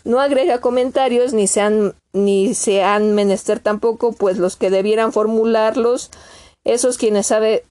No 0.05 0.21
agrega 0.21 0.61
comentarios 0.61 1.33
ni 1.33 1.49
se 1.49 1.61
han, 1.61 1.95
ni 2.13 2.55
se 2.55 2.85
han 2.85 3.17
menester 3.17 3.59
tampoco, 3.59 4.13
pues 4.13 4.39
los 4.39 4.55
que 4.55 4.71
debieran 4.71 5.13
formularlos 5.13 6.13
esos 6.65 6.97
quienes 6.97 7.27
sabe, 7.27 7.65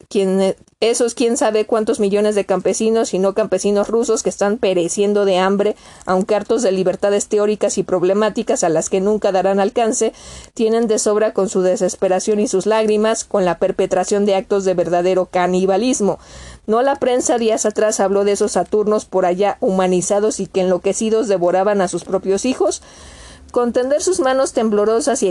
esos 0.79 1.15
quién 1.15 1.35
sabe 1.35 1.65
cuántos 1.65 1.99
millones 1.99 2.35
de 2.35 2.45
campesinos 2.45 3.15
y 3.15 3.19
no 3.19 3.33
campesinos 3.33 3.87
rusos 3.87 4.21
que 4.21 4.29
están 4.29 4.59
pereciendo 4.59 5.25
de 5.25 5.39
hambre, 5.39 5.75
aunque 6.05 6.35
hartos 6.35 6.61
de 6.61 6.71
libertades 6.71 7.27
teóricas 7.27 7.79
y 7.79 7.83
problemáticas 7.83 8.63
a 8.63 8.69
las 8.69 8.89
que 8.89 9.01
nunca 9.01 9.31
darán 9.31 9.59
alcance, 9.59 10.13
tienen 10.53 10.87
de 10.87 10.99
sobra 10.99 11.33
con 11.33 11.49
su 11.49 11.61
desesperación 11.61 12.39
y 12.39 12.47
sus 12.47 12.67
lágrimas, 12.67 13.23
con 13.23 13.45
la 13.45 13.57
perpetración 13.57 14.25
de 14.25 14.35
actos 14.35 14.63
de 14.63 14.75
verdadero 14.75 15.25
canibalismo. 15.25 16.19
No 16.67 16.83
la 16.83 16.97
prensa 16.97 17.39
días 17.39 17.65
atrás 17.65 17.99
habló 17.99 18.23
de 18.23 18.33
esos 18.33 18.51
Saturnos 18.51 19.05
por 19.05 19.25
allá 19.25 19.57
humanizados 19.59 20.39
y 20.39 20.45
que 20.45 20.61
enloquecidos 20.61 21.27
devoraban 21.27 21.81
a 21.81 21.87
sus 21.87 22.03
propios 22.03 22.45
hijos. 22.45 22.83
Contender 23.53 24.01
sus 24.01 24.19
manos 24.19 24.53
temblorosas 24.53 25.21
y 25.21 25.27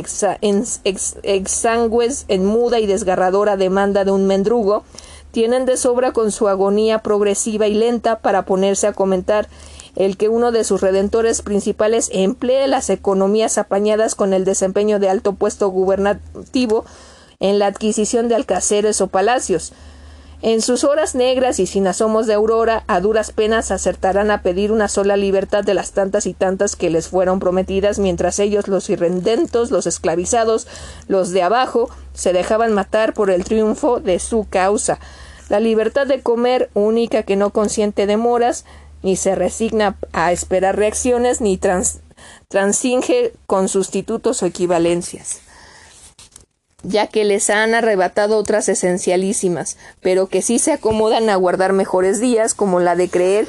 exangües 1.25 2.25
en 2.29 2.47
muda 2.47 2.79
y 2.79 2.87
desgarradora 2.87 3.57
demanda 3.57 4.05
de 4.05 4.13
un 4.13 4.29
mendrugo, 4.29 4.85
tienen 5.33 5.67
de 5.67 5.77
sobra 5.77 6.13
con 6.13 6.31
su 6.31 6.47
agonía 6.47 7.01
progresiva 7.01 7.67
y 7.67 7.75
lenta 7.75 8.21
para 8.21 8.45
ponerse 8.45 8.87
a 8.87 8.93
comentar 8.93 9.49
el 9.97 10.17
que 10.17 10.29
uno 10.29 10.53
de 10.53 10.63
sus 10.63 10.81
redentores 10.81 11.43
principales 11.43 12.11
emplee 12.13 12.69
las 12.69 12.91
economías 12.91 13.59
apañadas 13.59 14.15
con 14.15 14.35
el 14.35 14.45
desempeño 14.45 15.01
de 15.01 15.09
alto 15.09 15.33
puesto 15.33 15.71
gubernativo 15.71 16.85
en 17.41 17.59
la 17.59 17.67
adquisición 17.67 18.29
de 18.29 18.37
alcaceres 18.37 19.01
o 19.01 19.09
palacios, 19.09 19.73
en 20.45 20.61
sus 20.61 20.83
horas 20.83 21.15
negras 21.15 21.61
y 21.61 21.67
sin 21.67 21.87
asomos 21.87 22.27
de 22.27 22.35
aurora, 22.35 22.83
a 22.89 22.99
duras 22.99 23.31
penas 23.31 23.71
acertarán 23.71 24.33
a 24.33 24.43
pedir 24.43 24.73
una 24.73 24.89
sola 24.89 25.17
libertad 25.17 25.63
de 25.63 25.73
las 25.73 25.93
tantas 25.93 26.27
y 26.27 26.35
tantas 26.35 26.75
que 26.75 26.91
les 26.91 27.07
fueron 27.07 27.39
prometidas, 27.39 28.01
mientras 28.01 28.41
ellos, 28.41 28.67
los 28.67 28.91
irrendentos, 28.91 29.71
los 29.71 29.87
esclavizados, 29.87 30.67
los 31.07 31.31
de 31.31 31.43
abajo, 31.43 31.91
se 32.13 32.33
dejaban 32.33 32.73
matar 32.73 33.15
por 33.15 33.31
el 33.31 33.45
triunfo 33.45 34.01
de 34.01 34.19
su 34.19 34.49
causa. 34.51 34.99
La 35.49 35.61
libertad 35.61 36.09
de 36.09 36.23
comer, 36.23 36.71
única 36.75 37.23
que 37.23 37.37
no 37.37 37.51
consiente 37.51 38.09
demoras, 38.09 38.65
ni 39.05 39.15
se 39.15 39.37
resigna 39.37 39.97
a 40.13 40.33
esperar 40.33 40.77
reacciones, 40.77 41.41
ni 41.41 41.57
transinge 42.49 43.33
con 43.47 43.69
sustitutos 43.69 44.43
o 44.43 44.47
equivalencias 44.47 45.41
ya 46.83 47.07
que 47.07 47.25
les 47.25 47.51
han 47.51 47.75
arrebatado 47.75 48.37
otras 48.37 48.69
esencialísimas, 48.69 49.77
pero 50.01 50.27
que 50.27 50.43
sí 50.43 50.59
se 50.59 50.73
acomodan 50.73 51.31
a 51.31 51.37
guardar 51.37 51.73
mejores 51.73 52.21
días, 52.21 52.55
como 52.55 52.81
la 52.81 52.97
de 52.97 53.09
creer 53.09 53.47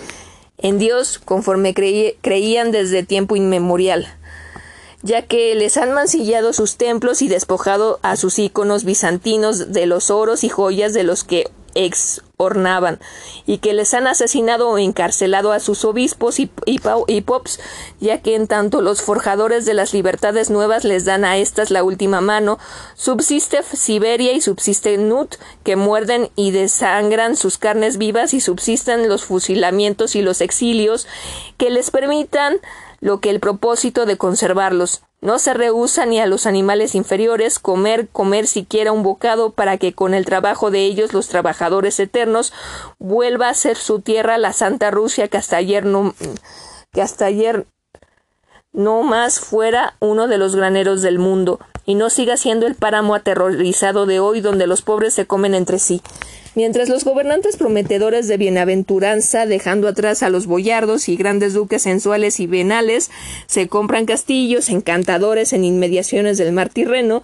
en 0.58 0.80
Dios 0.80 1.20
conforme 1.20 1.74
creían 1.74 2.72
desde 2.72 3.04
tiempo 3.04 3.36
inmemorial, 3.36 4.08
ya 5.02 5.24
que 5.24 5.54
les 5.56 5.78
han 5.78 5.92
mancillado 5.92 6.54
sus 6.54 6.78
templos 6.78 7.22
y 7.22 7.28
despojado 7.28 8.00
a 8.02 8.16
sus 8.16 8.40
íconos 8.40 8.84
bizantinos 8.86 9.74
de 9.74 9.86
los 9.86 10.10
oros 10.10 10.44
y 10.44 10.50
joyas 10.50 10.94
de 10.94 11.04
los 11.04 11.24
que 11.24 11.50
exornaban, 11.76 13.00
y 13.46 13.60
que 13.60 13.74
les 13.74 13.94
han 13.94 14.08
asesinado 14.08 14.70
o 14.70 14.78
encarcelado 14.78 15.52
a 15.52 15.60
sus 15.60 15.86
obispos 15.86 16.40
y, 16.40 16.52
y, 16.66 17.22
pops, 17.22 17.60
ya 18.00 18.22
que 18.22 18.36
en 18.36 18.48
tanto 18.48 18.82
los 18.82 19.02
forjadores 19.02 19.66
de 19.66 19.74
las 19.74 19.94
libertades 19.94 20.50
nuevas 20.50 20.84
les 20.84 21.06
dan 21.06 21.26
a 21.26 21.38
estas 21.38 21.72
la 21.72 21.84
última 21.84 22.22
mano, 22.22 22.60
subsiste 22.96 23.62
Siberia 23.64 24.34
y 24.34 24.42
subsiste 24.42 24.98
Nut, 24.98 25.36
que 25.64 25.76
muerden 25.76 26.30
y 26.36 26.52
desangran 26.52 27.36
sus 27.36 27.58
carnes 27.58 27.98
vivas 27.98 28.34
y 28.34 28.42
subsisten 28.42 29.08
los 29.08 29.26
fusilamientos 29.26 30.16
y 30.16 30.22
los 30.22 30.42
exilios, 30.42 31.08
que 31.58 31.70
les 31.70 31.92
permitan 31.92 32.58
lo 33.00 33.20
que 33.20 33.30
el 33.30 33.40
propósito 33.40 34.06
de 34.06 34.18
conservarlos. 34.18 35.04
No 35.24 35.40
se 35.40 35.54
rehúsa 35.54 36.06
ni 36.06 36.20
a 36.20 36.26
los 36.26 36.46
animales 36.46 36.96
inferiores 36.96 37.58
comer, 37.58 38.10
comer 38.10 38.46
siquiera 38.46 38.92
un 38.92 39.04
bocado 39.04 39.52
para 39.52 39.78
que 39.78 39.94
con 39.94 40.14
el 40.14 40.26
trabajo 40.26 40.70
de 40.70 40.80
ellos 40.80 41.14
los 41.14 41.30
trabajadores 41.30 41.98
eternos 42.02 42.52
vuelva 43.00 43.48
a 43.48 43.54
ser 43.54 43.78
su 43.78 44.02
tierra 44.02 44.38
la 44.38 44.52
Santa 44.52 44.92
Rusia 44.92 45.30
que 45.30 45.38
hasta 45.38 45.56
ayer 45.56 45.86
no, 45.86 46.14
que 46.92 47.02
hasta 47.02 47.24
ayer 47.24 47.66
no 48.74 49.04
más 49.04 49.40
fuera 49.40 49.96
uno 50.02 50.28
de 50.28 50.38
los 50.38 50.58
graneros 50.58 51.02
del 51.02 51.20
mundo 51.20 51.58
y 51.86 51.96
no 51.96 52.10
siga 52.10 52.38
siendo 52.38 52.68
el 52.68 52.76
páramo 52.76 53.16
aterrorizado 53.16 54.06
de 54.06 54.20
hoy 54.20 54.42
donde 54.42 54.68
los 54.68 54.82
pobres 54.82 55.14
se 55.14 55.26
comen 55.26 55.54
entre 55.54 55.80
sí. 55.80 56.02
Mientras 56.56 56.88
los 56.88 57.04
gobernantes 57.04 57.58
prometedores 57.58 58.28
de 58.28 58.38
bienaventuranza, 58.38 59.48
dejando 59.48 59.88
atrás 59.88 60.22
a 60.22 60.30
los 60.30 60.46
boyardos 60.46 61.10
y 61.10 61.16
grandes 61.16 61.54
duques 61.54 61.82
sensuales 61.82 62.40
y 62.40 62.46
venales, 62.46 63.10
se 63.48 63.68
compran 63.68 64.06
castillos 64.06 64.70
encantadores 64.70 65.52
en 65.54 65.66
inmediaciones 65.66 66.38
del 66.38 66.54
mar 66.54 66.70
Tirreno, 66.70 67.24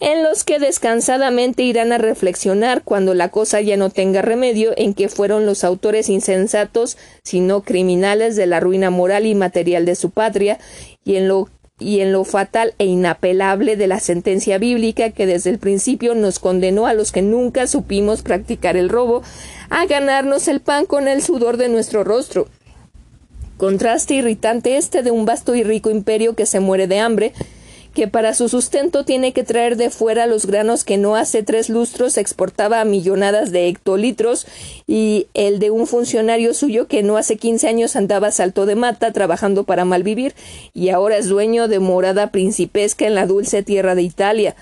en 0.00 0.22
los 0.22 0.44
que 0.44 0.58
descansadamente 0.58 1.62
irán 1.62 1.92
a 1.92 1.98
reflexionar 1.98 2.82
cuando 2.82 3.14
la 3.14 3.30
cosa 3.30 3.60
ya 3.60 3.76
no 3.76 3.90
tenga 3.90 4.22
remedio 4.22 4.72
en 4.76 4.94
que 4.94 5.08
fueron 5.08 5.46
los 5.46 5.64
autores 5.64 6.08
insensatos, 6.08 6.96
sino 7.22 7.62
criminales 7.62 8.36
de 8.36 8.46
la 8.46 8.60
ruina 8.60 8.90
moral 8.90 9.26
y 9.26 9.34
material 9.34 9.84
de 9.86 9.94
su 9.94 10.10
patria, 10.10 10.58
y 11.04 11.16
en 11.16 11.28
lo 11.28 11.48
y 11.80 12.00
en 12.00 12.12
lo 12.12 12.24
fatal 12.24 12.74
e 12.78 12.86
inapelable 12.86 13.76
de 13.76 13.86
la 13.86 14.00
sentencia 14.00 14.58
bíblica 14.58 15.10
que 15.10 15.26
desde 15.26 15.50
el 15.50 15.58
principio 15.58 16.14
nos 16.14 16.38
condenó 16.38 16.86
a 16.86 16.94
los 16.94 17.12
que 17.12 17.22
nunca 17.22 17.66
supimos 17.66 18.22
practicar 18.22 18.76
el 18.76 18.88
robo 18.88 19.22
a 19.70 19.86
ganarnos 19.86 20.48
el 20.48 20.60
pan 20.60 20.86
con 20.86 21.08
el 21.08 21.22
sudor 21.22 21.56
de 21.56 21.68
nuestro 21.68 22.04
rostro. 22.04 22.48
Contraste 23.56 24.14
irritante 24.14 24.76
este 24.76 25.02
de 25.02 25.10
un 25.10 25.24
vasto 25.24 25.54
y 25.54 25.62
rico 25.62 25.90
imperio 25.90 26.34
que 26.34 26.46
se 26.46 26.60
muere 26.60 26.86
de 26.86 27.00
hambre, 27.00 27.32
que 27.98 28.06
para 28.06 28.32
su 28.32 28.48
sustento 28.48 29.04
tiene 29.04 29.32
que 29.32 29.42
traer 29.42 29.76
de 29.76 29.90
fuera 29.90 30.28
los 30.28 30.46
granos 30.46 30.84
que 30.84 30.96
no 30.98 31.16
hace 31.16 31.42
tres 31.42 31.68
lustros 31.68 32.16
exportaba 32.16 32.80
a 32.80 32.84
millonadas 32.84 33.50
de 33.50 33.66
hectolitros 33.66 34.46
y 34.86 35.26
el 35.34 35.58
de 35.58 35.72
un 35.72 35.88
funcionario 35.88 36.54
suyo 36.54 36.86
que 36.86 37.02
no 37.02 37.16
hace 37.16 37.38
quince 37.38 37.66
años 37.66 37.96
andaba 37.96 38.30
salto 38.30 38.66
de 38.66 38.76
mata 38.76 39.12
trabajando 39.12 39.64
para 39.64 39.84
malvivir 39.84 40.36
y 40.74 40.90
ahora 40.90 41.16
es 41.16 41.26
dueño 41.26 41.66
de 41.66 41.80
morada 41.80 42.30
principesca 42.30 43.04
en 43.04 43.16
la 43.16 43.26
dulce 43.26 43.64
tierra 43.64 43.96
de 43.96 44.02
Italia. 44.02 44.54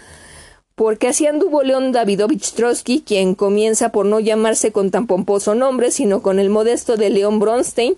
Porque 0.75 1.09
así 1.09 1.27
anduvo 1.27 1.63
León 1.63 1.93
Davidovich 1.93 2.53
Trotsky, 2.53 3.03
quien 3.03 3.35
comienza 3.35 3.93
por 3.93 4.07
no 4.07 4.19
llamarse 4.19 4.73
con 4.73 4.91
tan 4.91 5.07
pomposo 5.07 5.55
nombre, 5.55 5.91
sino 5.91 6.23
con 6.23 6.39
el 6.39 6.49
modesto 6.49 6.97
de 6.97 7.11
León 7.11 7.39
Bronstein, 7.39 7.97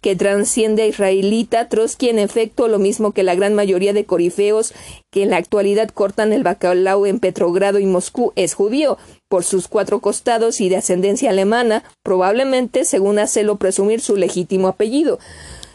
que 0.00 0.16
transciende 0.16 0.82
a 0.82 0.86
israelita, 0.86 1.68
Trotsky 1.68 2.08
en 2.08 2.18
efecto, 2.18 2.68
lo 2.68 2.78
mismo 2.78 3.12
que 3.12 3.22
la 3.22 3.34
gran 3.34 3.54
mayoría 3.54 3.92
de 3.92 4.04
corifeos 4.04 4.72
que 5.10 5.22
en 5.22 5.30
la 5.30 5.36
actualidad 5.36 5.90
cortan 5.90 6.32
el 6.32 6.42
bacalao 6.42 7.06
en 7.06 7.20
Petrogrado 7.20 7.78
y 7.78 7.86
Moscú, 7.86 8.32
es 8.36 8.54
judío, 8.54 8.98
por 9.28 9.44
sus 9.44 9.68
cuatro 9.68 10.00
costados 10.00 10.60
y 10.60 10.68
de 10.68 10.76
ascendencia 10.76 11.30
alemana, 11.30 11.84
probablemente, 12.02 12.84
según 12.84 13.18
hacelo 13.18 13.56
presumir, 13.56 14.00
su 14.00 14.16
legítimo 14.16 14.68
apellido. 14.68 15.18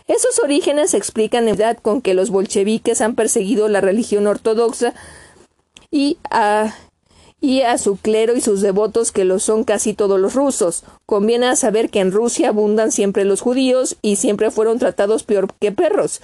Esos 0.08 0.40
orígenes 0.40 0.94
explican 0.94 1.48
en 1.48 1.56
verdad 1.58 1.78
con 1.82 2.02
que 2.02 2.14
los 2.14 2.30
bolcheviques 2.30 3.02
han 3.02 3.16
perseguido 3.16 3.68
la 3.68 3.82
religión 3.82 4.28
ortodoxa 4.28 4.94
y 5.90 6.18
a, 6.30 6.76
y 7.42 7.62
a 7.62 7.78
su 7.78 7.98
clero 7.98 8.36
y 8.36 8.42
sus 8.42 8.62
devotos 8.62 9.12
que 9.12 9.26
lo 9.26 9.40
son 9.40 9.64
casi 9.64 9.94
todos 9.94 10.20
los 10.20 10.34
rusos. 10.34 10.84
Conviene 11.06 11.56
saber 11.56 11.90
que 11.90 12.00
en 12.00 12.12
Rusia 12.12 12.50
abundan 12.50 12.92
siempre 12.92 13.26
los 13.26 13.42
judíos 13.42 13.98
y 14.02 14.16
siempre 14.16 14.52
fueron 14.52 14.80
tratados 14.80 15.24
peor 15.24 15.54
que 15.60 15.72
perros. 15.72 16.22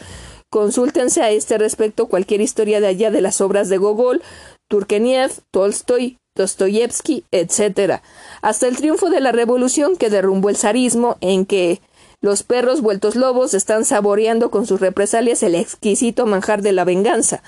Consúltense 0.50 1.22
a 1.22 1.32
este 1.32 1.58
respecto 1.58 2.08
cualquier 2.08 2.42
historia 2.42 2.82
de 2.82 2.88
allá 2.88 3.12
de 3.12 3.22
las 3.22 3.40
obras 3.40 3.70
de 3.70 3.78
Gogol, 3.78 4.22
Turgeniev, 4.68 5.32
Tolstoy, 5.52 6.18
Dostoyevsky, 6.36 7.26
etc. 7.32 8.02
Hasta 8.42 8.68
el 8.68 8.78
triunfo 8.78 9.10
de 9.10 9.22
la 9.22 9.32
revolución 9.32 9.96
que 9.96 10.10
derrumbó 10.10 10.50
el 10.50 10.58
zarismo, 10.58 11.18
en 11.22 11.46
que 11.46 11.82
los 12.22 12.44
perros 12.44 12.82
vueltos 12.82 13.16
lobos 13.16 13.54
están 13.54 13.86
saboreando 13.86 14.52
con 14.52 14.68
sus 14.68 14.80
represalias 14.80 15.42
el 15.44 15.56
exquisito 15.56 16.26
manjar 16.26 16.62
de 16.62 16.72
la 16.72 16.84
venganza. 16.84 17.42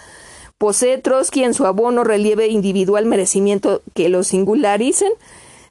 ¿Posee 0.63 0.97
Trotsky 0.97 1.43
en 1.43 1.53
su 1.53 1.65
abono 1.65 2.05
relieve 2.05 2.47
individual 2.47 3.05
merecimiento 3.05 3.81
que 3.93 4.07
los 4.07 4.27
singularicen? 4.27 5.11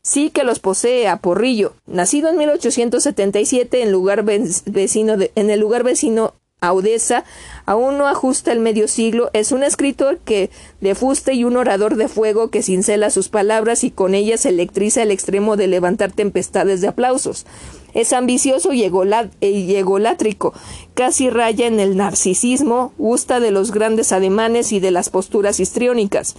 Sí 0.03 0.29
que 0.29 0.45
los 0.45 0.59
posee 0.59 1.09
a 1.09 1.17
Porrillo. 1.17 1.73
Nacido 1.87 2.29
en 2.29 2.37
1877 2.37 3.85
en, 3.85 3.91
lugar 3.91 4.23
vecino 4.23 5.15
en 5.35 5.49
el 5.49 5.61
lugar 5.61 5.83
vecino 5.83 6.35
Audesa, 6.61 7.25
aún 7.65 7.97
no 7.97 8.07
ajusta 8.07 8.53
el 8.53 8.61
medio 8.61 8.87
siglo, 8.87 9.31
es 9.33 9.51
un 9.51 9.62
escritor 9.62 10.19
que 10.19 10.51
de 10.83 10.95
fuste 10.95 11.33
y 11.33 11.45
un 11.45 11.57
orador 11.57 11.97
de 11.97 12.09
fuego 12.09 12.51
que 12.51 12.62
cincela 12.62 13.09
sus 13.09 13.31
palabras 13.31 13.85
y 13.85 13.91
con 13.91 14.15
ellas 14.15 14.45
electriza 14.45 15.03
el 15.03 15.11
extremo 15.11 15.57
de 15.57 15.69
levantar 15.69 16.12
tempestades 16.12 16.83
de 16.83 16.89
aplausos. 16.89 17.47
Es 17.95 18.12
ambicioso 18.12 18.73
y, 18.73 18.85
egolátrico, 18.85 20.55
casi 20.95 21.29
raya 21.29 21.67
en 21.67 21.79
el 21.79 21.97
narcisismo, 21.97 22.93
gusta 22.97 23.39
de 23.39 23.51
los 23.51 23.71
grandes 23.71 24.12
ademanes 24.12 24.73
y 24.73 24.81
de 24.81 24.91
las 24.91 25.11
posturas 25.11 25.61
histriónicas. 25.61 26.37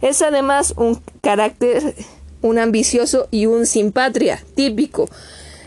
Es 0.00 0.22
además 0.22 0.74
un 0.76 1.00
carácter, 1.22 1.94
un 2.42 2.58
ambicioso 2.58 3.26
y 3.30 3.46
un 3.46 3.66
simpatria 3.66 4.42
típico. 4.54 5.08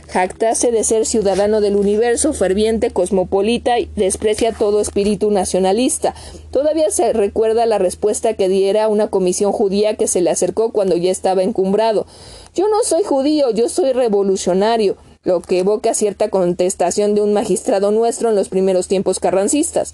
Jactase 0.08 0.72
de 0.72 0.84
ser 0.84 1.06
ciudadano 1.06 1.62
del 1.62 1.76
universo, 1.76 2.34
ferviente, 2.34 2.90
cosmopolita 2.90 3.78
y 3.78 3.92
desprecia 3.96 4.54
todo 4.54 4.82
espíritu 4.82 5.30
nacionalista. 5.30 6.16
Todavía 6.50 6.90
se 6.90 7.14
recuerda 7.14 7.68
la 7.68 7.78
respuesta 7.78 8.34
que 8.34 8.50
diera 8.50 8.88
una 8.88 9.10
comisión 9.10 9.52
judía 9.52 9.98
que 9.98 10.08
se 10.08 10.22
le 10.22 10.32
acercó 10.32 10.72
cuando 10.72 10.98
ya 10.98 11.12
estaba 11.12 11.44
encumbrado. 11.44 12.08
Yo 12.56 12.70
no 12.70 12.84
soy 12.84 13.04
judío, 13.04 13.52
yo 13.52 13.70
soy 13.70 13.94
revolucionario 13.94 14.98
lo 15.24 15.42
que 15.42 15.60
evoca 15.60 15.94
cierta 15.94 16.30
contestación 16.30 17.16
de 17.16 17.22
un 17.22 17.34
magistrado 17.34 17.92
nuestro 17.92 18.30
en 18.30 18.36
los 18.36 18.50
primeros 18.50 18.88
tiempos 18.88 19.20
carrancistas. 19.20 19.94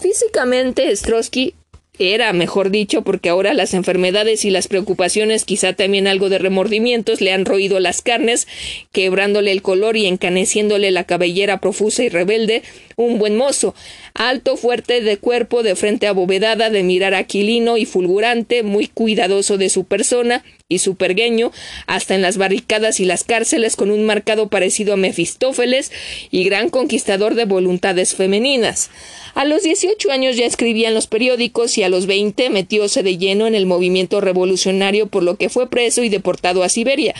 Físicamente, 0.00 0.94
Strosky 0.94 1.54
era, 1.98 2.32
mejor 2.32 2.70
dicho, 2.70 3.02
porque 3.02 3.28
ahora 3.28 3.54
las 3.54 3.74
enfermedades 3.74 4.44
y 4.44 4.50
las 4.50 4.68
preocupaciones, 4.68 5.44
quizá 5.44 5.72
también 5.72 6.06
algo 6.06 6.28
de 6.28 6.38
remordimientos, 6.38 7.20
le 7.20 7.32
han 7.32 7.44
roído 7.44 7.80
las 7.80 8.02
carnes, 8.02 8.46
quebrándole 8.92 9.50
el 9.50 9.62
color 9.62 9.96
y 9.96 10.06
encaneciéndole 10.06 10.92
la 10.92 11.04
cabellera 11.04 11.60
profusa 11.60 12.04
y 12.04 12.08
rebelde, 12.08 12.62
un 12.96 13.18
buen 13.18 13.36
mozo, 13.36 13.74
alto, 14.14 14.56
fuerte 14.56 15.00
de 15.00 15.16
cuerpo, 15.16 15.64
de 15.64 15.74
frente 15.74 16.06
abovedada, 16.06 16.70
de 16.70 16.84
mirar 16.84 17.14
aquilino 17.14 17.76
y 17.76 17.84
fulgurante, 17.84 18.62
muy 18.62 18.86
cuidadoso 18.86 19.58
de 19.58 19.68
su 19.68 19.84
persona 19.84 20.44
y 20.70 20.80
supergueño, 20.80 21.50
hasta 21.86 22.14
en 22.14 22.20
las 22.20 22.36
barricadas 22.36 23.00
y 23.00 23.06
las 23.06 23.24
cárceles, 23.24 23.74
con 23.74 23.90
un 23.90 24.04
marcado 24.04 24.48
parecido 24.48 24.92
a 24.92 24.96
Mefistófeles 24.98 25.90
y 26.30 26.44
gran 26.44 26.68
conquistador 26.68 27.34
de 27.34 27.46
voluntades 27.46 28.14
femeninas. 28.14 28.90
A 29.34 29.46
los 29.46 29.62
18 29.62 30.10
años 30.10 30.36
ya 30.36 30.44
escribía 30.44 30.88
en 30.88 30.94
los 30.94 31.06
periódicos 31.06 31.78
y 31.78 31.84
a 31.84 31.88
los 31.88 32.04
20 32.04 32.50
metióse 32.50 33.02
de 33.02 33.16
lleno 33.16 33.46
en 33.46 33.54
el 33.54 33.64
movimiento 33.64 34.20
revolucionario 34.20 35.06
por 35.06 35.22
lo 35.22 35.36
que 35.36 35.48
fue 35.48 35.70
preso 35.70 36.02
y 36.02 36.10
deportado 36.10 36.62
a 36.62 36.68
Siberia. 36.68 37.14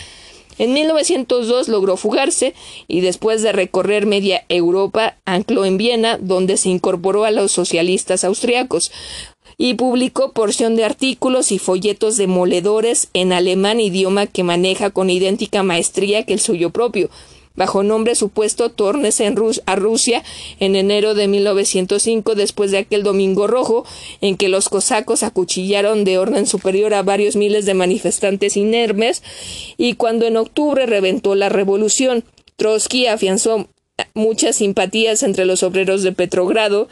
En 0.59 0.73
1902 0.73 1.69
logró 1.69 1.95
fugarse 1.95 2.53
y 2.89 2.99
después 2.99 3.41
de 3.41 3.53
recorrer 3.53 4.05
media 4.05 4.43
Europa 4.49 5.15
ancló 5.23 5.63
en 5.63 5.77
Viena, 5.77 6.17
donde 6.19 6.57
se 6.57 6.67
incorporó 6.67 7.23
a 7.23 7.31
los 7.31 7.53
socialistas 7.53 8.25
austriacos 8.25 8.91
y 9.59 9.75
publicó 9.75 10.31
porción 10.31 10.75
de 10.75 10.85
artículos 10.85 11.51
y 11.51 11.59
folletos 11.59 12.17
demoledores 12.17 13.09
en 13.13 13.33
alemán 13.33 13.79
idioma 13.79 14.25
que 14.25 14.43
maneja 14.43 14.89
con 14.89 15.11
idéntica 15.11 15.61
maestría 15.61 16.23
que 16.23 16.33
el 16.33 16.39
suyo 16.39 16.71
propio 16.71 17.09
bajo 17.59 17.83
nombre 17.83 18.15
supuesto 18.15 18.69
Tornes 18.69 19.19
en 19.19 19.35
a 19.65 19.75
Rusia 19.75 20.23
en 20.61 20.77
enero 20.77 21.13
de 21.13 21.27
1905 21.27 22.33
después 22.35 22.71
de 22.71 22.77
aquel 22.77 23.03
Domingo 23.03 23.47
Rojo 23.47 23.85
en 24.21 24.37
que 24.37 24.47
los 24.47 24.69
cosacos 24.69 25.23
acuchillaron 25.23 26.05
de 26.05 26.17
orden 26.17 26.47
superior 26.47 26.93
a 26.93 27.03
varios 27.03 27.35
miles 27.35 27.65
de 27.65 27.73
manifestantes 27.73 28.55
inermes 28.55 29.21
y 29.77 29.95
cuando 29.95 30.25
en 30.25 30.37
octubre 30.37 30.85
reventó 30.85 31.35
la 31.35 31.49
revolución. 31.49 32.23
Trotsky 32.55 33.07
afianzó 33.07 33.67
muchas 34.13 34.57
simpatías 34.57 35.23
entre 35.23 35.45
los 35.45 35.61
obreros 35.63 36.03
de 36.03 36.13
Petrogrado, 36.13 36.87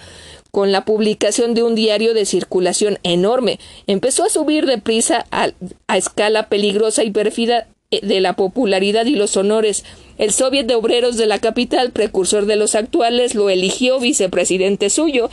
con 0.51 0.71
la 0.71 0.85
publicación 0.85 1.53
de 1.53 1.63
un 1.63 1.75
diario 1.75 2.13
de 2.13 2.25
circulación 2.25 2.99
enorme. 3.03 3.59
Empezó 3.87 4.23
a 4.23 4.29
subir 4.29 4.65
deprisa 4.65 5.25
a, 5.31 5.49
a 5.87 5.97
escala 5.97 6.49
peligrosa 6.49 7.03
y 7.03 7.11
pérfida 7.11 7.67
eh, 7.89 8.01
de 8.03 8.19
la 8.19 8.33
popularidad 8.33 9.05
y 9.05 9.15
los 9.15 9.37
honores. 9.37 9.85
El 10.17 10.33
Soviet 10.33 10.65
de 10.65 10.75
Obreros 10.75 11.15
de 11.15 11.25
la 11.25 11.39
capital, 11.39 11.91
precursor 11.91 12.45
de 12.45 12.57
los 12.57 12.75
actuales, 12.75 13.33
lo 13.33 13.49
eligió 13.49 13.99
vicepresidente 13.99 14.89
suyo. 14.89 15.29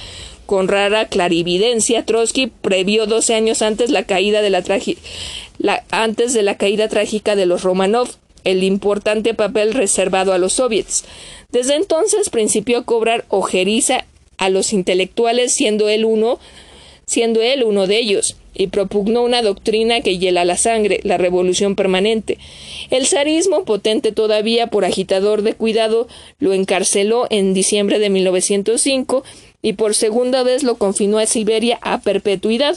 Con 0.47 0.69
rara 0.69 1.07
clarividencia, 1.07 2.05
Trotsky 2.05 2.49
previó 2.49 3.07
doce 3.07 3.35
años 3.35 3.63
antes 3.63 3.91
la 3.91 4.05
caída 4.05 4.41
de 4.41 4.51
la, 4.51 4.63
la 5.59 5.83
antes 5.91 6.33
de 6.33 6.43
la 6.43 6.57
caída 6.57 6.89
trágica 6.89 7.35
de 7.35 7.47
los 7.47 7.63
Romanov, 7.63 8.11
el 8.45 8.63
importante 8.63 9.35
papel 9.35 9.73
reservado 9.73 10.33
a 10.33 10.39
los 10.39 10.53
soviets. 10.53 11.05
Desde 11.51 11.75
entonces 11.75 12.31
principió 12.31 12.79
a 12.79 12.85
cobrar 12.85 13.25
ojeriza 13.29 14.05
a 14.39 14.49
los 14.49 14.73
intelectuales, 14.73 15.53
siendo 15.53 15.89
él 15.89 16.05
uno, 16.05 16.39
siendo 17.07 17.43
él 17.43 17.65
uno 17.65 17.87
de 17.87 17.99
ellos 17.99 18.37
y 18.55 18.69
propugnó 18.69 19.23
una 19.23 19.43
doctrina 19.43 20.01
que 20.01 20.19
hiela 20.19 20.45
la 20.45 20.57
sangre, 20.57 21.01
la 21.03 21.19
revolución 21.19 21.75
permanente. 21.75 22.39
El 22.91 23.07
zarismo, 23.07 23.65
potente 23.65 24.13
todavía 24.13 24.69
por 24.69 24.85
agitador 24.85 25.43
de 25.43 25.55
cuidado, 25.55 26.07
lo 26.39 26.53
encarceló 26.53 27.27
en 27.31 27.53
diciembre 27.53 27.99
de 27.99 28.11
1905 28.11 29.25
y 29.61 29.73
por 29.73 29.95
segunda 29.95 30.43
vez 30.43 30.63
lo 30.63 30.77
confinó 30.77 31.19
a 31.19 31.27
Siberia 31.27 31.79
a 31.83 32.01
perpetuidad. 32.01 32.77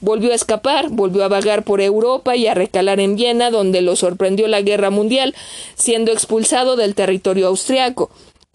Volvió 0.00 0.30
a 0.30 0.36
escapar, 0.36 0.90
volvió 0.90 1.24
a 1.24 1.28
vagar 1.28 1.64
por 1.64 1.80
Europa 1.80 2.36
y 2.36 2.46
a 2.46 2.54
recalar 2.54 3.00
en 3.00 3.16
Viena, 3.16 3.50
donde 3.50 3.80
lo 3.82 3.96
sorprendió 3.96 4.46
la 4.46 4.62
guerra 4.62 4.90
mundial, 4.90 5.34
siendo 5.74 6.12
expulsado 6.12 6.76
del 6.76 6.94
territorio 6.94 7.48
austriaco. 7.48 8.08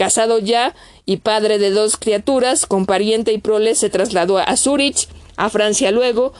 Casado 0.03 0.39
ya 0.39 0.75
y 1.05 1.15
padre 1.15 1.59
de 1.59 1.69
dos 1.69 1.95
criaturas, 1.95 2.65
con 2.65 2.85
pariente 2.85 3.31
y 3.31 3.37
prole, 3.37 3.73
se 3.73 3.89
trasladó 3.89 4.37
a 4.37 4.57
Zúrich, 4.57 5.07
a 5.37 5.49
Francia 5.49 5.91
luego, 5.91 6.33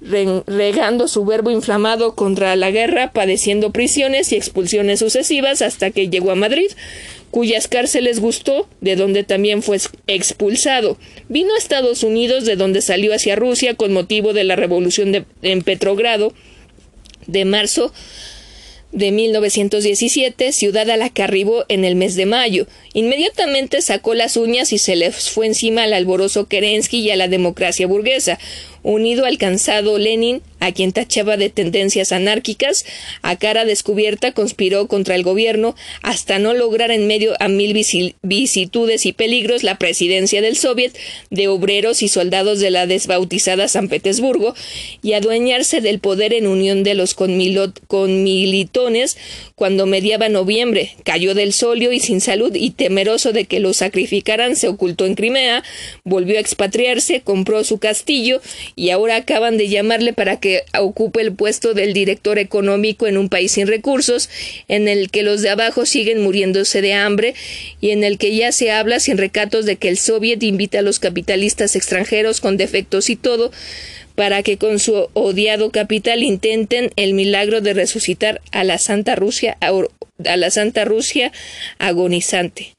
regando 0.00 1.06
su 1.06 1.24
verbo 1.24 1.52
inflamado 1.52 2.16
contra 2.16 2.56
la 2.56 2.72
guerra, 2.72 3.12
padeciendo 3.12 3.70
prisiones 3.70 4.32
y 4.32 4.34
expulsiones 4.34 4.98
sucesivas 4.98 5.62
hasta 5.62 5.92
que 5.92 6.08
llegó 6.08 6.32
a 6.32 6.34
Madrid, 6.34 6.66
cuyas 7.30 7.68
cárceles 7.68 8.18
gustó, 8.18 8.68
de 8.80 8.96
donde 8.96 9.22
también 9.22 9.62
fue 9.62 9.78
expulsado. 10.08 10.98
Vino 11.28 11.54
a 11.54 11.58
Estados 11.58 12.02
Unidos, 12.02 12.44
de 12.44 12.56
donde 12.56 12.82
salió 12.82 13.14
hacia 13.14 13.36
Rusia 13.36 13.74
con 13.74 13.92
motivo 13.92 14.32
de 14.32 14.42
la 14.42 14.56
revolución 14.56 15.24
en 15.42 15.62
Petrogrado 15.62 16.32
de 17.28 17.44
marzo 17.44 17.92
de 18.92 19.12
1917, 19.12 20.52
ciudad 20.52 20.88
a 20.88 20.96
la 20.96 21.10
que 21.10 21.22
arribó 21.22 21.64
en 21.68 21.84
el 21.84 21.96
mes 21.96 22.14
de 22.14 22.26
mayo. 22.26 22.66
Inmediatamente 22.94 23.82
sacó 23.82 24.14
las 24.14 24.36
uñas 24.36 24.72
y 24.72 24.78
se 24.78 24.96
le 24.96 25.12
fue 25.12 25.46
encima 25.46 25.82
al 25.82 25.92
alborozo 25.92 26.46
Kerensky 26.46 27.00
y 27.00 27.10
a 27.10 27.16
la 27.16 27.28
democracia 27.28 27.86
burguesa 27.86 28.38
unido 28.86 29.24
al 29.24 29.36
cansado 29.36 29.98
Lenin, 29.98 30.42
a 30.60 30.72
quien 30.72 30.92
tachaba 30.92 31.36
de 31.36 31.50
tendencias 31.50 32.12
anárquicas, 32.12 32.86
a 33.20 33.36
cara 33.36 33.64
descubierta 33.64 34.32
conspiró 34.32 34.86
contra 34.86 35.16
el 35.16 35.22
gobierno 35.22 35.74
hasta 36.02 36.38
no 36.38 36.54
lograr 36.54 36.92
en 36.92 37.06
medio 37.06 37.34
a 37.40 37.48
mil 37.48 37.76
vicitudes 38.22 39.04
y 39.04 39.12
peligros 39.12 39.64
la 39.64 39.76
presidencia 39.76 40.40
del 40.40 40.56
Soviet 40.56 40.96
de 41.30 41.48
obreros 41.48 42.02
y 42.02 42.08
soldados 42.08 42.60
de 42.60 42.70
la 42.70 42.86
desbautizada 42.86 43.68
San 43.68 43.88
Petersburgo 43.88 44.54
y 45.02 45.14
adueñarse 45.14 45.80
del 45.80 45.98
poder 45.98 46.32
en 46.32 46.46
unión 46.46 46.84
de 46.84 46.94
los 46.94 47.14
conmilitones 47.14 49.18
cuando 49.56 49.86
mediaba 49.86 50.28
noviembre. 50.28 50.94
Cayó 51.04 51.34
del 51.34 51.52
solio 51.52 51.92
y 51.92 51.98
sin 51.98 52.20
salud 52.20 52.54
y 52.54 52.70
temeroso 52.70 53.32
de 53.32 53.46
que 53.46 53.58
lo 53.58 53.72
sacrificaran 53.72 54.54
se 54.54 54.68
ocultó 54.68 55.06
en 55.06 55.16
Crimea, 55.16 55.64
volvió 56.04 56.38
a 56.38 56.40
expatriarse, 56.40 57.22
compró 57.22 57.64
su 57.64 57.78
castillo 57.78 58.40
y 58.78 58.90
ahora 58.90 59.16
acaban 59.16 59.56
de 59.56 59.68
llamarle 59.68 60.12
para 60.12 60.38
que 60.38 60.64
ocupe 60.78 61.22
el 61.22 61.32
puesto 61.32 61.72
del 61.72 61.94
director 61.94 62.38
económico 62.38 63.06
en 63.06 63.16
un 63.16 63.30
país 63.30 63.52
sin 63.52 63.66
recursos, 63.66 64.28
en 64.68 64.86
el 64.86 65.10
que 65.10 65.22
los 65.22 65.40
de 65.40 65.48
abajo 65.48 65.86
siguen 65.86 66.22
muriéndose 66.22 66.82
de 66.82 66.92
hambre 66.92 67.34
y 67.80 67.90
en 67.90 68.04
el 68.04 68.18
que 68.18 68.36
ya 68.36 68.52
se 68.52 68.70
habla 68.70 69.00
sin 69.00 69.16
recatos 69.16 69.64
de 69.64 69.76
que 69.76 69.88
el 69.88 69.96
Soviet 69.96 70.42
invita 70.42 70.80
a 70.80 70.82
los 70.82 70.98
capitalistas 70.98 71.74
extranjeros 71.74 72.42
con 72.42 72.58
defectos 72.58 73.08
y 73.08 73.16
todo 73.16 73.50
para 74.14 74.42
que 74.42 74.58
con 74.58 74.78
su 74.78 75.08
odiado 75.14 75.70
capital 75.70 76.22
intenten 76.22 76.90
el 76.96 77.14
milagro 77.14 77.62
de 77.62 77.72
resucitar 77.72 78.42
a 78.52 78.62
la 78.62 78.76
Santa 78.76 79.14
Rusia 79.14 79.56
a 79.60 80.36
la 80.36 80.50
Santa 80.50 80.84
Rusia 80.84 81.32
agonizante. 81.78 82.74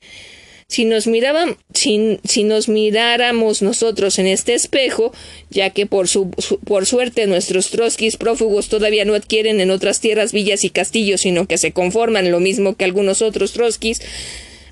Si 0.69 0.83
nos, 0.83 1.07
miraban, 1.07 1.55
si, 1.73 2.19
si 2.25 2.43
nos 2.43 2.67
miráramos 2.67 3.61
nosotros 3.61 4.19
en 4.19 4.27
este 4.27 4.53
espejo, 4.53 5.13
ya 5.49 5.69
que 5.69 5.85
por, 5.85 6.09
su, 6.09 6.29
por 6.65 6.85
suerte 6.85 7.25
nuestros 7.25 7.69
trotskis 7.69 8.17
prófugos 8.17 8.67
todavía 8.67 9.05
no 9.05 9.15
adquieren 9.15 9.61
en 9.61 9.71
otras 9.71 10.01
tierras 10.01 10.33
villas 10.33 10.65
y 10.65 10.69
castillos, 10.69 11.21
sino 11.21 11.47
que 11.47 11.57
se 11.57 11.71
conforman 11.71 12.31
lo 12.31 12.41
mismo 12.41 12.75
que 12.75 12.83
algunos 12.83 13.21
otros 13.21 13.53
trotskis, 13.53 14.01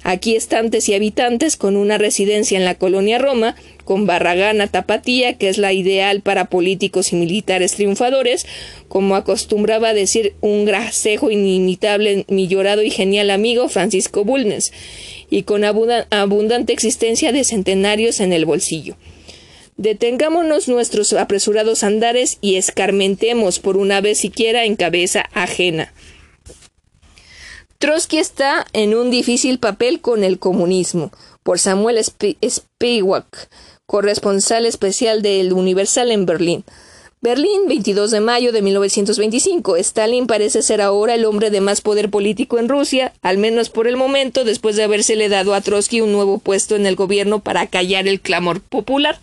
aquí 0.06 0.36
estantes 0.36 0.88
y 0.88 0.94
habitantes 0.94 1.58
con 1.58 1.76
una 1.76 1.98
residencia 1.98 2.58
en 2.58 2.64
la 2.64 2.76
colonia 2.76 3.18
Roma, 3.18 3.56
con 3.84 4.06
Barragana 4.06 4.68
Tapatía, 4.68 5.34
que 5.34 5.50
es 5.50 5.58
la 5.58 5.74
ideal 5.74 6.22
para 6.22 6.46
políticos 6.46 7.12
y 7.12 7.16
militares 7.16 7.74
triunfadores, 7.74 8.46
como 8.88 9.16
acostumbraba 9.16 9.96
decir 9.96 10.36
un 10.42 10.66
grasejo 10.66 11.32
inimitable, 11.32 12.26
mi 12.30 12.48
llorado 12.48 12.84
y 12.84 12.92
genial 12.92 13.32
amigo 13.32 13.68
Francisco 13.68 14.24
Bulnes, 14.24 14.72
y 15.32 15.42
con 15.42 15.64
abundante 15.64 16.72
existencia 16.72 17.32
de 17.32 17.44
centenarios 17.44 18.20
en 18.20 18.32
el 18.32 18.46
bolsillo. 18.46 18.96
Detengámonos 19.78 20.68
nuestros 20.68 21.12
apresurados 21.14 21.84
andares 21.84 22.38
y 22.42 22.58
escarmentemos 22.58 23.60
por 23.60 23.76
una 23.76 24.02
vez 24.02 24.20
siquiera 24.20 24.66
en 24.66 24.76
cabeza 24.76 25.26
ajena. 25.34 25.92
Trotsky 27.78 28.20
está 28.20 28.66
en 28.72 28.96
un 28.96 29.12
difícil 29.12 29.60
papel 29.60 30.00
con 30.00 30.24
el 30.24 30.40
comunismo, 30.40 31.12
por 31.44 31.60
Samuel 31.60 32.02
Spivak, 32.02 33.50
corresponsal 33.86 34.66
especial 34.66 35.22
del 35.22 35.52
Universal 35.52 36.12
en 36.12 36.26
Berlín. 36.26 36.64
Berlín, 37.20 37.68
22 37.68 38.12
de 38.12 38.22
mayo 38.22 38.54
de 38.54 38.62
1925. 38.62 39.76
Stalin 39.76 40.26
parece 40.26 40.62
ser 40.62 40.80
ahora 40.80 41.16
el 41.16 41.26
hombre 41.26 41.50
de 41.50 41.60
más 41.60 41.82
poder 41.82 42.10
político 42.10 42.60
en 42.60 42.70
Rusia, 42.70 43.14
al 43.22 43.40
menos 43.40 43.70
por 43.70 43.88
el 43.88 43.98
momento, 43.98 44.46
después 44.46 44.78
de 44.78 44.84
habérsele 44.84 45.28
dado 45.28 45.54
a 45.54 45.60
Trotsky 45.60 46.00
un 46.00 46.14
nuevo 46.14 46.38
puesto 46.38 46.78
en 46.78 46.86
el 46.86 46.96
gobierno 46.96 47.40
para 47.40 47.68
callar 47.68 48.08
el 48.08 48.22
clamor 48.22 48.62
popular. 48.62 49.20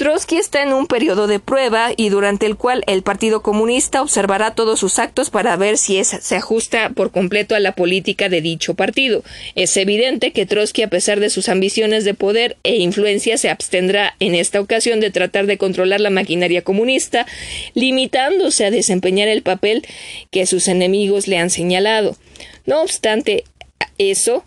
Trotsky 0.00 0.38
está 0.38 0.62
en 0.62 0.72
un 0.72 0.86
periodo 0.86 1.26
de 1.26 1.40
prueba 1.40 1.90
y 1.94 2.08
durante 2.08 2.46
el 2.46 2.56
cual 2.56 2.82
el 2.86 3.02
Partido 3.02 3.42
Comunista 3.42 4.00
observará 4.00 4.54
todos 4.54 4.80
sus 4.80 4.98
actos 4.98 5.28
para 5.28 5.54
ver 5.56 5.76
si 5.76 6.02
se 6.02 6.36
ajusta 6.36 6.88
por 6.88 7.10
completo 7.10 7.54
a 7.54 7.60
la 7.60 7.74
política 7.74 8.30
de 8.30 8.40
dicho 8.40 8.72
partido. 8.72 9.22
Es 9.56 9.76
evidente 9.76 10.32
que 10.32 10.46
Trotsky, 10.46 10.84
a 10.84 10.88
pesar 10.88 11.20
de 11.20 11.28
sus 11.28 11.50
ambiciones 11.50 12.06
de 12.06 12.14
poder 12.14 12.56
e 12.62 12.78
influencia, 12.78 13.36
se 13.36 13.50
abstendrá 13.50 14.16
en 14.20 14.34
esta 14.34 14.62
ocasión 14.62 15.00
de 15.00 15.10
tratar 15.10 15.44
de 15.44 15.58
controlar 15.58 16.00
la 16.00 16.08
maquinaria 16.08 16.62
comunista, 16.62 17.26
limitándose 17.74 18.64
a 18.64 18.70
desempeñar 18.70 19.28
el 19.28 19.42
papel 19.42 19.86
que 20.30 20.46
sus 20.46 20.66
enemigos 20.68 21.28
le 21.28 21.36
han 21.36 21.50
señalado. 21.50 22.16
No 22.64 22.80
obstante 22.80 23.44
eso, 23.98 24.46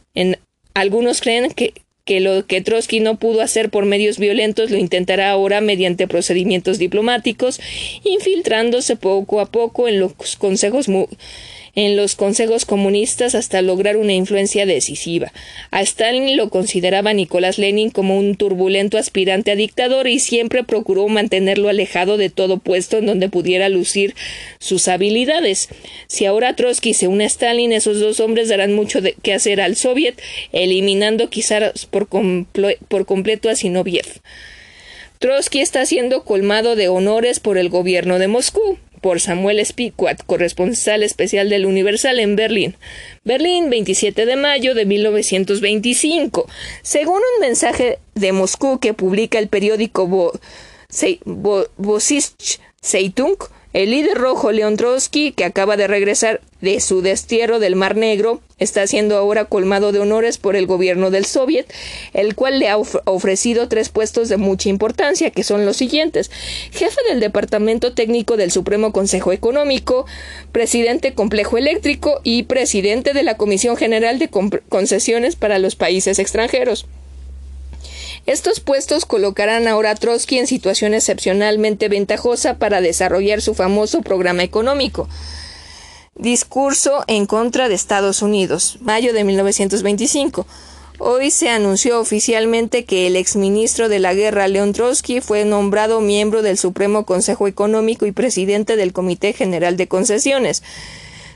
algunos 0.73 1.21
creen 1.21 1.51
que 1.51 1.75
que 2.05 2.19
lo 2.19 2.45
que 2.45 2.61
Trotsky 2.61 2.99
no 2.99 3.17
pudo 3.17 3.41
hacer 3.41 3.69
por 3.69 3.85
medios 3.85 4.17
violentos 4.17 4.71
lo 4.71 4.77
intentará 4.77 5.31
ahora 5.31 5.61
mediante 5.61 6.07
procedimientos 6.07 6.77
diplomáticos, 6.77 7.61
infiltrándose 8.03 8.95
poco 8.95 9.39
a 9.39 9.45
poco 9.45 9.87
en 9.87 9.99
los 9.99 10.13
consejos 10.37 10.89
en 11.75 11.95
los 11.95 12.15
consejos 12.15 12.65
comunistas 12.65 13.33
hasta 13.33 13.61
lograr 13.61 13.97
una 13.97 14.13
influencia 14.13 14.65
decisiva. 14.65 15.33
A 15.71 15.81
Stalin 15.81 16.37
lo 16.37 16.49
consideraba 16.49 17.13
Nicolás 17.13 17.57
Lenin 17.57 17.89
como 17.89 18.17
un 18.17 18.35
turbulento 18.35 18.97
aspirante 18.97 19.51
a 19.51 19.55
dictador 19.55 20.07
y 20.07 20.19
siempre 20.19 20.63
procuró 20.63 21.07
mantenerlo 21.07 21.69
alejado 21.69 22.17
de 22.17 22.29
todo 22.29 22.59
puesto 22.59 22.97
en 22.97 23.07
donde 23.07 23.29
pudiera 23.29 23.69
lucir 23.69 24.13
sus 24.59 24.87
habilidades. 24.87 25.69
Si 26.07 26.25
ahora 26.25 26.55
Trotsky 26.55 26.93
se 26.93 27.07
une 27.07 27.23
a 27.23 27.27
Stalin, 27.27 27.73
esos 27.73 27.99
dos 27.99 28.19
hombres 28.19 28.49
darán 28.49 28.73
mucho 28.73 28.99
que 29.23 29.33
hacer 29.33 29.59
al 29.59 29.75
Soviet, 29.75 30.21
eliminando 30.51 31.29
quizás 31.29 31.87
por, 31.87 32.07
completo 32.07 33.49
a 33.49 33.55
Sinoviev. 33.55 34.05
Trotsky 35.17 35.61
está 35.61 35.85
siendo 35.85 36.23
colmado 36.23 36.75
de 36.75 36.89
honores 36.89 37.39
por 37.39 37.57
el 37.57 37.69
gobierno 37.69 38.19
de 38.19 38.27
Moscú 38.27 38.77
por 39.03 39.19
Samuel 39.19 39.63
Spiquat, 39.63 40.23
corresponsal 40.25 41.03
especial 41.03 41.49
del 41.49 41.67
Universal 41.67 42.19
en 42.19 42.37
Berlín. 42.37 42.75
Berlín, 43.25 43.69
27 43.69 44.25
de 44.25 44.37
mayo 44.37 44.73
de 44.73 44.85
1925. 44.85 46.47
Según 46.81 47.17
un 47.17 47.41
mensaje 47.41 47.99
de 48.15 48.31
Moscú 48.31 48.79
que 48.79 48.93
publica 48.93 49.37
el 49.39 49.49
periódico 49.49 50.07
Bo 50.07 50.31
Zeitung, 52.81 53.37
el 53.73 53.91
líder 53.91 54.17
rojo 54.17 54.51
Leon 54.51 54.77
Trotsky, 54.77 55.31
que 55.31 55.45
acaba 55.45 55.77
de 55.77 55.87
regresar 55.87 56.41
de 56.61 56.79
su 56.79 57.01
destierro 57.01 57.59
del 57.59 57.75
Mar 57.75 57.95
Negro, 57.95 58.39
está 58.57 58.87
siendo 58.87 59.17
ahora 59.17 59.45
colmado 59.45 59.91
de 59.91 59.99
honores 59.99 60.37
por 60.37 60.55
el 60.55 60.65
gobierno 60.65 61.11
del 61.11 61.25
Soviet, 61.25 61.65
el 62.13 62.35
cual 62.35 62.59
le 62.59 62.69
ha 62.69 62.77
ofrecido 62.77 63.67
tres 63.67 63.89
puestos 63.89 64.29
de 64.29 64.37
mucha 64.37 64.69
importancia, 64.69 65.31
que 65.31 65.43
son 65.43 65.65
los 65.65 65.75
siguientes 65.77 66.31
jefe 66.71 67.01
del 67.09 67.19
Departamento 67.19 67.93
Técnico 67.93 68.37
del 68.37 68.51
Supremo 68.51 68.91
Consejo 68.91 69.31
Económico, 69.31 70.05
presidente 70.51 71.13
complejo 71.13 71.57
eléctrico 71.57 72.19
y 72.23 72.43
presidente 72.43 73.13
de 73.13 73.23
la 73.23 73.37
Comisión 73.37 73.77
General 73.77 74.19
de 74.19 74.29
Concesiones 74.69 75.35
para 75.35 75.59
los 75.59 75.75
Países 75.75 76.19
Extranjeros. 76.19 76.85
Estos 78.25 78.61
puestos 78.61 79.05
colocarán 79.05 79.67
ahora 79.67 79.91
a 79.91 79.95
Trotsky 79.95 80.37
en 80.37 80.47
situación 80.47 80.93
excepcionalmente 80.93 81.89
ventajosa 81.89 82.57
para 82.57 82.79
desarrollar 82.79 83.41
su 83.41 83.53
famoso 83.53 84.01
programa 84.01 84.43
económico. 84.43 85.09
Discurso 86.15 87.03
en 87.07 87.25
contra 87.25 87.67
de 87.67 87.75
Estados 87.75 88.21
Unidos, 88.21 88.77
mayo 88.79 89.11
de 89.13 89.25
1925. 89.25 90.47
Hoy 90.99 91.31
se 91.31 91.49
anunció 91.49 91.99
oficialmente 91.99 92.85
que 92.85 93.07
el 93.07 93.17
exministro 93.17 93.89
de 93.89 93.99
la 93.99 94.13
Guerra, 94.13 94.47
Leon 94.47 94.71
Trotsky, 94.71 95.19
fue 95.19 95.43
nombrado 95.43 95.99
miembro 95.99 96.41
del 96.43 96.57
Supremo 96.57 97.05
Consejo 97.05 97.49
Económico 97.49 98.05
y 98.05 98.13
presidente 98.13 98.77
del 98.77 98.93
Comité 98.93 99.33
General 99.33 99.75
de 99.75 99.89
Concesiones. 99.89 100.63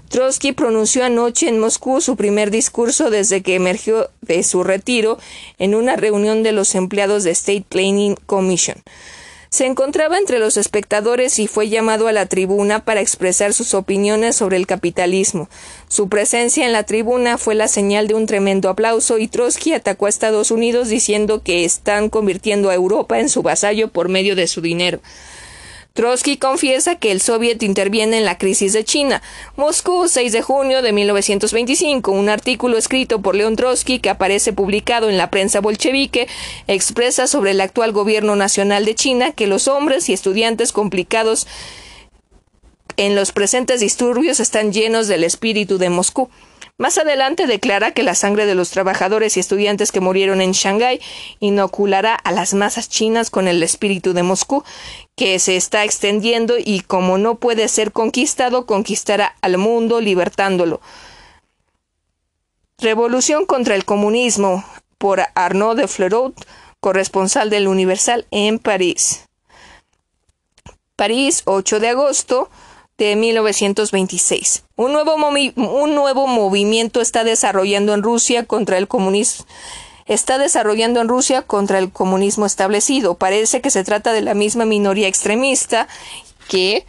Trotsky 0.10 0.53
pronunció 0.53 1.03
anoche 1.03 1.50
en 1.50 1.60
Moscú 1.60 2.00
su 2.02 2.16
primer 2.16 2.50
discurso 2.50 3.10
desde 3.10 3.42
que 3.42 3.56
emergió 3.56 4.10
de 4.22 4.44
su 4.44 4.64
retiro 4.64 5.18
en 5.58 5.76
una 5.76 5.95
reunión 5.95 6.44
de 6.44 6.53
los 6.53 6.76
empleados 6.76 7.24
de 7.24 7.32
State 7.32 7.66
Planning 7.68 8.16
Commission. 8.26 8.82
Se 9.50 9.66
encontraba 9.66 10.18
entre 10.18 10.40
los 10.40 10.58
espectadores 10.58 11.40
y 11.40 11.48
fue 11.48 11.69
llamado 11.69 12.08
a 12.08 12.11
la 12.11 12.26
tribuna 12.26 12.84
para 12.84 13.00
expresar 13.00 13.53
sus 13.53 13.74
opiniones 13.74 14.36
sobre 14.36 14.58
el 14.58 14.68
capitalismo. 14.68 15.50
Su 15.88 16.10
presencia 16.10 16.66
en 16.66 16.74
la 16.74 16.84
tribuna 16.84 17.38
fue 17.38 17.56
la 17.56 17.69
señal 17.69 18.08
de 18.08 18.14
un 18.14 18.26
tremendo 18.26 18.69
aplauso 18.69 19.18
y 19.18 19.27
Trotsky 19.27 19.74
atacó 19.74 20.06
a 20.06 20.10
Estados 20.10 20.52
Unidos 20.52 20.90
diciendo 20.90 21.44
que 21.44 21.64
están 21.64 22.10
convirtiendo 22.10 22.69
a 22.69 22.76
Europa 22.76 23.19
en 23.19 23.30
su 23.30 23.42
vasallo 23.42 23.88
por 23.88 24.10
medio 24.10 24.36
de 24.36 24.48
su 24.48 24.61
dinero. 24.61 25.00
Trotsky 25.98 26.38
confiesa 26.38 26.93
que 26.93 27.11
el 27.11 27.22
Soviet 27.22 27.64
interviene 27.64 28.19
en 28.19 28.26
la 28.26 28.38
crisis 28.38 28.72
de 28.72 28.84
China. 28.84 29.24
Moscú, 29.56 30.08
6 30.08 30.32
de 30.32 30.43
junio 30.43 30.84
de 30.84 30.93
1925. 30.93 32.11
Un 32.11 32.30
artículo 32.30 32.77
escrito 32.77 33.24
por 33.24 33.34
León 33.34 33.56
Trotsky 33.56 33.98
que 33.98 34.11
aparece 34.11 34.53
publicado 34.53 35.09
en 35.09 35.17
la 35.17 35.32
prensa 35.32 35.59
bolchevique 35.59 36.27
expresa 36.67 37.26
sobre 37.26 37.50
el 37.50 37.61
actual 37.61 37.93
gobierno 37.93 38.35
nacional 38.35 38.85
de 38.85 38.93
China 38.93 39.32
que 39.32 39.48
los 39.48 39.67
hombres 39.67 40.08
y 40.08 40.14
estudiantes 40.14 40.72
complicados 40.72 41.48
en 42.98 43.16
los 43.16 43.32
presentes 43.32 43.80
disturbios 43.80 44.40
están 44.40 44.72
llenos 44.72 45.08
del 45.08 45.24
espíritu 45.24 45.80
de 45.80 45.90
Moscú. 45.90 46.30
Más 46.80 47.00
adelante 47.00 47.48
declara 47.48 47.92
que 47.92 48.04
la 48.04 48.14
sangre 48.14 48.46
de 48.46 48.54
los 48.54 48.70
trabajadores 48.70 49.36
y 49.36 49.40
estudiantes 49.40 49.92
que 49.92 50.00
murieron 50.00 50.42
en 50.42 50.52
Shanghái 50.52 51.02
inoculará 51.40 52.14
a 52.14 52.32
las 52.32 52.54
masas 52.54 52.88
chinas 52.88 53.32
con 53.32 53.48
el 53.48 53.64
espíritu 53.64 54.14
de 54.14 54.22
Moscú, 54.22 54.64
que 55.16 55.40
se 55.40 55.56
está 55.56 55.84
extendiendo 55.84 56.56
y 56.60 56.82
como 56.82 57.18
no 57.18 57.36
puede 57.36 57.68
ser 57.68 57.92
conquistado, 57.92 58.68
conquistará 58.68 59.36
al 59.42 59.58
mundo 59.58 60.02
libertándolo. 60.02 60.80
Revolución 62.78 63.48
contra 63.48 63.74
el 63.74 63.84
comunismo 63.84 64.64
por 65.00 65.22
Arnaud 65.34 65.78
de 65.78 65.88
Fleurot, 65.88 66.36
corresponsal 66.80 67.50
del 67.50 67.68
Universal 67.68 68.28
en 68.30 68.60
París. 68.60 69.26
París, 70.96 71.42
8 71.46 71.80
de 71.80 71.90
agosto 71.90 72.52
de 72.98 73.16
1926. 73.16 74.64
Un 74.76 74.93
nuevo, 74.93 75.16
un 75.16 75.95
nuevo 75.95 76.27
movimiento 76.27 77.01
está 77.01 77.24
desarrollando 77.24 77.93
en 77.93 78.03
Rusia 78.03 78.45
contra 78.45 78.77
el 78.77 78.88
comunismo 78.88 79.45
está 80.08 80.38
desarrollando 80.38 81.01
en 81.01 81.09
Rusia 81.09 81.42
contra 81.42 81.80
el 81.80 81.92
comunismo 81.92 82.45
establecido. 82.45 83.16
Parece 83.16 83.61
que 83.61 83.69
se 83.69 83.84
trata 83.84 84.14
de 84.14 84.22
la 84.22 84.34
misma 84.34 84.66
minoría 84.66 85.08
extremista 85.08 85.88
que 86.48 86.85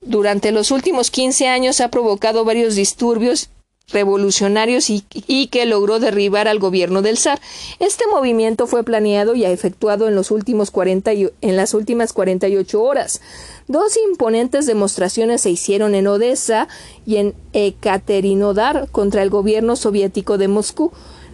durante 0.00 0.52
los 0.52 0.70
últimos 0.70 1.10
15 1.10 1.48
años 1.48 1.80
ha 1.80 1.88
provocado 1.88 2.44
varios 2.44 2.74
disturbios 2.76 3.50
revolucionarios 3.92 4.90
y, 4.90 5.46
que 5.48 5.66
logró 5.66 5.98
derribar 5.98 6.48
al 6.48 6.58
gobierno 6.58 7.02
del 7.02 7.18
zar. 7.18 7.40
Este 7.78 8.06
movimiento 8.06 8.66
fue 8.66 8.84
planeado 8.84 9.34
y 9.34 9.44
efectuado 9.44 10.08
en, 10.08 10.14
los 10.14 10.30
últimos 10.30 10.70
40 10.70 11.10
en 11.12 11.56
las 11.56 11.74
últimas 11.74 12.12
48 12.12 12.82
horas. 12.82 13.20
Dos 13.68 13.96
imponentes 14.10 14.66
demostraciones 14.66 15.42
se 15.42 15.50
hicieron 15.50 15.94
en 15.94 16.06
Odessa 16.06 16.68
y 17.06 17.16
en 17.16 17.34
Ekaterinodar 17.52 18.88
contra 18.90 19.22
el 19.22 19.30
gobierno 19.30 19.76
soviético 19.76 20.38
de 20.38 20.48
Moscú. 20.48 20.92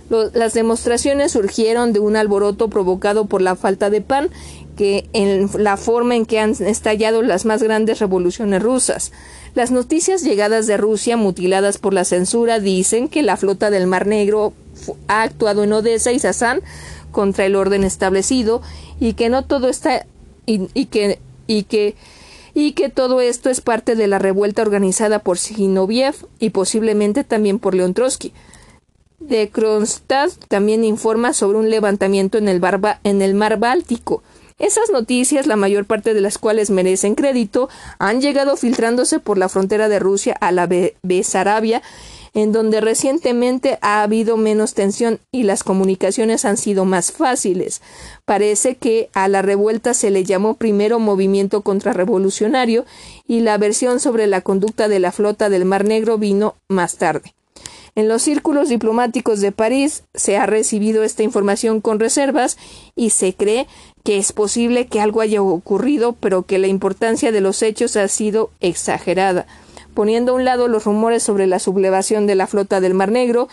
las 0.09 0.55
demostraciones 0.55 1.33
surgieron 1.33 1.93
de 1.93 1.99
un 1.99 2.17
alboroto 2.17 2.69
provocado 2.69 3.27
por 3.27 3.43
la 3.43 3.57
falta 3.57 3.91
de 3.91 4.01
pan, 4.01 4.31
que 4.77 5.09
en 5.15 5.49
la 5.59 5.77
forma 5.77 6.15
en 6.15 6.27
que 6.27 6.39
han 6.39 6.51
estallado 6.51 7.23
las 7.23 7.45
más 7.45 7.63
grandes 7.63 7.99
revoluciones 7.99 8.63
rusas. 8.63 9.13
Las 9.57 9.71
noticias 9.71 10.23
llegadas 10.23 10.67
de 10.67 10.77
Rusia 10.77 11.17
mutiladas 11.17 11.79
por 11.79 11.95
la 11.95 12.05
censura 12.05 12.61
dicen 12.61 13.09
que 13.09 13.23
la 13.23 13.39
flota 13.39 13.71
del 13.71 13.87
Mar 13.87 14.07
Negro 14.07 14.53
ha 15.09 15.23
actuado 15.23 15.65
en 15.65 15.73
Odessa 15.73 16.13
y 16.13 16.19
Sazán 16.19 16.61
contra 17.11 17.47
el 17.47 17.57
orden 17.57 17.83
establecido 17.83 18.61
y 19.01 19.15
que 19.15 19.31
no 19.31 19.47
todo 19.47 19.71
está 19.71 20.05
y, 20.45 20.67
que 20.85 21.21
y 21.47 21.63
que 21.63 21.95
y 22.53 22.73
que 22.73 22.91
todo 22.91 23.23
esto 23.23 23.49
es 23.49 23.63
parte 23.63 23.97
de 23.97 24.07
la 24.09 24.19
revuelta 24.19 24.61
organizada 24.61 25.21
por 25.21 25.39
Zinoviev 25.39 26.17
y 26.39 26.51
posiblemente 26.51 27.25
también 27.25 27.59
por 27.59 27.75
Leon 27.75 27.95
Trotsky. 27.95 28.35
De 29.21 29.49
Kronstadt 29.49 30.33
también 30.49 30.85
informa 30.85 31.33
sobre 31.33 31.57
un 31.57 31.71
levantamiento 31.71 32.37
en 32.37 32.49
el, 32.49 32.61
en 33.05 33.23
el 33.23 33.35
mar 33.35 33.59
Báltico, 33.59 34.23
esas 34.59 34.91
noticias, 34.91 35.47
la 35.47 35.57
mayor 35.57 35.85
parte 35.85 36.15
de 36.15 36.21
las 36.23 36.39
cuales 36.39 36.71
merecen 36.71 37.15
crédito, 37.15 37.69
han 37.99 38.23
llegado 38.23 38.57
filtrándose 38.57 39.21
por 39.21 39.37
la 39.37 39.51
frontera 39.51 39.89
de 39.89 39.99
Rusia 39.99 40.35
a 40.41 40.51
la 40.51 40.69
Besarabia, 41.03 41.83
en 42.33 42.53
donde 42.53 42.81
recientemente 42.81 43.79
ha 43.81 44.03
habido 44.03 44.37
menos 44.37 44.75
tensión 44.75 45.21
y 45.33 45.43
las 45.43 45.63
comunicaciones 45.63 46.45
han 46.45 46.57
sido 46.57 46.85
más 46.85 47.13
fáciles. 47.13 47.81
Parece 48.25 48.77
que 48.77 49.09
a 49.15 49.29
la 49.29 49.43
revuelta 49.43 49.95
se 49.95 50.11
le 50.11 50.25
llamó 50.25 50.55
primero 50.55 50.99
movimiento 50.99 51.63
contrarrevolucionario 51.63 52.85
y 53.27 53.41
la 53.41 53.57
versión 53.59 54.01
sobre 54.01 54.27
la 54.27 54.43
conducta 54.43 54.89
de 54.89 55.01
la 55.01 55.13
flota 55.13 55.49
del 55.49 55.65
Mar 55.65 55.85
Negro 55.85 56.19
vino 56.19 56.57
más 56.69 56.97
tarde. 56.97 57.35
En 57.95 58.09
los 58.09 58.21
círculos 58.21 58.69
diplomáticos 58.69 59.41
de 59.41 59.53
París 59.53 60.03
se 60.13 60.37
ha 60.37 60.45
recibido 60.45 61.03
esta 61.03 61.23
información 61.23 61.81
con 61.81 61.99
reservas 61.99 62.59
y 62.95 63.09
se 63.09 63.35
cree 63.35 63.67
que 64.07 64.19
es 64.19 64.33
posible 64.33 64.87
que 64.87 65.01
algo 65.01 65.21
haya 65.21 65.43
ocurrido, 65.43 66.13
pero 66.13 66.45
que 66.45 66.61
la 66.61 66.69
importancia 66.69 67.33
de 67.33 67.41
los 67.41 67.61
hechos 67.61 67.97
ha 67.97 68.07
sido 68.07 68.51
exagerada. 68.61 69.49
Poniendo 69.95 70.31
a 70.31 70.35
un 70.37 70.45
lado 70.45 70.69
los 70.69 70.85
rumores 70.85 71.25
sobre 71.25 71.49
la 71.49 71.59
sublevación 71.59 72.29
de 72.29 72.37
la 72.37 72.47
flota 72.47 72.81
del 72.81 72.95
Mar 72.95 73.11
Negro, 73.11 73.49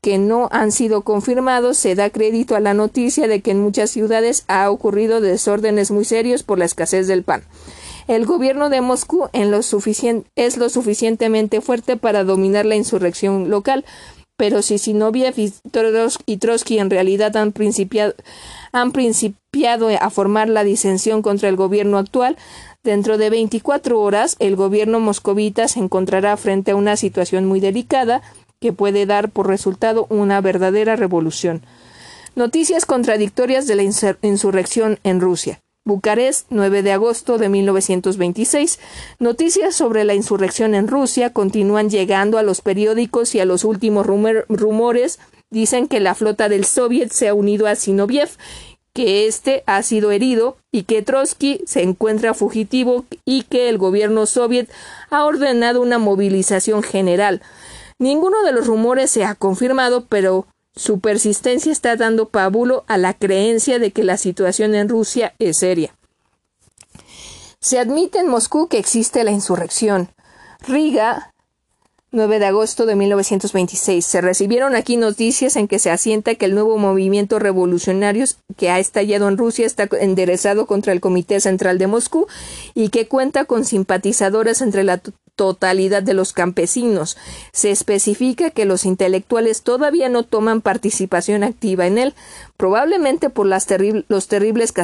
que 0.00 0.16
no 0.16 0.48
han 0.52 0.72
sido 0.72 1.02
confirmados, 1.02 1.76
se 1.76 1.94
da 1.94 2.08
crédito 2.08 2.56
a 2.56 2.60
la 2.60 2.72
noticia 2.72 3.28
de 3.28 3.42
que 3.42 3.50
en 3.50 3.60
muchas 3.60 3.90
ciudades 3.90 4.44
ha 4.48 4.70
ocurrido 4.70 5.20
desórdenes 5.20 5.90
muy 5.90 6.06
serios 6.06 6.42
por 6.44 6.58
la 6.58 6.64
escasez 6.64 7.06
del 7.06 7.22
pan. 7.22 7.42
El 8.06 8.24
gobierno 8.24 8.70
de 8.70 8.80
Moscú 8.80 9.28
es 9.34 10.56
lo 10.56 10.70
suficientemente 10.70 11.60
fuerte 11.60 11.98
para 11.98 12.24
dominar 12.24 12.64
la 12.64 12.76
insurrección 12.76 13.50
local, 13.50 13.84
pero 14.38 14.62
si 14.62 14.78
Sinoviev 14.78 15.34
y 15.36 16.36
Trotsky 16.36 16.78
en 16.78 16.90
realidad 16.90 17.36
han 17.36 17.50
principiado, 17.50 18.14
han 18.70 18.92
principiado 18.92 19.88
a 19.88 20.10
formar 20.10 20.48
la 20.48 20.62
disensión 20.62 21.22
contra 21.22 21.48
el 21.48 21.56
gobierno 21.56 21.98
actual, 21.98 22.36
dentro 22.84 23.18
de 23.18 23.30
24 23.30 24.00
horas 24.00 24.36
el 24.38 24.54
gobierno 24.54 25.00
moscovita 25.00 25.66
se 25.66 25.80
encontrará 25.80 26.36
frente 26.36 26.70
a 26.70 26.76
una 26.76 26.96
situación 26.96 27.46
muy 27.46 27.58
delicada 27.58 28.22
que 28.60 28.72
puede 28.72 29.06
dar 29.06 29.28
por 29.28 29.48
resultado 29.48 30.06
una 30.08 30.40
verdadera 30.40 30.94
revolución. 30.94 31.62
Noticias 32.36 32.86
contradictorias 32.86 33.66
de 33.66 33.74
la 33.74 33.82
insurrección 34.22 35.00
en 35.02 35.20
Rusia. 35.20 35.60
Bucarest, 35.88 36.46
9 36.50 36.82
de 36.82 36.92
agosto 36.92 37.38
de 37.38 37.48
1926. 37.48 38.78
Noticias 39.18 39.74
sobre 39.74 40.04
la 40.04 40.14
insurrección 40.14 40.74
en 40.74 40.86
Rusia 40.86 41.32
continúan 41.32 41.88
llegando 41.90 42.38
a 42.38 42.42
los 42.42 42.60
periódicos 42.60 43.34
y 43.34 43.40
a 43.40 43.46
los 43.46 43.64
últimos 43.64 44.06
rumores 44.06 45.18
dicen 45.50 45.88
que 45.88 45.98
la 45.98 46.14
flota 46.14 46.48
del 46.48 46.66
Soviet 46.66 47.10
se 47.10 47.28
ha 47.28 47.34
unido 47.34 47.66
a 47.66 47.74
Sinoviev, 47.74 48.28
que 48.92 49.26
éste 49.26 49.64
ha 49.66 49.82
sido 49.82 50.10
herido 50.10 50.58
y 50.70 50.82
que 50.82 51.02
Trotsky 51.02 51.62
se 51.66 51.82
encuentra 51.82 52.34
fugitivo 52.34 53.06
y 53.24 53.44
que 53.44 53.70
el 53.70 53.78
gobierno 53.78 54.26
soviet 54.26 54.68
ha 55.10 55.24
ordenado 55.24 55.80
una 55.80 55.98
movilización 55.98 56.82
general. 56.82 57.40
Ninguno 57.98 58.42
de 58.42 58.52
los 58.52 58.66
rumores 58.66 59.10
se 59.10 59.24
ha 59.24 59.34
confirmado, 59.34 60.04
pero 60.06 60.46
su 60.78 61.00
persistencia 61.00 61.72
está 61.72 61.96
dando 61.96 62.28
pábulo 62.28 62.84
a 62.86 62.98
la 62.98 63.12
creencia 63.12 63.80
de 63.80 63.90
que 63.90 64.04
la 64.04 64.16
situación 64.16 64.76
en 64.76 64.88
Rusia 64.88 65.34
es 65.40 65.58
seria. 65.58 65.92
Se 67.58 67.80
admite 67.80 68.20
en 68.20 68.28
Moscú 68.28 68.68
que 68.68 68.78
existe 68.78 69.24
la 69.24 69.32
insurrección. 69.32 70.08
Riga 70.60 71.34
9 72.12 72.38
de 72.38 72.46
agosto 72.46 72.86
de 72.86 72.94
1926. 72.94 74.06
Se 74.06 74.20
recibieron 74.20 74.76
aquí 74.76 74.96
noticias 74.96 75.56
en 75.56 75.66
que 75.66 75.80
se 75.80 75.90
asienta 75.90 76.36
que 76.36 76.44
el 76.44 76.54
nuevo 76.54 76.78
movimiento 76.78 77.40
revolucionario 77.40 78.24
que 78.56 78.70
ha 78.70 78.78
estallado 78.78 79.26
en 79.26 79.36
Rusia 79.36 79.66
está 79.66 79.88
enderezado 80.00 80.66
contra 80.66 80.92
el 80.92 81.00
Comité 81.00 81.40
Central 81.40 81.78
de 81.78 81.88
Moscú 81.88 82.28
y 82.74 82.90
que 82.90 83.08
cuenta 83.08 83.46
con 83.46 83.64
simpatizadores 83.64 84.62
entre 84.62 84.84
la 84.84 85.02
totalidad 85.38 86.02
de 86.02 86.14
los 86.14 86.32
campesinos. 86.32 87.16
Se 87.52 87.70
especifica 87.70 88.50
que 88.50 88.64
los 88.64 88.84
intelectuales 88.84 89.62
todavía 89.62 90.08
no 90.08 90.24
toman 90.24 90.60
participación 90.60 91.44
activa 91.44 91.86
en 91.86 91.96
él, 91.96 92.14
probablemente 92.56 93.30
por 93.30 93.46
los 93.46 94.26
terribles 94.26 94.74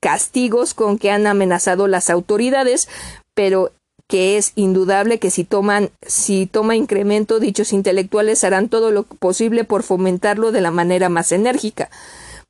castigos 0.00 0.74
con 0.74 0.98
que 0.98 1.12
han 1.12 1.28
amenazado 1.28 1.86
las 1.86 2.10
autoridades, 2.10 2.88
pero 3.34 3.70
que 4.08 4.36
es 4.36 4.50
indudable 4.56 5.20
que 5.20 5.30
si 5.30 5.44
toman, 5.44 5.90
si 6.04 6.46
toma 6.46 6.74
incremento, 6.74 7.38
dichos 7.38 7.72
intelectuales 7.72 8.42
harán 8.42 8.68
todo 8.68 8.90
lo 8.90 9.04
posible 9.04 9.62
por 9.62 9.84
fomentarlo 9.84 10.50
de 10.50 10.60
la 10.60 10.72
manera 10.72 11.08
más 11.08 11.30
enérgica. 11.30 11.88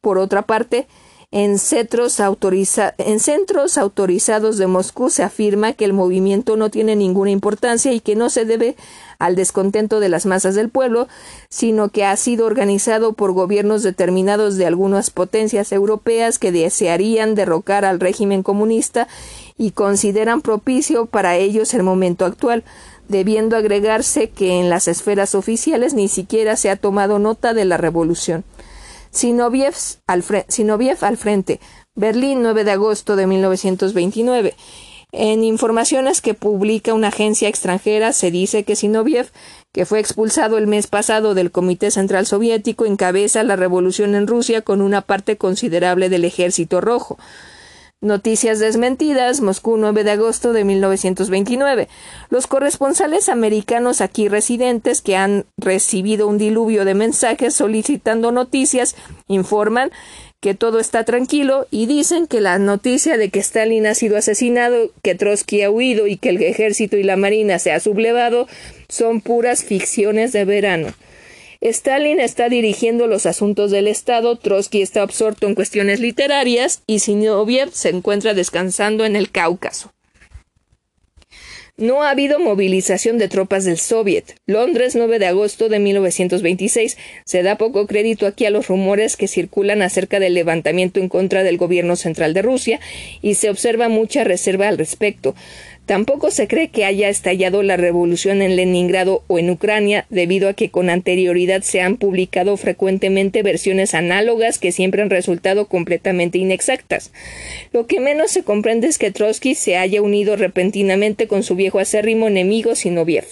Por 0.01 0.17
otra 0.17 0.41
parte, 0.41 0.87
en 1.33 1.59
centros, 1.59 2.19
en 2.99 3.21
centros 3.21 3.79
autorizados 3.79 4.59
de 4.59 4.67
Moscú 4.67 5.11
se 5.11 5.23
afirma 5.23 5.75
que 5.75 5.85
el 5.85 5.93
movimiento 5.93 6.57
no 6.57 6.71
tiene 6.71 6.97
ninguna 6.97 7.31
importancia 7.31 7.93
y 7.93 8.01
que 8.01 8.17
no 8.17 8.31
se 8.31 8.45
debe 8.45 8.75
al 9.21 9.37
descontento 9.37 10.01
de 10.01 10.09
las 10.09 10.27
masas 10.27 10.57
del 10.57 10.71
pueblo, 10.71 11.07
sino 11.49 11.91
que 11.91 12.05
ha 12.05 12.17
sido 12.17 12.47
organizado 12.47 13.13
por 13.13 13.31
gobiernos 13.31 13.85
determinados 13.85 14.57
de 14.57 14.67
algunas 14.67 15.11
potencias 15.11 15.71
europeas 15.71 16.41
que 16.41 16.51
desearían 16.51 17.37
derrocar 17.37 17.85
al 17.85 18.01
régimen 18.01 18.43
comunista 18.43 19.07
y 19.57 19.71
consideran 19.71 20.41
propicio 20.41 21.07
para 21.07 21.37
ellos 21.37 21.75
el 21.75 21.85
momento 21.85 22.25
actual, 22.25 22.65
debiendo 23.09 23.57
agregarse 23.57 24.31
que 24.31 24.59
en 24.59 24.69
las 24.69 24.89
esferas 24.89 25.37
oficiales 25.37 25.95
ni 25.95 26.09
siquiera 26.09 26.57
se 26.57 26.71
ha 26.71 26.77
tomado 26.77 27.21
nota 27.21 27.55
de 27.55 27.67
la 27.67 27.77
revolución. 27.77 28.43
Sinoviev 29.11 29.75
al, 30.07 30.25
al 31.01 31.17
frente. 31.17 31.61
Berlín, 31.95 32.43
9 32.43 32.65
de 32.65 32.71
agosto 32.71 33.17
de 33.17 33.27
1929. 33.27 34.55
En 35.13 35.43
informaciones 35.43 36.21
que 36.21 36.35
publica 36.35 36.95
una 36.95 37.09
agencia 37.09 37.49
extranjera 37.49 38.13
se 38.13 38.31
dice 38.31 38.63
que 38.63 38.77
Sinoviev, 38.77 39.33
que 39.73 39.85
fue 39.85 39.99
expulsado 39.99 40.57
el 40.57 40.69
mes 40.69 40.87
pasado 40.87 41.35
del 41.35 41.51
Comité 41.51 41.91
Central 41.91 42.27
Soviético, 42.27 42.87
encabeza 42.87 43.43
la 43.43 43.57
revolución 43.57 44.15
en 44.15 44.29
Rusia 44.29 44.63
con 44.63 44.81
una 44.81 45.01
parte 45.01 45.37
considerable 45.37 46.09
del 46.09 46.25
Ejército 46.25 46.81
Rojo. 46.81 47.19
Noticias 48.03 48.59
desmentidas, 48.61 49.43
Moscú 49.43 49.77
9 49.77 50.05
de 50.05 50.13
agosto 50.13 50.55
de 50.55 50.65
1929. 50.65 51.87
Los 52.31 52.47
corresponsales 52.47 53.29
americanos 53.29 54.01
aquí 54.01 54.27
residentes 54.27 55.03
que 55.03 55.17
han 55.17 55.45
recibido 55.59 56.27
un 56.27 56.39
diluvio 56.39 56.87
de 56.87 56.95
mensajes 56.95 57.55
solicitando 57.55 58.33
noticias 58.33 58.97
informan 59.29 59.91
que 60.41 60.55
todo 60.55 60.79
está 60.79 61.05
tranquilo 61.05 61.67
y 61.71 61.85
dicen 61.85 62.27
que 62.27 62.41
la 62.41 62.59
noticia 62.59 63.19
de 63.19 63.29
que 63.29 63.41
Stalin 63.41 63.87
ha 63.87 63.95
sido 63.95 64.17
asesinado, 64.17 64.93
que 65.03 65.15
Trotsky 65.15 65.61
ha 65.61 65.71
huido 65.71 66.07
y 66.07 66.17
que 66.17 66.31
el 66.31 66.43
ejército 66.43 66.97
y 66.97 67.03
la 67.03 67.17
marina 67.19 67.59
se 67.59 67.71
ha 67.71 67.81
sublevado 67.81 68.49
son 68.89 69.21
puras 69.21 69.63
ficciones 69.63 70.33
de 70.33 70.47
verano. 70.47 70.95
Stalin 71.63 72.21
está 72.21 72.49
dirigiendo 72.49 73.07
los 73.07 73.27
asuntos 73.27 73.71
del 73.71 73.87
Estado, 73.87 74.37
Trotsky 74.37 74.81
está 74.81 75.03
absorto 75.03 75.47
en 75.47 75.55
cuestiones 75.55 76.01
literarias 76.01 76.83
y 76.87 77.01
Zinoviev 77.01 77.71
se 77.73 77.91
encuentra 77.91 78.33
descansando 78.33 79.05
en 79.05 79.15
el 79.15 79.31
Cáucaso. 79.31 79.93
No 81.81 82.03
ha 82.03 82.11
habido 82.11 82.39
movilización 82.39 83.17
de 83.17 83.29
tropas 83.29 83.65
del 83.65 83.79
Soviet. 83.79 84.37
Londres, 84.47 84.95
9 84.97 85.19
de 85.19 85.27
agosto 85.27 85.71
de 85.71 85.79
1926. 85.79 86.99
Se 87.25 87.43
da 87.43 87.57
poco 87.57 87.87
crédito 87.87 88.27
aquí 88.27 88.45
a 88.45 88.51
los 88.51 88.69
rumores 88.69 89.17
que 89.17 89.29
circulan 89.29 89.81
acerca 89.81 90.21
del 90.21 90.35
levantamiento 90.35 91.01
en 91.01 91.09
contra 91.09 91.43
del 91.43 91.57
gobierno 91.57 91.97
central 91.97 92.35
de 92.35 92.43
Rusia 92.43 92.81
y 93.23 93.35
se 93.37 93.49
observa 93.49 93.89
mucha 93.89 94.25
reserva 94.25 94.69
al 94.69 94.77
respecto. 94.77 95.35
Tampoco 95.91 96.31
se 96.31 96.47
cree 96.47 96.69
que 96.69 96.85
haya 96.85 97.09
estallado 97.09 97.65
la 97.65 97.77
revolución 97.77 98.43
en 98.43 98.55
Leningrado 98.55 99.25
o 99.27 99.41
en 99.41 99.51
Ucrania, 99.51 100.07
debido 100.09 100.49
a 100.49 100.55
que 100.55 100.71
con 100.71 100.89
anterioridad 100.89 101.63
se 101.63 101.81
han 101.81 101.97
publicado 101.97 102.57
frecuentemente 102.57 103.43
versiones 103.43 103.95
análogas 103.95 104.61
que 104.61 104.71
siempre 104.71 105.03
han 105.03 105.11
resultado 105.11 105.67
completamente 105.67 106.39
inexactas. 106.39 107.11
Lo 107.73 107.89
que 107.89 107.99
menos 107.99 108.31
se 108.31 108.45
comprende 108.45 108.87
es 108.87 108.99
que 108.99 109.11
Trotsky 109.11 109.57
se 109.57 109.79
haya 109.79 110.01
unido 110.01 110.37
repentinamente 110.37 111.27
con 111.27 111.43
su 111.43 111.57
viejo 111.57 111.81
acérrimo 111.81 112.29
enemigo 112.29 112.77
Sinoviev. 112.77 113.27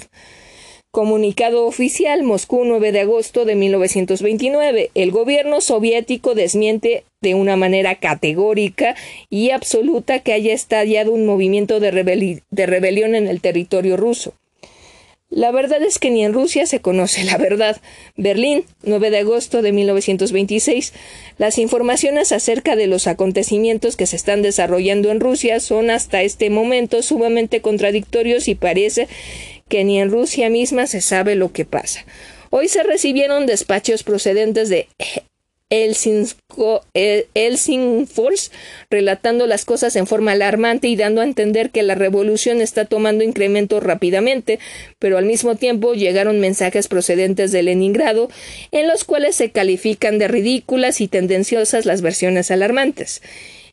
Comunicado 0.98 1.64
oficial 1.64 2.24
Moscú 2.24 2.64
9 2.64 2.90
de 2.90 2.98
agosto 3.02 3.44
de 3.44 3.54
1929. 3.54 4.90
El 4.96 5.12
gobierno 5.12 5.60
soviético 5.60 6.34
desmiente 6.34 7.04
de 7.22 7.36
una 7.36 7.54
manera 7.54 7.94
categórica 8.00 8.96
y 9.30 9.50
absoluta 9.50 10.18
que 10.18 10.32
haya 10.32 10.52
estallado 10.52 11.12
un 11.12 11.24
movimiento 11.24 11.78
de, 11.78 11.92
rebelión 11.92 13.14
en 13.14 13.28
el 13.28 13.40
territorio 13.40 13.96
ruso. 13.96 14.34
La 15.30 15.52
verdad 15.52 15.82
es 15.82 15.98
que 15.98 16.10
ni 16.10 16.24
en 16.24 16.32
Rusia 16.32 16.66
se 16.66 16.80
conoce 16.80 17.22
la 17.22 17.36
verdad. 17.36 17.80
Berlín, 18.16 18.64
9 18.82 19.10
de 19.10 19.18
agosto 19.18 19.60
de 19.60 19.72
1926. 19.72 20.94
Las 21.36 21.58
informaciones 21.58 22.32
acerca 22.32 22.76
de 22.76 22.86
los 22.86 23.06
acontecimientos 23.06 23.96
que 23.96 24.06
se 24.06 24.16
están 24.16 24.40
desarrollando 24.40 25.10
en 25.10 25.20
Rusia 25.20 25.60
son 25.60 25.90
hasta 25.90 26.22
este 26.22 26.48
momento 26.48 27.02
sumamente 27.02 27.60
contradictorios 27.60 28.48
y 28.48 28.54
parece 28.54 29.06
que 29.68 29.84
ni 29.84 30.00
en 30.00 30.10
Rusia 30.10 30.48
misma 30.48 30.86
se 30.86 31.02
sabe 31.02 31.34
lo 31.34 31.52
que 31.52 31.66
pasa. 31.66 32.06
Hoy 32.50 32.68
se 32.68 32.82
recibieron 32.82 33.44
despachos 33.44 34.02
procedentes 34.02 34.70
de 34.70 34.88
Helsingfors 35.70 36.42
relatando 38.90 39.46
las 39.46 39.64
cosas 39.64 39.96
en 39.96 40.06
forma 40.06 40.32
alarmante 40.32 40.88
y 40.88 40.96
dando 40.96 41.20
a 41.20 41.24
entender 41.24 41.70
que 41.70 41.82
la 41.82 41.94
revolución 41.94 42.60
está 42.60 42.86
tomando 42.86 43.22
incremento 43.22 43.80
rápidamente, 43.80 44.58
pero 44.98 45.18
al 45.18 45.26
mismo 45.26 45.56
tiempo 45.56 45.94
llegaron 45.94 46.40
mensajes 46.40 46.88
procedentes 46.88 47.52
de 47.52 47.62
Leningrado 47.62 48.30
en 48.72 48.88
los 48.88 49.04
cuales 49.04 49.36
se 49.36 49.50
califican 49.50 50.18
de 50.18 50.28
ridículas 50.28 51.00
y 51.00 51.08
tendenciosas 51.08 51.84
las 51.84 52.00
versiones 52.02 52.50
alarmantes. 52.50 53.20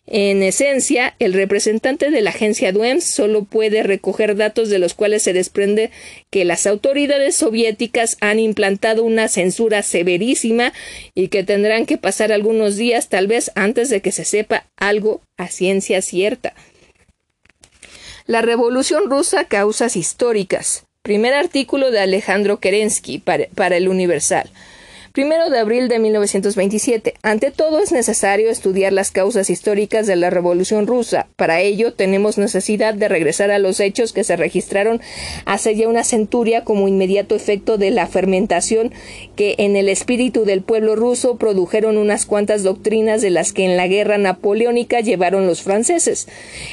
En 0.08 0.44
esencia, 0.44 1.16
el 1.18 1.34
representante 1.34 2.12
de 2.12 2.22
la 2.22 2.30
agencia 2.30 2.72
DUEMS 2.72 3.04
solo 3.04 3.44
puede 3.44 3.82
recoger 3.82 4.36
datos 4.36 4.70
de 4.70 4.78
los 4.78 4.94
cuales 4.94 5.24
se 5.24 5.34
desprende 5.34 5.90
que 6.30 6.46
las 6.46 6.68
autoridades 6.68 7.36
soviéticas 7.36 8.18
han 8.22 8.38
implantado 8.38 9.04
una 9.04 9.28
censura 9.28 9.82
severísima 9.82 10.74
y 11.16 11.30
que 11.30 11.44
tendrán 11.44 11.88
que 11.88 11.98
pasar 11.98 12.32
algunos 12.32 12.76
días 12.76 13.10
tal 13.10 13.26
vez 13.26 13.52
antes 13.56 13.90
de 13.90 14.02
que 14.02 14.12
se 14.12 14.26
sepa 14.26 14.68
algo 14.78 15.22
a 15.38 15.48
ciencia 15.48 16.04
cierta. 16.04 16.54
La 18.28 18.44
Revolución 18.44 19.10
rusa 19.10 19.46
causas 19.46 19.96
históricas. 19.96 20.86
Primer 21.02 21.34
artículo 21.34 21.90
de 21.90 22.00
Alejandro 22.00 22.60
Kerensky 22.60 23.18
para, 23.20 23.46
para 23.56 23.78
el 23.78 23.88
Universal. 23.88 24.50
Primero 25.16 25.50
de 25.50 25.60
abril 25.60 25.88
de 25.88 25.98
1927. 25.98 27.14
Ante 27.24 27.50
todo 27.50 27.80
es 27.80 27.94
necesario 27.94 28.50
estudiar 28.50 28.92
las 28.92 29.12
causas 29.12 29.50
históricas 29.50 30.08
de 30.08 30.18
la 30.18 30.30
Revolución 30.30 30.88
rusa. 30.88 31.30
Para 31.38 31.62
ello 31.62 31.94
tenemos 31.94 32.38
necesidad 32.38 32.94
de 32.94 33.08
regresar 33.08 33.50
a 33.50 33.58
los 33.58 33.80
hechos 33.80 34.12
que 34.12 34.26
se 34.26 34.36
registraron 34.36 35.00
hace 35.46 35.74
ya 35.74 35.88
una 35.88 36.04
centuria 36.04 36.66
como 36.66 36.90
inmediato 36.90 37.34
efecto 37.34 37.78
de 37.78 37.92
la 37.92 38.08
fermentación 38.08 38.92
que 39.38 39.56
en 39.60 39.78
el 39.78 39.88
espíritu 39.88 40.44
del 40.44 40.64
pueblo 40.64 40.98
ruso 40.98 41.38
produjeron 41.38 41.98
unas 41.98 42.26
cuantas 42.26 42.64
doctrinas 42.64 43.22
de 43.22 43.30
las 43.30 43.54
que 43.54 43.64
en 43.64 43.78
la 43.78 43.88
guerra 43.88 44.18
napoleónica 44.18 45.00
llevaron 45.00 45.48
los 45.48 45.62
franceses. 45.62 46.28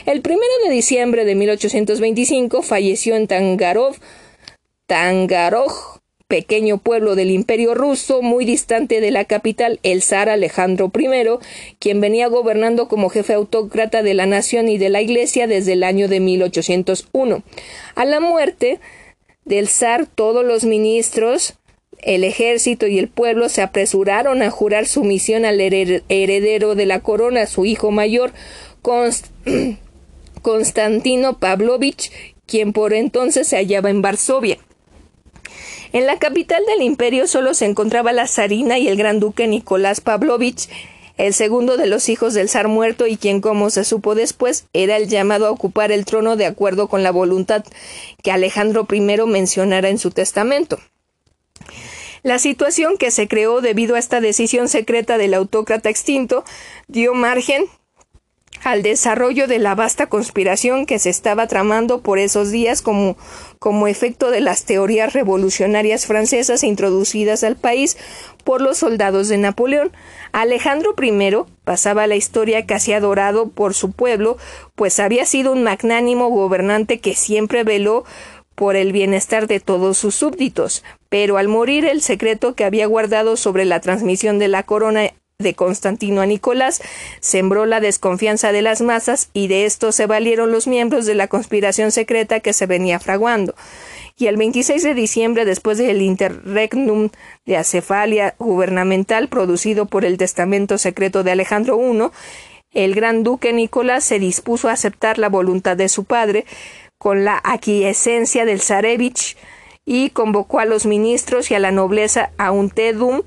El 0.04 0.20
primero 0.20 0.52
de 0.64 0.74
diciembre 0.74 1.24
de 1.24 1.36
1825 1.36 2.62
falleció 2.62 3.14
en 3.14 3.28
Tangarov 3.28 3.94
Tangaroj 4.88 6.01
pequeño 6.32 6.78
pueblo 6.78 7.14
del 7.14 7.30
Imperio 7.30 7.74
ruso, 7.74 8.22
muy 8.22 8.46
distante 8.46 9.02
de 9.02 9.10
la 9.10 9.26
capital, 9.26 9.80
el 9.82 10.00
zar 10.00 10.30
Alejandro 10.30 10.90
I, 10.98 11.28
quien 11.78 12.00
venía 12.00 12.26
gobernando 12.28 12.88
como 12.88 13.10
jefe 13.10 13.34
autócrata 13.34 14.02
de 14.02 14.14
la 14.14 14.24
nación 14.24 14.70
y 14.70 14.78
de 14.78 14.88
la 14.88 15.02
Iglesia 15.02 15.46
desde 15.46 15.74
el 15.74 15.84
año 15.84 16.08
de 16.08 16.20
1801. 16.20 17.42
A 17.96 18.04
la 18.06 18.20
muerte 18.20 18.80
del 19.44 19.68
zar, 19.68 20.06
todos 20.06 20.42
los 20.42 20.64
ministros, 20.64 21.58
el 21.98 22.24
ejército 22.24 22.86
y 22.86 22.98
el 22.98 23.08
pueblo 23.08 23.50
se 23.50 23.60
apresuraron 23.60 24.40
a 24.40 24.48
jurar 24.50 24.86
sumisión 24.86 25.44
al 25.44 25.60
heredero 25.60 26.74
de 26.74 26.86
la 26.86 27.00
corona, 27.00 27.44
su 27.44 27.66
hijo 27.66 27.90
mayor, 27.90 28.32
Constantino 30.40 31.38
Pavlovich, 31.38 32.10
quien 32.46 32.72
por 32.72 32.94
entonces 32.94 33.48
se 33.48 33.56
hallaba 33.56 33.90
en 33.90 34.00
Varsovia. 34.00 34.56
En 35.92 36.06
la 36.06 36.18
capital 36.18 36.64
del 36.66 36.80
imperio 36.80 37.26
solo 37.26 37.52
se 37.52 37.66
encontraba 37.66 38.12
la 38.12 38.26
zarina 38.26 38.78
y 38.78 38.88
el 38.88 38.96
gran 38.96 39.20
duque 39.20 39.46
Nicolás 39.46 40.00
Pavlovich, 40.00 40.70
el 41.18 41.34
segundo 41.34 41.76
de 41.76 41.86
los 41.86 42.08
hijos 42.08 42.32
del 42.32 42.48
zar 42.48 42.68
muerto 42.68 43.06
y 43.06 43.18
quien, 43.18 43.42
como 43.42 43.68
se 43.68 43.84
supo 43.84 44.14
después, 44.14 44.64
era 44.72 44.96
el 44.96 45.08
llamado 45.08 45.46
a 45.46 45.50
ocupar 45.50 45.92
el 45.92 46.06
trono 46.06 46.36
de 46.36 46.46
acuerdo 46.46 46.88
con 46.88 47.02
la 47.02 47.10
voluntad 47.10 47.62
que 48.22 48.32
Alejandro 48.32 48.86
I 48.90 49.00
mencionara 49.26 49.90
en 49.90 49.98
su 49.98 50.10
testamento. 50.10 50.78
La 52.22 52.38
situación 52.38 52.96
que 52.96 53.10
se 53.10 53.28
creó 53.28 53.60
debido 53.60 53.94
a 53.94 53.98
esta 53.98 54.22
decisión 54.22 54.68
secreta 54.68 55.18
del 55.18 55.34
autócrata 55.34 55.90
extinto 55.90 56.44
dio 56.88 57.12
margen 57.12 57.66
al 58.64 58.82
desarrollo 58.82 59.48
de 59.48 59.58
la 59.58 59.74
vasta 59.74 60.06
conspiración 60.06 60.86
que 60.86 60.98
se 60.98 61.10
estaba 61.10 61.46
tramando 61.46 62.00
por 62.00 62.18
esos 62.18 62.50
días 62.50 62.82
como, 62.82 63.16
como 63.58 63.88
efecto 63.88 64.30
de 64.30 64.40
las 64.40 64.64
teorías 64.64 65.12
revolucionarias 65.12 66.06
francesas 66.06 66.62
introducidas 66.62 67.42
al 67.44 67.56
país 67.56 67.96
por 68.44 68.60
los 68.60 68.78
soldados 68.78 69.28
de 69.28 69.38
Napoleón. 69.38 69.92
Alejandro 70.32 70.94
I 71.00 71.36
pasaba 71.64 72.06
la 72.06 72.16
historia 72.16 72.66
casi 72.66 72.92
adorado 72.92 73.48
por 73.48 73.74
su 73.74 73.92
pueblo, 73.92 74.36
pues 74.74 75.00
había 75.00 75.26
sido 75.26 75.52
un 75.52 75.62
magnánimo 75.62 76.28
gobernante 76.28 77.00
que 77.00 77.14
siempre 77.14 77.64
veló 77.64 78.04
por 78.54 78.76
el 78.76 78.92
bienestar 78.92 79.46
de 79.46 79.60
todos 79.60 79.98
sus 79.98 80.14
súbditos, 80.14 80.84
pero 81.08 81.36
al 81.36 81.48
morir 81.48 81.84
el 81.84 82.02
secreto 82.02 82.54
que 82.54 82.64
había 82.64 82.86
guardado 82.86 83.36
sobre 83.36 83.64
la 83.64 83.80
transmisión 83.80 84.38
de 84.38 84.48
la 84.48 84.62
corona 84.62 85.10
de 85.42 85.54
Constantino 85.54 86.20
a 86.20 86.26
Nicolás 86.26 86.80
sembró 87.20 87.66
la 87.66 87.80
desconfianza 87.80 88.52
de 88.52 88.62
las 88.62 88.80
masas 88.80 89.28
y 89.32 89.48
de 89.48 89.64
esto 89.64 89.92
se 89.92 90.06
valieron 90.06 90.50
los 90.50 90.66
miembros 90.66 91.06
de 91.06 91.14
la 91.14 91.28
conspiración 91.28 91.92
secreta 91.92 92.40
que 92.40 92.52
se 92.52 92.66
venía 92.66 92.98
fraguando. 92.98 93.54
Y 94.16 94.26
el 94.26 94.36
26 94.36 94.82
de 94.82 94.94
diciembre, 94.94 95.44
después 95.44 95.78
del 95.78 96.02
interregnum 96.02 97.10
de 97.44 97.56
acefalia 97.56 98.34
gubernamental 98.38 99.28
producido 99.28 99.86
por 99.86 100.04
el 100.04 100.18
testamento 100.18 100.78
secreto 100.78 101.22
de 101.24 101.32
Alejandro 101.32 101.80
I, 101.80 102.10
el 102.72 102.94
gran 102.94 103.22
duque 103.22 103.52
Nicolás 103.52 104.04
se 104.04 104.18
dispuso 104.18 104.68
a 104.68 104.72
aceptar 104.72 105.18
la 105.18 105.28
voluntad 105.28 105.76
de 105.76 105.88
su 105.88 106.04
padre 106.04 106.46
con 106.98 107.24
la 107.24 107.40
aquiescencia 107.44 108.44
del 108.44 108.60
zarevich 108.60 109.36
y 109.84 110.10
convocó 110.10 110.60
a 110.60 110.64
los 110.64 110.86
ministros 110.86 111.50
y 111.50 111.54
a 111.54 111.58
la 111.58 111.70
nobleza 111.70 112.30
a 112.38 112.50
un 112.52 112.70
tedum 112.70 113.22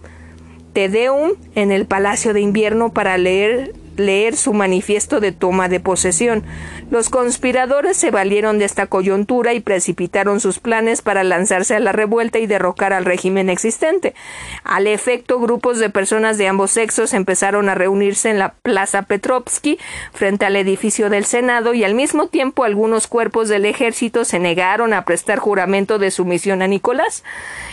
Te 0.76 0.90
Deum 0.90 1.36
en 1.56 1.72
el 1.72 1.86
Palacio 1.86 2.34
de 2.34 2.42
Invierno 2.42 2.92
para 2.92 3.18
leer 3.18 3.72
leer 3.98 4.36
su 4.36 4.54
manifiesto 4.54 5.20
de 5.20 5.32
toma 5.32 5.70
de 5.70 5.80
posesión. 5.80 6.44
Los 6.92 7.10
conspiradores 7.10 7.98
se 7.98 8.12
valieron 8.12 8.60
de 8.60 8.66
esta 8.66 8.88
coyuntura 8.88 9.54
y 9.54 9.60
precipitaron 9.60 10.40
sus 10.40 10.60
planes 10.60 11.02
para 11.02 11.24
lanzarse 11.24 11.76
a 11.76 11.80
la 11.80 11.92
revuelta 11.92 12.40
y 12.40 12.48
derrocar 12.48 12.94
al 12.94 13.06
régimen 13.06 13.50
existente. 13.50 14.14
Al 14.64 14.88
efecto, 14.88 15.40
grupos 15.40 15.80
de 15.80 15.90
personas 15.90 16.38
de 16.38 16.48
ambos 16.48 16.72
sexos 16.72 17.14
empezaron 17.14 17.70
a 17.70 17.76
reunirse 17.76 18.30
en 18.30 18.40
la 18.40 18.54
Plaza 18.54 19.04
Petrovsky 19.04 19.80
frente 20.14 20.46
al 20.46 20.56
edificio 20.56 21.10
del 21.10 21.26
Senado 21.26 21.74
y 21.74 21.84
al 21.84 21.96
mismo 21.96 22.28
tiempo 22.28 22.64
algunos 22.64 23.08
cuerpos 23.08 23.50
del 23.50 23.66
ejército 23.66 24.26
se 24.26 24.40
negaron 24.40 24.94
a 24.94 25.06
prestar 25.06 25.40
juramento 25.40 26.00
de 26.00 26.12
sumisión 26.12 26.62
a 26.62 26.68
Nicolás. 26.68 27.24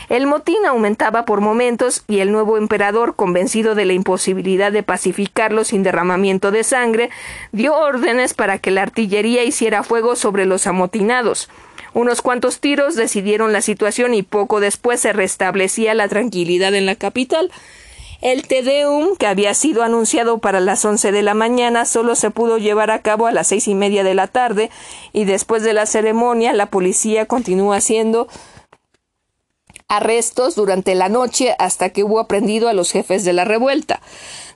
El 0.08 0.26
motín 0.26 0.66
aumentaba 0.66 1.24
por 1.24 1.40
momentos 1.40 2.04
y 2.06 2.20
el 2.20 2.32
nuevo 2.32 2.58
emperador, 2.58 3.16
convencido 3.16 3.74
de 3.74 3.84
la 3.84 3.92
imposibilidad 3.92 4.72
de 4.72 4.82
pacificarlo 4.82 5.64
sin 5.64 5.82
de 6.50 6.64
sangre, 6.64 7.10
dio 7.52 7.74
órdenes 7.74 8.34
para 8.34 8.58
que 8.58 8.70
la 8.70 8.82
artillería 8.82 9.44
hiciera 9.44 9.82
fuego 9.82 10.14
sobre 10.16 10.46
los 10.46 10.66
amotinados. 10.66 11.48
Unos 11.94 12.22
cuantos 12.22 12.60
tiros 12.60 12.96
decidieron 12.96 13.52
la 13.52 13.60
situación 13.60 14.14
y 14.14 14.22
poco 14.22 14.60
después 14.60 15.00
se 15.00 15.12
restablecía 15.12 15.94
la 15.94 16.08
tranquilidad 16.08 16.74
en 16.74 16.86
la 16.86 16.96
capital. 16.96 17.50
El 18.22 18.46
Te 18.46 18.62
Deum, 18.62 19.16
que 19.16 19.26
había 19.26 19.52
sido 19.52 19.82
anunciado 19.82 20.38
para 20.38 20.60
las 20.60 20.84
once 20.84 21.10
de 21.10 21.22
la 21.22 21.34
mañana, 21.34 21.84
solo 21.84 22.14
se 22.14 22.30
pudo 22.30 22.56
llevar 22.58 22.90
a 22.90 23.02
cabo 23.02 23.26
a 23.26 23.32
las 23.32 23.48
seis 23.48 23.66
y 23.66 23.74
media 23.74 24.04
de 24.04 24.14
la 24.14 24.28
tarde, 24.28 24.70
y 25.12 25.24
después 25.24 25.64
de 25.64 25.72
la 25.72 25.86
ceremonia 25.86 26.52
la 26.52 26.66
policía 26.66 27.26
continuó 27.26 27.72
haciendo 27.72 28.28
arrestos 29.88 30.54
durante 30.54 30.94
la 30.94 31.08
noche 31.08 31.54
hasta 31.58 31.90
que 31.90 32.04
hubo 32.04 32.20
aprendido 32.20 32.68
a 32.68 32.72
los 32.72 32.92
jefes 32.92 33.24
de 33.24 33.32
la 33.34 33.44
revuelta. 33.44 34.00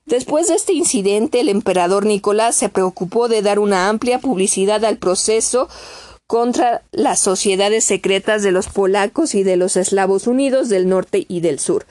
Después 0.07 0.47
de 0.47 0.55
este 0.55 0.73
incidente, 0.73 1.41
el 1.41 1.49
emperador 1.49 2.07
Nicolás 2.07 2.55
se 2.55 2.68
preocupó 2.68 3.26
de 3.26 3.43
dar 3.43 3.59
una 3.59 3.89
amplia 3.89 4.20
publicidad 4.20 4.85
al 4.85 4.99
proceso 4.99 5.68
contra 6.28 6.83
las 6.93 7.18
sociedades 7.18 7.85
secretas 7.85 8.44
de 8.44 8.52
los 8.52 8.68
polacos 8.68 9.35
y 9.35 9.43
de 9.43 9.57
los 9.57 9.76
eslavos 9.76 10.28
unidos 10.28 10.68
del 10.68 10.89
norte 10.89 11.25
y 11.28 11.41
del 11.41 11.59
sur. 11.59 11.86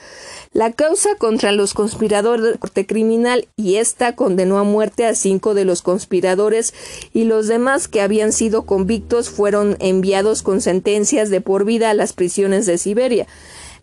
La 0.54 0.72
causa 0.72 1.16
contra 1.16 1.52
los 1.52 1.74
conspiradores 1.74 2.42
del 2.42 2.58
corte 2.58 2.86
criminal 2.86 3.48
y 3.54 3.76
ésta 3.76 4.16
condenó 4.16 4.58
a 4.58 4.64
muerte 4.64 5.04
a 5.04 5.14
cinco 5.14 5.52
de 5.52 5.66
los 5.66 5.82
conspiradores 5.82 6.72
y 7.12 7.24
los 7.24 7.48
demás 7.48 7.86
que 7.86 8.00
habían 8.00 8.32
sido 8.32 8.64
convictos 8.64 9.28
fueron 9.28 9.76
enviados 9.78 10.42
con 10.42 10.62
sentencias 10.62 11.28
de 11.28 11.42
por 11.42 11.66
vida 11.66 11.90
a 11.90 11.94
las 11.94 12.14
prisiones 12.14 12.64
de 12.64 12.78
Siberia. 12.78 13.26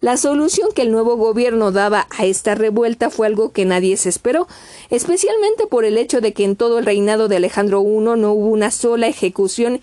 La 0.03 0.17
solución 0.17 0.67
que 0.75 0.81
el 0.81 0.91
nuevo 0.91 1.15
gobierno 1.15 1.71
daba 1.71 2.07
a 2.09 2.25
esta 2.25 2.55
revuelta 2.55 3.09
fue 3.09 3.25
algo 3.25 3.53
que 3.53 3.63
nadie 3.63 3.95
se 3.95 4.09
esperó, 4.09 4.49
especialmente 4.89 5.65
por 5.65 5.85
el 5.85 5.97
hecho 5.97 6.19
de 6.19 6.33
que 6.33 6.43
en 6.43 6.57
todo 6.57 6.77
el 6.77 6.85
reinado 6.85 7.29
de 7.29 7.37
Alejandro 7.37 7.81
I 7.81 8.19
no 8.19 8.33
hubo 8.33 8.47
una 8.47 8.69
sola 8.69 9.07
ejecución 9.07 9.79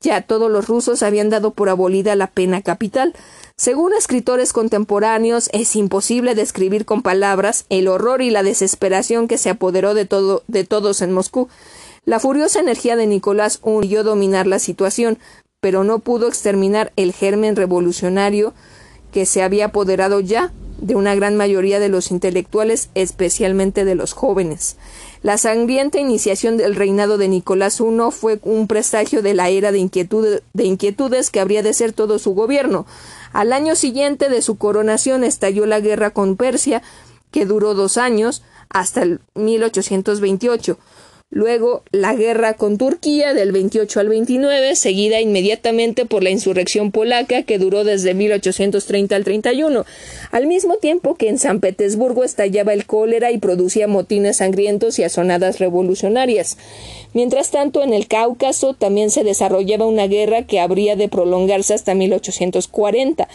ya 0.00 0.22
todos 0.22 0.50
los 0.50 0.68
rusos 0.68 1.02
habían 1.02 1.28
dado 1.28 1.50
por 1.50 1.68
abolida 1.68 2.16
la 2.16 2.28
pena 2.28 2.62
capital. 2.62 3.12
Según 3.54 3.92
escritores 3.92 4.54
contemporáneos, 4.54 5.50
es 5.52 5.76
imposible 5.76 6.34
describir 6.34 6.86
con 6.86 7.02
palabras 7.02 7.66
el 7.68 7.88
horror 7.88 8.22
y 8.22 8.30
la 8.30 8.42
desesperación 8.42 9.28
que 9.28 9.36
se 9.36 9.50
apoderó 9.50 9.92
de, 9.92 10.06
todo, 10.06 10.44
de 10.48 10.64
todos 10.64 11.02
en 11.02 11.12
Moscú. 11.12 11.50
La 12.06 12.20
furiosa 12.20 12.60
energía 12.60 12.96
de 12.96 13.06
Nicolás 13.06 13.58
huyó 13.62 14.02
dominar 14.02 14.46
la 14.46 14.58
situación, 14.58 15.18
pero 15.60 15.84
no 15.84 15.98
pudo 15.98 16.26
exterminar 16.26 16.90
el 16.96 17.12
germen 17.12 17.54
revolucionario 17.54 18.54
que 19.12 19.26
se 19.26 19.42
había 19.42 19.66
apoderado 19.66 20.20
ya 20.20 20.52
de 20.82 20.96
una 20.96 21.14
gran 21.14 21.36
mayoría 21.36 21.78
de 21.78 21.88
los 21.88 22.10
intelectuales, 22.10 22.90
especialmente 22.96 23.84
de 23.84 23.94
los 23.94 24.12
jóvenes. 24.12 24.76
La 25.22 25.38
sangrienta 25.38 26.00
iniciación 26.00 26.56
del 26.56 26.74
reinado 26.74 27.18
de 27.18 27.28
Nicolás 27.28 27.78
I 27.80 28.10
fue 28.10 28.40
un 28.42 28.66
presagio 28.66 29.22
de 29.22 29.34
la 29.34 29.48
era 29.48 29.70
de, 29.70 30.42
de 30.52 30.64
inquietudes 30.64 31.30
que 31.30 31.38
habría 31.38 31.62
de 31.62 31.72
ser 31.72 31.92
todo 31.92 32.18
su 32.18 32.34
gobierno. 32.34 32.84
Al 33.32 33.52
año 33.52 33.76
siguiente 33.76 34.28
de 34.28 34.42
su 34.42 34.56
coronación 34.56 35.22
estalló 35.22 35.66
la 35.66 35.78
guerra 35.78 36.10
con 36.10 36.36
Persia, 36.36 36.82
que 37.30 37.46
duró 37.46 37.74
dos 37.74 37.96
años, 37.96 38.42
hasta 38.68 39.02
el 39.02 39.20
1828. 39.36 40.78
Luego 41.34 41.82
la 41.92 42.14
guerra 42.14 42.52
con 42.58 42.76
Turquía 42.76 43.32
del 43.32 43.52
28 43.52 44.00
al 44.00 44.10
29, 44.10 44.76
seguida 44.76 45.18
inmediatamente 45.18 46.04
por 46.04 46.22
la 46.22 46.28
insurrección 46.28 46.90
polaca 46.90 47.42
que 47.44 47.56
duró 47.56 47.84
desde 47.84 48.12
1830 48.12 49.16
al 49.16 49.24
31, 49.24 49.86
al 50.30 50.46
mismo 50.46 50.76
tiempo 50.76 51.14
que 51.14 51.30
en 51.30 51.38
San 51.38 51.60
Petersburgo 51.60 52.22
estallaba 52.22 52.74
el 52.74 52.84
cólera 52.84 53.30
y 53.32 53.38
producía 53.38 53.88
motines 53.88 54.36
sangrientos 54.36 54.98
y 54.98 55.04
asonadas 55.04 55.58
revolucionarias. 55.58 56.58
Mientras 57.14 57.50
tanto, 57.50 57.82
en 57.82 57.94
el 57.94 58.08
Cáucaso 58.08 58.74
también 58.74 59.10
se 59.10 59.24
desarrollaba 59.24 59.86
una 59.86 60.08
guerra 60.08 60.42
que 60.42 60.60
habría 60.60 60.96
de 60.96 61.08
prolongarse 61.08 61.72
hasta 61.72 61.94
1840. 61.94 63.26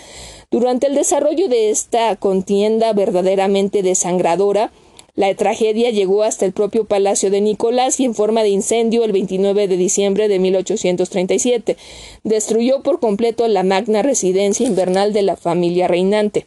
Durante 0.51 0.85
el 0.85 0.93
desarrollo 0.93 1.47
de 1.47 1.71
esta 1.71 2.15
contienda 2.15 2.93
verdaderamente 2.93 3.81
desangradora, 3.81 4.71
la 5.17 5.33
tragedia 5.33 5.89
llegó 5.89 6.21
hasta 6.21 6.45
el 6.45 6.53
propio 6.53 6.85
palacio 6.85 7.31
de 7.31 7.41
Nicolás 7.41 7.99
y 7.99 8.05
en 8.05 8.13
forma 8.13 8.43
de 8.43 8.49
incendio 8.49 9.03
el 9.03 9.11
29 9.11 9.67
de 9.67 9.75
diciembre 9.75 10.27
de 10.27 10.37
1837 10.37 11.75
destruyó 12.23 12.83
por 12.83 12.99
completo 12.99 13.47
la 13.47 13.63
magna 13.63 14.03
residencia 14.03 14.67
invernal 14.67 15.13
de 15.13 15.23
la 15.23 15.35
familia 15.35 15.87
reinante. 15.87 16.45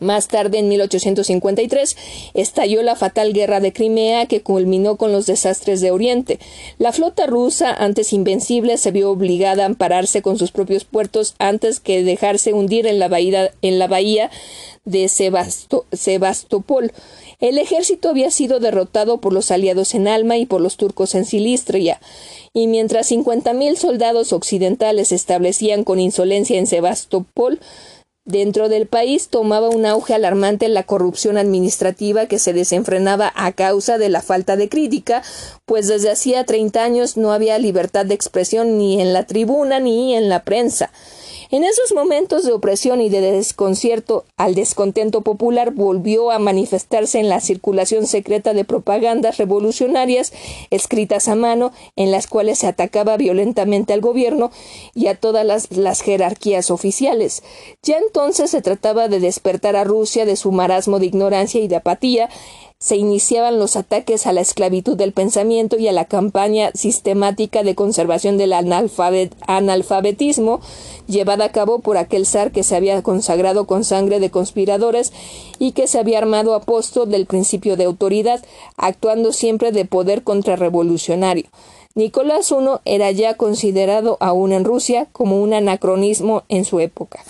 Más 0.00 0.26
tarde, 0.28 0.58
en 0.58 0.68
1853, 0.68 1.96
estalló 2.34 2.82
la 2.82 2.96
fatal 2.96 3.32
guerra 3.32 3.60
de 3.60 3.72
Crimea 3.72 4.26
que 4.26 4.42
culminó 4.42 4.96
con 4.96 5.12
los 5.12 5.26
desastres 5.26 5.80
de 5.80 5.92
Oriente. 5.92 6.40
La 6.78 6.92
flota 6.92 7.26
rusa, 7.26 7.72
antes 7.72 8.12
invencible, 8.12 8.76
se 8.76 8.90
vio 8.90 9.10
obligada 9.10 9.62
a 9.62 9.66
ampararse 9.66 10.20
con 10.20 10.36
sus 10.36 10.50
propios 10.50 10.84
puertos 10.84 11.36
antes 11.38 11.78
que 11.78 12.02
dejarse 12.02 12.52
hundir 12.52 12.86
en 12.88 12.98
la 12.98 13.08
bahía, 13.08 14.30
de 14.84 15.08
Sebastopol. 15.08 16.92
El 17.44 17.58
ejército 17.58 18.08
había 18.08 18.30
sido 18.30 18.58
derrotado 18.58 19.18
por 19.18 19.34
los 19.34 19.50
aliados 19.50 19.94
en 19.94 20.08
Alma 20.08 20.38
y 20.38 20.46
por 20.46 20.62
los 20.62 20.78
turcos 20.78 21.14
en 21.14 21.26
Silistria, 21.26 22.00
y 22.54 22.68
mientras 22.68 23.08
cincuenta 23.08 23.52
mil 23.52 23.76
soldados 23.76 24.32
occidentales 24.32 25.08
se 25.08 25.16
establecían 25.16 25.84
con 25.84 26.00
insolencia 26.00 26.58
en 26.58 26.66
Sebastopol, 26.66 27.60
Dentro 28.26 28.70
del 28.70 28.86
país 28.86 29.28
tomaba 29.28 29.68
un 29.68 29.84
auge 29.84 30.14
alarmante 30.14 30.70
la 30.70 30.84
corrupción 30.84 31.36
administrativa 31.36 32.24
que 32.24 32.38
se 32.38 32.54
desenfrenaba 32.54 33.30
a 33.36 33.52
causa 33.52 33.98
de 33.98 34.08
la 34.08 34.22
falta 34.22 34.56
de 34.56 34.70
crítica, 34.70 35.22
pues 35.66 35.88
desde 35.88 36.10
hacía 36.10 36.44
treinta 36.44 36.84
años 36.84 37.18
no 37.18 37.34
había 37.34 37.58
libertad 37.58 38.06
de 38.06 38.14
expresión 38.14 38.78
ni 38.78 38.98
en 38.98 39.12
la 39.12 39.26
tribuna 39.26 39.78
ni 39.78 40.14
en 40.14 40.30
la 40.30 40.42
prensa. 40.42 40.90
En 41.54 41.62
esos 41.62 41.94
momentos 41.94 42.44
de 42.44 42.52
opresión 42.52 43.00
y 43.00 43.08
de 43.10 43.20
desconcierto, 43.20 44.24
al 44.36 44.56
descontento 44.56 45.20
popular 45.20 45.70
volvió 45.70 46.32
a 46.32 46.40
manifestarse 46.40 47.20
en 47.20 47.28
la 47.28 47.38
circulación 47.38 48.08
secreta 48.08 48.54
de 48.54 48.64
propagandas 48.64 49.36
revolucionarias 49.36 50.32
escritas 50.70 51.28
a 51.28 51.36
mano, 51.36 51.70
en 51.94 52.10
las 52.10 52.26
cuales 52.26 52.58
se 52.58 52.66
atacaba 52.66 53.16
violentamente 53.16 53.92
al 53.92 54.00
gobierno 54.00 54.50
y 54.96 55.06
a 55.06 55.14
todas 55.14 55.46
las, 55.46 56.00
jerarquías 56.00 56.72
oficiales. 56.72 57.44
Ya 57.84 57.98
entonces 57.98 58.50
se 58.50 58.60
trataba 58.60 59.06
de 59.06 59.20
despertar 59.20 59.76
a 59.76 59.84
Rusia 59.84 60.26
de 60.26 60.34
su 60.34 60.50
marasmo 60.50 60.98
de 60.98 61.06
ignorancia 61.06 61.60
y 61.60 61.68
de 61.68 61.76
apatía, 61.76 62.30
se 62.84 62.96
iniciaban 62.96 63.58
los 63.58 63.76
ataques 63.76 64.26
a 64.26 64.34
la 64.34 64.42
esclavitud 64.42 64.94
del 64.94 65.14
pensamiento 65.14 65.78
y 65.78 65.88
a 65.88 65.92
la 65.92 66.04
campaña 66.04 66.70
sistemática 66.74 67.62
de 67.62 67.74
conservación 67.74 68.36
del 68.36 68.52
analfabetismo 68.52 70.60
llevada 71.06 71.46
a 71.46 71.48
cabo 71.50 71.78
por 71.78 71.96
aquel 71.96 72.26
zar 72.26 72.52
que 72.52 72.62
se 72.62 72.76
había 72.76 73.02
consagrado 73.02 73.66
con 73.66 73.84
sangre 73.84 74.20
de 74.20 74.30
conspiradores 74.30 75.14
y 75.58 75.72
que 75.72 75.86
se 75.86 75.98
había 75.98 76.18
armado 76.18 76.54
apóstol 76.54 77.10
del 77.10 77.24
principio 77.24 77.78
de 77.78 77.84
autoridad, 77.84 78.44
actuando 78.76 79.32
siempre 79.32 79.72
de 79.72 79.86
poder 79.86 80.22
contrarrevolucionario. 80.22 81.46
Nicolás 81.94 82.50
I 82.50 82.56
era 82.84 83.10
ya 83.12 83.32
considerado 83.32 84.18
aún 84.20 84.52
en 84.52 84.66
Rusia 84.66 85.08
como 85.12 85.42
un 85.42 85.54
anacronismo 85.54 86.42
en 86.50 86.66
su 86.66 86.80
época. 86.80 87.24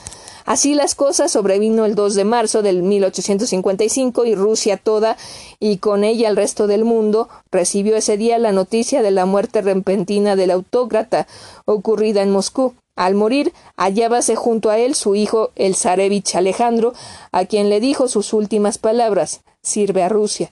Así 0.44 0.74
las 0.74 0.94
cosas 0.94 1.32
sobrevino 1.32 1.86
el 1.86 1.94
2 1.94 2.14
de 2.14 2.24
marzo 2.24 2.62
del 2.62 2.82
1855 2.82 4.26
y 4.26 4.34
Rusia 4.34 4.76
toda 4.76 5.16
y 5.58 5.78
con 5.78 6.04
ella 6.04 6.28
el 6.28 6.36
resto 6.36 6.66
del 6.66 6.84
mundo 6.84 7.28
recibió 7.50 7.96
ese 7.96 8.18
día 8.18 8.38
la 8.38 8.52
noticia 8.52 9.02
de 9.02 9.10
la 9.10 9.24
muerte 9.24 9.62
repentina 9.62 10.36
del 10.36 10.50
autócrata 10.50 11.26
ocurrida 11.64 12.22
en 12.22 12.30
Moscú. 12.30 12.74
Al 12.94 13.14
morir, 13.14 13.52
hallábase 13.76 14.36
junto 14.36 14.70
a 14.70 14.78
él 14.78 14.94
su 14.94 15.14
hijo 15.14 15.50
el 15.56 15.74
zarevich 15.74 16.36
Alejandro, 16.36 16.92
a 17.32 17.44
quien 17.46 17.68
le 17.68 17.80
dijo 17.80 18.06
sus 18.06 18.32
últimas 18.32 18.78
palabras 18.78 19.40
sirve 19.62 20.02
a 20.02 20.08
Rusia. 20.08 20.50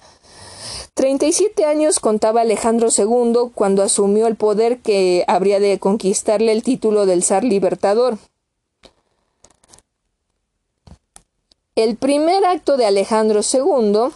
Treinta 0.94 1.26
y 1.26 1.32
siete 1.32 1.64
años 1.64 2.00
contaba 2.00 2.40
Alejandro 2.40 2.88
II 2.96 3.50
cuando 3.54 3.82
asumió 3.82 4.26
el 4.26 4.36
poder 4.36 4.78
que 4.78 5.24
habría 5.28 5.60
de 5.60 5.78
conquistarle 5.78 6.52
el 6.52 6.62
título 6.62 7.06
del 7.06 7.22
zar 7.22 7.44
libertador. 7.44 8.18
El 11.74 11.96
primer 11.96 12.44
acto 12.44 12.76
de 12.76 12.84
Alejandro 12.84 13.40
II 13.40 14.12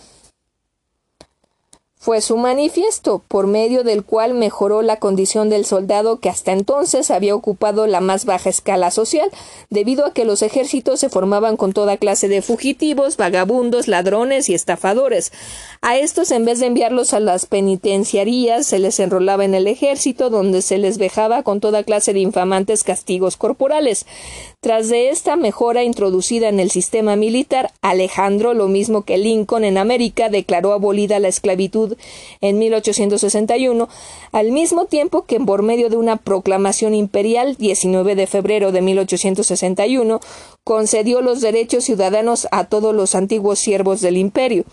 fue 2.06 2.20
su 2.20 2.36
manifiesto, 2.36 3.24
por 3.26 3.48
medio 3.48 3.82
del 3.82 4.04
cual 4.04 4.32
mejoró 4.32 4.80
la 4.80 5.00
condición 5.00 5.50
del 5.50 5.64
soldado 5.64 6.20
que 6.20 6.28
hasta 6.28 6.52
entonces 6.52 7.10
había 7.10 7.34
ocupado 7.34 7.88
la 7.88 8.00
más 8.00 8.26
baja 8.26 8.48
escala 8.48 8.92
social, 8.92 9.28
debido 9.70 10.06
a 10.06 10.12
que 10.12 10.24
los 10.24 10.42
ejércitos 10.42 11.00
se 11.00 11.08
formaban 11.08 11.56
con 11.56 11.72
toda 11.72 11.96
clase 11.96 12.28
de 12.28 12.42
fugitivos, 12.42 13.16
vagabundos, 13.16 13.88
ladrones 13.88 14.48
y 14.48 14.54
estafadores. 14.54 15.32
A 15.82 15.96
estos, 15.96 16.30
en 16.30 16.44
vez 16.44 16.60
de 16.60 16.66
enviarlos 16.66 17.12
a 17.12 17.18
las 17.18 17.46
penitenciarías, 17.46 18.66
se 18.66 18.78
les 18.78 19.00
enrolaba 19.00 19.44
en 19.44 19.56
el 19.56 19.66
ejército, 19.66 20.30
donde 20.30 20.62
se 20.62 20.78
les 20.78 20.98
vejaba 20.98 21.42
con 21.42 21.58
toda 21.58 21.82
clase 21.82 22.12
de 22.12 22.20
infamantes 22.20 22.84
castigos 22.84 23.36
corporales. 23.36 24.06
Tras 24.60 24.88
de 24.88 25.10
esta 25.10 25.34
mejora 25.34 25.82
introducida 25.82 26.48
en 26.48 26.60
el 26.60 26.70
sistema 26.70 27.16
militar, 27.16 27.72
Alejandro, 27.82 28.54
lo 28.54 28.68
mismo 28.68 29.02
que 29.02 29.18
Lincoln 29.18 29.64
en 29.64 29.76
América, 29.76 30.28
declaró 30.28 30.72
abolida 30.72 31.18
la 31.18 31.28
esclavitud 31.28 31.95
en 32.40 32.58
1861, 32.58 33.88
al 34.32 34.52
mismo 34.52 34.86
tiempo 34.86 35.24
que 35.24 35.40
por 35.40 35.62
medio 35.62 35.88
de 35.90 35.96
una 35.96 36.16
proclamación 36.16 36.94
imperial 36.94 37.56
19 37.56 38.14
de 38.14 38.26
febrero 38.26 38.72
de 38.72 38.82
1861 38.82 40.20
concedió 40.64 41.20
los 41.20 41.40
derechos 41.40 41.84
ciudadanos 41.84 42.48
a 42.50 42.64
todos 42.64 42.94
los 42.94 43.14
antiguos 43.14 43.58
siervos 43.58 44.00
del 44.00 44.16
imperio. 44.16 44.64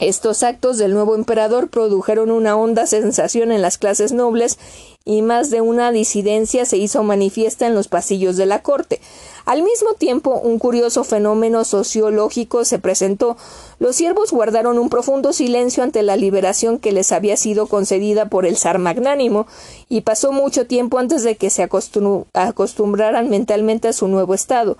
Estos 0.00 0.42
actos 0.42 0.78
del 0.78 0.94
nuevo 0.94 1.14
emperador 1.14 1.68
produjeron 1.68 2.30
una 2.30 2.56
honda 2.56 2.86
sensación 2.86 3.52
en 3.52 3.60
las 3.60 3.76
clases 3.76 4.12
nobles 4.12 4.58
y 5.04 5.20
más 5.20 5.50
de 5.50 5.60
una 5.60 5.92
disidencia 5.92 6.64
se 6.64 6.78
hizo 6.78 7.02
manifiesta 7.02 7.66
en 7.66 7.74
los 7.74 7.88
pasillos 7.88 8.38
de 8.38 8.46
la 8.46 8.62
corte. 8.62 8.98
Al 9.50 9.64
mismo 9.64 9.94
tiempo, 9.94 10.40
un 10.40 10.60
curioso 10.60 11.02
fenómeno 11.02 11.64
sociológico 11.64 12.64
se 12.64 12.78
presentó. 12.78 13.36
Los 13.80 13.96
siervos 13.96 14.30
guardaron 14.30 14.78
un 14.78 14.88
profundo 14.88 15.32
silencio 15.32 15.82
ante 15.82 16.04
la 16.04 16.14
liberación 16.14 16.78
que 16.78 16.92
les 16.92 17.10
había 17.10 17.36
sido 17.36 17.66
concedida 17.66 18.28
por 18.28 18.46
el 18.46 18.56
zar 18.56 18.78
magnánimo, 18.78 19.48
y 19.88 20.02
pasó 20.02 20.30
mucho 20.30 20.68
tiempo 20.68 21.00
antes 21.00 21.24
de 21.24 21.34
que 21.34 21.50
se 21.50 21.64
acostumbraran 21.64 23.28
mentalmente 23.28 23.88
a 23.88 23.92
su 23.92 24.06
nuevo 24.06 24.34
estado. 24.34 24.76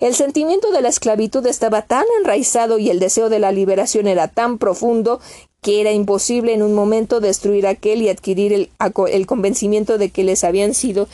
El 0.00 0.14
sentimiento 0.14 0.72
de 0.72 0.80
la 0.80 0.88
esclavitud 0.88 1.46
estaba 1.46 1.82
tan 1.82 2.06
enraizado 2.18 2.78
y 2.78 2.88
el 2.88 3.00
deseo 3.00 3.28
de 3.28 3.38
la 3.38 3.52
liberación 3.52 4.06
era 4.06 4.28
tan 4.28 4.56
profundo 4.56 5.20
que 5.60 5.82
era 5.82 5.92
imposible 5.92 6.54
en 6.54 6.62
un 6.62 6.72
momento 6.72 7.20
destruir 7.20 7.66
aquel 7.66 8.00
y 8.00 8.08
adquirir 8.08 8.54
el, 8.54 9.26
convencimiento 9.26 9.98
de 9.98 10.08
que 10.08 10.24
les 10.24 10.42
sido 10.72 11.06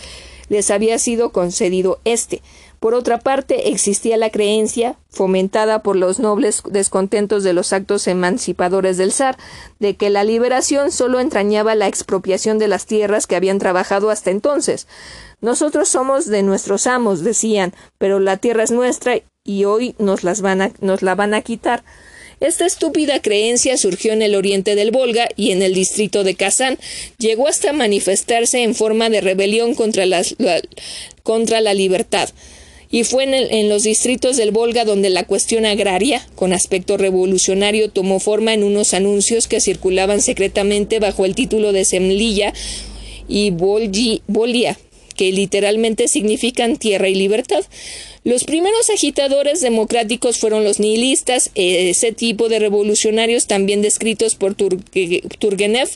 les 0.49 0.71
había 0.71 0.99
sido 0.99 1.33
concedido 1.33 1.99
éste. 2.05 2.43
Por 2.83 2.95
otra 2.95 3.21
parte, 3.21 3.69
existía 3.69 4.17
la 4.17 4.31
creencia, 4.31 4.97
fomentada 5.09 5.85
por 5.85 5.95
los 5.95 6.19
nobles 6.19 6.65
descontentos 6.69 7.45
de 7.45 7.53
los 7.53 7.73
actos 7.73 8.09
emancipadores 8.09 8.97
del 8.97 9.13
zar, 9.13 9.39
de 9.79 9.95
que 9.95 10.11
la 10.11 10.25
liberación 10.25 10.91
solo 10.91 11.21
entrañaba 11.21 11.77
la 11.77 11.87
expropiación 11.87 12.59
de 12.59 12.67
las 12.67 12.87
tierras 12.87 13.29
que 13.29 13.37
habían 13.37 13.61
trabajado 13.61 14.11
hasta 14.11 14.33
entonces. 14.33 14.89
Nosotros 15.41 15.91
somos 15.91 16.27
de 16.27 16.43
nuestros 16.43 16.89
amos, 16.89 17.23
decían, 17.23 17.73
pero 17.99 18.19
la 18.19 18.39
tierra 18.39 18.65
es 18.65 18.73
nuestra 18.73 19.21
y 19.45 19.65
hoy 19.65 19.95
nos, 20.01 20.25
las 20.25 20.41
van 20.41 20.73
nos 20.81 21.03
la 21.03 21.15
van 21.15 21.35
a 21.35 21.43
quitar. 21.43 21.85
Esta 22.41 22.67
estúpida 22.67 23.23
creencia 23.23 23.77
surgió 23.77 24.13
en 24.13 24.23
el 24.23 24.35
oriente 24.35 24.75
del 24.75 24.91
Volga 24.91 25.29
y 25.37 25.53
en 25.53 25.63
el 25.63 25.73
distrito 25.73 26.25
de 26.25 26.35
Kazán. 26.35 26.81
Llegó 27.19 27.47
hasta 27.47 27.73
manifestarse 27.73 28.65
en 28.65 28.75
forma 28.75 29.09
de 29.09 29.21
rebelión 29.21 29.77
contra, 29.77 30.05
contra 31.23 31.61
la 31.61 31.75
libertad 31.75 32.29
y 32.93 33.05
fue 33.05 33.25
en, 33.25 33.69
los 33.71 33.85
distritos 33.85 34.37
del 34.37 34.51
Volga 34.51 34.85
donde 34.85 35.09
la 35.09 35.25
cuestión 35.25 35.65
agraria, 35.65 36.25
con 36.35 36.53
aspecto 36.53 36.99
revolucionario, 36.99 37.91
tomó 37.91 38.21
forma 38.21 38.53
en 38.53 38.63
unos 38.63 38.93
anuncios 38.93 39.49
que 39.49 39.63
circulaban 39.63 40.21
secretamente 40.21 41.01
bajo 41.01 41.25
el 41.25 41.35
título 41.35 41.73
de 41.73 41.87
Semlilla 41.87 42.53
y 43.29 43.51
Bolia, 43.51 44.79
que 45.17 45.33
literalmente 45.33 46.07
significan 46.07 46.77
tierra 46.77 47.09
y 47.09 47.15
libertad. 47.15 47.65
Los 48.25 48.45
primeros 48.45 48.89
agitadores 48.89 49.61
democráticos 49.63 50.39
fueron 50.39 50.63
los 50.63 50.79
nihilistas, 50.79 51.51
ese 51.57 52.13
tipo 52.13 52.49
de 52.49 52.61
revolucionarios 52.61 53.49
también 53.49 53.83
descritos 53.83 54.37
por 54.37 54.55
Turgenev 54.55 55.89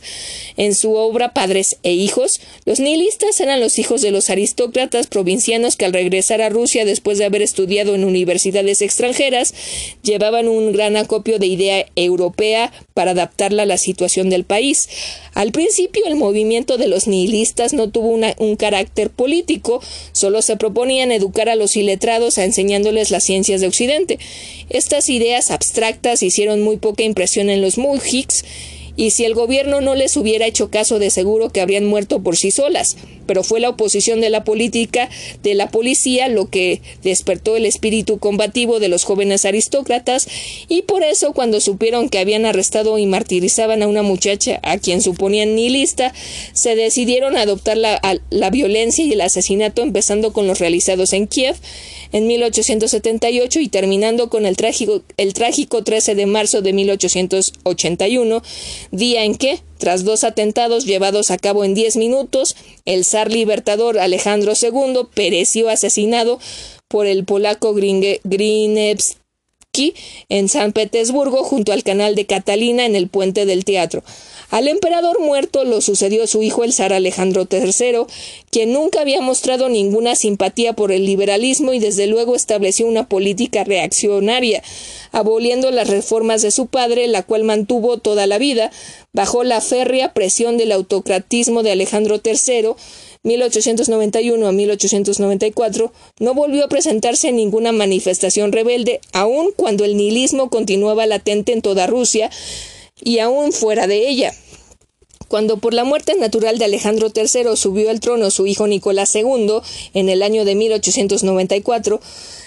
en 0.56 0.74
su 0.74 0.94
obra 0.94 1.32
Padres 1.32 1.76
e 1.84 1.92
Hijos. 1.92 2.40
Los 2.64 2.80
nihilistas 2.80 3.38
eran 3.38 3.60
los 3.60 3.78
hijos 3.78 4.02
de 4.02 4.10
los 4.10 4.28
aristócratas 4.28 5.06
provincianos 5.06 5.76
que 5.76 5.84
al 5.84 5.92
regresar 5.92 6.42
a 6.42 6.48
Rusia 6.48 6.84
después 6.84 7.18
de 7.18 7.26
haber 7.26 7.42
estudiado 7.42 7.94
en 7.94 8.02
universidades 8.02 8.82
extranjeras 8.82 9.54
llevaban 10.02 10.48
un 10.48 10.72
gran 10.72 10.96
acopio 10.96 11.38
de 11.38 11.46
idea 11.46 11.86
europea 11.94 12.72
para 12.92 13.12
adaptarla 13.12 13.62
a 13.62 13.66
la 13.66 13.78
situación 13.78 14.30
del 14.30 14.42
país. 14.42 14.88
Al 15.34 15.52
principio 15.52 16.02
el 16.06 16.16
movimiento 16.16 16.76
de 16.76 16.88
los 16.88 17.06
nihilistas 17.06 17.72
no 17.72 17.88
tuvo 17.88 18.18
un 18.38 18.56
carácter 18.56 19.10
político, 19.10 19.80
solo 20.10 20.42
se 20.42 20.56
proponían 20.56 21.12
educar 21.12 21.48
a 21.48 21.54
los 21.54 21.76
iletrados 21.76 22.15
a 22.16 22.44
enseñándoles 22.44 23.10
las 23.10 23.24
ciencias 23.24 23.60
de 23.60 23.66
Occidente. 23.66 24.18
Estas 24.70 25.08
ideas 25.08 25.50
abstractas 25.50 26.22
hicieron 26.22 26.62
muy 26.62 26.76
poca 26.76 27.02
impresión 27.02 27.50
en 27.50 27.62
los 27.62 27.78
mujiks 27.78 28.44
y 28.96 29.10
si 29.10 29.24
el 29.24 29.34
gobierno 29.34 29.80
no 29.80 29.94
les 29.94 30.16
hubiera 30.16 30.46
hecho 30.46 30.70
caso 30.70 30.98
de 30.98 31.10
seguro 31.10 31.50
que 31.50 31.60
habrían 31.60 31.84
muerto 31.84 32.22
por 32.22 32.36
sí 32.36 32.50
solas, 32.50 32.96
pero 33.26 33.42
fue 33.42 33.60
la 33.60 33.68
oposición 33.68 34.20
de 34.20 34.30
la 34.30 34.44
política 34.44 35.08
de 35.42 35.54
la 35.54 35.70
policía 35.70 36.28
lo 36.28 36.48
que 36.48 36.80
despertó 37.02 37.56
el 37.56 37.66
espíritu 37.66 38.18
combativo 38.18 38.80
de 38.80 38.88
los 38.88 39.04
jóvenes 39.04 39.44
aristócratas. 39.44 40.28
Y 40.68 40.82
por 40.82 41.02
eso 41.02 41.32
cuando 41.32 41.60
supieron 41.60 42.08
que 42.08 42.18
habían 42.18 42.46
arrestado 42.46 42.98
y 42.98 43.06
martirizaban 43.06 43.82
a 43.82 43.88
una 43.88 44.02
muchacha 44.02 44.60
a 44.62 44.78
quien 44.78 45.02
suponían 45.02 45.54
nihilista, 45.54 46.12
se 46.52 46.76
decidieron 46.76 47.36
a 47.36 47.42
adoptar 47.42 47.76
la, 47.76 48.00
la 48.30 48.50
violencia 48.50 49.04
y 49.04 49.12
el 49.12 49.20
asesinato 49.20 49.82
empezando 49.82 50.32
con 50.32 50.46
los 50.46 50.58
realizados 50.58 51.12
en 51.12 51.26
Kiev 51.26 51.56
en 52.12 52.26
1878 52.26 53.60
y 53.60 53.68
terminando 53.68 54.30
con 54.30 54.46
el 54.46 54.56
trágico, 54.56 55.02
el 55.16 55.34
trágico 55.34 55.82
13 55.82 56.14
de 56.14 56.26
marzo 56.26 56.62
de 56.62 56.72
1881, 56.72 58.42
día 58.96 59.24
en 59.24 59.36
que, 59.36 59.60
tras 59.78 60.04
dos 60.04 60.24
atentados 60.24 60.84
llevados 60.84 61.30
a 61.30 61.38
cabo 61.38 61.64
en 61.64 61.74
diez 61.74 61.96
minutos, 61.96 62.56
el 62.84 63.04
zar 63.04 63.30
libertador 63.30 63.98
Alejandro 63.98 64.52
II 64.60 65.08
pereció 65.14 65.68
asesinado 65.68 66.38
por 66.88 67.06
el 67.06 67.24
polaco 67.24 67.74
Grinevski 67.74 69.14
en 70.28 70.48
San 70.48 70.72
Petersburgo 70.72 71.44
junto 71.44 71.72
al 71.72 71.82
canal 71.82 72.14
de 72.14 72.26
Catalina 72.26 72.86
en 72.86 72.96
el 72.96 73.08
puente 73.08 73.46
del 73.46 73.64
teatro. 73.64 74.02
Al 74.50 74.68
emperador 74.68 75.20
muerto 75.20 75.64
lo 75.64 75.80
sucedió 75.80 76.26
su 76.26 76.42
hijo 76.42 76.62
el 76.62 76.72
zar 76.72 76.92
Alejandro 76.92 77.48
III, 77.50 78.06
quien 78.50 78.72
nunca 78.72 79.00
había 79.00 79.20
mostrado 79.20 79.68
ninguna 79.68 80.14
simpatía 80.14 80.72
por 80.72 80.92
el 80.92 81.04
liberalismo 81.04 81.72
y 81.72 81.80
desde 81.80 82.06
luego 82.06 82.36
estableció 82.36 82.86
una 82.86 83.08
política 83.08 83.64
reaccionaria, 83.64 84.62
aboliendo 85.10 85.70
las 85.70 85.88
reformas 85.88 86.42
de 86.42 86.52
su 86.52 86.66
padre, 86.66 87.08
la 87.08 87.24
cual 87.24 87.42
mantuvo 87.42 87.98
toda 87.98 88.26
la 88.26 88.38
vida, 88.38 88.70
bajo 89.12 89.42
la 89.42 89.60
férrea 89.60 90.14
presión 90.14 90.58
del 90.58 90.72
autocratismo 90.72 91.62
de 91.62 91.72
Alejandro 91.72 92.20
III, 92.24 92.74
1891 93.24 94.46
a 94.46 94.52
1894, 94.52 95.92
no 96.20 96.34
volvió 96.34 96.64
a 96.64 96.68
presentarse 96.68 97.28
en 97.28 97.36
ninguna 97.36 97.72
manifestación 97.72 98.52
rebelde, 98.52 99.00
aun 99.12 99.50
cuando 99.56 99.84
el 99.84 99.96
nihilismo 99.96 100.50
continuaba 100.50 101.06
latente 101.06 101.52
en 101.52 101.62
toda 101.62 101.88
Rusia, 101.88 102.30
y 103.00 103.18
aún 103.18 103.52
fuera 103.52 103.86
de 103.86 104.08
ella. 104.08 104.32
Cuando 105.28 105.56
por 105.56 105.74
la 105.74 105.84
muerte 105.84 106.14
natural 106.14 106.58
de 106.58 106.66
Alejandro 106.66 107.10
III 107.14 107.56
subió 107.56 107.90
al 107.90 108.00
trono 108.00 108.30
su 108.30 108.46
hijo 108.46 108.66
Nicolás 108.66 109.14
II 109.14 109.60
en 109.92 110.08
el 110.08 110.22
año 110.22 110.44
de 110.44 110.54
1894, 110.54 112.00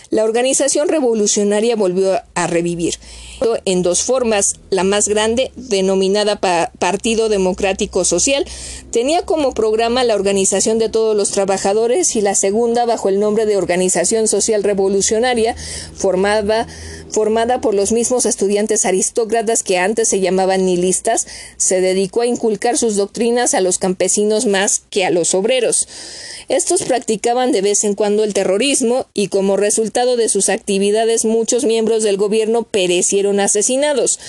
la 0.09 0.23
organización 0.23 0.89
revolucionaria 0.89 1.75
volvió 1.75 2.19
a 2.33 2.47
revivir 2.47 2.95
en 3.65 3.83
dos 3.83 4.03
formas. 4.03 4.55
La 4.69 4.83
más 4.83 5.07
grande, 5.07 5.51
denominada 5.55 6.39
Partido 6.79 7.29
Democrático 7.29 8.03
Social, 8.03 8.45
tenía 8.91 9.23
como 9.23 9.53
programa 9.53 10.03
la 10.03 10.15
organización 10.15 10.79
de 10.79 10.89
todos 10.89 11.15
los 11.15 11.31
trabajadores 11.31 12.15
y 12.15 12.21
la 12.21 12.35
segunda, 12.35 12.85
bajo 12.85 13.09
el 13.09 13.19
nombre 13.19 13.45
de 13.45 13.57
Organización 13.57 14.27
Social 14.27 14.63
Revolucionaria, 14.63 15.55
formada, 15.95 16.67
formada 17.09 17.61
por 17.61 17.73
los 17.73 17.91
mismos 17.91 18.25
estudiantes 18.25 18.85
aristócratas 18.85 19.63
que 19.63 19.77
antes 19.77 20.07
se 20.07 20.19
llamaban 20.19 20.65
nihilistas, 20.65 21.27
se 21.57 21.81
dedicó 21.81 22.21
a 22.21 22.27
inculcar 22.27 22.77
sus 22.77 22.95
doctrinas 22.95 23.53
a 23.53 23.61
los 23.61 23.77
campesinos 23.77 24.45
más 24.45 24.81
que 24.89 25.05
a 25.05 25.11
los 25.11 25.33
obreros. 25.33 25.87
Estos 26.47 26.81
practicaban 26.83 27.51
de 27.51 27.61
vez 27.61 27.83
en 27.83 27.93
cuando 27.93 28.23
el 28.23 28.33
terrorismo 28.33 29.05
y 29.13 29.27
como 29.27 29.55
resultado 29.55 29.98
de 30.05 30.29
sus 30.29 30.49
actividades 30.49 31.25
muchos 31.25 31.65
miembros 31.65 32.03
del 32.03 32.17
gobierno 32.17 32.63
perecieron 32.63 33.39
asesinados. 33.39 34.19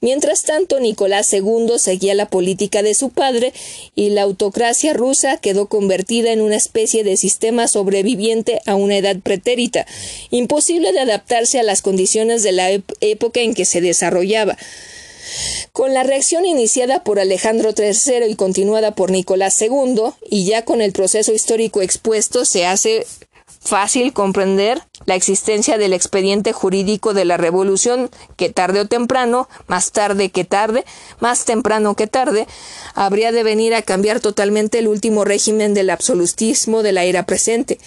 Mientras 0.00 0.44
tanto, 0.44 0.78
Nicolás 0.80 1.32
II 1.32 1.78
seguía 1.78 2.14
la 2.14 2.28
política 2.28 2.82
de 2.82 2.94
su 2.94 3.10
padre 3.10 3.52
y 3.94 4.10
la 4.10 4.22
autocracia 4.22 4.92
rusa 4.92 5.38
quedó 5.38 5.66
convertida 5.66 6.32
en 6.32 6.40
una 6.40 6.56
especie 6.56 7.04
de 7.04 7.16
sistema 7.16 7.68
sobreviviente 7.68 8.60
a 8.66 8.74
una 8.74 8.96
edad 8.96 9.16
pretérita, 9.22 9.86
imposible 10.30 10.92
de 10.92 11.00
adaptarse 11.00 11.58
a 11.58 11.62
las 11.62 11.82
condiciones 11.82 12.42
de 12.42 12.52
la 12.52 12.70
época 13.00 13.40
en 13.40 13.54
que 13.54 13.64
se 13.64 13.80
desarrollaba. 13.80 14.56
Con 15.72 15.92
la 15.92 16.04
reacción 16.04 16.46
iniciada 16.46 17.02
por 17.02 17.18
Alejandro 17.18 17.74
III 17.76 18.30
y 18.30 18.36
continuada 18.36 18.94
por 18.94 19.10
Nicolás 19.10 19.60
II, 19.60 20.12
y 20.30 20.46
ya 20.46 20.64
con 20.64 20.80
el 20.80 20.92
proceso 20.92 21.32
histórico 21.32 21.82
expuesto, 21.82 22.44
se 22.44 22.64
hace 22.64 23.06
fácil 23.66 24.12
comprender 24.12 24.82
la 25.04 25.14
existencia 25.14 25.76
del 25.76 25.92
expediente 25.92 26.52
jurídico 26.52 27.14
de 27.14 27.24
la 27.24 27.36
revolución 27.36 28.10
que 28.36 28.48
tarde 28.48 28.80
o 28.80 28.86
temprano, 28.86 29.48
más 29.66 29.92
tarde 29.92 30.30
que 30.30 30.44
tarde, 30.44 30.84
más 31.20 31.44
temprano 31.44 31.94
que 31.94 32.06
tarde, 32.06 32.46
habría 32.94 33.32
de 33.32 33.42
venir 33.42 33.74
a 33.74 33.82
cambiar 33.82 34.20
totalmente 34.20 34.78
el 34.78 34.88
último 34.88 35.24
régimen 35.24 35.74
del 35.74 35.90
absolutismo 35.90 36.82
de 36.82 36.92
la 36.92 37.04
era 37.04 37.26
presente. 37.26 37.78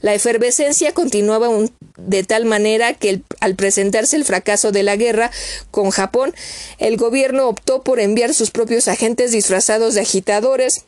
La 0.00 0.14
efervescencia 0.14 0.92
continuaba 0.92 1.48
de 1.96 2.24
tal 2.24 2.44
manera 2.44 2.94
que 2.94 3.22
al 3.40 3.54
presentarse 3.54 4.16
el 4.16 4.24
fracaso 4.24 4.70
de 4.72 4.82
la 4.82 4.96
guerra 4.96 5.30
con 5.70 5.90
Japón, 5.90 6.34
el 6.78 6.96
gobierno 6.96 7.48
optó 7.48 7.82
por 7.82 7.98
enviar 8.00 8.34
sus 8.34 8.50
propios 8.50 8.88
agentes 8.88 9.32
disfrazados 9.32 9.94
de 9.94 10.02
agitadores 10.02 10.84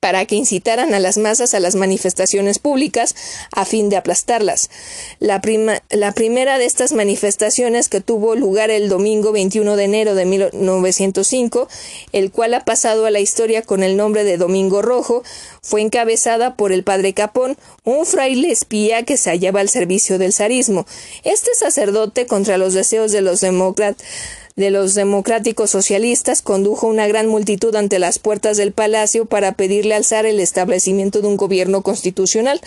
para 0.00 0.24
que 0.26 0.36
incitaran 0.36 0.94
a 0.94 1.00
las 1.00 1.18
masas 1.18 1.54
a 1.54 1.60
las 1.60 1.74
manifestaciones 1.74 2.58
públicas 2.58 3.14
a 3.52 3.64
fin 3.64 3.88
de 3.88 3.96
aplastarlas. 3.96 4.70
La, 5.18 5.40
primera 5.40 6.58
de 6.58 6.64
estas 6.64 6.92
manifestaciones 6.92 7.88
que 7.88 8.00
tuvo 8.00 8.34
lugar 8.34 8.70
el 8.70 8.88
domingo 8.88 9.32
21 9.32 9.76
de 9.76 9.84
enero 9.84 10.14
de 10.14 10.24
1905, 10.24 11.68
el 12.12 12.30
cual 12.30 12.54
ha 12.54 12.64
pasado 12.64 13.06
a 13.06 13.10
la 13.10 13.20
historia 13.20 13.62
con 13.62 13.82
el 13.82 13.96
nombre 13.96 14.24
de 14.24 14.36
Domingo 14.36 14.82
Rojo, 14.82 15.22
fue 15.62 15.82
encabezada 15.82 16.56
por 16.56 16.72
el 16.72 16.84
padre 16.84 17.12
Capón, 17.12 17.56
un 17.84 18.06
fraile 18.06 18.50
espía 18.50 19.04
que 19.04 19.16
se 19.16 19.30
hallaba 19.30 19.60
al 19.60 19.68
servicio 19.68 20.18
del 20.18 20.32
zarismo. 20.32 20.86
Este 21.24 21.54
sacerdote, 21.54 22.26
contra 22.26 22.58
los 22.58 22.74
deseos 22.74 23.12
de 23.12 23.20
los 23.20 23.40
demócratas, 23.40 24.06
de 24.58 24.72
los 24.72 24.94
democráticos 24.94 25.70
socialistas 25.70 26.42
condujo 26.42 26.88
una 26.88 27.06
gran 27.06 27.28
multitud 27.28 27.76
ante 27.76 28.00
las 28.00 28.18
puertas 28.18 28.56
del 28.56 28.72
palacio 28.72 29.24
para 29.24 29.52
pedirle 29.52 29.94
alzar 29.94 30.26
el 30.26 30.40
establecimiento 30.40 31.20
de 31.20 31.28
un 31.28 31.36
gobierno 31.36 31.82
constitucional. 31.82 32.60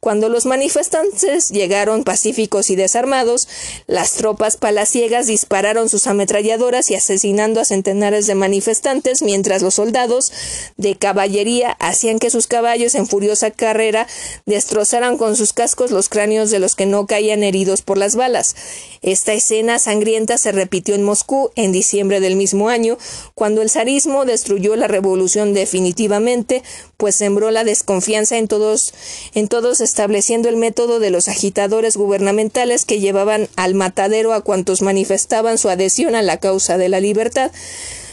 Cuando 0.00 0.30
los 0.30 0.46
manifestantes 0.46 1.50
llegaron 1.50 2.02
pacíficos 2.02 2.70
y 2.70 2.76
desarmados, 2.76 3.46
las 3.86 4.14
tropas 4.14 4.56
palaciegas 4.56 5.26
dispararon 5.26 5.90
sus 5.90 6.06
ametralladoras 6.06 6.90
y 6.90 6.94
asesinando 6.94 7.60
a 7.60 7.66
centenares 7.66 8.26
de 8.26 8.36
manifestantes, 8.36 9.20
mientras 9.20 9.60
los 9.60 9.74
soldados 9.74 10.32
de 10.78 10.96
caballería 10.96 11.72
hacían 11.72 12.20
que 12.20 12.30
sus 12.30 12.46
caballos 12.46 12.94
en 12.94 13.06
furiosa 13.06 13.50
carrera 13.50 14.06
destrozaran 14.46 15.18
con 15.18 15.36
sus 15.36 15.52
cascos 15.52 15.90
los 15.90 16.08
cráneos 16.08 16.50
de 16.50 16.58
los 16.58 16.74
que 16.74 16.86
no 16.86 17.06
caían 17.06 17.42
heridos 17.42 17.82
por 17.82 17.98
las 17.98 18.16
balas. 18.16 18.56
Esta 19.02 19.34
escena 19.34 19.78
sangrienta 19.78 20.38
se 20.38 20.50
repitió 20.50 20.94
en 20.94 21.02
Moscú 21.02 21.33
en 21.56 21.72
diciembre 21.72 22.20
del 22.20 22.36
mismo 22.36 22.68
año, 22.68 22.98
cuando 23.34 23.62
el 23.62 23.70
zarismo 23.70 24.24
destruyó 24.24 24.76
la 24.76 24.88
revolución 24.88 25.54
definitivamente, 25.54 26.62
pues 26.96 27.14
sembró 27.14 27.50
la 27.50 27.64
desconfianza 27.64 28.38
en 28.38 28.48
todos, 28.48 28.94
en 29.34 29.48
todos 29.48 29.80
estableciendo 29.80 30.48
el 30.48 30.56
método 30.56 30.98
de 30.98 31.10
los 31.10 31.28
agitadores 31.28 31.96
gubernamentales 31.96 32.84
que 32.84 33.00
llevaban 33.00 33.48
al 33.56 33.74
matadero 33.74 34.32
a 34.32 34.42
cuantos 34.42 34.82
manifestaban 34.82 35.58
su 35.58 35.68
adhesión 35.68 36.14
a 36.14 36.22
la 36.22 36.38
causa 36.38 36.78
de 36.78 36.88
la 36.88 37.00
libertad. 37.00 37.50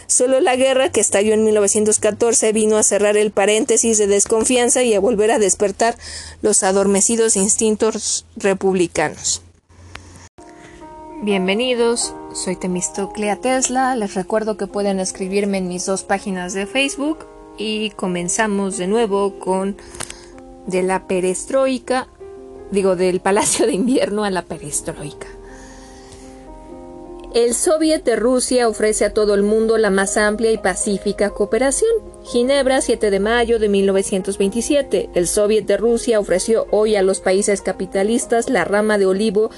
Solo 0.07 0.41
la 0.41 0.57
guerra 0.57 0.91
que 0.91 0.99
estalló 0.99 1.33
en 1.33 1.45
1914 1.45 2.51
vino 2.51 2.77
a 2.77 2.83
cerrar 2.83 3.15
el 3.15 3.31
paréntesis 3.31 3.97
de 3.97 4.07
desconfianza 4.07 4.83
y 4.83 4.93
a 4.93 4.99
volver 4.99 5.31
a 5.31 5.39
despertar 5.39 5.97
los 6.41 6.63
adormecidos 6.63 7.37
instintos 7.37 8.25
republicanos. 8.35 9.41
Bienvenidos, 11.23 12.13
soy 12.33 12.55
Temistoclea 12.55 13.35
Tesla. 13.37 13.95
Les 13.95 14.13
recuerdo 14.13 14.57
que 14.57 14.67
pueden 14.67 14.99
escribirme 14.99 15.57
en 15.57 15.67
mis 15.67 15.85
dos 15.85 16.03
páginas 16.03 16.53
de 16.53 16.65
Facebook 16.65 17.25
y 17.57 17.91
comenzamos 17.91 18.77
de 18.77 18.87
nuevo 18.87 19.39
con 19.39 19.77
de 20.67 20.83
la 20.83 21.07
perestroika, 21.07 22.07
digo 22.71 22.95
del 22.95 23.19
Palacio 23.19 23.65
de 23.65 23.73
Invierno 23.73 24.23
a 24.23 24.29
la 24.29 24.43
perestroika. 24.43 25.27
El 27.33 27.53
Soviet 27.53 28.03
de 28.03 28.17
Rusia 28.17 28.67
ofrece 28.67 29.05
a 29.05 29.13
todo 29.13 29.33
el 29.35 29.41
mundo 29.41 29.77
la 29.77 29.89
más 29.89 30.17
amplia 30.17 30.51
y 30.51 30.57
pacífica 30.57 31.29
cooperación. 31.29 31.89
Ginebra, 32.25 32.81
7 32.81 33.09
de 33.09 33.21
mayo 33.21 33.57
de 33.57 33.69
1927. 33.69 35.11
El 35.15 35.27
Soviet 35.27 35.65
de 35.65 35.77
Rusia 35.77 36.19
ofreció 36.19 36.67
hoy 36.71 36.97
a 36.97 37.01
los 37.01 37.21
países 37.21 37.61
capitalistas 37.61 38.49
la 38.49 38.65
rama 38.65 38.97
de 38.97 39.05
olivo 39.05 39.49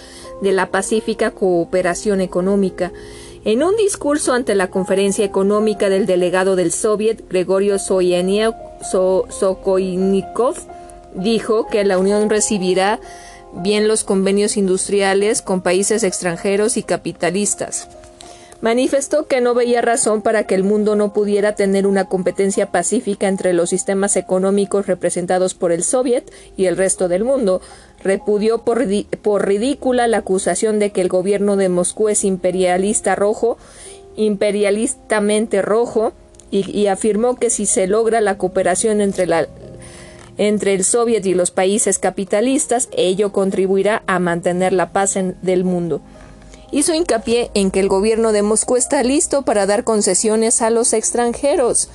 de 0.44 0.52
la 0.52 0.70
pacífica 0.70 1.32
cooperación 1.32 2.22
económica. 2.22 2.92
En 3.44 3.64
un 3.64 3.76
discurso 3.76 4.34
ante 4.34 4.54
la 4.54 4.70
conferencia 4.70 5.26
económica 5.26 5.90
del 5.90 6.06
delegado 6.06 6.56
del 6.56 6.72
Soviet, 6.72 7.28
Gregorio 7.28 7.80
Sokoinikov, 7.80 10.58
dijo 11.16 11.66
que 11.66 11.84
la 11.86 11.98
Unión 11.98 12.30
recibirá 12.30 13.00
bien 13.56 13.88
los 13.88 14.04
convenios 14.04 14.58
industriales 14.58 15.42
con 15.42 15.62
países 15.62 16.04
extranjeros 16.04 16.78
y 16.78 16.84
capitalistas. 16.84 17.88
Manifestó 18.64 19.28
que 19.28 19.42
no 19.42 19.54
veía 19.54 19.82
razón 19.82 20.22
para 20.22 20.48
que 20.48 20.56
el 20.56 20.64
mundo 20.64 20.96
no 20.96 21.12
pudiera 21.12 21.54
tener 21.54 21.86
una 21.86 22.06
competencia 22.06 22.72
pacífica 22.72 23.28
entre 23.28 23.52
los 23.52 23.72
sistemas 23.72 24.16
económicos 24.16 24.88
representados 24.88 25.54
por 25.54 25.74
el 25.74 25.84
Soviet 25.84 26.32
y 26.56 26.68
el 26.68 26.78
resto 26.78 27.10
del 27.10 27.26
mundo. 27.26 27.60
Repudió 28.02 28.60
por, 28.60 28.86
por 29.22 29.46
ridícula 29.46 30.08
la 30.08 30.20
acusación 30.20 30.80
de 30.80 30.92
que 30.92 31.02
el 31.02 31.10
gobierno 31.10 31.58
de 31.58 31.68
Moscú 31.68 32.08
es 32.08 32.24
imperialista 32.24 33.16
rojo, 33.16 33.58
imperialistamente 34.16 35.62
rojo, 35.62 36.14
y, 36.50 36.72
y 36.72 36.88
afirmó 36.88 37.36
que 37.36 37.50
si 37.50 37.66
se 37.66 37.88
logra 37.88 38.22
la 38.22 38.38
cooperación 38.38 39.02
entre 39.02 39.28
la, 39.28 39.50
entre 40.38 40.74
el 40.74 40.84
Soviet 40.84 41.26
y 41.26 41.34
los 41.34 41.52
países 41.52 42.00
capitalistas, 42.00 42.90
ello 42.92 43.32
contribuirá 43.32 44.04
a 44.08 44.20
mantener 44.20 44.74
la 44.74 44.92
paz 44.92 45.16
en, 45.16 45.38
del 45.42 45.64
mundo. 45.64 46.02
Hizo 46.72 46.94
hincapié 46.94 47.52
en 47.54 47.70
que 47.70 47.80
el 47.80 47.88
gobierno 47.88 48.32
de 48.32 48.42
Moscú 48.42 48.78
está 48.78 49.04
listo 49.04 49.44
para 49.44 49.68
dar 49.68 49.84
concesiones 49.84 50.64
a 50.64 50.72
los 50.72 50.94
extranjeros 50.94 51.90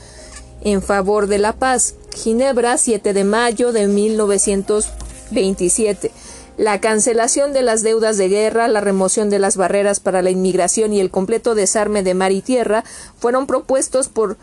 en 0.63 0.83
favor 0.83 1.27
de 1.27 1.39
la 1.39 1.53
paz. 1.53 1.97
Ginebra, 2.15 2.79
7 2.79 3.13
de 3.13 3.25
mayo 3.25 3.73
de 3.73 3.89
1927. 3.89 6.13
La 6.57 6.81
cancelación 6.81 7.53
de 7.53 7.63
las 7.63 7.83
deudas 7.83 8.17
de 8.19 8.29
guerra, 8.29 8.69
la 8.69 8.81
remoción 8.81 9.31
de 9.31 9.39
las 9.39 9.57
barreras 9.57 10.01
para 10.01 10.23
la 10.23 10.31
inmigración 10.31 10.93
y 10.93 10.99
el 11.01 11.11
completo 11.11 11.55
desarme 11.55 12.03
de 12.03 12.15
mar 12.15 12.33
y 12.33 12.43
tierra 12.43 12.83
fueron 13.17 13.47
propuestos 13.47 14.09
por 14.09 14.37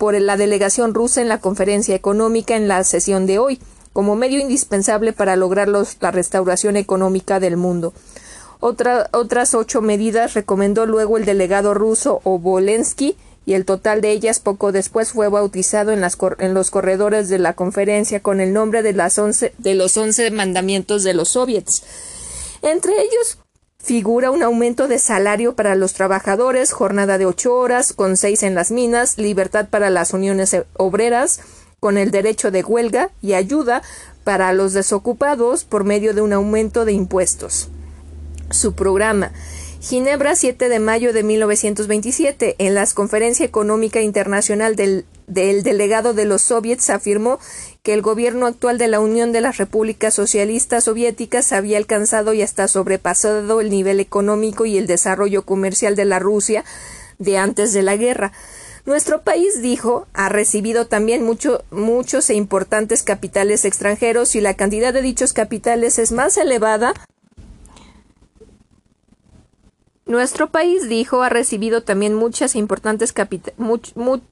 por 0.00 0.18
la 0.18 0.38
delegación 0.38 0.94
rusa 0.94 1.20
en 1.20 1.28
la 1.28 1.42
conferencia 1.42 1.94
económica 1.94 2.56
en 2.56 2.68
la 2.68 2.82
sesión 2.84 3.26
de 3.26 3.38
hoy, 3.38 3.60
como 3.92 4.16
medio 4.16 4.40
indispensable 4.40 5.12
para 5.12 5.36
lograr 5.36 5.68
la 5.68 6.10
restauración 6.10 6.78
económica 6.78 7.38
del 7.38 7.58
mundo. 7.58 7.92
otras 8.60 9.54
ocho 9.54 9.82
medidas 9.82 10.32
recomendó 10.32 10.86
luego 10.86 11.18
el 11.18 11.26
delegado 11.26 11.74
ruso 11.74 12.22
Obolensky 12.24 13.14
y 13.44 13.52
el 13.52 13.66
total 13.66 14.00
de 14.00 14.12
ellas 14.12 14.40
poco 14.40 14.72
después 14.72 15.10
fue 15.12 15.28
bautizado 15.28 15.92
en, 15.92 16.02
en 16.38 16.54
los 16.54 16.70
corredores 16.70 17.28
de 17.28 17.38
la 17.38 17.52
conferencia 17.52 18.20
con 18.20 18.40
el 18.40 18.54
nombre 18.54 18.82
de, 18.82 18.94
las 18.94 19.20
de 19.58 19.74
los 19.74 19.98
once 19.98 20.30
mandamientos 20.30 21.04
de 21.04 21.12
los 21.12 21.28
soviets. 21.28 21.82
Entre 22.62 22.94
ellos 23.02 23.36
Figura 23.82 24.30
un 24.30 24.42
aumento 24.42 24.88
de 24.88 24.98
salario 24.98 25.54
para 25.54 25.74
los 25.74 25.94
trabajadores, 25.94 26.72
jornada 26.72 27.16
de 27.16 27.26
ocho 27.26 27.54
horas, 27.54 27.92
con 27.92 28.16
seis 28.16 28.42
en 28.42 28.54
las 28.54 28.70
minas, 28.70 29.16
libertad 29.16 29.68
para 29.68 29.88
las 29.88 30.12
uniones 30.12 30.54
obreras, 30.76 31.40
con 31.80 31.96
el 31.96 32.10
derecho 32.10 32.50
de 32.50 32.62
huelga 32.62 33.10
y 33.22 33.32
ayuda 33.32 33.82
para 34.22 34.52
los 34.52 34.74
desocupados 34.74 35.64
por 35.64 35.84
medio 35.84 36.12
de 36.12 36.20
un 36.20 36.34
aumento 36.34 36.84
de 36.84 36.92
impuestos. 36.92 37.68
Su 38.50 38.74
programa 38.74 39.32
Ginebra 39.80 40.36
7 40.36 40.68
de 40.68 40.78
mayo 40.78 41.14
de 41.14 41.22
1927. 41.22 42.56
En 42.58 42.74
la 42.74 42.86
Conferencia 42.92 43.46
Económica 43.46 44.02
Internacional 44.02 44.76
del, 44.76 45.06
del, 45.30 45.62
delegado 45.62 46.12
de 46.12 46.24
los 46.24 46.42
soviets 46.42 46.90
afirmó 46.90 47.38
que 47.82 47.94
el 47.94 48.02
gobierno 48.02 48.46
actual 48.46 48.76
de 48.76 48.88
la 48.88 49.00
Unión 49.00 49.32
de 49.32 49.40
las 49.40 49.56
Repúblicas 49.56 50.12
Socialistas 50.12 50.84
Soviéticas 50.84 51.52
había 51.52 51.78
alcanzado 51.78 52.34
y 52.34 52.42
hasta 52.42 52.68
sobrepasado 52.68 53.60
el 53.60 53.70
nivel 53.70 54.00
económico 54.00 54.66
y 54.66 54.76
el 54.76 54.86
desarrollo 54.86 55.42
comercial 55.42 55.96
de 55.96 56.04
la 56.04 56.18
Rusia 56.18 56.64
de 57.18 57.38
antes 57.38 57.72
de 57.72 57.82
la 57.82 57.96
guerra. 57.96 58.32
Nuestro 58.86 59.22
país, 59.22 59.62
dijo, 59.62 60.06
ha 60.14 60.28
recibido 60.28 60.86
también 60.86 61.22
muchos 61.22 62.30
e 62.30 62.34
importantes 62.34 63.02
capitales 63.02 63.64
extranjeros 63.64 64.34
y 64.34 64.40
la 64.40 64.54
cantidad 64.54 64.92
de 64.92 65.02
dichos 65.02 65.32
capitales 65.32 65.98
es 65.98 66.12
más 66.12 66.36
elevada 66.38 66.94
nuestro 70.10 70.50
país, 70.50 70.88
dijo, 70.88 71.22
ha 71.22 71.28
recibido 71.28 71.82
también, 71.82 72.14
muchas 72.14 72.56
importantes 72.56 73.14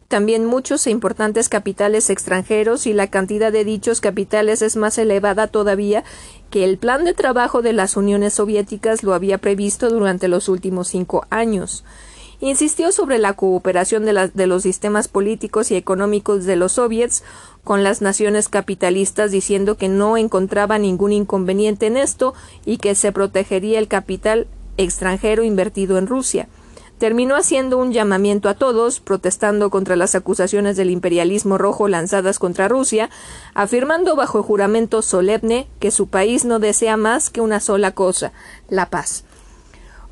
también 0.08 0.44
muchos 0.44 0.86
e 0.86 0.90
importantes 0.90 1.48
capitales 1.48 2.10
extranjeros 2.10 2.86
y 2.86 2.92
la 2.92 3.07
cantidad 3.07 3.52
de 3.52 3.65
dichos 3.65 4.00
capitales 4.00 4.60
es 4.62 4.74
más 4.76 4.98
elevada 4.98 5.47
todavía 5.47 6.02
que 6.50 6.65
el 6.65 6.78
plan 6.78 7.05
de 7.05 7.15
trabajo 7.15 7.62
de 7.62 7.73
las 7.73 7.97
uniones 7.97 8.34
soviéticas 8.34 9.05
lo 9.05 9.15
había 9.15 9.39
previsto 9.39 9.89
durante 9.89 10.26
los 10.26 10.48
últimos 10.48 10.89
cinco 10.89 11.26
años. 11.31 11.84
insistió 12.40 12.92
sobre 12.92 13.18
la 13.18 13.34
cooperación 13.34 14.05
de, 14.05 14.31
de, 14.32 14.47
los 14.47 14.62
sistemas 14.62 15.08
políticos 15.08 15.70
y 15.70 15.76
económicos 15.76 16.44
de 16.44 16.57
los 16.57 16.73
soviets 16.73 17.23
con 17.65 17.84
las 17.84 18.00
naciones 18.00 18.48
capitalistas, 18.48 19.31
diciendo 19.31 19.76
que 19.76 19.89
no 19.89 20.16
encontraba 20.16 20.78
ningún 20.78 21.12
inconveniente 21.12 21.86
en 21.86 21.97
esto 21.97 22.34
y 22.65 22.78
que 22.78 22.94
se 22.94 23.12
protegería 23.12 23.78
el 23.78 23.89
capital 23.89 24.47
extranjero 24.78 25.44
invertido 25.44 25.98
en 25.98 26.07
Rusia. 26.07 26.48
Terminó 26.97 27.36
haciendo 27.36 27.78
un 27.78 27.92
llamamiento 27.92 28.48
a 28.48 28.55
todos, 28.55 28.98
protestando 28.98 29.70
contra 29.70 29.94
las 29.94 30.15
acusaciones 30.15 30.76
del 30.76 30.90
imperialismo 30.90 31.58
rojo 31.58 31.86
lanzadas 31.86 32.39
contra 32.39 32.66
Rusia, 32.66 33.10
afirmando 33.55 34.16
bajo 34.16 34.42
juramento 34.42 35.02
solemne 35.02 35.68
que 35.78 35.90
su 35.90 36.08
país 36.08 36.44
no 36.44 36.58
desea 36.58 36.97
más 36.97 37.31
que 37.31 37.40
una 37.40 37.60
sola 37.60 37.92
cosa, 37.92 38.32
la 38.68 38.90
paz 38.90 39.24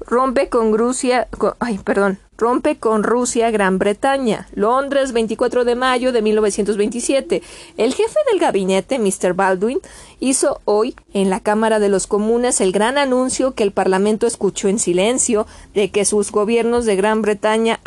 rompe 0.06 0.48
con 0.48 0.76
Rusia, 0.76 1.28
ay, 1.58 1.78
perdón, 1.78 2.18
rompe 2.36 2.78
con 2.78 3.02
Rusia 3.02 3.50
Gran 3.50 3.78
Bretaña. 3.78 4.46
Londres, 4.54 5.12
24 5.12 5.64
de 5.64 5.74
mayo 5.74 6.12
de 6.12 6.22
1927. 6.22 7.42
El 7.76 7.94
jefe 7.94 8.18
del 8.30 8.40
gabinete, 8.40 8.98
Mr. 8.98 9.34
Baldwin, 9.34 9.80
hizo 10.20 10.60
hoy 10.64 10.94
en 11.12 11.30
la 11.30 11.40
Cámara 11.40 11.78
de 11.78 11.88
los 11.88 12.06
Comunes 12.06 12.60
el 12.60 12.72
gran 12.72 12.98
anuncio 12.98 13.54
que 13.54 13.62
el 13.62 13.72
Parlamento 13.72 14.26
escuchó 14.26 14.68
en 14.68 14.78
silencio 14.78 15.46
de 15.74 15.90
que 15.90 16.04
sus 16.04 16.30
gobiernos 16.30 16.84
de 16.84 16.96
Gran 16.96 17.22
Bretaña 17.22 17.80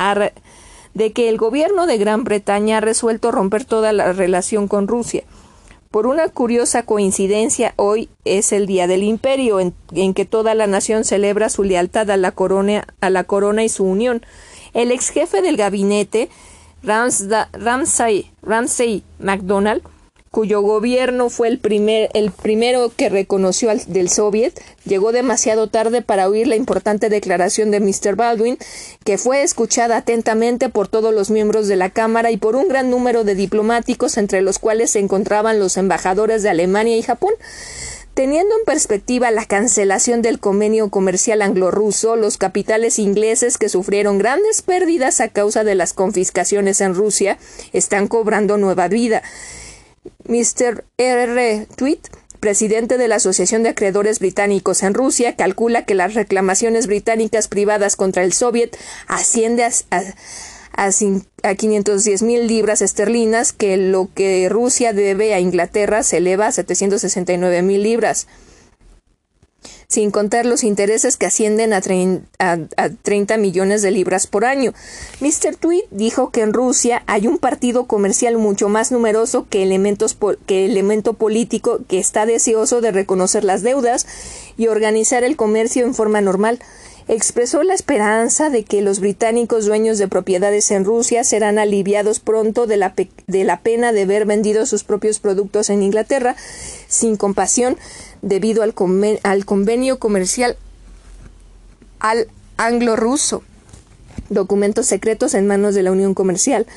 de 0.93 1.13
que 1.13 1.29
el 1.29 1.37
gobierno 1.37 1.85
de 1.85 1.97
Gran 1.97 2.23
Bretaña 2.23 2.77
ha 2.77 2.81
resuelto 2.81 3.31
romper 3.31 3.63
toda 3.63 3.93
la 3.93 4.11
relación 4.11 4.67
con 4.67 4.87
Rusia. 4.87 5.23
Por 5.91 6.05
una 6.05 6.29
curiosa 6.29 6.83
coincidencia, 6.83 7.73
hoy 7.75 8.09
es 8.23 8.51
el 8.51 8.67
Día 8.67 8.85
del 8.85 9.01
Imperio, 9.01 9.59
en, 9.59 9.73
que 10.13 10.25
toda 10.25 10.53
la 10.53 10.67
nación 10.67 11.03
celebra 11.03 11.49
su 11.49 11.63
lealtad 11.63 12.11
a 12.11 12.17
la, 12.17 12.31
corona, 12.31 12.85
a 13.01 13.09
la 13.09 13.23
corona 13.23 13.63
y 13.63 13.69
su 13.69 13.85
unión. 13.85 14.23
El 14.75 14.91
ex 14.91 15.09
jefe 15.09 15.41
del 15.41 15.57
gabinete, 15.57 16.29
Ramsay, 16.83 18.31
Ramsay 18.43 19.03
MacDonald, 19.17 19.81
cuyo 20.31 20.61
gobierno 20.61 21.29
fue 21.29 21.47
el, 21.47 21.59
primer, 21.59 22.09
el 22.13 22.31
primero 22.31 22.91
que 22.95 23.09
reconoció 23.09 23.69
al 23.69 23.81
del 23.87 24.09
Soviet, 24.09 24.53
llegó 24.85 25.11
demasiado 25.11 25.67
tarde 25.67 26.01
para 26.01 26.27
oír 26.27 26.47
la 26.47 26.55
importante 26.55 27.09
declaración 27.09 27.71
de 27.71 27.79
Mr. 27.79 28.15
Baldwin, 28.15 28.57
que 29.03 29.17
fue 29.17 29.43
escuchada 29.43 29.97
atentamente 29.97 30.69
por 30.69 30.87
todos 30.87 31.13
los 31.13 31.29
miembros 31.29 31.67
de 31.67 31.75
la 31.75 31.89
Cámara 31.89 32.31
y 32.31 32.37
por 32.37 32.55
un 32.55 32.67
gran 32.67 32.89
número 32.89 33.23
de 33.23 33.35
diplomáticos, 33.35 34.17
entre 34.17 34.41
los 34.41 34.59
cuales 34.59 34.91
se 34.91 34.99
encontraban 34.99 35.59
los 35.59 35.77
embajadores 35.77 36.43
de 36.43 36.49
Alemania 36.49 36.97
y 36.97 37.01
Japón. 37.01 37.33
Teniendo 38.13 38.53
en 38.57 38.65
perspectiva 38.65 39.31
la 39.31 39.45
cancelación 39.45 40.21
del 40.21 40.39
convenio 40.39 40.89
comercial 40.89 41.41
anglo-ruso, 41.41 42.17
los 42.17 42.37
capitales 42.37 42.99
ingleses 42.99 43.57
que 43.57 43.69
sufrieron 43.69 44.17
grandes 44.17 44.61
pérdidas 44.61 45.21
a 45.21 45.29
causa 45.29 45.63
de 45.63 45.75
las 45.75 45.93
confiscaciones 45.93 46.81
en 46.81 46.95
Rusia 46.95 47.37
están 47.71 48.07
cobrando 48.07 48.57
nueva 48.57 48.89
vida. 48.89 49.23
Mr. 50.25 50.85
R. 50.97 51.67
Tweet, 51.75 52.01
presidente 52.39 52.97
de 52.97 53.07
la 53.07 53.15
Asociación 53.15 53.63
de 53.63 53.69
Acreedores 53.69 54.19
Británicos 54.19 54.83
en 54.83 54.93
Rusia, 54.93 55.35
calcula 55.35 55.85
que 55.85 55.95
las 55.95 56.13
reclamaciones 56.13 56.87
británicas 56.87 57.47
privadas 57.47 57.95
contra 57.95 58.23
el 58.23 58.33
Soviet 58.33 58.77
ascienden 59.07 59.71
a, 59.91 60.01
a, 60.71 60.89
a 61.43 61.55
510 61.55 62.21
mil 62.21 62.47
libras 62.47 62.81
esterlinas, 62.81 63.53
que 63.53 63.77
lo 63.77 64.09
que 64.13 64.47
Rusia 64.49 64.93
debe 64.93 65.33
a 65.33 65.39
Inglaterra 65.39 66.03
se 66.03 66.17
eleva 66.17 66.47
a 66.47 66.51
769 66.51 67.61
mil 67.61 67.83
libras 67.83 68.27
sin 69.89 70.11
contar 70.11 70.45
los 70.45 70.63
intereses 70.63 71.17
que 71.17 71.25
ascienden 71.25 71.73
a, 71.73 71.81
30 71.81 73.37
millones 73.37 73.81
de 73.81 73.89
libras 73.89 74.27
por 74.27 74.45
año. 74.45 74.71
Mr. 75.19 75.55
Tweed 75.55 75.85
dijo 75.89 76.29
que 76.29 76.41
en 76.41 76.53
Rusia 76.53 77.01
hay 77.07 77.25
un 77.25 77.39
partido 77.39 77.87
comercial 77.87 78.37
mucho 78.37 78.69
más 78.69 78.91
numeroso 78.91 79.47
que, 79.49 79.63
elementos 79.63 80.15
que 80.45 80.65
elemento 80.65 81.13
político 81.13 81.79
que 81.87 81.97
está 81.97 82.27
deseoso 82.27 82.81
de 82.81 82.91
reconocer 82.91 83.43
las 83.43 83.63
deudas 83.63 84.05
y 84.57 84.67
organizar 84.67 85.23
el 85.23 85.35
comercio 85.35 85.83
en 85.85 85.95
forma 85.95 86.21
normal 86.21 86.59
expresó 87.07 87.63
la 87.63 87.73
esperanza 87.73 88.51
de 88.51 88.63
que 88.63 88.83
los 88.83 88.99
británicos 88.99 89.65
dueños 89.65 89.97
de 89.97 90.07
propiedades 90.07 90.69
en 90.69 90.85
Rusia 90.85 91.23
serán 91.23 91.57
aliviados 91.57 92.19
pronto 92.19 92.67
de 92.67 92.77
la, 92.77 92.93
de 93.25 93.43
la 93.43 93.61
pena 93.61 93.91
de 93.91 94.03
haber 94.03 94.27
vendido 94.27 94.67
sus 94.67 94.83
propios 94.83 95.17
productos 95.19 95.71
en 95.71 95.81
Inglaterra 95.81 96.35
sin 96.87 97.17
compasión 97.17 97.77
debido 98.21 98.63
al, 98.63 98.73
al 99.23 99.45
convenio 99.45 99.99
comercial 99.99 100.57
al 101.99 102.27
anglo-ruso 102.57 103.43
documentos 104.29 104.85
secretos 104.85 105.33
en 105.33 105.47
manos 105.47 105.75
de 105.75 105.83
la 105.83 105.91
Unión 105.91 106.13
Comercial. 106.13 106.67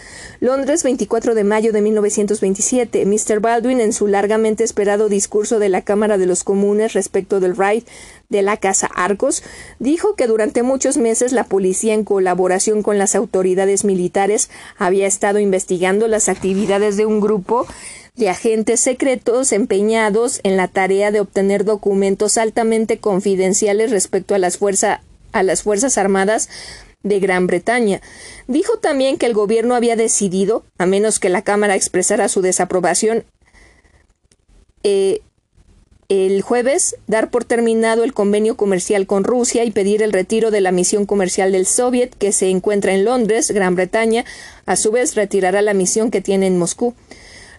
Londres, 0.41 0.83
24 0.83 1.35
de 1.35 1.45
mayo 1.45 1.73
de 1.73 1.83
1927. 1.83 3.05
Mr. 3.07 3.41
Baldwin, 3.41 3.81
en 3.81 3.93
su 3.93 4.07
largamente 4.07 4.65
esperado 4.65 5.09
discurso 5.09 5.59
de 5.59 5.69
la 5.69 5.83
Cámara 5.83 6.19
de 6.19 6.27
los 6.27 6.45
Comunes 6.45 6.95
respecto 6.95 7.41
del 7.41 7.57
raid 7.57 7.85
de 8.29 8.43
la 8.43 8.57
Casa 8.57 8.89
Arcos, 8.95 9.43
dijo 9.79 10.15
que 10.15 10.27
durante 10.27 10.63
muchos 10.63 10.97
meses 10.97 11.33
la 11.33 11.45
policía, 11.45 11.95
en 11.95 12.05
colaboración 12.05 12.83
con 12.83 12.99
las 12.99 13.15
autoridades 13.15 13.85
militares, 13.85 14.49
había 14.79 15.07
estado 15.07 15.39
investigando 15.39 16.09
las 16.09 16.29
actividades 16.29 16.97
de 16.97 17.07
un 17.07 17.21
grupo 17.21 17.67
de 18.17 18.29
agentes 18.29 18.81
secretos 18.81 19.53
empeñados 19.53 20.41
en 20.43 20.57
la 20.57 20.69
tarea 20.69 21.11
de 21.11 21.21
obtener 21.21 21.65
documentos 21.65 22.37
altamente 22.39 22.99
confidenciales 22.99 23.91
respecto 23.91 24.35
a 24.35 24.39
las, 24.39 24.59
a 25.33 25.43
las 25.43 25.63
Fuerzas 25.63 25.97
Armadas 25.99 26.49
de 27.03 27.21
Gran 27.21 27.47
Bretaña. 27.47 28.01
Dijo 28.47 28.79
también 28.79 29.17
que 29.17 29.27
el 29.27 29.35
gobierno 29.35 29.75
había 29.75 29.97
decidido, 29.97 30.65
a 30.79 30.87
menos 30.87 31.19
que 31.19 31.31
la 31.31 31.43
Cámara 31.43 31.75
expresara 31.75 32.29
su 32.29 32.43
desaprobación, 32.43 33.25
eh, 34.85 35.21
el 36.09 36.43
jueves 36.43 36.97
dar 37.07 37.31
por 37.31 37.45
terminado 37.45 38.05
el 38.05 38.13
convenio 38.13 38.55
comercial 38.55 39.07
con 39.07 39.25
Rusia 39.25 39.65
y 39.65 39.71
pedir 39.71 40.03
el 40.03 40.13
retiro 40.13 40.51
de 40.51 40.61
la 40.61 40.71
misión 40.71 41.07
comercial 41.07 41.53
del 41.53 41.65
Soviet 41.65 42.11
que 42.19 42.33
se 42.33 42.51
encuentra 42.51 42.93
en 42.93 43.07
Londres, 43.07 43.51
Gran 43.51 43.77
Bretaña. 43.77 44.27
A 44.67 44.77
su 44.77 44.93
vez 44.93 45.15
retirará 45.15 45.63
la 45.63 45.73
misión 45.73 46.11
que 46.11 46.21
tiene 46.21 46.49
en 46.49 46.59
Moscú. 46.59 46.95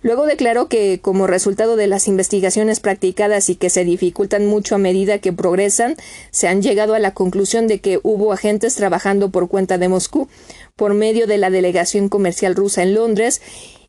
Luego 0.03 0.25
declaró 0.25 0.67
que, 0.67 0.99
como 1.01 1.27
resultado 1.27 1.77
de 1.77 1.87
las 1.87 2.09
investigaciones 2.09 2.81
practicadas 2.81 3.49
y 3.49 3.55
que 3.55 3.69
se 3.69 3.85
dificultan 3.85 4.45
mucho 4.45 4.75
a 4.75 4.77
medida 4.77 5.19
que 5.19 5.31
progresan, 5.31 5.95
se 6.29 6.49
han 6.49 6.61
llegado 6.61 6.93
a 6.93 6.99
la 6.99 7.13
conclusión 7.13 7.67
de 7.67 7.79
que 7.79 8.01
hubo 8.03 8.33
agentes 8.33 8.75
trabajando 8.75 9.29
por 9.29 9.47
cuenta 9.47 9.77
de 9.77 9.87
Moscú, 9.87 10.27
por 10.75 10.93
medio 10.93 11.25
de 11.25 11.37
la 11.37 11.49
delegación 11.49 12.09
comercial 12.09 12.53
rusa 12.53 12.83
en 12.83 12.95
Londres, 12.95 13.41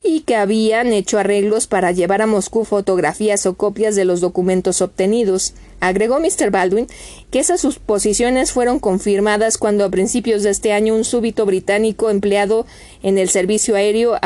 y 0.07 0.20
que 0.20 0.36
habían 0.36 0.93
hecho 0.93 1.18
arreglos 1.18 1.67
para 1.67 1.91
llevar 1.91 2.20
a 2.20 2.26
Moscú 2.26 2.67
fotografías 2.67 3.47
o 3.47 3.55
copias 3.55 3.97
de 3.97 4.05
los 4.05 4.20
documentos 4.20 4.83
obtenidos. 4.83 5.55
Agregó 5.81 6.20
Mr. 6.20 6.51
Baldwin 6.51 6.86
que 7.31 7.39
esas 7.39 7.62
suposiciones 7.62 8.52
fueron 8.52 8.78
confirmadas 8.78 9.57
cuando 9.57 9.83
a 9.83 9.91
principios 9.91 10.43
de 10.43 10.51
este 10.51 10.73
año 10.75 10.94
un 10.94 11.05
súbito 11.05 11.47
británico 11.47 12.10
empleado 12.10 12.67
en 13.02 13.17
el 13.17 13.31
servicio 13.31 13.76
aéreo 13.76 14.17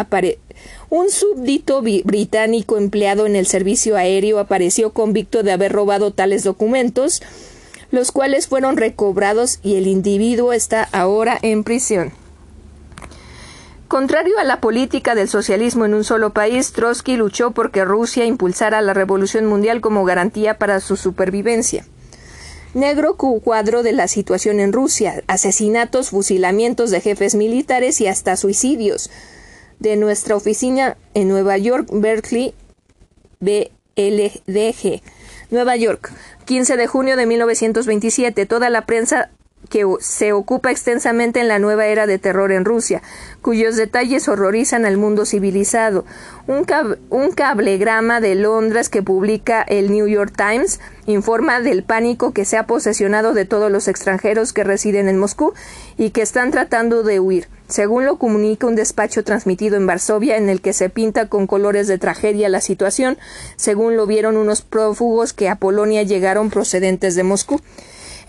un 0.91 1.11
súbdito 1.11 1.83
británico 1.83 2.79
empleado 2.79 3.27
en 3.27 3.37
el 3.37 3.47
servicio 3.47 3.97
aéreo 3.97 4.39
apareció 4.39 4.93
convicto 4.93 5.43
de 5.43 5.53
haber 5.53 5.73
robado 5.73 6.13
tales 6.13 6.45
documentos, 6.45 7.23
los 7.91 8.11
cuales 8.11 8.47
fueron 8.47 8.77
recobrados 8.77 9.61
y 9.63 9.77
el 9.77 9.87
individuo 9.87 10.53
está 10.53 10.89
ahora 10.93 11.39
en 11.43 11.65
prisión. 11.65 12.13
Contrario 13.87 14.39
a 14.39 14.45
la 14.45 14.61
política 14.61 15.15
del 15.15 15.29
socialismo 15.29 15.87
en 15.87 15.95
un 15.95 16.05
solo 16.05 16.35
país, 16.35 16.73
Trotsky 16.73 17.17
luchó 17.17 17.53
porque 17.53 17.87
Rusia 17.87 18.27
impulsara 18.27 18.83
la 18.83 18.93
revolución 18.93 19.47
mundial 19.47 19.81
como 19.81 20.05
garantía 20.05 20.59
para 20.59 20.81
su 20.81 20.97
supervivencia. 20.97 21.87
Negro 22.75 23.17
cuadro 23.17 23.83
de 23.83 23.93
la 23.93 24.07
situación 24.09 24.61
en 24.61 24.75
Rusia, 24.75 25.23
asesinatos, 25.27 26.11
fusilamientos 26.11 26.91
de 26.91 27.01
jefes 27.01 27.35
militares 27.35 28.03
y 28.03 28.07
hasta 28.07 28.37
suicidios. 28.37 29.09
De 29.79 29.97
nuestra 29.97 30.37
oficina 30.37 30.97
en 31.15 31.29
Nueva 31.29 31.57
York, 31.59 31.89
Berkeley, 31.93 32.55
BLDG. 33.41 35.03
Nueva 35.51 35.77
York, 35.77 36.13
15 36.45 36.77
de 36.77 36.87
junio 36.87 37.17
de 37.17 37.27
1927. 37.27 38.45
Toda 38.47 38.69
la 38.69 38.85
prensa 38.85 39.31
que 39.69 39.85
se 40.01 40.33
ocupa 40.33 40.71
extensamente 40.71 41.41
en 41.41 41.49
la 41.49 41.59
nueva 41.59 41.87
era 41.87 42.07
de 42.07 42.19
terror 42.19 42.53
en 42.53 42.65
Rusia, 42.65 43.03
cuyos 43.43 43.77
detalles 43.77 44.29
horrorizan 44.29 44.85
al 44.85 44.97
mundo 44.97 45.27
civilizado. 45.27 46.05
Un, 46.47 46.67
un, 47.11 47.33
cablegrama 47.33 48.21
de 48.21 48.35
Londres 48.35 48.89
que 48.89 49.03
publica 49.03 49.63
el 49.63 49.91
New 49.91 50.07
York 50.07 50.33
Times 50.37 50.81
informa 51.07 51.61
del 51.61 51.83
pánico 51.83 52.33
que 52.33 52.45
se 52.45 52.57
ha 52.57 52.67
posesionado 52.67 53.35
de 53.35 53.45
todos 53.45 53.71
los 53.71 53.89
extranjeros 53.89 54.53
que 54.53 54.65
residen 54.65 55.09
en 55.09 55.19
Moscú 55.19 55.53
y 55.97 56.11
que 56.11 56.23
están 56.23 56.51
tratando 56.51 57.03
de 57.03 57.21
huir. 57.21 57.49
Según 57.69 58.07
lo 58.07 58.19
comunica 58.19 58.67
un 58.67 58.77
despacho 58.77 59.25
transmitido 59.25 59.77
en 59.77 59.87
Varsovia 59.87 60.39
en 60.39 60.49
el 60.49 60.63
que 60.63 60.73
se 60.73 60.89
pinta 60.89 61.29
con 61.29 61.47
colores 61.47 61.87
de 61.87 61.99
tragedia 61.99 62.49
la 62.49 62.63
situación, 62.63 63.19
según 63.57 63.97
lo 63.97 64.07
vieron 64.07 64.39
unos 64.39 64.63
prófugos 64.63 65.35
que 65.35 65.51
a 65.51 65.57
Polonia 65.57 66.03
llegaron 66.03 66.49
procedentes 66.49 67.15
de 67.15 67.25
Moscú. 67.25 67.61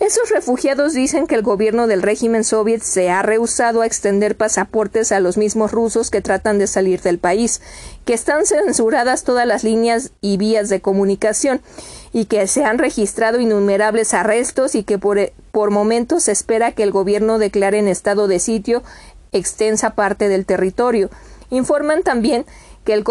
Esos 0.00 0.30
refugiados 0.30 0.94
dicen 0.94 1.26
que 1.26 1.34
el 1.34 1.42
gobierno 1.42 1.86
del 1.86 2.00
régimen 2.00 2.42
soviet 2.42 2.80
se 2.80 3.10
ha 3.10 3.20
rehusado 3.20 3.82
a 3.82 3.86
extender 3.86 4.34
pasaportes 4.34 5.12
a 5.12 5.20
los 5.20 5.36
mismos 5.36 5.72
rusos 5.72 6.08
que 6.08 6.22
tratan 6.22 6.58
de 6.58 6.66
salir 6.66 7.02
del 7.02 7.18
país, 7.18 7.60
que 8.06 8.14
están 8.14 8.46
censuradas 8.46 9.24
todas 9.24 9.46
las 9.46 9.62
líneas 9.62 10.12
y 10.22 10.38
vías 10.38 10.70
de 10.70 10.80
comunicación 10.80 11.60
y 12.14 12.24
que 12.24 12.46
se 12.46 12.64
han 12.64 12.78
registrado 12.78 13.40
innumerables 13.40 14.14
arrestos 14.14 14.74
y 14.74 14.84
que 14.84 14.96
por, 14.96 15.32
por 15.52 15.70
momentos 15.70 16.22
se 16.24 16.32
espera 16.32 16.72
que 16.72 16.82
el 16.82 16.92
gobierno 16.92 17.38
declare 17.38 17.78
en 17.78 17.86
estado 17.86 18.26
de 18.26 18.38
sitio 18.38 18.82
extensa 19.32 19.90
parte 19.90 20.28
del 20.28 20.46
territorio. 20.46 21.10
Informan 21.50 22.04
también 22.04 22.46
que 22.90 22.94
el 22.94 23.04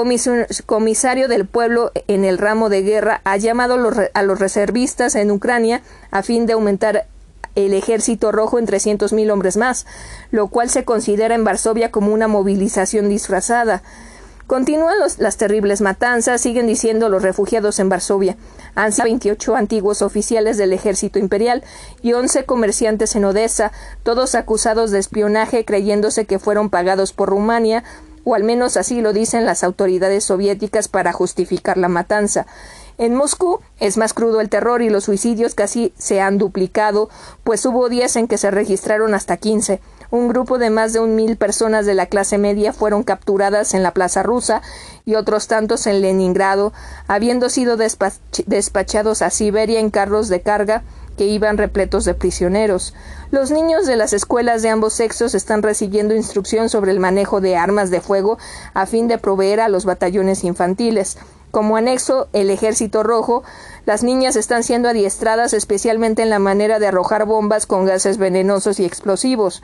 comisario 0.65 1.29
del 1.29 1.45
pueblo 1.45 1.93
en 2.09 2.25
el 2.25 2.37
ramo 2.37 2.67
de 2.67 2.81
guerra 2.81 3.21
ha 3.23 3.37
llamado 3.37 3.75
a 4.13 4.23
los 4.23 4.39
reservistas 4.39 5.15
en 5.15 5.31
Ucrania 5.31 5.83
a 6.11 6.21
fin 6.21 6.45
de 6.45 6.51
aumentar 6.51 7.07
el 7.55 7.73
ejército 7.73 8.33
rojo 8.33 8.59
en 8.59 8.67
300.000 8.67 9.31
hombres 9.31 9.55
más, 9.55 9.85
lo 10.31 10.49
cual 10.49 10.69
se 10.69 10.83
considera 10.83 11.33
en 11.33 11.45
Varsovia 11.45 11.91
como 11.91 12.13
una 12.13 12.27
movilización 12.27 13.07
disfrazada. 13.07 13.81
Continúan 14.47 14.95
las 15.17 15.37
terribles 15.37 15.79
matanzas, 15.79 16.41
siguen 16.41 16.67
diciendo 16.67 17.07
los 17.07 17.23
refugiados 17.23 17.79
en 17.79 17.87
Varsovia. 17.87 18.35
Han 18.75 18.91
sido 18.91 19.05
28 19.05 19.55
antiguos 19.55 20.01
oficiales 20.01 20.57
del 20.57 20.73
ejército 20.73 21.19
imperial 21.19 21.63
y 22.01 22.11
11 22.11 22.43
comerciantes 22.43 23.15
en 23.15 23.23
Odessa, 23.23 23.71
todos 24.03 24.35
acusados 24.35 24.91
de 24.91 24.99
espionaje 24.99 25.63
creyéndose 25.63 26.25
que 26.25 26.37
fueron 26.37 26.69
pagados 26.69 27.13
por 27.13 27.29
Rumania, 27.29 27.85
o 28.29 28.35
al 28.35 28.43
menos 28.43 28.77
así 28.77 29.01
lo 29.01 29.13
dicen 29.13 29.45
las 29.45 29.63
autoridades 29.63 30.23
soviéticas 30.23 30.87
para 30.87 31.13
justificar 31.13 31.77
la 31.77 31.87
matanza. 31.87 32.45
En 32.97 33.15
Moscú 33.15 33.59
es 33.79 33.97
más 33.97 34.13
crudo 34.13 34.41
el 34.41 34.49
terror 34.49 34.81
y 34.81 34.89
los 34.89 35.05
suicidios 35.05 35.55
casi 35.55 35.93
se 35.97 36.21
han 36.21 36.37
duplicado, 36.37 37.09
pues 37.43 37.65
hubo 37.65 37.89
días 37.89 38.15
en 38.15 38.27
que 38.27 38.37
se 38.37 38.51
registraron 38.51 39.13
hasta 39.13 39.37
15 39.37 39.79
un 40.11 40.27
grupo 40.27 40.57
de 40.57 40.69
más 40.69 40.93
de 40.93 40.99
un 40.99 41.15
mil 41.15 41.37
personas 41.37 41.85
de 41.85 41.93
la 41.93 42.07
clase 42.07 42.37
media 42.37 42.73
fueron 42.73 43.03
capturadas 43.03 43.73
en 43.73 43.83
la 43.83 43.93
Plaza 43.93 44.23
Rusa 44.23 44.61
y 45.05 45.15
otros 45.15 45.47
tantos 45.47 45.85
en 45.85 46.01
Leningrado, 46.01 46.73
habiendo 47.07 47.49
sido 47.49 47.77
despachados 47.77 49.21
a 49.21 49.29
Siberia 49.29 49.79
en 49.79 49.91
carros 49.91 50.27
de 50.27 50.41
carga 50.41 50.83
que 51.19 51.25
iban 51.25 51.57
repletos 51.57 52.05
de 52.05 52.13
prisioneros. 52.13 52.93
Los 53.29 53.51
niños 53.51 53.85
de 53.85 53.97
las 53.97 54.13
escuelas 54.13 54.61
de 54.61 54.69
ambos 54.69 54.93
sexos 54.93 55.35
están 55.35 55.61
recibiendo 55.61 56.15
instrucción 56.15 56.69
sobre 56.69 56.91
el 56.91 57.01
manejo 57.01 57.41
de 57.41 57.57
armas 57.57 57.89
de 57.89 57.99
fuego 57.99 58.37
a 58.73 58.85
fin 58.85 59.09
de 59.09 59.17
proveer 59.17 59.59
a 59.59 59.67
los 59.67 59.83
batallones 59.83 60.45
infantiles. 60.45 61.17
Como 61.51 61.75
anexo, 61.75 62.29
el 62.31 62.49
Ejército 62.49 63.03
Rojo, 63.03 63.43
las 63.85 64.01
niñas 64.01 64.37
están 64.37 64.63
siendo 64.63 64.87
adiestradas 64.87 65.51
especialmente 65.51 66.21
en 66.21 66.29
la 66.29 66.39
manera 66.39 66.79
de 66.79 66.87
arrojar 66.87 67.25
bombas 67.25 67.65
con 67.65 67.83
gases 67.83 68.17
venenosos 68.17 68.79
y 68.79 68.85
explosivos. 68.85 69.61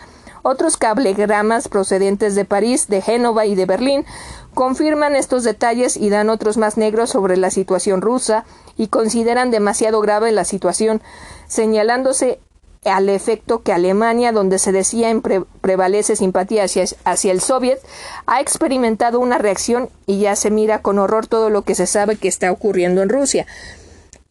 Otros 0.47 0.77
cablegramas 0.77 1.67
procedentes 1.69 2.35
de 2.35 2.45
París, 2.45 2.87
de 2.87 3.01
Génova 3.01 3.47
y 3.47 3.55
de 3.55 3.65
Berlín 3.65 4.05
confirman 4.53 5.15
estos 5.15 5.43
detalles 5.43 5.97
y 5.97 6.11
dan 6.11 6.29
otros 6.29 6.57
más 6.57 6.77
negros 6.77 7.09
sobre 7.09 7.35
la 7.35 7.49
situación 7.49 7.99
rusa 7.99 8.45
y 8.77 8.89
consideran 8.89 9.49
demasiado 9.49 10.01
grave 10.01 10.31
la 10.31 10.45
situación, 10.45 11.01
señalándose 11.47 12.37
al 12.83 13.09
efecto 13.09 13.63
que 13.63 13.73
Alemania, 13.73 14.31
donde 14.31 14.59
se 14.59 14.71
decía 14.71 15.09
en 15.09 15.23
prevalece 15.61 16.15
simpatía 16.15 16.65
hacia, 16.65 16.85
hacia, 17.05 17.31
el 17.31 17.41
Soviet, 17.41 17.79
ha 18.27 18.39
experimentado 18.39 19.19
una 19.19 19.39
reacción 19.39 19.89
y 20.05 20.19
ya 20.19 20.35
se 20.35 20.51
mira 20.51 20.83
con 20.83 20.99
horror 20.99 21.25
todo 21.25 21.49
lo 21.49 21.63
que 21.63 21.73
se 21.73 21.87
sabe 21.87 22.17
que 22.17 22.27
está 22.27 22.51
ocurriendo 22.51 23.01
en 23.01 23.09
Rusia. 23.09 23.47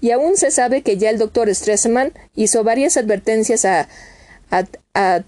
Y 0.01 0.13
aún 0.13 0.37
se 0.37 0.53
sabe 0.53 0.83
que 0.83 0.97
ya 0.97 1.11
el 1.11 1.19
doctor 1.19 1.53
Stresemann 1.53 2.13
hizo 2.37 2.63
varias 2.63 2.97
advertencias 2.97 3.65
a, 3.65 3.89
a, 4.55 4.65
a, 4.95 5.25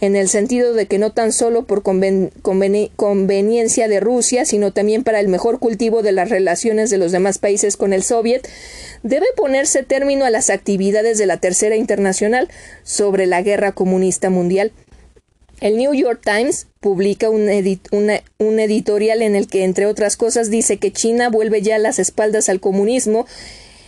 en 0.00 0.14
el 0.14 0.28
sentido 0.28 0.74
de 0.74 0.86
que 0.86 0.98
no 0.98 1.10
tan 1.10 1.32
solo 1.32 1.64
por 1.64 1.82
conveniencia 1.82 3.88
de 3.88 4.00
Rusia, 4.00 4.44
sino 4.44 4.72
también 4.72 5.02
para 5.02 5.18
el 5.18 5.28
mejor 5.28 5.58
cultivo 5.58 6.02
de 6.02 6.12
las 6.12 6.28
relaciones 6.28 6.90
de 6.90 6.98
los 6.98 7.10
demás 7.10 7.38
países 7.38 7.76
con 7.76 7.92
el 7.92 8.04
Soviet, 8.04 8.46
debe 9.02 9.26
ponerse 9.36 9.82
término 9.82 10.24
a 10.24 10.30
las 10.30 10.50
actividades 10.50 11.18
de 11.18 11.26
la 11.26 11.38
Tercera 11.38 11.74
Internacional 11.74 12.48
sobre 12.84 13.26
la 13.26 13.42
guerra 13.42 13.72
comunista 13.72 14.30
mundial. 14.30 14.70
El 15.60 15.76
New 15.76 15.92
York 15.94 16.20
Times 16.22 16.68
publica 16.78 17.30
un, 17.30 17.48
un 17.50 18.60
editorial 18.60 19.22
en 19.22 19.34
el 19.34 19.48
que, 19.48 19.64
entre 19.64 19.86
otras 19.86 20.16
cosas, 20.16 20.50
dice 20.50 20.76
que 20.76 20.92
China 20.92 21.30
vuelve 21.30 21.62
ya 21.62 21.78
las 21.78 21.98
espaldas 21.98 22.48
al 22.48 22.60
comunismo 22.60 23.26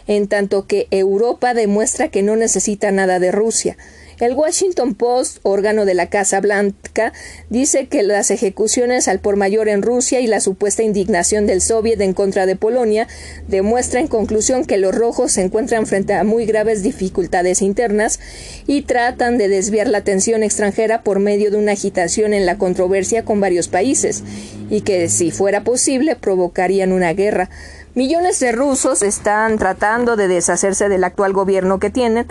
en 0.07 0.29
tanto 0.29 0.67
que 0.67 0.87
Europa 0.91 1.55
demuestra 1.55 2.09
que 2.09 2.23
no 2.23 2.37
necesita 2.37 2.91
nada 2.91 3.19
de 3.19 3.33
Rusia. 3.33 3.77
El 4.20 4.35
Washington 4.35 4.95
Post, 4.95 5.39
órgano 5.45 5.87
de 5.87 5.95
la 5.95 6.11
Casa 6.11 6.41
Blanca, 6.41 7.15
dice 7.49 7.89
que 7.89 8.03
las 8.03 8.31
ejecuciones 8.31 9.09
al 9.09 9.19
por 9.19 9.37
mayor 9.37 9.67
en 9.70 9.81
Rusia 9.81 10.20
y 10.20 10.27
la 10.27 10.41
supuesta 10.41 10.83
indignación 10.83 11.47
del 11.47 11.62
Soviet 11.62 11.99
en 12.03 12.12
contra 12.12 12.45
de 12.45 12.55
Polonia 12.55 13.09
demuestra 13.49 13.99
en 13.99 14.09
conclusión 14.09 14.67
que 14.67 14.77
los 14.77 14.95
rojos 14.95 15.33
se 15.33 15.41
encuentran 15.41 15.87
frente 15.87 16.12
a 16.12 16.23
muy 16.23 16.45
graves 16.45 16.83
dificultades 16.83 17.62
internas 17.62 18.20
y 18.67 18.83
tratan 18.83 19.39
de 19.39 19.49
desviar 19.49 19.89
la 19.89 19.99
atención 19.99 20.43
extranjera 20.43 21.03
por 21.03 21.19
medio 21.19 21.51
de 21.51 21.57
una 21.57 21.73
agitación 21.73 22.35
en 22.35 22.45
la 22.45 22.59
controversia 22.59 23.25
con 23.25 23.41
varios 23.41 23.69
países 23.69 24.23
y 24.69 24.83
que, 24.83 25.09
si 25.09 25.31
fuera 25.31 25.65
posible, 25.65 26.15
provocarían 26.15 26.93
una 26.93 27.15
guerra. 27.15 27.49
Millones 27.94 28.39
de 28.39 28.52
rusos 28.52 29.02
están 29.02 29.59
tratando 29.59 30.15
de 30.15 30.28
deshacerse 30.28 30.89
del 30.89 31.02
actual 31.02 31.33
gobierno 31.33 31.81
que 31.81 31.91
tienen, 31.91 32.28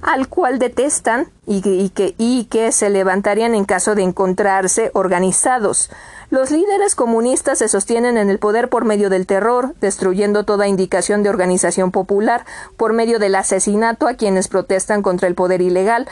al 0.00 0.28
cual 0.28 0.60
detestan 0.60 1.26
y, 1.44 1.90
que, 1.90 2.14
y 2.18 2.44
que 2.44 2.70
se 2.70 2.88
levantarían 2.88 3.56
en 3.56 3.64
caso 3.64 3.96
de 3.96 4.02
encontrarse 4.02 4.92
organizados. 4.94 5.90
Los 6.30 6.52
líderes 6.52 6.94
comunistas 6.94 7.58
se 7.58 7.68
sostienen 7.68 8.16
en 8.16 8.30
el 8.30 8.38
poder 8.38 8.68
por 8.68 8.84
medio 8.84 9.10
del 9.10 9.26
terror, 9.26 9.74
destruyendo 9.80 10.44
toda 10.44 10.68
indicación 10.68 11.24
de 11.24 11.30
organización 11.30 11.90
popular, 11.90 12.44
por 12.76 12.92
medio 12.92 13.18
del 13.18 13.34
asesinato 13.34 14.06
a 14.06 14.14
quienes 14.14 14.46
protestan 14.46 15.02
contra 15.02 15.26
el 15.26 15.34
poder 15.34 15.62
ilegal, 15.62 16.08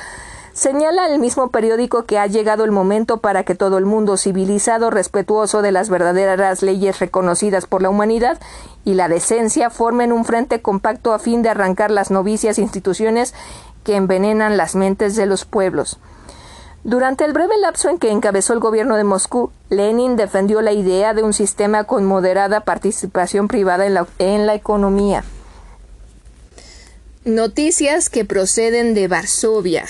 Señala 0.61 1.07
el 1.07 1.19
mismo 1.19 1.49
periódico 1.49 2.05
que 2.05 2.19
ha 2.19 2.27
llegado 2.27 2.65
el 2.65 2.71
momento 2.71 3.23
para 3.23 3.45
que 3.45 3.55
todo 3.55 3.79
el 3.79 3.87
mundo 3.87 4.19
civilizado, 4.19 4.91
respetuoso 4.91 5.63
de 5.63 5.73
las 5.73 5.89
verdaderas 5.89 6.61
leyes 6.61 6.99
reconocidas 6.99 7.65
por 7.65 7.81
la 7.81 7.89
humanidad 7.89 8.39
y 8.85 8.93
la 8.93 9.09
decencia 9.09 9.71
formen 9.71 10.13
un 10.13 10.27
frente 10.27 10.61
compacto 10.61 11.15
a 11.15 11.19
fin 11.19 11.41
de 11.41 11.49
arrancar 11.49 11.91
las 11.91 12.11
novicias 12.11 12.59
instituciones 12.59 13.33
que 13.85 13.97
envenenan 13.97 14.59
las 14.59 14.75
mentes 14.75 15.17
de 15.17 15.25
los 15.25 15.47
pueblos. 15.47 15.99
Durante 16.85 17.25
el 17.25 17.33
breve 17.33 17.57
lapso 17.57 17.89
en 17.89 17.99
que 17.99 18.11
encabezó 18.11 18.53
el 18.53 18.61
gobierno 18.61 18.97
de 18.97 19.05
Moscú, 19.05 19.53
Lenin 19.71 20.17
defendió 20.17 20.61
la 20.61 20.73
idea 20.73 21.15
de 21.15 21.23
un 21.23 21.33
sistema 21.33 21.85
con 21.85 22.05
moderada 22.05 22.61
participación 22.65 23.49
privada 23.49 23.87
en 23.87 23.95
la, 23.95 24.07
en 24.19 24.45
la 24.45 24.53
economía. 24.53 25.25
Noticias 27.25 28.11
que 28.11 28.27
proceden 28.27 28.93
de 28.93 29.09
Varsovia. 29.09 29.87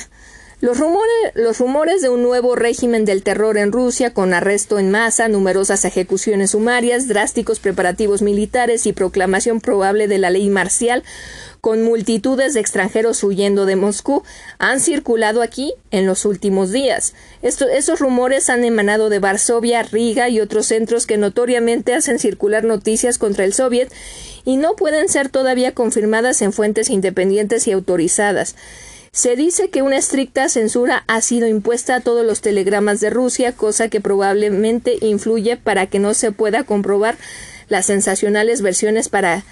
Los 0.60 0.76
rumores, 0.76 2.02
de 2.02 2.10
un 2.10 2.22
nuevo 2.22 2.54
régimen 2.54 3.06
del 3.06 3.22
terror 3.22 3.56
en 3.56 3.72
Rusia, 3.72 4.12
con 4.12 4.34
arresto 4.34 4.78
en 4.78 4.90
masa, 4.90 5.26
numerosas 5.28 5.86
ejecuciones 5.86 6.50
sumarias, 6.50 7.08
drásticos 7.08 7.60
preparativos 7.60 8.20
militares 8.20 8.84
y 8.84 8.92
proclamación 8.92 9.62
probable 9.62 10.06
de 10.06 10.18
la 10.18 10.28
ley 10.28 10.50
marcial, 10.50 11.02
con 11.62 11.82
multitudes 11.82 12.52
de 12.52 12.60
extranjeros 12.60 13.24
huyendo 13.24 13.64
de 13.64 13.76
Moscú, 13.76 14.22
han 14.58 14.80
circulado 14.80 15.40
aquí 15.40 15.72
en 15.90 16.04
los 16.04 16.26
últimos 16.26 16.72
días. 16.72 17.14
esos 17.40 17.98
rumores 17.98 18.50
han 18.50 18.62
emanado 18.62 19.08
de 19.08 19.18
Varsovia, 19.18 19.82
Riga 19.82 20.28
y 20.28 20.40
otros 20.40 20.66
centros 20.66 21.06
que 21.06 21.16
notoriamente 21.16 21.94
hacen 21.94 22.18
circular 22.18 22.64
noticias 22.64 23.16
contra 23.16 23.46
el 23.46 23.54
Soviet 23.54 23.90
y 24.44 24.58
no 24.58 24.76
pueden 24.76 25.08
ser 25.08 25.30
todavía 25.30 25.72
confirmadas 25.72 26.42
en 26.42 26.52
fuentes 26.52 26.90
independientes 26.90 27.66
y 27.66 27.72
autorizadas. 27.72 28.56
Se 29.12 29.34
dice 29.34 29.70
que 29.70 29.82
una 29.82 29.96
estricta 29.96 30.48
censura 30.48 31.02
ha 31.08 31.20
sido 31.20 31.48
impuesta 31.48 31.96
a 31.96 32.00
todos 32.00 32.24
los 32.24 32.40
telegramas 32.40 33.00
de 33.00 33.10
Rusia, 33.10 33.52
cosa 33.52 33.88
que 33.88 34.00
probablemente 34.00 34.98
influye 35.00 35.56
para 35.56 35.88
que 35.88 35.98
no 35.98 36.14
se 36.14 36.30
pueda 36.30 36.62
comprobar 36.62 37.16
las 37.68 37.86
sensacionales 37.86 38.62
versiones 38.62 39.08
para 39.08 39.42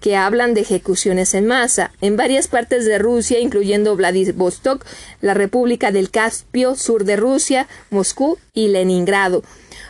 que 0.00 0.16
hablan 0.16 0.52
de 0.52 0.60
ejecuciones 0.60 1.32
en 1.32 1.46
masa. 1.46 1.92
En 2.02 2.16
varias 2.16 2.46
partes 2.46 2.84
de 2.84 2.98
Rusia, 2.98 3.38
incluyendo 3.38 3.96
Vladivostok, 3.96 4.84
la 5.22 5.32
República 5.32 5.92
del 5.92 6.10
Caspio, 6.10 6.74
sur 6.76 7.04
de 7.04 7.16
Rusia, 7.16 7.68
Moscú 7.90 8.38
y 8.52 8.68
Leningrado, 8.68 9.42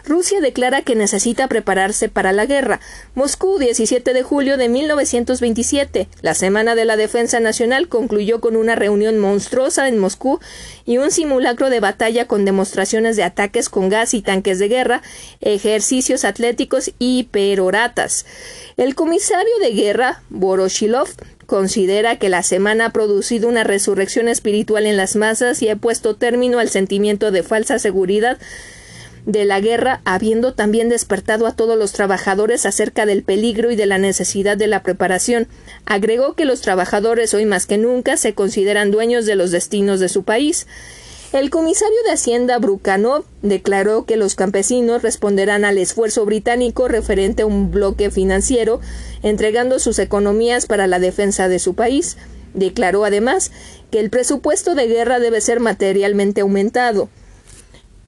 Rusia 0.05 0.41
declara 0.41 0.83
que 0.83 0.95
necesita 0.95 1.49
prepararse 1.49 2.09
para 2.09 2.33
la 2.33 2.47
guerra. 2.47 2.81
Moscú, 3.15 3.59
17 3.59 4.13
de 4.13 4.23
julio 4.23 4.57
de 4.57 4.69
1927. 4.69 6.09
La 6.23 6.35
Semana 6.35 6.75
de 6.75 6.85
la 6.85 6.97
Defensa 6.97 7.41
Nacional 7.41 7.89
concluyó 7.89 8.41
con 8.41 8.57
una 8.57 8.75
reunión 8.75 9.19
monstruosa 9.19 9.89
en 9.89 9.99
Moscú 9.99 10.41
y 10.85 10.99
un 10.99 11.11
simulacro 11.11 11.71
de 11.71 11.81
batalla 11.81 12.27
con 12.27 12.45
demostraciones 12.45 13.17
de 13.17 13.25
ataques 13.25 13.69
con 13.69 13.89
gas 13.89 14.15
y 14.15 14.23
tanques 14.23 14.59
de 14.59 14.69
guerra, 14.69 15.03
ejercicios 15.41 16.25
atléticos 16.25 16.93
y 16.99 17.25
peroratas. 17.25 18.27
El 18.77 18.95
comisario 18.95 19.59
de 19.61 19.73
guerra, 19.73 20.23
Voroshilov, 20.31 21.09
considera 21.47 22.17
que 22.17 22.29
la 22.29 22.45
semana 22.45 22.87
ha 22.87 22.91
producido 22.91 23.49
una 23.49 23.65
resurrección 23.65 24.29
espiritual 24.29 24.87
en 24.87 24.97
las 24.97 25.17
masas 25.17 25.61
y 25.63 25.69
ha 25.69 25.75
puesto 25.75 26.15
término 26.15 26.61
al 26.61 26.69
sentimiento 26.69 27.33
de 27.33 27.43
falsa 27.43 27.81
seguridad 27.81 28.39
de 29.27 29.45
la 29.45 29.61
guerra, 29.61 30.01
habiendo 30.05 30.55
también 30.55 30.89
despertado 30.89 31.47
a 31.47 31.53
todos 31.53 31.79
los 31.79 31.93
trabajadores 31.93 32.67
acerca 32.67 33.07
del 33.07 33.23
peligro 33.23 33.71
y 33.71 33.77
de 33.77 33.87
la 33.87 33.99
necesidad 33.99 34.57
de 34.57 34.67
la 34.67 34.83
preparación. 34.83 35.49
Agregó 35.85 36.35
que 36.35 36.45
los 36.45 36.61
trabajadores 36.61 37.35
hoy 37.35 37.47
más 37.47 37.67
que 37.67 37.79
nunca 37.79 38.17
se 38.17 38.35
consideran 38.35 38.91
dueños 38.91 39.27
de 39.27 39.37
los 39.37 39.51
destinos 39.51 40.01
de 40.01 40.09
su 40.09 40.25
país. 40.25 40.67
El 41.33 41.49
comisario 41.51 41.97
de 42.05 42.11
Hacienda 42.11 42.59
Brucanov 42.59 43.25
declaró 43.41 44.05
que 44.05 44.17
los 44.17 44.35
campesinos 44.35 45.03
responderán 45.03 45.65
al 45.65 45.79
esfuerzo 45.79 46.25
británico 46.25 46.89
referente 46.89 47.43
a 47.43 47.47
un 47.47 47.71
bloque 47.71 48.11
financiero, 48.11 48.81
entregando 49.23 49.79
sus 49.79 50.01
economías 50.01 50.67
para 50.67 50.89
la 50.89 50.99
defensa 50.99 51.47
de 51.47 51.61
su 51.61 51.75
país. 51.75 52.17
Declaró 52.53 53.05
además 53.05 53.53
que 53.93 54.01
el 54.01 54.11
presupuesto 54.11 54.75
de 54.75 54.89
guerra 54.89 55.21
debe 55.21 55.41
ser 55.41 55.61
materialmente 55.61 56.41
aumentado. 56.41 57.09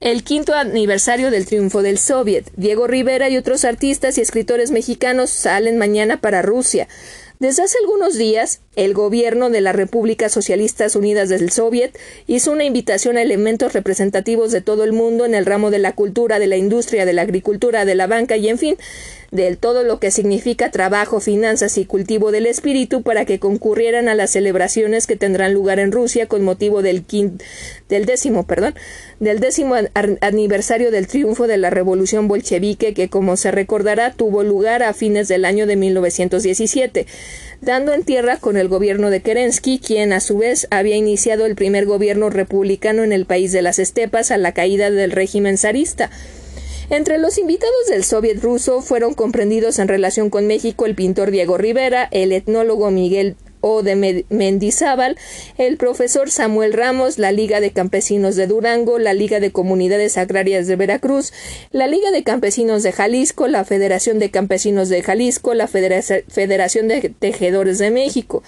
El 0.02 0.24
quinto 0.24 0.54
aniversario 0.54 1.30
del 1.30 1.46
triunfo 1.46 1.80
del 1.80 1.96
Soviet. 1.96 2.50
Diego 2.56 2.88
Rivera 2.88 3.28
y 3.28 3.36
otros 3.36 3.64
artistas 3.64 4.18
y 4.18 4.20
escritores 4.20 4.72
mexicanos 4.72 5.30
salen 5.30 5.78
mañana 5.78 6.20
para 6.20 6.42
Rusia. 6.42 6.88
Desde 7.38 7.62
hace 7.62 7.78
algunos 7.78 8.18
días, 8.18 8.62
el 8.74 8.94
gobierno 8.94 9.50
de 9.50 9.60
las 9.60 9.76
Repúblicas 9.76 10.32
Socialistas 10.32 10.96
Unidas 10.96 11.28
del 11.28 11.50
Soviet 11.50 11.98
hizo 12.26 12.52
una 12.52 12.64
invitación 12.64 13.18
a 13.18 13.22
elementos 13.22 13.74
representativos 13.74 14.50
de 14.50 14.62
todo 14.62 14.84
el 14.84 14.92
mundo 14.92 15.26
en 15.26 15.34
el 15.34 15.44
ramo 15.44 15.70
de 15.70 15.78
la 15.78 15.92
cultura, 15.92 16.38
de 16.38 16.46
la 16.46 16.56
industria, 16.56 17.04
de 17.04 17.12
la 17.12 17.22
agricultura, 17.22 17.84
de 17.84 17.94
la 17.94 18.06
banca 18.06 18.36
y, 18.36 18.48
en 18.48 18.56
fin, 18.56 18.76
de 19.30 19.56
todo 19.56 19.82
lo 19.82 19.98
que 19.98 20.10
significa 20.10 20.70
trabajo, 20.70 21.20
finanzas 21.20 21.76
y 21.76 21.84
cultivo 21.84 22.32
del 22.32 22.46
espíritu 22.46 23.02
para 23.02 23.26
que 23.26 23.38
concurrieran 23.38 24.08
a 24.08 24.14
las 24.14 24.30
celebraciones 24.30 25.06
que 25.06 25.16
tendrán 25.16 25.52
lugar 25.52 25.78
en 25.78 25.92
Rusia 25.92 26.26
con 26.26 26.42
motivo 26.42 26.80
del, 26.80 27.04
del 27.88 28.06
décimo, 28.06 28.46
perdón, 28.46 28.74
del 29.20 29.40
décimo 29.40 29.74
aniversario 30.20 30.90
del 30.90 31.06
triunfo 31.06 31.46
de 31.46 31.58
la 31.58 31.70
revolución 31.70 32.26
bolchevique 32.26 32.94
que, 32.94 33.08
como 33.10 33.36
se 33.36 33.50
recordará, 33.50 34.12
tuvo 34.12 34.42
lugar 34.42 34.82
a 34.82 34.94
fines 34.94 35.28
del 35.28 35.44
año 35.44 35.66
de 35.66 35.76
1917 35.76 37.06
dando 37.62 37.94
en 37.94 38.02
tierra 38.02 38.36
con 38.38 38.56
el 38.56 38.68
gobierno 38.68 39.08
de 39.08 39.22
Kerensky, 39.22 39.78
quien 39.78 40.12
a 40.12 40.20
su 40.20 40.36
vez 40.36 40.66
había 40.70 40.96
iniciado 40.96 41.46
el 41.46 41.54
primer 41.54 41.86
gobierno 41.86 42.28
republicano 42.28 43.04
en 43.04 43.12
el 43.12 43.24
país 43.24 43.52
de 43.52 43.62
las 43.62 43.78
estepas 43.78 44.32
a 44.32 44.36
la 44.36 44.52
caída 44.52 44.90
del 44.90 45.12
régimen 45.12 45.56
zarista. 45.56 46.10
Entre 46.90 47.18
los 47.18 47.38
invitados 47.38 47.86
del 47.88 48.04
Soviet 48.04 48.42
ruso 48.42 48.82
fueron 48.82 49.14
comprendidos 49.14 49.78
en 49.78 49.88
relación 49.88 50.28
con 50.28 50.46
México 50.48 50.84
el 50.84 50.96
pintor 50.96 51.30
Diego 51.30 51.56
Rivera, 51.56 52.08
el 52.10 52.32
etnólogo 52.32 52.90
Miguel 52.90 53.36
o 53.62 53.82
de 53.82 54.24
Mendizábal, 54.28 55.16
el 55.56 55.78
profesor 55.78 56.30
Samuel 56.30 56.74
Ramos, 56.74 57.18
la 57.18 57.32
Liga 57.32 57.60
de 57.60 57.70
Campesinos 57.70 58.36
de 58.36 58.46
Durango, 58.46 58.98
la 58.98 59.14
Liga 59.14 59.40
de 59.40 59.52
Comunidades 59.52 60.18
Agrarias 60.18 60.66
de 60.66 60.76
Veracruz, 60.76 61.32
la 61.70 61.86
Liga 61.86 62.10
de 62.10 62.24
Campesinos 62.24 62.82
de 62.82 62.92
Jalisco, 62.92 63.46
la 63.48 63.64
Federación 63.64 64.18
de 64.18 64.30
Campesinos 64.30 64.90
de 64.90 65.02
Jalisco, 65.02 65.54
la 65.54 65.68
Federación 65.68 66.88
de 66.88 67.14
Tejedores 67.18 67.78
de 67.78 67.90
México. 67.90 68.42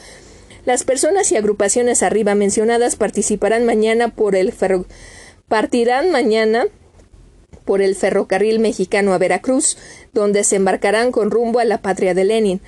Las 0.66 0.84
personas 0.84 1.30
y 1.30 1.36
agrupaciones 1.36 2.02
arriba 2.02 2.34
mencionadas 2.34 2.96
participarán 2.96 3.64
mañana 3.64 4.08
por 4.08 4.34
el 4.34 4.52
ferro 4.52 4.84
partirán 5.48 6.10
mañana 6.10 6.66
por 7.64 7.80
el 7.80 7.94
ferrocarril 7.94 8.58
mexicano 8.58 9.12
a 9.12 9.18
Veracruz, 9.18 9.76
donde 10.12 10.44
se 10.44 10.56
embarcarán 10.56 11.12
con 11.12 11.30
rumbo 11.30 11.60
a 11.60 11.64
la 11.64 11.80
patria 11.80 12.14
de 12.14 12.24
Lenin. 12.24 12.60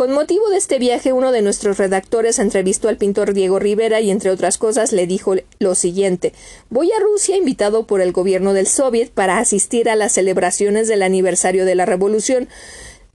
Con 0.00 0.12
motivo 0.12 0.48
de 0.48 0.56
este 0.56 0.78
viaje, 0.78 1.12
uno 1.12 1.30
de 1.30 1.42
nuestros 1.42 1.76
redactores 1.76 2.38
entrevistó 2.38 2.88
al 2.88 2.96
pintor 2.96 3.34
Diego 3.34 3.58
Rivera 3.58 4.00
y, 4.00 4.10
entre 4.10 4.30
otras 4.30 4.56
cosas, 4.56 4.92
le 4.92 5.06
dijo 5.06 5.34
lo 5.58 5.74
siguiente 5.74 6.32
Voy 6.70 6.90
a 6.90 7.00
Rusia 7.00 7.36
invitado 7.36 7.86
por 7.86 8.00
el 8.00 8.10
gobierno 8.10 8.54
del 8.54 8.66
Soviet 8.66 9.10
para 9.10 9.36
asistir 9.36 9.90
a 9.90 9.96
las 9.96 10.12
celebraciones 10.12 10.88
del 10.88 11.02
aniversario 11.02 11.66
de 11.66 11.74
la 11.74 11.84
Revolución. 11.84 12.48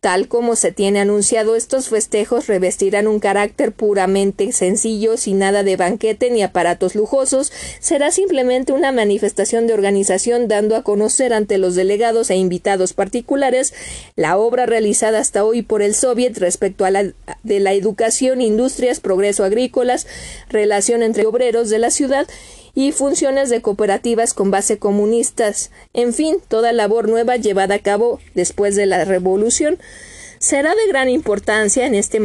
Tal 0.06 0.28
como 0.28 0.56
se 0.56 0.72
tiene 0.72 1.00
anunciado, 1.00 1.56
estos 1.56 1.90
festejos 1.90 2.46
revestirán 2.46 3.08
un 3.08 3.20
carácter 3.20 3.72
puramente 3.72 4.52
sencillo, 4.52 5.18
sin 5.18 5.40
nada 5.40 5.64
de 5.64 5.78
banquete 5.78 6.30
ni 6.30 6.44
aparatos 6.44 6.94
lujosos, 6.94 7.52
será 7.80 8.12
simplemente 8.12 8.72
una 8.72 8.92
manifestación 8.92 9.66
de 9.66 9.74
organización 9.74 10.48
dando 10.48 10.76
a 10.76 10.84
conocer 10.84 11.34
ante 11.34 11.58
los 11.58 11.74
delegados 11.74 12.30
e 12.30 12.36
invitados 12.36 12.94
particulares 12.94 13.74
la 14.16 14.38
obra 14.38 14.68
realizada 14.68 15.18
hasta 15.18 15.44
hoy 15.44 15.64
por 15.64 15.82
el 15.82 15.96
Soviet 15.96 16.38
respecto 16.38 16.86
a 16.86 16.92
la 16.92 17.06
de 17.42 17.60
la 17.60 17.74
educación, 17.74 18.42
industrias, 18.42 19.00
progreso 19.00 19.44
agrícolas, 19.44 20.06
relación 20.50 21.02
entre 21.02 21.26
obreros 21.26 21.72
de 21.72 21.80
la 21.80 21.90
ciudad 21.90 22.28
y 22.76 22.92
funciones 22.92 23.50
de 23.50 23.62
cooperativas 23.62 24.34
con 24.34 24.52
base 24.52 24.78
comunistas, 24.78 25.72
en 25.94 26.14
fin, 26.14 26.38
toda 26.48 26.74
labor 26.74 27.08
nueva 27.08 27.38
llevada 27.38 27.76
a 27.76 27.80
cabo 27.80 28.20
después 28.36 28.76
de 28.76 28.86
la 28.86 29.06
revolución. 29.06 29.80
Será 30.40 30.76
de 30.76 30.88
gran 30.90 31.10
importancia 31.10 31.88
en, 31.88 31.96
este 31.96 32.20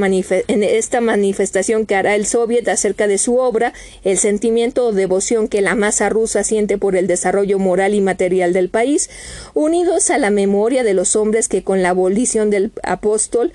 esta 0.76 1.00
manifestación 1.00 1.86
que 1.86 1.94
hará 1.94 2.16
el 2.16 2.26
Soviet 2.26 2.68
acerca 2.68 3.06
de 3.06 3.18
su 3.18 3.38
obra 3.38 3.72
el 4.02 4.18
sentimiento 4.18 4.86
o 4.86 4.92
devoción 4.92 5.46
que 5.46 5.60
la 5.60 5.76
masa 5.76 6.08
rusa 6.08 6.42
siente 6.42 6.76
por 6.76 6.96
el 6.96 7.06
desarrollo 7.06 7.60
moral 7.60 7.94
y 7.94 8.00
material 8.00 8.52
del 8.52 8.68
país, 8.68 9.08
unidos 9.54 10.10
a 10.10 10.18
la 10.18 10.30
memoria 10.30 10.82
de 10.82 10.92
los 10.92 11.14
hombres 11.14 11.48
que 11.48 11.62
con 11.62 11.82
la 11.82 11.90
abolición 11.90 12.50
del 12.50 12.72
apóstol 12.82 13.52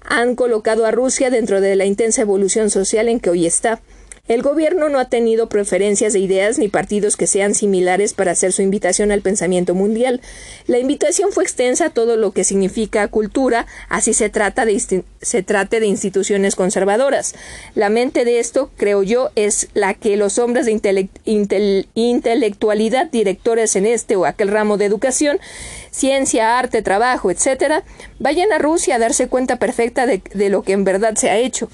han 0.00 0.34
colocado 0.34 0.84
a 0.84 0.90
Rusia 0.90 1.30
dentro 1.30 1.60
de 1.60 1.76
la 1.76 1.84
intensa 1.84 2.22
evolución 2.22 2.70
social 2.70 3.08
en 3.08 3.20
que 3.20 3.30
hoy 3.30 3.46
está. 3.46 3.80
El 4.28 4.42
gobierno 4.42 4.90
no 4.90 4.98
ha 4.98 5.06
tenido 5.06 5.48
preferencias 5.48 6.12
de 6.12 6.18
ideas 6.18 6.58
ni 6.58 6.68
partidos 6.68 7.16
que 7.16 7.26
sean 7.26 7.54
similares 7.54 8.12
para 8.12 8.32
hacer 8.32 8.52
su 8.52 8.60
invitación 8.60 9.10
al 9.10 9.22
pensamiento 9.22 9.74
mundial. 9.74 10.20
La 10.66 10.78
invitación 10.78 11.32
fue 11.32 11.44
extensa 11.44 11.86
a 11.86 11.90
todo 11.90 12.16
lo 12.16 12.32
que 12.32 12.44
significa 12.44 13.08
cultura, 13.08 13.66
así 13.88 14.12
se, 14.12 14.28
trata 14.28 14.66
de 14.66 15.04
trate 15.46 15.80
de 15.80 15.86
instituciones 15.86 16.56
conservadoras. 16.56 17.34
La 17.74 17.88
mente 17.88 18.26
de 18.26 18.38
esto, 18.38 18.70
creo 18.76 19.02
yo, 19.02 19.30
es 19.34 19.68
la 19.72 19.94
que 19.94 20.18
los 20.18 20.38
hombres 20.38 20.66
de 20.66 21.08
intelectualidad, 21.94 23.06
directores 23.10 23.76
en 23.76 23.86
este 23.86 24.16
o 24.16 24.26
aquel 24.26 24.48
ramo 24.48 24.76
de 24.76 24.84
educación, 24.84 25.40
ciencia, 25.90 26.58
arte, 26.58 26.82
trabajo, 26.82 27.30
etc., 27.30 27.82
vayan 28.18 28.52
a 28.52 28.58
Rusia 28.58 28.96
a 28.96 28.98
darse 28.98 29.28
cuenta 29.28 29.56
perfecta 29.56 30.06
de 30.06 30.48
lo 30.50 30.62
que 30.62 30.72
en 30.72 30.84
verdad 30.84 31.14
se 31.14 31.30
ha 31.30 31.38
hecho. 31.38 31.70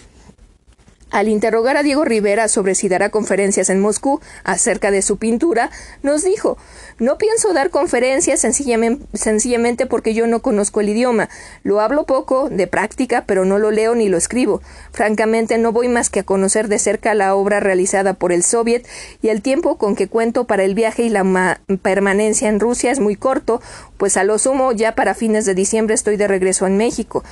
Al 1.14 1.28
interrogar 1.28 1.76
a 1.76 1.84
Diego 1.84 2.04
Rivera 2.04 2.48
sobre 2.48 2.74
si 2.74 2.88
dará 2.88 3.10
conferencias 3.10 3.70
en 3.70 3.78
Moscú 3.78 4.20
acerca 4.42 4.90
de 4.90 5.00
su 5.00 5.16
pintura, 5.16 5.70
nos 6.02 6.24
dijo 6.24 6.58
No 6.98 7.18
pienso 7.18 7.52
dar 7.52 7.70
conferencias 7.70 8.40
sencillamente, 8.40 9.86
porque 9.86 10.12
yo 10.12 10.26
no 10.26 10.42
conozco 10.42 10.80
el 10.80 10.88
idioma. 10.88 11.28
Lo 11.62 11.80
hablo 11.80 12.04
poco, 12.04 12.50
de 12.50 12.66
práctica, 12.66 13.22
pero 13.28 13.44
no 13.44 13.60
lo 13.60 13.70
leo 13.70 13.94
ni 13.94 14.08
lo 14.08 14.16
escribo. 14.16 14.60
Francamente 14.90 15.56
no 15.56 15.70
voy 15.70 15.86
más 15.86 16.10
que 16.10 16.18
a 16.18 16.24
conocer 16.24 16.66
de 16.66 16.80
cerca 16.80 17.14
la 17.14 17.36
obra 17.36 17.60
realizada 17.60 18.14
por 18.14 18.32
el 18.32 18.42
Soviet 18.42 18.84
y 19.22 19.28
el 19.28 19.40
tiempo 19.40 19.78
con 19.78 19.94
que 19.94 20.08
cuento 20.08 20.48
para 20.48 20.64
el 20.64 20.74
viaje 20.74 21.04
y 21.04 21.10
la 21.10 21.60
permanencia 21.82 22.48
en 22.48 22.58
Rusia 22.58 22.90
es 22.90 22.98
muy 22.98 23.14
corto, 23.14 23.62
pues 23.98 24.16
a 24.16 24.24
lo 24.24 24.36
sumo 24.40 24.72
ya 24.72 24.96
para 24.96 25.14
fines 25.14 25.46
de 25.46 25.54
diciembre 25.54 25.94
estoy 25.94 26.16
de 26.16 26.26
regreso 26.26 26.66
en 26.66 26.76
México. 26.76 27.22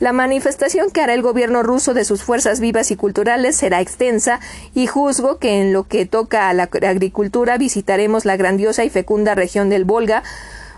La 0.00 0.12
manifestación 0.12 0.90
que 0.90 1.00
hará 1.00 1.12
el 1.14 1.22
gobierno 1.22 1.64
ruso 1.64 1.92
de 1.92 2.04
sus 2.04 2.22
fuerzas 2.22 2.60
vivas 2.60 2.92
y 2.92 2.96
culturales 2.96 3.56
será 3.56 3.80
extensa 3.80 4.38
y 4.72 4.86
juzgo 4.86 5.38
que 5.38 5.60
en 5.60 5.72
lo 5.72 5.88
que 5.88 6.06
toca 6.06 6.48
a 6.48 6.54
la 6.54 6.64
agricultura 6.64 7.58
visitaremos 7.58 8.24
la 8.24 8.36
grandiosa 8.36 8.84
y 8.84 8.90
fecunda 8.90 9.34
región 9.34 9.68
del 9.70 9.84
Volga, 9.84 10.22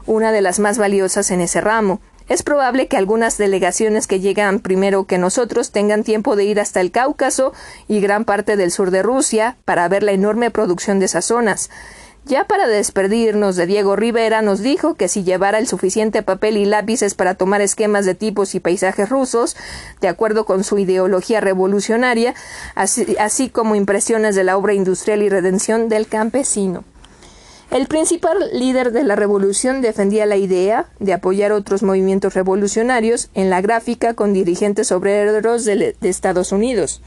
una 0.07 0.33
de 0.33 0.41
las 0.41 0.59
más 0.59 0.79
valiosas 0.79 1.31
en 1.31 1.43
ese 1.43 1.61
ramo. 1.61 2.01
Es 2.31 2.43
probable 2.43 2.87
que 2.87 2.97
algunas 2.97 3.37
delegaciones 3.37 4.07
que 4.07 4.21
llegan 4.21 4.61
primero 4.61 5.05
que 5.05 5.19
nosotros 5.19 5.71
tengan 5.71 6.03
tiempo 6.03 6.35
de 6.35 6.45
ir 6.45 6.59
hasta 6.59 6.81
el 6.81 6.91
Cáucaso 6.91 7.53
y 7.89 8.01
gran 8.01 8.25
parte 8.25 8.57
del 8.57 8.71
sur 8.71 8.91
de 8.91 9.03
Rusia 9.03 9.57
para 9.67 9.87
ver 9.89 10.03
la 10.03 10.13
enorme 10.13 10.51
producción 10.51 10.99
de 10.99 11.07
esas 11.07 11.27
zonas. 11.27 11.69
Ya 12.27 12.45
para 12.45 12.69
despedirnos 12.69 13.57
de 13.57 13.67
Diego 13.67 13.97
Rivera, 13.97 14.43
nos 14.43 14.61
dijo 14.61 14.95
que 14.95 15.09
si 15.09 15.25
llevara 15.25 15.59
el 15.59 15.67
suficiente 15.67 16.23
papel 16.23 16.59
y 16.59 16.67
lápices 16.67 17.15
para 17.15 17.35
tomar 17.35 17.63
esquemas 17.63 18.05
de 18.05 18.15
tipos 18.15 18.55
y 18.55 18.61
paisajes 18.61 19.09
rusos, 19.09 19.57
de 20.01 20.09
acuerdo 20.09 20.45
con 20.45 20.63
su 20.63 20.79
ideología 20.79 21.41
revolucionaria, 21.41 22.35
así, 22.75 23.49
como 23.49 23.75
impresiones 23.75 24.35
de 24.35 24.45
la 24.45 24.59
obra 24.59 24.75
industrial 24.75 25.23
y 25.23 25.31
redención 25.31 25.89
del 25.89 26.07
campesino. 26.07 26.85
El 27.71 27.87
principal 27.87 28.37
líder 28.53 28.93
de 28.93 29.05
la 29.05 29.17
revolución 29.17 29.81
defendía 29.81 30.27
la 30.27 30.37
idea 30.37 30.87
de 30.99 31.15
apoyar 31.15 31.53
otros 31.53 31.83
movimientos 31.83 32.35
revolucionarios 32.35 33.31
en 33.35 33.49
la 33.49 33.61
gráfica 33.61 34.15
con 34.15 34.35
dirigentes 34.35 34.93
obreros 34.93 35.65
de 35.65 35.95
Estados 36.03 36.53
Unidos. 36.53 37.01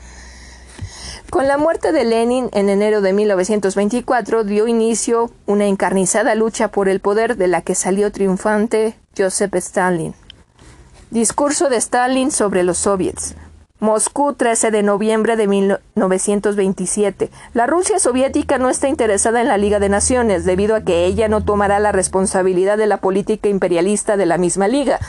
Con 1.30 1.48
la 1.48 1.58
muerte 1.58 1.92
de 1.92 2.04
Lenin 2.04 2.50
en 2.54 2.70
enero 2.70 3.02
de 3.02 3.14
1924 3.14 4.44
dio 4.44 4.68
inicio 4.68 5.32
una 5.46 5.66
encarnizada 5.66 6.36
lucha 6.36 6.70
por 6.70 6.90
el 6.90 7.00
poder 7.00 7.38
de 7.38 7.48
la 7.48 7.62
que 7.62 7.76
salió 7.76 8.12
triunfante 8.12 8.96
Joseph 9.18 9.56
Stalin. 9.56 10.14
Discurso 11.12 11.70
de 11.70 11.78
Stalin 11.78 12.32
sobre 12.32 12.64
los 12.64 12.78
soviets. 12.78 13.36
Moscú, 13.84 14.34
13 14.34 14.72
de 14.72 14.82
noviembre 14.82 15.36
de 15.36 15.46
1927. 15.46 17.30
La 17.54 17.68
Rusia 17.68 18.00
soviética 18.00 18.58
no 18.58 18.70
está 18.70 18.88
interesada 18.88 19.42
en 19.42 19.50
la 19.50 19.58
Liga 19.58 19.80
de 19.80 19.90
Naciones, 19.90 20.46
debido 20.46 20.76
a 20.76 20.86
que 20.86 21.06
ella 21.06 21.28
no 21.28 21.44
tomará 21.44 21.80
la 21.80 21.92
responsabilidad 21.92 22.78
de 22.78 22.88
la 22.88 22.98
política 22.98 23.50
imperialista 23.50 24.16
de 24.16 24.26
la 24.26 24.38
misma 24.38 24.70
Liga. 24.70 25.00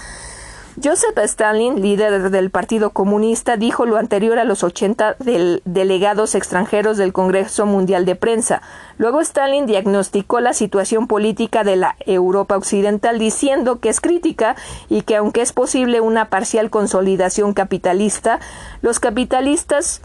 Joseph 0.82 1.16
Stalin, 1.18 1.80
líder 1.80 2.30
del 2.30 2.50
Partido 2.50 2.90
Comunista, 2.90 3.56
dijo 3.56 3.86
lo 3.86 3.96
anterior 3.96 4.40
a 4.40 4.44
los 4.44 4.64
80 4.64 5.16
delegados 5.64 6.34
extranjeros 6.34 6.96
del 6.96 7.12
Congreso 7.12 7.64
Mundial 7.64 8.04
de 8.04 8.16
Prensa. 8.16 8.60
Luego 8.98 9.20
Stalin 9.20 9.66
diagnosticó 9.66 10.40
la 10.40 10.52
situación 10.52 11.06
política 11.06 11.62
de 11.62 11.76
la 11.76 11.94
Europa 12.06 12.56
Occidental 12.56 13.20
diciendo 13.20 13.78
que 13.78 13.88
es 13.88 14.00
crítica 14.00 14.56
y 14.88 15.02
que 15.02 15.14
aunque 15.14 15.42
es 15.42 15.52
posible 15.52 16.00
una 16.00 16.28
parcial 16.28 16.70
consolidación 16.70 17.54
capitalista, 17.54 18.40
los 18.82 18.98
capitalistas 18.98 20.00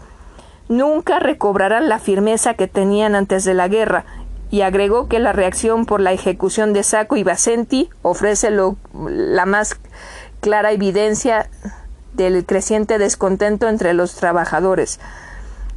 nunca 0.68 1.18
recobrarán 1.18 1.88
la 1.88 1.98
firmeza 1.98 2.54
que 2.54 2.68
tenían 2.68 3.16
antes 3.16 3.44
de 3.44 3.54
la 3.54 3.66
guerra 3.66 4.04
y 4.50 4.62
agregó 4.62 5.08
que 5.08 5.18
la 5.18 5.32
reacción 5.32 5.86
por 5.86 6.00
la 6.00 6.12
ejecución 6.12 6.72
de 6.72 6.82
Sacco 6.82 7.16
y 7.16 7.22
Basenti 7.22 7.88
ofrece 8.02 8.50
lo, 8.50 8.76
la 8.92 9.46
más 9.46 9.78
clara 10.40 10.72
evidencia 10.72 11.48
del 12.14 12.44
creciente 12.44 12.98
descontento 12.98 13.68
entre 13.68 13.94
los 13.94 14.14
trabajadores. 14.14 14.98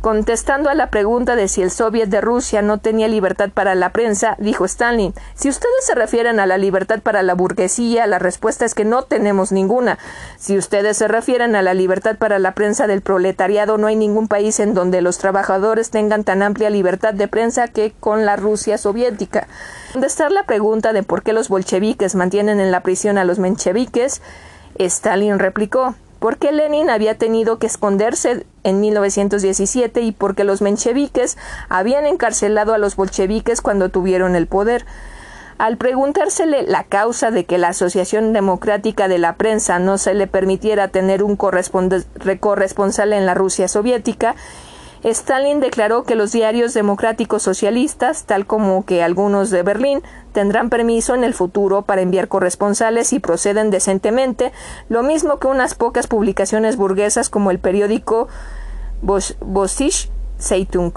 Contestando 0.03 0.69
a 0.69 0.73
la 0.73 0.89
pregunta 0.89 1.37
de 1.37 1.47
si 1.47 1.61
el 1.61 1.71
Soviet 1.71 2.09
de 2.09 2.19
Rusia 2.19 2.61
no 2.61 2.77
tenía 2.77 3.07
libertad 3.07 3.51
para 3.53 3.73
la 3.73 3.93
prensa, 3.93 4.35
dijo 4.37 4.65
Stalin, 4.65 5.13
si 5.33 5.47
ustedes 5.47 5.85
se 5.85 5.95
refieren 5.95 6.41
a 6.41 6.45
la 6.45 6.57
libertad 6.57 6.99
para 6.99 7.23
la 7.23 7.35
burguesía, 7.35 8.05
la 8.05 8.19
respuesta 8.19 8.65
es 8.65 8.75
que 8.75 8.83
no 8.83 9.03
tenemos 9.03 9.53
ninguna. 9.53 9.97
Si 10.37 10.57
ustedes 10.57 10.97
se 10.97 11.07
refieren 11.07 11.55
a 11.55 11.61
la 11.61 11.73
libertad 11.73 12.17
para 12.17 12.37
la 12.37 12.53
prensa 12.53 12.85
del 12.85 12.99
proletariado, 12.99 13.77
no 13.77 13.87
hay 13.87 13.95
ningún 13.95 14.27
país 14.27 14.59
en 14.59 14.73
donde 14.73 15.01
los 15.01 15.19
trabajadores 15.19 15.89
tengan 15.89 16.25
tan 16.25 16.43
amplia 16.43 16.69
libertad 16.69 17.13
de 17.13 17.29
prensa 17.29 17.69
que 17.69 17.93
con 17.97 18.25
la 18.25 18.35
Rusia 18.35 18.77
soviética. 18.77 19.47
Contestar 19.93 20.33
la 20.33 20.43
pregunta 20.43 20.91
de 20.91 21.03
por 21.03 21.23
qué 21.23 21.31
los 21.31 21.47
bolcheviques 21.47 22.15
mantienen 22.15 22.59
en 22.59 22.71
la 22.71 22.81
prisión 22.83 23.17
a 23.17 23.23
los 23.23 23.39
mencheviques, 23.39 24.21
Stalin 24.79 25.39
replicó 25.39 25.95
porque 26.19 26.53
Lenin 26.53 26.89
había 26.89 27.17
tenido 27.17 27.59
que 27.59 27.67
esconderse 27.67 28.45
en 28.63 28.79
1917 28.79 30.01
y 30.01 30.13
porque 30.13 30.45
los 30.45 30.61
mencheviques 30.61 31.37
habían 31.67 32.05
encarcelado 32.05 32.73
a 32.73 32.77
los 32.77 32.95
bolcheviques 32.95 33.59
cuando 33.59 33.89
tuvieron 33.89 34.35
el 34.35 34.47
poder. 34.47 34.85
Al 35.57 35.75
preguntársele 35.75 36.63
la 36.63 36.85
causa 36.85 37.29
de 37.29 37.45
que 37.45 37.57
la 37.57 37.69
Asociación 37.69 38.31
Democrática 38.31 39.07
de 39.07 39.17
la 39.17 39.35
Prensa 39.35 39.79
no 39.79 39.97
se 39.97 40.13
le 40.13 40.27
permitiera 40.27 40.87
tener 40.87 41.23
un 41.23 41.35
corresponsal 41.35 43.13
en 43.13 43.25
la 43.25 43.33
Rusia 43.33 43.67
soviética, 43.67 44.35
Stalin 45.03 45.59
declaró 45.59 46.03
que 46.03 46.15
los 46.15 46.31
diarios 46.31 46.73
democráticos 46.73 47.43
socialistas, 47.43 48.23
tal 48.23 48.45
como 48.45 48.85
que 48.85 49.03
algunos 49.03 49.49
de 49.49 49.61
Berlín, 49.61 50.01
tendrán 50.31 50.69
permiso 50.69 51.13
en 51.13 51.25
el 51.25 51.33
futuro 51.33 51.81
para 51.81 52.01
enviar 52.01 52.29
corresponsales 52.29 53.11
y 53.11 53.19
proceden 53.19 53.69
decentemente, 53.69 54.53
lo 54.87 55.03
mismo 55.03 55.39
que 55.39 55.47
unas 55.47 55.75
pocas 55.75 56.07
publicaciones 56.07 56.77
burguesas 56.77 57.29
como 57.29 57.51
el 57.51 57.59
periódico 57.59 58.29
Vossische 59.01 60.09
Zeitung. 60.39 60.93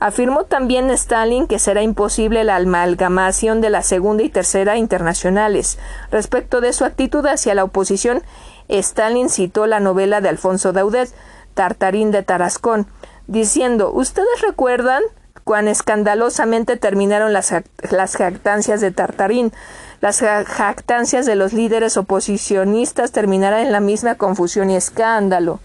Afirmó 0.00 0.44
también 0.44 0.90
Stalin 0.90 1.46
que 1.46 1.60
será 1.60 1.82
imposible 1.82 2.42
la 2.44 2.56
amalgamación 2.56 3.60
de 3.60 3.70
la 3.70 3.82
segunda 3.82 4.24
y 4.24 4.30
tercera 4.30 4.76
internacionales. 4.76 5.78
Respecto 6.10 6.60
de 6.60 6.72
su 6.72 6.84
actitud 6.84 7.24
hacia 7.26 7.54
la 7.54 7.64
oposición, 7.64 8.22
Stalin 8.68 9.28
citó 9.28 9.66
la 9.66 9.78
novela 9.78 10.20
de 10.20 10.30
Alfonso 10.30 10.72
Daudet, 10.72 11.14
Tartarín 11.54 12.10
de 12.10 12.22
Tarascón, 12.22 12.88
diciendo 13.26 13.92
¿Ustedes 13.92 14.40
recuerdan 14.46 15.02
cuán 15.44 15.68
escandalosamente 15.68 16.76
terminaron 16.76 17.32
las, 17.32 17.52
las 17.90 18.16
jactancias 18.16 18.80
de 18.80 18.90
Tartarín? 18.90 19.52
Las 20.00 20.18
jactancias 20.18 21.26
de 21.26 21.36
los 21.36 21.52
líderes 21.52 21.96
oposicionistas 21.96 23.12
terminarán 23.12 23.66
en 23.66 23.72
la 23.72 23.80
misma 23.80 24.16
confusión 24.16 24.68
y 24.68 24.76
escándalo. 24.76 25.60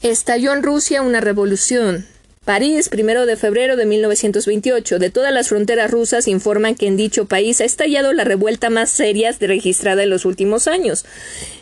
Estalló 0.00 0.52
en 0.54 0.62
Rusia 0.62 1.02
una 1.02 1.20
revolución. 1.20 2.06
París, 2.44 2.88
primero 2.88 3.24
de 3.24 3.36
febrero 3.36 3.76
de 3.76 3.86
1928. 3.86 4.98
De 4.98 5.10
todas 5.10 5.32
las 5.32 5.48
fronteras 5.48 5.92
rusas 5.92 6.26
informan 6.26 6.74
que 6.74 6.88
en 6.88 6.96
dicho 6.96 7.26
país 7.26 7.60
ha 7.60 7.64
estallado 7.64 8.12
la 8.12 8.24
revuelta 8.24 8.68
más 8.68 8.90
seria 8.90 9.30
registrada 9.38 10.02
en 10.02 10.10
los 10.10 10.24
últimos 10.24 10.66
años. 10.66 11.04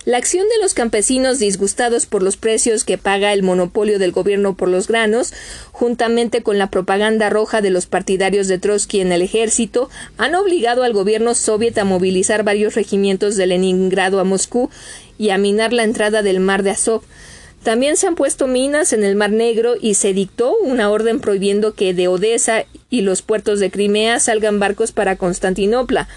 La 0.07 0.17
acción 0.17 0.49
de 0.49 0.63
los 0.63 0.73
campesinos 0.73 1.39
disgustados 1.39 2.07
por 2.07 2.23
los 2.23 2.39
precios 2.39 2.85
que 2.85 2.97
paga 2.97 3.35
el 3.35 3.43
monopolio 3.43 3.99
del 3.99 4.13
gobierno 4.13 4.57
por 4.57 4.71
los 4.71 4.89
granos, 4.89 5.35
juntamente 5.71 6.43
con 6.43 6.57
la 6.57 6.71
propaganda 6.71 7.29
roja 7.29 7.61
de 7.61 7.69
los 7.69 7.85
partidarios 7.85 8.49
de 8.49 8.59
Trotsky 8.59 9.01
en 9.01 9.13
el 9.13 9.21
ejército, 9.21 9.91
han 10.17 10.35
obligado 10.35 10.83
al 10.83 10.95
gobierno 10.95 11.35
soviet 11.35 11.77
a 11.77 11.85
movilizar 11.85 12.43
varios 12.43 12.75
regimientos 12.75 13.37
de 13.37 13.47
Leningrado 13.47 14.19
a 14.19 14.25
Moscú 14.25 14.71
y 15.19 15.29
a 15.29 15.37
minar 15.37 15.75
la 15.75 15.83
entrada 15.83 16.23
del 16.23 16.41
mar 16.41 16.63
de 16.63 16.71
Azov. 16.71 17.03
También 17.63 17.99
se 17.99 18.07
han 18.07 18.15
puesto 18.15 18.47
minas 18.47 18.95
en 18.95 19.05
el 19.05 19.17
Mar 19.17 19.31
Negro 19.31 19.75
y 19.79 19.95
se 19.95 20.15
dictó 20.15 20.57
una 20.63 20.91
orden 20.91 21.21
prohibiendo 21.21 21.75
que 21.75 21.93
de 21.93 22.09
Odessa 22.09 22.65
y 22.89 23.03
los 23.03 23.21
puertos 23.21 23.61
de 23.61 23.71
Crimea 23.71 24.19
salgan 24.19 24.59
barcos 24.59 24.93
para 24.93 25.17
Constantinopla. 25.17 26.09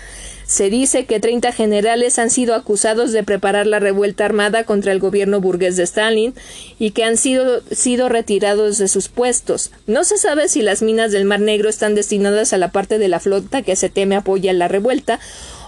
Se 0.46 0.70
dice 0.70 1.06
que 1.06 1.20
30 1.20 1.52
generales 1.52 2.18
han 2.20 2.30
sido 2.30 2.56
acusados 2.56 3.12
de 3.12 3.24
preparar 3.24 3.68
la 3.68 3.80
revuelta 3.80 4.24
armada 4.24 4.66
contra 4.66 4.92
el 4.92 5.00
gobierno 5.00 5.42
burgués 5.42 5.76
de 5.78 5.84
Stalin 5.84 6.34
y 6.80 6.92
que 6.92 7.04
han 7.04 7.18
sido, 7.18 7.62
sido 7.72 8.08
retirados 8.08 8.78
de 8.78 8.88
sus 8.88 9.10
puestos. 9.10 9.72
No 9.88 10.04
se 10.04 10.18
sabe 10.18 10.48
si 10.48 10.62
las 10.62 10.82
minas 10.82 11.12
del 11.12 11.26
Mar 11.26 11.40
Negro 11.40 11.70
están 11.70 11.96
destinadas 11.96 12.54
a 12.54 12.58
la 12.58 12.72
parte 12.72 13.00
de 13.00 13.08
la 13.08 13.20
flota 13.20 13.64
que 13.64 13.76
se 13.76 13.90
teme 13.90 14.16
apoya 14.16 14.54
la 14.54 14.68
revuelta 14.68 15.20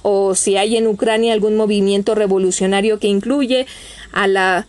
o 0.04 0.36
si 0.36 0.56
hay 0.56 0.78
en 0.78 0.88
Ucrania 0.88 1.34
algún 1.34 1.58
movimiento 1.58 2.16
revolucionario 2.16 3.00
que 3.00 3.08
incluye 3.08 3.66
a 4.12 4.28
la 4.28 4.68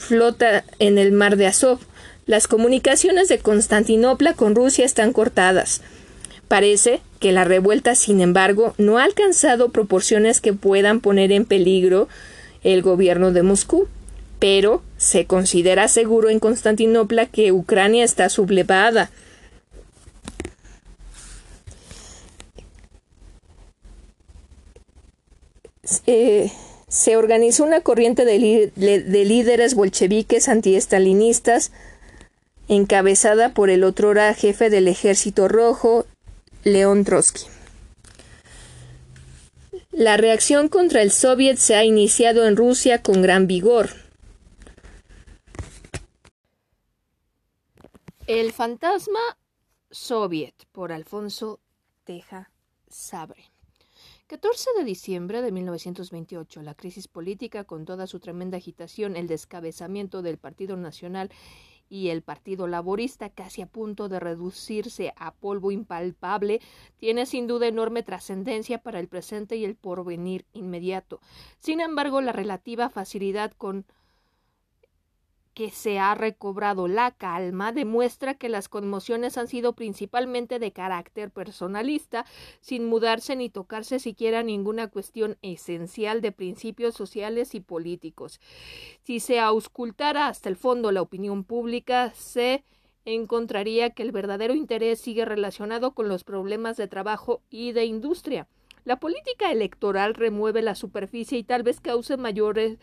flota 0.00 0.64
en 0.78 0.98
el 0.98 1.12
mar 1.12 1.36
de 1.36 1.46
Azov. 1.46 1.78
Las 2.26 2.48
comunicaciones 2.48 3.28
de 3.28 3.38
Constantinopla 3.38 4.34
con 4.34 4.54
Rusia 4.54 4.84
están 4.84 5.12
cortadas. 5.12 5.82
Parece 6.48 7.00
que 7.20 7.32
la 7.32 7.44
revuelta, 7.44 7.94
sin 7.94 8.20
embargo, 8.20 8.74
no 8.78 8.98
ha 8.98 9.04
alcanzado 9.04 9.68
proporciones 9.68 10.40
que 10.40 10.52
puedan 10.52 11.00
poner 11.00 11.30
en 11.32 11.44
peligro 11.44 12.08
el 12.64 12.82
gobierno 12.82 13.30
de 13.30 13.42
Moscú, 13.42 13.88
pero 14.38 14.82
se 14.96 15.26
considera 15.26 15.86
seguro 15.86 16.30
en 16.30 16.40
Constantinopla 16.40 17.26
que 17.26 17.52
Ucrania 17.52 18.04
está 18.04 18.28
sublevada. 18.30 19.10
Eh, 26.06 26.50
se 26.90 27.16
organizó 27.16 27.62
una 27.62 27.82
corriente 27.82 28.24
de, 28.24 28.72
líderes 28.76 29.74
bolcheviques 29.74 30.48
antiestalinistas 30.48 31.70
encabezada 32.66 33.54
por 33.54 33.70
el 33.70 33.84
otrora 33.84 34.34
jefe 34.34 34.70
del 34.70 34.88
Ejército 34.88 35.46
Rojo, 35.46 36.04
León 36.64 37.04
Trotsky. 37.04 37.46
La 39.92 40.16
reacción 40.16 40.68
contra 40.68 41.02
el 41.02 41.12
Soviet 41.12 41.58
se 41.58 41.76
ha 41.76 41.84
iniciado 41.84 42.46
en 42.46 42.56
Rusia 42.56 43.02
con 43.02 43.22
gran 43.22 43.46
vigor. 43.46 43.90
El 48.26 48.52
fantasma 48.52 49.20
soviet 49.90 50.54
por 50.72 50.90
Alfonso 50.92 51.60
Teja 52.04 52.50
Sabre. 52.88 53.49
14 54.30 54.70
de 54.78 54.84
diciembre 54.84 55.42
de 55.42 55.50
1928, 55.50 56.62
la 56.62 56.76
crisis 56.76 57.08
política 57.08 57.64
con 57.64 57.84
toda 57.84 58.06
su 58.06 58.20
tremenda 58.20 58.58
agitación, 58.58 59.16
el 59.16 59.26
descabezamiento 59.26 60.22
del 60.22 60.38
Partido 60.38 60.76
Nacional 60.76 61.32
y 61.88 62.10
el 62.10 62.22
Partido 62.22 62.68
Laborista, 62.68 63.30
casi 63.30 63.60
a 63.60 63.66
punto 63.66 64.08
de 64.08 64.20
reducirse 64.20 65.12
a 65.16 65.34
polvo 65.34 65.72
impalpable, 65.72 66.60
tiene 66.96 67.26
sin 67.26 67.48
duda 67.48 67.66
enorme 67.66 68.04
trascendencia 68.04 68.78
para 68.78 69.00
el 69.00 69.08
presente 69.08 69.56
y 69.56 69.64
el 69.64 69.74
porvenir 69.74 70.46
inmediato. 70.52 71.18
Sin 71.58 71.80
embargo, 71.80 72.20
la 72.20 72.30
relativa 72.30 72.88
facilidad 72.88 73.50
con 73.50 73.84
que 75.54 75.70
se 75.70 75.98
ha 75.98 76.14
recobrado 76.14 76.88
la 76.88 77.10
calma 77.10 77.72
demuestra 77.72 78.34
que 78.34 78.48
las 78.48 78.68
conmociones 78.68 79.36
han 79.36 79.48
sido 79.48 79.74
principalmente 79.74 80.58
de 80.58 80.72
carácter 80.72 81.30
personalista, 81.30 82.24
sin 82.60 82.86
mudarse 82.86 83.36
ni 83.36 83.50
tocarse 83.50 83.98
siquiera 83.98 84.42
ninguna 84.42 84.88
cuestión 84.88 85.38
esencial 85.42 86.20
de 86.20 86.32
principios 86.32 86.94
sociales 86.94 87.54
y 87.54 87.60
políticos. 87.60 88.40
Si 89.02 89.20
se 89.20 89.40
auscultara 89.40 90.28
hasta 90.28 90.48
el 90.48 90.56
fondo 90.56 90.92
la 90.92 91.02
opinión 91.02 91.44
pública, 91.44 92.12
se 92.14 92.64
encontraría 93.04 93.90
que 93.90 94.02
el 94.02 94.12
verdadero 94.12 94.54
interés 94.54 95.00
sigue 95.00 95.24
relacionado 95.24 95.94
con 95.94 96.08
los 96.08 96.24
problemas 96.24 96.76
de 96.76 96.86
trabajo 96.86 97.42
y 97.50 97.72
de 97.72 97.84
industria. 97.86 98.46
La 98.84 98.98
política 98.98 99.52
electoral 99.52 100.14
remueve 100.14 100.62
la 100.62 100.74
superficie 100.74 101.38
y 101.38 101.44
tal 101.44 101.62
vez 101.62 101.80
cause 101.80 102.16
mayores, 102.16 102.78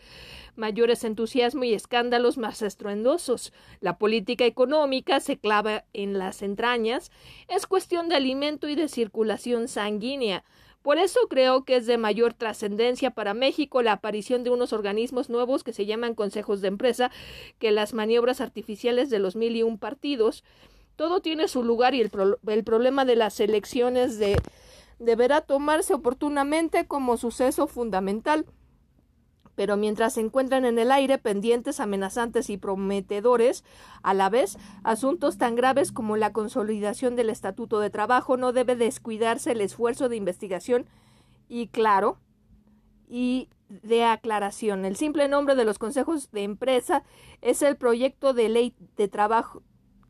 mayores 0.54 1.04
entusiasmo 1.04 1.64
y 1.64 1.74
escándalos 1.74 2.38
más 2.38 2.62
estruendosos. 2.62 3.52
La 3.80 3.98
política 3.98 4.44
económica 4.44 5.20
se 5.20 5.38
clava 5.38 5.84
en 5.92 6.18
las 6.18 6.42
entrañas, 6.42 7.10
es 7.48 7.66
cuestión 7.66 8.08
de 8.08 8.16
alimento 8.16 8.68
y 8.68 8.74
de 8.74 8.88
circulación 8.88 9.68
sanguínea. 9.68 10.44
Por 10.82 10.98
eso 10.98 11.20
creo 11.28 11.64
que 11.64 11.76
es 11.76 11.86
de 11.86 11.98
mayor 11.98 12.34
trascendencia 12.34 13.10
para 13.10 13.34
México 13.34 13.82
la 13.82 13.92
aparición 13.92 14.44
de 14.44 14.50
unos 14.50 14.72
organismos 14.72 15.28
nuevos 15.28 15.64
que 15.64 15.72
se 15.72 15.86
llaman 15.86 16.14
consejos 16.14 16.60
de 16.60 16.68
empresa 16.68 17.10
que 17.58 17.72
las 17.72 17.94
maniobras 17.94 18.40
artificiales 18.40 19.10
de 19.10 19.18
los 19.18 19.34
mil 19.34 19.56
y 19.56 19.64
un 19.64 19.78
partidos. 19.78 20.44
Todo 20.96 21.20
tiene 21.20 21.48
su 21.48 21.62
lugar 21.62 21.94
y 21.94 22.00
el, 22.00 22.10
el 22.46 22.64
problema 22.64 23.04
de 23.04 23.16
las 23.16 23.40
elecciones 23.40 24.18
de 24.18 24.40
deberá 24.98 25.40
tomarse 25.42 25.94
oportunamente 25.94 26.86
como 26.86 27.16
suceso 27.16 27.66
fundamental. 27.66 28.46
Pero 29.54 29.76
mientras 29.76 30.14
se 30.14 30.20
encuentran 30.20 30.64
en 30.64 30.78
el 30.78 30.92
aire 30.92 31.18
pendientes, 31.18 31.80
amenazantes 31.80 32.48
y 32.48 32.58
prometedores, 32.58 33.64
a 34.02 34.14
la 34.14 34.28
vez, 34.28 34.56
asuntos 34.84 35.36
tan 35.36 35.56
graves 35.56 35.90
como 35.90 36.16
la 36.16 36.32
consolidación 36.32 37.16
del 37.16 37.28
Estatuto 37.28 37.80
de 37.80 37.90
Trabajo, 37.90 38.36
no 38.36 38.52
debe 38.52 38.76
descuidarse 38.76 39.52
el 39.52 39.60
esfuerzo 39.60 40.08
de 40.08 40.16
investigación 40.16 40.86
y, 41.48 41.68
claro, 41.68 42.18
y 43.08 43.48
de 43.68 44.04
aclaración. 44.04 44.84
El 44.84 44.96
simple 44.96 45.28
nombre 45.28 45.56
de 45.56 45.64
los 45.64 45.78
consejos 45.78 46.30
de 46.30 46.44
empresa 46.44 47.02
es 47.42 47.62
el 47.62 47.76
proyecto 47.76 48.34
de 48.34 48.48
ley 48.48 48.74
de 48.96 49.08
trabajo 49.08 49.62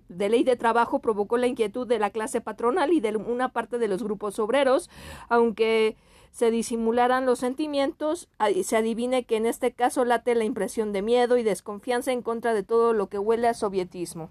de 0.09 0.29
ley 0.29 0.45
de 0.45 0.57
trabajo 0.57 1.01
provocó 1.01 1.37
la 1.37 1.47
inquietud 1.47 1.87
de 1.87 1.99
la 1.99 2.11
clase 2.11 2.41
patronal 2.41 2.93
y 2.93 3.01
de 3.01 3.17
una 3.17 3.51
parte 3.51 3.79
de 3.79 3.89
los 3.89 4.03
grupos 4.03 4.39
obreros, 4.39 4.91
aunque 5.29 5.97
se 6.31 6.51
disimularan 6.51 7.27
los 7.27 7.39
sentimientos, 7.39 8.29
se 8.63 8.77
adivine 8.77 9.25
que 9.25 9.37
en 9.37 9.47
este 9.47 9.73
caso 9.73 10.05
late 10.05 10.35
la 10.35 10.45
impresión 10.45 10.93
de 10.93 11.03
miedo 11.03 11.37
y 11.37 11.43
desconfianza 11.43 12.13
en 12.13 12.23
contra 12.23 12.55
de 12.55 12.63
todo 12.63 12.93
lo 12.93 13.09
que 13.09 13.19
huele 13.19 13.49
a 13.49 13.55
sovietismo. 13.55 14.31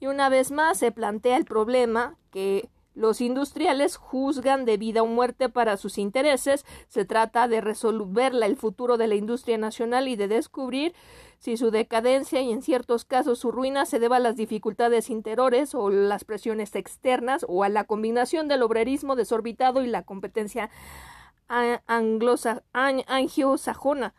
Y 0.00 0.06
una 0.06 0.28
vez 0.28 0.50
más 0.50 0.78
se 0.78 0.92
plantea 0.92 1.36
el 1.36 1.44
problema 1.44 2.16
que 2.30 2.68
los 2.94 3.20
industriales 3.20 3.96
juzgan 3.96 4.64
de 4.64 4.76
vida 4.76 5.02
o 5.02 5.06
muerte 5.06 5.48
para 5.48 5.76
sus 5.76 5.98
intereses. 5.98 6.64
Se 6.88 7.04
trata 7.04 7.48
de 7.48 7.60
resolver 7.60 8.32
el 8.34 8.56
futuro 8.56 8.96
de 8.96 9.08
la 9.08 9.16
industria 9.16 9.58
nacional 9.58 10.08
y 10.08 10.16
de 10.16 10.28
descubrir 10.28 10.94
si 11.38 11.56
su 11.56 11.70
decadencia 11.70 12.40
y 12.40 12.52
en 12.52 12.62
ciertos 12.62 13.04
casos 13.04 13.40
su 13.40 13.50
ruina 13.50 13.84
se 13.84 13.98
deba 13.98 14.16
a 14.16 14.20
las 14.20 14.36
dificultades 14.36 15.10
interiores 15.10 15.74
o 15.74 15.90
las 15.90 16.24
presiones 16.24 16.74
externas 16.76 17.44
o 17.48 17.64
a 17.64 17.68
la 17.68 17.84
combinación 17.84 18.48
del 18.48 18.62
obrerismo 18.62 19.16
desorbitado 19.16 19.82
y 19.82 19.88
la 19.88 20.04
competencia 20.04 20.70
anglosajona. 21.48 24.14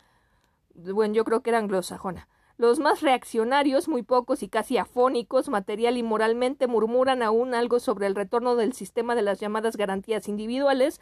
Bueno, 0.76 1.14
yo 1.14 1.24
creo 1.24 1.42
que 1.42 1.50
era 1.50 1.60
anglosajona. 1.60 2.28
Los 2.58 2.80
más 2.80 3.02
reaccionarios, 3.02 3.90
muy 3.90 4.02
pocos 4.02 4.42
y 4.42 4.48
casi 4.48 4.78
afónicos, 4.78 5.50
material 5.50 5.98
y 5.98 6.04
moralmente, 6.04 6.68
murmuran 6.68 7.22
aún 7.22 7.54
algo 7.54 7.82
sobre 7.82 8.08
el 8.08 8.16
retorno 8.16 8.56
del 8.56 8.72
sistema 8.72 9.14
de 9.14 9.24
las 9.24 9.42
llamadas 9.42 9.76
garantías 9.76 10.30
individuales. 10.30 11.02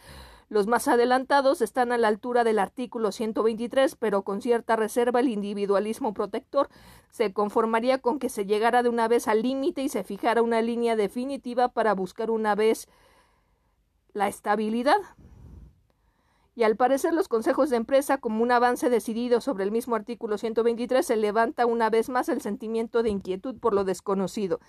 Los 0.50 0.66
más 0.66 0.88
adelantados 0.88 1.62
están 1.62 1.92
a 1.92 2.00
la 2.00 2.08
altura 2.08 2.44
del 2.44 2.58
artículo 2.58 3.12
123, 3.12 3.96
pero 3.96 4.24
con 4.24 4.42
cierta 4.42 4.76
reserva 4.76 5.20
el 5.20 5.30
individualismo 5.30 6.16
protector 6.16 6.70
se 7.12 7.34
conformaría 7.34 8.00
con 8.00 8.18
que 8.18 8.30
se 8.30 8.48
llegara 8.48 8.82
de 8.82 8.90
una 8.90 9.08
vez 9.08 9.28
al 9.28 9.44
límite 9.44 9.84
y 9.84 9.90
se 9.90 10.04
fijara 10.04 10.42
una 10.42 10.64
línea 10.64 10.96
definitiva 10.96 11.70
para 11.70 11.94
buscar 11.94 12.32
una 12.32 12.56
vez 12.56 12.88
la 14.14 14.28
estabilidad 14.28 14.98
y 16.56 16.64
al 16.64 16.76
parecer 16.76 17.14
los 17.14 17.28
consejos 17.28 17.70
de 17.70 17.78
empresa, 17.78 18.20
como 18.20 18.44
un 18.44 18.52
avance 18.52 18.90
decidido 18.90 19.42
sobre 19.42 19.64
el 19.64 19.72
mismo 19.72 19.96
artículo 19.96 20.38
123, 20.38 21.06
se 21.06 21.16
levanta 21.16 21.66
una 21.66 21.90
vez 21.90 22.10
más 22.10 22.30
el 22.30 22.42
sentimiento 22.42 23.02
de 23.02 23.10
inquietud 23.10 23.56
por 23.60 23.74
lo 23.74 23.84
desconocido. 23.84 24.60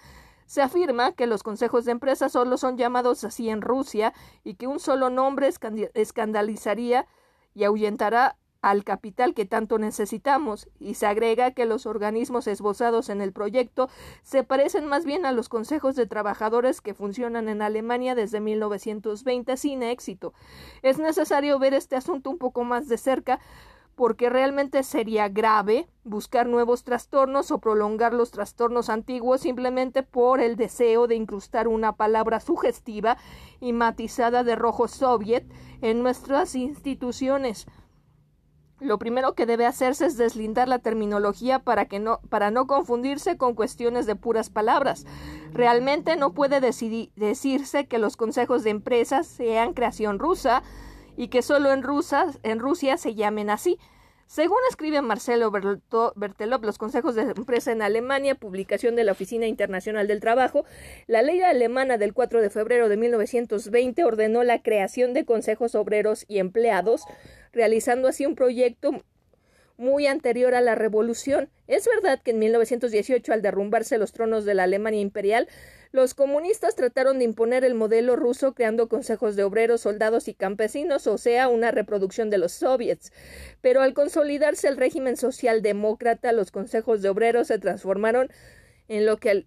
Se 0.47 0.63
afirma 0.63 1.13
que 1.13 1.27
los 1.27 1.43
consejos 1.43 1.85
de 1.85 1.93
empresa 1.93 2.29
solo 2.29 2.57
son 2.57 2.77
llamados 2.77 3.25
así 3.25 3.49
en 3.49 3.63
Rusia 3.63 4.13
y 4.45 4.55
que 4.55 4.67
un 4.67 4.79
solo 4.79 5.11
nombre 5.11 5.51
escandalizaría 5.95 7.07
y 7.55 7.65
ahuyentará 7.65 8.37
al 8.71 8.85
capital 8.85 9.35
que 9.35 9.45
tanto 9.45 9.79
necesitamos, 9.79 10.69
y 10.79 10.95
se 10.95 11.07
agrega 11.07 11.53
que 11.53 11.67
los 11.67 11.87
organismos 11.87 12.47
esbozados 12.47 13.09
en 13.09 13.21
el 13.21 13.33
proyecto 13.33 13.89
se 14.23 14.45
parecen 14.45 14.87
más 14.87 15.05
bien 15.05 15.27
a 15.27 15.33
los 15.33 15.49
consejos 15.49 15.97
de 15.97 16.07
trabajadores 16.07 16.81
que 16.81 16.95
funcionan 16.95 17.49
en 17.49 17.63
Alemania 17.63 18.15
desde 18.15 18.41
1920 18.41 19.57
sin 19.57 19.83
éxito. 19.83 20.33
Es 20.83 20.99
necesario 20.99 21.59
ver 21.59 21.75
este 21.75 21.97
asunto 21.97 22.31
un 22.31 22.39
poco 22.39 22.65
más 22.65 22.89
de 22.89 22.99
cerca 22.99 23.41
porque 23.95 24.29
realmente 24.29 24.83
sería 24.83 25.29
grave 25.29 25.87
buscar 26.03 26.47
nuevos 26.49 26.85
trastornos 26.85 27.51
o 27.51 27.59
prolongar 27.59 28.13
los 28.13 28.31
trastornos 28.31 28.89
antiguos 28.89 29.43
simplemente 29.43 30.03
por 30.03 30.41
el 30.41 30.57
deseo 30.57 31.07
de 31.07 31.15
incrustar 31.15 31.69
una 31.69 31.93
palabra 31.93 32.41
sugestiva 32.41 33.17
y 33.61 33.73
matizada 33.73 34.43
de 34.43 34.57
rojo 34.57 34.89
soviet 34.89 35.45
en 35.81 36.03
nuestras 36.03 36.55
instituciones. 36.55 37.67
Lo 38.85 38.99
primero 38.99 39.35
que 39.35 39.47
debe 39.47 39.65
hacerse 39.65 40.05
es 40.05 40.19
deslindar 40.19 40.69
la 40.69 40.79
terminología 40.79 41.59
para, 41.59 41.87
que 41.87 42.01
no, 42.01 42.21
para 42.29 42.51
no 42.51 42.67
confundirse 42.67 43.39
con 43.39 43.55
cuestiones 43.55 44.05
de 44.05 44.15
puras 44.15 44.51
palabras. 44.51 45.07
Realmente 45.55 46.17
no 46.17 46.35
puede 46.35 46.61
decirse 46.61 47.87
que 47.87 47.97
los 47.97 48.19
consejos 48.19 48.63
de 48.63 48.69
empresas 48.69 49.27
sean 49.27 49.73
creación 49.73 50.19
rusa 50.19 50.63
y 51.17 51.29
que 51.29 51.41
solo 51.41 51.73
en, 51.73 51.83
en 52.43 52.59
Rusia 52.59 52.99
se 52.99 53.15
llamen 53.15 53.49
así. 53.49 53.79
Según 54.27 54.59
escribe 54.69 55.03
Marcelo 55.03 55.51
Bertelop, 55.51 56.65
los 56.65 56.79
consejos 56.79 57.15
de 57.15 57.23
empresa 57.23 57.73
en 57.73 57.83
Alemania, 57.83 58.35
publicación 58.35 58.97
de 58.97 59.05
la 59.05 59.13
Oficina 59.13 59.47
Internacional 59.47 60.09
del 60.09 60.21
Trabajo, 60.21 60.65
la 61.07 61.23
ley 61.23 61.41
alemana 61.43 61.99
del 61.99 62.15
4 62.15 62.41
de 62.41 62.51
febrero 62.51 62.89
de 62.89 62.97
1920 62.97 64.03
ordenó 64.05 64.43
la 64.43 64.63
creación 64.63 65.13
de 65.13 65.25
consejos 65.25 65.75
obreros 65.75 66.25
y 66.27 66.39
empleados, 66.39 67.05
realizando 67.53 68.09
así 68.09 68.27
un 68.27 68.35
proyecto 68.35 69.05
muy 69.77 70.07
anterior 70.07 70.55
a 70.55 70.61
la 70.61 70.75
Revolución. 70.75 71.51
Es 71.67 71.87
verdad 71.87 72.21
que 72.23 72.33
en 72.33 72.39
1918, 72.39 73.33
al 73.33 73.43
derrumbarse 73.43 73.99
los 73.99 74.13
tronos 74.13 74.45
de 74.45 74.55
la 74.55 74.65
Alemania 74.65 75.01
imperial, 75.01 75.49
los 75.93 76.15
comunistas 76.15 76.75
trataron 76.75 77.19
de 77.19 77.25
imponer 77.25 77.65
el 77.65 77.75
modelo 77.75 78.17
ruso 78.17 78.55
creando 78.55 78.89
consejos 78.89 79.37
de 79.37 79.45
obreros, 79.45 79.83
soldados 79.83 80.27
y 80.27 80.35
campesinos, 80.35 81.07
o 81.07 81.19
sea, 81.19 81.49
una 81.49 81.71
reproducción 81.71 82.31
de 82.31 82.39
los 82.39 82.53
soviets. 82.53 83.13
Pero 83.61 83.81
al 83.81 83.95
consolidarse 83.95 84.67
el 84.67 84.77
régimen 84.77 85.17
socialdemócrata, 85.17 86.33
los 86.33 86.51
consejos 86.51 87.01
de 87.01 87.11
obreros 87.11 87.47
se 87.47 87.59
transformaron 87.59 88.29
en 88.89 89.07
lo 89.07 89.19
que 89.19 89.47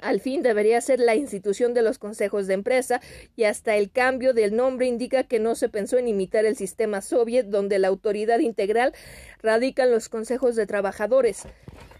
al 0.00 0.20
fin 0.20 0.42
debería 0.42 0.80
ser 0.80 1.00
la 1.00 1.14
institución 1.14 1.74
de 1.74 1.82
los 1.82 1.98
consejos 1.98 2.46
de 2.46 2.54
empresa 2.54 3.00
y 3.36 3.44
hasta 3.44 3.76
el 3.76 3.90
cambio 3.90 4.32
del 4.32 4.56
nombre 4.56 4.86
indica 4.86 5.24
que 5.24 5.38
no 5.38 5.54
se 5.54 5.68
pensó 5.68 5.98
en 5.98 6.08
imitar 6.08 6.44
el 6.44 6.56
sistema 6.56 7.00
soviet 7.00 7.46
donde 7.46 7.78
la 7.78 7.88
autoridad 7.88 8.38
integral 8.38 8.94
radica 9.42 9.84
en 9.84 9.90
los 9.90 10.08
consejos 10.08 10.56
de 10.56 10.66
trabajadores. 10.66 11.46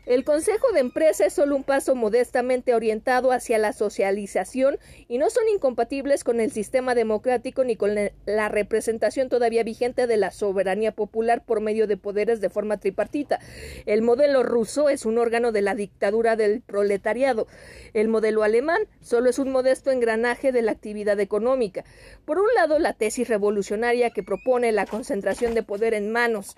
El 0.06 0.24
Consejo 0.24 0.72
de 0.72 0.80
Empresa 0.80 1.26
es 1.26 1.34
solo 1.34 1.54
un 1.54 1.62
paso 1.62 1.94
modestamente 1.94 2.74
orientado 2.74 3.32
hacia 3.32 3.58
la 3.58 3.74
socialización 3.74 4.78
y 5.08 5.18
no 5.18 5.28
son 5.28 5.44
incompatibles 5.54 6.24
con 6.24 6.40
el 6.40 6.50
sistema 6.52 6.94
democrático 6.94 7.64
ni 7.64 7.76
con 7.76 7.94
la 8.24 8.48
representación 8.48 9.28
todavía 9.28 9.62
vigente 9.62 10.06
de 10.06 10.16
la 10.16 10.30
soberanía 10.30 10.92
popular 10.92 11.44
por 11.44 11.60
medio 11.60 11.86
de 11.86 11.98
poderes 11.98 12.40
de 12.40 12.48
forma 12.48 12.78
tripartita. 12.78 13.40
El 13.84 14.00
modelo 14.00 14.42
ruso 14.42 14.88
es 14.88 15.04
un 15.04 15.18
órgano 15.18 15.52
de 15.52 15.62
la 15.62 15.74
dictadura 15.74 16.34
del 16.34 16.62
proletariado. 16.62 17.46
El 17.92 18.08
modelo 18.08 18.42
alemán 18.42 18.80
solo 19.02 19.28
es 19.28 19.38
un 19.38 19.52
modesto 19.52 19.90
engranaje 19.90 20.50
de 20.50 20.62
la 20.62 20.72
actividad 20.72 21.20
económica. 21.20 21.84
Por 22.24 22.38
un 22.38 22.48
lado, 22.54 22.78
la 22.78 22.94
tesis 22.94 23.28
revolucionaria 23.28 24.10
que 24.10 24.22
propone 24.22 24.72
la 24.72 24.86
concentración 24.86 25.54
de 25.54 25.62
poder 25.62 25.92
en 25.92 26.10
manos 26.10 26.56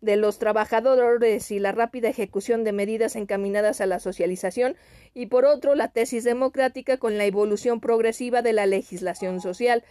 de 0.00 0.16
los 0.16 0.38
trabajadores 0.38 1.50
y 1.50 1.58
la 1.58 1.72
rápida 1.72 2.08
ejecución 2.08 2.64
de 2.64 2.72
medidas 2.72 3.16
encaminadas 3.16 3.80
a 3.80 3.86
la 3.86 4.00
socialización, 4.00 4.76
y 5.14 5.26
por 5.26 5.44
otro 5.44 5.74
la 5.74 5.88
tesis 5.88 6.24
democrática 6.24 6.96
con 6.96 7.18
la 7.18 7.24
evolución 7.24 7.80
progresiva 7.80 8.42
de 8.42 8.52
la 8.52 8.66
legislación 8.66 9.40
social. 9.40 9.84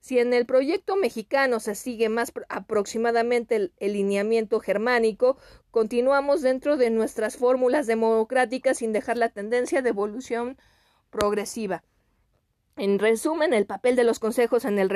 Si 0.00 0.18
en 0.18 0.32
el 0.34 0.46
proyecto 0.46 0.94
mexicano 0.96 1.58
se 1.58 1.74
sigue 1.74 2.08
más 2.08 2.32
aproximadamente 2.48 3.56
el, 3.56 3.92
lineamiento 3.92 4.60
germánico, 4.60 5.36
continuamos 5.70 6.42
dentro 6.42 6.76
de 6.76 6.90
nuestras 6.90 7.36
fórmulas 7.36 7.86
democráticas 7.86 8.78
sin 8.78 8.92
dejar 8.92 9.16
la 9.16 9.30
tendencia 9.30 9.82
de 9.82 9.88
evolución 9.88 10.58
progresiva. 11.10 11.82
En 12.76 12.98
resumen, 12.98 13.52
el 13.52 13.66
papel 13.66 13.96
de 13.96 14.04
los 14.04 14.18
consejos 14.18 14.64
en 14.64 14.78
el, 14.78 14.90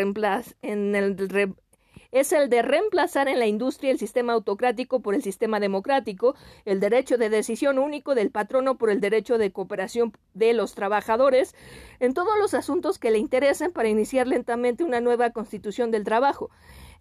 en 0.63 0.95
el 0.95 1.17
es 2.13 2.33
el 2.33 2.49
de 2.49 2.63
reemplazar 2.63 3.29
en 3.29 3.39
la 3.39 3.47
industria 3.47 3.91
el 3.91 3.99
sistema 3.99 4.33
autocrático 4.33 5.01
por 5.01 5.15
el 5.15 5.23
sistema 5.23 5.61
democrático, 5.61 6.35
el 6.65 6.81
derecho 6.81 7.19
de 7.19 7.31
decisión 7.31 7.79
único 7.79 8.15
del 8.15 8.31
patrono 8.31 8.77
por 8.77 8.91
el 8.91 9.01
derecho 9.01 9.39
de 9.39 9.53
cooperación 9.53 10.13
de 10.35 10.53
los 10.53 10.75
trabajadores, 10.75 11.55
en 12.01 12.15
todos 12.15 12.39
los 12.39 12.55
asuntos 12.55 12.99
que 12.99 13.11
le 13.11 13.19
interesen 13.19 13.73
para 13.73 13.89
iniciar 13.89 14.27
lentamente 14.27 14.85
una 14.85 15.01
nueva 15.01 15.31
constitución 15.31 15.91
del 15.91 16.05
trabajo. 16.05 16.51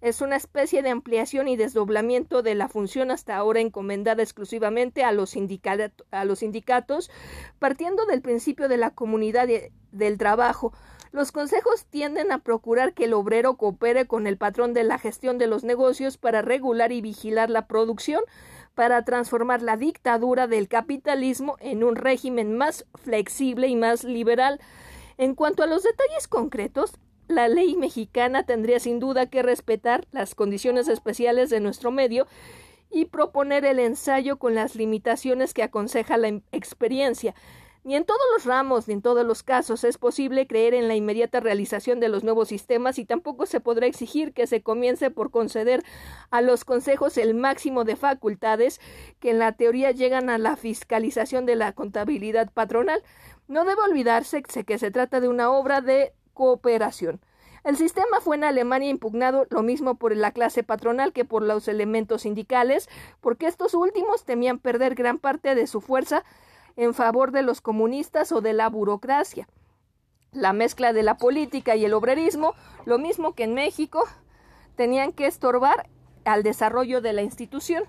Es 0.01 0.21
una 0.21 0.37
especie 0.37 0.81
de 0.81 0.91
ampliación 0.91 1.49
y 1.49 1.57
desdoblamiento 1.57 2.41
de 2.41 2.55
la 2.55 2.69
función 2.69 3.11
hasta 3.11 3.35
ahora 3.35 3.59
encomendada 3.59 4.23
exclusivamente 4.23 5.03
a 5.03 5.11
los, 5.11 5.31
sindicatos, 5.31 7.11
partiendo 7.59 8.05
del 8.05 8.21
principio 8.21 8.69
de 8.69 8.77
la 8.77 8.91
comunidad 8.91 9.49
del 9.91 10.17
trabajo, 10.17 10.71
los 11.11 11.31
consejos 11.31 11.85
tienden 11.85 12.31
a 12.31 12.39
procurar 12.39 12.93
que 12.93 13.05
el 13.05 13.13
obrero 13.13 13.57
coopere 13.57 14.05
con 14.05 14.27
el 14.27 14.37
patrón 14.37 14.73
de 14.73 14.83
la 14.83 14.99
gestión 14.99 15.37
de 15.37 15.47
los 15.47 15.63
negocios 15.63 16.17
para 16.17 16.41
regular 16.41 16.91
y 16.91 17.01
vigilar 17.01 17.49
la 17.49 17.67
producción, 17.67 18.23
para 18.75 19.03
transformar 19.03 19.61
la 19.61 19.75
dictadura 19.75 20.47
del 20.47 20.67
capitalismo 20.67 21.57
en 21.59 21.83
un 21.83 21.95
régimen 21.95 22.55
más 22.55 22.85
flexible 22.95 23.67
y 23.67 23.75
más 23.75 24.03
liberal. 24.03 24.59
En 25.17 25.35
cuanto 25.35 25.63
a 25.63 25.67
los 25.67 25.83
detalles 25.83 26.27
concretos, 26.27 26.93
la 27.27 27.47
ley 27.47 27.75
mexicana 27.75 28.43
tendría 28.43 28.79
sin 28.79 28.99
duda 28.99 29.27
que 29.27 29.43
respetar 29.43 30.07
las 30.11 30.33
condiciones 30.33 30.87
especiales 30.87 31.49
de 31.49 31.59
nuestro 31.59 31.91
medio 31.91 32.27
y 32.91 33.05
proponer 33.05 33.65
el 33.65 33.79
ensayo 33.79 34.37
con 34.37 34.55
las 34.55 34.75
limitaciones 34.75 35.53
que 35.53 35.63
aconseja 35.63 36.17
la 36.17 36.29
experiencia. 36.51 37.35
Ni 37.89 37.95
en 37.95 38.05
todos 38.05 38.21
los 38.33 38.45
ramos 38.45 38.87
ni 38.87 38.93
en 38.93 39.01
todos 39.01 39.25
los 39.25 39.41
casos 39.41 39.83
es 39.83 39.97
posible 39.97 40.45
creer 40.45 40.75
en 40.75 40.87
la 40.87 40.95
inmediata 40.95 41.39
realización 41.39 41.99
de 41.99 42.07
los 42.07 42.23
nuevos 42.23 42.49
sistemas 42.49 42.99
y 42.99 43.05
tampoco 43.05 43.47
se 43.47 43.61
podrá 43.61 43.87
exigir 43.87 44.31
que 44.31 44.45
se 44.45 44.61
comience 44.61 45.09
por 45.09 45.31
conceder 45.31 45.83
a 46.29 46.41
los 46.41 46.65
consejos 46.65 47.17
el 47.17 47.33
máximo 47.33 47.85
de 47.85 47.95
facultades 47.95 48.79
que 49.19 49.31
en 49.31 49.39
la 49.39 49.53
teoría 49.53 49.89
llegan 49.89 50.29
a 50.29 50.37
la 50.37 50.55
fiscalización 50.55 51.47
de 51.47 51.55
la 51.55 51.71
contabilidad 51.71 52.51
patronal. 52.53 53.01
No 53.47 53.65
debe 53.65 53.81
olvidarse 53.81 54.43
que 54.43 54.77
se 54.77 54.91
trata 54.91 55.19
de 55.19 55.27
una 55.27 55.49
obra 55.49 55.81
de 55.81 56.13
cooperación. 56.35 57.19
El 57.63 57.75
sistema 57.75 58.21
fue 58.21 58.35
en 58.35 58.43
Alemania 58.43 58.91
impugnado 58.91 59.47
lo 59.49 59.63
mismo 59.63 59.95
por 59.95 60.15
la 60.15 60.31
clase 60.31 60.61
patronal 60.61 61.11
que 61.11 61.25
por 61.25 61.41
los 61.41 61.67
elementos 61.67 62.21
sindicales, 62.21 62.87
porque 63.19 63.47
estos 63.47 63.73
últimos 63.73 64.25
temían 64.25 64.59
perder 64.59 64.93
gran 64.93 65.17
parte 65.17 65.55
de 65.55 65.65
su 65.65 65.81
fuerza 65.81 66.23
en 66.79 66.93
favor 66.93 67.31
de 67.31 67.41
los 67.41 67.59
comunistas 67.59 68.31
o 68.31 68.39
de 68.39 68.53
la 68.53 68.69
burocracia. 68.69 69.49
La 70.31 70.53
mezcla 70.53 70.93
de 70.93 71.03
la 71.03 71.17
política 71.17 71.75
y 71.75 71.83
el 71.83 71.93
obrerismo, 71.93 72.53
lo 72.85 72.97
mismo 72.97 73.33
que 73.33 73.43
en 73.43 73.53
México, 73.53 74.05
tenían 74.77 75.11
que 75.11 75.25
estorbar 75.25 75.89
al 76.23 76.41
desarrollo 76.41 77.01
de 77.01 77.11
la 77.11 77.21
institución. 77.21 77.83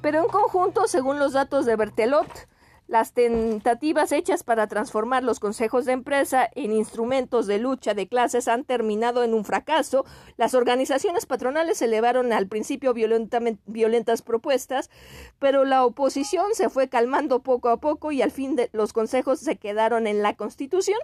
Pero 0.00 0.22
en 0.22 0.28
conjunto, 0.28 0.86
según 0.86 1.18
los 1.18 1.32
datos 1.32 1.66
de 1.66 1.74
Bertelot, 1.74 2.48
las 2.90 3.12
tentativas 3.12 4.10
hechas 4.10 4.42
para 4.42 4.66
transformar 4.66 5.22
los 5.22 5.38
consejos 5.38 5.84
de 5.84 5.92
empresa 5.92 6.50
en 6.56 6.72
instrumentos 6.72 7.46
de 7.46 7.60
lucha 7.60 7.94
de 7.94 8.08
clases 8.08 8.48
han 8.48 8.64
terminado 8.64 9.22
en 9.22 9.32
un 9.32 9.44
fracaso. 9.44 10.04
Las 10.36 10.54
organizaciones 10.54 11.24
patronales 11.24 11.80
elevaron 11.82 12.32
al 12.32 12.48
principio 12.48 12.92
violentas 12.92 14.22
propuestas, 14.22 14.90
pero 15.38 15.64
la 15.64 15.84
oposición 15.84 16.46
se 16.52 16.68
fue 16.68 16.88
calmando 16.88 17.44
poco 17.44 17.68
a 17.68 17.76
poco 17.76 18.10
y 18.10 18.22
al 18.22 18.32
fin 18.32 18.56
los 18.72 18.92
consejos 18.92 19.38
se 19.38 19.54
quedaron 19.54 20.08
en 20.08 20.24
la 20.24 20.34
Constitución 20.34 20.98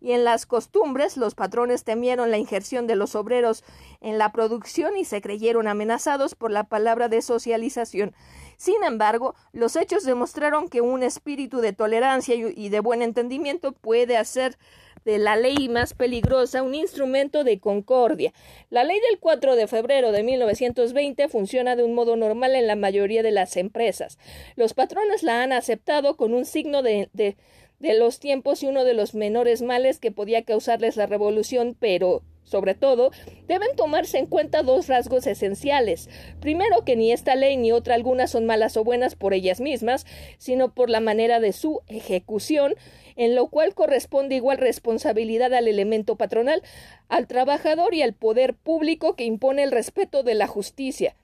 y 0.00 0.12
en 0.12 0.24
las 0.24 0.46
costumbres 0.46 1.18
los 1.18 1.34
patrones 1.34 1.84
temieron 1.84 2.30
la 2.30 2.38
injerción 2.38 2.86
de 2.86 2.96
los 2.96 3.14
obreros 3.14 3.62
en 4.00 4.16
la 4.16 4.32
producción 4.32 4.96
y 4.96 5.04
se 5.04 5.20
creyeron 5.20 5.68
amenazados 5.68 6.34
por 6.34 6.50
la 6.50 6.64
palabra 6.64 7.08
de 7.08 7.20
socialización. 7.20 8.14
Sin 8.56 8.82
embargo, 8.84 9.34
los 9.52 9.76
hechos 9.76 10.04
demostraron 10.04 10.68
que 10.68 10.80
un 10.80 11.02
espíritu 11.02 11.60
de 11.60 11.72
tolerancia 11.72 12.34
y 12.34 12.68
de 12.68 12.80
buen 12.80 13.02
entendimiento 13.02 13.72
puede 13.72 14.16
hacer 14.16 14.58
de 15.04 15.18
la 15.18 15.36
ley 15.36 15.68
más 15.68 15.94
peligrosa 15.94 16.62
un 16.62 16.74
instrumento 16.74 17.44
de 17.44 17.60
concordia. 17.60 18.32
La 18.70 18.82
ley 18.82 18.98
del 19.08 19.20
4 19.20 19.54
de 19.54 19.68
febrero 19.68 20.10
de 20.10 20.24
1920 20.24 21.28
funciona 21.28 21.76
de 21.76 21.84
un 21.84 21.94
modo 21.94 22.16
normal 22.16 22.56
en 22.56 22.66
la 22.66 22.74
mayoría 22.74 23.22
de 23.22 23.30
las 23.30 23.56
empresas. 23.56 24.18
Los 24.56 24.74
patrones 24.74 25.22
la 25.22 25.42
han 25.42 25.52
aceptado 25.52 26.16
con 26.16 26.34
un 26.34 26.44
signo 26.44 26.82
de, 26.82 27.08
de 27.12 27.36
de 27.78 27.98
los 27.98 28.20
tiempos 28.20 28.62
y 28.62 28.66
uno 28.66 28.84
de 28.84 28.94
los 28.94 29.14
menores 29.14 29.62
males 29.62 29.98
que 29.98 30.12
podía 30.12 30.44
causarles 30.44 30.96
la 30.96 31.06
revolución, 31.06 31.76
pero 31.78 32.22
sobre 32.46 32.74
todo, 32.74 33.10
deben 33.48 33.76
tomarse 33.76 34.18
en 34.18 34.26
cuenta 34.26 34.62
dos 34.62 34.86
rasgos 34.86 35.26
esenciales. 35.26 36.08
Primero, 36.40 36.84
que 36.84 36.96
ni 36.96 37.12
esta 37.12 37.34
ley 37.34 37.56
ni 37.56 37.72
otra 37.72 37.94
alguna 37.94 38.28
son 38.28 38.46
malas 38.46 38.76
o 38.76 38.84
buenas 38.84 39.16
por 39.16 39.34
ellas 39.34 39.60
mismas, 39.60 40.06
sino 40.38 40.72
por 40.72 40.88
la 40.88 41.00
manera 41.00 41.40
de 41.40 41.52
su 41.52 41.82
ejecución, 41.88 42.74
en 43.16 43.34
lo 43.34 43.48
cual 43.48 43.74
corresponde 43.74 44.36
igual 44.36 44.58
responsabilidad 44.58 45.52
al 45.52 45.68
elemento 45.68 46.16
patronal, 46.16 46.62
al 47.08 47.26
trabajador 47.26 47.94
y 47.94 48.02
al 48.02 48.14
poder 48.14 48.54
público 48.54 49.16
que 49.16 49.24
impone 49.24 49.64
el 49.64 49.72
respeto 49.72 50.22
de 50.22 50.34
la 50.34 50.46
justicia. 50.46 51.16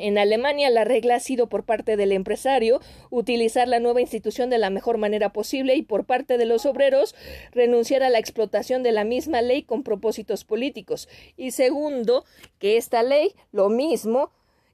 En 0.00 0.16
Alemania 0.16 0.70
la 0.70 0.84
regla 0.84 1.16
ha 1.16 1.20
sido 1.20 1.48
por 1.48 1.64
parte 1.64 1.98
del 1.98 2.12
empresario 2.12 2.80
utilizar 3.10 3.68
la 3.68 3.80
nueva 3.80 4.00
institución 4.00 4.48
de 4.48 4.56
la 4.56 4.70
mejor 4.70 4.96
manera 4.96 5.30
posible 5.30 5.74
y 5.74 5.82
por 5.82 6.06
parte 6.06 6.38
de 6.38 6.46
los 6.46 6.64
obreros 6.64 7.14
renunciar 7.52 8.02
a 8.02 8.08
la 8.08 8.18
explotación 8.18 8.82
de 8.82 8.92
la 8.92 9.04
misma 9.04 9.42
ley 9.42 9.62
con 9.62 9.82
propósitos 9.82 10.44
políticos. 10.44 11.06
Y 11.36 11.50
segundo, 11.50 12.24
que 12.58 12.78
esta 12.78 13.02
ley, 13.02 13.34
lo 13.52 13.68
mismo, 13.68 14.30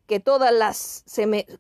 que 0.07 0.21
todas, 0.21 0.53
las 0.53 1.05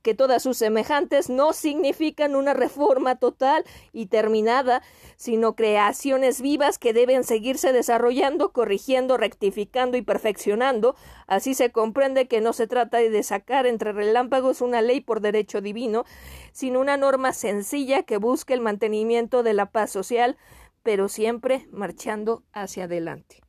que 0.03 0.15
todas 0.15 0.43
sus 0.43 0.57
semejantes 0.57 1.29
no 1.29 1.53
significan 1.53 2.37
una 2.37 2.55
reforma 2.55 3.17
total 3.17 3.65
y 3.93 4.07
terminada, 4.07 4.83
sino 5.17 5.55
creaciones 5.55 6.41
vivas 6.41 6.79
que 6.79 6.93
deben 6.93 7.25
seguirse 7.25 7.73
desarrollando, 7.73 8.53
corrigiendo, 8.53 9.17
rectificando 9.17 9.97
y 9.97 10.03
perfeccionando. 10.03 10.97
Así 11.27 11.55
se 11.55 11.71
comprende 11.73 12.29
que 12.29 12.41
no 12.41 12.53
se 12.53 12.67
trata 12.67 12.99
de 12.99 13.23
sacar 13.23 13.67
entre 13.67 13.93
relámpagos 13.93 14.61
una 14.61 14.83
ley 14.83 15.01
por 15.01 15.21
derecho 15.21 15.61
divino, 15.61 16.05
sino 16.53 16.81
una 16.81 16.97
norma 16.97 17.33
sencilla 17.33 18.03
que 18.03 18.17
busque 18.17 18.55
el 18.55 18.61
mantenimiento 18.61 19.43
de 19.43 19.55
la 19.55 19.71
paz 19.71 19.91
social, 19.91 20.37
pero 20.83 21.09
siempre 21.09 21.67
marchando 21.71 22.45
hacia 22.53 22.85
adelante. 22.85 23.46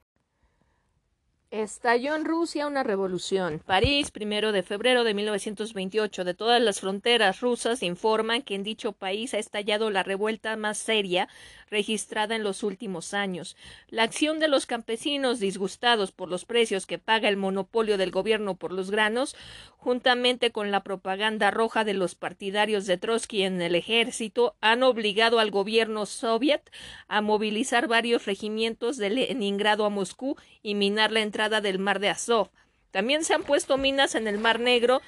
Estalló 1.50 2.14
en 2.14 2.26
Rusia 2.26 2.68
una 2.68 2.84
revolución. 2.84 3.62
París, 3.66 4.12
primero 4.12 4.52
de 4.52 4.64
febrero 4.64 5.06
de 5.06 5.14
1928, 5.14 6.26
de 6.26 6.34
todas 6.34 6.62
las 6.62 6.82
fronteras 6.82 7.40
rusas 7.40 7.84
informan 7.84 8.42
que 8.42 8.54
en 8.54 8.64
dicho 8.64 8.92
país 8.92 9.34
ha 9.34 9.38
estallado 9.38 9.90
la 9.90 10.04
revuelta 10.04 10.58
más 10.58 10.78
seria 10.78 11.30
registrada 11.70 12.36
en 12.36 12.44
los 12.44 12.64
últimos 12.64 13.14
años. 13.14 13.56
La 13.88 14.04
acción 14.04 14.40
de 14.40 14.50
los 14.50 14.66
campesinos 14.66 15.40
disgustados 15.40 16.12
por 16.12 16.28
los 16.28 16.44
precios 16.44 16.86
que 16.86 16.98
paga 16.98 17.30
el 17.30 17.38
monopolio 17.38 17.98
del 17.98 18.12
gobierno 18.12 18.56
por 18.56 18.74
los 18.74 18.92
granos, 18.92 19.34
juntamente 19.78 20.52
con 20.52 20.72
la 20.72 20.84
propaganda 20.84 21.50
roja 21.50 21.86
de 21.86 21.94
los 21.94 22.16
partidarios 22.16 22.86
de 22.88 22.98
Trotsky 22.98 23.44
en 23.44 23.62
el 23.62 23.76
ejército, 23.76 24.56
han 24.60 24.84
obligado 24.84 25.40
al 25.40 25.52
gobierno 25.52 26.06
soviet 26.06 26.70
a 27.08 27.22
movilizar 27.22 27.88
varios 27.88 28.26
regimientos 28.26 28.98
de 28.98 29.12
Leningrado 29.12 29.86
a 29.86 29.90
Moscú 29.90 30.36
y 30.62 30.76
minar 30.76 31.14
la 31.14 31.22
entrada 31.38 31.62
del 31.62 31.78
mar 31.78 32.00
de 32.00 32.10
Azov. 32.10 32.50
También 32.90 33.24
se 33.24 33.36
han 33.36 33.44
puesto 33.44 33.78
minas 33.78 34.16
en 34.16 34.28
el 34.28 34.40
mar 34.40 34.60
Negro 34.60 35.04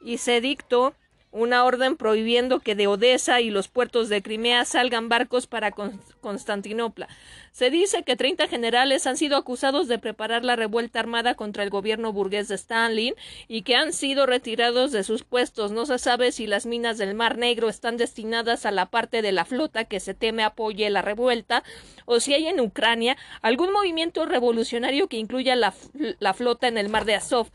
y 0.00 0.16
se 0.16 0.40
dictó 0.40 0.94
una 1.36 1.64
orden 1.64 1.96
prohibiendo 1.96 2.60
que 2.60 2.74
de 2.74 2.86
Odessa 2.86 3.40
y 3.40 3.50
los 3.50 3.68
puertos 3.68 4.08
de 4.08 4.22
Crimea 4.22 4.64
salgan 4.64 5.08
barcos 5.08 5.46
para 5.46 5.70
Constantinopla. 5.70 7.08
Se 7.52 7.70
dice 7.70 8.02
que 8.02 8.16
30 8.16 8.48
generales 8.48 9.06
han 9.06 9.16
sido 9.16 9.36
acusados 9.36 9.88
de 9.88 9.98
preparar 9.98 10.44
la 10.44 10.56
revuelta 10.56 11.00
armada 11.00 11.34
contra 11.34 11.62
el 11.62 11.70
gobierno 11.70 12.12
burgués 12.12 12.48
de 12.48 12.54
Stalin 12.56 13.14
y 13.48 13.62
que 13.62 13.76
han 13.76 13.94
sido 13.94 14.26
retirados 14.26 14.92
de 14.92 15.04
sus 15.04 15.24
puestos. 15.24 15.72
No 15.72 15.86
se 15.86 15.98
sabe 15.98 16.32
si 16.32 16.46
las 16.46 16.66
minas 16.66 16.98
del 16.98 17.14
Mar 17.14 17.38
Negro 17.38 17.70
están 17.70 17.96
destinadas 17.96 18.66
a 18.66 18.72
la 18.72 18.86
parte 18.86 19.22
de 19.22 19.32
la 19.32 19.46
flota 19.46 19.84
que 19.84 20.00
se 20.00 20.12
teme 20.12 20.42
apoye 20.42 20.90
la 20.90 21.00
revuelta 21.00 21.64
o 22.04 22.20
si 22.20 22.34
hay 22.34 22.46
en 22.46 22.60
Ucrania 22.60 23.16
algún 23.40 23.72
movimiento 23.72 24.26
revolucionario 24.26 25.08
que 25.08 25.16
incluya 25.16 25.56
la, 25.56 25.72
la 26.18 26.34
flota 26.34 26.68
en 26.68 26.76
el 26.76 26.90
Mar 26.90 27.06
de 27.06 27.14
Azov. 27.14 27.48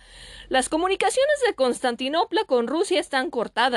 Las 0.49 0.67
comunicaciones 0.67 1.35
de 1.47 1.53
Constantinopla 1.53 2.43
con 2.45 2.67
Rusia 2.67 2.99
están 2.99 3.29
cortadas. 3.29 3.70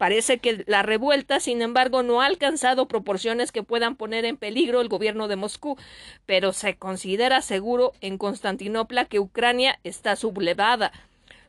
Parece 0.00 0.38
que 0.38 0.64
la 0.66 0.82
revuelta, 0.82 1.40
sin 1.40 1.60
embargo, 1.60 2.02
no 2.02 2.22
ha 2.22 2.26
alcanzado 2.26 2.88
proporciones 2.88 3.52
que 3.52 3.62
puedan 3.62 3.96
poner 3.96 4.24
en 4.24 4.38
peligro 4.38 4.80
el 4.80 4.88
gobierno 4.88 5.28
de 5.28 5.36
Moscú, 5.36 5.76
pero 6.24 6.54
se 6.54 6.76
considera 6.76 7.42
seguro 7.42 7.92
en 8.00 8.16
Constantinopla 8.16 9.04
que 9.04 9.20
Ucrania 9.20 9.78
está 9.84 10.16
sublevada. 10.16 10.90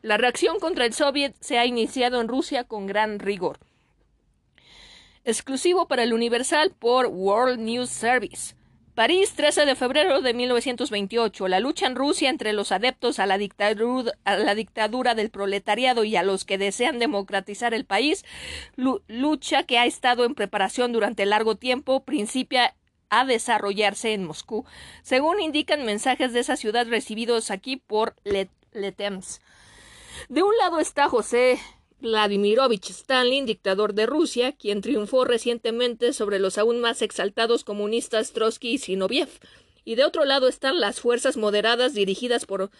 La 0.02 0.18
reacción 0.18 0.60
contra 0.60 0.86
el 0.86 0.94
soviet 0.94 1.34
se 1.40 1.60
ha 1.60 1.66
iniciado 1.66 2.20
en 2.20 2.28
Rusia 2.28 2.66
con 2.66 2.88
gran 2.88 3.20
rigor. 3.20 3.58
Exclusivo 5.24 5.88
para 5.88 6.04
el 6.04 6.12
Universal 6.12 6.74
por 6.78 7.06
World 7.06 7.60
News 7.60 7.90
Service. 7.90 8.56
París, 8.96 9.34
13 9.36 9.66
de 9.66 9.76
febrero 9.76 10.22
de 10.22 10.34
1928. 10.34 11.48
La 11.48 11.62
lucha 11.62 11.88
en 11.88 11.96
Rusia 11.96 12.30
entre 12.30 12.52
los 12.52 12.74
adeptos 12.74 13.20
a 13.20 13.26
la, 13.26 13.38
dictadura, 13.38 14.12
a 14.26 14.36
la 14.36 14.54
dictadura 14.54 15.16
del 15.16 15.30
proletariado 15.30 16.04
y 16.04 16.18
a 16.18 16.24
los 16.24 16.44
que 16.44 16.58
desean 16.58 17.00
democratizar 17.00 17.74
el 17.74 17.86
país, 17.86 18.26
lucha 18.76 19.64
que 19.64 19.80
ha 19.80 19.86
estado 19.86 20.26
en 20.26 20.36
preparación 20.36 20.92
durante 20.92 21.26
largo 21.26 21.56
tiempo, 21.56 22.04
principia 22.04 22.76
a 23.10 23.26
desarrollarse 23.26 24.14
en 24.14 24.26
Moscú, 24.26 24.66
según 25.04 25.40
indican 25.40 25.86
mensajes 25.86 26.34
de 26.34 26.42
esa 26.42 26.58
ciudad 26.58 26.88
recibidos 26.88 27.50
aquí 27.50 27.78
por 27.78 28.16
Letems. 28.74 29.42
De 30.28 30.44
un 30.44 30.56
lado 30.58 30.80
está 30.80 31.08
José 31.08 31.60
Vladimirovich 32.02 32.90
Stalin, 32.90 33.46
dictador 33.46 33.94
de 33.94 34.08
Rusia, 34.08 34.54
quien 34.54 34.82
triunfó 34.82 35.24
recientemente 35.24 36.14
sobre 36.14 36.40
los 36.40 36.58
aún 36.58 36.82
más 36.82 37.02
exaltados 37.02 37.64
comunistas 37.64 38.34
Trotsky 38.34 38.72
y 38.74 38.78
Zinoviev. 38.80 39.30
Y 39.86 39.96
de 39.96 40.06
otro 40.06 40.26
lado 40.26 40.48
están 40.48 40.80
las 40.80 41.00
fuerzas 41.00 41.38
moderadas 41.38 41.94
dirigidas 41.94 42.46
por 42.46 42.72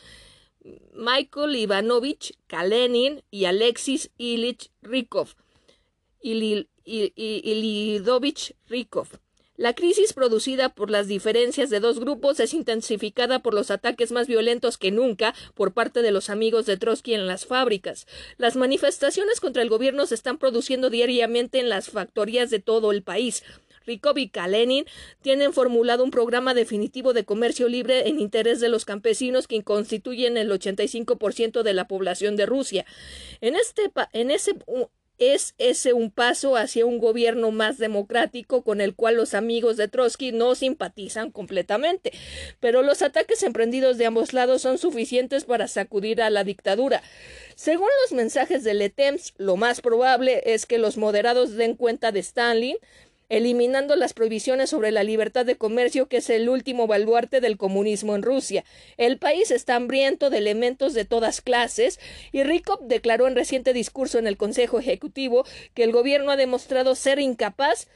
Michael 0.94 1.56
Ivanovich 1.56 2.36
Kalenin 2.48 3.24
y 3.32 3.46
Alexis 3.46 4.12
Ilich 4.18 4.72
Rykov. 4.82 5.36
Ilidovich 6.22 6.66
Rykov. 8.68 9.08
La 9.62 9.76
crisis 9.76 10.14
producida 10.14 10.70
por 10.70 10.90
las 10.90 11.08
diferencias 11.08 11.70
de 11.70 11.80
dos 11.80 12.00
grupos 12.00 12.40
es 12.40 12.56
intensificada 12.56 13.44
por 13.44 13.54
los 13.54 13.70
ataques 13.70 14.12
más 14.12 14.26
violentos 14.26 14.80
que 14.80 14.90
nunca 14.90 15.36
por 15.54 15.72
parte 15.72 16.02
de 16.02 16.10
los 16.10 16.32
amigos 16.32 16.66
de 16.66 16.78
Trotsky 16.78 17.14
en 17.14 17.28
las 17.28 17.46
fábricas. 17.46 18.08
Las 18.40 18.56
manifestaciones 18.56 19.40
contra 19.40 19.62
el 19.62 19.70
gobierno 19.70 20.08
se 20.08 20.16
están 20.16 20.40
produciendo 20.40 20.90
diariamente 20.90 21.60
en 21.60 21.70
las 21.70 21.92
factorías 21.92 22.50
de 22.50 22.58
todo 22.58 22.92
el 22.92 23.04
país. 23.04 23.44
Rykov 23.86 24.18
y 24.18 24.30
Kalenin 24.30 24.86
tienen 25.22 25.54
formulado 25.54 26.04
un 26.04 26.10
programa 26.10 26.56
definitivo 26.56 27.14
de 27.14 27.24
comercio 27.24 27.70
libre 27.70 28.10
en 28.10 28.20
interés 28.20 28.62
de 28.62 28.70
los 28.70 28.84
campesinos 28.84 29.48
que 29.48 29.62
constituyen 29.62 30.38
el 30.38 30.50
85% 30.50 31.62
de 31.62 31.74
la 31.76 31.88
población 31.88 32.36
de 32.36 32.48
Rusia. 32.48 32.88
En, 33.42 33.56
este, 33.56 33.92
en 34.14 34.32
ese 34.32 34.56
¿Es 35.22 35.54
ese 35.60 35.94
un 35.94 36.10
paso 36.10 36.56
hacia 36.56 36.88
un 36.88 36.98
gobierno 36.98 37.52
más 37.52 37.78
democrático 37.78 38.64
con 38.64 38.82
el 38.82 38.96
cual 38.96 39.18
los 39.18 39.36
amigos 39.36 39.78
de 39.78 39.88
Trotsky 39.88 40.32
no 40.32 40.56
simpatizan 40.56 41.30
completamente? 41.30 42.12
Pero 42.60 42.82
los 42.82 43.04
ataques 43.04 43.44
emprendidos 43.44 44.00
de 44.00 44.08
ambos 44.08 44.34
lados 44.34 44.64
son 44.64 44.80
suficientes 44.80 45.44
para 45.44 45.68
sacudir 45.68 46.24
a 46.24 46.32
la 46.32 46.44
dictadura. 46.44 47.04
Según 47.54 47.88
los 48.02 48.14
mensajes 48.14 48.64
de 48.64 48.74
Letems, 48.74 49.36
lo 49.38 49.58
más 49.58 49.82
probable 49.82 50.42
es 50.44 50.66
que 50.66 50.80
los 50.80 50.98
moderados 50.98 51.56
den 51.56 51.76
cuenta 51.76 52.12
de 52.12 52.22
Stalin 52.22 52.78
eliminando 53.32 53.96
las 53.96 54.12
prohibiciones 54.12 54.70
sobre 54.70 54.92
la 54.92 55.04
libertad 55.04 55.46
de 55.46 55.56
comercio, 55.56 56.10
que 56.10 56.18
es 56.18 56.30
el 56.30 56.50
último 56.50 56.86
baluarte 56.86 57.40
del 57.40 57.56
comunismo 57.56 58.14
en 58.14 58.24
Rusia. 58.24 58.66
El 58.98 59.20
país 59.20 59.52
está 59.52 59.78
hambriento 59.78 60.30
de 60.30 60.38
elementos 60.38 60.94
de 60.94 61.06
todas 61.06 61.40
clases, 61.40 61.98
y 62.34 62.44
Rykov 62.44 62.82
declaró 62.88 63.28
en 63.28 63.36
reciente 63.36 63.72
discurso 63.72 64.20
en 64.20 64.28
el 64.28 64.36
Consejo 64.36 64.80
Ejecutivo 64.80 65.46
que 65.74 65.84
el 65.84 65.94
gobierno 65.94 66.32
ha 66.32 66.36
demostrado 66.36 66.94
ser 66.94 67.20
incapaz 67.20 67.88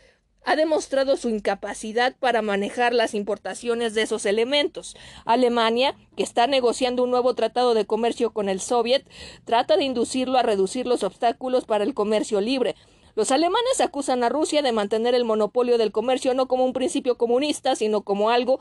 ha 0.45 0.55
demostrado 0.55 1.17
su 1.17 1.29
incapacidad 1.29 2.15
para 2.19 2.43
manejar 2.43 2.93
las 2.93 3.15
importaciones 3.15 3.95
de 3.95 4.03
esos 4.03 4.27
elementos. 4.27 4.95
Alemania, 5.25 5.95
que 6.15 6.21
está 6.21 6.45
negociando 6.45 7.03
un 7.03 7.09
nuevo 7.09 7.33
tratado 7.33 7.73
de 7.73 7.85
comercio 7.85 8.31
con 8.31 8.47
el 8.47 8.61
Soviet, 8.61 9.09
trata 9.43 9.75
de 9.75 9.85
inducirlo 9.85 10.37
a 10.37 10.43
reducir 10.43 10.85
los 10.85 11.03
obstáculos 11.03 11.65
para 11.65 11.83
el 11.83 11.95
comercio 11.95 12.41
libre. 12.41 12.75
Los 13.15 13.31
alemanes 13.31 13.79
acusan 13.79 14.23
a 14.23 14.29
Rusia 14.29 14.61
de 14.61 14.73
mantener 14.73 15.15
el 15.15 15.23
monopolio 15.23 15.77
del 15.77 15.93
comercio 15.93 16.33
no 16.33 16.47
como 16.47 16.65
un 16.65 16.73
principio 16.73 17.17
comunista, 17.17 17.75
sino 17.75 18.01
como 18.01 18.29
algo 18.29 18.59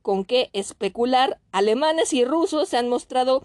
con 0.00 0.24
que 0.24 0.48
especular. 0.54 1.38
Alemanes 1.52 2.14
y 2.14 2.24
rusos 2.24 2.70
se 2.70 2.78
han 2.78 2.88
mostrado 2.88 3.42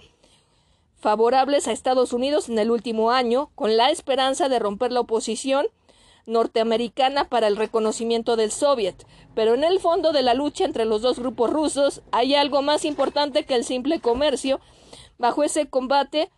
favorables 0.95 1.68
a 1.68 1.74
Estados 1.74 2.14
Unidos 2.14 2.48
en 2.48 2.58
el 2.58 2.72
último 2.72 3.11
año, 3.11 3.50
con 3.56 3.76
la 3.76 3.92
esperanza 3.92 4.48
de 4.48 4.60
romper 4.60 4.93
la 4.93 5.02
oposición 5.02 5.68
norteamericana 6.26 7.27
para 7.27 7.48
el 7.48 7.58
reconocimiento 7.58 8.38
del 8.38 8.52
Soviet. 8.52 9.06
Pero 9.35 9.56
en 9.56 9.66
el 9.66 9.82
fondo 9.82 10.14
de 10.14 10.22
la 10.22 10.34
lucha 10.34 10.64
entre 10.64 10.85
los 10.85 11.02
dos 11.02 11.19
grupos 11.19 11.50
rusos 11.50 12.02
hay 12.11 12.35
algo 12.35 12.61
más 12.61 12.85
importante 12.85 13.43
que 13.43 13.56
el 13.56 13.66
simple 13.66 14.00
comercio. 14.00 14.61
Bajo 15.18 15.43
ese 15.43 15.68
combate 15.68 16.32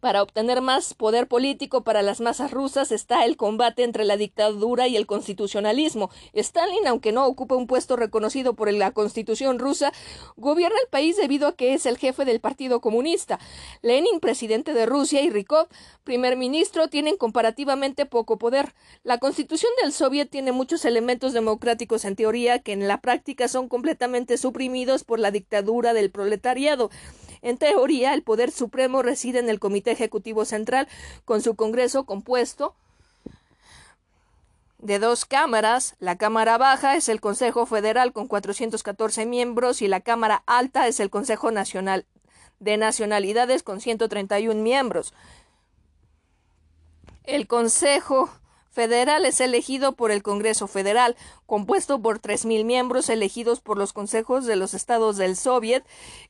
para 0.00 0.22
obtener 0.22 0.62
más 0.62 0.94
poder 0.94 1.28
político 1.28 1.82
para 1.82 2.02
las 2.02 2.20
masas 2.20 2.50
rusas 2.50 2.90
está 2.90 3.24
el 3.24 3.36
combate 3.36 3.84
entre 3.84 4.04
la 4.04 4.16
dictadura 4.16 4.88
y 4.88 4.96
el 4.96 5.06
constitucionalismo. 5.06 6.10
Stalin, 6.32 6.86
aunque 6.86 7.12
no 7.12 7.26
ocupa 7.26 7.54
un 7.54 7.66
puesto 7.66 7.96
reconocido 7.96 8.54
por 8.54 8.72
la 8.72 8.92
constitución 8.92 9.58
rusa, 9.58 9.92
gobierna 10.36 10.78
el 10.82 10.88
país 10.88 11.16
debido 11.16 11.48
a 11.48 11.54
que 11.54 11.74
es 11.74 11.86
el 11.86 11.98
jefe 11.98 12.24
del 12.24 12.40
Partido 12.40 12.80
Comunista. 12.80 13.38
Lenin, 13.82 14.20
presidente 14.20 14.72
de 14.74 14.86
Rusia, 14.86 15.22
y 15.22 15.30
Rykov, 15.30 15.68
primer 16.04 16.36
ministro, 16.36 16.88
tienen 16.88 17.16
comparativamente 17.16 18.06
poco 18.06 18.38
poder. 18.38 18.74
La 19.02 19.18
constitución 19.18 19.70
del 19.82 19.92
Soviet 19.92 20.30
tiene 20.30 20.52
muchos 20.52 20.84
elementos 20.84 21.32
democráticos 21.32 22.04
en 22.04 22.16
teoría 22.16 22.60
que 22.60 22.72
en 22.72 22.88
la 22.88 23.00
práctica 23.00 23.48
son 23.48 23.68
completamente 23.68 24.38
suprimidos 24.38 25.04
por 25.04 25.18
la 25.18 25.30
dictadura 25.30 25.92
del 25.92 26.10
proletariado. 26.10 26.90
En 27.42 27.56
teoría, 27.56 28.12
el 28.12 28.22
poder 28.22 28.50
supremo 28.50 29.02
reside 29.02 29.38
en 29.38 29.48
el 29.48 29.58
Comité 29.58 29.89
Ejecutivo 29.90 30.44
Central, 30.44 30.88
con 31.24 31.42
su 31.42 31.54
Congreso 31.54 32.04
compuesto 32.04 32.74
de 34.78 34.98
dos 34.98 35.24
cámaras. 35.24 35.94
La 35.98 36.16
Cámara 36.16 36.58
Baja 36.58 36.96
es 36.96 37.08
el 37.08 37.20
Consejo 37.20 37.66
Federal 37.66 38.12
con 38.12 38.26
414 38.26 39.26
miembros 39.26 39.82
y 39.82 39.88
la 39.88 40.00
Cámara 40.00 40.42
Alta 40.46 40.86
es 40.86 41.00
el 41.00 41.10
Consejo 41.10 41.50
Nacional 41.50 42.06
de 42.58 42.76
Nacionalidades 42.76 43.62
con 43.62 43.80
131 43.80 44.62
miembros. 44.62 45.14
El 47.24 47.46
Consejo 47.46 48.30
Federal 48.70 49.26
es 49.26 49.40
elegido 49.40 49.92
por 49.92 50.12
el 50.12 50.22
Congreso 50.22 50.68
Federal, 50.68 51.16
compuesto 51.46 52.00
por 52.00 52.20
3.000 52.20 52.64
miembros 52.64 53.08
elegidos 53.08 53.60
por 53.60 53.76
los 53.76 53.92
consejos 53.92 54.46
de 54.46 54.54
los 54.54 54.74
estados 54.74 55.16
del 55.16 55.36
Soviet, 55.36 55.84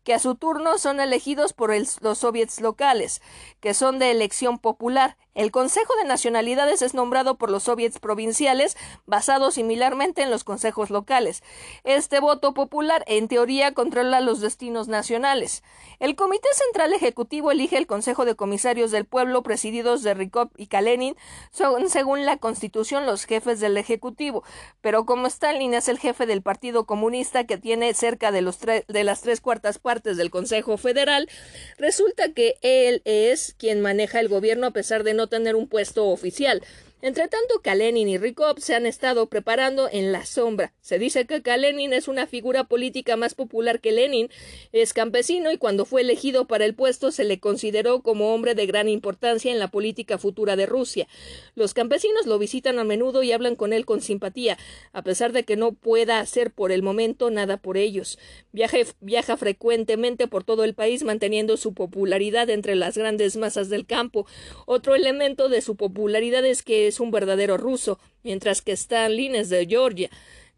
que 0.05 0.15
a 0.15 0.19
su 0.19 0.35
turno 0.37 0.79
son 0.79 1.01
elegidos 1.01 1.53
por 1.53 1.71
los 2.01 2.19
soviets 2.19 2.61
locales, 2.61 3.21
que 3.61 3.75
son 3.75 3.99
de 3.99 4.11
elección 4.11 4.59
popular. 4.59 5.19
El 5.41 5.53
Consejo 5.53 5.97
de 5.97 6.05
Nacionalidades 6.05 6.83
es 6.83 6.93
nombrado 6.93 7.39
por 7.39 7.51
los 7.51 7.63
soviets 7.63 7.99
provinciales, 7.99 8.77
basado 9.07 9.51
similarmente 9.51 10.21
en 10.21 10.31
los 10.31 10.45
consejos 10.45 10.91
locales. 10.91 11.43
Este 11.83 12.21
voto 12.21 12.53
popular, 12.53 13.05
en 13.07 13.27
teoría, 13.27 13.73
controla 13.73 14.21
los 14.21 14.43
destinos 14.43 14.89
nacionales. 14.89 15.63
El 15.99 16.15
Comité 16.15 16.49
Central 16.53 16.93
Ejecutivo 16.93 17.51
elige 17.51 17.79
el 17.79 17.87
Consejo 17.87 18.27
de 18.27 18.35
Comisarios 18.35 18.91
del 18.91 19.07
Pueblo, 19.07 19.43
presididos 19.43 20.03
de 20.03 20.13
Rykov 20.13 20.51
y 20.59 20.67
Kalenin, 20.67 21.17
son, 21.51 21.89
según 21.89 22.27
la 22.27 22.37
Constitución, 22.37 23.07
los 23.07 23.25
jefes 23.25 23.61
del 23.61 23.79
Ejecutivo. 23.79 24.45
Pero 24.83 25.07
como 25.07 25.27
Stalin 25.27 25.73
es 25.73 25.89
el 25.89 25.99
jefe 25.99 26.27
del 26.27 26.43
Partido 26.43 26.85
Comunista, 26.85 27.45
que 27.45 27.57
tiene 27.57 27.95
cerca 27.95 28.31
de, 28.31 28.43
los 28.43 28.59
de 28.61 29.05
las 29.05 29.23
tres 29.23 29.41
cuartas 29.41 29.79
partes 29.79 30.19
del 30.19 30.31
Consejo 30.31 30.77
Federal, 30.77 31.31
resulta 31.79 32.35
que 32.35 32.59
él 32.61 33.01
es 33.07 33.55
quien 33.55 33.81
maneja 33.81 34.21
el 34.21 34.29
gobierno 34.29 34.67
a 34.67 34.73
pesar 34.73 35.03
de 35.03 35.15
no 35.15 35.30
tener 35.31 35.57
un 35.57 35.67
puesto 35.67 36.09
oficial. 36.09 36.63
Entre 37.03 37.29
tanto, 37.29 37.63
Kalenin 37.63 38.09
y 38.09 38.19
Rykov 38.19 38.61
se 38.61 38.75
han 38.75 38.85
estado 38.85 39.27
preparando 39.27 39.89
en 39.91 40.13
la 40.13 40.27
sombra. 40.27 40.75
Se 40.83 40.99
dice 40.99 41.25
que 41.25 41.41
Kalenin 41.41 41.95
es 41.95 42.09
una 42.09 42.27
figura 42.27 42.65
política 42.65 43.17
más 43.17 43.35
popular 43.35 43.81
que 43.81 43.91
Lenin, 43.91 44.29
es 44.73 44.93
campesino 44.93 45.51
y 45.51 45.57
cuando 45.57 45.87
fue 45.87 46.03
elegido 46.03 46.47
para 46.47 46.67
el 46.67 46.75
puesto 46.75 47.11
se 47.11 47.25
le 47.25 47.41
consideró 47.41 48.03
como 48.03 48.35
hombre 48.35 48.55
de 48.55 48.67
gran 48.67 48.87
importancia 48.87 49.51
en 49.51 49.59
la 49.59 49.69
política 49.69 50.19
futura 50.19 50.57
de 50.57 50.67
Rusia. 50.67 51.09
Los 51.55 51.73
campesinos 51.73 52.27
lo 52.27 52.39
visitan 52.39 52.79
a 52.79 52.85
menudo 52.85 53.23
y 53.23 53.33
hablan 53.33 53.57
con 53.57 53.73
él 53.73 53.87
con 53.87 54.03
simpatía, 54.03 54.59
a 54.93 55.03
pesar 55.03 55.33
de 55.33 55.45
que 55.45 55.57
no 55.57 55.73
pueda 55.73 56.21
hacer 56.21 56.51
por 56.51 56.71
el 56.71 56.83
momento 56.83 57.31
nada 57.31 57.57
por 57.57 57.79
ellos. 57.79 58.19
Viaja 58.53 59.37
frecuentemente 59.39 60.27
por 60.27 60.45
todo 60.45 60.65
el 60.65 60.75
país 60.75 61.03
manteniendo 61.03 61.57
su 61.57 61.73
popularidad 61.73 62.51
entre 62.51 62.75
las 62.75 62.99
grandes 62.99 63.39
masas 63.39 63.71
del 63.71 63.87
campo. 63.87 64.27
Otro 64.67 64.95
elemento 64.95 65.49
de 65.49 65.63
su 65.63 65.77
popularidad 65.77 66.45
es 66.45 66.63
que 66.63 66.90
es 66.91 67.01
un 67.01 67.11
verdadero 67.11 67.57
ruso, 67.57 67.99
mientras 68.23 68.61
que 68.61 68.73
Stalin 68.73 69.35
es 69.35 69.49
de 69.49 69.67
Georgia. 69.67 70.11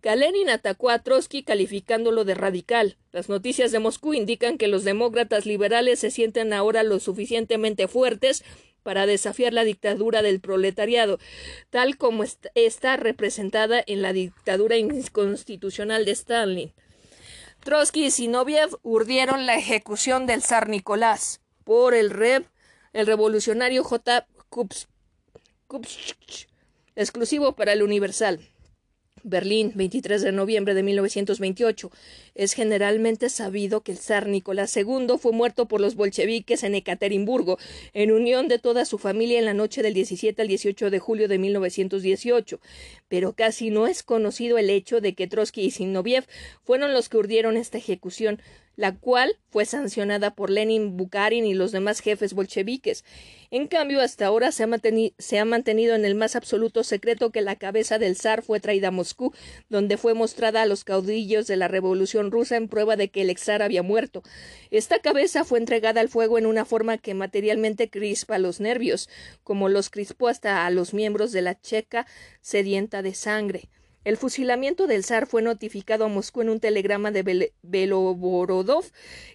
Kalenin 0.03 0.51
atacó 0.51 0.91
a 0.91 0.99
Trotsky 0.99 1.45
calificándolo 1.45 2.25
de 2.25 2.35
radical. 2.35 2.97
Las 3.13 3.29
noticias 3.29 3.71
de 3.71 3.79
Moscú 3.79 4.15
indican 4.15 4.59
que 4.59 4.67
los 4.67 4.83
demócratas 4.83 5.47
liberales 5.47 6.01
se 6.01 6.11
sienten 6.11 6.53
ahora 6.53 6.83
lo 6.83 6.99
suficientemente 6.99 7.87
fuertes 7.87 8.43
para 8.83 9.07
desafiar 9.07 9.53
la 9.53 9.63
dictadura 9.63 10.23
del 10.23 10.41
proletariado, 10.41 11.21
tal 11.71 11.97
como 11.97 12.25
está 12.25 12.97
representada 12.97 13.83
en 13.87 14.03
la 14.03 14.13
dictadura 14.13 14.77
inconstitucional 14.77 16.05
de 16.05 16.11
Stalin. 16.11 16.73
Trotsky 17.61 18.07
y 18.07 18.11
Zinoviev 18.11 18.71
urdieron 18.83 19.47
la 19.47 19.55
ejecución 19.55 20.27
del 20.27 20.43
zar 20.43 20.69
Nicolás 20.69 21.41
por 21.63 21.95
el 21.95 22.11
Rev, 22.11 22.45
el 22.93 23.07
revolucionario 23.07 23.85
J 23.85 24.27
exclusivo 26.97 27.53
para 27.53 27.73
el 27.73 27.83
Universal. 27.83 28.41
Berlín, 29.25 29.73
23 29.75 30.21
de 30.23 30.33
noviembre 30.33 30.75
de 30.75 30.83
1928. 30.83 31.91
Es 32.35 32.55
generalmente 32.55 33.29
sabido 33.29 33.83
que 33.83 33.93
el 33.93 33.99
zar 33.99 34.27
Nicolás 34.27 34.77
II 34.77 35.07
fue 35.19 35.33
muerto 35.33 35.67
por 35.67 35.81
los 35.81 35.95
bolcheviques 35.95 36.65
en 36.65 36.75
Ekaterimburgo, 36.75 37.59
en 37.93 38.11
unión 38.11 38.49
de 38.49 38.59
toda 38.59 38.85
su 38.85 38.99
familia 38.99 39.39
en 39.39 39.45
la 39.45 39.55
noche 39.55 39.83
del 39.83 39.95
17 39.95 40.43
al 40.43 40.49
18 40.49 40.91
de 40.91 40.99
julio 40.99 41.29
de 41.29 41.39
1918. 41.39 42.61
Pero 43.09 43.33
casi 43.35 43.71
no 43.71 43.87
es 43.87 44.03
conocido 44.03 44.59
el 44.59 44.71
hecho 44.71 45.01
de 45.01 45.15
que 45.15 45.29
Trotsky 45.29 45.63
y 45.63 45.71
Zinoviev 45.71 46.27
fueron 46.65 46.93
los 46.93 47.09
que 47.09 47.19
urdieron 47.19 47.57
esta 47.57 47.79
ejecución 47.79 48.41
la 48.77 48.97
cual 48.97 49.39
fue 49.49 49.65
sancionada 49.65 50.35
por 50.35 50.51
Lenin, 50.51 50.97
Bukharin 50.97 51.45
y 51.45 51.55
los 51.55 51.73
demás 51.73 52.01
jefes 52.01 52.33
bolcheviques. 52.33 53.05
En 53.51 53.67
cambio, 53.67 54.01
hasta 54.01 54.27
ahora 54.27 54.51
se 54.51 54.63
ha, 54.63 55.45
mantenido 55.45 55.95
en 55.95 56.05
el 56.05 56.15
más 56.15 56.37
absoluto 56.37 56.85
secreto 56.85 57.31
que 57.31 57.43
la 57.43 57.57
cabeza 57.57 57.99
del 57.99 58.17
zar 58.17 58.43
fue 58.43 58.61
traída 58.61 58.89
a 58.89 58.93
Moscú, 58.93 59.35
donde 59.69 59.99
fue 59.99 60.15
mostrada 60.15 60.63
a 60.63 60.67
los 60.67 60.85
caudillos 60.85 61.47
de 61.47 61.57
la 61.57 61.69
revolución 61.69 62.31
rusa 62.31 62.57
en 62.57 62.69
prueba 62.69 62.97
de 62.97 63.11
que 63.11 63.23
el 63.23 63.31
ex 63.31 63.45
zar 63.45 63.63
había 63.63 63.83
muerto. 63.83 64.23
Esta 64.71 65.01
cabeza 65.01 65.45
fue 65.45 65.59
entregada 65.59 66.01
al 66.01 66.09
fuego 66.09 66.39
en 66.39 66.47
una 66.47 66.65
forma 66.65 66.97
que 66.97 67.13
materialmente 67.13 67.91
crispa 67.91 68.39
los 68.39 68.59
nervios, 68.59 69.11
como 69.45 69.69
los 69.69 69.91
crispó 69.91 70.29
hasta 70.29 70.65
a 70.65 70.71
los 70.71 70.95
miembros 70.95 71.33
de 71.33 71.43
la 71.43 71.61
checa 71.61 72.07
sedienta 72.41 73.03
de 73.03 73.15
sangre. 73.15 73.69
El 74.05 74.17
fusilamiento 74.17 74.89
del 74.89 75.05
zar 75.05 75.27
fue 75.27 75.43
notificado 75.43 76.05
a 76.05 76.09
Moscú 76.09 76.43
en 76.43 76.49
un 76.49 76.59
telegrama 76.59 77.13
de 77.13 77.53
Beloborodov, 77.63 78.85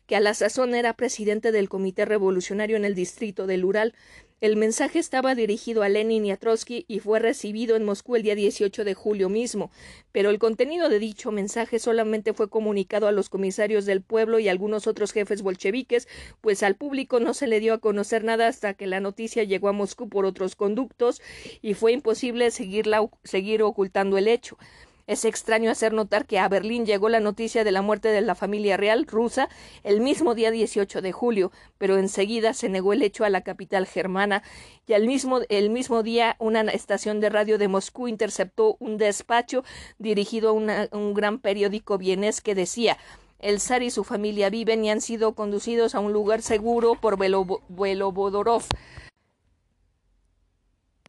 que 0.05 0.17
a 0.17 0.19
la 0.19 0.33
sazón 0.33 0.75
era 0.75 0.93
presidente 0.93 1.53
del 1.53 1.69
Comité 1.69 2.03
Revolucionario 2.03 2.75
en 2.75 2.83
el 2.83 2.93
distrito 2.93 3.47
del 3.47 3.63
Ural. 3.63 3.93
El 4.40 4.56
mensaje 4.56 4.99
estaba 4.99 5.33
dirigido 5.33 5.82
a 5.82 5.90
Lenin 5.90 6.24
y 6.24 6.30
a 6.30 6.38
Trotsky 6.38 6.85
y 6.88 6.99
fue 6.99 7.17
recibido 7.17 7.75
en 7.75 7.83
Moscú 7.83 8.16
el 8.16 8.22
día 8.22 8.35
18 8.35 8.83
de 8.83 8.93
julio 8.93 9.30
mismo, 9.30 9.72
pero 10.11 10.30
el 10.30 10.38
contenido 10.38 10.90
de 10.90 10.99
dicho 10.99 11.32
mensaje 11.32 11.80
solamente 11.80 12.33
fue 12.33 12.48
comunicado 12.48 13.07
a 13.07 13.11
los 13.11 13.30
comisarios 13.30 13.88
del 13.88 14.03
pueblo 14.03 14.38
y 14.38 14.48
a 14.48 14.51
algunos 14.51 14.85
otros 14.85 15.11
jefes 15.11 15.41
bolcheviques, 15.41 16.07
pues 16.40 16.61
al 16.61 16.75
público 16.75 17.19
no 17.19 17.33
se 17.33 17.48
le 17.48 17.59
dio 17.59 17.74
a 17.74 17.80
conocer 17.80 18.24
nada 18.24 18.48
hasta 18.48 18.75
que 18.75 18.85
la 18.85 18.99
noticia 18.99 19.43
llegó 19.43 19.69
a 19.69 19.74
Moscú 19.74 20.07
por 20.07 20.25
otros 20.25 20.56
conductos 20.56 21.19
y 21.64 21.74
fue 21.74 21.93
imposible 21.93 22.51
seguir 22.51 23.64
ocultando 23.64 24.19
el 24.19 24.27
hecho. 24.27 24.59
Es 25.07 25.23
extraño 25.23 25.71
hacer 25.71 25.93
notar 25.93 26.25
que 26.25 26.37
a 26.37 26.49
Berlín 26.49 26.85
llegó 26.85 27.07
la 27.07 27.21
noticia 27.21 27.63
de 27.63 27.71
la 27.71 27.81
muerte 27.81 28.09
de 28.09 28.19
la 28.19 28.35
familia 28.35 28.75
real 28.75 29.07
rusa 29.07 29.47
el 29.85 30.01
mismo 30.01 30.35
día 30.35 30.51
18 30.51 31.01
de 31.01 31.13
julio, 31.13 31.53
pero 31.77 31.97
enseguida 31.97 32.53
se 32.53 32.67
negó 32.67 32.91
el 32.91 33.01
hecho 33.01 33.23
a 33.23 33.29
la 33.29 33.39
capital 33.39 33.87
germana 33.87 34.43
y 34.85 34.93
mismo, 35.07 35.39
el 35.47 35.69
mismo 35.69 36.03
día 36.03 36.35
una 36.39 36.59
estación 36.63 37.21
de 37.21 37.29
radio 37.29 37.57
de 37.57 37.69
Moscú 37.69 38.09
interceptó 38.09 38.75
un 38.81 38.97
despacho 38.97 39.63
dirigido 39.97 40.49
a 40.49 40.51
un 40.97 41.13
gran 41.13 41.39
periódico 41.39 41.97
vienés 41.97 42.41
que 42.41 42.53
decía 42.53 42.97
el 43.39 43.61
zar 43.61 43.83
y 43.83 43.91
su 43.91 44.03
familia 44.03 44.49
viven 44.49 44.83
y 44.83 44.89
han 44.89 44.99
sido 44.99 45.35
conducidos 45.35 45.95
a 45.95 46.01
un 46.01 46.11
lugar 46.11 46.41
seguro 46.41 46.95
por 46.95 47.17
Velobodorov. 47.17 48.63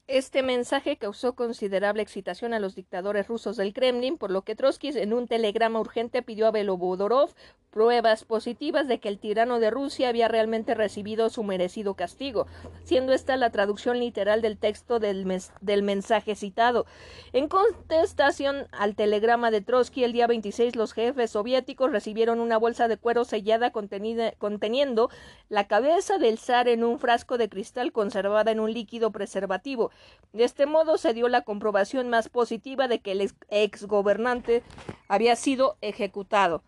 Este 0.09 0.43
mensaje 0.43 0.97
causó 0.97 1.35
considerable 1.35 2.01
excitación 2.01 2.55
a 2.55 2.61
los 2.61 2.75
dictadores 2.75 3.29
rusos 3.29 3.59
del 3.59 3.75
Kremlin, 3.75 4.17
por 4.17 4.31
lo 4.31 4.41
que 4.41 4.57
Trotsky 4.57 4.89
en 4.99 5.13
un 5.13 5.29
telegrama 5.29 5.81
urgente 5.81 6.23
pidió 6.23 6.47
a 6.47 6.51
Belobodorov 6.51 7.35
pruebas 7.71 8.25
positivas 8.25 8.89
de 8.89 8.99
que 8.99 9.09
el 9.09 9.19
tirano 9.19 9.61
de 9.61 9.71
Rusia 9.71 10.09
había 10.09 10.27
realmente 10.27 10.75
recibido 10.75 11.29
su 11.29 11.43
merecido 11.45 11.95
castigo, 11.95 12.47
siendo 12.85 13.13
esta 13.13 13.37
la 13.37 13.51
traducción 13.51 14.01
literal 14.01 14.41
del 14.41 14.57
texto 14.57 14.99
del, 14.99 15.27
del 15.61 15.83
mensaje 15.83 16.35
citado. 16.35 16.87
En 17.35 17.49
contestación 17.49 18.67
al 18.73 18.95
telegrama 18.95 19.51
de 19.51 19.61
Trotsky, 19.61 20.05
el 20.05 20.13
día 20.13 20.27
26 20.27 20.75
los 20.77 20.95
jefes 20.95 21.33
soviéticos 21.33 21.93
recibieron 21.93 22.41
una 22.41 22.57
bolsa 22.57 22.89
de 22.89 22.97
cuero 22.97 23.27
sellada 23.27 23.71
conteniendo 23.71 25.11
la 25.51 25.69
cabeza 25.69 26.17
del 26.17 26.39
zar 26.39 26.69
en 26.69 26.83
un 26.83 26.99
frasco 26.99 27.37
de 27.37 27.51
cristal 27.51 27.93
conservada 27.93 28.51
en 28.51 28.61
un 28.61 28.73
líquido 28.73 29.11
preservativo. 29.11 29.91
De 30.33 30.45
este 30.45 30.67
modo 30.67 30.99
se 30.99 31.15
dio 31.15 31.29
la 31.29 31.43
comprobación 31.43 32.09
más 32.11 32.29
positiva 32.29 32.87
de 32.89 33.01
que 33.01 33.13
el 33.13 33.33
ex 33.51 33.87
gobernante 33.87 34.63
había 35.09 35.37
sido 35.37 35.77
ejecutado. 35.81 36.63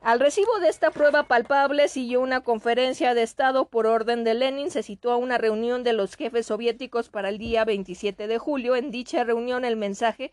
Al 0.00 0.20
recibo 0.20 0.60
de 0.60 0.68
esta 0.68 0.92
prueba 0.92 1.24
palpable 1.24 1.88
siguió 1.88 2.20
una 2.20 2.40
conferencia 2.40 3.14
de 3.14 3.24
Estado 3.24 3.64
por 3.66 3.86
orden 3.86 4.22
de 4.22 4.34
Lenin. 4.34 4.70
Se 4.70 4.84
citó 4.84 5.10
a 5.10 5.16
una 5.16 5.38
reunión 5.38 5.82
de 5.82 5.92
los 5.92 6.14
jefes 6.14 6.46
soviéticos 6.46 7.08
para 7.08 7.28
el 7.30 7.38
día 7.38 7.64
27 7.64 8.28
de 8.28 8.38
julio. 8.38 8.76
En 8.76 8.92
dicha 8.92 9.24
reunión 9.24 9.64
el 9.64 9.76
mensaje 9.76 10.30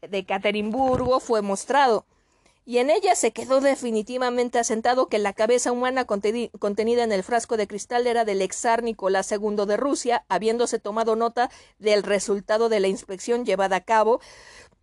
de 0.00 0.24
Caterimburgo 0.24 1.20
fue 1.20 1.40
mostrado 1.40 2.04
y 2.70 2.78
en 2.78 2.88
ella 2.88 3.16
se 3.16 3.32
quedó 3.32 3.60
definitivamente 3.60 4.60
asentado 4.60 5.08
que 5.08 5.18
la 5.18 5.32
cabeza 5.32 5.72
humana 5.72 6.04
contenida 6.04 7.02
en 7.02 7.10
el 7.10 7.24
frasco 7.24 7.56
de 7.56 7.66
cristal 7.66 8.06
era 8.06 8.24
del 8.24 8.40
ex 8.40 8.60
zar 8.60 8.84
Nicolás 8.84 9.32
II 9.32 9.66
de 9.66 9.76
Rusia, 9.76 10.24
habiéndose 10.28 10.78
tomado 10.78 11.16
nota 11.16 11.50
del 11.80 12.04
resultado 12.04 12.68
de 12.68 12.78
la 12.78 12.86
inspección 12.86 13.44
llevada 13.44 13.74
a 13.74 13.80
cabo 13.80 14.20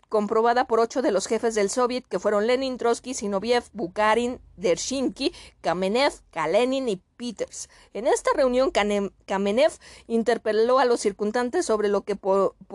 comprobada 0.09 0.65
por 0.65 0.79
ocho 0.79 1.01
de 1.01 1.11
los 1.11 1.27
jefes 1.27 1.55
del 1.55 1.69
Soviet, 1.69 2.05
que 2.07 2.19
fueron 2.19 2.47
Lenin, 2.47 2.77
Trotsky, 2.77 3.13
Sinoviev, 3.13 3.65
Bukharin, 3.73 4.39
Dershinsky, 4.55 5.33
Kamenev, 5.61 6.13
Kalenin 6.31 6.89
y 6.89 7.01
Peters. 7.17 7.69
En 7.93 8.07
esta 8.07 8.31
reunión, 8.35 8.71
Kamenev 8.71 9.71
interpeló 10.07 10.79
a 10.79 10.85
los 10.85 11.01
circunstantes 11.01 11.65
sobre 11.65 11.89
lo 11.89 12.01
que 12.01 12.17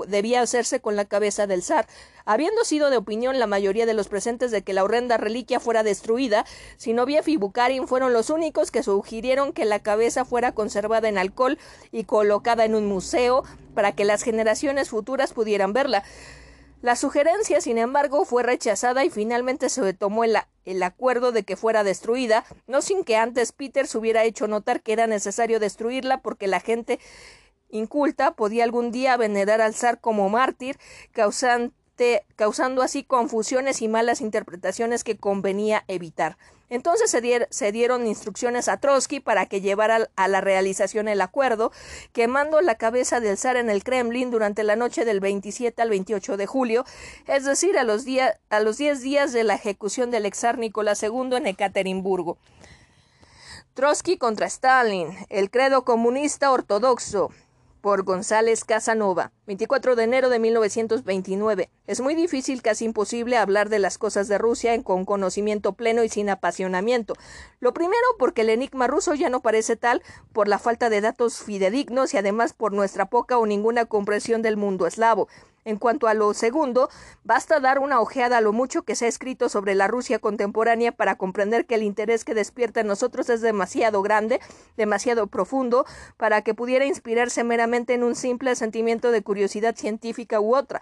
debía 0.08 0.42
hacerse 0.42 0.80
con 0.80 0.96
la 0.96 1.04
cabeza 1.04 1.46
del 1.46 1.62
zar. 1.62 1.86
Habiendo 2.24 2.64
sido 2.64 2.90
de 2.90 2.96
opinión 2.96 3.38
la 3.38 3.46
mayoría 3.46 3.86
de 3.86 3.94
los 3.94 4.08
presentes 4.08 4.50
de 4.50 4.62
que 4.62 4.72
la 4.74 4.84
horrenda 4.84 5.16
reliquia 5.16 5.60
fuera 5.60 5.82
destruida, 5.82 6.44
Sinoviev 6.76 7.28
y 7.28 7.36
Bukharin 7.36 7.88
fueron 7.88 8.12
los 8.12 8.30
únicos 8.30 8.70
que 8.70 8.82
sugirieron 8.82 9.52
que 9.52 9.64
la 9.64 9.80
cabeza 9.80 10.24
fuera 10.24 10.52
conservada 10.52 11.08
en 11.08 11.18
alcohol 11.18 11.58
y 11.90 12.04
colocada 12.04 12.64
en 12.64 12.74
un 12.74 12.86
museo 12.86 13.44
para 13.74 13.92
que 13.92 14.04
las 14.04 14.22
generaciones 14.22 14.90
futuras 14.90 15.32
pudieran 15.32 15.72
verla. 15.72 16.04
La 16.82 16.96
sugerencia, 16.96 17.60
sin 17.60 17.78
embargo, 17.78 18.24
fue 18.24 18.42
rechazada 18.42 19.04
y 19.04 19.10
finalmente 19.10 19.68
se 19.68 19.94
tomó 19.94 20.24
el, 20.24 20.82
acuerdo 20.82 21.30
de 21.30 21.44
que 21.44 21.56
fuera 21.56 21.84
destruida, 21.84 22.44
no 22.66 22.82
sin 22.82 23.04
que 23.04 23.16
antes 23.16 23.52
Peters 23.52 23.94
hubiera 23.94 24.24
hecho 24.24 24.48
notar 24.48 24.82
que 24.82 24.92
era 24.92 25.06
necesario 25.06 25.60
destruirla 25.60 26.22
porque 26.22 26.48
la 26.48 26.58
gente 26.58 26.98
inculta 27.70 28.34
podía 28.34 28.64
algún 28.64 28.90
día 28.90 29.16
venerar 29.16 29.60
al 29.60 29.74
zar 29.74 30.00
como 30.00 30.28
mártir, 30.28 30.76
causando 31.12 31.72
causando 32.34 32.82
así 32.82 33.04
confusiones 33.04 33.80
y 33.80 33.86
malas 33.86 34.20
interpretaciones 34.20 35.04
que 35.04 35.16
convenía 35.16 35.84
evitar. 35.86 36.36
Entonces 36.72 37.14
se, 37.50 37.70
dieron 37.70 38.06
instrucciones 38.06 38.66
a 38.66 38.78
Trotsky 38.78 39.20
para 39.20 39.44
que 39.44 39.60
llevara 39.60 40.08
a 40.16 40.26
la 40.26 40.40
realización 40.40 41.06
el 41.06 41.20
acuerdo, 41.20 41.70
quemando 42.14 42.62
la 42.62 42.76
cabeza 42.76 43.20
del 43.20 43.36
zar 43.36 43.58
en 43.58 43.68
el 43.68 43.84
Kremlin 43.84 44.30
durante 44.30 44.64
la 44.64 44.74
noche 44.74 45.04
del 45.04 45.20
27 45.20 45.82
al 45.82 45.90
28 45.90 46.38
de 46.38 46.46
julio, 46.46 46.86
es 47.26 47.44
decir, 47.44 47.76
a 47.76 47.84
los, 47.84 48.06
a 48.48 48.60
los 48.60 48.78
10 48.78 49.02
días 49.02 49.34
de 49.34 49.44
la 49.44 49.56
ejecución 49.56 50.10
del 50.10 50.24
ex 50.24 50.38
zar 50.38 50.56
Nicolás 50.56 51.02
II 51.02 51.36
en 51.36 51.46
Ekaterimburgo. 51.46 52.38
Trotsky 53.74 54.16
contra 54.16 54.46
Stalin, 54.46 55.14
el 55.28 55.50
credo 55.50 55.84
comunista 55.84 56.50
ortodoxo, 56.52 57.28
por 57.82 58.04
González 58.04 58.64
Casanova, 58.64 59.32
24 59.44 59.96
de 59.96 60.04
enero 60.04 60.28
de 60.28 60.38
1929. 60.38 61.68
Es 61.88 62.00
muy 62.00 62.14
difícil, 62.14 62.62
casi 62.62 62.84
imposible, 62.84 63.36
hablar 63.36 63.70
de 63.70 63.80
las 63.80 63.98
cosas 63.98 64.28
de 64.28 64.38
Rusia 64.38 64.80
con 64.84 65.04
conocimiento 65.04 65.72
pleno 65.72 66.04
y 66.04 66.08
sin 66.08 66.30
apasionamiento. 66.30 67.14
Lo 67.58 67.74
primero, 67.74 68.06
porque 68.20 68.42
el 68.42 68.50
enigma 68.50 68.86
ruso 68.86 69.14
ya 69.14 69.30
no 69.30 69.42
parece 69.42 69.74
tal, 69.76 70.00
por 70.32 70.46
la 70.46 70.60
falta 70.60 70.90
de 70.90 71.00
datos 71.00 71.40
fidedignos 71.42 72.14
y 72.14 72.18
además 72.18 72.52
por 72.52 72.72
nuestra 72.72 73.06
poca 73.06 73.36
o 73.36 73.46
ninguna 73.46 73.84
comprensión 73.86 74.42
del 74.42 74.56
mundo 74.56 74.86
eslavo. 74.86 75.26
En 75.64 75.76
cuanto 75.76 76.08
a 76.08 76.14
lo 76.14 76.34
segundo, 76.34 76.88
basta 77.22 77.60
dar 77.60 77.78
una 77.78 78.00
ojeada 78.00 78.38
a 78.38 78.40
lo 78.40 78.52
mucho 78.52 78.82
que 78.82 78.96
se 78.96 79.04
ha 79.04 79.08
escrito 79.08 79.48
sobre 79.48 79.76
la 79.76 79.86
Rusia 79.86 80.18
contemporánea 80.18 80.90
para 80.90 81.14
comprender 81.14 81.66
que 81.66 81.76
el 81.76 81.84
interés 81.84 82.24
que 82.24 82.34
despierta 82.34 82.80
en 82.80 82.88
nosotros 82.88 83.30
es 83.30 83.42
demasiado 83.42 84.02
grande, 84.02 84.40
demasiado 84.76 85.28
profundo, 85.28 85.86
para 86.16 86.42
que 86.42 86.54
pudiera 86.54 86.84
inspirarse 86.84 87.44
meramente 87.44 87.94
en 87.94 88.02
un 88.02 88.16
simple 88.16 88.56
sentimiento 88.56 89.12
de 89.12 89.22
curiosidad 89.22 89.41
científica 89.74 90.40
u 90.40 90.54
otra. 90.54 90.80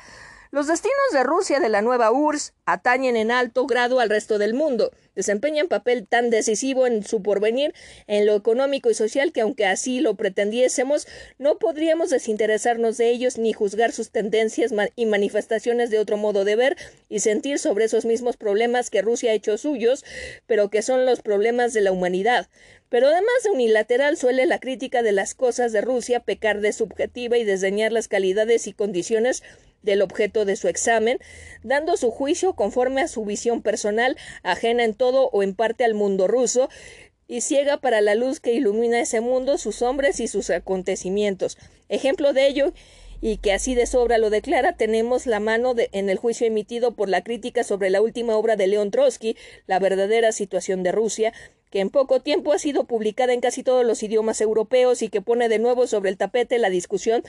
Los 0.53 0.67
destinos 0.67 0.97
de 1.13 1.23
Rusia 1.23 1.61
de 1.61 1.69
la 1.69 1.81
nueva 1.81 2.11
URSS 2.11 2.55
atañen 2.67 3.17
en 3.17 3.31
alto 3.31 3.67
grado 3.67 4.01
al 4.01 4.11
resto 4.11 4.37
del 4.37 4.53
mundo, 4.53 4.91
desempeñan 5.15 5.69
papel 5.69 6.09
tan 6.09 6.29
decisivo 6.29 6.89
en 6.89 7.05
su 7.05 7.23
porvenir, 7.23 7.73
en 8.09 8.27
lo 8.27 8.35
económico 8.35 8.91
y 8.91 8.95
social, 8.95 9.33
que 9.33 9.43
aunque 9.43 9.65
así 9.65 10.01
lo 10.01 10.17
pretendiésemos, 10.17 11.07
no 11.39 11.61
podríamos 11.61 12.11
desinteresarnos 12.11 12.97
de 12.97 13.11
ellos 13.11 13.39
ni 13.39 13.53
juzgar 13.53 13.93
sus 13.93 14.11
tendencias 14.11 14.73
y 14.97 15.07
manifestaciones 15.07 15.89
de 15.91 16.01
otro 16.01 16.17
modo 16.17 16.45
de 16.45 16.57
ver 16.57 16.77
y 17.09 17.21
sentir 17.21 17.61
sobre 17.61 17.85
esos 17.85 18.05
mismos 18.05 18.37
problemas 18.37 18.91
que 18.91 19.03
Rusia 19.03 19.31
ha 19.31 19.35
hecho 19.35 19.57
suyos, 19.57 20.05
pero 20.49 20.69
que 20.69 20.83
son 20.83 21.07
los 21.07 21.23
problemas 21.23 21.75
de 21.75 21.83
la 21.83 21.93
humanidad. 21.93 22.49
Pero 22.89 23.07
además 23.07 23.45
de 23.45 23.51
unilateral 23.51 24.17
suele 24.17 24.47
la 24.47 24.59
crítica 24.59 25.03
de 25.03 25.13
las 25.13 25.37
cosas 25.37 25.71
de 25.71 25.81
Rusia 25.81 26.19
pecar 26.19 26.61
de 26.61 26.73
subjetiva 26.73 27.39
y 27.39 27.45
desdeñar 27.45 27.93
las 27.93 28.09
calidades 28.09 28.67
y 28.67 28.73
condiciones 28.73 29.45
del 29.83 30.03
objeto 30.03 30.45
de 30.45 30.57
su 30.57 30.69
examen, 30.69 31.19
dando 31.63 31.97
su 31.97 32.11
juicio 32.11 32.55
conforme 32.55 33.01
a 33.03 33.09
su 33.09 33.25
visión 33.25 33.63
personal, 33.63 34.17
ajena 34.43 34.85
en 34.85 34.95
todo 34.95 35.29
o 35.33 35.43
en 35.43 35.55
parte 35.55 35.85
al 35.85 35.95
mundo 35.95 36.29
ruso, 36.29 36.69
y 37.27 37.43
ciega 37.43 37.77
para 37.77 38.01
la 38.01 38.17
luz 38.17 38.41
que 38.41 38.55
ilumina 38.55 39.01
ese 39.01 39.21
mundo, 39.21 39.57
sus 39.57 39.83
hombres 39.83 40.19
y 40.19 40.27
sus 40.27 40.51
acontecimientos. 40.51 41.59
Ejemplo 41.89 42.33
de 42.33 42.49
ello 42.49 42.73
y 43.21 43.37
que 43.37 43.53
así 43.53 43.75
de 43.75 43.87
sobra 43.87 44.19
lo 44.19 44.31
declara, 44.31 44.77
tenemos 44.77 45.27
la 45.27 45.41
mano 45.41 45.75
en 45.77 46.11
el 46.11 46.19
juicio 46.19 46.47
emitido 46.47 46.93
por 46.93 47.09
la 47.09 47.23
crítica 47.23 47.65
sobre 47.65 47.91
la 47.91 48.01
última 48.01 48.37
obra 48.37 48.57
de 48.57 48.67
León 48.67 48.91
Trotsky, 48.91 49.37
La 49.67 49.79
verdadera 49.79 50.33
situación 50.33 50.83
de 50.83 50.93
Rusia, 50.93 51.33
que 51.71 51.81
en 51.81 51.91
poco 51.91 52.21
tiempo 52.21 52.53
ha 52.53 52.59
sido 52.59 52.85
publicada 52.85 53.33
en 53.33 53.41
casi 53.41 53.63
todos 53.63 53.85
los 53.85 54.03
idiomas 54.03 54.41
europeos 54.41 55.03
y 55.03 55.09
que 55.09 55.23
pone 55.23 55.49
de 55.49 55.59
nuevo 55.59 55.87
sobre 55.87 56.11
el 56.11 56.17
tapete 56.17 56.59
la 56.59 56.71
discusión 56.71 57.23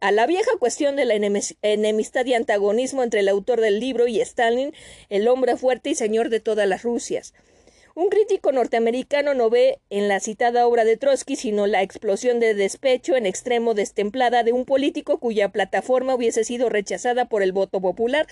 a 0.00 0.12
la 0.12 0.26
vieja 0.26 0.50
cuestión 0.58 0.96
de 0.96 1.04
la 1.04 1.14
enemistad 1.14 2.26
y 2.26 2.34
antagonismo 2.34 3.02
entre 3.02 3.20
el 3.20 3.28
autor 3.28 3.60
del 3.60 3.80
libro 3.80 4.06
y 4.06 4.20
Stalin, 4.20 4.72
el 5.08 5.28
hombre 5.28 5.56
fuerte 5.56 5.90
y 5.90 5.94
señor 5.94 6.28
de 6.28 6.40
todas 6.40 6.68
las 6.68 6.82
Rusias. 6.82 7.32
Un 7.98 8.10
crítico 8.10 8.52
norteamericano 8.52 9.32
no 9.32 9.48
ve 9.48 9.80
en 9.88 10.06
la 10.06 10.20
citada 10.20 10.66
obra 10.66 10.84
de 10.84 10.98
Trotsky 10.98 11.34
sino 11.34 11.66
la 11.66 11.80
explosión 11.80 12.40
de 12.40 12.52
despecho 12.52 13.16
en 13.16 13.24
extremo 13.24 13.72
destemplada 13.72 14.42
de 14.42 14.52
un 14.52 14.66
político 14.66 15.16
cuya 15.18 15.48
plataforma 15.48 16.14
hubiese 16.14 16.44
sido 16.44 16.68
rechazada 16.68 17.24
por 17.24 17.42
el 17.42 17.52
voto 17.52 17.80
popular 17.80 18.26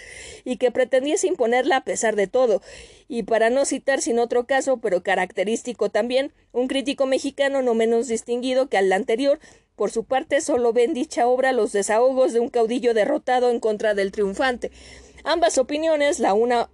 y 0.45 0.59
que 0.59 0.71
pretendiese 0.71 1.29
imponerla 1.29 1.77
a 1.77 1.85
pesar 1.85 2.15
de 2.15 2.27
todo. 2.27 2.61
Y 3.09 3.23
para 3.23 3.49
no 3.49 3.65
citar 3.65 4.03
sin 4.03 4.19
otro 4.19 4.45
caso, 4.45 4.81
pero 4.83 5.03
característico 5.03 5.89
también, 5.89 6.35
un 6.53 6.69
crítico 6.69 7.07
mexicano 7.07 7.63
no 7.63 7.73
menos 7.73 8.07
distinguido 8.07 8.69
que 8.69 8.77
al 8.77 8.93
anterior, 8.93 9.41
por 9.77 9.91
su 9.91 10.05
parte, 10.05 10.43
solo 10.43 10.75
ve 10.75 10.85
en 10.85 10.93
dicha 10.93 11.27
obra 11.27 11.53
los 11.53 11.73
desahogos 11.73 12.35
de 12.35 12.41
un 12.41 12.51
caudillo 12.51 12.93
derrotado 12.93 13.49
en 13.49 13.61
contra 13.61 13.95
del 13.95 14.13
triunfante. 14.13 14.71
Ambas 15.27 15.57
opiniones, 15.57 16.21
la 16.21 16.35
una 16.35 16.69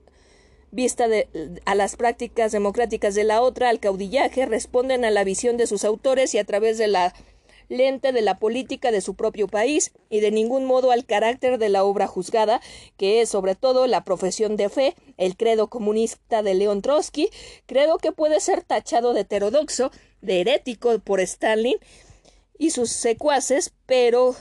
vista 0.70 1.08
de, 1.08 1.28
a 1.64 1.74
las 1.74 1.96
prácticas 1.96 2.52
democráticas 2.52 3.14
de 3.14 3.24
la 3.24 3.40
otra, 3.42 3.68
al 3.68 3.80
caudillaje, 3.80 4.46
responden 4.46 5.04
a 5.04 5.10
la 5.10 5.24
visión 5.24 5.56
de 5.56 5.66
sus 5.66 5.84
autores 5.84 6.34
y 6.34 6.38
a 6.38 6.44
través 6.44 6.78
de 6.78 6.88
la 6.88 7.14
lente 7.70 8.12
de 8.12 8.20
la 8.20 8.38
política 8.38 8.90
de 8.90 9.00
su 9.00 9.14
propio 9.14 9.46
país 9.46 9.92
y 10.10 10.20
de 10.20 10.32
ningún 10.32 10.64
modo 10.64 10.90
al 10.90 11.06
carácter 11.06 11.56
de 11.56 11.68
la 11.68 11.84
obra 11.84 12.06
juzgada, 12.06 12.60
que 12.96 13.20
es 13.20 13.30
sobre 13.30 13.54
todo 13.54 13.86
la 13.86 14.04
profesión 14.04 14.56
de 14.56 14.68
fe, 14.68 14.94
el 15.16 15.36
credo 15.36 15.68
comunista 15.68 16.42
de 16.42 16.54
León 16.54 16.82
Trotsky, 16.82 17.30
credo 17.66 17.98
que 17.98 18.12
puede 18.12 18.40
ser 18.40 18.62
tachado 18.62 19.14
de 19.14 19.20
heterodoxo, 19.20 19.92
de 20.20 20.40
herético 20.40 20.98
por 20.98 21.20
Stalin 21.20 21.76
y 22.58 22.70
sus 22.70 22.90
secuaces, 22.90 23.72
pero 23.86 24.34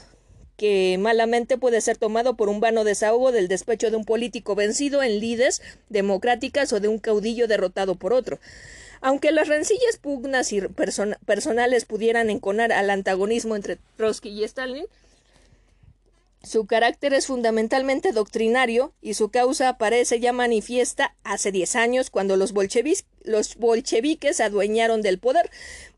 que 0.59 0.97
malamente 0.99 1.57
puede 1.57 1.79
ser 1.79 1.95
tomado 1.95 2.35
por 2.35 2.49
un 2.49 2.59
vano 2.59 2.83
desahogo 2.83 3.31
del 3.31 3.47
despecho 3.47 3.89
de 3.89 3.95
un 3.95 4.03
político 4.03 4.55
vencido 4.55 5.01
en 5.01 5.21
lides 5.21 5.61
democráticas 5.88 6.73
o 6.73 6.81
de 6.81 6.89
un 6.89 6.99
caudillo 6.99 7.47
derrotado 7.47 7.95
por 7.95 8.11
otro. 8.11 8.39
Aunque 8.99 9.31
las 9.31 9.47
rencillas 9.47 9.97
pugnas 10.01 10.51
y 10.51 10.59
personales 11.25 11.85
pudieran 11.85 12.29
enconar 12.29 12.73
al 12.73 12.89
antagonismo 12.89 13.55
entre 13.55 13.77
Trotsky 13.95 14.29
y 14.29 14.43
Stalin, 14.43 14.85
su 16.43 16.65
carácter 16.65 17.13
es 17.13 17.27
fundamentalmente 17.27 18.11
doctrinario 18.11 18.93
y 19.01 19.13
su 19.13 19.29
causa 19.29 19.69
aparece 19.69 20.19
ya 20.19 20.33
manifiesta 20.33 21.15
hace 21.23 21.53
diez 21.53 21.77
años 21.77 22.09
cuando 22.09 22.35
los 22.35 22.53
los 23.23 23.55
bolcheviques 23.55 24.41
adueñaron 24.41 25.01
del 25.01 25.19
poder. 25.19 25.49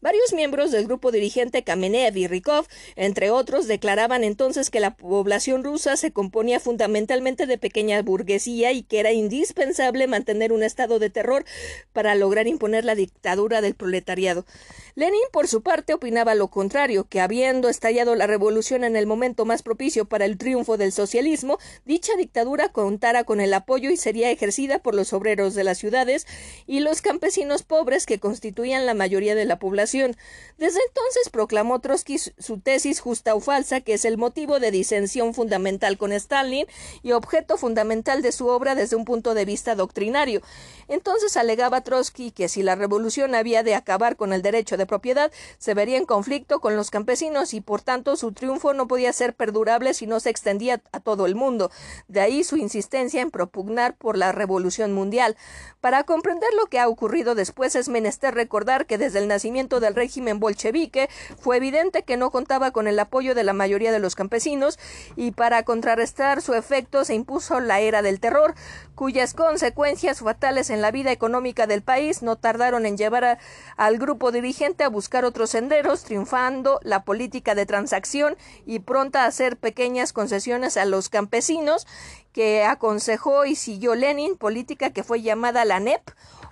Varios 0.02 0.34
miembros 0.34 0.72
del 0.72 0.86
grupo 0.88 1.12
dirigente 1.12 1.64
Kamenev 1.64 2.18
y 2.18 2.26
Rykov, 2.26 2.66
entre 2.96 3.30
otros, 3.30 3.68
declaraban 3.68 4.24
entonces 4.24 4.72
que 4.72 4.80
la 4.80 4.96
población 4.96 5.64
rusa 5.64 5.96
se 5.96 6.12
componía 6.12 6.60
fundamentalmente 6.60 7.46
de 7.46 7.60
pequeña 7.60 8.02
burguesía 8.02 8.72
y 8.72 8.82
que 8.82 9.00
era 9.00 9.12
indispensable 9.12 10.08
mantener 10.08 10.54
un 10.54 10.64
estado 10.64 10.98
de 10.98 11.12
terror 11.12 11.46
para 11.94 12.16
lograr 12.16 12.48
imponer 12.48 12.84
la 12.84 12.96
dictadura 12.96 13.62
del 13.62 13.76
proletariado. 13.76 14.48
Lenin, 14.96 15.22
por 15.32 15.48
su 15.48 15.62
parte, 15.62 15.94
opinaba 15.94 16.34
lo 16.34 16.48
contrario, 16.48 17.06
que 17.08 17.22
habiendo 17.22 17.70
estallado 17.70 18.16
la 18.16 18.26
revolución 18.26 18.84
en 18.84 18.96
el 18.96 19.06
momento 19.06 19.46
más 19.46 19.62
propicio 19.62 20.06
para 20.06 20.26
el 20.26 20.40
triunfo 20.40 20.78
del 20.78 20.94
socialismo, 20.94 21.60
dicha 21.86 22.14
dictadura 22.18 22.70
contara 22.70 23.24
con 23.24 23.40
el 23.40 23.54
apoyo 23.54 23.92
y 23.92 23.98
sería 23.98 24.32
ejercida 24.32 24.80
por 24.80 24.96
los 24.96 25.14
obreros 25.14 25.54
de 25.54 25.64
las 25.64 25.78
ciudades 25.78 26.26
y 26.66 26.80
los 26.80 27.04
campesinos 27.04 27.62
pobres 27.62 28.08
que 28.08 28.20
constituían 28.20 28.88
la 28.88 28.96
mayoría 28.96 29.36
de 29.36 29.46
la 29.46 29.60
población. 29.60 29.91
Desde 29.92 30.80
entonces 30.88 31.30
proclamó 31.32 31.80
Trotsky 31.80 32.18
su 32.18 32.60
tesis 32.60 33.00
justa 33.00 33.36
o 33.36 33.40
falsa, 33.40 33.82
que 33.82 33.94
es 33.94 34.06
el 34.06 34.18
motivo 34.18 34.60
de 34.60 34.72
disensión 34.72 35.34
fundamental 35.34 35.98
con 35.98 36.12
Stalin 36.12 36.68
y 37.02 37.14
objeto 37.14 37.58
fundamental 37.58 38.22
de 38.22 38.32
su 38.32 38.48
obra 38.48 38.76
desde 38.76 38.96
un 38.96 39.04
punto 39.04 39.34
de 39.34 39.44
vista 39.44 39.76
doctrinario. 39.76 40.42
Entonces 40.88 41.36
alegaba 41.36 41.82
Trotsky 41.82 42.32
que 42.32 42.48
si 42.48 42.64
la 42.64 42.76
revolución 42.76 43.34
había 43.34 43.64
de 43.64 43.76
acabar 43.76 44.16
con 44.16 44.34
el 44.34 44.42
derecho 44.42 44.78
de 44.78 44.86
propiedad, 44.86 45.32
se 45.58 45.74
vería 45.74 45.98
en 45.98 46.06
conflicto 46.06 46.60
con 46.62 46.76
los 46.76 46.92
campesinos 46.92 47.54
y 47.54 47.62
por 47.62 47.82
tanto 47.82 48.16
su 48.16 48.32
triunfo 48.32 48.74
no 48.74 48.88
podía 48.88 49.12
ser 49.14 49.34
perdurable 49.34 49.94
si 49.94 50.06
no 50.06 50.20
se 50.20 50.30
extendía 50.30 50.82
a 50.92 51.00
todo 51.00 51.26
el 51.26 51.36
mundo. 51.36 51.72
De 52.08 52.22
ahí 52.22 52.44
su 52.44 52.56
insistencia 52.56 53.22
en 53.22 53.32
propugnar 53.32 53.98
por 53.98 54.18
la 54.18 54.32
revolución 54.32 54.94
mundial. 54.94 55.36
Para 55.82 56.04
comprender 56.04 56.54
lo 56.54 56.68
que 56.68 56.80
ha 56.80 56.88
ocurrido 56.88 57.36
después 57.36 57.76
es 57.76 57.90
menester 57.90 58.36
recordar 58.36 58.86
que 58.86 58.98
desde 58.98 59.20
el 59.20 59.28
nacimiento 59.28 59.80
del 59.82 59.96
régimen 59.96 60.40
bolchevique 60.40 61.10
fue 61.38 61.58
evidente 61.58 62.04
que 62.04 62.16
no 62.16 62.32
contaba 62.32 62.72
con 62.72 62.88
el 62.88 62.98
apoyo 63.00 63.36
de 63.36 63.44
la 63.44 63.54
mayoría 63.54 63.92
de 63.92 64.00
los 64.00 64.16
campesinos 64.16 64.80
y 65.18 65.32
para 65.32 65.64
contrarrestar 65.64 66.42
su 66.42 66.54
efecto 66.54 67.04
se 67.04 67.16
impuso 67.16 67.60
la 67.60 67.82
era 67.82 68.02
del 68.02 68.20
terror, 68.20 68.56
cuyas 68.96 69.34
consecuencias 69.34 70.20
fatales 70.20 70.70
en 70.70 70.82
la 70.82 70.92
vida 70.92 71.12
económica 71.12 71.68
del 71.68 71.82
país 71.82 72.22
no 72.22 72.38
tardaron 72.38 72.86
en 72.86 72.98
llevar 72.98 73.40
al 73.76 73.98
grupo 73.98 74.32
dirigente 74.32 74.84
a 74.84 74.90
buscar 74.90 75.26
otros 75.26 75.50
senderos, 75.50 76.04
triunfando 76.04 76.80
la 76.84 77.04
política 77.04 77.56
de 77.56 77.66
transacción 77.66 78.38
y 78.66 78.80
pronta 78.80 79.24
a 79.24 79.28
hacer 79.28 79.58
pequeñas 79.58 80.14
concesiones 80.14 80.78
a 80.78 80.86
los 80.86 81.10
campesinos 81.10 81.88
que 82.32 82.64
aconsejó 82.64 83.46
y 83.46 83.56
siguió 83.56 83.96
Lenin, 83.96 84.38
política 84.38 84.92
que 84.92 85.04
fue 85.04 85.22
llamada 85.22 85.66
la 85.66 85.80
NEP 85.80 86.02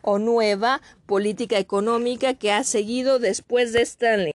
o 0.02 0.20
nueva 0.20 0.82
política 1.06 1.58
económica 1.58 2.34
que 2.34 2.52
ha 2.52 2.64
seguido 2.64 3.20
después 3.20 3.74
de 3.74 3.82
Stanley. 3.82 4.34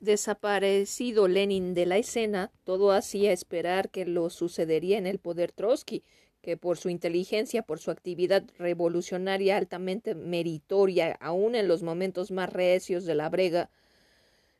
desaparecido 0.00 1.28
Lenin 1.28 1.74
de 1.74 1.86
la 1.86 1.98
escena, 1.98 2.50
todo 2.64 2.92
hacía 2.92 3.32
esperar 3.32 3.90
que 3.90 4.04
lo 4.04 4.30
sucedería 4.30 4.98
en 4.98 5.06
el 5.06 5.18
poder 5.18 5.52
Trotsky, 5.52 6.02
que 6.40 6.56
por 6.56 6.78
su 6.78 6.88
inteligencia, 6.88 7.62
por 7.62 7.78
su 7.78 7.90
actividad 7.90 8.44
revolucionaria 8.58 9.56
altamente 9.56 10.14
meritoria, 10.14 11.16
aun 11.20 11.54
en 11.54 11.68
los 11.68 11.82
momentos 11.82 12.30
más 12.30 12.52
recios 12.52 13.04
de 13.04 13.14
la 13.14 13.28
brega, 13.28 13.70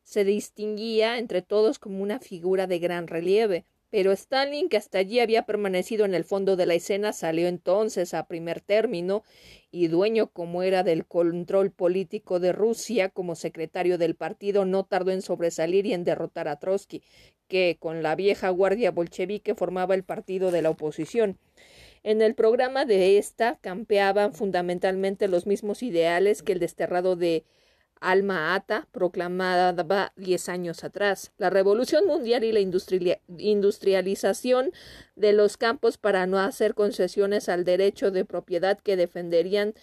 se 0.02 0.24
distinguía 0.24 1.18
entre 1.18 1.42
todos 1.42 1.78
como 1.78 2.02
una 2.02 2.18
figura 2.18 2.66
de 2.66 2.78
gran 2.78 3.06
relieve. 3.06 3.64
Pero 3.90 4.12
Stalin, 4.12 4.68
que 4.68 4.76
hasta 4.76 4.98
allí 4.98 5.18
había 5.18 5.46
permanecido 5.46 6.04
en 6.04 6.14
el 6.14 6.24
fondo 6.24 6.56
de 6.56 6.66
la 6.66 6.74
escena, 6.74 7.14
salió 7.14 7.48
entonces 7.48 8.12
a 8.12 8.26
primer 8.26 8.60
término 8.60 9.22
y 9.70 9.88
dueño 9.88 10.30
como 10.30 10.62
era 10.62 10.82
del 10.82 11.06
control 11.06 11.70
político 11.70 12.38
de 12.38 12.52
Rusia 12.52 13.08
como 13.08 13.34
secretario 13.34 13.96
del 13.96 14.14
partido, 14.14 14.66
no 14.66 14.84
tardó 14.84 15.10
en 15.10 15.22
sobresalir 15.22 15.86
y 15.86 15.94
en 15.94 16.04
derrotar 16.04 16.48
a 16.48 16.58
Trotsky, 16.58 17.02
que 17.48 17.78
con 17.80 18.02
la 18.02 18.14
vieja 18.14 18.50
guardia 18.50 18.90
bolchevique 18.90 19.54
formaba 19.54 19.94
el 19.94 20.04
partido 20.04 20.50
de 20.50 20.62
la 20.62 20.70
oposición. 20.70 21.38
En 22.02 22.20
el 22.20 22.34
programa 22.34 22.84
de 22.84 23.18
esta 23.18 23.58
campeaban 23.60 24.34
fundamentalmente 24.34 25.28
los 25.28 25.46
mismos 25.46 25.82
ideales 25.82 26.42
que 26.42 26.52
el 26.52 26.58
desterrado 26.58 27.16
de 27.16 27.44
Alma 28.00 28.54
Ata, 28.54 28.86
proclamada 28.92 29.74
diez 30.16 30.48
años 30.48 30.84
atrás. 30.84 31.32
La 31.38 31.50
revolución 31.50 32.06
mundial 32.06 32.44
y 32.44 32.52
la 32.52 32.60
industrialización 32.60 34.70
de 35.16 35.32
los 35.32 35.56
campos 35.56 35.98
para 35.98 36.26
no 36.26 36.38
hacer 36.38 36.74
concesiones 36.74 37.48
al 37.48 37.64
derecho 37.64 38.10
de 38.10 38.24
propiedad 38.24 38.78
que 38.78 38.96
defenderían 38.96 39.74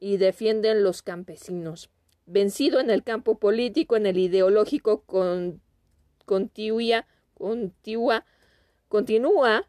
y 0.00 0.18
defienden 0.18 0.82
los 0.82 1.02
campesinos. 1.02 1.90
Vencido 2.26 2.80
en 2.80 2.90
el 2.90 3.02
campo 3.02 3.38
político, 3.38 3.96
en 3.96 4.06
el 4.06 4.18
ideológico, 4.18 5.02
con, 5.02 5.60
continúa, 6.24 7.06
continúa, 8.88 9.68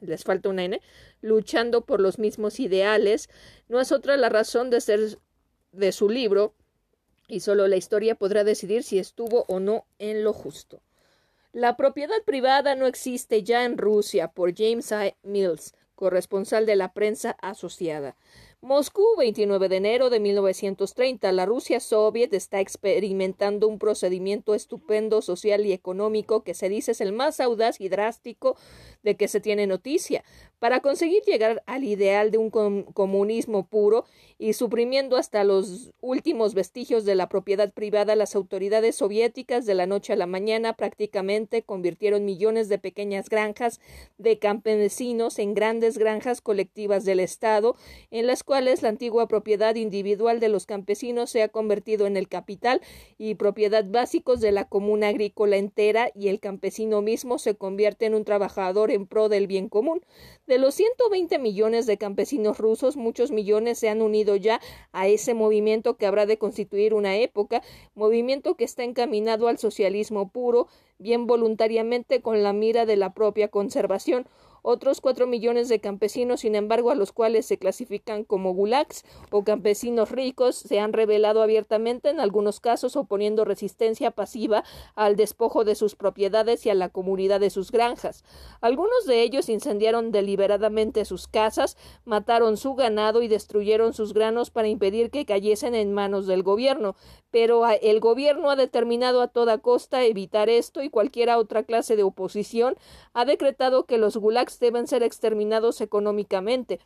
les 0.00 0.24
falta 0.24 0.48
una 0.48 0.64
N, 0.64 0.80
luchando 1.20 1.86
por 1.86 2.00
los 2.00 2.18
mismos 2.18 2.60
ideales, 2.60 3.28
no 3.68 3.80
es 3.80 3.92
otra 3.92 4.16
la 4.16 4.28
razón 4.28 4.70
de 4.70 4.80
ser 4.80 5.18
de 5.72 5.92
su 5.92 6.08
libro, 6.08 6.54
y 7.28 7.40
solo 7.40 7.68
la 7.68 7.76
historia 7.76 8.14
podrá 8.14 8.44
decidir 8.44 8.82
si 8.82 8.98
estuvo 8.98 9.44
o 9.48 9.60
no 9.60 9.86
en 9.98 10.24
lo 10.24 10.32
justo. 10.32 10.82
La 11.52 11.76
propiedad 11.76 12.22
privada 12.24 12.74
no 12.74 12.86
existe 12.86 13.42
ya 13.42 13.64
en 13.64 13.78
Rusia 13.78 14.28
por 14.28 14.54
James 14.56 14.90
I. 14.90 15.14
Mills, 15.22 15.74
corresponsal 15.94 16.66
de 16.66 16.76
la 16.76 16.92
prensa 16.92 17.36
asociada. 17.40 18.16
Moscú, 18.64 19.04
29 19.18 19.68
de 19.68 19.76
enero 19.76 20.08
de 20.08 20.20
1930. 20.20 21.30
La 21.32 21.44
Rusia 21.44 21.80
soviet 21.80 22.32
está 22.32 22.60
experimentando 22.60 23.68
un 23.68 23.78
procedimiento 23.78 24.54
estupendo 24.54 25.20
social 25.20 25.66
y 25.66 25.74
económico 25.74 26.42
que 26.44 26.54
se 26.54 26.70
dice 26.70 26.92
es 26.92 27.02
el 27.02 27.12
más 27.12 27.40
audaz 27.40 27.78
y 27.78 27.90
drástico 27.90 28.56
de 29.02 29.16
que 29.16 29.28
se 29.28 29.40
tiene 29.40 29.66
noticia, 29.66 30.24
para 30.60 30.80
conseguir 30.80 31.22
llegar 31.24 31.62
al 31.66 31.84
ideal 31.84 32.30
de 32.30 32.38
un 32.38 32.48
comunismo 32.48 33.66
puro 33.66 34.06
y 34.38 34.54
suprimiendo 34.54 35.18
hasta 35.18 35.44
los 35.44 35.92
últimos 36.00 36.54
vestigios 36.54 37.04
de 37.04 37.16
la 37.16 37.28
propiedad 37.28 37.70
privada, 37.70 38.16
las 38.16 38.34
autoridades 38.34 38.96
soviéticas 38.96 39.66
de 39.66 39.74
la 39.74 39.84
noche 39.84 40.14
a 40.14 40.16
la 40.16 40.26
mañana 40.26 40.72
prácticamente 40.72 41.64
convirtieron 41.64 42.24
millones 42.24 42.70
de 42.70 42.78
pequeñas 42.78 43.28
granjas 43.28 43.78
de 44.16 44.38
campesinos 44.38 45.38
en 45.38 45.52
grandes 45.52 45.98
granjas 45.98 46.40
colectivas 46.40 47.04
del 47.04 47.20
Estado, 47.20 47.76
en 48.10 48.26
las 48.26 48.42
cuales 48.42 48.53
la 48.60 48.88
antigua 48.88 49.28
propiedad 49.28 49.74
individual 49.74 50.40
de 50.40 50.48
los 50.48 50.66
campesinos 50.66 51.30
se 51.30 51.42
ha 51.42 51.48
convertido 51.48 52.06
en 52.06 52.16
el 52.16 52.28
capital 52.28 52.80
y 53.18 53.34
propiedad 53.34 53.84
básicos 53.84 54.40
de 54.40 54.52
la 54.52 54.68
comuna 54.68 55.08
agrícola 55.08 55.56
entera 55.56 56.10
y 56.14 56.28
el 56.28 56.40
campesino 56.40 57.02
mismo 57.02 57.38
se 57.38 57.54
convierte 57.54 58.06
en 58.06 58.14
un 58.14 58.24
trabajador 58.24 58.90
en 58.90 59.06
pro 59.06 59.28
del 59.28 59.46
bien 59.46 59.68
común. 59.68 60.02
De 60.46 60.58
los 60.58 60.74
120 60.74 61.38
millones 61.38 61.86
de 61.86 61.98
campesinos 61.98 62.58
rusos, 62.58 62.96
muchos 62.96 63.30
millones 63.30 63.78
se 63.78 63.88
han 63.88 64.02
unido 64.02 64.36
ya 64.36 64.60
a 64.92 65.08
ese 65.08 65.34
movimiento 65.34 65.96
que 65.96 66.06
habrá 66.06 66.26
de 66.26 66.38
constituir 66.38 66.94
una 66.94 67.16
época, 67.16 67.62
movimiento 67.94 68.56
que 68.56 68.64
está 68.64 68.84
encaminado 68.84 69.48
al 69.48 69.58
socialismo 69.58 70.28
puro, 70.28 70.68
bien 70.98 71.26
voluntariamente 71.26 72.20
con 72.20 72.42
la 72.42 72.52
mira 72.52 72.86
de 72.86 72.96
la 72.96 73.14
propia 73.14 73.48
conservación, 73.48 74.26
otros 74.66 75.02
cuatro 75.02 75.26
millones 75.26 75.68
de 75.68 75.78
campesinos, 75.78 76.40
sin 76.40 76.54
embargo, 76.54 76.90
a 76.90 76.94
los 76.94 77.12
cuales 77.12 77.44
se 77.44 77.58
clasifican 77.58 78.24
como 78.24 78.54
gulags 78.54 79.04
o 79.30 79.44
campesinos 79.44 80.10
ricos, 80.10 80.56
se 80.56 80.80
han 80.80 80.94
revelado 80.94 81.42
abiertamente, 81.42 82.08
en 82.08 82.18
algunos 82.18 82.60
casos 82.60 82.96
oponiendo 82.96 83.44
resistencia 83.44 84.10
pasiva 84.10 84.64
al 84.94 85.16
despojo 85.16 85.64
de 85.64 85.74
sus 85.74 85.96
propiedades 85.96 86.64
y 86.64 86.70
a 86.70 86.74
la 86.74 86.88
comunidad 86.88 87.40
de 87.40 87.50
sus 87.50 87.70
granjas. 87.70 88.24
Algunos 88.62 89.04
de 89.04 89.20
ellos 89.20 89.50
incendiaron 89.50 90.12
deliberadamente 90.12 91.04
sus 91.04 91.28
casas, 91.28 91.76
mataron 92.06 92.56
su 92.56 92.74
ganado 92.74 93.22
y 93.22 93.28
destruyeron 93.28 93.92
sus 93.92 94.14
granos 94.14 94.50
para 94.50 94.68
impedir 94.68 95.10
que 95.10 95.26
cayesen 95.26 95.74
en 95.74 95.92
manos 95.92 96.26
del 96.26 96.42
gobierno, 96.42 96.96
pero 97.30 97.66
el 97.68 98.00
gobierno 98.00 98.50
ha 98.50 98.56
determinado 98.56 99.20
a 99.20 99.28
toda 99.28 99.58
costa 99.58 100.04
evitar 100.04 100.48
esto 100.48 100.82
y 100.82 100.88
cualquier 100.88 101.28
otra 101.30 101.64
clase 101.64 101.96
de 101.96 102.02
oposición 102.02 102.76
ha 103.12 103.24
decretado 103.24 103.84
que 103.84 103.98
los 103.98 104.16
gulags 104.16 104.53
deben 104.58 104.86
ser 104.86 105.02
exterminados 105.02 105.80
económicamente. 105.80 106.80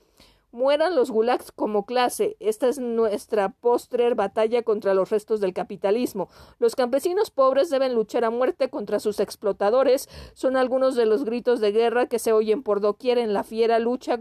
Mueran 0.51 0.97
los 0.97 1.11
gulags 1.11 1.53
como 1.53 1.85
clase. 1.85 2.39
Esta 2.41 2.69
es 2.69 2.79
nuestra 2.79 3.51
postrer 3.51 4.15
batalla 4.15 4.63
contra 4.63 4.95
los 4.95 5.11
restos 5.11 5.41
del 5.41 5.53
capitalismo. 5.53 6.31
Los 6.59 6.75
campesinos 6.75 7.31
pobres 7.31 7.69
deben 7.69 7.95
luchar 7.95 8.25
a 8.25 8.31
muerte 8.31 8.71
contra 8.71 8.99
sus 8.99 9.21
explotadores. 9.21 10.09
Son 10.33 10.57
algunos 10.57 10.97
de 10.97 11.05
los 11.05 11.25
gritos 11.25 11.61
de 11.61 11.73
guerra 11.73 12.07
que 12.07 12.19
se 12.19 12.33
oyen 12.33 12.63
por 12.63 12.81
doquier 12.81 13.19
en 13.19 13.35
la 13.35 13.45
fiera 13.45 13.79
lucha 13.79 14.19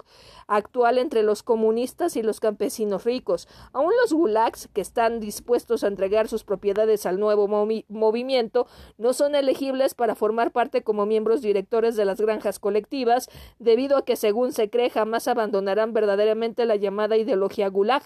actual 0.47 0.97
entre 0.97 1.23
los 1.23 1.43
comunistas 1.43 2.17
y 2.17 2.23
los 2.23 2.41
campesinos 2.41 3.05
ricos. 3.05 3.47
Aún 3.71 3.93
los 4.01 4.11
gulags, 4.11 4.67
que 4.73 4.81
están 4.81 5.21
dispuestos 5.21 5.85
a 5.85 5.87
entregar 5.87 6.27
sus 6.27 6.43
propiedades 6.43 7.05
al 7.05 7.21
nuevo 7.21 7.47
movimiento, 7.87 8.67
no 8.97 9.13
son 9.13 9.33
elegibles 9.33 9.93
para 9.93 10.15
formar 10.15 10.51
parte 10.51 10.83
como 10.83 11.05
miembros 11.05 11.41
directores 11.41 11.95
de 11.95 12.03
las 12.03 12.19
granjas 12.19 12.59
colectivas, 12.59 13.29
debido 13.59 13.95
a 13.95 14.03
que, 14.03 14.17
según 14.17 14.51
se 14.51 14.69
cree, 14.69 14.89
jamás 14.89 15.29
abandonarán 15.29 15.93
verdaderamente 15.93 16.16
la 16.25 16.75
llamada 16.75 17.17
ideología 17.17 17.69
Gulag 17.69 18.03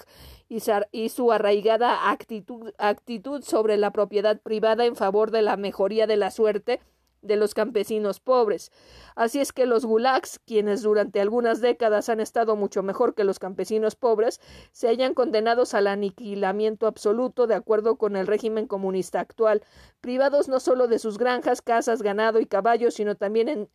y 0.49 1.09
su 1.09 1.31
arraigada 1.31 2.11
actitud, 2.11 2.73
actitud 2.77 3.43
sobre 3.43 3.77
la 3.77 3.91
propiedad 3.91 4.39
privada 4.41 4.85
en 4.85 4.95
favor 4.95 5.31
de 5.31 5.41
la 5.41 5.57
mejoría 5.57 6.07
de 6.07 6.17
la 6.17 6.31
suerte 6.31 6.79
de 7.21 7.35
los 7.35 7.53
campesinos 7.53 8.19
pobres. 8.19 8.71
Así 9.15 9.39
es 9.39 9.53
que 9.53 9.65
los 9.65 9.85
gulags, 9.85 10.39
quienes 10.39 10.81
durante 10.81 11.21
algunas 11.21 11.61
décadas 11.61 12.09
han 12.09 12.19
estado 12.19 12.55
mucho 12.55 12.83
mejor 12.83 13.13
que 13.13 13.23
los 13.23 13.39
campesinos 13.39 13.95
pobres, 13.95 14.41
se 14.71 14.87
hallan 14.87 15.13
condenados 15.13 15.73
al 15.73 15.87
aniquilamiento 15.87 16.87
absoluto 16.87 17.47
de 17.47 17.55
acuerdo 17.55 17.97
con 17.97 18.15
el 18.15 18.27
régimen 18.27 18.67
comunista 18.67 19.19
actual, 19.19 19.63
privados 20.01 20.47
no 20.47 20.59
solo 20.59 20.87
de 20.87 20.99
sus 20.99 21.17
granjas, 21.17 21.61
casas, 21.61 22.01
ganado 22.01 22.39
y 22.39 22.45
caballos, 22.45 22.95
sino 22.95 23.15
también 23.15 23.49
en 23.49 23.69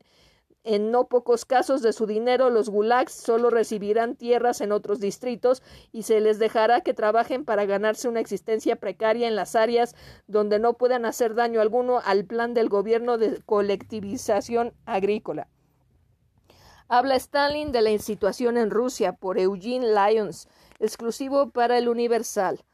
en 0.66 0.90
no 0.90 1.06
pocos 1.06 1.44
casos 1.44 1.80
de 1.80 1.92
su 1.92 2.06
dinero, 2.06 2.50
los 2.50 2.68
gulags 2.68 3.12
solo 3.12 3.50
recibirán 3.50 4.16
tierras 4.16 4.60
en 4.60 4.72
otros 4.72 4.98
distritos 4.98 5.62
y 5.92 6.02
se 6.02 6.20
les 6.20 6.40
dejará 6.40 6.80
que 6.80 6.92
trabajen 6.92 7.44
para 7.44 7.66
ganarse 7.66 8.08
una 8.08 8.18
existencia 8.18 8.74
precaria 8.74 9.28
en 9.28 9.36
las 9.36 9.54
áreas 9.54 9.94
donde 10.26 10.58
no 10.58 10.74
puedan 10.74 11.04
hacer 11.04 11.36
daño 11.36 11.60
alguno 11.60 12.00
al 12.04 12.24
plan 12.24 12.52
del 12.52 12.68
gobierno 12.68 13.16
de 13.16 13.40
colectivización 13.46 14.74
agrícola. 14.86 15.46
Habla 16.88 17.14
Stalin 17.14 17.70
de 17.70 17.82
la 17.82 17.96
situación 17.98 18.58
en 18.58 18.70
Rusia 18.70 19.12
por 19.12 19.38
Eugene 19.38 19.86
Lyons, 19.94 20.48
exclusivo 20.80 21.50
para 21.50 21.78
el 21.78 21.88
Universal. 21.88 22.64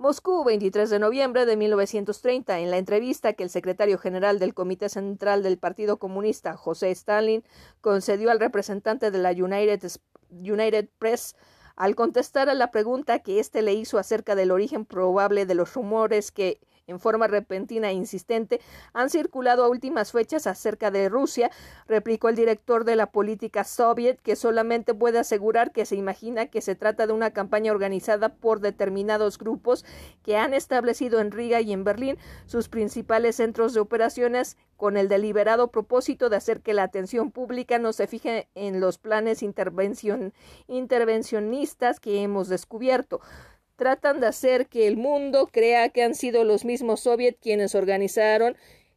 Moscú, 0.00 0.44
23 0.44 0.88
de 0.88 0.98
noviembre 0.98 1.44
de 1.44 1.58
1930, 1.58 2.60
en 2.60 2.70
la 2.70 2.78
entrevista 2.78 3.34
que 3.34 3.42
el 3.42 3.50
secretario 3.50 3.98
general 3.98 4.38
del 4.38 4.54
Comité 4.54 4.88
Central 4.88 5.42
del 5.42 5.58
Partido 5.58 5.98
Comunista, 5.98 6.56
José 6.56 6.90
Stalin, 6.92 7.44
concedió 7.82 8.30
al 8.30 8.40
representante 8.40 9.10
de 9.10 9.18
la 9.18 9.32
United, 9.32 9.82
United 10.30 10.88
Press, 10.98 11.36
al 11.76 11.96
contestar 11.96 12.48
a 12.48 12.54
la 12.54 12.70
pregunta 12.70 13.18
que 13.18 13.40
éste 13.40 13.60
le 13.60 13.74
hizo 13.74 13.98
acerca 13.98 14.34
del 14.34 14.52
origen 14.52 14.86
probable 14.86 15.44
de 15.44 15.54
los 15.54 15.74
rumores 15.74 16.32
que 16.32 16.62
en 16.90 17.00
forma 17.00 17.26
repentina 17.26 17.90
e 17.90 17.94
insistente 17.94 18.60
han 18.92 19.10
circulado 19.10 19.64
a 19.64 19.68
últimas 19.68 20.12
fechas 20.12 20.46
acerca 20.46 20.90
de 20.90 21.08
Rusia, 21.08 21.50
replicó 21.86 22.28
el 22.28 22.36
director 22.36 22.84
de 22.84 22.96
la 22.96 23.06
política 23.06 23.64
soviet, 23.64 24.20
que 24.20 24.36
solamente 24.36 24.94
puede 24.94 25.18
asegurar 25.18 25.72
que 25.72 25.86
se 25.86 25.96
imagina 25.96 26.46
que 26.46 26.60
se 26.60 26.74
trata 26.74 27.06
de 27.06 27.12
una 27.12 27.30
campaña 27.30 27.72
organizada 27.72 28.30
por 28.30 28.60
determinados 28.60 29.38
grupos 29.38 29.84
que 30.22 30.36
han 30.36 30.54
establecido 30.54 31.20
en 31.20 31.30
Riga 31.30 31.60
y 31.60 31.72
en 31.72 31.84
Berlín 31.84 32.18
sus 32.46 32.68
principales 32.68 33.36
centros 33.36 33.74
de 33.74 33.80
operaciones 33.80 34.56
con 34.76 34.96
el 34.96 35.08
deliberado 35.08 35.70
propósito 35.70 36.30
de 36.30 36.36
hacer 36.36 36.62
que 36.62 36.72
la 36.72 36.84
atención 36.84 37.30
pública 37.30 37.78
no 37.78 37.92
se 37.92 38.06
fije 38.06 38.48
en 38.54 38.80
los 38.80 38.96
planes 38.96 39.42
intervencionistas 39.42 42.00
que 42.00 42.22
hemos 42.22 42.48
descubierto 42.48 43.20
tratan 43.80 44.20
de 44.20 44.26
hacer 44.26 44.66
que 44.66 44.86
el 44.86 44.98
mundo 44.98 45.48
crea 45.50 45.88
que 45.88 46.02
han 46.02 46.14
sido 46.14 46.44
los 46.44 46.66
mismos 46.66 47.00
soviet 47.00 47.38
quienes 47.40 47.74
organizaron 47.74 48.54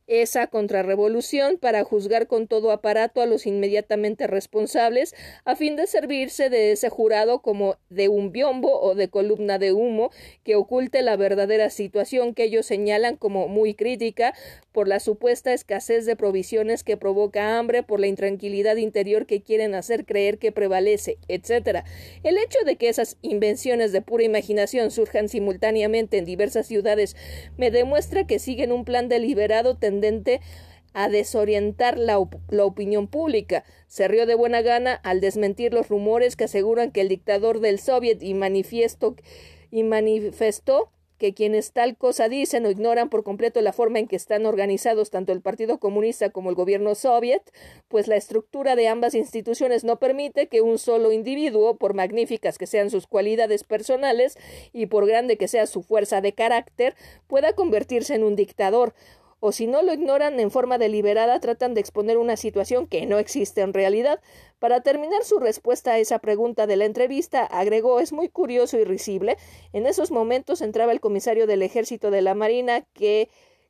esa 0.08 0.48
contrarrevolución 0.48 1.58
para 1.58 1.84
juzgar 1.84 2.28
con 2.28 2.48
todo 2.48 2.72
aparato 2.72 3.22
a 3.22 3.26
los 3.26 3.46
inmediatamente 3.46 4.28
responsables 4.28 5.16
a 5.46 5.56
fin 5.56 5.76
de 5.76 5.88
servirse 5.88 6.50
de 6.50 6.72
ese 6.72 6.90
jurado 6.90 7.42
como 7.42 7.78
de 7.90 8.10
un 8.10 8.32
biombo 8.32 8.82
o 8.82 8.96
de 8.96 9.10
columna 9.10 9.60
de 9.60 9.74
humo 9.74 10.12
que 10.44 10.56
oculte 10.56 11.02
la 11.02 11.16
verdadera 11.16 11.70
situación 11.70 12.34
que 12.34 12.44
ellos 12.44 12.66
señalan 12.66 13.16
como 13.18 13.48
muy 13.48 13.74
crítica 13.74 14.34
por 14.74 14.88
la 14.88 15.00
supuesta 15.00 15.54
escasez 15.54 16.06
de 16.06 16.16
provisiones 16.16 16.84
que 16.84 16.98
provoca 16.98 17.58
hambre, 17.58 17.84
por 17.84 18.00
la 18.00 18.08
intranquilidad 18.08 18.76
interior 18.76 19.26
que 19.26 19.42
quieren 19.42 19.76
hacer 19.76 20.06
creer 20.06 20.40
que 20.40 20.52
prevalece, 20.52 21.18
etc. 21.28 21.86
El 22.24 22.38
hecho 22.38 22.58
de 22.66 22.76
que 22.76 22.90
esas 22.90 23.18
invenciones 23.22 23.92
de 23.92 24.02
pura 24.02 24.24
imaginación 24.24 24.92
surjan 24.92 25.30
simultáneamente 25.30 26.18
en 26.18 26.26
diversas 26.26 26.68
ciudades 26.68 27.16
me 27.56 27.72
demuestra 27.72 28.26
que 28.26 28.40
siguen 28.40 28.72
un 28.72 28.84
plan 28.84 29.08
deliberado 29.10 29.78
a 30.94 31.10
desorientar 31.10 31.98
la, 31.98 32.20
opinión 32.20 33.08
pública. 33.08 33.64
Se 33.88 34.08
rió 34.08 34.26
de 34.26 34.36
buena 34.36 34.62
gana 34.62 34.94
al 35.04 35.22
desmentir 35.22 35.74
los 35.74 35.90
rumores 35.90 36.36
que 36.36 36.44
aseguran 36.44 36.92
que 36.92 37.02
el 37.02 37.10
dictador 37.10 37.60
del 37.60 37.80
Soviet 37.80 38.22
y 38.22 38.36
y 39.72 39.84
manifestó 39.84 40.92
que 41.18 41.34
quienes 41.34 41.72
tal 41.72 41.96
cosa 41.96 42.28
dicen 42.28 42.66
o 42.66 42.70
ignoran 42.70 43.10
por 43.10 43.24
completo 43.24 43.62
la 43.62 43.72
forma 43.72 44.00
en 44.00 44.08
que 44.08 44.16
están 44.18 44.46
organizados 44.46 45.10
tanto 45.10 45.32
el 45.32 45.42
Partido 45.42 45.80
Comunista 45.80 46.32
como 46.32 46.50
el 46.50 46.56
gobierno 46.56 46.96
soviet, 46.96 47.42
pues 47.88 48.10
la 48.10 48.18
estructura 48.18 48.76
de 48.76 48.90
ambas 48.90 49.16
instituciones 49.16 49.86
no 49.86 50.00
permite 50.00 50.48
que 50.48 50.62
un 50.62 50.78
solo 50.78 51.14
individuo, 51.14 51.78
por 51.78 51.94
magníficas 51.94 52.58
que 52.58 52.68
sean 52.68 52.90
sus 52.90 53.08
cualidades 53.08 53.64
personales 53.64 54.38
y 54.74 54.88
por 54.88 55.08
grande 55.08 55.38
que 55.38 55.48
sea 55.48 55.66
su 55.66 55.82
fuerza 55.82 56.20
de 56.20 56.34
carácter, 56.34 56.94
pueda 57.28 57.54
convertirse 57.54 58.16
en 58.16 58.24
un 58.24 58.36
dictador 58.36 58.94
o 59.46 59.52
si 59.52 59.68
no 59.68 59.82
lo 59.82 59.92
ignoran 59.92 60.40
en 60.40 60.52
forma 60.52 60.78
deliberada, 60.78 61.38
tratan 61.42 61.74
de 61.74 61.82
exponer 61.82 62.18
una 62.18 62.38
situación 62.38 62.88
que 62.88 63.06
no 63.06 63.20
existe 63.20 63.60
en 63.60 63.74
realidad. 63.74 64.22
Para 64.58 64.80
terminar 64.80 65.26
su 65.26 65.38
respuesta 65.38 65.92
a 65.92 66.00
esa 66.00 66.20
pregunta 66.20 66.66
de 66.66 66.78
la 66.78 66.86
entrevista, 66.86 67.44
agregó 67.44 68.00
es 68.00 68.14
muy 68.14 68.30
curioso 68.30 68.80
y 68.80 68.86
risible. 68.86 69.38
En 69.74 69.86
esos 69.86 70.12
momentos 70.12 70.62
entraba 70.62 70.94
el 70.94 71.02
comisario 71.02 71.46
del 71.46 71.62
ejército 71.62 72.10
de 72.10 72.22
la 72.22 72.36
Marina, 72.36 72.86
que 72.94 73.28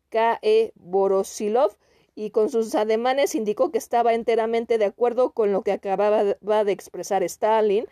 K.E. 0.09 0.73
Borosilov, 0.75 1.75
y 2.13 2.29
con 2.29 2.51
sus 2.51 2.75
ademanes 2.75 3.33
indicó 3.33 3.71
que 3.71 3.79
estaba 3.79 4.13
enteramente 4.13 4.77
de 4.77 4.85
acuerdo 4.85 5.31
con 5.31 5.51
lo 5.51 5.63
que 5.63 5.71
acababa 5.71 6.63
de 6.63 6.71
expresar 6.71 7.23
Stalin 7.23 7.87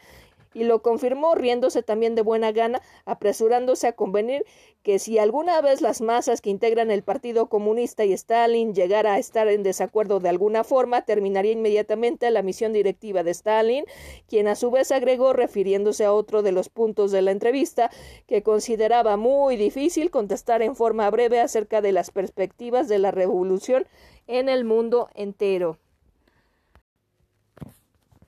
y 0.54 0.64
lo 0.64 0.82
confirmó 0.82 1.36
riéndose 1.36 1.84
también 1.84 2.16
de 2.16 2.22
buena 2.22 2.52
gana, 2.52 2.82
apresurándose 3.06 3.88
a 3.88 3.94
convenir 3.94 4.46
que 4.84 4.98
si 4.98 5.20
alguna 5.20 5.62
vez 5.62 5.82
las 5.82 6.02
masas 6.02 6.42
que 6.42 6.50
integran 6.50 6.90
el 6.90 7.04
Partido 7.04 7.48
Comunista 7.48 8.04
y 8.04 8.14
Stalin 8.14 8.74
llegara 8.74 9.14
a 9.14 9.20
estar 9.20 9.48
en 9.48 9.64
desacuerdo 9.64 10.20
de 10.20 10.30
alguna 10.30 10.64
forma, 10.64 11.04
terminaría 11.04 11.52
inmediatamente 11.52 12.30
la 12.32 12.42
misión 12.42 12.74
directiva 12.74 13.24
de 13.24 13.32
Stalin, 13.32 13.86
quien 14.28 14.48
a 14.48 14.56
su 14.56 14.72
vez 14.72 14.92
agregó, 14.92 15.34
refiriéndose 15.34 16.06
a 16.06 16.14
otro 16.14 16.42
de 16.42 16.52
los 16.52 16.70
puntos 16.70 17.12
de 17.12 17.22
la 17.22 17.32
entrevista, 17.32 17.92
que 18.28 18.42
consideraba 18.42 19.18
muy 19.18 19.56
difícil 19.56 20.10
contestar 20.10 20.62
en 20.62 20.76
forma 20.76 21.10
breve 21.10 21.40
acerca 21.40 21.82
de 21.82 21.92
las 21.92 22.10
perspectivas 22.10 22.88
de 22.88 23.00
la 23.00 23.12
revolución 23.12 23.88
en 24.28 24.50
el 24.50 24.66
mundo 24.66 25.10
entero. 25.14 25.78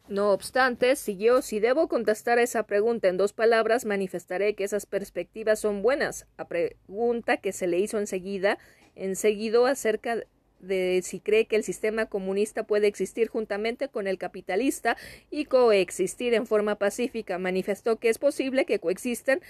No 0.09 0.32
obstante, 0.32 0.95
siguió, 0.98 1.41
si 1.41 1.59
debo 1.61 1.88
contestar 1.88 2.38
esa 2.38 2.64
pregunta 2.64 3.07
en 3.07 3.15
dos 3.15 3.32
palabras, 3.32 3.85
manifestaré 3.85 4.53
que 4.53 4.65
esas 4.65 4.85
perspectivas 4.85 5.59
son 5.59 5.82
buenas. 5.82 6.27
A 6.35 6.48
pregunta 6.48 7.38
que 7.38 7.53
se 7.53 7.67
le 7.67 7.80
hizo 7.80 7.98
enseguida, 7.98 8.57
enseguida 8.95 9.69
acerca 9.69 10.23
de 10.67 11.01
si 11.03 11.19
cree 11.19 11.45
que 11.45 11.56
el 11.56 11.64
sistema 11.64 12.06
comunista 12.08 12.64
puede 12.64 12.88
existir 12.88 13.27
juntamente 13.27 13.88
con 13.88 14.08
el 14.08 14.17
capitalista 14.17 14.98
y 15.30 15.45
coexistir 15.45 16.33
en 16.33 16.45
forma 16.45 16.75
pacífica. 16.75 17.38
Manifestó 17.38 17.98
que 17.98 18.09
es 18.09 18.17
posible 18.17 18.66
que 18.66 18.80
coexistan 18.80 19.42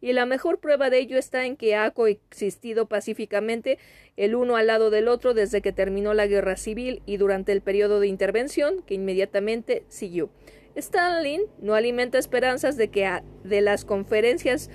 y 0.00 0.12
la 0.12 0.26
mejor 0.26 0.58
prueba 0.58 0.90
de 0.90 0.98
ello 0.98 1.18
está 1.18 1.46
en 1.46 1.56
que 1.56 1.76
ha 1.76 1.90
coexistido 1.90 2.86
pacíficamente 2.86 3.78
el 4.16 4.34
uno 4.34 4.56
al 4.56 4.66
lado 4.66 4.90
del 4.90 5.08
otro 5.08 5.34
desde 5.34 5.62
que 5.62 5.72
terminó 5.72 6.14
la 6.14 6.26
guerra 6.26 6.56
civil 6.56 7.02
y 7.06 7.16
durante 7.16 7.52
el 7.52 7.60
periodo 7.60 8.00
de 8.00 8.08
intervención 8.08 8.82
que 8.82 8.94
inmediatamente 8.94 9.84
siguió. 9.88 10.30
Stalin 10.74 11.42
no 11.60 11.74
alimenta 11.74 12.18
esperanzas 12.18 12.76
de 12.76 12.88
que 12.88 13.08
de 13.44 13.60
las 13.60 13.84
conferencias 13.84 14.70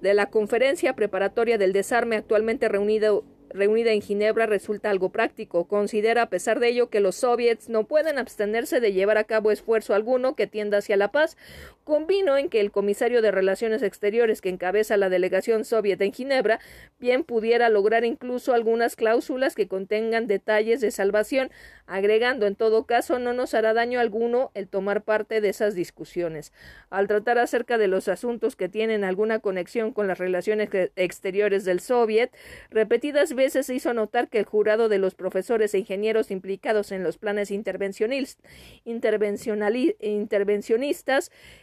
de 0.00 0.14
la 0.14 0.30
conferencia 0.30 0.94
preparatoria 0.94 1.58
del 1.58 1.72
desarme 1.72 2.16
actualmente 2.16 2.68
reunida 2.68 3.10
reunida 3.50 3.92
en 3.92 4.02
Ginebra 4.02 4.46
resulta 4.46 4.90
algo 4.90 5.10
práctico. 5.10 5.66
Considera, 5.66 6.22
a 6.22 6.30
pesar 6.30 6.60
de 6.60 6.68
ello, 6.68 6.90
que 6.90 7.00
los 7.00 7.16
soviets 7.16 7.68
no 7.68 7.84
pueden 7.84 8.18
abstenerse 8.18 8.80
de 8.80 8.92
llevar 8.92 9.18
a 9.18 9.24
cabo 9.24 9.50
esfuerzo 9.50 9.94
alguno 9.94 10.34
que 10.34 10.46
tienda 10.46 10.78
hacia 10.78 10.96
la 10.96 11.12
paz. 11.12 11.36
Convino 11.84 12.36
en 12.36 12.48
que 12.48 12.60
el 12.60 12.70
comisario 12.70 13.22
de 13.22 13.30
Relaciones 13.30 13.82
Exteriores 13.82 14.40
que 14.40 14.50
encabeza 14.50 14.96
la 14.96 15.08
delegación 15.08 15.64
soviet 15.64 16.00
en 16.00 16.12
Ginebra 16.12 16.60
bien 16.98 17.24
pudiera 17.24 17.68
lograr 17.68 18.04
incluso 18.04 18.52
algunas 18.52 18.96
cláusulas 18.96 19.54
que 19.54 19.68
contengan 19.68 20.26
detalles 20.26 20.80
de 20.80 20.90
salvación, 20.90 21.50
agregando 21.88 22.46
en 22.46 22.54
todo 22.54 22.84
caso 22.84 23.18
no 23.18 23.32
nos 23.32 23.54
hará 23.54 23.72
daño 23.72 23.98
alguno 23.98 24.50
el 24.54 24.68
tomar 24.68 25.02
parte 25.02 25.40
de 25.40 25.48
esas 25.48 25.74
discusiones. 25.74 26.52
Al 26.90 27.08
tratar 27.08 27.38
acerca 27.38 27.78
de 27.78 27.88
los 27.88 28.08
asuntos 28.08 28.56
que 28.56 28.68
tienen 28.68 29.04
alguna 29.04 29.40
conexión 29.40 29.92
con 29.92 30.06
las 30.06 30.18
relaciones 30.18 30.68
exteriores 30.96 31.64
del 31.64 31.80
soviet, 31.80 32.30
repetidas 32.70 33.34
veces 33.34 33.66
se 33.66 33.74
hizo 33.74 33.94
notar 33.94 34.28
que 34.28 34.38
el 34.38 34.44
jurado 34.44 34.88
de 34.88 34.98
los 34.98 35.14
profesores 35.14 35.74
e 35.74 35.78
ingenieros 35.78 36.30
implicados 36.30 36.92
en 36.92 37.02
los 37.02 37.16
planes 37.16 37.50
intervencionistas 37.50 38.38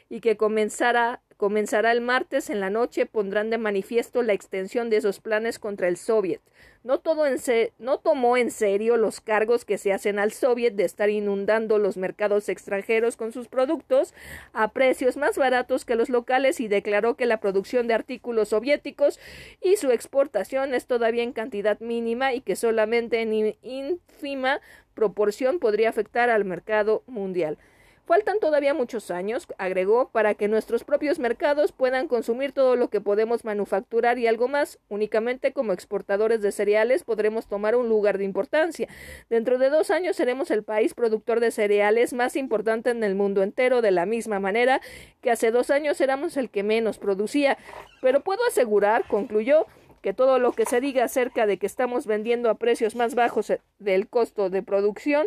y 0.09 0.21
que 0.21 0.37
comenzara 0.37 1.21
comenzará 1.38 1.91
el 1.91 2.01
martes 2.01 2.49
en 2.49 2.59
la 2.59 2.69
noche 2.69 3.05
pondrán 3.05 3.49
de 3.49 3.57
manifiesto 3.57 4.22
la 4.22 4.33
extensión 4.33 4.89
de 4.89 4.97
esos 4.97 5.19
planes 5.19 5.59
contra 5.59 5.88
el 5.88 5.97
Soviet. 5.97 6.41
No, 6.83 6.99
todo 6.99 7.25
en 7.25 7.38
no 7.80 7.97
tomó 7.97 8.38
en 8.38 8.51
serio 8.51 8.95
los 8.95 9.19
cargos 9.19 9.65
que 9.65 9.80
se 9.80 9.91
hacen 9.91 10.19
al 10.19 10.31
Soviet 10.31 10.75
de 10.75 10.85
estar 10.85 11.09
inundando 11.09 11.80
los 11.80 11.97
mercados 11.97 12.47
extranjeros 12.47 13.17
con 13.17 13.31
sus 13.33 13.47
productos 13.47 14.14
a 14.53 14.72
precios 14.72 15.17
más 15.17 15.38
baratos 15.38 15.83
que 15.83 15.95
los 15.95 16.09
locales 16.09 16.59
y 16.59 16.67
declaró 16.67 17.15
que 17.15 17.25
la 17.25 17.39
producción 17.39 17.88
de 17.88 17.95
artículos 17.95 18.49
soviéticos 18.49 19.19
y 19.61 19.77
su 19.77 19.91
exportación 19.91 20.75
es 20.75 20.85
todavía 20.85 21.23
en 21.23 21.33
cantidad 21.33 21.80
mínima 21.80 22.33
y 22.33 22.41
que 22.41 22.55
solamente 22.55 23.22
en 23.22 23.55
ínfima 23.64 24.61
proporción 24.93 25.59
podría 25.59 25.89
afectar 25.89 26.30
al 26.30 26.45
mercado 26.45 27.03
mundial. 27.07 27.57
Faltan 28.06 28.40
todavía 28.40 28.75
muchos 28.75 29.09
años, 29.09 29.48
agregó, 29.58 30.09
para 30.09 30.35
que 30.35 30.48
nuestros 30.48 30.84
propios 30.84 31.17
mercados 31.17 31.72
puedan 31.72 32.08
consumir 32.08 32.51
todo 32.51 32.75
lo 32.75 32.90
que 32.92 33.01
podemos 33.01 33.45
manufacturar 33.45 34.19
y 34.19 34.27
algo 34.27 34.48
más. 34.48 34.77
Únicamente 34.90 35.53
como 35.53 35.74
exportadores 35.74 36.43
de 36.43 36.51
cereales 36.51 37.03
podremos 37.03 37.48
tomar 37.48 37.75
un 37.75 37.90
lugar 37.90 38.19
de 38.19 38.25
importancia. 38.25 38.88
Dentro 39.27 39.58
de 39.58 39.72
dos 39.72 39.90
años 39.90 40.17
seremos 40.17 40.51
el 40.51 40.61
país 40.61 40.93
productor 40.93 41.40
de 41.40 41.50
cereales 41.50 42.14
más 42.14 42.35
importante 42.35 42.92
en 42.92 43.03
el 43.03 43.16
mundo 43.16 43.42
entero, 43.42 43.82
de 43.82 43.90
la 43.90 44.06
misma 44.06 44.40
manera 44.40 44.82
que 45.22 45.32
hace 45.32 45.50
dos 45.50 45.72
años 45.72 46.00
éramos 46.00 46.38
el 46.38 46.51
que 46.51 46.61
menos 46.61 47.00
producía. 47.00 47.58
Pero 48.03 48.19
puedo 48.19 48.45
asegurar, 48.45 49.08
concluyó, 49.08 49.66
que 50.06 50.14
todo 50.14 50.38
lo 50.38 50.51
que 50.51 50.67
se 50.67 50.82
diga 50.82 51.06
acerca 51.06 51.48
de 51.48 51.58
que 51.58 51.66
estamos 51.66 52.06
vendiendo 52.06 52.51
a 52.51 52.59
precios 52.59 52.95
más 52.95 53.16
bajos 53.16 53.51
del 53.80 54.08
costo 54.08 54.51
de 54.51 54.61
producción 54.61 55.25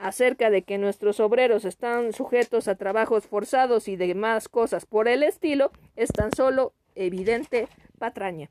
acerca 0.00 0.50
de 0.50 0.62
que 0.62 0.78
nuestros 0.78 1.20
obreros 1.20 1.64
están 1.64 2.12
sujetos 2.12 2.68
a 2.68 2.74
trabajos 2.74 3.26
forzados 3.26 3.88
y 3.88 3.96
demás 3.96 4.48
cosas 4.48 4.86
por 4.86 5.08
el 5.08 5.22
estilo, 5.22 5.70
es 5.96 6.10
tan 6.10 6.32
solo 6.34 6.72
evidente 6.94 7.68
patraña. 7.98 8.50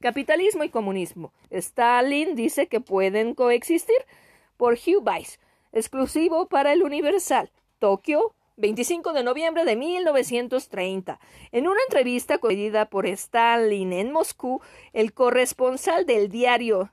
Capitalismo 0.00 0.64
y 0.64 0.68
comunismo. 0.68 1.32
Stalin 1.50 2.34
dice 2.34 2.66
que 2.66 2.80
pueden 2.80 3.34
coexistir 3.34 3.98
por 4.56 4.74
Hugh 4.74 5.06
Weiss, 5.06 5.38
exclusivo 5.70 6.48
para 6.48 6.72
el 6.72 6.82
Universal. 6.82 7.50
Tokio, 7.78 8.34
25 8.56 9.12
de 9.12 9.22
noviembre 9.22 9.64
de 9.64 9.76
1930. 9.76 11.20
En 11.52 11.68
una 11.68 11.80
entrevista 11.88 12.38
concedida 12.38 12.86
por 12.86 13.06
Stalin 13.06 13.92
en 13.92 14.12
Moscú, 14.12 14.60
el 14.92 15.12
corresponsal 15.12 16.06
del 16.06 16.28
diario 16.28 16.90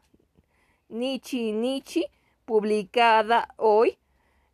Nichi 0.89 1.51
Nichi 1.51 2.05
publicada 2.49 3.53
hoy, 3.57 3.99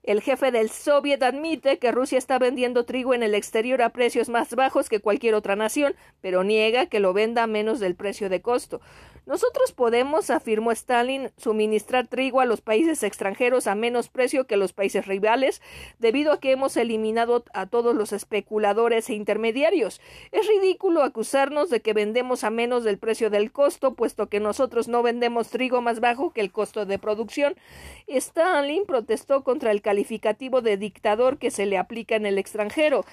el 0.04 0.22
jefe 0.22 0.52
del 0.52 0.70
Soviet 0.70 1.24
admite 1.24 1.80
que 1.80 1.94
Rusia 1.94 2.18
está 2.18 2.38
vendiendo 2.38 2.84
trigo 2.84 3.14
en 3.14 3.24
el 3.24 3.34
exterior 3.34 3.82
a 3.82 3.92
precios 3.92 4.28
más 4.28 4.54
bajos 4.54 4.90
que 4.90 5.00
cualquier 5.00 5.34
otra 5.34 5.56
nación, 5.56 5.96
pero 6.20 6.44
niega 6.44 6.88
que 6.88 7.00
lo 7.00 7.14
venda 7.14 7.44
a 7.44 7.48
menos 7.48 7.80
del 7.80 7.96
precio 7.96 8.28
de 8.28 8.42
costo. 8.42 8.82
Nosotros 9.26 9.72
podemos, 9.72 10.30
afirmó 10.30 10.72
Stalin, 10.72 11.32
suministrar 11.38 12.08
trigo 12.08 12.42
a 12.42 12.46
los 12.46 12.62
países 12.62 13.02
extranjeros 13.02 13.66
a 13.66 13.74
menos 13.74 14.10
precio 14.10 14.46
que 14.46 14.56
los 14.56 14.72
países 14.72 15.08
rivales, 15.08 15.64
debido 15.98 16.32
a 16.32 16.40
que 16.40 16.52
hemos 16.52 16.78
eliminado 16.78 17.44
a 17.54 17.66
todos 17.66 17.96
los 17.96 18.14
especuladores 18.14 19.10
e 19.10 19.16
intermediarios. 19.16 20.00
Es 20.32 20.48
ridículo 20.48 21.02
acusarnos 21.02 21.72
de 21.72 21.82
que 21.82 21.94
vendemos 21.94 22.44
a 22.44 22.52
menos 22.52 22.84
del 22.84 23.00
precio 23.00 23.32
del 23.32 23.52
costo, 23.52 23.96
puesto 23.96 24.30
que 24.30 24.40
nosotros 24.40 24.88
no 24.88 25.02
vendemos 25.02 25.50
trigo 25.50 25.82
más 25.82 26.00
bajo 26.00 26.32
que 26.32 26.42
el 26.42 26.52
costo 26.52 26.86
de 26.86 27.00
producción. 27.00 27.56
Stalin 28.08 28.86
protestó 28.86 29.44
contra 29.44 29.72
el 29.72 29.82
calificativo 29.82 30.62
de 30.62 30.78
dictador 30.78 31.40
que 31.40 31.50
se 31.50 31.66
le 31.66 31.80
aplica 31.80 32.16
en 32.16 32.28
el 32.28 32.38
extranjero 32.38 33.06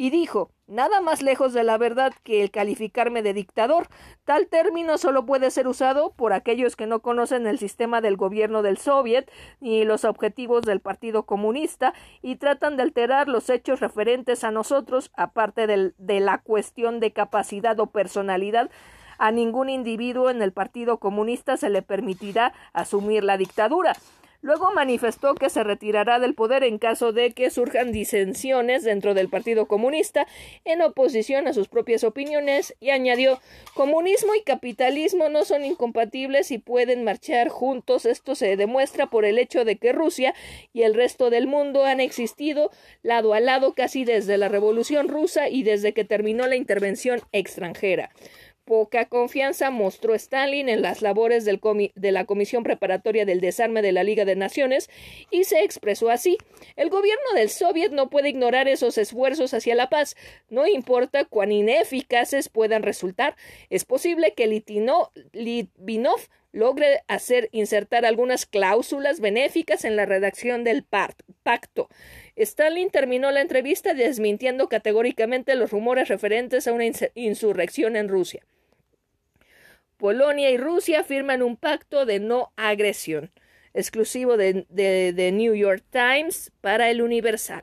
y 0.00 0.08
dijo 0.08 0.50
Nada 0.66 1.02
más 1.02 1.20
lejos 1.20 1.52
de 1.52 1.62
la 1.62 1.76
verdad 1.76 2.14
que 2.22 2.42
el 2.42 2.50
calificarme 2.52 3.22
de 3.22 3.34
dictador. 3.34 3.88
Tal 4.24 4.46
término 4.46 4.96
solo 4.98 5.26
puede 5.26 5.50
ser 5.50 5.66
usado 5.66 6.12
por 6.12 6.32
aquellos 6.32 6.76
que 6.76 6.86
no 6.86 7.00
conocen 7.00 7.46
el 7.46 7.58
sistema 7.58 8.00
del 8.00 8.16
gobierno 8.16 8.62
del 8.62 8.78
Soviet 8.78 9.30
ni 9.58 9.84
los 9.84 10.04
objetivos 10.04 10.62
del 10.62 10.80
Partido 10.80 11.26
Comunista 11.26 11.92
y 12.22 12.36
tratan 12.36 12.76
de 12.76 12.84
alterar 12.84 13.28
los 13.28 13.50
hechos 13.50 13.80
referentes 13.80 14.44
a 14.44 14.52
nosotros, 14.52 15.10
aparte 15.16 15.66
de 15.66 16.20
la 16.20 16.38
cuestión 16.38 17.00
de 17.00 17.12
capacidad 17.12 17.78
o 17.80 17.86
personalidad. 17.86 18.70
A 19.18 19.32
ningún 19.32 19.68
individuo 19.68 20.30
en 20.30 20.40
el 20.40 20.52
Partido 20.52 20.98
Comunista 20.98 21.56
se 21.56 21.68
le 21.68 21.82
permitirá 21.82 22.54
asumir 22.72 23.24
la 23.24 23.36
dictadura. 23.36 23.94
Luego 24.42 24.70
manifestó 24.74 25.34
que 25.34 25.50
se 25.50 25.62
retirará 25.62 26.18
del 26.18 26.34
poder 26.34 26.64
en 26.64 26.78
caso 26.78 27.12
de 27.12 27.32
que 27.32 27.50
surjan 27.50 27.92
disensiones 27.92 28.84
dentro 28.84 29.12
del 29.12 29.28
Partido 29.28 29.66
Comunista 29.66 30.26
en 30.64 30.80
oposición 30.80 31.46
a 31.46 31.52
sus 31.52 31.68
propias 31.68 32.04
opiniones 32.04 32.74
y 32.80 32.88
añadió 32.88 33.38
comunismo 33.74 34.34
y 34.34 34.42
capitalismo 34.42 35.28
no 35.28 35.44
son 35.44 35.66
incompatibles 35.66 36.50
y 36.52 36.58
pueden 36.58 37.04
marchar 37.04 37.50
juntos. 37.50 38.06
Esto 38.06 38.34
se 38.34 38.56
demuestra 38.56 39.08
por 39.08 39.26
el 39.26 39.38
hecho 39.38 39.66
de 39.66 39.76
que 39.76 39.92
Rusia 39.92 40.34
y 40.72 40.82
el 40.82 40.94
resto 40.94 41.28
del 41.28 41.46
mundo 41.46 41.84
han 41.84 42.00
existido 42.00 42.70
lado 43.02 43.34
a 43.34 43.40
lado 43.40 43.74
casi 43.74 44.06
desde 44.06 44.38
la 44.38 44.48
Revolución 44.48 45.08
rusa 45.08 45.50
y 45.50 45.64
desde 45.64 45.92
que 45.92 46.04
terminó 46.04 46.46
la 46.46 46.56
intervención 46.56 47.20
extranjera 47.32 48.10
poca 48.70 49.06
confianza 49.06 49.70
mostró 49.70 50.14
Stalin 50.14 50.68
en 50.68 50.80
las 50.80 51.02
labores 51.02 51.44
de 51.44 52.12
la 52.12 52.24
Comisión 52.24 52.62
Preparatoria 52.62 53.24
del 53.26 53.40
Desarme 53.40 53.82
de 53.82 53.90
la 53.90 54.04
Liga 54.04 54.24
de 54.24 54.36
Naciones 54.36 54.88
y 55.28 55.42
se 55.42 55.64
expresó 55.64 56.08
así 56.08 56.38
El 56.76 56.88
gobierno 56.88 57.32
del 57.34 57.50
Soviet 57.50 57.90
no 57.90 58.10
puede 58.10 58.28
ignorar 58.28 58.68
esos 58.68 58.96
esfuerzos 58.96 59.54
hacia 59.54 59.74
la 59.74 59.90
paz, 59.90 60.14
no 60.50 60.68
importa 60.68 61.24
cuán 61.24 61.50
ineficaces 61.50 62.48
puedan 62.48 62.84
resultar. 62.84 63.34
Es 63.70 63.84
posible 63.84 64.34
que 64.34 64.46
Litvinov 64.46 66.20
logre 66.52 67.00
hacer 67.08 67.48
insertar 67.50 68.04
algunas 68.04 68.46
cláusulas 68.46 69.18
benéficas 69.18 69.84
en 69.84 69.96
la 69.96 70.06
redacción 70.06 70.62
del 70.62 70.84
pacto. 70.84 71.88
Stalin 72.36 72.90
terminó 72.90 73.32
la 73.32 73.40
entrevista 73.40 73.94
desmintiendo 73.94 74.68
categóricamente 74.68 75.56
los 75.56 75.72
rumores 75.72 76.06
referentes 76.06 76.68
a 76.68 76.72
una 76.72 76.84
insurrección 77.16 77.96
en 77.96 78.08
Rusia. 78.08 78.44
Polonia 80.00 80.50
y 80.50 80.56
Rusia 80.56 81.04
firman 81.04 81.42
un 81.42 81.58
pacto 81.58 82.06
de 82.06 82.20
no 82.20 82.54
agresión, 82.56 83.30
exclusivo 83.74 84.38
de, 84.38 84.64
The 84.74 85.30
New 85.30 85.54
York 85.54 85.84
Times 85.90 86.52
para 86.62 86.90
el 86.90 87.02
Universal. 87.02 87.60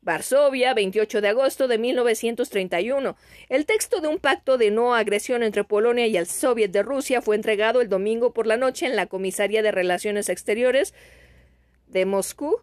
Varsovia, 0.00 0.74
28 0.74 1.20
de 1.20 1.28
agosto 1.28 1.66
de 1.66 1.78
1931. 1.78 3.16
El 3.48 3.66
texto 3.66 4.00
de 4.00 4.06
un 4.06 4.18
pacto 4.18 4.58
de 4.58 4.70
no 4.70 4.94
agresión 4.94 5.42
entre 5.42 5.64
Polonia 5.64 6.06
y 6.06 6.16
el 6.16 6.26
Soviet 6.26 6.70
de 6.70 6.84
Rusia 6.84 7.20
fue 7.20 7.34
entregado 7.34 7.80
el 7.80 7.88
domingo 7.88 8.32
por 8.32 8.46
la 8.46 8.56
noche 8.56 8.86
en 8.86 8.94
la 8.94 9.06
Comisaría 9.06 9.62
de 9.62 9.72
Relaciones 9.72 10.28
Exteriores 10.28 10.94
de 11.88 12.06
Moscú 12.06 12.60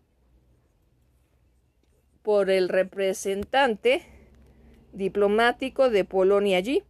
por 2.24 2.50
el 2.50 2.70
representante 2.70 4.06
diplomático 4.94 5.90
de 5.90 6.06
Polonia 6.06 6.58
allí. 6.58 6.84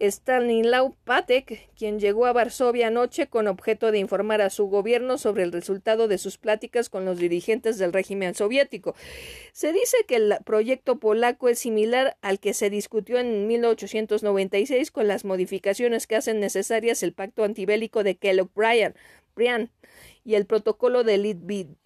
Stanislaw 0.00 0.94
Patek, 1.04 1.68
quien 1.76 1.98
llegó 2.00 2.26
a 2.26 2.32
Varsovia 2.32 2.88
anoche 2.88 3.26
con 3.26 3.46
objeto 3.46 3.90
de 3.90 3.98
informar 3.98 4.40
a 4.40 4.50
su 4.50 4.66
gobierno 4.66 5.18
sobre 5.18 5.42
el 5.42 5.52
resultado 5.52 6.08
de 6.08 6.18
sus 6.18 6.38
pláticas 6.38 6.88
con 6.88 7.04
los 7.04 7.18
dirigentes 7.18 7.78
del 7.78 7.92
régimen 7.92 8.34
soviético. 8.34 8.94
Se 9.52 9.72
dice 9.72 9.96
que 10.06 10.16
el 10.16 10.36
proyecto 10.44 10.98
polaco 10.98 11.48
es 11.48 11.58
similar 11.58 12.16
al 12.22 12.40
que 12.40 12.54
se 12.54 12.70
discutió 12.70 13.18
en 13.18 13.46
1896 13.46 14.90
con 14.90 15.08
las 15.08 15.24
modificaciones 15.24 16.06
que 16.06 16.16
hacen 16.16 16.40
necesarias 16.40 17.02
el 17.02 17.12
pacto 17.12 17.44
antibélico 17.44 18.04
de 18.04 18.16
Kellogg-Briand 18.16 18.94
y 20.24 20.34
el 20.34 20.46
protocolo 20.46 21.04
de 21.04 21.16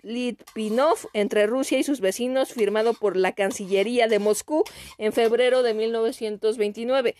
Litvinov 0.03 0.97
entre 1.13 1.47
Rusia 1.47 1.79
y 1.79 1.85
sus 1.85 2.01
vecinos 2.01 2.53
firmado 2.53 2.95
por 2.95 3.17
la 3.17 3.33
Cancillería 3.33 4.09
de 4.09 4.19
Moscú 4.19 4.65
en 4.99 5.13
febrero 5.13 5.63
de 5.63 5.75
1929. 5.75 7.15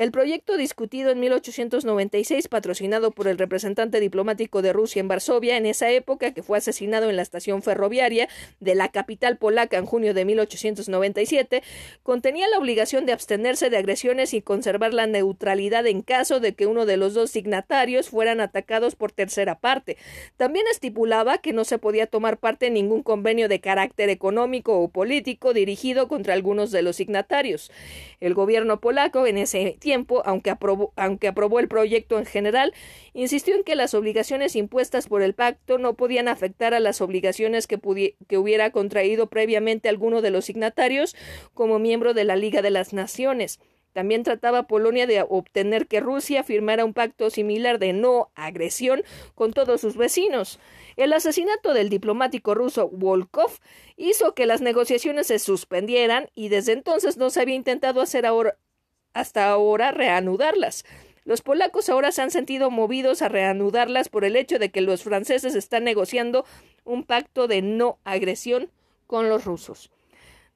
El 0.00 0.12
proyecto 0.12 0.56
discutido 0.56 1.10
en 1.10 1.20
1896, 1.20 2.48
patrocinado 2.48 3.10
por 3.10 3.28
el 3.28 3.36
representante 3.36 4.00
diplomático 4.00 4.62
de 4.62 4.72
Rusia 4.72 5.00
en 5.00 5.08
Varsovia 5.08 5.58
en 5.58 5.66
esa 5.66 5.90
época, 5.90 6.32
que 6.32 6.42
fue 6.42 6.56
asesinado 6.56 7.10
en 7.10 7.16
la 7.16 7.22
estación 7.22 7.62
ferroviaria 7.62 8.26
de 8.60 8.74
la 8.74 8.88
capital 8.88 9.36
polaca 9.36 9.76
en 9.76 9.84
junio 9.84 10.14
de 10.14 10.24
1897, 10.24 11.62
contenía 12.02 12.48
la 12.48 12.56
obligación 12.56 13.04
de 13.04 13.12
abstenerse 13.12 13.68
de 13.68 13.76
agresiones 13.76 14.32
y 14.32 14.40
conservar 14.40 14.94
la 14.94 15.06
neutralidad 15.06 15.86
en 15.86 16.00
caso 16.00 16.40
de 16.40 16.54
que 16.54 16.66
uno 16.66 16.86
de 16.86 16.96
los 16.96 17.12
dos 17.12 17.32
signatarios 17.32 18.08
fueran 18.08 18.40
atacados 18.40 18.96
por 18.96 19.12
tercera 19.12 19.58
parte. 19.58 19.98
También 20.38 20.64
estipulaba 20.72 21.36
que 21.36 21.52
no 21.52 21.64
se 21.64 21.76
podía 21.76 22.06
tomar 22.06 22.38
parte 22.38 22.68
en 22.68 22.72
ningún 22.72 23.02
convenio 23.02 23.50
de 23.50 23.60
carácter 23.60 24.08
económico 24.08 24.78
o 24.78 24.88
político 24.88 25.52
dirigido 25.52 26.08
contra 26.08 26.32
algunos 26.32 26.70
de 26.70 26.80
los 26.80 26.96
signatarios. 26.96 27.70
El 28.18 28.32
gobierno 28.32 28.80
polaco 28.80 29.26
en 29.26 29.36
ese 29.36 29.76
tiempo 29.78 29.89
aunque 30.24 30.50
aprobó, 30.50 31.60
el 31.60 31.68
proyecto 31.68 32.18
en 32.18 32.26
general, 32.26 32.74
insistió 33.12 33.54
en 33.54 33.64
que 33.64 33.74
las 33.74 33.94
obligaciones 33.94 34.56
impuestas 34.56 35.06
por 35.08 35.22
el 35.22 35.34
pacto 35.34 35.78
no 35.78 35.94
podían 35.94 36.28
afectar 36.28 36.74
a 36.74 36.80
las 36.80 37.00
obligaciones 37.00 37.66
que, 37.66 37.78
que 38.28 38.38
hubiera 38.38 38.70
contraído 38.70 39.28
previamente 39.28 39.88
alguno 39.88 40.22
de 40.22 40.30
los 40.30 40.46
signatarios 40.46 41.16
como 41.54 41.78
miembro 41.78 42.14
de 42.14 42.24
la 42.24 42.36
Liga 42.36 42.62
de 42.62 42.70
las 42.70 42.92
Naciones. 42.92 43.60
También 43.92 44.22
trataba 44.22 44.64
Polonia 44.64 45.06
de 45.06 45.24
obtener 45.28 45.88
que 45.88 46.00
Rusia 46.00 46.44
firmara 46.44 46.84
un 46.84 46.94
pacto 46.94 47.28
similar 47.28 47.78
de 47.78 47.92
no 47.92 48.30
agresión 48.34 49.02
con 49.34 49.52
todos 49.52 49.80
sus 49.80 49.96
vecinos. 49.96 50.60
El 50.96 51.12
asesinato 51.12 51.74
del 51.74 51.88
diplomático 51.88 52.54
ruso 52.54 52.88
Volkov 52.88 53.50
hizo 53.96 54.34
que 54.34 54.46
las 54.46 54.60
negociaciones 54.60 55.26
se 55.26 55.38
suspendieran 55.38 56.28
y 56.34 56.50
desde 56.50 56.72
entonces 56.72 57.16
no 57.16 57.30
se 57.30 57.40
había 57.40 57.56
intentado 57.56 58.00
hacer 58.00 58.26
ahora 58.26 58.56
hasta 59.12 59.48
ahora 59.48 59.92
reanudarlas. 59.92 60.84
Los 61.24 61.42
polacos 61.42 61.88
ahora 61.88 62.12
se 62.12 62.22
han 62.22 62.30
sentido 62.30 62.70
movidos 62.70 63.22
a 63.22 63.28
reanudarlas 63.28 64.08
por 64.08 64.24
el 64.24 64.36
hecho 64.36 64.58
de 64.58 64.70
que 64.70 64.80
los 64.80 65.02
franceses 65.02 65.54
están 65.54 65.84
negociando 65.84 66.44
un 66.84 67.04
pacto 67.04 67.46
de 67.46 67.62
no 67.62 67.98
agresión 68.04 68.70
con 69.06 69.28
los 69.28 69.44
rusos. 69.44 69.90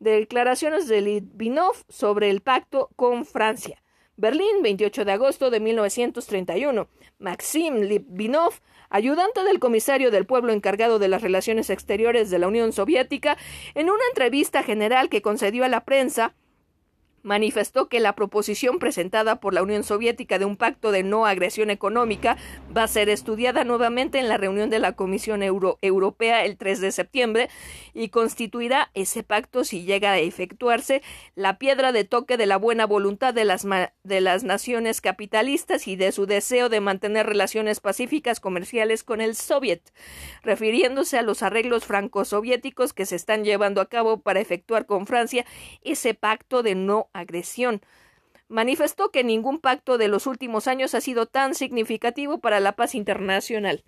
Declaraciones 0.00 0.88
de 0.88 1.00
Litvinov 1.00 1.76
sobre 1.88 2.30
el 2.30 2.40
pacto 2.40 2.90
con 2.96 3.24
Francia. 3.24 3.82
Berlín, 4.16 4.62
28 4.62 5.04
de 5.04 5.12
agosto 5.12 5.50
de 5.50 5.60
1931. 5.60 6.88
Maxim 7.18 7.76
Litvinov, 7.80 8.54
ayudante 8.90 9.42
del 9.44 9.58
comisario 9.58 10.10
del 10.10 10.24
pueblo 10.24 10.52
encargado 10.52 10.98
de 10.98 11.08
las 11.08 11.22
relaciones 11.22 11.68
exteriores 11.68 12.30
de 12.30 12.38
la 12.38 12.48
Unión 12.48 12.72
Soviética, 12.72 13.36
en 13.74 13.90
una 13.90 14.04
entrevista 14.10 14.62
general 14.62 15.08
que 15.08 15.22
concedió 15.22 15.64
a 15.64 15.68
la 15.68 15.84
prensa, 15.84 16.34
manifestó 17.24 17.88
que 17.88 17.98
la 17.98 18.14
proposición 18.14 18.78
presentada 18.78 19.40
por 19.40 19.54
la 19.54 19.62
Unión 19.62 19.82
Soviética 19.82 20.38
de 20.38 20.44
un 20.44 20.56
pacto 20.56 20.92
de 20.92 21.02
no 21.02 21.26
agresión 21.26 21.70
económica 21.70 22.36
va 22.76 22.84
a 22.84 22.88
ser 22.88 23.08
estudiada 23.08 23.64
nuevamente 23.64 24.18
en 24.18 24.28
la 24.28 24.36
reunión 24.36 24.70
de 24.70 24.78
la 24.78 24.92
Comisión 24.92 25.42
Europea 25.42 26.44
el 26.44 26.56
3 26.56 26.80
de 26.80 26.92
septiembre 26.92 27.48
y 27.94 28.10
constituirá 28.10 28.90
ese 28.94 29.22
pacto, 29.22 29.64
si 29.64 29.84
llega 29.84 30.12
a 30.12 30.18
efectuarse, 30.18 31.02
la 31.34 31.58
piedra 31.58 31.92
de 31.92 32.04
toque 32.04 32.36
de 32.36 32.46
la 32.46 32.58
buena 32.58 32.86
voluntad 32.86 33.32
de 33.32 33.44
las, 33.44 33.66
de 34.04 34.20
las 34.20 34.44
naciones 34.44 35.00
capitalistas 35.00 35.88
y 35.88 35.96
de 35.96 36.12
su 36.12 36.26
deseo 36.26 36.68
de 36.68 36.80
mantener 36.80 37.26
relaciones 37.26 37.80
pacíficas 37.80 38.38
comerciales 38.38 39.02
con 39.02 39.22
el 39.22 39.34
Soviet, 39.34 39.80
refiriéndose 40.42 41.18
a 41.18 41.22
los 41.22 41.42
arreglos 41.42 41.86
franco-soviéticos 41.86 42.92
que 42.92 43.06
se 43.06 43.16
están 43.16 43.44
llevando 43.44 43.80
a 43.80 43.88
cabo 43.88 44.20
para 44.20 44.40
efectuar 44.40 44.84
con 44.84 45.06
Francia 45.06 45.46
ese 45.82 46.12
pacto 46.12 46.62
de 46.62 46.74
no 46.74 47.08
agresión. 47.14 47.80
Manifestó 48.48 49.10
que 49.10 49.24
ningún 49.24 49.58
pacto 49.58 49.96
de 49.96 50.08
los 50.08 50.26
últimos 50.26 50.68
años 50.68 50.94
ha 50.94 51.00
sido 51.00 51.24
tan 51.24 51.54
significativo 51.54 52.38
para 52.38 52.60
la 52.60 52.72
paz 52.72 52.94
internacional. 52.94 53.82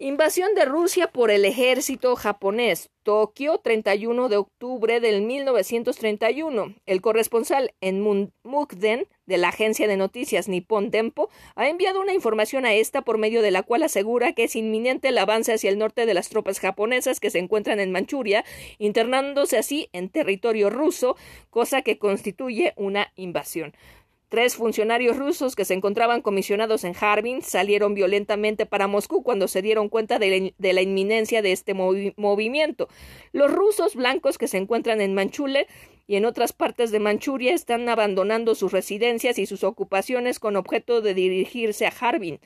Invasión 0.00 0.54
de 0.54 0.64
Rusia 0.64 1.08
por 1.08 1.32
el 1.32 1.44
ejército 1.44 2.14
japonés. 2.14 2.88
Tokio, 3.02 3.58
31 3.58 4.28
de 4.28 4.36
octubre 4.36 5.00
del 5.00 5.22
1931. 5.22 6.76
El 6.86 7.00
corresponsal 7.00 7.74
en 7.80 8.00
Mukden 8.44 9.08
de 9.26 9.38
la 9.38 9.48
agencia 9.48 9.88
de 9.88 9.96
noticias 9.96 10.46
Nippon 10.46 10.92
Tempo 10.92 11.30
ha 11.56 11.68
enviado 11.68 12.00
una 12.00 12.12
información 12.12 12.64
a 12.64 12.74
esta 12.74 13.02
por 13.02 13.18
medio 13.18 13.42
de 13.42 13.50
la 13.50 13.64
cual 13.64 13.82
asegura 13.82 14.34
que 14.34 14.44
es 14.44 14.54
inminente 14.54 15.08
el 15.08 15.18
avance 15.18 15.52
hacia 15.52 15.70
el 15.70 15.78
norte 15.78 16.06
de 16.06 16.14
las 16.14 16.28
tropas 16.28 16.60
japonesas 16.60 17.18
que 17.18 17.30
se 17.30 17.40
encuentran 17.40 17.80
en 17.80 17.90
Manchuria, 17.90 18.44
internándose 18.78 19.58
así 19.58 19.88
en 19.92 20.10
territorio 20.10 20.70
ruso, 20.70 21.16
cosa 21.50 21.82
que 21.82 21.98
constituye 21.98 22.72
una 22.76 23.12
invasión. 23.16 23.74
Tres 24.28 24.56
funcionarios 24.56 25.16
rusos 25.16 25.56
que 25.56 25.64
se 25.64 25.72
encontraban 25.72 26.20
comisionados 26.20 26.84
en 26.84 26.94
Harbin 27.00 27.40
salieron 27.40 27.94
violentamente 27.94 28.66
para 28.66 28.86
Moscú 28.86 29.22
cuando 29.22 29.48
se 29.48 29.62
dieron 29.62 29.88
cuenta 29.88 30.18
de 30.18 30.52
la, 30.58 30.82
inminencia 30.82 31.40
de 31.40 31.52
este 31.52 31.72
movimiento. 31.72 32.88
Los 33.32 33.50
rusos 33.50 33.94
blancos 33.94 34.36
que 34.36 34.46
se 34.46 34.58
encuentran 34.58 35.00
en 35.00 35.14
Manchule 35.14 35.66
y 36.06 36.16
en 36.16 36.26
otras 36.26 36.52
partes 36.52 36.90
de 36.90 37.00
Manchuria 37.00 37.54
están 37.54 37.88
abandonando 37.88 38.54
sus 38.54 38.70
residencias 38.70 39.38
y 39.38 39.46
sus 39.46 39.64
ocupaciones 39.64 40.38
con 40.38 40.56
objeto 40.56 41.00
de 41.00 41.14
dirigirse 41.14 41.86
a 41.86 41.92
Harbin. 41.98 42.38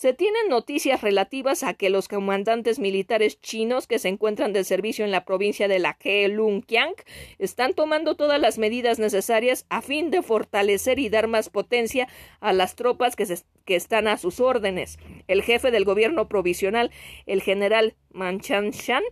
Se 0.00 0.14
tienen 0.14 0.48
noticias 0.48 1.02
relativas 1.02 1.62
a 1.62 1.74
que 1.74 1.90
los 1.90 2.08
comandantes 2.08 2.78
militares 2.78 3.38
chinos 3.42 3.86
que 3.86 3.98
se 3.98 4.08
encuentran 4.08 4.54
de 4.54 4.64
servicio 4.64 5.04
en 5.04 5.10
la 5.10 5.26
provincia 5.26 5.68
de 5.68 5.78
la 5.78 5.98
Heilongjiang 6.02 6.94
están 7.38 7.74
tomando 7.74 8.14
todas 8.14 8.40
las 8.40 8.56
medidas 8.56 8.98
necesarias 8.98 9.66
a 9.68 9.82
fin 9.82 10.10
de 10.10 10.22
fortalecer 10.22 10.98
y 10.98 11.10
dar 11.10 11.26
más 11.26 11.50
potencia 11.50 12.08
a 12.40 12.54
las 12.54 12.76
tropas 12.76 13.14
que, 13.14 13.26
están 13.76 14.08
a 14.08 14.16
sus 14.16 14.40
órdenes. 14.40 14.98
El 15.28 15.42
jefe 15.42 15.70
del 15.70 15.84
gobierno 15.84 16.28
provisional, 16.28 16.90
el 17.26 17.42
general 17.42 17.94
Manchanshan, 18.10 19.02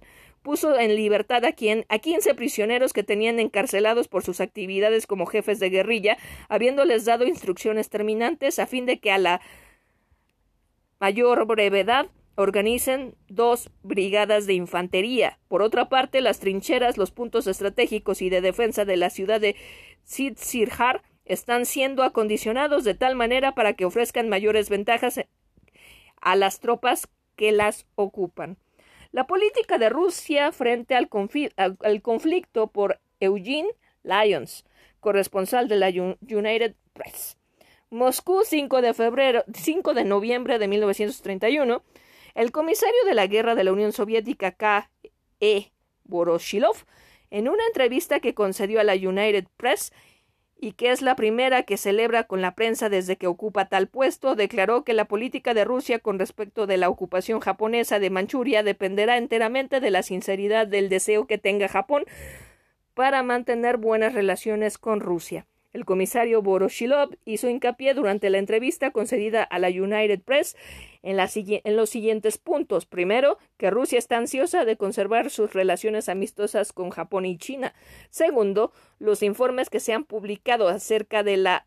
puso 0.41 0.78
en 0.78 0.97
libertad 0.97 1.44
a, 1.44 1.52
quien, 1.52 1.84
a 1.91 1.99
15 1.99 2.34
prisioneros 2.34 2.94
que 2.94 3.02
tenían 3.02 3.41
encarcelados 3.41 4.08
por 4.08 4.23
sus 4.23 4.41
actividades 4.41 5.07
como 5.07 5.26
jefes 5.26 5.60
de 5.60 5.68
guerrilla, 5.68 6.17
habiéndoles 6.49 7.05
dado 7.05 7.26
instrucciones 7.26 7.91
terminantes 7.91 8.58
a 8.58 8.67
fin 8.67 8.86
de 8.86 9.00
que 9.00 9.12
a 9.12 9.18
la 9.18 9.42
mayor 10.99 11.47
brevedad 11.47 12.07
organicen 12.36 13.15
dos 13.28 13.70
brigadas 13.83 14.47
de 14.47 14.55
infantería. 14.55 15.39
Por 15.49 15.62
otra 15.62 15.89
parte, 15.89 16.20
las 16.20 16.39
trincheras, 16.39 16.97
los 16.97 17.10
puntos 17.10 17.47
estratégicos 17.47 18.23
y 18.23 18.31
de 18.31 18.41
defensa 18.41 18.85
de 18.85 18.97
la 18.97 19.10
ciudad 19.10 19.41
de 19.41 19.57
Sidsirhar 20.05 21.02
están 21.25 21.67
siendo 21.67 22.05
acondicionados 22.05 22.85
de 22.85 22.94
tal 22.94 23.17
manera 23.17 23.55
para 23.55 23.75
que 23.75 23.85
ofrezcan 23.85 24.28
mayores 24.28 24.70
ventajas 24.70 25.20
a 26.20 26.36
las 26.36 26.60
tropas 26.60 27.09
que 27.36 27.52
las 27.52 27.86
ocupan. 27.97 28.57
La 29.10 29.27
política 29.27 29.78
de 29.78 29.89
Rusia 29.89 30.52
frente 30.52 30.94
al, 30.94 31.09
conflicto 32.02 32.67
por 32.68 33.01
Eugene 33.20 33.68
Lyons, 34.02 34.65
corresponsal 35.01 35.67
de 35.67 35.77
la 35.77 35.89
United 35.89 36.75
Press. 36.93 37.36
Moscú, 37.91 38.42
5 38.44 38.83
de 38.83 38.92
febrero, 38.92 39.44
5 39.55 39.94
de 39.94 40.05
noviembre 40.05 40.58
de 40.58 40.68
1931, 40.68 41.83
el 42.34 42.52
comisario 42.52 43.05
de 43.07 43.15
la 43.15 43.26
guerra 43.26 43.55
de 43.55 43.65
la 43.65 43.73
Unión 43.73 43.92
Soviética 43.92 44.52
K. 44.52 44.91
E. 45.41 45.73
Voroshilov, 46.05 46.84
en 47.31 47.49
una 47.49 47.65
entrevista 47.67 48.20
que 48.20 48.34
concedió 48.34 48.81
a 48.81 48.84
la 48.84 48.92
United 48.94 49.47
Press 49.57 49.92
y 50.60 50.73
que 50.73 50.91
es 50.91 51.00
la 51.00 51.17
primera 51.17 51.62
que 51.62 51.78
celebra 51.78 52.25
con 52.25 52.42
la 52.42 52.55
prensa 52.55 52.91
desde 52.91 53.17
que 53.17 53.26
ocupa 53.26 53.70
tal 53.70 53.89
puesto, 53.89 54.34
declaró 54.34 54.84
que 54.84 54.92
la 54.92 55.07
política 55.07 55.55
de 55.55 55.65
Rusia 55.65 55.99
con 55.99 56.18
respecto 56.18 56.67
de 56.67 56.76
la 56.76 56.91
ocupación 56.91 57.41
japonesa 57.41 57.99
de 57.99 58.10
Manchuria 58.10 58.62
dependerá 58.62 59.17
enteramente 59.17 59.81
de 59.81 59.91
la 59.91 60.02
sinceridad 60.02 60.67
del 60.67 60.91
deseo 60.91 61.26
que 61.26 61.39
tenga 61.39 61.68
Japón 61.68 62.05
para 62.92 63.23
mantener 63.23 63.78
buenas 63.78 64.12
relaciones 64.12 64.76
con 64.76 65.00
Rusia. 65.00 65.47
El 65.75 65.85
comisario 65.85 66.41
Voroshilov 66.41 67.11
hizo 67.27 67.49
hincapié 67.49 67.93
durante 67.93 68.31
la 68.31 68.39
entrevista 68.39 68.91
concedida 68.91 69.43
a 69.43 69.59
la 69.59 69.69
United 69.69 70.23
Press 70.23 70.57
en, 71.03 71.19
en, 71.21 71.77
los 71.77 71.91
siguientes 71.91 72.39
puntos. 72.39 72.87
Primero, 72.87 73.39
que 73.59 73.71
Rusia 73.71 73.99
está 73.99 74.17
ansiosa 74.17 74.65
de 74.65 74.79
conservar 74.79 75.29
sus 75.29 75.53
relaciones 75.53 76.09
amistosas 76.09 76.73
con 76.73 76.89
Japón 76.89 77.27
y 77.27 77.37
China. 77.37 77.75
Segundo, 78.09 78.73
los 78.99 79.23
informes 79.23 79.69
que 79.69 79.81
se 79.81 79.93
han 79.93 80.05
publicado 80.05 80.69
acerca 80.69 81.23
de 81.23 81.37
la 81.37 81.67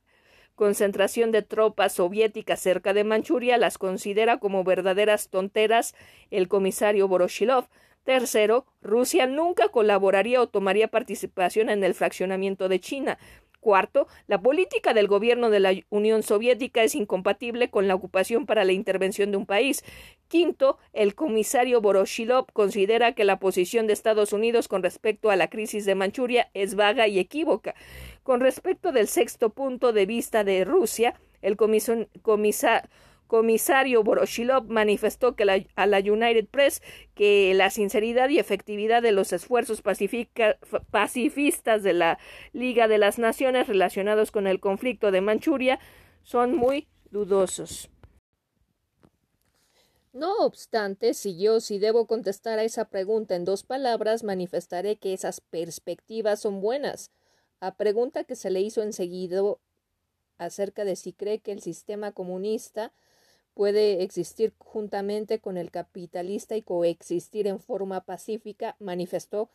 concentración 0.55 1.31
de 1.31 1.43
tropas 1.43 1.93
soviéticas 1.93 2.59
cerca 2.59 2.93
de 2.93 3.03
Manchuria 3.03 3.57
las 3.57 3.77
considera 3.77 4.39
como 4.39 4.63
verdaderas 4.63 5.29
tonteras 5.29 5.95
el 6.31 6.47
comisario 6.47 7.07
Voroshilov. 7.07 7.67
Tercero, 8.03 8.65
Rusia 8.81 9.27
nunca 9.27 9.69
colaboraría 9.69 10.41
o 10.41 10.49
tomaría 10.49 10.87
participación 10.87 11.69
en 11.69 11.83
el 11.83 11.93
fraccionamiento 11.93 12.67
de 12.67 12.79
China. 12.79 13.19
Cuarto, 13.61 14.07
la 14.27 14.41
política 14.41 14.93
del 14.93 15.07
gobierno 15.07 15.49
de 15.51 15.59
la 15.59 15.73
Unión 15.89 16.23
Soviética 16.23 16.83
es 16.83 16.95
incompatible 16.95 17.69
con 17.69 17.87
la 17.87 17.95
ocupación 17.95 18.45
para 18.45 18.65
la 18.65 18.73
intervención 18.73 19.31
de 19.31 19.37
un 19.37 19.45
país. 19.45 19.85
Quinto, 20.27 20.79
el 20.93 21.13
comisario 21.15 21.79
Voroshilov 21.79 22.47
considera 22.51 23.13
que 23.13 23.23
la 23.23 23.39
posición 23.39 23.85
de 23.85 23.93
Estados 23.93 24.33
Unidos 24.33 24.67
con 24.67 24.81
respecto 24.81 25.29
a 25.29 25.35
la 25.35 25.49
crisis 25.49 25.85
de 25.85 25.95
Manchuria 25.95 26.49
es 26.53 26.75
vaga 26.75 27.07
y 27.07 27.19
equívoca. 27.19 27.75
Con 28.23 28.39
respecto 28.39 28.91
del 28.91 29.07
sexto 29.07 29.51
punto 29.51 29.93
de 29.93 30.05
vista 30.07 30.43
de 30.43 30.65
Rusia, 30.65 31.13
el 31.41 31.55
comisario 31.55 32.07
comisario 33.31 34.03
Boroshilov 34.03 34.67
manifestó 34.67 35.37
que 35.37 35.65
a 35.75 35.87
la 35.87 35.99
United 35.99 36.49
Press 36.49 36.81
que 37.15 37.53
la 37.53 37.69
sinceridad 37.69 38.27
y 38.27 38.39
efectividad 38.39 39.01
de 39.01 39.13
los 39.13 39.31
esfuerzos 39.31 39.81
pacifistas 39.81 41.81
de 41.81 41.93
la 41.93 42.19
Liga 42.51 42.89
de 42.89 42.97
las 42.97 43.19
Naciones 43.19 43.69
relacionados 43.69 44.31
con 44.31 44.47
el 44.47 44.59
conflicto 44.59 45.11
de 45.11 45.21
Manchuria 45.21 45.79
son 46.23 46.55
muy 46.55 46.89
dudosos. 47.09 47.89
No 50.11 50.35
obstante, 50.39 51.13
si 51.13 51.41
yo 51.41 51.61
si 51.61 51.79
debo 51.79 52.07
contestar 52.07 52.59
a 52.59 52.65
esa 52.65 52.89
pregunta 52.89 53.37
en 53.37 53.45
dos 53.45 53.63
palabras, 53.63 54.25
manifestaré 54.25 54.97
que 54.97 55.13
esas 55.13 55.39
perspectivas 55.39 56.41
son 56.41 56.59
buenas. 56.59 57.11
A 57.61 57.75
pregunta 57.75 58.25
que 58.25 58.35
se 58.35 58.49
le 58.49 58.59
hizo 58.59 58.81
enseguida 58.81 59.41
acerca 60.37 60.83
de 60.83 60.97
si 60.97 61.13
cree 61.13 61.39
que 61.39 61.53
el 61.53 61.61
sistema 61.61 62.11
comunista 62.11 62.91
puede 63.53 64.03
existir 64.03 64.53
juntamente 64.57 65.39
con 65.39 65.57
el 65.57 65.71
capitalista 65.71 66.55
y 66.55 66.61
coexistir 66.61 67.47
en 67.47 67.59
forma 67.59 68.01
pacífica, 68.01 68.75
manifestó 68.79 69.49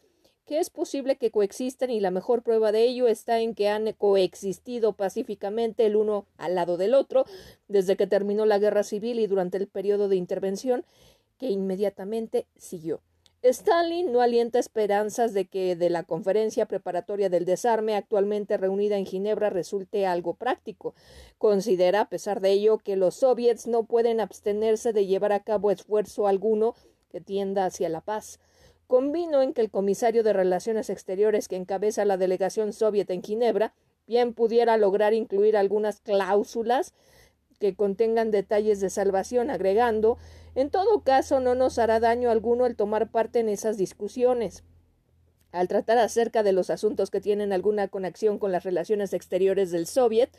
que 0.47 0.61
es 0.61 0.71
posible 0.71 1.17
que 1.17 1.33
coexistan 1.33 1.91
y 1.91 2.01
la 2.01 2.13
mejor 2.13 2.43
prueba 2.43 2.71
de 2.71 2.85
ello 2.85 3.09
está 3.09 3.41
en 3.41 3.55
que 3.55 3.69
han 3.69 3.93
coexistido 3.95 4.93
pacíficamente 4.93 5.85
el 5.87 5.97
uno 5.97 6.25
al 6.39 6.55
lado 6.55 6.77
del 6.77 6.95
otro 6.95 7.25
desde 7.67 7.97
que 7.97 8.07
terminó 8.07 8.47
la 8.47 8.61
guerra 8.61 8.85
civil 8.85 9.19
y 9.19 9.27
durante 9.27 9.59
el 9.59 9.67
periodo 9.67 10.09
de 10.09 10.17
intervención 10.17 10.85
que 11.39 11.51
inmediatamente 11.51 12.47
siguió. 12.57 13.01
Stalin 13.49 14.11
no 14.13 14.23
alienta 14.23 14.59
esperanzas 14.59 15.33
de 15.33 15.45
que 15.45 15.77
de 15.77 15.89
la 15.89 16.03
conferencia 16.03 16.67
preparatoria 16.67 17.29
del 17.29 17.45
desarme 17.45 17.95
actualmente 17.95 18.57
reunida 18.57 18.97
en 18.97 19.07
Ginebra 19.07 19.51
resulte 19.51 20.05
algo 20.05 20.35
práctico. 20.35 20.95
Considera, 21.39 22.01
a 22.01 22.09
pesar 22.09 22.41
de 22.41 22.51
ello, 22.51 22.79
que 22.79 22.97
los 22.97 23.15
soviets 23.15 23.69
no 23.69 23.85
pueden 23.85 24.21
abstenerse 24.21 24.93
de 24.93 25.07
llevar 25.07 25.33
a 25.33 25.45
cabo 25.45 25.71
esfuerzo 25.71 26.27
alguno 26.27 26.75
que 27.09 27.21
tienda 27.21 27.67
hacia 27.67 27.89
la 27.89 28.01
paz. 28.01 28.41
Convino 28.89 29.43
en 29.43 29.53
que 29.53 29.61
el 29.61 29.71
comisario 29.71 30.25
de 30.25 30.33
Relaciones 30.33 30.91
Exteriores 30.91 31.47
que 31.47 31.57
encabeza 31.57 32.05
la 32.05 32.17
delegación 32.17 32.73
soviet 32.73 33.11
en 33.11 33.23
Ginebra 33.23 33.75
bien 34.07 34.35
pudiera 34.35 34.77
lograr 34.77 35.15
incluir 35.15 35.57
algunas 35.57 36.01
cláusulas 36.01 36.95
que 37.57 37.75
contengan 37.75 38.31
detalles 38.31 38.81
de 38.81 38.91
salvación, 38.91 39.51
agregando 39.51 40.19
en 40.57 40.71
todo 40.71 41.03
caso 41.03 41.39
no 41.41 41.55
nos 41.55 41.79
hará 41.79 42.01
daño 42.01 42.31
alguno 42.31 42.65
el 42.65 42.77
tomar 42.77 43.11
parte 43.11 43.41
en 43.41 43.51
esas 43.51 43.77
discusiones. 43.77 44.65
Al 45.53 45.69
tratar 45.69 45.99
acerca 45.99 46.43
de 46.43 46.53
los 46.53 46.71
asuntos 46.71 47.11
que 47.11 47.21
tienen 47.21 47.53
alguna 47.53 47.89
conexión 47.89 48.39
con 48.39 48.53
las 48.53 48.65
relaciones 48.65 49.13
exteriores 49.13 49.71
del 49.71 49.87
Soviet, 49.87 50.31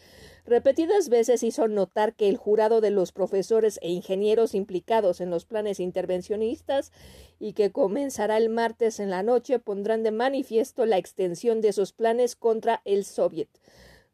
repetidas 0.46 1.10
veces 1.10 1.44
hizo 1.44 1.68
notar 1.68 2.14
que 2.14 2.30
el 2.30 2.38
jurado 2.38 2.82
de 2.82 2.92
los 2.92 3.12
profesores 3.12 3.80
e 3.82 3.90
ingenieros 3.90 4.54
implicados 4.54 5.22
en 5.22 5.30
los 5.30 5.46
planes 5.46 5.80
intervencionistas 5.80 6.92
y 7.40 7.54
que 7.54 7.72
comenzará 7.72 8.38
el 8.38 8.50
martes 8.50 9.00
en 9.00 9.10
la 9.10 9.24
noche 9.24 9.60
pondrán 9.60 10.04
de 10.04 10.12
manifiesto 10.12 10.86
la 10.86 10.98
extensión 10.98 11.62
de 11.62 11.70
esos 11.70 11.94
planes 11.94 12.36
contra 12.36 12.82
el 12.86 13.06
Soviet. 13.06 13.50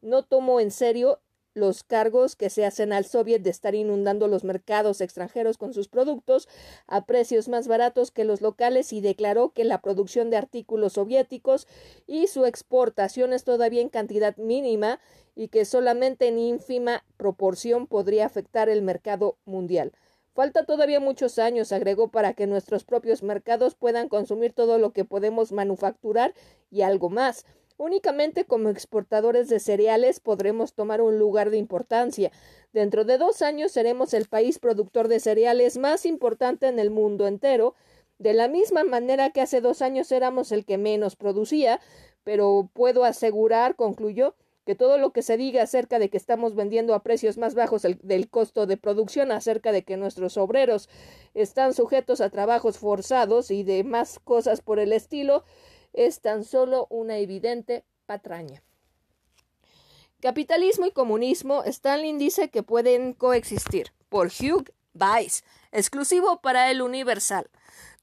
No 0.02 0.24
tomo 0.24 0.60
en 0.60 0.70
serio 0.70 1.22
los 1.54 1.84
cargos 1.84 2.36
que 2.36 2.50
se 2.50 2.66
hacen 2.66 2.94
al 2.94 3.06
Soviet 3.06 3.42
de 3.42 3.50
estar 3.50 3.76
inundando 3.76 4.28
los 4.28 4.44
mercados 4.44 5.02
extranjeros 5.02 5.58
con 5.58 5.74
sus 5.74 5.88
productos 5.88 6.48
a 6.88 7.06
precios 7.06 7.48
más 7.48 7.68
baratos 7.68 8.12
que 8.12 8.24
los 8.24 8.42
locales 8.42 8.94
y 8.94 9.02
declaró 9.02 9.52
que 9.52 9.64
la 9.64 9.82
producción 9.82 10.30
de 10.30 10.38
artículos 10.38 10.94
soviéticos 10.94 11.68
y 12.08 12.28
su 12.28 12.46
exportación 12.46 13.34
es 13.34 13.44
todavía 13.44 13.82
en 13.82 13.90
cantidad 13.90 14.36
mínima 14.38 15.00
y 15.36 15.48
que 15.48 15.66
solamente 15.66 16.28
en 16.28 16.40
ínfima 16.40 17.04
proporción 17.18 17.88
podría 17.88 18.26
afectar 18.26 18.70
el 18.70 18.82
mercado 18.82 19.38
mundial. 19.46 19.94
Falta 20.34 20.66
todavía 20.66 21.00
muchos 21.00 21.38
años, 21.38 21.72
agregó, 21.72 22.08
para 22.08 22.34
que 22.34 22.48
nuestros 22.48 22.84
propios 22.84 23.22
mercados 23.22 23.76
puedan 23.76 24.10
consumir 24.10 24.52
todo 24.52 24.80
lo 24.80 24.92
que 24.92 25.06
podemos 25.06 25.52
manufacturar 25.52 26.34
y 26.72 26.82
algo 26.82 27.12
más. 27.12 27.46
Únicamente 27.78 28.46
como 28.46 28.70
exportadores 28.70 29.50
de 29.50 29.60
cereales 29.60 30.20
podremos 30.20 30.74
tomar 30.74 31.02
un 31.02 31.18
lugar 31.18 31.50
de 31.50 31.58
importancia. 31.58 32.32
Dentro 32.72 33.04
de 33.04 33.18
dos 33.18 33.42
años 33.42 33.72
seremos 33.72 34.14
el 34.14 34.28
país 34.28 34.60
productor 34.60 35.08
de 35.08 35.20
cereales 35.20 35.78
más 35.78 36.06
importante 36.06 36.68
en 36.68 36.80
el 36.80 36.92
mundo 36.92 37.28
entero, 37.28 37.76
de 38.20 38.34
la 38.34 38.48
misma 38.48 38.84
manera 38.84 39.32
que 39.32 39.42
hace 39.42 39.60
dos 39.60 39.82
años 39.82 40.12
éramos 40.12 40.52
el 40.52 40.66
que 40.66 40.78
menos 40.78 41.16
producía, 41.16 41.82
pero 42.24 42.70
puedo 42.74 43.04
asegurar, 43.04 43.76
concluyó, 43.76 44.36
que 44.66 44.76
todo 44.76 44.98
lo 44.98 45.12
que 45.12 45.22
se 45.22 45.36
diga 45.36 45.64
acerca 45.64 46.00
de 46.00 46.10
que 46.10 46.18
estamos 46.18 46.56
vendiendo 46.56 46.94
a 46.94 47.04
precios 47.04 47.38
más 47.38 47.54
bajos 47.54 47.82
del 47.82 48.30
costo 48.30 48.66
de 48.66 48.78
producción, 48.78 49.32
acerca 49.32 49.72
de 49.72 49.84
que 49.84 49.98
nuestros 49.98 50.38
obreros 50.38 50.90
están 51.34 51.74
sujetos 51.74 52.22
a 52.22 52.30
trabajos 52.30 52.78
forzados 52.78 53.52
y 53.52 53.64
demás 53.64 54.20
cosas 54.24 54.62
por 54.62 54.80
el 54.80 54.94
estilo, 54.94 55.44
es 55.94 56.22
tan 56.22 56.44
solo 56.44 56.88
una 56.90 57.18
evidente 57.18 57.86
patraña. 58.06 58.62
Capitalismo 60.22 60.86
y 60.86 60.92
comunismo, 60.92 61.64
Stalin 61.64 62.18
dice 62.18 62.50
que 62.50 62.64
pueden 62.64 63.14
coexistir. 63.14 63.92
Por 64.10 64.28
Hugh 64.28 64.72
Weiss, 64.94 65.44
exclusivo 65.72 66.40
para 66.42 66.72
el 66.72 66.82
Universal. 66.82 67.50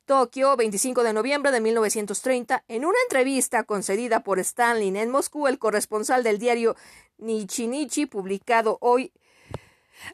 Tokio, 0.04 0.56
25 0.56 1.04
de 1.04 1.12
noviembre 1.12 1.52
de 1.52 1.60
1930, 1.60 2.64
en 2.66 2.84
una 2.84 2.98
entrevista 3.04 3.62
concedida 3.62 4.24
por 4.24 4.40
Stalin 4.40 4.96
en 4.96 5.08
Moscú, 5.08 5.46
el 5.46 5.58
corresponsal 5.58 6.24
del 6.24 6.38
diario 6.38 6.74
Nichinichi, 7.18 8.06
publicado 8.06 8.76
hoy 8.80 9.12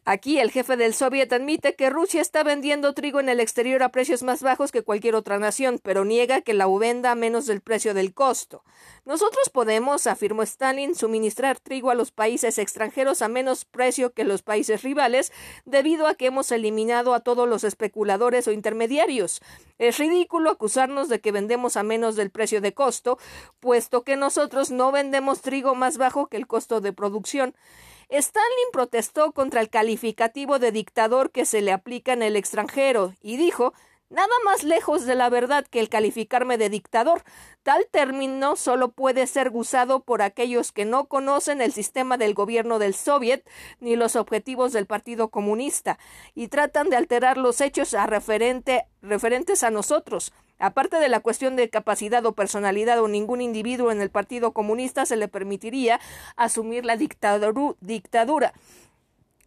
Aquí 0.05 0.39
el 0.39 0.51
jefe 0.51 0.77
del 0.77 0.95
Soviet 0.95 1.33
admite 1.33 1.75
que 1.75 1.91
Rusia 1.91 2.21
está 2.21 2.43
vendiendo 2.43 2.95
trigo 2.95 3.21
en 3.21 3.29
el 3.29 3.41
exterior 3.41 3.83
a 3.83 3.91
precios 3.91 4.23
más 4.23 4.43
bajos 4.43 4.73
que 4.73 4.83
cualquier 4.83 5.15
otra 5.15 5.39
nación, 5.39 5.81
pero 5.83 6.05
niega 6.05 6.41
que 6.41 6.55
la 6.55 6.67
venda 6.67 7.13
a 7.13 7.15
menos 7.15 7.47
del 7.47 7.61
precio 7.61 7.95
del 7.95 8.13
costo. 8.13 8.63
Nosotros 9.05 9.49
podemos, 9.51 10.07
afirmó 10.07 10.43
Stalin, 10.43 10.95
suministrar 10.95 11.59
trigo 11.59 11.91
a 11.91 11.95
los 11.95 12.11
países 12.11 12.59
extranjeros 12.59 13.23
a 13.23 13.29
menos 13.29 13.65
precio 13.65 14.13
que 14.13 14.25
los 14.25 14.43
países 14.43 14.83
rivales, 14.83 15.33
debido 15.65 16.07
a 16.07 16.15
que 16.15 16.27
hemos 16.27 16.51
eliminado 16.53 17.15
a 17.15 17.21
todos 17.21 17.49
los 17.49 17.65
especuladores 17.65 18.49
o 18.49 18.53
intermediarios. 18.53 19.41
Es 19.79 19.99
ridículo 19.99 20.51
acusarnos 20.51 21.09
de 21.09 21.21
que 21.21 21.33
vendemos 21.33 21.77
a 21.77 21.83
menos 21.83 22.17
del 22.17 22.31
precio 22.31 22.61
de 22.61 22.75
costo, 22.75 23.19
puesto 23.61 24.03
que 24.03 24.17
nosotros 24.17 24.71
no 24.71 24.93
vendemos 24.93 25.41
trigo 25.41 25.75
más 25.75 25.99
bajo 25.99 26.27
que 26.27 26.37
el 26.37 26.47
costo 26.47 26.81
de 26.81 26.93
producción. 26.93 27.55
Stalin 28.09 28.71
protestó 28.73 29.33
contra 29.33 29.61
el 29.61 29.69
calificativo 29.69 30.59
de 30.59 30.71
dictador 30.71 31.33
que 31.33 31.45
se 31.45 31.61
le 31.61 31.73
aplica 31.73 32.13
en 32.13 32.23
el 32.23 32.37
extranjero 32.37 33.15
y 33.21 33.37
dijo 33.37 33.75
Nada 34.09 34.29
más 34.45 34.63
lejos 34.63 35.05
de 35.05 35.17
la 35.17 35.29
verdad 35.29 35.67
que 35.69 35.81
el 35.81 35.89
calificarme 35.89 36.59
de 36.59 36.71
dictador. 36.71 37.25
Tal 37.65 37.89
término 37.91 38.55
solo 38.55 38.93
puede 38.93 39.27
ser 39.27 39.51
usado 39.53 40.05
por 40.05 40.23
aquellos 40.23 40.71
que 40.71 40.85
no 40.85 41.07
conocen 41.07 41.61
el 41.61 41.73
sistema 41.73 42.17
del 42.17 42.33
gobierno 42.33 42.79
del 42.79 42.95
Soviet 42.95 43.43
ni 43.81 43.97
los 43.97 44.15
objetivos 44.15 44.73
del 44.73 44.87
Partido 44.87 45.31
Comunista 45.31 45.99
y 46.37 46.47
tratan 46.47 46.89
de 46.89 46.95
alterar 46.95 47.37
los 47.37 47.61
hechos 47.61 47.97
referente, 48.07 48.87
referentes 49.03 49.65
a 49.65 49.73
nosotros. 49.73 50.33
Aparte 50.61 50.99
de 50.99 51.09
la 51.09 51.19
cuestión 51.19 51.57
de 51.57 51.69
capacidad 51.69 52.25
o 52.27 52.33
personalidad 52.33 53.01
o 53.03 53.09
ningún 53.09 53.41
individuo 53.41 53.91
en 53.91 54.01
el 54.01 54.11
Partido 54.11 54.53
Comunista 54.53 55.05
se 55.05 55.17
le 55.17 55.27
permitiría 55.27 55.99
asumir 56.37 56.85
la 56.85 56.97
dictadura. 56.97 58.55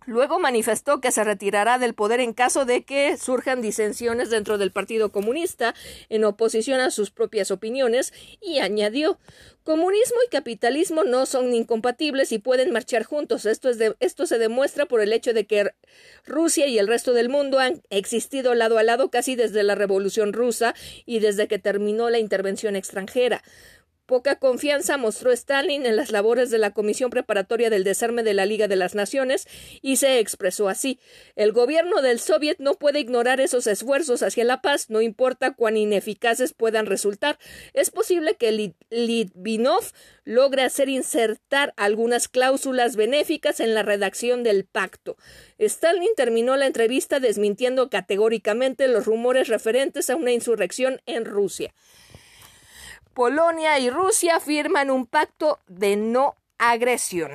Luego 0.10 0.40
manifestó 0.40 1.02
que 1.02 1.12
se 1.12 1.24
retirará 1.24 1.78
del 1.78 1.94
poder 1.94 2.20
en 2.20 2.34
caso 2.34 2.66
de 2.66 2.84
que 2.84 3.16
surjan 3.16 3.62
disensiones 3.62 4.32
dentro 4.32 4.58
del 4.58 4.72
Partido 4.72 5.12
Comunista 5.12 5.76
en 6.10 6.24
oposición 6.24 6.80
a 6.80 6.90
sus 6.90 7.12
propias 7.12 7.52
opiniones 7.52 8.12
y 8.42 8.58
añadió 8.58 9.20
Comunismo 9.70 10.18
y 10.26 10.32
capitalismo 10.32 11.04
no 11.04 11.28
son 11.28 11.54
incompatibles 11.54 12.32
y 12.32 12.40
pueden 12.40 12.72
marchar 12.72 13.04
juntos. 13.04 13.46
Esto, 13.46 13.70
es 13.70 13.78
esto 14.00 14.26
se 14.26 14.40
demuestra 14.40 14.88
por 14.88 15.00
el 15.00 15.14
hecho 15.14 15.32
de 15.32 15.46
que 15.46 15.70
Rusia 16.26 16.66
y 16.66 16.80
el 16.80 16.88
resto 16.88 17.14
del 17.14 17.30
mundo 17.30 17.60
han 17.60 17.84
existido 17.92 18.56
lado 18.56 18.80
a 18.80 18.84
lado 18.84 19.12
casi 19.12 19.36
desde 19.36 19.62
la 19.62 19.76
Revolución 19.76 20.34
rusa 20.34 20.74
y 21.06 21.20
desde 21.20 21.48
que 21.48 21.60
terminó 21.60 22.10
la 22.10 22.18
intervención 22.18 22.76
extranjera. 22.76 23.44
Poca 24.10 24.40
confianza 24.40 24.98
mostró 24.98 25.32
Stalin 25.32 25.86
en 25.86 25.96
las 25.96 26.12
labores 26.12 26.50
de 26.50 26.58
la 26.58 26.72
Comisión 26.72 27.12
Preparatoria 27.12 27.70
del 27.70 27.84
Desarme 27.84 28.24
de 28.24 28.34
la 28.34 28.48
Liga 28.48 28.68
de 28.68 28.76
las 28.76 28.96
Naciones 28.96 29.48
y 29.84 29.98
se 29.98 30.18
expresó 30.18 30.68
así 30.68 31.00
El 31.36 31.52
gobierno 31.52 32.02
del 32.02 32.20
Soviet 32.20 32.56
no 32.58 32.74
puede 32.74 33.02
ignorar 33.02 33.40
esos 33.40 33.68
esfuerzos 33.68 34.24
hacia 34.24 34.46
la 34.46 34.64
paz, 34.64 34.90
no 34.90 35.04
importa 35.04 35.54
cuán 35.54 35.78
ineficaces 35.78 36.56
puedan 36.56 36.88
resultar. 36.88 37.38
Es 37.76 37.92
posible 37.92 38.36
que 38.36 38.74
Litvinov 38.90 39.84
logre 40.24 40.64
hacer 40.64 40.90
insertar 40.90 41.76
algunas 41.78 42.28
cláusulas 42.28 42.96
benéficas 42.96 43.60
en 43.60 43.76
la 43.76 43.84
redacción 43.84 44.42
del 44.42 44.66
pacto. 44.66 45.18
Stalin 45.60 46.10
terminó 46.18 46.58
la 46.58 46.66
entrevista 46.66 47.20
desmintiendo 47.20 47.92
categóricamente 47.92 48.88
los 48.88 49.06
rumores 49.06 49.50
referentes 49.50 50.10
a 50.10 50.16
una 50.16 50.32
insurrección 50.32 51.00
en 51.06 51.26
Rusia. 51.26 51.76
Polonia 53.14 53.80
y 53.80 53.90
Rusia 53.90 54.40
firman 54.40 54.92
un 54.92 55.06
pacto 55.06 55.60
de 55.68 55.96
no 55.96 56.36
agresión. 56.58 57.32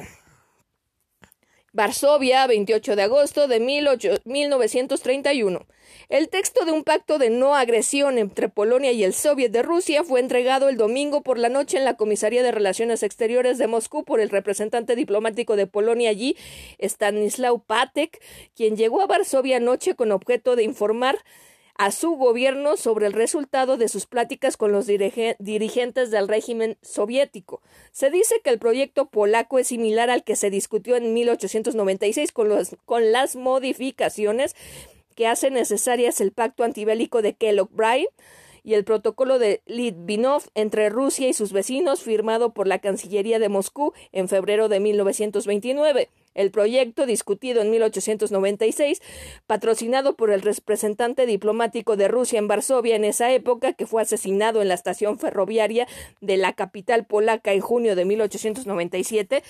Varsovia, 1.72 2.46
28 2.46 2.94
de 2.94 3.02
agosto 3.02 3.48
de 3.48 3.58
1931. 3.58 5.66
El 6.08 6.28
texto 6.28 6.64
de 6.64 6.70
un 6.70 6.84
pacto 6.84 7.18
de 7.18 7.30
no 7.30 7.56
agresión 7.56 8.18
entre 8.18 8.48
Polonia 8.48 8.92
y 8.92 9.02
el 9.02 9.12
Soviet 9.12 9.50
de 9.50 9.62
Rusia 9.62 10.04
fue 10.04 10.20
entregado 10.20 10.68
el 10.68 10.76
domingo 10.76 11.22
por 11.22 11.36
la 11.36 11.48
noche 11.48 11.76
en 11.76 11.84
la 11.84 11.96
Comisaría 11.96 12.44
de 12.44 12.52
Relaciones 12.52 13.02
Exteriores 13.02 13.58
de 13.58 13.66
Moscú 13.66 14.04
por 14.04 14.20
el 14.20 14.30
representante 14.30 14.94
diplomático 14.94 15.56
de 15.56 15.66
Polonia 15.66 16.10
allí, 16.10 16.36
Stanislaw 16.78 17.58
Patek, 17.58 18.22
quien 18.54 18.76
llegó 18.76 19.02
a 19.02 19.06
Varsovia 19.06 19.56
anoche 19.56 19.96
con 19.96 20.12
objeto 20.12 20.54
de 20.54 20.62
informar 20.62 21.18
a 21.76 21.90
su 21.90 22.12
gobierno 22.12 22.76
sobre 22.76 23.06
el 23.06 23.12
resultado 23.12 23.76
de 23.76 23.88
sus 23.88 24.06
pláticas 24.06 24.56
con 24.56 24.72
los 24.72 24.86
dirigentes 24.86 26.10
del 26.10 26.28
régimen 26.28 26.76
soviético. 26.82 27.62
Se 27.90 28.10
dice 28.10 28.36
que 28.44 28.50
el 28.50 28.58
proyecto 28.58 29.06
polaco 29.06 29.58
es 29.58 29.68
similar 29.68 30.08
al 30.08 30.22
que 30.22 30.36
se 30.36 30.50
discutió 30.50 30.96
en 30.96 31.12
1896 31.14 32.32
con, 32.32 32.48
los, 32.48 32.76
con 32.84 33.10
las 33.10 33.34
modificaciones 33.34 34.54
que 35.16 35.26
hacen 35.26 35.54
necesarias 35.54 36.20
el 36.20 36.32
pacto 36.32 36.64
antibélico 36.64 37.22
de 37.22 37.36
Kellogg-Briand 37.36 38.08
y 38.62 38.74
el 38.74 38.84
protocolo 38.84 39.38
de 39.38 39.62
Litvinov 39.66 40.44
entre 40.54 40.88
Rusia 40.88 41.28
y 41.28 41.34
sus 41.34 41.52
vecinos 41.52 42.02
firmado 42.02 42.54
por 42.54 42.66
la 42.66 42.78
Cancillería 42.78 43.38
de 43.38 43.50
Moscú 43.50 43.92
en 44.12 44.28
febrero 44.28 44.68
de 44.68 44.80
1929. 44.80 46.08
El 46.34 46.50
proyecto, 46.50 47.06
discutido 47.06 47.62
en 47.62 47.70
1896, 47.70 49.00
patrocinado 49.46 50.16
por 50.16 50.30
el 50.30 50.42
representante 50.42 51.26
diplomático 51.26 51.96
de 51.96 52.08
Rusia 52.08 52.38
en 52.38 52.48
Varsovia 52.48 52.96
en 52.96 53.04
esa 53.04 53.32
época, 53.32 53.72
que 53.72 53.86
fue 53.86 54.02
asesinado 54.02 54.60
en 54.60 54.68
la 54.68 54.74
estación 54.74 55.18
ferroviaria 55.18 55.86
de 56.20 56.36
la 56.36 56.52
capital 56.52 57.06
polaca 57.06 57.52
en 57.52 57.60
junio 57.60 57.96
de 57.96 58.04
1897, 58.04 59.42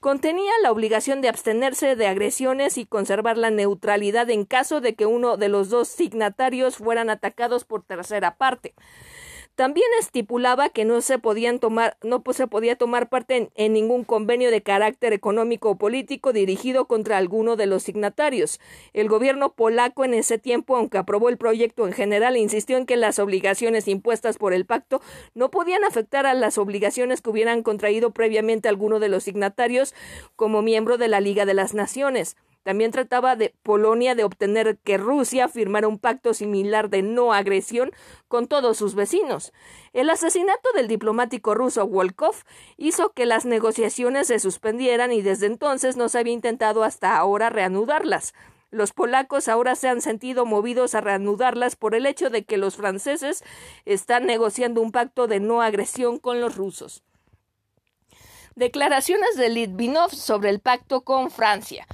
contenía 0.00 0.52
la 0.62 0.70
obligación 0.72 1.20
de 1.20 1.28
abstenerse 1.28 1.96
de 1.96 2.06
agresiones 2.06 2.78
y 2.78 2.86
conservar 2.86 3.36
la 3.36 3.50
neutralidad 3.50 4.30
en 4.30 4.44
caso 4.44 4.80
de 4.80 4.94
que 4.94 5.06
uno 5.06 5.36
de 5.36 5.48
los 5.48 5.68
dos 5.70 5.88
signatarios 5.88 6.76
fueran 6.76 7.10
atacados 7.10 7.64
por 7.64 7.82
tercera 7.82 8.36
parte. 8.36 8.74
También 9.58 9.88
estipulaba 9.98 10.68
que 10.68 10.84
no 10.84 11.00
se 11.00 11.18
podían 11.18 11.58
tomar, 11.58 11.96
no 12.04 12.22
se 12.32 12.46
podía 12.46 12.76
tomar 12.76 13.08
parte 13.08 13.50
en, 13.56 13.72
ningún 13.72 14.04
convenio 14.04 14.52
de 14.52 14.62
carácter 14.62 15.12
económico 15.12 15.70
o 15.70 15.76
político 15.76 16.32
dirigido 16.32 16.84
contra 16.84 17.16
alguno 17.16 17.56
de 17.56 17.66
los 17.66 17.82
signatarios. 17.82 18.60
El 18.92 19.08
gobierno 19.08 19.54
polaco 19.54 20.04
en 20.04 20.14
ese 20.14 20.38
tiempo, 20.38 20.76
aunque 20.76 20.98
aprobó 20.98 21.28
el 21.28 21.38
proyecto 21.38 21.88
en 21.88 21.92
general, 21.92 22.36
insistió 22.36 22.76
en 22.76 22.86
que 22.86 22.96
las 22.96 23.18
obligaciones 23.18 23.88
impuestas 23.88 24.38
por 24.38 24.52
el 24.52 24.64
pacto 24.64 25.02
no 25.34 25.50
podían 25.50 25.82
afectar 25.82 26.24
a 26.24 26.34
las 26.34 26.56
obligaciones 26.56 27.20
que 27.20 27.30
hubieran 27.30 27.64
contraído 27.64 28.12
previamente 28.12 28.68
alguno 28.68 29.00
de 29.00 29.08
los 29.08 29.24
signatarios 29.24 29.92
como 30.36 30.62
miembro 30.62 30.98
de 30.98 31.08
la 31.08 31.18
Liga 31.18 31.46
de 31.46 31.54
las 31.54 31.74
Naciones. 31.74 32.36
También 32.62 32.90
trataba 32.90 33.36
de 33.36 33.54
Polonia 33.62 34.14
de 34.14 34.24
obtener 34.24 34.78
que 34.78 34.98
Rusia 34.98 35.48
firmara 35.48 35.88
un 35.88 35.98
pacto 35.98 36.34
similar 36.34 36.90
de 36.90 37.02
no 37.02 37.32
agresión 37.32 37.92
con 38.28 38.46
todos 38.46 38.76
sus 38.76 38.94
vecinos. 38.94 39.52
El 39.92 40.10
asesinato 40.10 40.70
del 40.74 40.88
diplomático 40.88 41.54
ruso 41.54 41.86
Volkov 41.86 42.34
hizo 42.76 43.12
que 43.12 43.26
las 43.26 43.46
negociaciones 43.46 44.26
se 44.26 44.38
suspendieran 44.38 45.12
y 45.12 45.22
desde 45.22 45.46
entonces 45.46 45.96
no 45.96 46.08
se 46.08 46.18
había 46.18 46.34
intentado 46.34 46.84
hasta 46.84 47.16
ahora 47.16 47.48
reanudarlas. 47.48 48.34
Los 48.70 48.92
polacos 48.92 49.48
ahora 49.48 49.74
se 49.76 49.88
han 49.88 50.02
sentido 50.02 50.44
movidos 50.44 50.94
a 50.94 51.00
reanudarlas 51.00 51.74
por 51.74 51.94
el 51.94 52.04
hecho 52.04 52.28
de 52.28 52.44
que 52.44 52.58
los 52.58 52.76
franceses 52.76 53.42
están 53.86 54.26
negociando 54.26 54.82
un 54.82 54.92
pacto 54.92 55.26
de 55.26 55.40
no 55.40 55.62
agresión 55.62 56.18
con 56.18 56.42
los 56.42 56.56
rusos. 56.56 57.02
Declaraciones 58.56 59.36
de 59.36 59.48
Litvinov 59.48 60.10
sobre 60.10 60.50
el 60.50 60.60
pacto 60.60 61.02
con 61.02 61.30
Francia. 61.30 61.86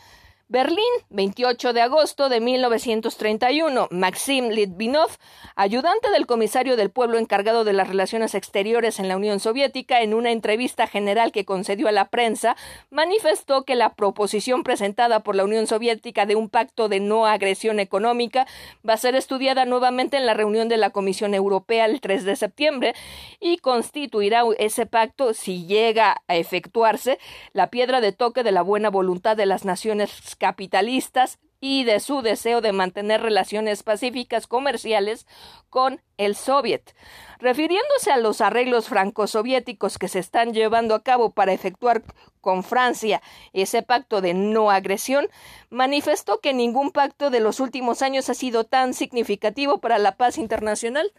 Berlín, 0.49 0.85
28 1.09 1.73
de 1.73 1.81
agosto 1.81 2.29
de 2.29 2.39
1931. 2.39 3.89
Maxim 3.91 4.51
Litvinov, 4.51 5.09
ayudante 5.57 6.11
del 6.11 6.27
comisario 6.27 6.77
del 6.77 6.91
pueblo 6.91 7.17
encargado 7.17 7.65
de 7.65 7.73
las 7.73 7.89
relaciones 7.89 8.35
exteriores 8.35 9.01
en 9.01 9.09
la 9.09 9.17
Unión 9.17 9.41
Soviética, 9.41 10.03
en 10.03 10.13
una 10.13 10.33
entrevista 10.33 10.87
general 10.87 11.33
que 11.33 11.47
concedió 11.47 11.89
a 11.89 11.93
la 11.93 12.11
prensa, 12.11 12.57
manifestó 12.91 13.65
que 13.65 13.75
la 13.75 13.95
proposición 13.95 14.65
presentada 14.65 15.21
por 15.21 15.35
la 15.35 15.45
Unión 15.45 15.67
Soviética 15.67 16.27
de 16.27 16.37
un 16.37 16.51
pacto 16.51 16.91
de 16.91 17.01
no 17.01 17.25
agresión 17.25 17.81
económica 17.81 18.47
va 18.87 18.93
a 18.93 18.99
ser 18.99 19.15
estudiada 19.15 19.65
nuevamente 19.65 20.19
en 20.19 20.27
la 20.27 20.35
reunión 20.35 20.69
de 20.69 20.77
la 20.77 20.91
Comisión 20.91 21.33
Europea 21.33 21.87
el 21.87 22.03
3 22.03 22.23
de 22.25 22.37
septiembre 22.37 22.95
y 23.41 23.57
constituirá 23.59 24.43
ese 24.59 24.85
pacto, 24.85 25.33
si 25.33 25.65
llega 25.65 26.23
a 26.29 26.37
efectuarse, 26.37 27.19
la 27.55 27.71
piedra 27.71 28.03
de 28.03 28.13
toque 28.13 28.43
de 28.43 28.53
la 28.53 28.61
buena 28.61 28.91
voluntad 28.91 29.39
de 29.39 29.47
las 29.47 29.65
naciones 29.65 30.34
capitalistas 30.37 31.39
y 31.61 31.85
de 31.85 31.99
su 31.99 32.21
deseo 32.21 32.61
de 32.61 32.73
mantener 32.73 33.23
relaciones 33.23 33.83
pacíficas 33.83 34.47
comerciales 34.47 35.27
con 35.71 36.03
el 36.19 36.37
Soviet. 36.37 36.95
Refiriéndose 37.39 38.11
a 38.13 38.19
los 38.19 38.43
arreglos 38.43 38.89
franco-soviéticos 38.89 39.97
que 39.97 40.09
se 40.09 40.19
están 40.19 40.53
llevando 40.53 40.95
a 40.95 41.03
cabo 41.03 41.31
para 41.31 41.55
efectuar 41.55 42.03
con 42.43 42.65
Francia 42.65 43.23
ese 43.55 43.83
pacto 43.83 44.21
de 44.21 44.35
no 44.35 44.71
agresión, 44.71 45.29
manifestó 45.71 46.41
que 46.41 46.53
ningún 46.53 46.91
pacto 46.91 47.31
de 47.31 47.41
los 47.41 47.61
últimos 47.61 48.03
años 48.03 48.29
ha 48.29 48.35
sido 48.35 48.65
tan 48.65 48.93
significativo 48.93 49.79
para 49.79 49.99
la 49.99 50.17
paz 50.19 50.37
internacional. 50.37 51.15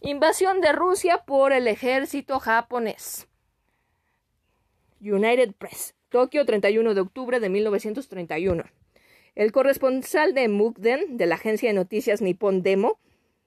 Invasión 0.00 0.60
de 0.60 0.72
Rusia 0.72 1.18
por 1.18 1.52
el 1.52 1.68
ejército 1.68 2.40
japonés. 2.40 3.28
United 5.00 5.54
Press. 5.54 5.94
Tokio, 6.08 6.46
31 6.46 6.94
de 6.94 7.00
octubre 7.00 7.38
de 7.38 7.48
1931. 7.50 8.64
El 9.34 9.52
corresponsal 9.52 10.32
de 10.34 10.48
Mukden, 10.48 11.18
de 11.18 11.26
la 11.26 11.34
agencia 11.34 11.68
de 11.68 11.74
noticias 11.74 12.22
Nippon 12.22 12.62
Demo, 12.62 12.98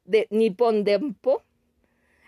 de 0.06 0.27
Nippon 0.30 0.83
Dempo, 0.83 1.43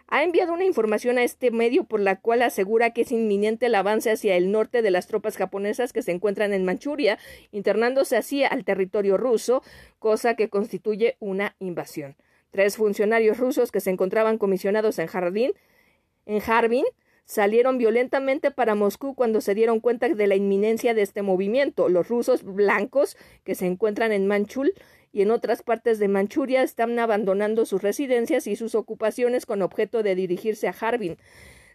ha 0.07 0.23
enviado 0.23 0.53
una 0.53 0.65
información 0.65 1.17
a 1.17 1.23
este 1.23 1.51
medio 1.51 1.85
por 1.85 1.99
la 1.99 2.19
cual 2.19 2.41
asegura 2.41 2.91
que 2.91 3.01
es 3.01 3.11
inminente 3.11 3.67
el 3.67 3.75
avance 3.75 4.11
hacia 4.11 4.35
el 4.35 4.51
norte 4.51 4.81
de 4.81 4.91
las 4.91 5.07
tropas 5.07 5.37
japonesas 5.37 5.93
que 5.93 6.01
se 6.01 6.11
encuentran 6.11 6.51
en 6.53 6.65
Manchuria, 6.65 7.19
internándose 7.51 8.17
así 8.17 8.43
al 8.43 8.65
territorio 8.65 9.17
ruso, 9.17 9.63
cosa 9.99 10.35
que 10.35 10.49
constituye 10.49 11.15
una 11.19 11.55
invasión. 11.59 12.15
Tres 12.51 12.77
funcionarios 12.77 13.37
rusos 13.37 13.71
que 13.71 13.79
se 13.79 13.91
encontraban 13.91 14.37
comisionados 14.37 14.99
en 14.99 15.07
Jardín, 15.07 15.53
en 16.25 16.41
Harbin, 16.45 16.85
salieron 17.25 17.77
violentamente 17.77 18.51
para 18.51 18.75
Moscú 18.75 19.15
cuando 19.15 19.41
se 19.41 19.55
dieron 19.55 19.79
cuenta 19.79 20.09
de 20.09 20.27
la 20.27 20.35
inminencia 20.35 20.93
de 20.93 21.01
este 21.01 21.21
movimiento. 21.21 21.89
Los 21.89 22.07
rusos 22.07 22.43
blancos 22.43 23.17
que 23.43 23.55
se 23.55 23.65
encuentran 23.65 24.11
en 24.11 24.27
Manchul 24.27 24.73
y 25.11 25.21
en 25.21 25.31
otras 25.31 25.61
partes 25.61 25.99
de 25.99 26.07
Manchuria 26.07 26.63
están 26.63 26.97
abandonando 26.97 27.65
sus 27.65 27.81
residencias 27.81 28.47
y 28.47 28.55
sus 28.55 28.75
ocupaciones 28.75 29.45
con 29.45 29.61
objeto 29.61 30.03
de 30.03 30.15
dirigirse 30.15 30.67
a 30.67 30.75
Harbin. 30.79 31.17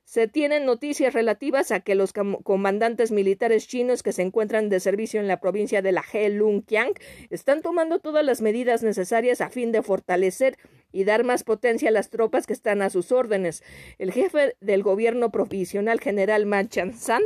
Se 0.08 0.26
tienen 0.26 0.64
noticias 0.64 1.12
relativas 1.12 1.70
a 1.70 1.80
que 1.80 1.94
los 1.94 2.14
comandantes 2.14 3.12
militares 3.12 3.68
chinos 3.68 4.02
que 4.02 4.12
se 4.12 4.22
encuentran 4.22 4.70
de 4.70 4.80
servicio 4.80 5.20
en 5.20 5.28
la 5.28 5.38
provincia 5.38 5.82
de 5.82 5.92
la 5.92 6.02
Heilongjiang 6.02 6.94
están 7.28 7.60
tomando 7.60 7.98
todas 7.98 8.24
las 8.24 8.40
medidas 8.40 8.82
necesarias 8.82 9.42
a 9.42 9.50
fin 9.50 9.70
de 9.70 9.82
fortalecer 9.82 10.56
y 10.92 11.04
dar 11.04 11.24
más 11.24 11.44
potencia 11.44 11.90
a 11.90 11.92
las 11.92 12.08
tropas 12.08 12.46
que 12.46 12.54
están 12.54 12.80
a 12.80 12.88
sus 12.88 13.12
órdenes. 13.12 13.62
El 13.98 14.10
jefe 14.10 14.56
del 14.62 14.82
gobierno 14.82 15.30
provisional 15.30 16.00
general 16.00 16.46
Ma 16.46 16.62
San 16.96 17.24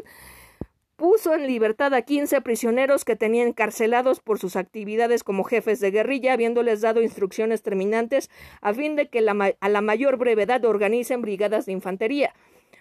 puso 0.96 1.34
en 1.34 1.46
libertad 1.46 1.94
a 1.94 2.02
15 2.02 2.40
prisioneros 2.40 3.04
que 3.04 3.14
tenían 3.14 3.46
encarcelados 3.46 4.18
por 4.18 4.40
sus 4.40 4.56
actividades 4.56 5.22
como 5.22 5.44
jefes 5.44 5.78
de 5.78 5.92
guerrilla, 5.92 6.32
habiéndoles 6.32 6.80
dado 6.80 7.00
instrucciones 7.00 7.62
terminantes 7.62 8.28
a 8.60 8.74
fin 8.74 8.96
de 8.96 9.08
que 9.08 9.20
a 9.20 9.68
la 9.68 9.80
mayor 9.82 10.16
brevedad 10.16 10.64
organicen 10.64 11.22
brigadas 11.22 11.64
de 11.66 11.72
infantería. 11.72 12.34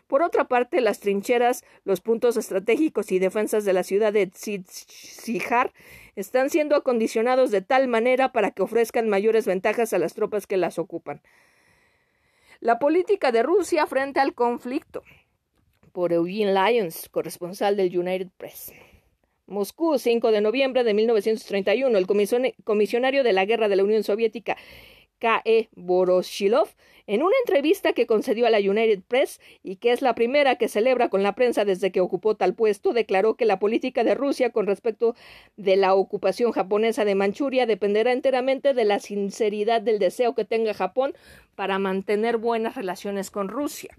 Por 0.07 0.23
otra 0.23 0.45
parte, 0.45 0.81
las 0.81 0.99
trincheras, 0.99 1.63
los 1.83 2.01
puntos 2.01 2.37
estratégicos 2.37 3.11
y 3.11 3.19
defensas 3.19 3.65
de 3.65 3.73
la 3.73 3.83
ciudad 3.83 4.11
de 4.11 4.27
Tzitsihar 4.27 5.71
están 6.15 6.49
siendo 6.49 6.75
acondicionados 6.75 7.51
de 7.51 7.61
tal 7.61 7.87
manera 7.87 8.31
para 8.31 8.51
que 8.51 8.61
ofrezcan 8.61 9.09
mayores 9.09 9.45
ventajas 9.45 9.93
a 9.93 9.99
las 9.99 10.13
tropas 10.13 10.47
que 10.47 10.57
las 10.57 10.79
ocupan. 10.79 11.21
La 12.59 12.77
política 12.77 13.31
de 13.31 13.41
Rusia 13.41 13.87
frente 13.87 14.19
al 14.19 14.33
conflicto. 14.33 15.03
Por 15.93 16.13
Eugene 16.13 16.53
Lyons, 16.53 17.09
corresponsal 17.09 17.75
del 17.75 17.97
United 17.97 18.29
Press. 18.37 18.71
Moscú, 19.47 19.97
5 19.97 20.31
de 20.31 20.41
noviembre 20.41 20.83
de 20.83 20.93
1931. 20.93 21.97
El 21.97 22.07
comisionario 22.63 23.23
de 23.23 23.33
la 23.33 23.45
guerra 23.45 23.67
de 23.67 23.75
la 23.75 23.83
Unión 23.83 24.03
Soviética, 24.03 24.57
K.E. 25.21 25.69
Voroshilov, 25.75 26.69
en 27.05 27.21
una 27.21 27.35
entrevista 27.45 27.93
que 27.93 28.07
concedió 28.07 28.47
a 28.47 28.49
la 28.49 28.57
United 28.57 29.01
Press 29.07 29.39
y 29.63 29.75
que 29.75 29.91
es 29.91 30.01
la 30.01 30.15
primera 30.15 30.55
que 30.55 30.67
celebra 30.67 31.09
con 31.09 31.21
la 31.21 31.35
prensa 31.35 31.63
desde 31.63 31.91
que 31.91 32.01
ocupó 32.01 32.35
tal 32.35 32.55
puesto, 32.55 32.91
declaró 32.91 33.35
que 33.35 33.45
la 33.45 33.59
política 33.59 34.03
de 34.03 34.15
Rusia 34.15 34.49
con 34.49 34.65
respecto 34.65 35.15
de 35.57 35.75
la 35.75 35.93
ocupación 35.93 36.51
japonesa 36.51 37.05
de 37.05 37.15
Manchuria 37.15 37.67
dependerá 37.67 38.11
enteramente 38.11 38.73
de 38.73 38.85
la 38.85 38.99
sinceridad 38.99 39.81
del 39.81 39.99
deseo 39.99 40.33
que 40.33 40.43
tenga 40.43 40.73
Japón 40.73 41.13
para 41.55 41.77
mantener 41.77 42.37
buenas 42.37 42.75
relaciones 42.75 43.29
con 43.29 43.47
Rusia. 43.47 43.95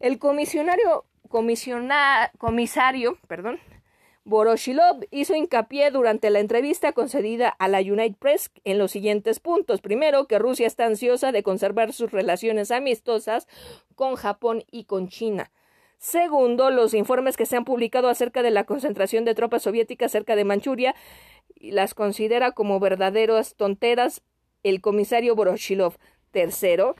El 0.00 0.18
comisionario 0.18 1.04
comisario, 1.28 3.18
perdón, 3.26 3.58
Voroshilov 4.24 5.04
hizo 5.10 5.34
hincapié 5.34 5.90
durante 5.90 6.30
la 6.30 6.38
entrevista 6.38 6.92
concedida 6.92 7.48
a 7.48 7.66
la 7.66 7.80
United 7.80 8.16
Press 8.18 8.50
en 8.64 8.78
los 8.78 8.92
siguientes 8.92 9.40
puntos. 9.40 9.80
Primero, 9.80 10.26
que 10.26 10.38
Rusia 10.38 10.66
está 10.66 10.86
ansiosa 10.86 11.32
de 11.32 11.42
conservar 11.42 11.92
sus 11.92 12.12
relaciones 12.12 12.70
amistosas 12.70 13.48
con 13.96 14.14
Japón 14.14 14.64
y 14.70 14.84
con 14.84 15.08
China. 15.08 15.50
Segundo, 15.98 16.70
los 16.70 16.94
informes 16.94 17.36
que 17.36 17.46
se 17.46 17.56
han 17.56 17.64
publicado 17.64 18.08
acerca 18.08 18.42
de 18.42 18.50
la 18.50 18.64
concentración 18.64 19.24
de 19.24 19.34
tropas 19.34 19.62
soviéticas 19.62 20.12
cerca 20.12 20.36
de 20.36 20.44
Manchuria 20.44 20.94
las 21.56 21.94
considera 21.94 22.52
como 22.52 22.80
verdaderas 22.80 23.56
tonteras 23.56 24.22
el 24.62 24.80
comisario 24.80 25.34
Voroshilov. 25.34 25.96
Tercero, 26.30 26.96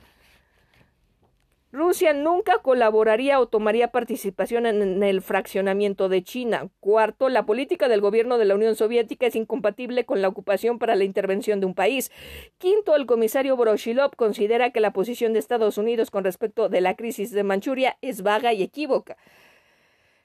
Rusia 1.73 2.13
nunca 2.13 2.59
colaboraría 2.59 3.39
o 3.39 3.47
tomaría 3.47 3.87
participación 3.87 4.67
en 4.67 5.01
el 5.01 5.23
fraccionamiento 5.23 6.07
de 6.07 6.21
China. 6.21 6.69
Cuarto, 6.79 7.29
la 7.29 7.47
política 7.47 7.87
del 7.87 7.99
gobierno 7.99 8.37
de 8.37 8.45
la 8.45 8.53
Unión 8.53 8.75
Soviética 8.75 9.25
es 9.25 9.35
incompatible 9.35 10.05
con 10.05 10.21
la 10.21 10.27
ocupación 10.27 10.77
para 10.77 10.95
la 10.95 11.03
intervención 11.03 11.59
de 11.59 11.65
un 11.65 11.73
país. 11.73 12.11
Quinto, 12.59 12.95
el 12.95 13.07
comisario 13.07 13.57
Voroshilov 13.57 14.15
considera 14.15 14.69
que 14.69 14.81
la 14.81 14.93
posición 14.93 15.33
de 15.33 15.39
Estados 15.39 15.79
Unidos 15.79 16.11
con 16.11 16.23
respecto 16.23 16.69
de 16.69 16.79
la 16.79 16.95
crisis 16.95 17.31
de 17.31 17.41
Manchuria 17.41 17.97
es 18.01 18.21
vaga 18.21 18.53
y 18.53 18.61
equívoca. 18.61 19.17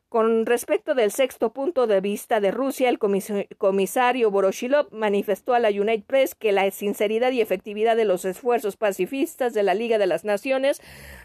Con 0.08 0.46
respecto 0.46 0.94
del 0.94 1.10
sexto 1.10 1.52
punto 1.52 1.86
de 1.86 2.00
vista 2.00 2.40
de 2.40 2.50
Rusia, 2.50 2.88
el 2.88 2.98
comisario 2.98 4.30
Voroshilov 4.30 4.90
manifestó 4.90 5.52
a 5.52 5.58
la 5.58 5.68
United 5.68 6.04
Press 6.06 6.34
que 6.34 6.50
la 6.50 6.70
sinceridad 6.70 7.30
y 7.32 7.42
efectividad 7.42 7.94
de 7.94 8.06
los 8.06 8.24
esfuerzos 8.24 8.78
pacifistas 8.78 9.52
de 9.52 9.62
la 9.62 9.74
Liga 9.74 9.98
de 9.98 10.06
las 10.06 10.24
Naciones 10.24 10.80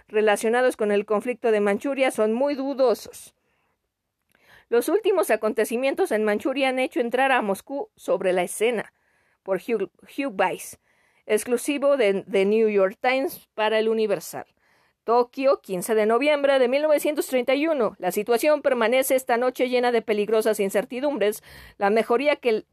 relacionados 0.09 0.75
con 0.75 0.91
el 0.91 1.05
conflicto 1.05 1.51
de 1.51 1.61
Manchuria 1.61 2.11
son 2.11 2.33
muy 2.33 2.55
dudosos. 2.55 3.33
Los 4.67 4.89
últimos 4.89 5.31
acontecimientos 5.31 6.11
en 6.11 6.25
Manchuria 6.25 6.67
han 6.67 6.79
hecho 6.79 6.99
entrar 6.99 7.31
a 7.31 7.41
Moscú 7.41 7.89
sobre 7.95 8.33
la 8.33 8.43
escena 8.43 8.91
por 9.43 9.61
Hugh, 9.65 9.91
Hugh 10.01 10.35
Weiss, 10.37 10.77
exclusivo 11.25 11.95
de 11.95 12.25
The 12.29 12.43
New 12.43 12.67
York 12.67 12.97
Times 12.99 13.47
para 13.53 13.79
el 13.79 13.87
Universal. 13.87 14.45
Tokio, 15.03 15.59
15 15.61 15.95
de 15.95 16.05
noviembre 16.05 16.59
de 16.59 16.67
1931. 16.67 17.95
La 17.97 18.11
situación 18.11 18.61
permanece 18.61 19.15
esta 19.15 19.37
noche 19.37 19.69
llena 19.69 19.91
de 19.91 20.01
peligrosas 20.01 20.59
incertidumbres. 20.59 21.43
La 21.77 21.89
mejoría 21.89 22.37
que, 22.37 22.65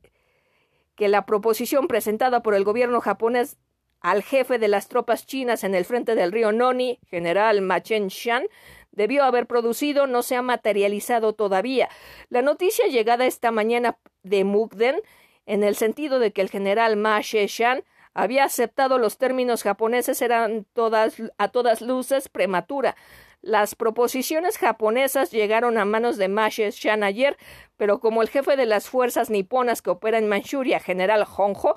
la 0.98 1.26
proposición 1.26 1.88
presentada 1.88 2.42
por 2.42 2.54
el 2.54 2.64
gobierno 2.64 3.00
japonés 3.00 3.56
al 4.00 4.22
jefe 4.22 4.58
de 4.58 4.68
las 4.68 4.88
tropas 4.88 5.26
chinas 5.26 5.64
en 5.64 5.74
el 5.74 5.84
frente 5.84 6.14
del 6.14 6.32
río 6.32 6.52
Noni, 6.52 7.00
general 7.08 7.62
Ma 7.62 7.82
Chen-shan, 7.82 8.44
debió 8.92 9.24
haber 9.24 9.46
producido 9.46 10.06
no 10.06 10.22
se 10.22 10.36
ha 10.36 10.42
materializado 10.42 11.34
todavía. 11.34 11.88
La 12.28 12.42
noticia 12.42 12.86
llegada 12.86 13.26
esta 13.26 13.50
mañana 13.50 13.98
de 14.22 14.44
Mukden, 14.44 15.00
en 15.46 15.64
el 15.64 15.74
sentido 15.74 16.18
de 16.18 16.32
que 16.32 16.42
el 16.42 16.50
general 16.50 16.96
Ma 16.96 17.20
She-shan 17.20 17.82
había 18.14 18.44
aceptado 18.44 18.98
los 18.98 19.18
términos 19.18 19.62
japoneses 19.62 20.20
eran 20.22 20.66
todas, 20.72 21.14
a 21.38 21.48
todas 21.48 21.80
luces 21.80 22.28
prematura. 22.28 22.96
Las 23.42 23.74
proposiciones 23.74 24.58
japonesas 24.58 25.30
llegaron 25.30 25.78
a 25.78 25.84
manos 25.84 26.18
de 26.18 26.28
Mashe 26.28 26.70
Shan 26.72 27.02
ayer, 27.02 27.38
pero 27.76 28.00
como 28.00 28.22
el 28.22 28.28
jefe 28.28 28.56
de 28.56 28.66
las 28.66 28.88
fuerzas 28.88 29.30
niponas 29.30 29.80
que 29.80 29.90
opera 29.90 30.18
en 30.18 30.28
Manchuria, 30.28 30.80
general 30.80 31.26
Honjo, 31.36 31.76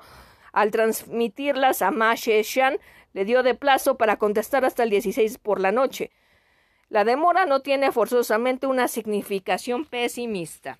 al 0.52 0.70
transmitirlas 0.70 1.82
a 1.82 1.90
Mashe 1.90 2.42
Shan, 2.42 2.78
le 3.12 3.24
dio 3.24 3.42
de 3.42 3.54
plazo 3.54 3.96
para 3.96 4.18
contestar 4.18 4.64
hasta 4.64 4.82
el 4.82 4.90
16 4.90 5.38
por 5.38 5.60
la 5.60 5.72
noche. 5.72 6.10
La 6.88 7.04
demora 7.04 7.46
no 7.46 7.60
tiene 7.60 7.92
forzosamente 7.92 8.66
una 8.66 8.88
significación 8.88 9.84
pesimista. 9.86 10.78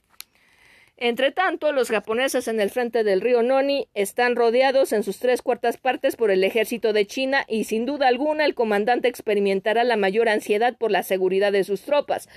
Entre 0.97 1.33
tanto, 1.33 1.73
los 1.73 1.89
japoneses 1.89 2.47
en 2.47 2.61
el 2.61 2.71
frente 2.71 3.03
del 3.03 3.21
río 3.21 3.43
Noni 3.43 3.89
están 3.95 4.37
rodeados 4.37 4.93
en 4.93 5.03
sus 5.03 5.19
tres 5.19 5.43
cuartas 5.43 5.77
partes 5.77 6.15
por 6.15 6.31
el 6.31 6.45
ejército 6.45 6.93
de 6.93 7.07
China 7.07 7.45
y 7.49 7.65
sin 7.65 7.85
duda 7.85 8.07
alguna 8.07 8.45
el 8.45 8.55
comandante 8.55 9.09
experimentará 9.09 9.83
la 9.83 9.97
mayor 9.97 10.29
ansiedad 10.29 10.77
por 10.77 10.93
la 10.93 11.03
seguridad 11.03 11.51
de 11.51 11.65
sus 11.65 11.83
tropas. 11.83 12.29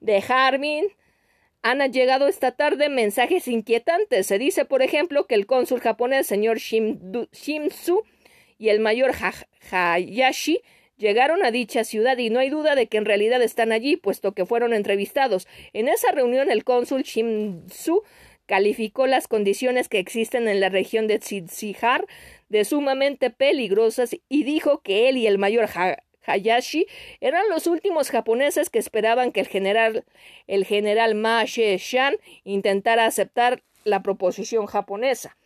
De 0.00 0.22
Harbin 0.26 0.86
han 1.62 1.80
llegado 1.92 2.26
esta 2.26 2.52
tarde 2.52 2.88
mensajes 2.88 3.46
inquietantes. 3.46 4.26
Se 4.26 4.38
dice, 4.38 4.64
por 4.64 4.82
ejemplo, 4.82 5.28
que 5.28 5.36
el 5.36 5.46
cónsul 5.46 5.80
japonés, 5.80 6.26
señor 6.26 6.58
Shimsu, 6.58 8.02
y 8.58 8.68
el 8.68 8.80
mayor 8.80 9.12
Hayashi 9.70 10.62
Llegaron 11.02 11.44
a 11.44 11.50
dicha 11.50 11.82
ciudad 11.82 12.16
y 12.18 12.30
no 12.30 12.38
hay 12.38 12.48
duda 12.48 12.76
de 12.76 12.86
que 12.86 12.96
en 12.96 13.04
realidad 13.04 13.42
están 13.42 13.72
allí, 13.72 13.96
puesto 13.96 14.34
que 14.34 14.46
fueron 14.46 14.72
entrevistados. 14.72 15.48
En 15.72 15.88
esa 15.88 16.12
reunión 16.12 16.48
el 16.48 16.62
cónsul 16.62 17.02
Shimzu 17.02 18.04
calificó 18.46 19.08
las 19.08 19.26
condiciones 19.26 19.88
que 19.88 19.98
existen 19.98 20.46
en 20.46 20.60
la 20.60 20.68
región 20.68 21.08
de 21.08 21.18
Tsitzihar 21.18 22.06
de 22.50 22.64
sumamente 22.64 23.30
peligrosas 23.30 24.14
y 24.28 24.44
dijo 24.44 24.80
que 24.82 25.08
él 25.08 25.16
y 25.16 25.26
el 25.26 25.38
mayor 25.38 25.68
Hayashi 26.24 26.86
eran 27.20 27.48
los 27.50 27.66
últimos 27.66 28.10
japoneses 28.10 28.70
que 28.70 28.78
esperaban 28.78 29.32
que 29.32 29.40
el 29.40 29.48
general 29.48 30.04
el 30.46 30.64
general 30.64 31.16
Ma 31.16 31.42
She-shan 31.44 32.14
intentara 32.44 33.06
aceptar 33.06 33.64
la 33.82 34.04
proposición 34.04 34.66
japonesa. 34.66 35.36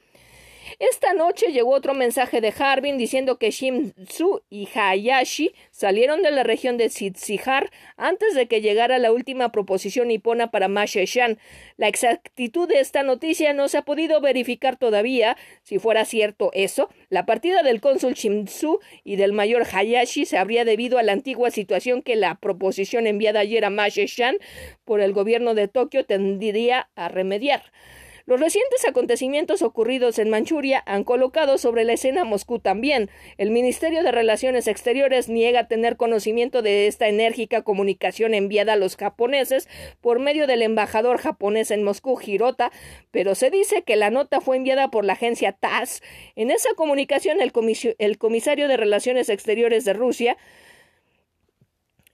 Esta 0.79 1.15
noche 1.15 1.53
llegó 1.53 1.73
otro 1.73 1.95
mensaje 1.95 2.41
de 2.41 2.53
Harbin 2.57 2.99
diciendo 2.99 3.39
que 3.39 3.51
Shimzu 3.51 4.43
y 4.51 4.69
Hayashi 4.75 5.55
salieron 5.71 6.23
de 6.23 6.31
la 6.31 6.43
región 6.43 6.77
de 6.77 6.89
Tsitzihar 6.89 7.71
antes 7.97 8.35
de 8.35 8.47
que 8.47 8.61
llegara 8.61 8.99
la 8.99 9.13
última 9.13 9.53
proposición 9.53 10.09
nipona 10.09 10.51
para 10.51 10.69
Ma 10.69 10.85
Shan. 10.85 11.39
La 11.77 11.89
exactitud 11.89 12.69
de 12.69 12.81
esta 12.81 13.03
noticia 13.03 13.53
no 13.53 13.69
se 13.69 13.79
ha 13.79 13.83
podido 13.83 14.21
verificar 14.21 14.77
todavía. 14.77 15.37
Si 15.63 15.79
fuera 15.79 16.05
cierto 16.05 16.51
eso, 16.53 16.89
la 17.11 17.27
partida 17.27 17.63
del 17.63 17.81
cónsul 17.81 18.15
Shimzu 18.15 18.81
y 19.05 19.17
del 19.17 19.33
mayor 19.33 19.65
Hayashi 19.73 20.27
se 20.27 20.39
habría 20.39 20.65
debido 20.65 20.99
a 20.99 21.03
la 21.03 21.13
antigua 21.13 21.51
situación 21.51 22.03
que 22.03 22.17
la 22.17 22.37
proposición 22.37 23.07
enviada 23.07 23.41
ayer 23.41 23.65
a 23.65 23.71
Ma 23.71 23.89
Shan 23.89 24.37
por 24.85 25.01
el 25.01 25.13
gobierno 25.13 25.55
de 25.55 25.69
Tokio 25.69 26.05
tendría 26.05 26.89
a 26.97 27.09
remediar. 27.09 27.63
Los 28.27 28.41
recientes 28.41 28.85
acontecimientos 28.85 29.63
ocurridos 29.63 30.19
en 30.19 30.31
Manchuria 30.31 30.83
han 30.85 31.05
colocado 31.05 31.59
sobre 31.59 31.85
la 31.85 31.93
escena 31.93 32.25
Moscú 32.25 32.59
también. 32.59 33.09
El 33.39 33.53
Ministerio 33.53 34.03
de 34.03 34.11
Relaciones 34.11 34.67
Exteriores 34.67 35.29
niega 35.29 35.69
tener 35.69 35.97
conocimiento 35.97 36.61
de 36.61 36.89
esta 36.89 37.07
enérgica 37.07 37.63
comunicación 37.63 38.35
enviada 38.35 38.73
a 38.73 38.77
los 38.77 38.97
japoneses 38.97 39.69
por 40.01 40.19
medio 40.19 40.49
del 40.49 40.63
embajador 40.63 41.19
japonés 41.19 41.71
en 41.71 41.85
Moscú, 41.85 42.19
Hirota, 42.21 42.73
pero 43.13 43.37
se 43.37 43.51
dice 43.51 43.83
que 43.83 43.95
la 43.95 44.11
nota 44.11 44.41
fue 44.41 44.57
enviada 44.57 44.91
por 44.91 45.05
la 45.05 45.13
agencia 45.13 45.53
TASS. 45.53 46.03
En 46.35 46.51
esa 46.51 46.71
comunicación, 46.75 47.41
el, 47.41 47.53
el 47.99 48.19
comisario 48.19 48.67
de 48.67 48.77
Relaciones 48.77 49.29
Exteriores 49.29 49.85
de 49.85 49.93
Rusia, 49.93 50.37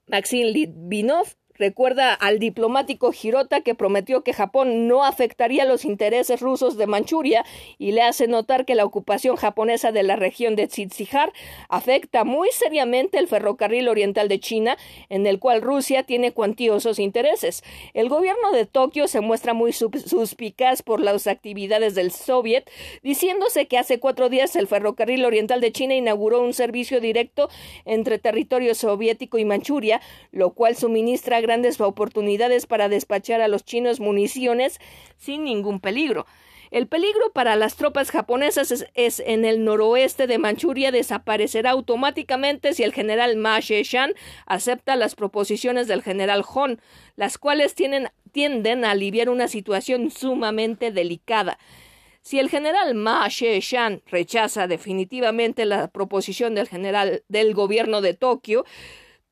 Maxim 0.08 0.48
Litvinov, 0.48 1.36
Recuerda 1.58 2.14
al 2.14 2.38
diplomático 2.38 3.12
Hirota 3.12 3.60
que 3.60 3.74
prometió 3.74 4.22
que 4.22 4.32
Japón 4.32 4.88
no 4.88 5.04
afectaría 5.04 5.64
los 5.64 5.84
intereses 5.84 6.40
rusos 6.40 6.76
de 6.76 6.86
Manchuria 6.86 7.44
y 7.78 7.92
le 7.92 8.02
hace 8.02 8.26
notar 8.26 8.64
que 8.64 8.74
la 8.74 8.84
ocupación 8.84 9.36
japonesa 9.36 9.92
de 9.92 10.02
la 10.02 10.16
región 10.16 10.56
de 10.56 10.66
Tsitsijar 10.66 11.32
afecta 11.68 12.24
muy 12.24 12.48
seriamente 12.52 13.18
el 13.18 13.28
ferrocarril 13.28 13.88
oriental 13.88 14.28
de 14.28 14.40
China, 14.40 14.78
en 15.10 15.26
el 15.26 15.38
cual 15.38 15.60
Rusia 15.60 16.04
tiene 16.04 16.32
cuantiosos 16.32 16.98
intereses. 16.98 17.62
El 17.92 18.08
gobierno 18.08 18.52
de 18.52 18.64
Tokio 18.64 19.06
se 19.06 19.20
muestra 19.20 19.52
muy 19.52 19.72
suspicaz 19.72 20.82
por 20.82 21.00
las 21.00 21.26
actividades 21.26 21.94
del 21.94 22.12
Soviet, 22.12 22.70
diciéndose 23.02 23.66
que 23.66 23.78
hace 23.78 24.00
cuatro 24.00 24.30
días 24.30 24.56
el 24.56 24.68
ferrocarril 24.68 25.24
oriental 25.24 25.60
de 25.60 25.72
China 25.72 25.94
inauguró 25.94 26.40
un 26.40 26.54
servicio 26.54 27.00
directo 27.00 27.50
entre 27.84 28.18
territorio 28.18 28.74
soviético 28.74 29.38
y 29.38 29.44
Manchuria, 29.44 30.00
lo 30.30 30.54
cual 30.54 30.76
suministra 30.76 31.41
grandes 31.42 31.80
oportunidades 31.80 32.66
para 32.66 32.88
despachar 32.88 33.42
a 33.42 33.48
los 33.48 33.64
chinos 33.64 34.00
municiones 34.00 34.78
sin 35.18 35.44
ningún 35.44 35.80
peligro. 35.80 36.26
El 36.70 36.86
peligro 36.86 37.30
para 37.34 37.54
las 37.54 37.76
tropas 37.76 38.10
japonesas 38.10 38.86
es, 38.94 39.20
en 39.26 39.44
el 39.44 39.62
noroeste 39.62 40.26
de 40.26 40.38
Manchuria 40.38 40.90
desaparecerá 40.90 41.72
automáticamente 41.72 42.72
si 42.72 42.82
el 42.82 42.94
general 42.94 43.36
Ma 43.36 43.60
She-shan 43.60 44.14
acepta 44.46 44.96
las 44.96 45.14
proposiciones 45.14 45.86
del 45.86 46.02
general 46.02 46.42
Hon, 46.50 46.80
las 47.14 47.36
cuales 47.36 47.74
tienden 47.74 48.84
a 48.86 48.90
aliviar 48.90 49.28
una 49.28 49.48
situación 49.48 50.10
sumamente 50.10 50.90
delicada. 50.92 51.58
Si 52.22 52.38
el 52.38 52.48
general 52.48 52.94
Ma 52.94 53.28
She-shan 53.28 54.00
rechaza 54.06 54.66
definitivamente 54.66 55.66
la 55.66 55.88
proposición 55.88 56.54
del 56.54 56.68
general 56.68 57.22
del 57.28 57.52
gobierno 57.52 58.00
de 58.00 58.14
Tokio, 58.14 58.64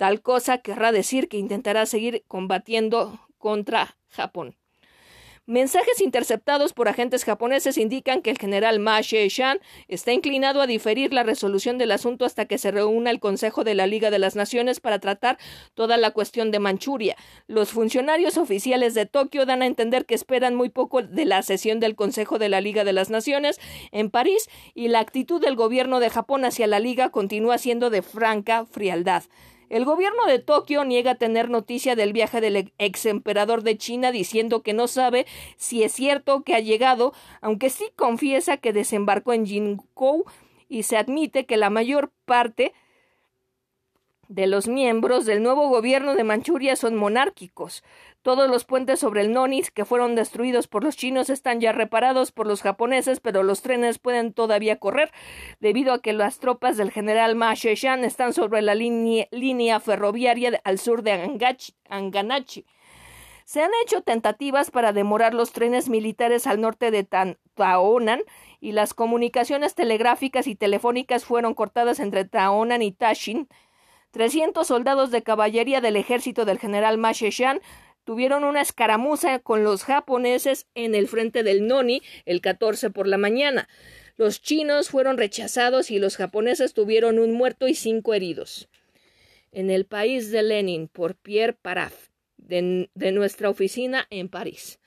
Tal 0.01 0.23
cosa 0.23 0.57
querrá 0.57 0.93
decir 0.93 1.29
que 1.29 1.37
intentará 1.37 1.85
seguir 1.85 2.25
combatiendo 2.27 3.21
contra 3.37 3.99
Japón. 4.09 4.57
Mensajes 5.45 6.01
interceptados 6.01 6.73
por 6.73 6.89
agentes 6.89 7.23
japoneses 7.23 7.77
indican 7.77 8.23
que 8.23 8.31
el 8.31 8.39
general 8.39 8.79
Ma 8.79 9.03
She-shan 9.03 9.61
está 9.89 10.15
inclinado 10.15 10.63
a 10.63 10.67
diferir 10.67 11.13
la 11.13 11.23
resolución 11.23 11.77
del 11.77 11.93
asunto 11.93 12.25
hasta 12.25 12.47
que 12.47 12.57
se 12.57 12.71
reúna 12.71 13.11
el 13.11 13.21
Consejo 13.21 13.63
de 13.63 13.75
la 13.75 13.87
Liga 13.87 14.11
de 14.11 14.19
las 14.19 14.37
Naciones 14.37 14.81
para 14.81 15.01
tratar 15.01 15.37
toda 15.75 15.99
la 15.99 16.13
cuestión 16.13 16.51
de 16.51 16.61
Manchuria. 16.61 17.15
Los 17.47 17.69
funcionarios 17.69 18.39
oficiales 18.39 18.95
de 18.95 19.05
Tokio 19.05 19.45
dan 19.45 19.61
a 19.61 19.67
entender 19.67 20.07
que 20.07 20.15
esperan 20.15 20.55
muy 20.55 20.71
poco 20.71 21.03
de 21.03 21.27
la 21.27 21.43
sesión 21.43 21.79
del 21.79 21.95
Consejo 21.95 22.39
de 22.39 22.49
la 22.49 22.63
Liga 22.63 22.85
de 22.85 22.95
las 22.95 23.11
Naciones 23.11 23.61
en 23.93 24.09
París 24.09 24.49
y 24.73 24.89
la 24.89 25.01
actitud 25.01 25.43
del 25.43 25.57
gobierno 25.57 26.01
de 26.01 26.09
Japón 26.09 26.47
hacia 26.47 26.67
la 26.67 26.79
Liga 26.79 27.11
continúa 27.11 27.59
siendo 27.59 27.91
de 27.91 28.01
franca 28.01 28.65
frialdad. 28.65 29.25
El 29.71 29.85
gobierno 29.85 30.27
de 30.27 30.41
Tokio 30.41 30.85
niega 30.85 31.15
tener 31.15 31.49
noticia 31.49 31.95
del 31.95 32.13
viaje 32.13 32.41
del 32.41 32.73
ex 32.79 33.07
emperador 33.07 33.63
de 33.63 33.79
China 33.79 34.11
diciendo 34.11 34.63
que 34.65 34.75
no 34.75 34.89
sabe 34.89 35.27
si 35.57 35.85
es 35.85 35.93
cierto 35.93 36.43
que 36.43 36.57
ha 36.57 36.61
llegado, 36.61 37.15
aunque 37.41 37.71
sí 37.71 37.85
confiesa 37.95 38.57
que 38.57 38.73
desembarcó 38.73 39.33
en 39.33 39.47
Jinkou 39.47 40.25
y 40.69 40.83
se 40.83 40.97
admite 40.97 41.47
que 41.47 41.57
la 41.57 41.71
mayor 41.71 42.11
parte 42.25 42.75
de 44.31 44.47
los 44.47 44.69
miembros 44.69 45.27
del 45.27 45.43
nuevo 45.43 45.69
gobierno 45.69 46.15
de 46.15 46.23
Manchuria 46.23 46.77
son 46.77 46.95
monárquicos. 46.95 47.83
Todos 48.23 48.49
los 48.49 48.65
puentes 48.65 49.01
sobre 49.01 49.23
el 49.23 49.33
Nonis 49.33 49.73
que 49.73 49.85
fueron 49.85 50.15
destruidos 50.15 50.69
por 50.69 50.85
los 50.85 50.97
chinos 50.97 51.31
están 51.31 51.61
ya 51.61 51.73
reparados 51.73 52.31
por 52.31 52.47
los 52.47 52.63
japoneses, 52.63 53.19
pero 53.19 53.43
los 53.43 53.61
trenes 53.61 53.99
pueden 53.99 54.33
todavía 54.33 54.79
correr 54.79 55.11
debido 55.59 55.93
a 55.93 56.01
que 56.01 56.13
las 56.13 56.39
tropas 56.39 56.77
del 56.77 56.93
general 56.93 57.35
Ma 57.35 57.55
She-shan 57.55 58.05
están 58.05 58.33
sobre 58.33 58.63
la 58.63 58.77
línea, 58.77 59.81
ferroviaria 59.81 60.61
al 60.63 60.79
sur 60.79 61.03
de 61.03 61.35
Anganachi. 61.89 62.67
Se 63.45 63.63
han 63.65 63.73
hecho 63.83 64.03
tentativas 64.03 64.71
para 64.71 64.93
demorar 64.93 65.35
los 65.35 65.51
trenes 65.51 65.89
militares 65.89 66.47
al 66.47 66.61
norte 66.61 66.93
de 66.93 67.03
Taonan 67.03 68.23
y 68.61 68.71
las 68.71 68.95
comunicaciones 68.95 69.75
telegráficas 69.75 70.47
y 70.47 70.55
telefónicas 70.55 71.25
fueron 71.25 71.55
cortadas 71.55 71.99
entre 71.99 72.25
Taonan 72.25 72.81
y 72.83 72.93
Tashin 72.93 73.49
300 74.11 74.67
soldados 74.67 75.11
de 75.11 75.23
caballería 75.23 75.81
del 75.81 75.97
ejército 75.97 76.45
del 76.45 76.59
general 76.59 76.99
Ma 76.99 77.13
She-shan 77.13 77.61
tuvieron 78.05 78.45
una 78.45 78.61
escaramuza 78.61 79.39
con 79.39 79.63
los 79.63 79.85
japoneses 79.85 80.67
en 80.75 80.95
el 80.95 81.07
frente 81.07 81.43
del 81.43 81.67
Noni 81.67 82.03
el 82.25 82.41
14 82.41 82.91
por 82.91 83.07
la 83.07 83.19
mañana. 83.19 83.69
Los 84.17 84.43
chinos 84.43 84.91
fueron 84.91 85.17
rechazados 85.17 85.91
y 85.91 85.99
los 85.99 86.17
japoneses 86.17 86.75
tuvieron 86.75 87.19
un 87.19 87.33
muerto 87.33 87.69
y 87.69 87.75
cinco 87.75 88.15
heridos. 88.15 88.69
En 89.53 89.71
el 89.71 89.87
país 89.87 90.31
de 90.31 90.43
Lenin, 90.43 90.89
por 90.89 91.17
Pierre 91.17 91.55
Paraf, 91.55 92.09
de, 92.37 92.91
de 92.95 93.13
nuestra 93.13 93.49
oficina 93.49 94.07
en 94.11 94.29
París. 94.29 94.79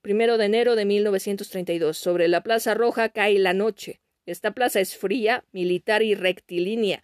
Primero 0.00 0.36
de 0.36 0.46
enero 0.46 0.74
de 0.76 0.84
1932. 0.84 1.96
Sobre 1.96 2.26
la 2.28 2.42
Plaza 2.42 2.74
Roja 2.74 3.10
cae 3.10 3.38
la 3.38 3.52
noche. 3.52 4.00
Esta 4.26 4.52
plaza 4.52 4.80
es 4.80 4.96
fría, 4.96 5.44
militar 5.52 6.02
y 6.02 6.14
rectilínea 6.14 7.02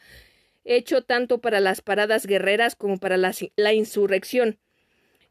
hecho 0.69 1.03
tanto 1.03 1.41
para 1.41 1.61
las 1.61 1.81
paradas 1.81 2.27
guerreras 2.27 2.77
como 2.77 2.99
para 2.99 3.17
la, 3.17 3.73
insurrección. 3.73 4.59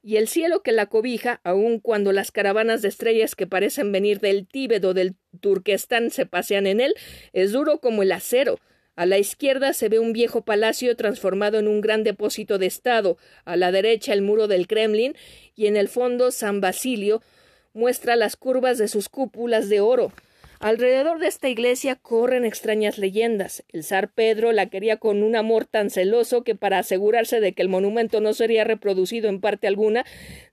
Y 0.01 0.17
el 0.17 0.27
cielo 0.27 0.63
que 0.63 0.71
la 0.71 0.87
cobija, 0.87 1.41
aun 1.43 1.79
cuando 1.79 2.11
las 2.11 2.31
caravanas 2.31 2.81
de 2.81 2.87
estrellas 2.87 3.35
que 3.35 3.47
parecen 3.47 3.91
venir 3.91 4.19
del 4.19 4.47
Tíbet 4.47 4.83
o 4.83 4.93
del 4.93 5.15
Turquestán 5.39 6.11
se 6.11 6.25
pasean 6.25 6.65
en 6.65 6.81
él, 6.81 6.93
es 7.33 7.51
duro 7.51 7.79
como 7.79 8.03
el 8.03 8.11
acero. 8.11 8.59
A 8.95 9.05
la 9.05 9.19
izquierda 9.19 9.73
se 9.73 9.89
ve 9.89 9.99
un 9.99 10.11
viejo 10.11 10.43
palacio 10.43 10.95
transformado 10.95 11.59
en 11.59 11.67
un 11.67 11.81
gran 11.81 12.03
depósito 12.03 12.57
de 12.57 12.65
Estado, 12.65 13.17
a 13.45 13.55
la 13.55 13.71
derecha 13.71 14.13
el 14.13 14.23
muro 14.23 14.47
del 14.47 14.65
Kremlin, 14.65 15.15
y 15.55 15.67
en 15.67 15.77
el 15.77 15.87
fondo 15.87 16.31
San 16.31 16.61
Basilio 16.61 17.21
muestra 17.73 18.15
las 18.15 18.35
curvas 18.35 18.79
de 18.79 18.87
sus 18.87 19.07
cúpulas 19.07 19.69
de 19.69 19.81
oro. 19.81 20.11
Alrededor 20.59 21.19
de 21.19 21.27
esta 21.27 21.49
iglesia 21.49 21.95
corren 21.95 22.43
extrañas 22.43 22.97
leyendas. 22.97 23.63
El 23.69 23.83
zar 23.83 24.09
Pedro 24.09 24.51
la 24.53 24.65
quería 24.67 24.97
con 24.97 25.21
un 25.21 25.35
amor 25.35 25.65
tan 25.65 25.91
celoso 25.91 26.43
que 26.43 26.55
para 26.55 26.79
asegurarse 26.79 27.39
de 27.39 27.53
que 27.53 27.61
el 27.61 27.69
monumento 27.69 28.21
no 28.21 28.33
sería 28.33 28.63
reproducido 28.63 29.29
en 29.29 29.39
parte 29.39 29.67
alguna, 29.67 30.03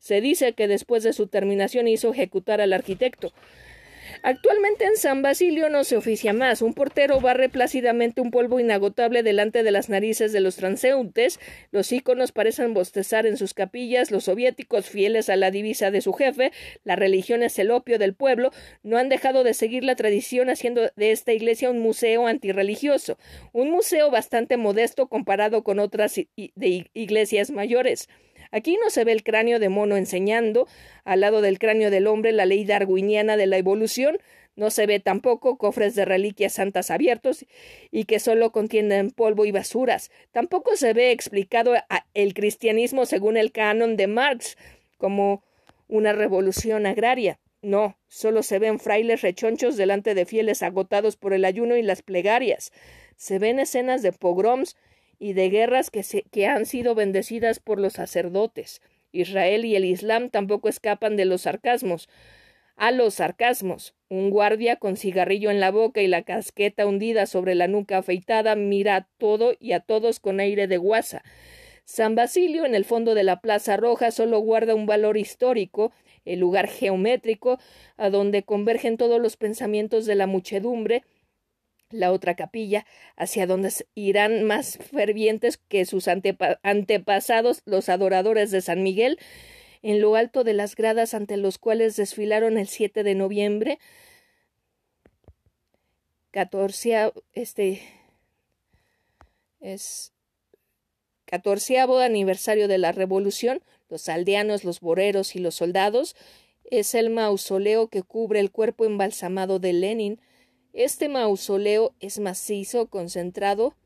se 0.01 0.21
dice 0.21 0.53
que 0.53 0.69
después 0.69 1.05
de 1.05 1.15
su 1.15 1.27
terminación 1.29 1.89
hizo 1.89 2.13
ejecutar 2.13 2.61
al 2.61 2.75
arquitecto. 2.75 3.33
Actualmente 4.27 4.87
en 4.87 4.97
San 4.97 5.21
Basilio 5.21 5.69
no 5.69 5.85
se 5.85 5.99
oficia 5.99 6.33
más. 6.33 6.63
Un 6.63 6.73
portero 6.73 7.21
barre 7.21 7.51
plácidamente 7.51 8.23
un 8.23 8.31
polvo 8.31 8.59
inagotable 8.59 9.23
delante 9.23 9.63
de 9.63 9.71
las 9.71 9.91
narices 9.91 10.33
de 10.33 10.41
los 10.41 10.57
transeúntes. 10.57 11.39
Los 11.73 11.93
íconos 11.93 12.33
parecen 12.33 12.73
bostezar 12.73 13.27
en 13.27 13.37
sus 13.37 13.53
capillas. 13.53 14.11
Los 14.11 14.25
soviéticos, 14.25 14.89
fieles 14.89 15.29
a 15.29 15.37
la 15.37 15.51
divisa 15.51 15.91
de 15.91 16.01
su 16.01 16.15
jefe, 16.15 16.53
la 16.85 16.97
religión 16.97 17.43
es 17.43 17.59
el 17.59 17.71
opio 17.71 17.99
del 17.99 18.15
pueblo, 18.15 18.51
no 18.83 18.97
han 18.97 19.11
dejado 19.11 19.45
de 19.45 19.53
seguir 19.53 19.85
la 19.85 19.95
tradición 19.95 20.49
haciendo 20.49 20.91
de 20.97 21.13
esta 21.13 21.35
iglesia 21.35 21.69
un 21.69 21.81
museo 21.81 22.27
antirreligioso. 22.27 23.19
Un 23.53 23.71
museo 23.71 24.11
bastante 24.11 24.57
modesto 24.57 25.07
comparado 25.07 25.63
con 25.65 25.79
otras 25.79 26.19
iglesias 26.95 27.51
mayores. 27.51 28.09
Aquí 28.55 28.79
no 28.81 28.89
se 28.89 29.03
ve 29.03 29.11
el 29.11 29.25
cráneo 29.25 29.59
de 29.59 29.69
mono 29.69 29.97
enseñando, 29.97 30.69
al 31.03 31.19
lado 31.19 31.43
del 31.43 31.59
cráneo 31.59 31.91
del 31.91 32.07
hombre, 32.07 32.31
la 32.31 32.47
ley 32.47 32.65
darwiniana 32.65 33.37
de 33.37 33.49
la 33.49 33.57
evolución, 33.59 34.19
no 34.55 34.71
se 34.71 34.87
ve 34.87 35.01
tampoco 35.01 35.59
cofres 35.59 35.97
de 35.97 36.05
reliquias 36.05 36.53
santas 36.53 36.93
abiertos 36.93 37.45
y 37.91 38.05
que 38.05 38.21
solo 38.21 38.53
contienen 38.53 39.11
polvo 39.11 39.45
y 39.45 39.51
basuras. 39.51 40.13
Tampoco 40.31 40.77
se 40.77 40.93
ve 40.93 41.11
explicado 41.11 41.75
el 42.15 42.33
cristianismo 42.33 43.07
según 43.07 43.37
el 43.37 43.51
canon 43.51 43.97
de 43.97 44.07
Marx 44.07 44.57
como 44.99 45.43
una 45.89 46.13
revolución 46.13 46.87
agraria. 46.87 47.41
No, 47.61 47.99
solo 48.07 48.45
se 48.45 48.61
ven 48.61 48.79
frailes 48.79 49.23
rechonchos 49.23 49.77
delante 49.77 50.15
de 50.15 50.27
fieles 50.27 50.63
agotados 50.63 51.17
por 51.17 51.35
el 51.35 51.45
ayuno 51.45 51.77
y 51.77 51.83
las 51.83 52.03
plegarias. 52.03 52.71
Se 53.17 53.41
ven 53.41 53.59
escenas 53.59 54.03
de 54.03 54.13
pogroms 54.13 54.77
y 55.19 55.33
de 55.33 55.51
guerras 55.51 55.91
que, 55.91 56.03
que 56.31 56.47
han 56.47 56.67
sido 56.67 56.95
bendecidas 56.95 57.61
por 57.61 57.81
los 57.81 57.95
sacerdotes. 57.95 58.81
Israel 59.13 59.65
y 59.65 59.77
el 59.77 59.85
Islam 59.85 60.31
tampoco 60.31 60.69
escapan 60.69 61.17
de 61.17 61.25
los 61.25 61.43
sarcasmos. 61.43 62.09
A 62.77 62.91
los 62.91 63.15
sarcasmos. 63.15 63.95
Un 64.09 64.31
guardia 64.31 64.77
con 64.77 64.97
cigarrillo 64.97 65.51
en 65.51 65.61
la 65.61 65.71
boca 65.71 66.03
y 66.03 66.09
la 66.09 66.23
casqueta 66.23 66.87
hundida 66.87 67.27
sobre 67.27 67.55
la 67.55 67.69
nuca 67.69 67.99
afeitada 67.99 68.57
mira 68.57 68.97
a 68.97 69.09
todo 69.19 69.55
y 69.61 69.73
a 69.73 69.81
todos 69.81 70.19
con 70.19 70.41
aire 70.41 70.67
de 70.67 70.77
guasa. 70.77 71.23
San 71.85 72.15
Basilio, 72.15 72.65
en 72.65 72.75
el 72.75 72.85
fondo 72.85 73.15
de 73.15 73.25
la 73.25 73.41
Plaza 73.41 73.77
Roja, 73.77 74.11
solo 74.11 74.39
guarda 74.39 74.75
un 74.75 74.87
valor 74.87 75.19
histórico, 75.19 75.93
el 76.25 76.41
lugar 76.41 76.67
geométrico, 76.67 77.59
a 77.97 78.09
donde 78.09 78.43
convergen 78.43 78.97
todos 78.97 79.21
los 79.21 79.37
pensamientos 79.37 80.07
de 80.07 80.15
la 80.15 80.27
muchedumbre, 80.27 81.05
la 81.95 82.13
otra 82.13 82.35
capilla, 82.35 82.87
hacia 83.17 83.47
donde 83.47 83.73
irán 83.95 84.45
más 84.45 84.79
fervientes 84.79 85.57
que 85.57 85.85
sus 85.85 86.09
antepasados, 86.63 87.63
los 87.65 87.89
adoradores 87.89 88.51
de 88.51 88.61
San 88.61 88.83
Miguel, 88.83 89.19
en 89.83 90.01
lo 90.01 90.17
alto 90.17 90.45
de 90.45 90.55
las 90.55 90.77
gradas 90.77 91.15
ante 91.15 91.37
los 91.37 91.59
cuales 91.59 91.97
desfilaron 91.97 92.59
el 92.59 92.69
7 92.69 93.03
de 93.03 93.15
noviembre, 93.15 93.79
14, 96.31 97.13
este, 97.33 97.83
es 99.61 100.13
catorceavo 101.27 101.99
aniversario 101.99 102.67
de 102.67 102.79
la 102.79 102.93
Revolución, 102.93 103.63
los 103.89 104.09
aldeanos, 104.09 104.65
los 104.65 104.81
boreros 104.81 105.37
y 105.37 105.39
los 105.39 105.55
soldados, 105.55 106.17
es 106.65 106.95
el 106.95 107.11
mausoleo 107.11 107.89
que 107.89 108.03
cubre 108.03 108.41
el 108.41 108.51
cuerpo 108.51 108.85
embalsamado 108.85 109.59
de 109.59 109.73
Lenin. 109.73 110.21
Este 110.75 111.09
mausoleo 111.09 111.95
es 112.01 112.19
macizo, 112.19 112.89
concentrado, 112.89 113.77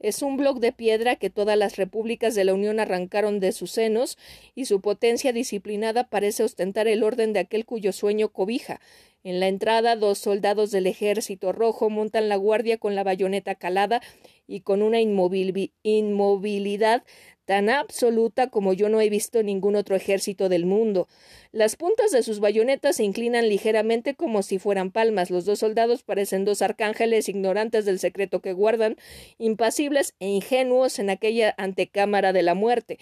es 0.00 0.22
un 0.22 0.38
bloc 0.38 0.60
de 0.60 0.72
piedra 0.72 1.16
que 1.16 1.28
todas 1.28 1.58
las 1.58 1.76
repúblicas 1.76 2.34
de 2.34 2.44
la 2.44 2.54
Unión 2.54 2.80
arrancaron 2.80 3.38
de 3.38 3.52
sus 3.52 3.70
senos, 3.70 4.16
y 4.54 4.64
su 4.64 4.80
potencia 4.80 5.34
disciplinada 5.34 6.04
parece 6.04 6.42
ostentar 6.42 6.88
el 6.88 7.02
orden 7.02 7.34
de 7.34 7.40
aquel 7.40 7.66
cuyo 7.66 7.92
sueño 7.92 8.30
cobija. 8.30 8.80
En 9.24 9.40
la 9.40 9.46
entrada, 9.46 9.94
dos 9.94 10.18
soldados 10.18 10.70
del 10.70 10.86
ejército 10.86 11.52
rojo 11.52 11.90
montan 11.90 12.30
la 12.30 12.36
guardia 12.36 12.78
con 12.78 12.94
la 12.94 13.04
bayoneta 13.04 13.54
calada 13.54 14.00
y 14.48 14.62
con 14.62 14.80
una 14.80 15.02
inmovilidad 15.02 17.02
tan 17.44 17.70
absoluta 17.70 18.48
como 18.48 18.72
yo 18.72 18.88
no 18.88 19.00
he 19.00 19.10
visto 19.10 19.42
ningún 19.42 19.76
otro 19.76 19.96
ejército 19.96 20.48
del 20.48 20.66
mundo. 20.66 21.08
Las 21.50 21.76
puntas 21.76 22.10
de 22.10 22.22
sus 22.22 22.40
bayonetas 22.40 22.96
se 22.96 23.04
inclinan 23.04 23.48
ligeramente 23.48 24.14
como 24.14 24.42
si 24.42 24.58
fueran 24.58 24.90
palmas. 24.90 25.30
Los 25.30 25.44
dos 25.44 25.58
soldados 25.58 26.02
parecen 26.02 26.44
dos 26.44 26.62
arcángeles 26.62 27.28
ignorantes 27.28 27.84
del 27.84 27.98
secreto 27.98 28.40
que 28.40 28.52
guardan, 28.52 28.96
impasibles 29.38 30.14
e 30.20 30.28
ingenuos 30.28 30.98
en 30.98 31.10
aquella 31.10 31.54
antecámara 31.58 32.32
de 32.32 32.42
la 32.42 32.54
muerte. 32.54 32.98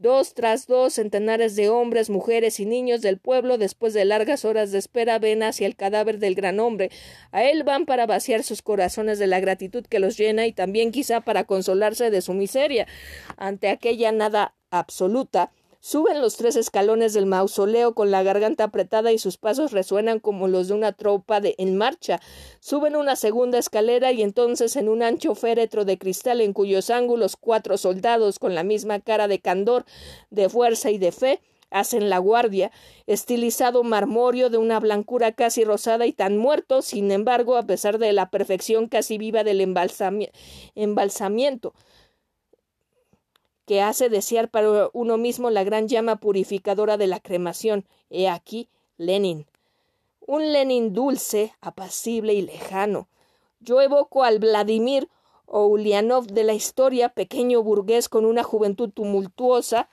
Dos 0.00 0.32
tras 0.32 0.66
dos 0.66 0.94
centenares 0.94 1.56
de 1.56 1.68
hombres, 1.68 2.08
mujeres 2.08 2.58
y 2.58 2.64
niños 2.64 3.02
del 3.02 3.18
pueblo, 3.18 3.58
después 3.58 3.92
de 3.92 4.06
largas 4.06 4.46
horas 4.46 4.72
de 4.72 4.78
espera, 4.78 5.18
ven 5.18 5.42
hacia 5.42 5.66
el 5.66 5.76
cadáver 5.76 6.18
del 6.18 6.34
gran 6.34 6.58
hombre. 6.58 6.90
A 7.32 7.44
él 7.44 7.64
van 7.64 7.84
para 7.84 8.06
vaciar 8.06 8.42
sus 8.42 8.62
corazones 8.62 9.18
de 9.18 9.26
la 9.26 9.40
gratitud 9.40 9.84
que 9.84 9.98
los 9.98 10.16
llena 10.16 10.46
y 10.46 10.54
también 10.54 10.90
quizá 10.90 11.20
para 11.20 11.44
consolarse 11.44 12.10
de 12.10 12.22
su 12.22 12.32
miseria. 12.32 12.86
Ante 13.36 13.68
aquella 13.68 14.10
nada 14.10 14.54
absoluta, 14.70 15.52
Suben 15.82 16.20
los 16.20 16.36
tres 16.36 16.56
escalones 16.56 17.14
del 17.14 17.24
mausoleo 17.24 17.94
con 17.94 18.10
la 18.10 18.22
garganta 18.22 18.64
apretada 18.64 19.12
y 19.12 19.18
sus 19.18 19.38
pasos 19.38 19.72
resuenan 19.72 20.20
como 20.20 20.46
los 20.46 20.68
de 20.68 20.74
una 20.74 20.92
tropa 20.92 21.40
en 21.42 21.78
marcha. 21.78 22.20
Suben 22.60 22.96
una 22.96 23.16
segunda 23.16 23.56
escalera 23.56 24.12
y 24.12 24.20
entonces 24.20 24.76
en 24.76 24.90
un 24.90 25.02
ancho 25.02 25.34
féretro 25.34 25.86
de 25.86 25.96
cristal 25.96 26.42
en 26.42 26.52
cuyos 26.52 26.90
ángulos 26.90 27.36
cuatro 27.36 27.78
soldados 27.78 28.38
con 28.38 28.54
la 28.54 28.62
misma 28.62 29.00
cara 29.00 29.26
de 29.26 29.38
candor, 29.38 29.86
de 30.28 30.50
fuerza 30.50 30.90
y 30.90 30.98
de 30.98 31.12
fe 31.12 31.40
hacen 31.70 32.10
la 32.10 32.18
guardia, 32.18 32.72
estilizado 33.06 33.82
marmorio 33.82 34.50
de 34.50 34.58
una 34.58 34.80
blancura 34.80 35.32
casi 35.32 35.64
rosada 35.64 36.04
y 36.04 36.12
tan 36.12 36.36
muerto, 36.36 36.82
sin 36.82 37.10
embargo, 37.10 37.56
a 37.56 37.62
pesar 37.62 37.98
de 37.98 38.12
la 38.12 38.28
perfección 38.28 38.88
casi 38.88 39.16
viva 39.16 39.44
del 39.44 39.62
embalsamiento 39.62 41.72
que 43.70 43.82
hace 43.82 44.08
desear 44.08 44.50
para 44.50 44.90
uno 44.92 45.16
mismo 45.16 45.48
la 45.48 45.62
gran 45.62 45.86
llama 45.86 46.16
purificadora 46.16 46.96
de 46.96 47.06
la 47.06 47.20
cremación. 47.20 47.86
He 48.10 48.28
aquí 48.28 48.68
Lenin. 48.96 49.46
Un 50.26 50.52
Lenin 50.52 50.92
dulce, 50.92 51.54
apacible 51.60 52.34
y 52.34 52.42
lejano. 52.42 53.06
Yo 53.60 53.80
evoco 53.80 54.24
al 54.24 54.40
Vladimir 54.40 55.08
Ulianov 55.46 56.26
de 56.26 56.42
la 56.42 56.52
historia, 56.52 57.10
pequeño 57.10 57.62
burgués 57.62 58.08
con 58.08 58.24
una 58.24 58.42
juventud 58.42 58.90
tumultuosa, 58.90 59.88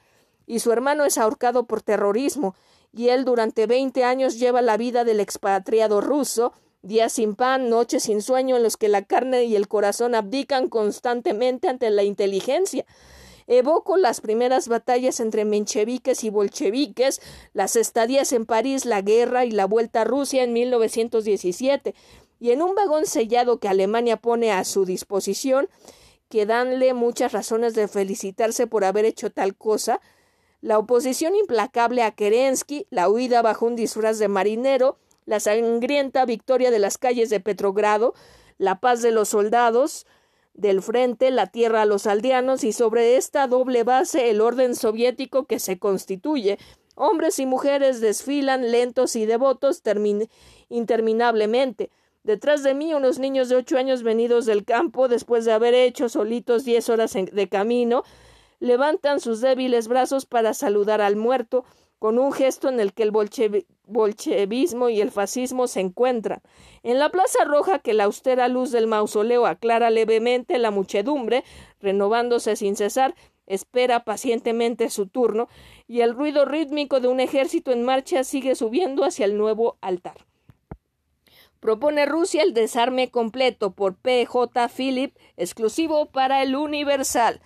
y 0.47 0.57
su 0.57 0.71
hermano 0.71 1.05
es 1.05 1.19
ahorcado 1.19 1.67
por 1.67 1.83
terrorismo, 1.83 2.55
y 2.91 3.09
él 3.09 3.25
durante 3.25 3.67
veinte 3.67 4.03
años 4.03 4.39
lleva 4.39 4.63
la 4.63 4.77
vida 4.77 5.03
del 5.03 5.19
expatriado 5.19 6.01
ruso, 6.01 6.51
días 6.81 7.13
sin 7.13 7.35
pan, 7.35 7.69
noches 7.69 8.01
sin 8.01 8.23
sueño 8.23 8.57
en 8.57 8.63
los 8.63 8.75
que 8.75 8.87
la 8.87 9.03
carne 9.03 9.43
y 9.43 9.55
el 9.55 9.67
corazón 9.67 10.15
abdican 10.15 10.67
constantemente 10.67 11.67
ante 11.67 11.91
la 11.91 12.01
inteligencia. 12.01 12.87
Evoco 13.47 13.95
las 13.95 14.19
primeras 14.19 14.67
batallas 14.67 15.21
entre 15.21 15.45
mencheviques 15.45 16.25
y 16.25 16.29
bolcheviques, 16.29 17.21
las 17.53 17.77
estadías 17.77 18.33
en 18.33 18.45
París, 18.45 18.85
la 18.85 19.01
guerra 19.01 19.45
y 19.45 19.51
la 19.51 19.65
vuelta 19.65 20.01
a 20.01 20.03
Rusia 20.03 20.43
en 20.43 20.51
1917, 20.51 21.95
y 22.39 22.51
en 22.51 22.61
un 22.61 22.75
vagón 22.75 23.05
sellado 23.05 23.59
que 23.59 23.69
Alemania 23.69 24.17
pone 24.17 24.51
a 24.51 24.65
su 24.65 24.85
disposición, 24.85 25.69
que 26.29 26.45
danle 26.45 26.93
muchas 26.93 27.31
razones 27.31 27.73
de 27.73 27.87
felicitarse 27.87 28.67
por 28.67 28.83
haber 28.83 29.05
hecho 29.05 29.31
tal 29.31 29.55
cosa, 29.55 30.01
la 30.59 30.77
oposición 30.77 31.35
implacable 31.35 32.03
a 32.03 32.11
Kerensky, 32.11 32.87
la 32.89 33.09
huida 33.09 33.41
bajo 33.41 33.65
un 33.65 33.77
disfraz 33.77 34.19
de 34.19 34.27
marinero, 34.27 34.97
la 35.25 35.39
sangrienta 35.39 36.25
victoria 36.25 36.69
de 36.71 36.79
las 36.79 36.97
calles 36.97 37.29
de 37.29 37.39
Petrogrado, 37.39 38.13
la 38.57 38.79
paz 38.79 39.01
de 39.01 39.11
los 39.11 39.29
soldados, 39.29 40.05
del 40.57 40.81
frente 40.81 41.31
la 41.31 41.47
tierra 41.47 41.83
a 41.83 41.85
los 41.85 42.07
aldeanos 42.07 42.63
y 42.63 42.73
sobre 42.73 43.15
esta 43.15 43.47
doble 43.47 43.83
base 43.83 44.29
el 44.29 44.41
orden 44.41 44.75
soviético 44.75 45.45
que 45.45 45.59
se 45.59 45.79
constituye. 45.79 46.57
Hombres 46.95 47.39
y 47.39 47.45
mujeres 47.45 48.01
desfilan 48.01 48.71
lentos 48.71 49.15
y 49.15 49.25
devotos 49.25 49.83
interminablemente. 50.67 51.91
Detrás 52.23 52.63
de 52.63 52.73
mí 52.73 52.93
unos 52.93 53.19
niños 53.19 53.49
de 53.49 53.55
ocho 53.55 53.77
años 53.77 54.03
venidos 54.03 54.45
del 54.45 54.65
campo 54.65 55.07
después 55.07 55.45
de 55.45 55.53
haber 55.53 55.75
hecho 55.75 56.09
solitos 56.09 56.65
diez 56.65 56.89
horas 56.89 57.13
de 57.13 57.47
camino 57.47 58.03
levantan 58.59 59.19
sus 59.19 59.39
débiles 59.39 59.87
brazos 59.87 60.25
para 60.25 60.55
saludar 60.55 61.01
al 61.01 61.15
muerto 61.15 61.63
con 61.99 62.19
un 62.19 62.31
gesto 62.31 62.69
en 62.69 62.79
el 62.79 62.93
que 62.93 63.03
el 63.03 63.11
bolchevismo 63.11 64.89
y 64.89 65.01
el 65.01 65.11
fascismo 65.11 65.67
se 65.67 65.79
encuentran. 65.79 66.41
En 66.83 66.99
la 66.99 67.09
Plaza 67.09 67.43
Roja, 67.45 67.79
que 67.79 67.93
la 67.93 68.05
austera 68.05 68.47
luz 68.47 68.71
del 68.71 68.87
mausoleo 68.87 69.45
aclara 69.45 69.89
levemente, 69.89 70.59
la 70.59 70.71
muchedumbre, 70.71 71.43
renovándose 71.79 72.55
sin 72.55 72.75
cesar, 72.75 73.15
espera 73.47 74.03
pacientemente 74.03 74.89
su 74.89 75.07
turno, 75.07 75.47
y 75.87 76.01
el 76.01 76.13
ruido 76.13 76.45
rítmico 76.45 76.99
de 76.99 77.07
un 77.07 77.19
ejército 77.19 77.71
en 77.71 77.83
marcha 77.83 78.23
sigue 78.23 78.55
subiendo 78.55 79.03
hacia 79.03 79.25
el 79.25 79.37
nuevo 79.37 79.77
altar. 79.81 80.25
Propone 81.59 82.05
Rusia 82.05 82.43
el 82.43 82.53
desarme 82.53 83.09
completo 83.09 83.71
por 83.71 83.95
P. 83.95 84.25
J. 84.25 84.67
Philip, 84.69 85.17
exclusivo 85.37 86.05
para 86.05 86.43
el 86.43 86.55
Universal. 86.55 87.41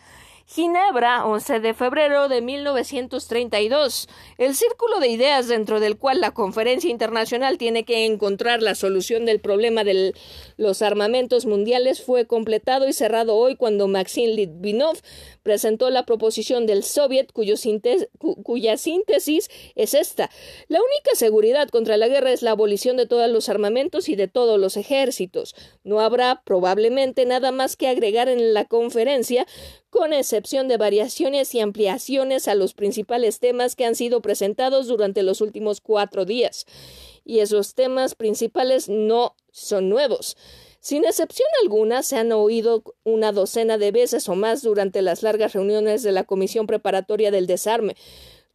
Ginebra, 0.53 1.26
11 1.26 1.62
de 1.62 1.74
febrero 1.74 2.28
de 2.28 2.42
1932. 2.42 4.10
El 4.38 4.53
círculo 4.53 5.00
de 5.00 5.08
ideas 5.08 5.48
dentro 5.48 5.80
del 5.80 5.98
cual 5.98 6.19
la 6.19 6.32
conferencia 6.32 6.90
internacional 6.90 7.58
tiene 7.58 7.85
que 7.85 8.06
encontrar 8.06 8.62
la 8.62 8.76
solución 8.76 9.24
del 9.24 9.40
problema 9.40 9.85
de 9.85 10.14
los 10.58 10.82
armamentos 10.82 11.46
mundiales 11.46 12.03
fue 12.03 12.28
completado 12.28 12.90
y 12.90 12.92
cerrado 12.92 13.38
hoy 13.38 13.56
cuando 13.56 13.88
Maxim 13.88 14.32
Litvinov 14.32 14.98
presentó 15.42 15.90
la 15.90 16.06
proposición 16.06 16.66
del 16.66 16.84
Soviet 16.84 17.32
cuya 17.32 18.76
síntesis 18.76 19.50
es 19.76 19.94
esta. 19.94 20.30
La 20.67 20.80
única 20.80 21.16
seguridad 21.16 21.69
contra 21.69 21.96
la 21.96 22.10
guerra 22.10 22.34
es 22.34 22.42
la 22.42 22.51
abolición 22.51 22.98
de 22.98 23.08
todos 23.08 23.30
los 23.30 23.48
armamentos 23.48 24.10
y 24.10 24.17
de 24.17 24.28
todos 24.28 24.60
los 24.60 24.76
ejércitos. 24.76 25.56
No 25.85 26.01
habrá 26.01 26.42
probablemente 26.44 27.26
nada 27.26 27.53
más 27.53 27.78
que 27.78 27.88
agregar 27.88 28.28
en 28.28 28.53
la 28.53 28.66
conferencia 28.66 29.48
con 29.91 30.13
excepción 30.13 30.69
de 30.69 30.77
variaciones 30.77 31.53
y 31.53 31.59
ampliaciones 31.59 32.47
a 32.47 32.56
los 32.56 32.74
principales 32.74 33.40
temas 33.40 33.75
que 33.75 33.85
han 33.85 33.93
sido 33.93 34.22
presentados 34.22 34.88
durante 34.88 35.22
los 35.22 35.41
últimos 35.41 35.81
cuatro 35.81 36.25
días. 36.25 36.65
Y 37.25 37.40
esos 37.40 37.75
temas 37.75 38.15
principales 38.15 38.90
no 38.90 39.35
son 39.51 39.90
nuevos. 39.90 40.38
Sin 40.79 41.06
excepción 41.06 41.47
alguna, 41.61 42.01
se 42.03 42.17
han 42.17 42.31
oído 42.31 42.83
una 43.03 43.33
docena 43.33 43.77
de 43.77 43.91
veces 43.91 44.27
o 44.29 44.35
más 44.35 44.63
durante 44.63 45.01
las 45.03 45.22
largas 45.22 45.53
reuniones 45.53 46.01
de 46.01 46.13
la 46.13 46.24
Comisión 46.24 46.65
Preparatoria 46.65 47.29
del 47.29 47.45
Desarme, 47.45 47.95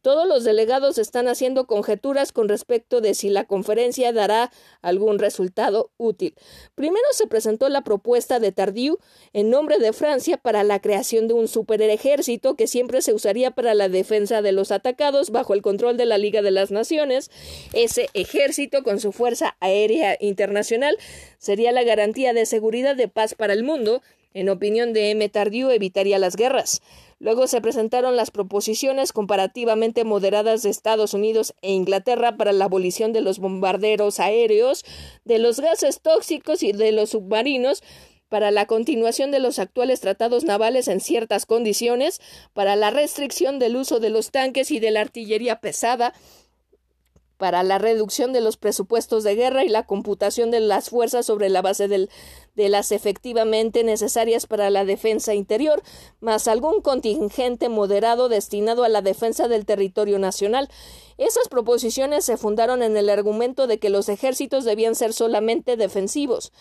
todos 0.07 0.25
los 0.25 0.45
delegados 0.45 0.99
están 0.99 1.27
haciendo 1.27 1.67
conjeturas 1.67 2.31
con 2.31 2.47
respecto 2.47 3.01
de 3.01 3.13
si 3.13 3.27
la 3.27 3.43
conferencia 3.43 4.13
dará 4.13 4.53
algún 4.81 5.19
resultado 5.19 5.91
útil. 5.97 6.33
Primero 6.75 7.05
se 7.11 7.27
presentó 7.27 7.67
la 7.67 7.81
propuesta 7.81 8.39
de 8.39 8.53
Tardieu 8.53 8.99
en 9.33 9.49
nombre 9.49 9.79
de 9.79 9.91
Francia 9.91 10.37
para 10.37 10.63
la 10.63 10.79
creación 10.79 11.27
de 11.27 11.33
un 11.33 11.49
superejército 11.49 12.55
que 12.55 12.67
siempre 12.67 13.01
se 13.01 13.13
usaría 13.13 13.51
para 13.51 13.73
la 13.73 13.89
defensa 13.89 14.41
de 14.41 14.53
los 14.53 14.71
atacados 14.71 15.29
bajo 15.29 15.53
el 15.53 15.61
control 15.61 15.97
de 15.97 16.05
la 16.05 16.17
Liga 16.17 16.41
de 16.41 16.51
las 16.51 16.71
Naciones. 16.71 17.29
Ese 17.73 18.07
ejército, 18.13 18.83
con 18.83 19.01
su 19.01 19.11
fuerza 19.11 19.57
aérea 19.59 20.15
internacional, 20.21 20.97
sería 21.37 21.73
la 21.73 21.83
garantía 21.83 22.31
de 22.31 22.45
seguridad 22.45 22.95
de 22.95 23.09
paz 23.09 23.35
para 23.35 23.51
el 23.51 23.65
mundo 23.65 24.01
En 24.33 24.49
opinión 24.49 24.93
de 24.93 25.09
M. 25.09 25.27
Tardieu, 25.29 25.71
evitaría 25.71 26.19
las 26.19 26.35
guerras. 26.35 26.81
Luego 27.19 27.47
se 27.47 27.61
presentaron 27.61 28.15
las 28.15 28.29
proposiciones 28.29 29.11
comparativamente 29.11 30.03
moderadas 30.03 30.61
de 30.61 30.69
Estados 30.69 31.15
Unidos 31.15 31.55
e 31.61 31.71
Inglaterra 31.71 32.37
para 32.37 32.51
la 32.51 32.65
abolición 32.65 33.11
de 33.11 33.21
los 33.21 33.39
bombarderos 33.39 34.19
aéreos, 34.19 34.85
de 35.25 35.39
los 35.39 35.59
gases 35.59 35.99
tóxicos 36.01 36.61
y 36.61 36.73
de 36.73 36.91
los 36.91 37.11
submarinos, 37.11 37.81
para 38.29 38.51
la 38.51 38.65
continuación 38.65 39.31
de 39.31 39.39
los 39.39 39.57
actuales 39.57 40.01
tratados 40.01 40.43
navales 40.43 40.87
en 40.87 40.99
ciertas 40.99 41.45
condiciones, 41.45 42.21
para 42.53 42.75
la 42.75 42.91
restricción 42.91 43.57
del 43.57 43.77
uso 43.77 43.99
de 43.99 44.09
los 44.09 44.31
tanques 44.31 44.69
y 44.69 44.79
de 44.79 44.91
la 44.91 45.01
artillería 45.01 45.59
pesada, 45.59 46.13
para 47.37 47.63
la 47.63 47.77
reducción 47.77 48.33
de 48.33 48.41
los 48.41 48.57
presupuestos 48.57 49.23
de 49.23 49.35
guerra 49.35 49.63
y 49.63 49.69
la 49.69 49.85
computación 49.85 50.51
de 50.51 50.59
las 50.59 50.89
fuerzas 50.89 51.25
sobre 51.25 51.49
la 51.49 51.61
base 51.61 51.87
de 51.87 52.69
las 52.69 52.91
efectivamente 52.91 53.83
necesarias 53.83 54.47
para 54.47 54.69
la 54.69 54.85
defensa 54.85 55.33
interior, 55.33 55.81
más 56.19 56.47
algún 56.47 56.81
contingente 56.81 57.69
moderado 57.69 58.27
destinado 58.29 58.83
a 58.83 58.89
la 58.89 59.01
defensa 59.01 59.47
del 59.47 59.65
territorio 59.65 60.19
nacional. 60.19 60.69
Esas 61.17 61.47
proposiciones 61.47 62.25
se 62.25 62.37
fundaron 62.37 62.83
en 62.83 62.97
el 62.97 63.09
argumento 63.09 63.67
de 63.67 63.79
que 63.79 63.89
los 63.89 64.09
ejércitos 64.09 64.65
debían 64.65 64.95
ser 64.95 65.13
solamente 65.13 65.77
defensivos. 65.77 66.51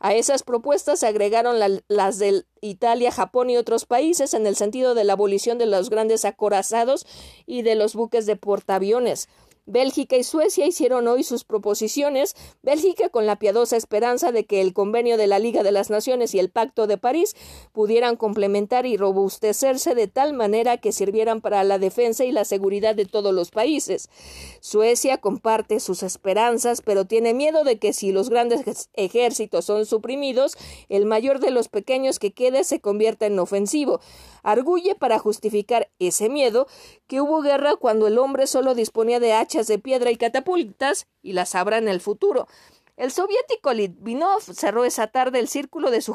A 0.00 0.14
esas 0.14 0.42
propuestas 0.42 1.00
se 1.00 1.06
agregaron 1.06 1.56
las 1.88 2.18
de 2.18 2.44
Italia, 2.60 3.10
Japón 3.10 3.48
y 3.50 3.56
otros 3.56 3.86
países 3.86 4.34
en 4.34 4.46
el 4.46 4.54
sentido 4.54 4.94
de 4.94 5.04
la 5.04 5.14
abolición 5.14 5.56
de 5.56 5.66
los 5.66 5.88
grandes 5.88 6.24
acorazados 6.24 7.06
y 7.46 7.62
de 7.62 7.74
los 7.74 7.94
buques 7.94 8.26
de 8.26 8.36
portaaviones. 8.36 9.28
Bélgica 9.66 10.16
y 10.16 10.24
Suecia 10.24 10.66
hicieron 10.66 11.08
hoy 11.08 11.22
sus 11.22 11.44
proposiciones, 11.44 12.36
Bélgica 12.62 13.08
con 13.08 13.24
la 13.24 13.38
piadosa 13.38 13.78
esperanza 13.78 14.30
de 14.30 14.44
que 14.44 14.60
el 14.60 14.74
convenio 14.74 15.16
de 15.16 15.26
la 15.26 15.38
Liga 15.38 15.62
de 15.62 15.72
las 15.72 15.88
Naciones 15.88 16.34
y 16.34 16.38
el 16.38 16.50
Pacto 16.50 16.86
de 16.86 16.98
París 16.98 17.34
pudieran 17.72 18.16
complementar 18.16 18.84
y 18.84 18.98
robustecerse 18.98 19.94
de 19.94 20.06
tal 20.06 20.34
manera 20.34 20.76
que 20.76 20.92
sirvieran 20.92 21.40
para 21.40 21.64
la 21.64 21.78
defensa 21.78 22.26
y 22.26 22.32
la 22.32 22.44
seguridad 22.44 22.94
de 22.94 23.06
todos 23.06 23.32
los 23.32 23.50
países. 23.50 24.10
Suecia 24.60 25.18
comparte 25.18 25.80
sus 25.80 26.02
esperanzas, 26.02 26.82
pero 26.82 27.06
tiene 27.06 27.32
miedo 27.32 27.64
de 27.64 27.78
que 27.78 27.94
si 27.94 28.12
los 28.12 28.28
grandes 28.28 28.90
ejércitos 28.92 29.64
son 29.64 29.86
suprimidos, 29.86 30.58
el 30.90 31.06
mayor 31.06 31.40
de 31.40 31.50
los 31.50 31.68
pequeños 31.68 32.18
que 32.18 32.34
quede 32.34 32.64
se 32.64 32.80
convierta 32.80 33.24
en 33.24 33.38
ofensivo. 33.38 34.00
Arguye 34.42 34.94
para 34.94 35.18
justificar 35.18 35.90
ese 35.98 36.28
miedo 36.28 36.66
que 37.06 37.20
hubo 37.20 37.42
guerra 37.42 37.76
cuando 37.76 38.06
el 38.06 38.18
hombre 38.18 38.46
solo 38.46 38.74
disponía 38.74 39.20
de 39.20 39.32
hachas 39.32 39.66
de 39.66 39.78
piedra 39.78 40.10
y 40.10 40.16
catapultas 40.16 41.06
y 41.22 41.32
las 41.32 41.54
habrá 41.54 41.78
en 41.78 41.88
el 41.88 42.00
futuro. 42.00 42.46
El 42.96 43.10
soviético 43.10 43.72
Litvinov 43.72 44.40
cerró 44.40 44.84
esa 44.84 45.08
tarde 45.08 45.40
el 45.40 45.48
círculo 45.48 45.90
de 45.90 46.00
su 46.00 46.14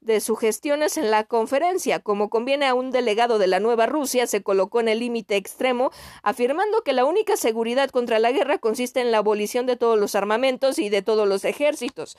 de 0.00 0.20
sugestiones 0.20 0.96
en 0.96 1.10
la 1.10 1.24
conferencia. 1.24 2.00
Como 2.00 2.30
conviene 2.30 2.66
a 2.66 2.74
un 2.74 2.90
delegado 2.90 3.38
de 3.38 3.46
la 3.46 3.60
nueva 3.60 3.86
Rusia, 3.86 4.26
se 4.26 4.42
colocó 4.42 4.80
en 4.80 4.88
el 4.88 5.00
límite 5.00 5.36
extremo, 5.36 5.90
afirmando 6.22 6.82
que 6.82 6.94
la 6.94 7.04
única 7.04 7.36
seguridad 7.36 7.90
contra 7.90 8.18
la 8.18 8.32
guerra 8.32 8.58
consiste 8.58 9.00
en 9.00 9.12
la 9.12 9.18
abolición 9.18 9.66
de 9.66 9.76
todos 9.76 9.98
los 9.98 10.14
armamentos 10.14 10.78
y 10.78 10.88
de 10.88 11.02
todos 11.02 11.28
los 11.28 11.44
ejércitos. 11.44 12.16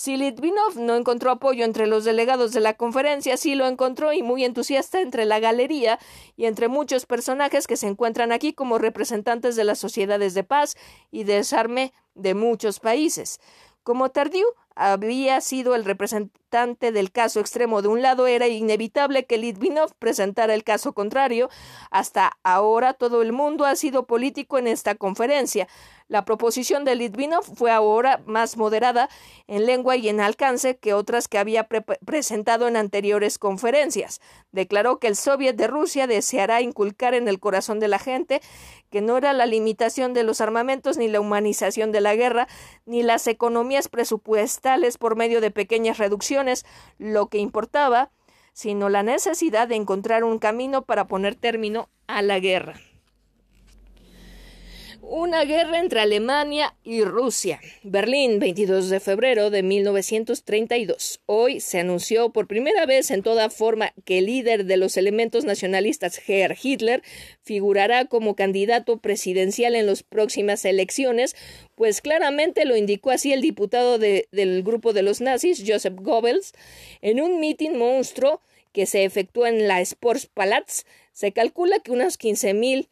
Si 0.00 0.16
Litvinov 0.16 0.78
no 0.78 0.96
encontró 0.96 1.30
apoyo 1.30 1.62
entre 1.62 1.86
los 1.86 2.04
delegados 2.06 2.52
de 2.52 2.60
la 2.60 2.72
conferencia, 2.72 3.36
sí 3.36 3.54
lo 3.54 3.66
encontró 3.66 4.14
y 4.14 4.22
muy 4.22 4.46
entusiasta 4.46 5.02
entre 5.02 5.26
la 5.26 5.40
galería 5.40 5.98
y 6.38 6.46
entre 6.46 6.68
muchos 6.68 7.04
personajes 7.04 7.66
que 7.66 7.76
se 7.76 7.86
encuentran 7.86 8.32
aquí 8.32 8.54
como 8.54 8.78
representantes 8.78 9.56
de 9.56 9.64
las 9.64 9.78
sociedades 9.78 10.32
de 10.32 10.42
paz 10.42 10.74
y 11.10 11.24
desarme 11.24 11.92
de 12.14 12.32
muchos 12.32 12.80
países. 12.80 13.40
Como 13.82 14.08
Tardieu 14.08 14.46
había 14.74 15.40
sido 15.40 15.74
el 15.74 15.84
representante 15.84 16.40
del 16.92 17.12
caso 17.12 17.40
extremo 17.40 17.80
de 17.82 17.88
un 17.88 18.02
lado, 18.02 18.26
era 18.26 18.48
inevitable 18.48 19.24
que 19.24 19.38
Litvinov 19.38 19.94
presentara 19.98 20.54
el 20.54 20.64
caso 20.64 20.92
contrario. 20.92 21.48
Hasta 21.90 22.38
ahora 22.42 22.94
todo 22.94 23.22
el 23.22 23.32
mundo 23.32 23.64
ha 23.64 23.76
sido 23.76 24.06
político 24.06 24.58
en 24.58 24.66
esta 24.66 24.94
conferencia. 24.94 25.68
La 26.08 26.24
proposición 26.24 26.84
de 26.84 26.96
Litvinov 26.96 27.44
fue 27.44 27.70
ahora 27.70 28.20
más 28.26 28.56
moderada 28.56 29.08
en 29.46 29.64
lengua 29.64 29.94
y 29.94 30.08
en 30.08 30.20
alcance 30.20 30.76
que 30.76 30.92
otras 30.92 31.28
que 31.28 31.38
había 31.38 31.68
presentado 32.04 32.66
en 32.66 32.76
anteriores 32.76 33.38
conferencias. 33.38 34.20
Declaró 34.50 34.98
que 34.98 35.06
el 35.06 35.14
Soviet 35.14 35.54
de 35.54 35.68
Rusia 35.68 36.08
deseará 36.08 36.62
inculcar 36.62 37.14
en 37.14 37.28
el 37.28 37.38
corazón 37.38 37.78
de 37.78 37.86
la 37.86 38.00
gente 38.00 38.40
que 38.90 39.00
no 39.00 39.16
era 39.16 39.32
la 39.32 39.46
limitación 39.46 40.12
de 40.12 40.24
los 40.24 40.40
armamentos 40.40 40.96
ni 40.96 41.06
la 41.06 41.20
humanización 41.20 41.92
de 41.92 42.00
la 42.00 42.16
guerra, 42.16 42.48
ni 42.86 43.04
las 43.04 43.28
economías 43.28 43.88
por 44.98 45.16
medio 45.16 45.40
de 45.40 45.50
pequeñas 45.50 45.98
reducciones 45.98 46.64
lo 46.98 47.28
que 47.28 47.38
importaba, 47.38 48.10
sino 48.52 48.88
la 48.88 49.02
necesidad 49.02 49.68
de 49.68 49.76
encontrar 49.76 50.24
un 50.24 50.38
camino 50.38 50.82
para 50.82 51.06
poner 51.06 51.34
término 51.34 51.88
a 52.06 52.22
la 52.22 52.38
guerra 52.38 52.74
una 55.02 55.44
guerra 55.44 55.80
entre 55.80 56.00
Alemania 56.00 56.74
y 56.84 57.02
Rusia. 57.04 57.60
Berlín, 57.82 58.38
22 58.38 58.90
de 58.90 59.00
febrero 59.00 59.50
de 59.50 59.62
1932. 59.62 61.20
Hoy 61.26 61.60
se 61.60 61.80
anunció 61.80 62.30
por 62.30 62.46
primera 62.46 62.86
vez 62.86 63.10
en 63.10 63.22
toda 63.22 63.50
forma 63.50 63.92
que 64.04 64.18
el 64.18 64.26
líder 64.26 64.66
de 64.66 64.76
los 64.76 64.96
elementos 64.96 65.44
nacionalistas, 65.44 66.20
Herr 66.26 66.56
Hitler, 66.60 67.02
figurará 67.42 68.04
como 68.04 68.36
candidato 68.36 68.98
presidencial 68.98 69.74
en 69.74 69.86
las 69.86 70.02
próximas 70.02 70.64
elecciones, 70.64 71.36
pues 71.74 72.00
claramente 72.00 72.64
lo 72.64 72.76
indicó 72.76 73.10
así 73.10 73.32
el 73.32 73.40
diputado 73.40 73.98
del 73.98 74.62
grupo 74.62 74.92
de 74.92 75.02
los 75.02 75.20
nazis, 75.20 75.62
Joseph 75.66 75.96
Goebbels, 76.00 76.52
en 77.00 77.20
un 77.20 77.40
mitin 77.40 77.76
monstruo 77.76 78.40
que 78.72 78.86
se 78.86 79.04
efectuó 79.04 79.46
en 79.46 79.66
la 79.66 79.84
Sportsplatz. 79.84 80.84
Se 81.12 81.32
calcula 81.32 81.80
que 81.80 81.90
unas 81.90 82.18
15.000 82.18 82.88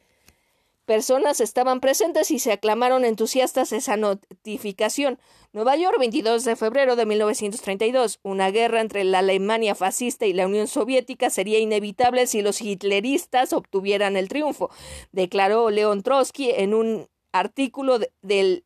personas 0.89 1.43
estaban 1.43 1.81
presentes 1.81 2.31
y 2.31 2.39
se 2.39 2.51
aclamaron 2.51 3.05
entusiastas 3.05 3.73
esa 3.73 3.99
notificación. 3.99 5.19
Nueva 5.53 5.77
York, 5.77 5.99
22 5.99 6.47
de 6.47 6.57
febrero 6.57 6.97
de 6.97 7.05
1932. 7.05 8.21
Una 8.23 8.51
guerra 8.51 8.81
entre 8.81 9.05
la 9.05 9.19
Alemania 9.19 9.75
fascista 9.75 10.25
y 10.25 10.33
la 10.33 10.47
Unión 10.47 10.67
Soviética 10.67 11.29
sería 11.29 11.59
inevitable 11.59 12.27
si 12.27 12.41
los 12.41 12.63
hitleristas 12.63 13.53
obtuvieran 13.53 14.17
el 14.17 14.31
triunfo, 14.31 14.71
declaró 15.13 15.69
León 15.69 16.03
Trotsky 16.03 16.53
en 16.53 16.73
un 16.73 17.07
artículo 17.33 17.99
del 18.23 18.65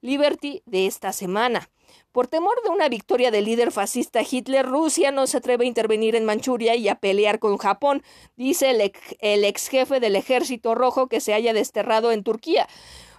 Liberty 0.00 0.62
de 0.64 0.86
esta 0.86 1.12
semana. 1.12 1.68
Por 2.12 2.26
temor 2.26 2.54
de 2.64 2.70
una 2.70 2.88
victoria 2.88 3.30
del 3.30 3.44
líder 3.44 3.70
fascista 3.70 4.22
Hitler, 4.28 4.64
Rusia 4.64 5.10
no 5.10 5.26
se 5.26 5.36
atreve 5.36 5.64
a 5.64 5.68
intervenir 5.68 6.16
en 6.16 6.24
Manchuria 6.24 6.74
y 6.74 6.88
a 6.88 6.94
pelear 6.94 7.38
con 7.38 7.58
Japón, 7.58 8.02
dice 8.36 8.70
el, 8.70 9.44
ex 9.44 9.68
jefe 9.68 10.00
del 10.00 10.16
ejército 10.16 10.74
rojo 10.74 11.08
que 11.08 11.20
se 11.20 11.34
haya 11.34 11.52
desterrado 11.52 12.10
en 12.10 12.22
Turquía. 12.22 12.66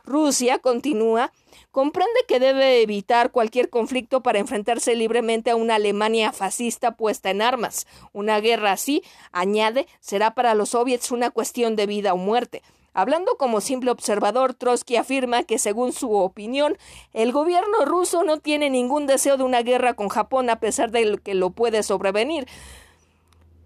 Rusia 0.06 0.58
continúa 0.58 1.32
comprende 1.70 2.20
que 2.28 2.40
debe 2.40 2.82
evitar 2.82 3.32
cualquier 3.32 3.70
conflicto 3.70 4.24
para 4.24 4.40
enfrentarse 4.40 4.96
libremente 4.96 5.52
a 5.52 5.56
una 5.56 5.76
Alemania 5.76 6.34
fascista 6.34 6.96
puesta 6.96 7.30
en 7.30 7.44
armas. 7.44 7.86
Una 8.12 8.40
guerra 8.40 8.72
así, 8.72 9.04
añade, 9.32 9.88
será 10.00 10.34
para 10.34 10.56
los 10.56 10.70
soviets 10.70 11.12
una 11.12 11.30
cuestión 11.30 11.76
de 11.76 11.86
vida 11.86 12.14
o 12.16 12.18
muerte. 12.18 12.64
Hablando 12.94 13.38
como 13.38 13.62
simple 13.62 13.92
observador, 13.92 14.54
Trotsky 14.54 14.96
afirma 14.96 15.44
que, 15.44 15.60
según 15.60 15.94
su 15.94 16.14
opinión, 16.14 16.78
el 17.14 17.32
gobierno 17.32 17.86
ruso 17.86 18.24
no 18.24 18.40
tiene 18.40 18.70
ningún 18.70 19.08
deseo 19.08 19.38
de 19.38 19.44
una 19.44 19.62
guerra 19.62 19.94
con 19.94 20.10
Japón 20.10 20.50
a 20.50 20.60
pesar 20.60 20.92
de 20.92 21.20
que 21.24 21.34
lo 21.34 21.52
puede 21.52 21.84
sobrevenir. 21.84 22.48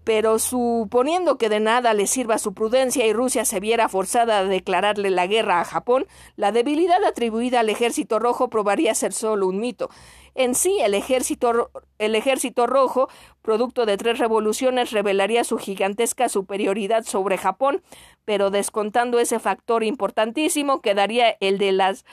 Pero 0.04 0.38
suponiendo 0.38 1.38
que 1.38 1.48
de 1.48 1.60
nada 1.60 1.94
le 1.94 2.06
sirva 2.06 2.38
su 2.38 2.52
prudencia 2.52 3.06
y 3.06 3.12
Rusia 3.12 3.44
se 3.44 3.58
viera 3.58 3.88
forzada 3.88 4.38
a 4.38 4.44
declararle 4.44 5.10
la 5.10 5.26
guerra 5.26 5.60
a 5.60 5.64
Japón, 5.64 6.06
la 6.36 6.52
debilidad 6.52 7.02
atribuida 7.04 7.60
al 7.60 7.70
ejército 7.70 8.18
rojo 8.18 8.48
probaría 8.48 8.94
ser 8.94 9.12
solo 9.12 9.46
un 9.46 9.60
mito. 9.60 9.88
En 10.34 10.54
sí, 10.54 10.78
el 10.80 10.94
ejército, 10.94 11.70
el 11.98 12.14
ejército 12.14 12.66
rojo, 12.66 13.08
producto 13.40 13.86
de 13.86 13.96
tres 13.96 14.18
revoluciones, 14.18 14.90
revelaría 14.90 15.44
su 15.44 15.58
gigantesca 15.58 16.28
superioridad 16.28 17.04
sobre 17.04 17.38
Japón, 17.38 17.82
pero 18.24 18.50
descontando 18.50 19.18
ese 19.18 19.38
factor 19.38 19.84
importantísimo, 19.84 20.80
quedaría 20.80 21.36
el 21.40 21.58
de 21.58 21.72
las 21.72 22.04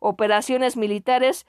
operaciones 0.00 0.76
militares 0.76 1.46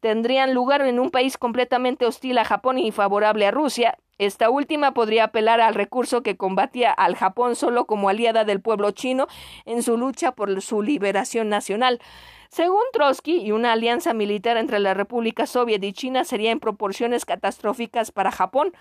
tendrían 0.00 0.52
lugar 0.52 0.82
en 0.82 1.00
un 1.00 1.10
país 1.10 1.38
completamente 1.38 2.04
hostil 2.04 2.36
a 2.36 2.44
Japón 2.44 2.78
y 2.78 2.92
favorable 2.92 3.46
a 3.46 3.50
Rusia. 3.50 3.96
Esta 4.18 4.48
última 4.48 4.94
podría 4.94 5.24
apelar 5.24 5.60
al 5.60 5.74
recurso 5.74 6.22
que 6.22 6.36
combatía 6.36 6.92
al 6.92 7.16
Japón 7.16 7.56
solo 7.56 7.86
como 7.86 8.08
aliada 8.08 8.44
del 8.44 8.60
pueblo 8.60 8.92
chino 8.92 9.26
en 9.64 9.82
su 9.82 9.96
lucha 9.96 10.32
por 10.32 10.62
su 10.62 10.82
liberación 10.82 11.48
nacional. 11.48 12.00
Según 12.48 12.82
Trotsky, 12.92 13.50
una 13.50 13.72
alianza 13.72 14.14
militar 14.14 14.56
entre 14.56 14.78
la 14.78 14.94
República 14.94 15.46
Soviética 15.46 15.88
y 15.88 15.92
China 15.92 16.24
sería 16.24 16.52
en 16.52 16.60
proporciones 16.60 17.24
catastróficas 17.24 18.12
para 18.12 18.30
Japón. 18.30 18.72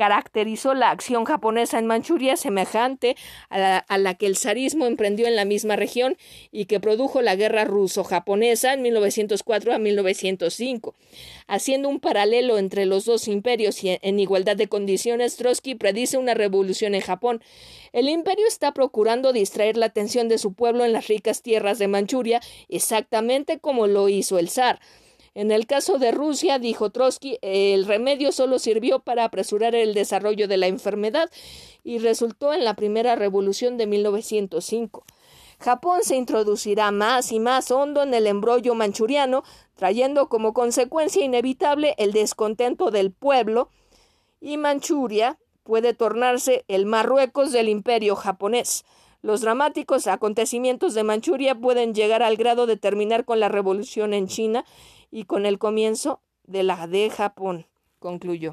Caracterizó 0.00 0.72
la 0.72 0.88
acción 0.88 1.26
japonesa 1.26 1.78
en 1.78 1.86
Manchuria 1.86 2.38
semejante 2.38 3.16
a 3.50 3.98
la, 3.98 4.14
que 4.14 4.24
el 4.24 4.34
zarismo 4.34 4.86
emprendió 4.86 5.26
en 5.26 5.36
la 5.36 5.44
misma 5.44 5.76
región 5.76 6.16
y 6.50 6.64
que 6.64 6.80
produjo 6.80 7.20
la 7.20 7.36
guerra 7.36 7.66
ruso-japonesa 7.66 8.72
en 8.72 8.80
1904 8.80 9.74
a 9.74 9.78
1905. 9.78 10.94
Haciendo 11.48 11.90
un 11.90 12.00
paralelo 12.00 12.56
entre 12.56 12.86
los 12.86 13.04
dos 13.04 13.28
imperios 13.28 13.84
y 13.84 13.98
en 14.00 14.18
igualdad 14.18 14.56
de 14.56 14.68
condiciones, 14.68 15.36
Trotsky 15.36 15.74
predice 15.74 16.16
una 16.16 16.32
revolución 16.32 16.94
en 16.94 17.02
Japón. 17.02 17.42
El 17.92 18.08
imperio 18.08 18.46
está 18.46 18.72
procurando 18.72 19.34
distraer 19.34 19.76
la 19.76 19.84
atención 19.84 20.30
de 20.30 20.38
su 20.38 20.54
pueblo 20.54 20.86
en 20.86 20.94
las 20.94 21.08
ricas 21.08 21.42
tierras 21.42 21.78
de 21.78 21.88
Manchuria, 21.88 22.40
exactamente 22.70 23.58
como 23.58 23.86
lo 23.86 24.08
hizo 24.08 24.38
el 24.38 24.48
zar. 24.48 24.80
En 25.34 25.52
el 25.52 25.66
caso 25.66 25.98
de 25.98 26.10
Rusia, 26.10 26.58
dijo 26.58 26.90
Trotsky, 26.90 27.38
el 27.40 27.86
remedio 27.86 28.32
solo 28.32 28.58
sirvió 28.58 28.98
para 28.98 29.24
apresurar 29.24 29.76
el 29.76 29.94
desarrollo 29.94 30.48
de 30.48 30.56
la 30.56 30.66
enfermedad 30.66 31.30
y 31.84 31.98
resultó 31.98 32.52
en 32.52 32.64
la 32.64 32.74
primera 32.74 33.14
revolución 33.14 33.76
de 33.76 33.86
1905. 33.86 35.04
Japón 35.60 36.00
se 36.02 36.16
introducirá 36.16 36.90
más 36.90 37.30
y 37.32 37.38
más 37.38 37.70
hondo 37.70 38.02
en 38.02 38.14
el 38.14 38.26
embrollo 38.26 38.74
manchuriano, 38.74 39.44
trayendo 39.76 40.28
como 40.28 40.52
consecuencia 40.52 41.22
inevitable 41.22 41.94
el 41.98 42.12
descontento 42.12 42.90
del 42.90 43.12
pueblo, 43.12 43.68
y 44.40 44.56
Manchuria 44.56 45.38
puede 45.62 45.92
tornarse 45.92 46.64
el 46.66 46.86
Marruecos 46.86 47.52
del 47.52 47.68
imperio 47.68 48.16
japonés. 48.16 48.84
Los 49.22 49.42
dramáticos 49.42 50.06
acontecimientos 50.06 50.94
de 50.94 51.04
Manchuria 51.04 51.54
pueden 51.54 51.94
llegar 51.94 52.22
al 52.22 52.36
grado 52.36 52.66
de 52.66 52.78
terminar 52.78 53.26
con 53.26 53.38
la 53.38 53.50
revolución 53.50 54.14
en 54.14 54.28
China 54.28 54.64
y 55.10 55.24
con 55.24 55.46
el 55.46 55.58
comienzo 55.58 56.20
de 56.44 56.62
la 56.62 56.86
de 56.86 57.10
Japón, 57.10 57.66
concluyó. 57.98 58.52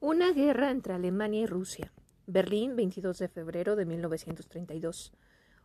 Una 0.00 0.32
guerra 0.32 0.70
entre 0.70 0.94
Alemania 0.94 1.40
y 1.40 1.46
Rusia. 1.46 1.92
Berlín, 2.26 2.76
22 2.76 3.18
de 3.18 3.28
febrero 3.28 3.76
de 3.76 3.84
1932. 3.84 5.12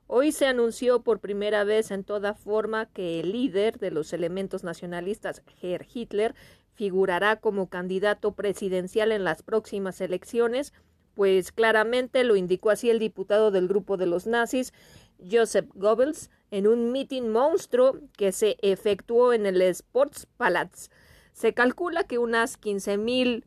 Hoy 0.08 0.32
se 0.32 0.48
anunció 0.48 1.04
por 1.04 1.20
primera 1.20 1.64
vez 1.64 1.92
en 1.92 2.04
toda 2.04 2.34
forma 2.34 2.88
que 2.88 3.20
el 3.20 3.32
líder 3.32 3.80
de 3.80 3.92
los 3.92 4.12
elementos 4.12 4.64
nacionalistas, 4.64 5.44
Herr 5.62 5.86
Hitler, 5.94 6.36
figurará 6.74 7.36
como 7.36 7.70
candidato 7.70 8.32
presidencial 8.34 9.12
en 9.12 9.24
las 9.24 9.44
próximas 9.44 10.02
elecciones, 10.02 10.74
pues 11.14 11.52
claramente 11.52 12.24
lo 12.24 12.36
indicó 12.36 12.70
así 12.70 12.90
el 12.90 13.00
diputado 13.00 13.52
del 13.52 13.68
grupo 13.68 13.98
de 13.98 14.06
los 14.06 14.26
nazis, 14.26 14.74
Joseph 15.20 15.70
Goebbels, 15.76 16.30
en 16.52 16.68
un 16.68 16.92
mitin 16.92 17.30
monstruo 17.30 17.96
que 18.18 18.32
se 18.32 18.58
efectuó 18.62 19.34
en 19.34 19.46
el 19.46 19.62
Sportsplatz. 19.74 20.90
Se 21.34 21.54
calcula 21.54 22.04
que 22.04 22.18
unas 22.18 22.60
15.000 22.60 23.44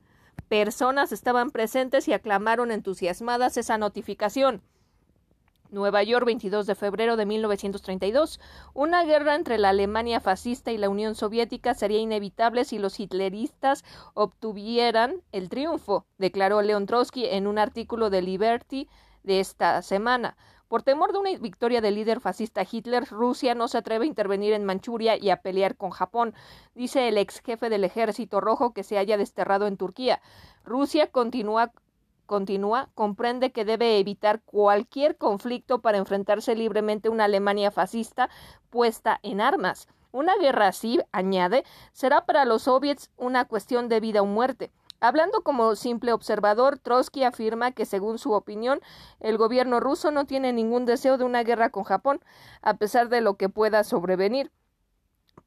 personas 0.49 1.13
estaban 1.13 1.51
presentes 1.51 2.09
y 2.09 2.13
aclamaron 2.13 2.71
entusiasmadas 2.71 3.57
esa 3.57 3.79
notificación. 3.79 4.63
Nueva 5.73 6.03
York, 6.03 6.27
22 6.27 6.67
de 6.67 6.75
febrero 6.75 7.17
de 7.17 7.25
1932. 7.25 8.39
Una 8.75 9.05
guerra 9.05 9.35
entre 9.35 9.57
la 9.57 9.71
Alemania 9.71 10.21
fascista 10.21 10.71
y 10.71 10.77
la 10.77 10.91
Unión 10.91 11.15
Soviética 11.15 11.73
sería 11.73 11.99
inevitable 11.99 12.67
si 12.67 12.79
los 12.79 13.01
hitleristas 13.01 13.83
obtuvieran 14.13 15.23
el 15.33 15.49
triunfo, 15.49 16.05
declaró 16.19 16.61
Leon 16.61 16.85
Trotsky 16.85 17.25
en 17.25 17.47
un 17.47 17.59
artículo 17.59 18.11
de 18.11 18.21
Liberty 18.21 18.89
de 19.23 19.41
esta 19.41 19.81
semana. 19.81 20.37
Por 20.73 20.83
temor 20.83 21.13
de 21.13 21.19
una 21.19 21.39
victoria 21.39 21.83
del 21.83 21.97
líder 21.97 22.21
fascista 22.21 22.65
Hitler, 22.65 23.05
Rusia 23.11 23.55
no 23.55 23.69
se 23.69 23.77
atreve 23.77 24.07
a 24.07 24.09
intervenir 24.09 24.55
en 24.55 24.65
Manchuria 24.65 25.19
y 25.19 25.29
a 25.29 25.43
pelear 25.43 25.77
con 25.77 25.91
Japón, 25.91 26.33
dice 26.75 27.09
el 27.09 27.19
ex 27.19 27.43
jefe 27.43 27.69
del 27.69 27.85
ejército 27.85 28.41
rojo 28.41 28.73
que 28.73 28.83
se 28.83 28.97
haya 28.97 29.19
desterrado 29.19 29.67
en 29.67 29.77
Turquía. 29.77 30.23
Rusia 30.65 31.09
continúa 31.09 31.73
continúa, 32.25 32.89
comprende 32.95 33.53
que 33.53 33.67
debe 33.67 33.99
evitar 33.99 34.41
cualquier 34.47 35.19
conflicto 35.19 35.83
para 35.83 35.99
enfrentarse 35.99 36.55
libremente 36.55 37.09
a 37.09 37.11
una 37.11 37.25
Alemania 37.25 37.71
fascista 37.71 38.31
puesta 38.71 39.21
en 39.23 39.43
armas. 39.43 39.89
Una 40.11 40.37
guerra 40.37 40.69
así, 40.69 41.01
añade, 41.13 41.65
será 41.93 42.25
para 42.25 42.47
los 42.47 42.63
soviets 42.63 43.11
una 43.19 43.45
cuestión 43.45 43.91
de 43.91 44.01
vida 44.01 44.23
o 44.23 44.27
muerte. 44.27 44.71
Hablando 45.03 45.43
como 45.43 45.75
simple 45.75 46.13
observador, 46.13 46.79
Trotsky 46.79 47.25
afirma 47.25 47.73
que, 47.73 47.87
según 47.87 48.21
su 48.21 48.35
opinión, 48.35 48.81
el 49.19 49.37
gobierno 49.37 49.81
ruso 49.81 50.13
no 50.13 50.27
tiene 50.27 50.53
ningún 50.53 50.87
deseo 50.87 51.19
de 51.19 51.25
una 51.25 51.43
guerra 51.43 51.71
con 51.71 51.83
Japón, 51.83 52.21
a 52.63 52.75
pesar 52.75 53.09
de 53.09 53.21
lo 53.21 53.35
que 53.35 53.49
pueda 53.49 53.83
sobrevenir 53.83 54.53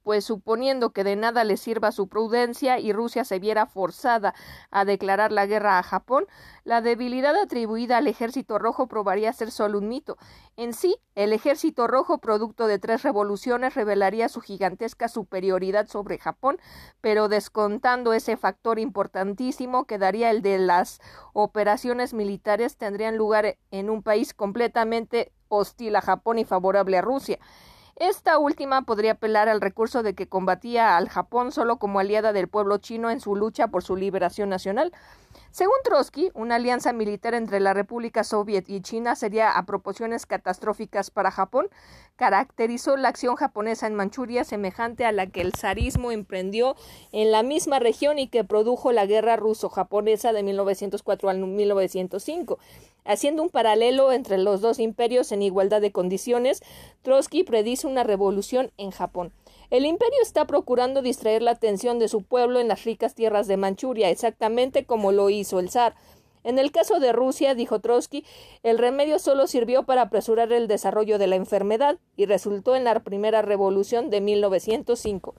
pues 0.06 0.24
suponiendo 0.24 0.92
que 0.92 1.04
de 1.04 1.16
nada 1.16 1.44
le 1.44 1.58
sirva 1.58 1.92
su 1.92 2.08
prudencia 2.08 2.78
y 2.78 2.94
Rusia 2.94 3.26
se 3.26 3.40
viera 3.40 3.66
forzada 3.66 4.36
a 4.70 4.86
declarar 4.86 5.32
la 5.32 5.48
guerra 5.48 5.80
a 5.80 5.84
Japón, 5.84 6.28
la 6.64 6.82
debilidad 6.82 7.36
atribuida 7.36 7.98
al 7.98 8.06
ejército 8.06 8.60
rojo 8.60 8.86
probaría 8.86 9.34
ser 9.34 9.50
solo 9.50 9.80
un 9.80 9.88
mito. 9.88 10.18
En 10.58 10.74
sí, 10.74 10.98
el 11.16 11.34
ejército 11.34 11.88
rojo, 11.88 12.20
producto 12.20 12.68
de 12.68 12.78
tres 12.78 13.02
revoluciones, 13.02 13.74
revelaría 13.74 14.30
su 14.30 14.42
gigantesca 14.42 15.08
superioridad 15.08 15.88
sobre 15.88 16.20
Japón, 16.20 16.60
pero 17.02 17.28
descontando 17.28 18.14
ese 18.14 18.38
factor 18.38 18.78
importantísimo, 18.78 19.86
quedaría 19.86 20.30
el 20.30 20.44
de 20.44 20.60
las 20.60 21.00
operaciones 21.34 22.14
militares 22.14 22.78
tendrían 22.78 23.18
lugar 23.18 23.58
en 23.72 23.90
un 23.90 24.04
país 24.04 24.36
completamente 24.36 25.32
hostil 25.48 25.96
a 25.96 26.02
Japón 26.02 26.38
y 26.38 26.46
favorable 26.46 27.00
a 27.00 27.02
Rusia. 27.02 27.40
Esta 27.98 28.38
última 28.40 28.82
podría 28.82 29.14
apelar 29.14 29.48
al 29.48 29.62
recurso 29.62 30.04
de 30.04 30.16
que 30.16 30.28
combatía 30.28 30.98
al 30.98 31.08
Japón 31.08 31.54
solo 31.54 31.78
como 31.78 32.00
aliada 32.00 32.34
del 32.34 32.50
pueblo 32.50 32.78
chino 32.78 33.10
en 33.10 33.22
su 33.22 33.38
lucha 33.38 33.70
por 33.70 33.84
su 33.84 33.96
liberación 33.96 34.50
nacional. 34.50 34.92
Según 35.56 35.78
Trotsky, 35.86 36.32
una 36.34 36.56
alianza 36.56 36.92
militar 36.92 37.34
entre 37.34 37.62
la 37.62 37.74
República 37.74 38.26
Soviet 38.26 38.66
y 38.68 38.82
China 38.82 39.16
sería 39.16 39.52
a 39.52 39.66
proporciones 39.66 40.26
catastróficas 40.26 41.12
para 41.12 41.32
Japón. 41.32 41.70
Caracterizó 42.18 42.98
la 42.98 43.08
acción 43.08 43.38
japonesa 43.38 43.88
en 43.88 43.96
Manchuria 43.96 44.44
semejante 44.44 45.06
a 45.06 45.14
la 45.14 45.28
que 45.28 45.40
el 45.40 45.54
zarismo 45.54 46.12
emprendió 46.12 46.76
en 47.14 47.32
la 47.32 47.42
misma 47.42 47.80
región 47.80 48.20
y 48.20 48.28
que 48.28 48.44
produjo 48.44 48.92
la 48.92 49.06
guerra 49.06 49.38
ruso-japonesa 49.38 50.34
de 50.34 50.44
1904 50.44 51.30
al 51.30 51.40
1905. 51.40 52.60
Haciendo 53.06 53.42
un 53.42 53.50
paralelo 53.50 54.12
entre 54.12 54.38
los 54.38 54.60
dos 54.60 54.80
imperios 54.80 55.32
en 55.32 55.42
igualdad 55.42 55.80
de 55.80 55.94
condiciones, 55.94 56.64
Trotsky 57.02 57.46
predice 57.46 57.88
una 57.88 58.04
revolución 58.04 58.72
en 58.76 58.92
Japón. 58.92 59.32
El 59.70 59.86
imperio 59.86 60.20
está 60.22 60.46
procurando 60.46 61.02
distraer 61.02 61.42
la 61.42 61.52
atención 61.52 62.00
de 62.00 62.08
su 62.08 62.24
pueblo 62.24 62.60
en 62.60 62.68
las 62.68 62.84
ricas 62.84 63.16
tierras 63.16 63.48
de 63.48 63.58
Manchuria, 63.58 64.10
exactamente 64.10 64.86
como 64.86 65.12
lo 65.12 65.30
hizo 65.30 65.60
el 65.60 65.70
zar. 65.70 65.96
En 66.44 66.60
el 66.60 66.72
caso 66.72 67.00
de 67.00 67.12
Rusia, 67.12 67.56
dijo 67.56 67.80
Trotsky, 67.80 68.24
el 68.62 68.78
remedio 68.78 69.18
solo 69.18 69.48
sirvió 69.48 69.84
para 69.84 70.04
apresurar 70.04 70.54
el 70.54 70.68
desarrollo 70.68 71.18
de 71.18 71.26
la 71.26 71.36
enfermedad 71.36 71.98
y 72.16 72.28
resultó 72.28 72.76
en 72.76 72.84
la 72.84 73.00
primera 73.00 73.42
revolución 73.42 74.12
de 74.12 74.22
1905. 74.22 75.34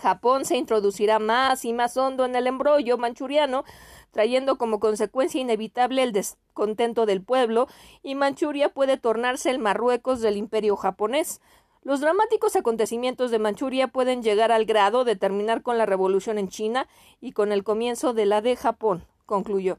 Japón 0.00 0.44
se 0.44 0.56
introducirá 0.56 1.18
más 1.18 1.64
y 1.64 1.72
más 1.72 1.96
hondo 1.96 2.24
en 2.24 2.36
el 2.36 2.46
embrollo 2.46 2.96
manchuriano, 2.96 3.64
trayendo 4.12 4.56
como 4.56 4.80
consecuencia 4.80 5.40
inevitable 5.40 6.02
el 6.02 6.12
descontento 6.12 7.04
del 7.04 7.22
pueblo, 7.22 7.68
y 8.02 8.14
Manchuria 8.14 8.70
puede 8.70 8.96
tornarse 8.96 9.50
el 9.50 9.58
Marruecos 9.58 10.20
del 10.20 10.36
imperio 10.36 10.76
japonés. 10.76 11.40
Los 11.88 12.00
dramáticos 12.00 12.54
acontecimientos 12.54 13.30
de 13.30 13.38
Manchuria 13.38 13.88
pueden 13.88 14.22
llegar 14.22 14.52
al 14.52 14.66
grado 14.66 15.04
de 15.04 15.16
terminar 15.16 15.62
con 15.62 15.78
la 15.78 15.86
revolución 15.86 16.36
en 16.36 16.50
China 16.50 16.86
y 17.18 17.32
con 17.32 17.50
el 17.50 17.64
comienzo 17.64 18.12
de 18.12 18.26
la 18.26 18.42
de 18.42 18.56
Japón, 18.56 19.06
concluyó. 19.24 19.78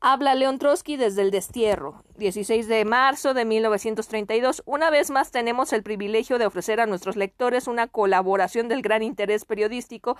Habla 0.00 0.34
León 0.34 0.58
Trotsky 0.58 0.98
desde 0.98 1.22
el 1.22 1.30
destierro. 1.30 2.04
16 2.18 2.68
de 2.68 2.84
marzo 2.84 3.32
de 3.32 3.46
1932. 3.46 4.64
Una 4.66 4.90
vez 4.90 5.08
más 5.08 5.30
tenemos 5.30 5.72
el 5.72 5.82
privilegio 5.82 6.38
de 6.38 6.44
ofrecer 6.44 6.78
a 6.78 6.84
nuestros 6.84 7.16
lectores 7.16 7.68
una 7.68 7.86
colaboración 7.86 8.68
del 8.68 8.82
gran 8.82 9.02
interés 9.02 9.46
periodístico. 9.46 10.18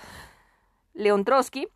León 0.95 1.27
Trotsky, 1.27 1.69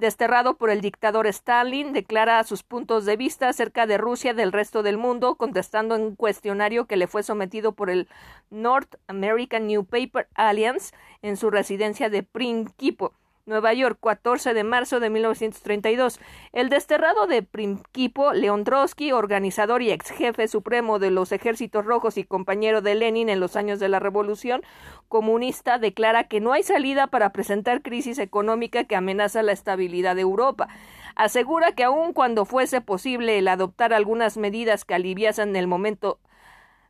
desterrado 0.00 0.56
por 0.56 0.70
el 0.70 0.80
dictador 0.80 1.26
Stalin, 1.28 1.92
declara 1.92 2.42
sus 2.42 2.62
puntos 2.62 3.04
de 3.04 3.16
vista 3.16 3.48
acerca 3.48 3.86
de 3.86 3.98
Rusia 3.98 4.34
del 4.34 4.50
resto 4.50 4.82
del 4.82 4.98
mundo, 4.98 5.36
contestando 5.36 5.94
en 5.94 6.02
un 6.02 6.16
cuestionario 6.16 6.86
que 6.86 6.96
le 6.96 7.06
fue 7.06 7.22
sometido 7.22 7.72
por 7.72 7.90
el 7.90 8.08
North 8.50 8.96
American 9.06 9.66
Newspaper 9.68 10.28
Alliance 10.34 10.94
en 11.22 11.36
su 11.36 11.50
residencia 11.50 12.10
de 12.10 12.22
Principio. 12.22 13.12
Nueva 13.46 13.72
York, 13.72 13.98
14 14.02 14.54
de 14.54 14.64
marzo 14.64 15.00
de 15.00 15.10
1932. 15.10 16.20
El 16.52 16.68
desterrado 16.68 17.26
de 17.26 17.42
Principio, 17.42 18.32
Leon 18.32 18.64
Trotsky, 18.64 19.12
organizador 19.12 19.82
y 19.82 19.90
ex 19.90 20.10
jefe 20.10 20.46
supremo 20.46 20.98
de 20.98 21.10
los 21.10 21.32
ejércitos 21.32 21.84
rojos 21.84 22.18
y 22.18 22.24
compañero 22.24 22.82
de 22.82 22.94
Lenin 22.94 23.28
en 23.28 23.40
los 23.40 23.56
años 23.56 23.80
de 23.80 23.88
la 23.88 23.98
Revolución 23.98 24.62
comunista, 25.08 25.78
declara 25.78 26.24
que 26.24 26.40
no 26.40 26.52
hay 26.52 26.62
salida 26.62 27.06
para 27.06 27.30
presentar 27.30 27.82
crisis 27.82 28.18
económica 28.18 28.84
que 28.84 28.94
amenaza 28.94 29.42
la 29.42 29.52
estabilidad 29.52 30.14
de 30.14 30.22
Europa. 30.22 30.68
Asegura 31.16 31.72
que 31.72 31.84
aun 31.84 32.12
cuando 32.12 32.44
fuese 32.44 32.80
posible 32.80 33.38
el 33.38 33.48
adoptar 33.48 33.92
algunas 33.92 34.36
medidas 34.36 34.84
que 34.84 34.94
aliviasen 34.94 35.56
el 35.56 35.66
momento 35.66 36.18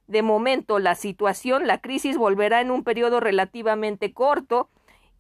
de 0.08 0.22
momento 0.22 0.80
la 0.80 0.96
situación, 0.96 1.68
la 1.68 1.78
crisis 1.78 2.18
volverá 2.18 2.60
en 2.60 2.72
un 2.72 2.82
periodo 2.82 3.20
relativamente 3.20 4.12
corto 4.12 4.68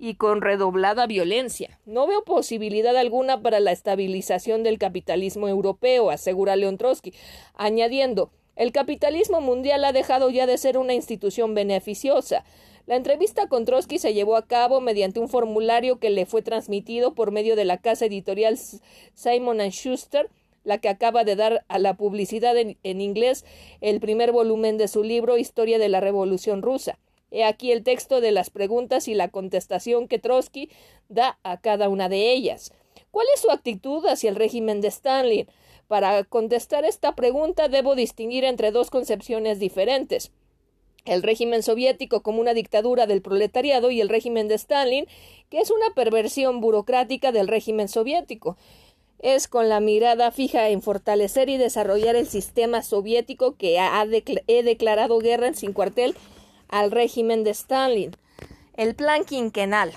y 0.00 0.14
con 0.14 0.40
redoblada 0.40 1.06
violencia. 1.06 1.78
No 1.84 2.06
veo 2.06 2.24
posibilidad 2.24 2.96
alguna 2.96 3.42
para 3.42 3.60
la 3.60 3.70
estabilización 3.70 4.62
del 4.62 4.78
capitalismo 4.78 5.46
europeo, 5.46 6.10
asegura 6.10 6.56
Leon 6.56 6.78
Trotsky, 6.78 7.12
añadiendo 7.54 8.30
el 8.56 8.72
capitalismo 8.72 9.42
mundial 9.42 9.84
ha 9.84 9.92
dejado 9.92 10.30
ya 10.30 10.46
de 10.46 10.56
ser 10.56 10.78
una 10.78 10.94
institución 10.94 11.54
beneficiosa. 11.54 12.44
La 12.86 12.96
entrevista 12.96 13.46
con 13.46 13.66
Trotsky 13.66 13.98
se 13.98 14.14
llevó 14.14 14.36
a 14.36 14.46
cabo 14.46 14.80
mediante 14.80 15.20
un 15.20 15.28
formulario 15.28 15.98
que 15.98 16.10
le 16.10 16.24
fue 16.24 16.40
transmitido 16.40 17.14
por 17.14 17.30
medio 17.30 17.54
de 17.54 17.66
la 17.66 17.76
casa 17.76 18.06
editorial 18.06 18.58
Simon 19.14 19.60
Schuster, 19.70 20.30
la 20.64 20.78
que 20.78 20.88
acaba 20.88 21.24
de 21.24 21.36
dar 21.36 21.64
a 21.68 21.78
la 21.78 21.94
publicidad 21.94 22.56
en, 22.56 22.78
en 22.82 23.00
inglés 23.00 23.44
el 23.82 24.00
primer 24.00 24.32
volumen 24.32 24.78
de 24.78 24.88
su 24.88 25.04
libro 25.04 25.36
Historia 25.36 25.78
de 25.78 25.88
la 25.90 26.00
Revolución 26.00 26.62
Rusa. 26.62 26.98
He 27.30 27.44
aquí 27.44 27.72
el 27.72 27.82
texto 27.82 28.20
de 28.20 28.32
las 28.32 28.50
preguntas 28.50 29.08
y 29.08 29.14
la 29.14 29.28
contestación 29.28 30.08
que 30.08 30.18
Trotsky 30.18 30.70
da 31.08 31.38
a 31.42 31.60
cada 31.60 31.88
una 31.88 32.08
de 32.08 32.32
ellas. 32.32 32.72
¿Cuál 33.10 33.26
es 33.34 33.40
su 33.40 33.50
actitud 33.50 34.04
hacia 34.06 34.30
el 34.30 34.36
régimen 34.36 34.80
de 34.80 34.88
Stalin? 34.88 35.48
Para 35.88 36.22
contestar 36.24 36.84
esta 36.84 37.14
pregunta 37.14 37.68
debo 37.68 37.94
distinguir 37.94 38.44
entre 38.44 38.70
dos 38.70 38.90
concepciones 38.90 39.58
diferentes 39.58 40.32
el 41.04 41.22
régimen 41.22 41.62
soviético 41.62 42.22
como 42.22 42.40
una 42.40 42.54
dictadura 42.54 43.06
del 43.06 43.22
proletariado 43.22 43.90
y 43.90 44.00
el 44.00 44.08
régimen 44.08 44.48
de 44.48 44.54
Stalin, 44.54 45.06
que 45.48 45.60
es 45.60 45.70
una 45.70 45.94
perversión 45.94 46.60
burocrática 46.60 47.32
del 47.32 47.48
régimen 47.48 47.88
soviético. 47.88 48.56
Es 49.18 49.48
con 49.48 49.68
la 49.68 49.80
mirada 49.80 50.30
fija 50.30 50.68
en 50.70 50.80
fortalecer 50.80 51.50
y 51.50 51.58
desarrollar 51.58 52.16
el 52.16 52.26
sistema 52.26 52.82
soviético 52.82 53.56
que 53.56 53.78
he 54.46 54.62
declarado 54.62 55.18
guerra 55.18 55.52
sin 55.52 55.72
cuartel 55.72 56.14
al 56.70 56.90
régimen 56.90 57.44
de 57.44 57.50
Stalin. 57.50 58.16
El 58.74 58.94
plan 58.94 59.24
quinquenal. 59.24 59.92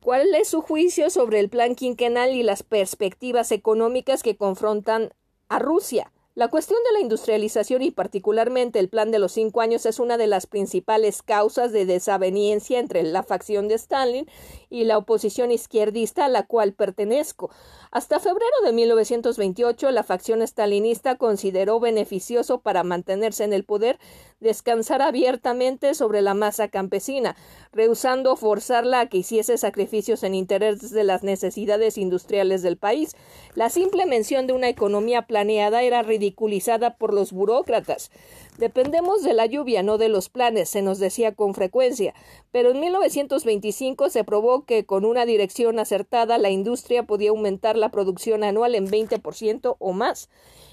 ¿Cuál 0.00 0.34
es 0.34 0.48
su 0.48 0.60
juicio 0.60 1.10
sobre 1.10 1.40
el 1.40 1.48
plan 1.48 1.74
quinquenal 1.74 2.32
y 2.32 2.42
las 2.42 2.62
perspectivas 2.62 3.50
económicas 3.50 4.22
que 4.22 4.36
confrontan 4.36 5.12
a 5.48 5.58
Rusia? 5.58 6.12
La 6.36 6.48
cuestión 6.48 6.78
de 6.84 6.92
la 6.92 7.00
industrialización 7.00 7.80
y 7.80 7.90
particularmente 7.90 8.78
el 8.78 8.90
plan 8.90 9.10
de 9.10 9.18
los 9.18 9.32
cinco 9.32 9.62
años 9.62 9.86
es 9.86 9.98
una 9.98 10.18
de 10.18 10.26
las 10.26 10.46
principales 10.46 11.22
causas 11.22 11.72
de 11.72 11.86
desaveniencia 11.86 12.78
entre 12.78 13.02
la 13.04 13.22
facción 13.22 13.68
de 13.68 13.76
Stalin 13.76 14.28
y 14.70 14.84
la 14.84 14.98
oposición 14.98 15.52
izquierdista 15.52 16.24
a 16.24 16.28
la 16.28 16.44
cual 16.44 16.72
pertenezco. 16.72 17.50
Hasta 17.90 18.20
febrero 18.20 18.56
de 18.64 18.72
1928 18.72 19.90
la 19.90 20.02
facción 20.02 20.42
stalinista 20.42 21.16
consideró 21.16 21.80
beneficioso 21.80 22.60
para 22.60 22.82
mantenerse 22.82 23.44
en 23.44 23.52
el 23.52 23.64
poder 23.64 23.98
descansar 24.40 25.02
abiertamente 25.02 25.94
sobre 25.94 26.20
la 26.20 26.34
masa 26.34 26.68
campesina, 26.68 27.36
rehusando 27.72 28.36
forzarla 28.36 29.00
a 29.00 29.06
que 29.08 29.18
hiciese 29.18 29.56
sacrificios 29.56 30.22
en 30.22 30.34
interés 30.34 30.90
de 30.90 31.04
las 31.04 31.22
necesidades 31.22 31.96
industriales 31.96 32.62
del 32.62 32.76
país. 32.76 33.16
La 33.54 33.70
simple 33.70 34.06
mención 34.06 34.46
de 34.46 34.52
una 34.52 34.68
economía 34.68 35.22
planeada 35.22 35.82
era 35.82 36.02
ridiculizada 36.02 36.96
por 36.96 37.14
los 37.14 37.32
burócratas. 37.32 38.10
Dependemos 38.58 39.22
de 39.22 39.34
la 39.34 39.46
lluvia, 39.46 39.82
no 39.82 39.98
de 39.98 40.08
los 40.08 40.28
planes, 40.28 40.70
se 40.70 40.82
nos 40.82 40.98
decía 40.98 41.34
con 41.34 41.54
frecuencia, 41.54 42.14
pero 42.52 42.70
en 42.70 42.80
1925 42.80 44.08
se 44.08 44.24
probó 44.24 44.55
que 44.64 44.86
con 44.86 45.04
una 45.04 45.26
dirección 45.26 45.78
acertada 45.78 46.38
la 46.38 46.50
industria 46.50 47.02
podía 47.02 47.30
aumentar 47.30 47.76
la 47.76 47.90
producción 47.90 48.44
anual 48.44 48.74
en 48.74 48.86
20% 48.86 49.76
o 49.78 49.92
más. 49.92 50.30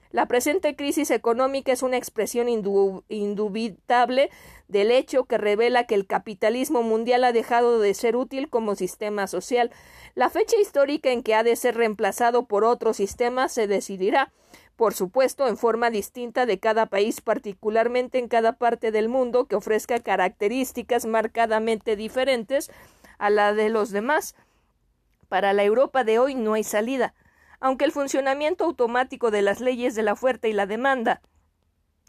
La 0.09 0.25
presente 0.25 0.75
crisis 0.75 1.11
económica 1.11 1.71
es 1.71 1.83
una 1.83 1.97
expresión 1.97 2.49
indubitable 2.49 4.31
del 4.67 4.89
hecho 4.89 5.25
que 5.25 5.37
revela 5.37 5.83
que 5.83 5.93
el 5.93 6.07
capitalismo 6.07 6.81
mundial 6.81 7.23
ha 7.23 7.33
dejado 7.33 7.79
de 7.79 7.93
ser 7.93 8.15
útil 8.15 8.49
como 8.49 8.73
sistema 8.73 9.27
social. 9.27 9.69
La 10.15 10.31
fecha 10.31 10.57
histórica 10.59 11.11
en 11.11 11.21
que 11.21 11.35
ha 11.35 11.43
de 11.43 11.55
ser 11.55 11.75
reemplazado 11.75 12.47
por 12.47 12.63
otro 12.63 12.95
sistema 12.95 13.49
se 13.49 13.67
decidirá, 13.67 14.33
por 14.75 14.95
supuesto, 14.95 15.47
en 15.47 15.57
forma 15.57 15.91
distinta 15.91 16.47
de 16.47 16.57
cada 16.57 16.87
país, 16.87 17.21
particularmente 17.21 18.17
en 18.17 18.27
cada 18.27 18.53
parte 18.53 18.91
del 18.91 19.07
mundo 19.07 19.45
que 19.45 19.55
ofrezca 19.55 19.99
características 19.99 21.05
marcadamente 21.05 21.95
diferentes 21.95 22.71
a 23.19 23.29
la 23.29 23.53
de 23.53 23.69
los 23.69 23.91
demás. 23.91 24.35
Para 25.27 25.53
la 25.53 25.63
Europa 25.63 26.03
de 26.03 26.19
hoy 26.19 26.35
no 26.35 26.53
hay 26.53 26.63
salida. 26.63 27.13
Aunque 27.59 27.85
el 27.85 27.91
funcionamiento 27.91 28.65
automático 28.65 29.31
de 29.31 29.41
las 29.41 29.59
leyes 29.59 29.95
de 29.95 30.03
la 30.03 30.13
oferta 30.13 30.47
y 30.47 30.53
la 30.53 30.65
demanda 30.65 31.21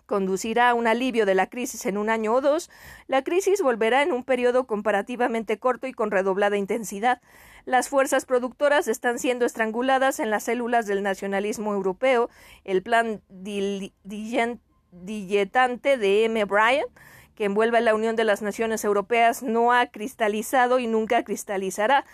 conducirá 0.08 0.70
a 0.70 0.74
un 0.74 0.86
alivio 0.86 1.26
de 1.26 1.34
la 1.34 1.49
crisis 1.49 1.84
en 1.84 1.99
un 1.99 2.08
año 2.08 2.33
o 2.33 2.40
dos, 2.40 2.70
la 3.08 3.22
crisis 3.22 3.60
volverá 3.60 4.02
en 4.02 4.10
un 4.10 4.24
periodo 4.24 4.67
comparativamente 4.67 5.58
corto 5.58 5.86
y 5.86 5.92
con 5.92 6.10
redoblada 6.10 6.56
intensidad. 6.56 7.20
Las 7.67 7.90
fuerzas 7.90 8.24
productoras 8.24 8.88
están 8.88 9.18
siendo 9.18 9.44
estranguladas 9.44 10.18
en 10.18 10.31
las 10.31 10.44
células 10.44 10.86
del 10.86 11.02
nacionalismo 11.02 11.74
europeo. 11.74 12.31
El 12.65 12.83
plan 12.83 13.20
diletante 14.92 15.99
de 15.99 16.24
M. 16.24 16.44
Bryan, 16.47 16.86
que 17.34 17.44
envuelve 17.44 17.76
a 17.76 17.83
la 17.83 17.94
Unión 17.94 18.17
de 18.17 18.24
las 18.24 18.40
Naciones 18.40 18.84
Europeas, 18.84 19.42
no 19.42 19.74
ha 19.74 19.88
cristalizado 19.88 20.78
y 20.78 20.86
nunca 20.86 21.22
cristalizará. 21.22 22.06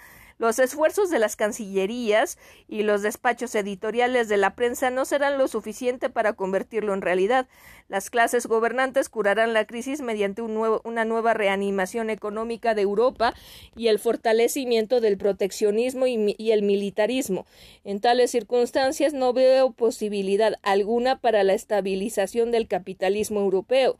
Los 0.44 0.58
esfuerzos 0.58 1.08
de 1.08 1.18
las 1.18 1.36
cancillerías 1.36 2.36
y 2.68 2.82
los 2.82 3.00
despachos 3.00 3.54
editoriales 3.54 4.28
de 4.28 4.36
la 4.36 4.54
prensa 4.54 4.90
no 4.90 5.06
serán 5.06 5.38
lo 5.38 5.48
suficiente 5.48 6.10
para 6.10 6.34
convertirlo 6.34 6.92
en 6.92 7.00
realidad. 7.00 7.46
Las 7.88 8.10
clases 8.10 8.44
gobernantes 8.44 9.08
curarán 9.08 9.54
la 9.54 9.66
crisis 9.66 10.02
mediante 10.02 10.42
una 10.42 11.04
nueva 11.06 11.32
reanimación 11.32 12.10
económica 12.10 12.74
de 12.74 12.82
Europa 12.82 13.32
y 13.74 13.88
el 13.88 13.98
fortalecimiento 13.98 15.00
del 15.00 15.16
proteccionismo 15.16 16.06
y 16.06 16.50
el 16.50 16.60
militarismo. 16.60 17.46
En 17.82 18.00
tales 18.00 18.30
circunstancias 18.30 19.14
no 19.14 19.32
veo 19.32 19.70
posibilidad 19.70 20.56
alguna 20.62 21.22
para 21.22 21.42
la 21.42 21.54
estabilización 21.54 22.50
del 22.50 22.68
capitalismo 22.68 23.40
europeo. 23.40 23.96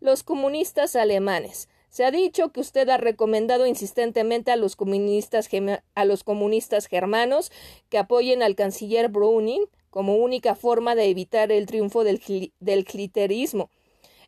Los 0.00 0.24
comunistas 0.24 0.96
alemanes 0.96 1.68
se 1.96 2.04
ha 2.04 2.10
dicho 2.10 2.52
que 2.52 2.60
usted 2.60 2.86
ha 2.90 2.98
recomendado 2.98 3.64
insistentemente 3.64 4.52
a 4.52 4.56
los 4.56 4.76
comunistas, 4.76 5.48
a 5.94 6.04
los 6.04 6.24
comunistas 6.24 6.88
germanos 6.88 7.50
que 7.88 7.96
apoyen 7.96 8.42
al 8.42 8.54
canciller 8.54 9.08
Browning 9.08 9.62
como 9.88 10.16
única 10.16 10.54
forma 10.54 10.94
de 10.94 11.08
evitar 11.08 11.50
el 11.50 11.64
triunfo 11.64 12.04
del, 12.04 12.20
del 12.60 12.84
cliterismo. 12.84 13.70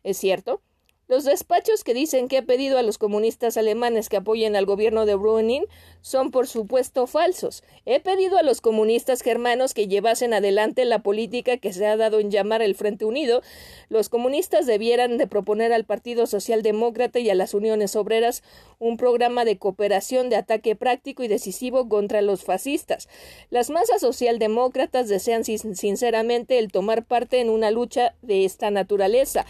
¿Es 0.01 0.17
cierto? 0.17 0.63
Los 1.09 1.23
despachos 1.23 1.83
que 1.83 1.95
dicen 1.95 2.27
que 2.27 2.37
he 2.37 2.43
pedido 2.43 2.77
a 2.77 2.83
los 2.83 2.99
comunistas 2.99 3.57
alemanes 3.57 4.09
que 4.09 4.17
apoyen 4.17 4.55
al 4.55 4.67
gobierno 4.67 5.07
de 5.07 5.15
Brüning 5.15 5.65
son 6.01 6.29
por 6.29 6.45
supuesto 6.45 7.07
falsos. 7.07 7.63
He 7.87 7.99
pedido 7.99 8.37
a 8.37 8.43
los 8.43 8.61
comunistas 8.61 9.23
germanos 9.23 9.73
que 9.73 9.87
llevasen 9.87 10.35
adelante 10.35 10.85
la 10.85 10.99
política 10.99 11.57
que 11.57 11.73
se 11.73 11.87
ha 11.87 11.97
dado 11.97 12.19
en 12.19 12.29
llamar 12.29 12.61
el 12.61 12.75
Frente 12.75 13.05
Unido. 13.05 13.41
Los 13.89 14.07
comunistas 14.07 14.67
debieran 14.67 15.17
de 15.17 15.25
proponer 15.25 15.73
al 15.73 15.83
Partido 15.83 16.27
Socialdemócrata 16.27 17.17
y 17.17 17.31
a 17.31 17.35
las 17.35 17.55
uniones 17.55 17.95
obreras 17.95 18.43
un 18.77 18.95
programa 18.95 19.45
de 19.45 19.57
cooperación 19.57 20.29
de 20.29 20.35
ataque 20.35 20.75
práctico 20.75 21.23
y 21.23 21.27
decisivo 21.27 21.89
contra 21.89 22.21
los 22.21 22.43
fascistas. 22.43 23.09
Las 23.49 23.71
masas 23.71 24.01
socialdemócratas 24.01 25.07
desean 25.09 25.43
sinceramente 25.43 26.59
el 26.59 26.71
tomar 26.71 27.03
parte 27.03 27.41
en 27.41 27.49
una 27.49 27.71
lucha 27.71 28.13
de 28.21 28.45
esta 28.45 28.69
naturaleza. 28.69 29.47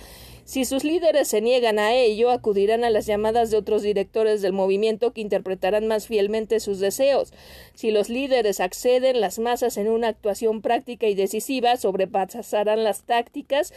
Si 0.49 0.65
sus 0.65 0.83
líderes 0.83 1.28
se 1.28 1.42
niegan 1.42 1.78
a 1.78 1.94
ello, 1.94 2.32
acudirán 2.32 2.83
a 2.83 2.90
las 2.90 3.06
llamadas 3.06 3.51
de 3.51 3.58
otros 3.58 3.83
directores 3.83 4.42
del 4.42 4.51
movimiento 4.51 5.14
que 5.14 5.22
interpretarán 5.22 5.85
más 5.85 6.08
fielmente 6.08 6.60
sus 6.60 6.80
deseos. 6.80 7.32
Si 7.76 7.92
los 7.92 8.10
líderes 8.10 8.60
acceden, 8.60 9.22
las 9.22 9.38
masas 9.38 9.78
en 9.78 9.88
una 9.88 10.08
actuación 10.08 10.64
práctica 10.64 11.06
y 11.06 11.14
decisiva 11.14 11.78
sobrepasarán 11.78 12.83
las 12.83 13.03
tácticas 13.03 13.76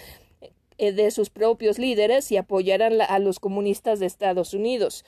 eh, 0.78 0.92
de 0.92 1.10
sus 1.10 1.28
propios 1.28 1.78
líderes 1.78 2.32
y 2.32 2.38
apoyarán 2.38 3.02
a 3.02 3.18
los 3.18 3.38
comunistas 3.38 4.00
de 4.00 4.06
Estados 4.06 4.54
Unidos. 4.54 5.04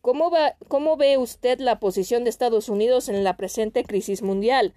¿Cómo, 0.00 0.30
va, 0.30 0.54
¿Cómo 0.68 0.96
ve 0.96 1.18
usted 1.18 1.58
la 1.58 1.80
posición 1.80 2.22
de 2.22 2.30
Estados 2.30 2.68
Unidos 2.68 3.08
en 3.08 3.24
la 3.24 3.36
presente 3.36 3.82
crisis 3.82 4.22
mundial? 4.22 4.74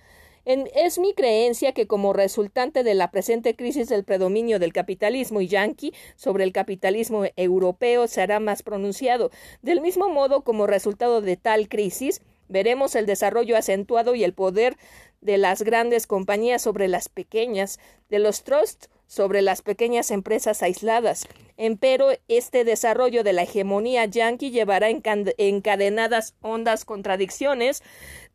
Es 0.50 0.98
mi 0.98 1.14
creencia 1.14 1.74
que 1.74 1.86
como 1.86 2.12
resultante 2.12 2.84
de 2.84 2.96
la 2.96 3.12
presente 3.12 3.56
crisis 3.56 3.88
del 3.88 4.04
predominio 4.04 4.58
del 4.58 4.74
capitalismo 4.74 5.42
yanqui 5.42 5.94
sobre 6.16 6.44
el 6.44 6.54
capitalismo 6.54 7.26
europeo 7.36 8.08
se 8.08 8.22
hará 8.22 8.40
más 8.40 8.64
pronunciado. 8.64 9.30
Del 9.62 9.80
mismo 9.80 10.10
modo, 10.10 10.42
como 10.42 10.66
resultado 10.66 11.22
de 11.22 11.38
tal 11.38 11.70
crisis, 11.70 12.22
veremos 12.48 12.96
el 12.96 13.06
desarrollo 13.06 13.56
acentuado 13.58 14.16
y 14.16 14.24
el 14.24 14.34
poder 14.34 14.76
de 15.22 15.38
las 15.38 15.62
grandes 15.62 16.08
compañías 16.08 16.64
sobre 16.64 16.88
las 16.88 17.10
pequeñas, 17.10 17.80
de 18.10 18.18
los 18.18 18.44
trusts 18.44 18.90
sobre 19.10 19.42
las 19.42 19.64
pequeñas 19.64 20.12
empresas 20.12 20.62
aisladas. 20.62 21.28
Empero, 21.58 22.12
este 22.28 22.64
desarrollo 22.64 23.24
de 23.24 23.34
la 23.34 23.42
hegemonía 23.42 24.06
yanqui 24.06 24.52
llevará 24.52 24.88
encadenadas 24.90 26.36
hondas 26.42 26.86
contradicciones, 26.86 27.82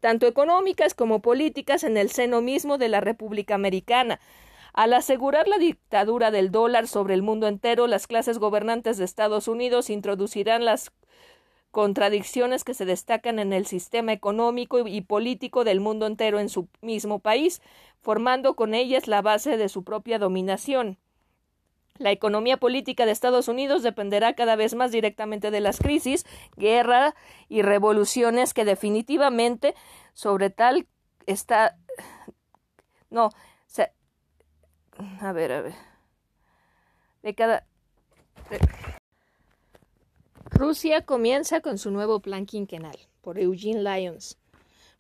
tanto 0.01 0.27
económicas 0.27 0.93
como 0.93 1.23
políticas, 1.23 1.85
en 1.85 1.97
el 1.97 2.11
seno 2.11 2.43
mismo 2.43 2.77
de 2.77 2.89
la 2.89 3.01
República 3.01 3.55
Americana. 3.55 4.21
Al 4.73 4.93
asegurar 4.95 5.47
la 5.47 5.59
dictadura 5.59 6.33
del 6.33 6.51
dólar 6.51 6.89
sobre 6.89 7.15
el 7.15 7.23
mundo 7.23 7.47
entero, 7.47 7.87
las 7.87 8.09
clases 8.09 8.39
gobernantes 8.39 8.99
de 8.99 9.05
Estados 9.05 9.47
Unidos 9.47 9.91
introducirán 9.91 10.65
las 10.65 10.91
contradicciones 11.75 12.63
que 12.63 12.73
se 12.73 12.85
destacan 12.85 13.41
en 13.41 13.53
el 13.53 13.67
sistema 13.67 14.13
económico 14.13 14.87
y 14.87 15.01
político 15.01 15.65
del 15.65 15.81
mundo 15.81 16.07
entero 16.07 16.39
en 16.39 16.49
su 16.49 16.69
mismo 16.83 17.19
país, 17.19 17.61
formando 18.01 18.55
con 18.55 18.75
ellas 18.75 19.09
la 19.09 19.23
base 19.23 19.57
de 19.57 19.69
su 19.69 19.83
propia 19.83 20.21
dominación. 20.21 20.99
La 21.99 22.13
economía 22.13 22.59
política 22.59 23.07
de 23.07 23.11
Estados 23.11 23.49
Unidos 23.49 23.83
dependerá 23.83 24.35
cada 24.35 24.55
vez 24.55 24.77
más 24.77 24.93
directamente 24.93 25.51
de 25.51 25.59
las 25.59 25.81
crisis, 25.81 26.25
guerra 26.57 27.17
y 27.49 27.63
revoluciones 27.63 28.55
que 28.55 28.65
definitivamente 28.65 29.75
sobre 30.13 30.51
tal 30.51 30.87
está 31.27 31.77
no 33.11 33.31
a 35.21 35.33
ver 35.33 35.53
a 35.53 35.61
ver 35.63 35.75
de 37.23 37.35
cada 37.35 37.67
Rusia 40.57 41.03
comienza 41.03 41.61
con 41.61 41.79
su 41.79 41.91
nuevo 41.91 42.21
plan 42.21 42.47
quinquenal, 42.47 42.97
por 43.23 43.41
Eugene 43.41 43.83
Lyons. 43.83 44.39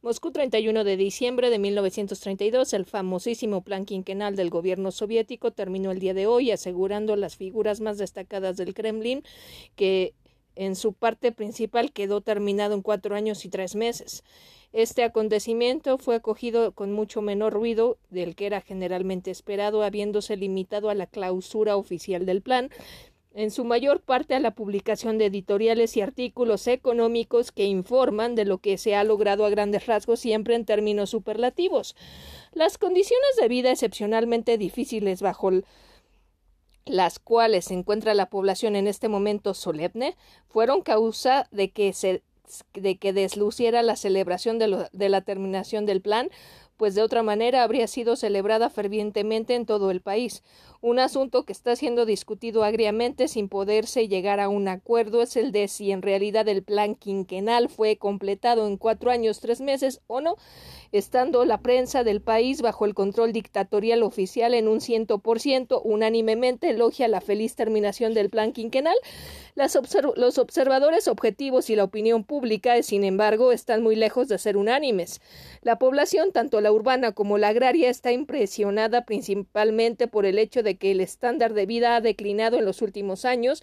Moscú 0.02 0.32
31 0.32 0.82
de 0.82 0.96
diciembre 0.96 1.48
de 1.48 1.60
1932, 1.60 2.72
el 2.72 2.84
famosísimo 2.84 3.62
plan 3.62 3.84
quinquenal 3.84 4.34
del 4.34 4.50
gobierno 4.50 4.90
soviético 4.90 5.52
terminó 5.52 5.92
el 5.92 6.00
día 6.00 6.12
de 6.12 6.26
hoy 6.26 6.50
asegurando 6.50 7.14
las 7.14 7.36
figuras 7.36 7.80
más 7.80 7.98
destacadas 7.98 8.56
del 8.56 8.74
Kremlin 8.74 9.22
que 9.76 10.14
en 10.56 10.74
su 10.74 10.92
parte 10.92 11.30
principal 11.30 11.92
quedó 11.92 12.20
terminado 12.20 12.74
en 12.74 12.82
cuatro 12.82 13.14
años 13.14 13.44
y 13.44 13.48
tres 13.48 13.76
meses. 13.76 14.24
Este 14.72 15.04
acontecimiento 15.04 15.98
fue 15.98 16.16
acogido 16.16 16.72
con 16.72 16.92
mucho 16.92 17.22
menor 17.22 17.52
ruido 17.52 17.96
del 18.10 18.34
que 18.34 18.46
era 18.46 18.60
generalmente 18.60 19.30
esperado, 19.30 19.84
habiéndose 19.84 20.36
limitado 20.36 20.90
a 20.90 20.94
la 20.94 21.06
clausura 21.06 21.76
oficial 21.76 22.26
del 22.26 22.42
plan, 22.42 22.70
en 23.34 23.50
su 23.50 23.64
mayor 23.64 24.00
parte 24.00 24.34
a 24.34 24.40
la 24.40 24.54
publicación 24.54 25.18
de 25.18 25.26
editoriales 25.26 25.96
y 25.96 26.00
artículos 26.00 26.66
económicos 26.68 27.50
que 27.50 27.64
informan 27.64 28.36
de 28.36 28.44
lo 28.44 28.58
que 28.58 28.78
se 28.78 28.94
ha 28.94 29.02
logrado 29.02 29.44
a 29.44 29.50
grandes 29.50 29.86
rasgos 29.86 30.20
siempre 30.20 30.54
en 30.54 30.64
términos 30.64 31.10
superlativos. 31.10 31.96
Las 32.52 32.78
condiciones 32.78 33.36
de 33.40 33.48
vida 33.48 33.72
excepcionalmente 33.72 34.56
difíciles 34.56 35.20
bajo 35.20 35.50
las 36.86 37.18
cuales 37.18 37.66
se 37.66 37.74
encuentra 37.74 38.14
la 38.14 38.30
población 38.30 38.76
en 38.76 38.86
este 38.86 39.08
momento 39.08 39.52
solemne 39.54 40.16
fueron 40.48 40.82
causa 40.82 41.48
de 41.50 41.70
que 41.70 41.92
se 41.92 42.22
de 42.74 42.98
que 42.98 43.14
desluciera 43.14 43.82
la 43.82 43.96
celebración 43.96 44.58
de, 44.58 44.86
de 44.92 45.08
la 45.08 45.22
terminación 45.22 45.86
del 45.86 46.02
plan 46.02 46.28
pues 46.76 46.94
de 46.94 47.02
otra 47.02 47.22
manera 47.22 47.62
habría 47.62 47.86
sido 47.86 48.16
celebrada 48.16 48.70
fervientemente 48.70 49.54
en 49.54 49.66
todo 49.66 49.90
el 49.90 50.00
país. 50.00 50.42
Un 50.80 50.98
asunto 50.98 51.44
que 51.44 51.52
está 51.54 51.76
siendo 51.76 52.04
discutido 52.04 52.62
agriamente 52.62 53.26
sin 53.26 53.48
poderse 53.48 54.06
llegar 54.06 54.38
a 54.38 54.50
un 54.50 54.68
acuerdo 54.68 55.22
es 55.22 55.34
el 55.36 55.50
de 55.50 55.66
si 55.66 55.90
en 55.92 56.02
realidad 56.02 56.46
el 56.46 56.62
plan 56.62 56.94
quinquenal 56.94 57.70
fue 57.70 57.96
completado 57.96 58.66
en 58.66 58.76
cuatro 58.76 59.10
años, 59.10 59.40
tres 59.40 59.62
meses 59.62 60.02
o 60.08 60.20
no, 60.20 60.36
estando 60.92 61.46
la 61.46 61.62
prensa 61.62 62.04
del 62.04 62.20
país 62.20 62.60
bajo 62.60 62.84
el 62.84 62.92
control 62.92 63.32
dictatorial 63.32 64.02
oficial 64.02 64.52
en 64.52 64.68
un 64.68 64.82
ciento 64.82 65.20
por 65.20 65.40
ciento, 65.40 65.80
unánimemente 65.80 66.68
elogia 66.68 67.08
la 67.08 67.22
feliz 67.22 67.56
terminación 67.56 68.12
del 68.12 68.28
plan 68.28 68.52
quinquenal. 68.52 68.96
los 69.54 70.38
observadores 70.38 71.08
objetivos 71.08 71.70
y 71.70 71.76
la 71.76 71.84
opinión 71.84 72.24
pública, 72.24 72.82
sin 72.82 73.04
embargo, 73.04 73.52
están 73.52 73.82
muy 73.82 73.96
lejos 73.96 74.28
de 74.28 74.36
ser 74.36 74.56
unánimes. 74.56 75.22
La 75.62 75.78
población, 75.78 76.32
tanto 76.32 76.60
la 76.64 76.72
urbana 76.72 77.12
como 77.12 77.36
la 77.36 77.48
agraria 77.48 77.90
está 77.90 78.10
impresionada 78.10 79.04
principalmente 79.04 80.08
por 80.08 80.24
el 80.24 80.38
hecho 80.38 80.62
de 80.62 80.78
que 80.78 80.92
el 80.92 81.00
estándar 81.00 81.52
de 81.52 81.66
vida 81.66 81.94
ha 81.94 82.00
declinado 82.00 82.58
en 82.58 82.64
los 82.64 82.80
últimos 82.80 83.26
años 83.26 83.62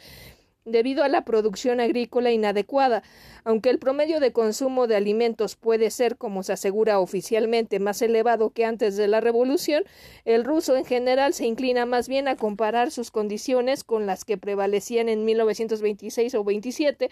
debido 0.66 1.03
a 1.03 1.08
la 1.08 1.26
producción 1.26 1.80
agrícola 1.80 2.32
inadecuada. 2.32 3.01
Aunque 3.44 3.72
el 3.72 3.80
promedio 3.80 4.19
de 4.19 4.32
consumo 4.32 4.85
de 4.85 4.96
alimentos 4.96 5.56
puede 5.56 5.90
ser, 5.90 6.17
como 6.17 6.44
se 6.44 6.53
asegura 6.53 7.00
oficialmente, 7.00 7.80
más 7.80 8.03
elevado 8.03 8.51
que 8.51 8.66
antes 8.66 8.96
de 8.96 9.08
la 9.08 9.19
revolución, 9.19 9.84
el 10.24 10.44
ruso 10.44 10.76
en 10.76 10.85
general 10.85 11.34
se 11.34 11.48
inclina 11.48 11.88
más 11.88 12.08
bien 12.08 12.28
a 12.28 12.35
comparar 12.35 12.92
sus 12.92 13.10
condiciones 13.10 13.84
con 13.84 14.06
las 14.06 14.24
que 14.24 14.38
prevalecían 14.38 15.10
en 15.10 15.26
1926 15.26 16.35
o 16.35 16.44
27 16.44 17.10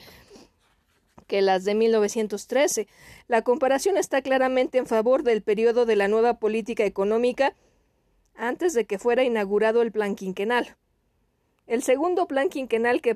que 1.29 1.41
las 1.41 1.63
de 1.63 1.75
1913. 1.75 2.87
La 3.29 3.43
comparación 3.43 3.95
está 3.95 4.21
claramente 4.21 4.79
en 4.79 4.87
favor 4.87 5.23
del 5.23 5.41
periodo 5.41 5.85
de 5.85 5.95
la 5.95 6.09
nueva 6.09 6.39
política 6.39 6.83
económica 6.83 7.55
antes 8.35 8.73
de 8.73 8.85
que 8.85 8.99
fuera 8.99 9.23
inaugurado 9.23 9.81
el 9.81 9.93
plan 9.93 10.15
quinquenal. 10.15 10.75
El 11.69 11.83
segundo 11.83 12.25
plan 12.25 12.49
quinquenal 12.49 12.99
que 12.99 13.13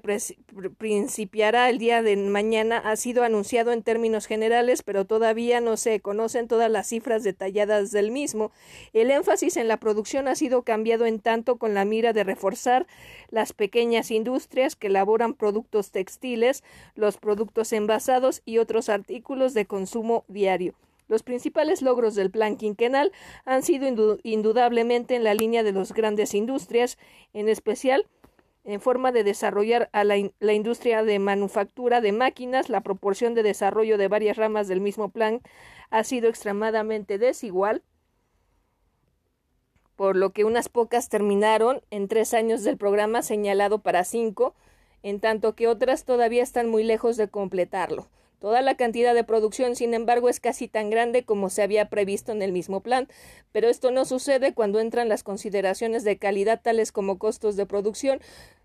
principiará 0.78 1.72
el 1.72 1.80
día 1.80 2.04
de 2.04 2.16
mañana 2.16 2.78
ha 2.78 2.96
sido 2.98 3.24
anunciado 3.24 3.72
en 3.72 3.82
términos 3.82 4.28
generales, 4.28 4.84
pero 4.84 5.06
todavía 5.06 5.60
no 5.60 5.76
se 5.76 6.02
conocen 6.02 6.48
todas 6.48 6.70
las 6.70 6.86
cifras 6.86 7.24
detalladas 7.24 7.90
del 7.90 8.12
mismo. 8.12 8.52
El 8.94 9.10
énfasis 9.10 9.58
en 9.58 9.68
la 9.68 9.78
producción 9.78 10.28
ha 10.28 10.36
sido 10.36 10.62
cambiado 10.62 11.08
en 11.08 11.20
tanto 11.20 11.56
con 11.56 11.74
la 11.74 11.84
mira 11.84 12.14
de 12.14 12.24
reforzar 12.24 12.86
las 13.32 13.54
pequeñas 13.54 14.12
industrias 14.12 14.76
que 14.76 14.86
elaboran 14.86 15.34
productos 15.34 15.90
textiles, 15.90 16.64
los 16.94 17.18
productos 17.18 17.74
envasados 17.74 18.44
y 18.46 18.60
otros 18.60 18.88
artículos 18.88 19.56
de 19.56 19.66
consumo 19.66 20.26
diario. 20.28 20.76
Los 21.08 21.24
principales 21.24 21.82
logros 21.82 22.14
del 22.14 22.30
plan 22.30 22.56
quinquenal 22.56 23.14
han 23.46 23.64
sido 23.64 24.20
indudablemente 24.22 25.16
en 25.16 25.24
la 25.24 25.34
línea 25.34 25.64
de 25.64 25.72
las 25.72 25.92
grandes 25.92 26.36
industrias, 26.36 27.00
en 27.34 27.50
especial 27.50 28.06
en 28.64 28.80
forma 28.80 29.12
de 29.12 29.24
desarrollar 29.24 29.90
a 29.92 30.04
la, 30.04 30.16
la, 30.40 30.54
industria 30.54 31.04
de 31.04 31.20
manufactura 31.20 32.02
de 32.02 32.12
máquinas, 32.12 32.70
la 32.70 32.82
proporción 32.82 33.34
de 33.34 33.44
desarrollo 33.44 33.98
de 33.98 34.08
varias 34.08 34.38
ramas 34.38 34.68
del 34.68 34.80
mismo 34.80 35.10
plan 35.10 35.42
ha 35.90 36.04
sido 36.04 36.30
extremadamente 36.30 37.18
desigual, 37.18 37.84
por 39.96 40.16
lo 40.16 40.32
que 40.32 40.46
unas 40.46 40.70
pocas 40.70 41.10
terminaron 41.10 41.82
en 41.92 42.08
tres 42.08 42.34
años 42.34 42.64
del 42.64 42.78
programa 42.78 43.22
señalado 43.22 43.80
para 43.80 44.04
cinco, 44.04 44.56
en 45.04 45.20
tanto 45.20 45.56
que 45.56 45.68
otras 45.68 46.06
todavía 46.06 46.42
están 46.42 46.70
muy 46.70 46.84
lejos 46.84 47.18
de 47.18 47.28
completarlo. 47.28 48.08
Toda 48.44 48.62
la 48.62 48.76
cantidad 48.76 49.16
de 49.16 49.24
producción, 49.24 49.74
sin 49.78 49.94
embargo, 49.94 50.28
es 50.28 50.42
casi 50.42 50.68
tan 50.68 50.90
grande 50.90 51.24
como 51.24 51.50
se 51.50 51.62
había 51.62 51.88
previsto 51.88 52.34
en 52.34 52.42
el 52.42 52.52
mismo 52.52 52.82
plan, 52.82 53.08
pero 53.54 53.70
esto 53.70 53.90
no 53.90 54.04
sucede 54.04 54.54
cuando 54.54 54.82
entran 54.82 55.08
las 55.08 55.24
consideraciones 55.24 56.04
de 56.04 56.18
calidad 56.18 56.60
tales 56.62 56.92
como 56.92 57.18
costos 57.20 57.56
de 57.56 57.66
producción 57.66 58.20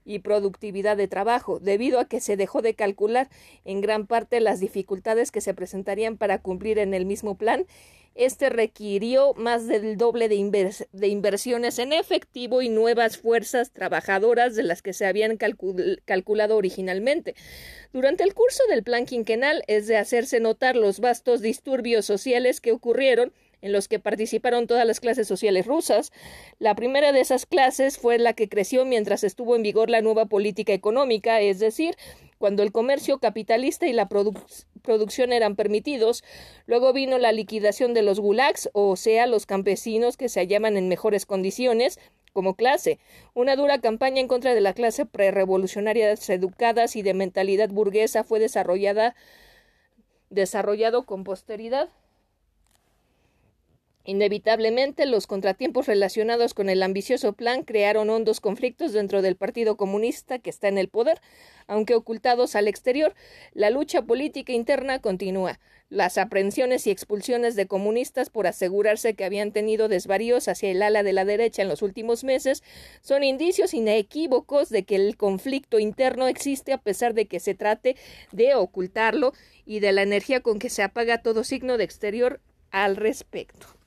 y 0.04 0.18
productividad 0.18 0.96
de 0.96 1.06
trabajo, 1.06 1.60
debido 1.60 2.00
a 2.00 2.06
que 2.06 2.20
se 2.20 2.36
dejó 2.36 2.60
de 2.60 2.74
calcular 2.74 3.28
en 3.64 3.80
gran 3.80 4.08
parte 4.08 4.40
las 4.40 4.58
dificultades 4.58 5.30
que 5.30 5.40
se 5.40 5.54
presentarían 5.54 6.16
para 6.16 6.42
cumplir 6.42 6.80
en 6.80 6.92
el 6.92 7.06
mismo 7.06 7.36
plan 7.36 7.64
este 8.18 8.50
requirió 8.50 9.32
más 9.34 9.68
del 9.68 9.96
doble 9.96 10.28
de, 10.28 11.06
inversiones 11.06 11.78
en 11.78 11.92
efectivo 11.92 12.62
y 12.62 12.68
nuevas 12.68 13.16
fuerzas 13.16 13.72
trabajadoras 13.72 14.56
de 14.56 14.64
las 14.64 14.82
que 14.82 14.92
se 14.92 15.06
habían 15.06 15.38
calculado 16.04 16.56
originalmente. 16.56 17.36
Durante 17.92 18.24
el 18.24 18.34
curso 18.34 18.62
del 18.68 18.82
plan 18.82 19.06
quinquenal 19.06 19.62
es 19.68 19.86
de 19.86 19.96
hacerse 19.96 20.40
notar 20.40 20.74
los 20.74 20.98
vastos 20.98 21.40
disturbios 21.40 22.06
sociales 22.06 22.60
que 22.60 22.72
ocurrieron 22.72 23.32
en 23.62 23.72
los 23.72 23.88
que 23.88 23.98
participaron 23.98 24.66
todas 24.66 24.86
las 24.86 25.00
clases 25.00 25.26
sociales 25.26 25.66
rusas. 25.66 26.12
La 26.58 26.74
primera 26.74 27.12
de 27.12 27.20
esas 27.20 27.46
clases 27.46 27.98
fue 27.98 28.18
la 28.18 28.32
que 28.32 28.48
creció 28.48 28.84
mientras 28.84 29.24
estuvo 29.24 29.56
en 29.56 29.62
vigor 29.62 29.90
la 29.90 30.00
nueva 30.00 30.26
política 30.26 30.72
económica, 30.72 31.40
es 31.40 31.58
decir, 31.58 31.96
cuando 32.38 32.62
el 32.62 32.72
comercio 32.72 33.18
capitalista 33.18 33.86
y 33.86 33.92
la 33.92 34.08
producción 34.08 35.32
eran 35.32 35.56
permitidos. 35.56 36.22
Luego 36.66 36.92
vino 36.92 37.18
la 37.18 37.32
liquidación 37.32 37.94
de 37.94 38.02
los 38.02 38.20
gulags, 38.20 38.70
o 38.72 38.96
sea, 38.96 39.26
los 39.26 39.46
campesinos 39.46 40.16
que 40.16 40.28
se 40.28 40.40
hallaban 40.40 40.76
en 40.76 40.88
mejores 40.88 41.26
condiciones 41.26 41.98
como 42.32 42.54
clase. 42.54 43.00
Una 43.34 43.56
dura 43.56 43.80
campaña 43.80 44.20
en 44.20 44.28
contra 44.28 44.54
de 44.54 44.60
la 44.60 44.72
clase 44.72 45.06
prerevolucionaria 45.06 46.12
educadas 46.12 46.94
y 46.94 47.02
de 47.02 47.14
mentalidad 47.14 47.70
burguesa 47.70 48.22
fue 48.22 48.38
desarrollada 48.38 49.16
desarrollado 50.30 51.04
con 51.04 51.24
posteridad. 51.24 51.88
Inevitablemente, 54.08 55.04
los 55.04 55.26
contratiempos 55.26 55.86
relacionados 55.86 56.54
con 56.54 56.70
el 56.70 56.82
ambicioso 56.82 57.34
plan 57.34 57.62
crearon 57.62 58.08
hondos 58.08 58.40
conflictos 58.40 58.94
dentro 58.94 59.20
del 59.20 59.36
Partido 59.36 59.76
Comunista 59.76 60.38
que 60.38 60.48
está 60.48 60.66
en 60.68 60.78
el 60.78 60.88
poder. 60.88 61.20
Aunque 61.66 61.94
ocultados 61.94 62.56
al 62.56 62.68
exterior, 62.68 63.14
la 63.52 63.68
lucha 63.68 64.00
política 64.00 64.54
interna 64.54 64.98
continúa. 65.00 65.60
Las 65.90 66.16
aprehensiones 66.16 66.86
y 66.86 66.90
expulsiones 66.90 67.54
de 67.54 67.66
comunistas 67.66 68.30
por 68.30 68.46
asegurarse 68.46 69.12
que 69.12 69.26
habían 69.26 69.52
tenido 69.52 69.88
desvaríos 69.88 70.48
hacia 70.48 70.70
el 70.70 70.80
ala 70.80 71.02
de 71.02 71.12
la 71.12 71.26
derecha 71.26 71.60
en 71.60 71.68
los 71.68 71.82
últimos 71.82 72.24
meses 72.24 72.62
son 73.02 73.22
indicios 73.24 73.74
inequívocos 73.74 74.70
de 74.70 74.84
que 74.84 74.96
el 74.96 75.18
conflicto 75.18 75.78
interno 75.78 76.28
existe 76.28 76.72
a 76.72 76.78
pesar 76.78 77.12
de 77.12 77.26
que 77.26 77.40
se 77.40 77.54
trate 77.54 77.94
de 78.32 78.54
ocultarlo 78.54 79.34
y 79.66 79.80
de 79.80 79.92
la 79.92 80.00
energía 80.00 80.40
con 80.40 80.58
que 80.58 80.70
se 80.70 80.82
apaga 80.82 81.20
todo 81.20 81.44
signo 81.44 81.76
de 81.76 81.84
exterior 81.84 82.40
al 82.70 82.96
respecto. 82.96 83.77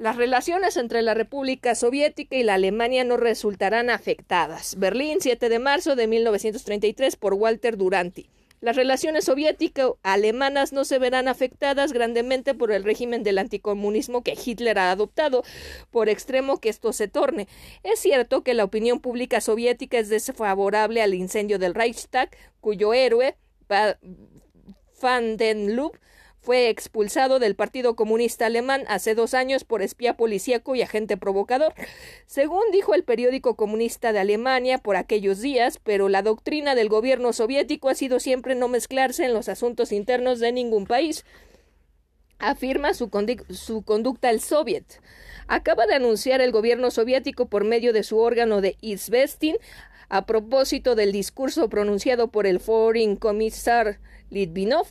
Las 0.00 0.16
relaciones 0.16 0.78
entre 0.78 1.02
la 1.02 1.12
República 1.12 1.74
Soviética 1.74 2.34
y 2.34 2.42
la 2.42 2.54
Alemania 2.54 3.04
no 3.04 3.18
resultarán 3.18 3.90
afectadas. 3.90 4.76
Berlín, 4.78 5.18
7 5.20 5.50
de 5.50 5.58
marzo 5.58 5.94
de 5.94 6.06
1933, 6.06 7.16
por 7.16 7.34
Walter 7.34 7.76
Duranty. 7.76 8.30
Las 8.62 8.76
relaciones 8.76 9.26
soviético-alemanas 9.26 10.72
no 10.72 10.86
se 10.86 10.98
verán 10.98 11.28
afectadas 11.28 11.92
grandemente 11.92 12.54
por 12.54 12.72
el 12.72 12.82
régimen 12.82 13.22
del 13.22 13.36
anticomunismo 13.36 14.22
que 14.22 14.38
Hitler 14.42 14.78
ha 14.78 14.90
adoptado, 14.90 15.44
por 15.90 16.08
extremo 16.08 16.60
que 16.60 16.70
esto 16.70 16.94
se 16.94 17.06
torne. 17.06 17.46
Es 17.82 18.00
cierto 18.00 18.42
que 18.42 18.54
la 18.54 18.64
opinión 18.64 19.00
pública 19.00 19.42
soviética 19.42 19.98
es 19.98 20.08
desfavorable 20.08 21.02
al 21.02 21.12
incendio 21.12 21.58
del 21.58 21.74
Reichstag, 21.74 22.30
cuyo 22.62 22.94
héroe, 22.94 23.36
Van 25.02 25.36
den 25.36 25.76
Lub, 25.76 25.92
fue 26.42 26.70
expulsado 26.70 27.38
del 27.38 27.54
Partido 27.54 27.94
Comunista 27.94 28.46
Alemán 28.46 28.84
hace 28.88 29.14
dos 29.14 29.34
años 29.34 29.64
por 29.64 29.82
espía 29.82 30.16
policíaco 30.16 30.74
y 30.74 30.80
agente 30.80 31.18
provocador, 31.18 31.74
según 32.26 32.62
dijo 32.72 32.94
el 32.94 33.04
periódico 33.04 33.56
comunista 33.56 34.12
de 34.12 34.20
Alemania 34.20 34.78
por 34.78 34.96
aquellos 34.96 35.40
días, 35.40 35.78
pero 35.82 36.08
la 36.08 36.22
doctrina 36.22 36.74
del 36.74 36.88
gobierno 36.88 37.34
soviético 37.34 37.90
ha 37.90 37.94
sido 37.94 38.20
siempre 38.20 38.54
no 38.54 38.68
mezclarse 38.68 39.24
en 39.24 39.34
los 39.34 39.50
asuntos 39.50 39.92
internos 39.92 40.40
de 40.40 40.52
ningún 40.52 40.86
país. 40.86 41.26
Afirma 42.38 42.94
su, 42.94 43.10
conducta 43.10 44.30
el 44.30 44.40
Soviet. 44.40 45.02
Acaba 45.46 45.86
de 45.86 45.94
anunciar 45.94 46.40
el 46.40 46.52
gobierno 46.52 46.90
soviético 46.90 47.46
por 47.46 47.64
medio 47.64 47.92
de 47.92 48.02
su 48.02 48.18
órgano 48.18 48.62
de 48.62 48.78
Izvestin 48.80 49.58
a 50.08 50.24
propósito 50.24 50.94
del 50.94 51.12
discurso 51.12 51.68
pronunciado 51.68 52.28
por 52.28 52.46
el 52.46 52.60
Foreign 52.60 53.16
Commissar 53.16 53.98
Litvinov 54.30 54.86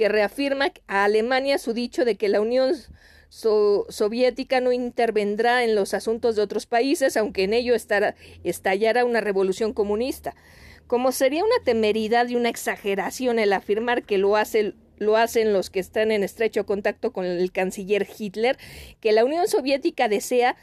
que 0.00 0.08
reafirma 0.08 0.72
a 0.86 1.04
Alemania 1.04 1.58
su 1.58 1.74
dicho 1.74 2.06
de 2.06 2.16
que 2.16 2.30
la 2.30 2.40
Unión 2.40 2.72
Soviética 3.28 4.62
no 4.62 4.72
intervendrá 4.72 5.62
en 5.62 5.74
los 5.74 5.92
asuntos 5.92 6.36
de 6.36 6.42
otros 6.42 6.64
países, 6.64 7.18
aunque 7.18 7.44
en 7.44 7.52
ello 7.52 7.74
estallara 8.42 9.04
una 9.04 9.20
revolución 9.20 9.74
comunista. 9.74 10.34
Como 10.86 11.12
sería 11.12 11.44
una 11.44 11.62
temeridad 11.66 12.28
y 12.28 12.36
una 12.36 12.48
exageración 12.48 13.38
el 13.38 13.52
afirmar 13.52 14.04
que 14.04 14.16
lo 14.16 14.36
lo 14.96 15.16
hacen 15.18 15.52
los 15.52 15.68
que 15.68 15.80
están 15.80 16.12
en 16.12 16.22
estrecho 16.22 16.64
contacto 16.64 17.12
con 17.12 17.26
el 17.26 17.52
canciller 17.52 18.08
Hitler, 18.18 18.56
que 19.00 19.12
la 19.12 19.22
Unión 19.22 19.48
Soviética 19.48 20.08
desea 20.08 20.56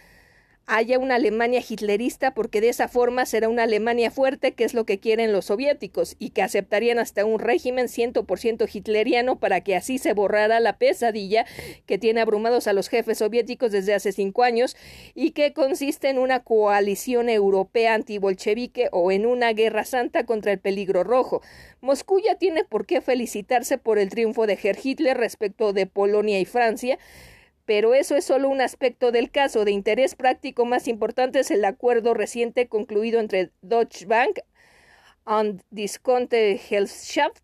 haya 0.67 0.99
una 0.99 1.15
Alemania 1.15 1.63
hitlerista 1.67 2.33
porque 2.33 2.59
de 2.59 2.67
esa 2.67 2.89
forma 2.89 3.25
será 3.25 3.47
una 3.47 3.63
Alemania 3.63 4.11
fuerte, 4.11 4.51
que 4.51 4.65
es 4.65 4.73
lo 4.73 4.85
que 4.85 4.99
quieren 4.99 5.31
los 5.31 5.45
soviéticos, 5.45 6.17
y 6.19 6.31
que 6.31 6.41
aceptarían 6.41 6.99
hasta 6.99 7.25
un 7.25 7.39
régimen 7.39 7.87
ciento 7.87 8.25
por 8.25 8.37
ciento 8.37 8.65
hitleriano 8.71 9.39
para 9.39 9.61
que 9.61 9.77
así 9.77 9.97
se 9.97 10.13
borrara 10.13 10.59
la 10.59 10.77
pesadilla 10.77 11.45
que 11.85 11.97
tiene 11.97 12.19
abrumados 12.19 12.67
a 12.67 12.73
los 12.73 12.89
jefes 12.89 13.19
soviéticos 13.19 13.71
desde 13.71 13.93
hace 13.93 14.11
cinco 14.11 14.43
años 14.43 14.75
y 15.15 15.31
que 15.31 15.53
consiste 15.53 16.09
en 16.09 16.19
una 16.19 16.41
coalición 16.41 17.29
europea 17.29 17.93
antibolchevique 17.93 18.89
o 18.91 19.11
en 19.11 19.25
una 19.25 19.53
guerra 19.53 19.85
santa 19.85 20.25
contra 20.25 20.51
el 20.51 20.59
peligro 20.59 21.05
rojo. 21.05 21.41
Moscú 21.79 22.19
ya 22.19 22.35
tiene 22.35 22.65
por 22.65 22.85
qué 22.85 22.99
felicitarse 22.99 23.77
por 23.77 23.99
el 23.99 24.09
triunfo 24.09 24.45
de 24.47 24.59
Herr 24.61 24.77
Hitler 24.83 25.15
respecto 25.15 25.71
de 25.71 25.85
Polonia 25.85 26.39
y 26.41 26.45
Francia, 26.45 26.99
pero 27.67 27.93
eso 27.93 28.15
es 28.15 28.23
solo 28.23 28.47
un 28.47 28.61
aspecto 28.61 29.11
del 29.11 29.29
caso. 29.29 29.65
De 29.65 29.71
interés 29.71 30.15
práctico 30.15 30.65
más 30.65 30.87
importante 30.87 31.41
es 31.41 31.51
el 31.51 31.65
acuerdo 31.65 32.13
reciente 32.13 32.69
concluido 32.69 33.19
entre 33.19 33.51
Deutsche 33.61 34.05
Bank 34.05 34.39
und 35.25 35.61
Disconte 35.69 36.57
Gesellschaft 36.57 37.43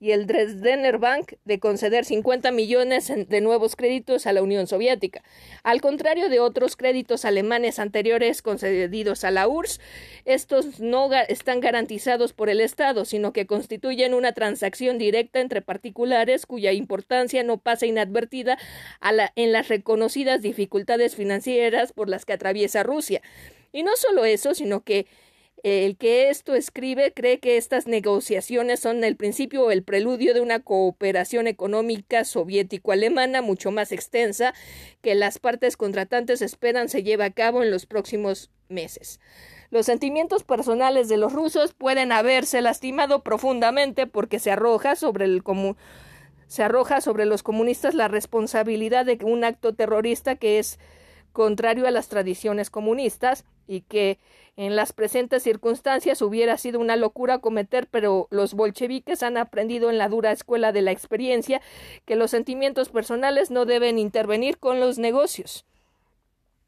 y 0.00 0.12
el 0.12 0.26
Dresdner 0.26 0.96
Bank 0.96 1.34
de 1.44 1.60
conceder 1.60 2.06
50 2.06 2.50
millones 2.52 3.12
de 3.14 3.40
nuevos 3.42 3.76
créditos 3.76 4.26
a 4.26 4.32
la 4.32 4.42
Unión 4.42 4.66
Soviética. 4.66 5.22
Al 5.62 5.82
contrario 5.82 6.30
de 6.30 6.40
otros 6.40 6.74
créditos 6.74 7.26
alemanes 7.26 7.78
anteriores 7.78 8.40
concedidos 8.40 9.24
a 9.24 9.30
la 9.30 9.46
URSS, 9.46 9.78
estos 10.24 10.80
no 10.80 11.12
están 11.12 11.60
garantizados 11.60 12.32
por 12.32 12.48
el 12.48 12.62
Estado, 12.62 13.04
sino 13.04 13.34
que 13.34 13.46
constituyen 13.46 14.14
una 14.14 14.32
transacción 14.32 14.96
directa 14.96 15.40
entre 15.40 15.60
particulares 15.60 16.46
cuya 16.46 16.72
importancia 16.72 17.42
no 17.42 17.58
pasa 17.58 17.84
inadvertida 17.84 18.56
en 19.36 19.52
las 19.52 19.68
reconocidas 19.68 20.40
dificultades 20.40 21.14
financieras 21.14 21.92
por 21.92 22.08
las 22.08 22.24
que 22.24 22.32
atraviesa 22.32 22.82
Rusia. 22.82 23.20
Y 23.72 23.82
no 23.82 23.94
solo 23.96 24.24
eso, 24.24 24.54
sino 24.54 24.80
que 24.82 25.06
el 25.62 25.96
que 25.96 26.30
esto 26.30 26.54
escribe 26.54 27.12
cree 27.12 27.38
que 27.38 27.56
estas 27.56 27.86
negociaciones 27.86 28.80
son 28.80 29.04
el 29.04 29.16
principio 29.16 29.64
o 29.64 29.70
el 29.70 29.82
preludio 29.82 30.34
de 30.34 30.40
una 30.40 30.60
cooperación 30.60 31.46
económica 31.46 32.24
soviético-alemana 32.24 33.42
mucho 33.42 33.70
más 33.70 33.92
extensa 33.92 34.54
que 35.02 35.14
las 35.14 35.38
partes 35.38 35.76
contratantes 35.76 36.42
esperan 36.42 36.88
se 36.88 37.02
lleve 37.02 37.24
a 37.24 37.30
cabo 37.30 37.62
en 37.62 37.70
los 37.70 37.86
próximos 37.86 38.50
meses. 38.68 39.20
Los 39.70 39.86
sentimientos 39.86 40.44
personales 40.44 41.08
de 41.08 41.16
los 41.16 41.32
rusos 41.32 41.74
pueden 41.74 42.10
haberse 42.10 42.60
lastimado 42.60 43.22
profundamente 43.22 44.06
porque 44.06 44.38
se 44.38 44.50
arroja 44.50 44.96
sobre 44.96 45.26
el 45.26 45.42
se 46.48 46.64
arroja 46.64 47.00
sobre 47.00 47.26
los 47.26 47.44
comunistas 47.44 47.94
la 47.94 48.08
responsabilidad 48.08 49.06
de 49.06 49.18
un 49.24 49.44
acto 49.44 49.74
terrorista 49.74 50.34
que 50.34 50.58
es 50.58 50.80
contrario 51.32 51.86
a 51.86 51.92
las 51.92 52.08
tradiciones 52.08 52.70
comunistas 52.70 53.44
y 53.70 53.82
que 53.82 54.18
en 54.56 54.74
las 54.74 54.92
presentes 54.92 55.44
circunstancias 55.44 56.20
hubiera 56.22 56.58
sido 56.58 56.80
una 56.80 56.96
locura 56.96 57.38
cometer, 57.38 57.86
pero 57.88 58.26
los 58.30 58.54
bolcheviques 58.54 59.22
han 59.22 59.36
aprendido 59.36 59.90
en 59.90 59.96
la 59.96 60.08
dura 60.08 60.32
escuela 60.32 60.72
de 60.72 60.82
la 60.82 60.90
experiencia 60.90 61.62
que 62.04 62.16
los 62.16 62.32
sentimientos 62.32 62.88
personales 62.88 63.52
no 63.52 63.66
deben 63.66 63.96
intervenir 63.98 64.58
con 64.58 64.80
los 64.80 64.98
negocios. 64.98 65.64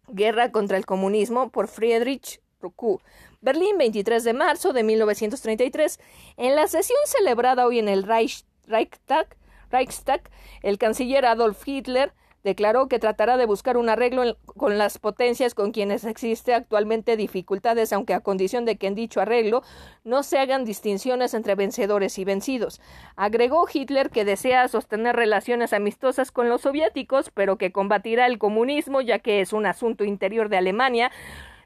Guerra 0.07 0.53
contra 0.53 0.77
el 0.77 0.87
comunismo 0.87 1.51
por 1.51 1.67
Friedrich 1.67 2.41
Ruku. 2.61 3.01
Berlín, 3.41 3.79
23 3.79 4.23
de 4.23 4.33
marzo 4.33 4.73
de 4.73 4.85
1933. 4.85 5.99
En 6.37 6.55
la 6.55 6.69
sesión 6.69 7.01
celebrada 7.07 7.67
hoy 7.67 7.81
en 7.81 7.89
el 7.89 8.05
Reichstag, 8.05 9.37
Reichstag 9.73 10.31
el 10.63 10.79
canciller 10.79 11.27
Adolf 11.27 11.67
Hitler 11.67 12.13
declaró 12.45 12.89
que 12.89 12.99
tratará 12.99 13.37
de 13.37 13.47
buscar 13.47 13.77
un 13.77 13.89
arreglo 13.89 14.37
con 14.57 14.79
las 14.79 14.99
potencias 14.99 15.55
con 15.55 15.73
quienes 15.73 16.05
existe 16.05 16.55
actualmente 16.55 17.17
dificultades, 17.17 17.93
aunque 17.93 18.15
a 18.15 18.21
condición 18.21 18.65
de 18.65 18.77
que 18.77 18.87
en 18.87 18.95
dicho 18.95 19.21
arreglo 19.21 19.63
no 20.05 20.23
se 20.23 20.39
hagan 20.39 20.65
distinciones 20.65 21.35
entre 21.35 21.55
vencedores 21.55 22.19
y 22.19 22.25
vencidos. 22.25 22.81
Agregó 23.17 23.67
Hitler 23.73 24.11
que 24.11 24.25
desea 24.25 24.69
sostener 24.69 25.17
relaciones 25.17 25.73
amistosas 25.73 26.33
con 26.33 26.49
los 26.49 26.63
soviéticos, 26.63 27.31
pero 27.31 27.57
que 27.57 27.73
combatirá 27.73 28.27
el 28.27 28.39
comunismo 28.39 29.01
ya 29.01 29.19
que 29.19 29.41
es 29.41 29.53
un 29.53 29.67
asunto 29.67 30.05
interior 30.05 30.49
de 30.49 30.59
Alemania, 30.59 31.11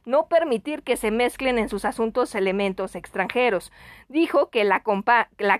no 0.07 0.29
permitir 0.29 0.83
que 0.83 0.97
se 0.97 1.11
mezclen 1.11 1.59
en 1.59 1.69
sus 1.69 1.85
asuntos 1.85 2.35
elementos 2.37 2.95
extranjeros. 2.95 3.73
Dijo 4.09 4.51
que 4.51 4.65
la, 4.65 4.83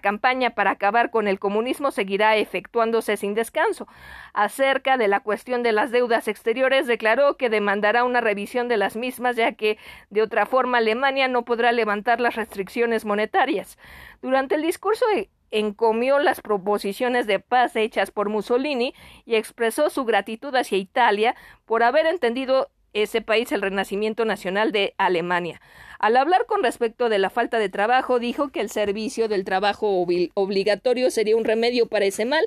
campaña 0.01 0.51
para 0.51 0.71
acabar 0.71 1.11
con 1.11 1.27
el 1.27 1.41
comunismo 1.41 1.91
seguirá 1.91 2.37
efectuándose 2.37 3.17
sin 3.17 3.35
descanso. 3.35 3.89
Acerca 4.33 4.97
de 4.97 5.09
la 5.09 5.21
cuestión 5.21 5.65
de 5.65 5.73
las 5.73 5.91
deudas 5.91 6.29
exteriores, 6.29 6.87
declaró 6.87 7.37
que 7.37 7.51
demandará 7.51 8.05
una 8.05 8.21
revisión 8.21 8.69
de 8.69 8.77
las 8.77 8.97
mismas, 8.97 9.35
ya 9.35 9.53
que 9.53 9.79
de 10.11 10.23
otra 10.23 10.47
forma 10.47 10.79
Alemania 10.79 11.27
no 11.27 11.45
podrá 11.45 11.73
levantar 11.73 12.21
las 12.21 12.37
restricciones 12.37 13.05
monetarias. 13.05 13.77
Durante 14.23 14.55
el 14.55 14.63
discurso 14.63 15.05
encomió 15.51 16.19
las 16.19 16.41
proposiciones 16.41 17.27
de 17.27 17.41
paz 17.41 17.75
hechas 17.77 18.11
por 18.11 18.29
Mussolini 18.29 18.95
y 19.25 19.35
expresó 19.35 19.91
su 19.91 20.05
gratitud 20.05 20.55
hacia 20.55 20.79
Italia 20.79 21.35
por 21.65 21.83
haber 21.83 22.07
entendido 22.07 22.71
ese 23.03 23.21
país 23.21 23.53
el 23.53 23.63
renacimiento 23.63 24.25
nacional 24.25 24.73
de 24.73 24.95
Alemania. 24.99 25.61
Al 25.99 26.17
hablar 26.17 26.47
con 26.47 26.63
respecto 26.63 27.09
de 27.09 27.19
la 27.19 27.31
falta 27.31 27.59
de 27.59 27.69
trabajo, 27.69 28.19
dijo 28.19 28.49
que 28.49 28.61
el 28.61 28.71
servicio 28.71 29.29
del 29.29 29.45
trabajo 29.45 30.07
obligatorio 30.35 31.11
sería 31.11 31.37
un 31.37 31.45
remedio 31.45 31.87
para 31.87 32.05
ese 32.05 32.25
mal 32.25 32.45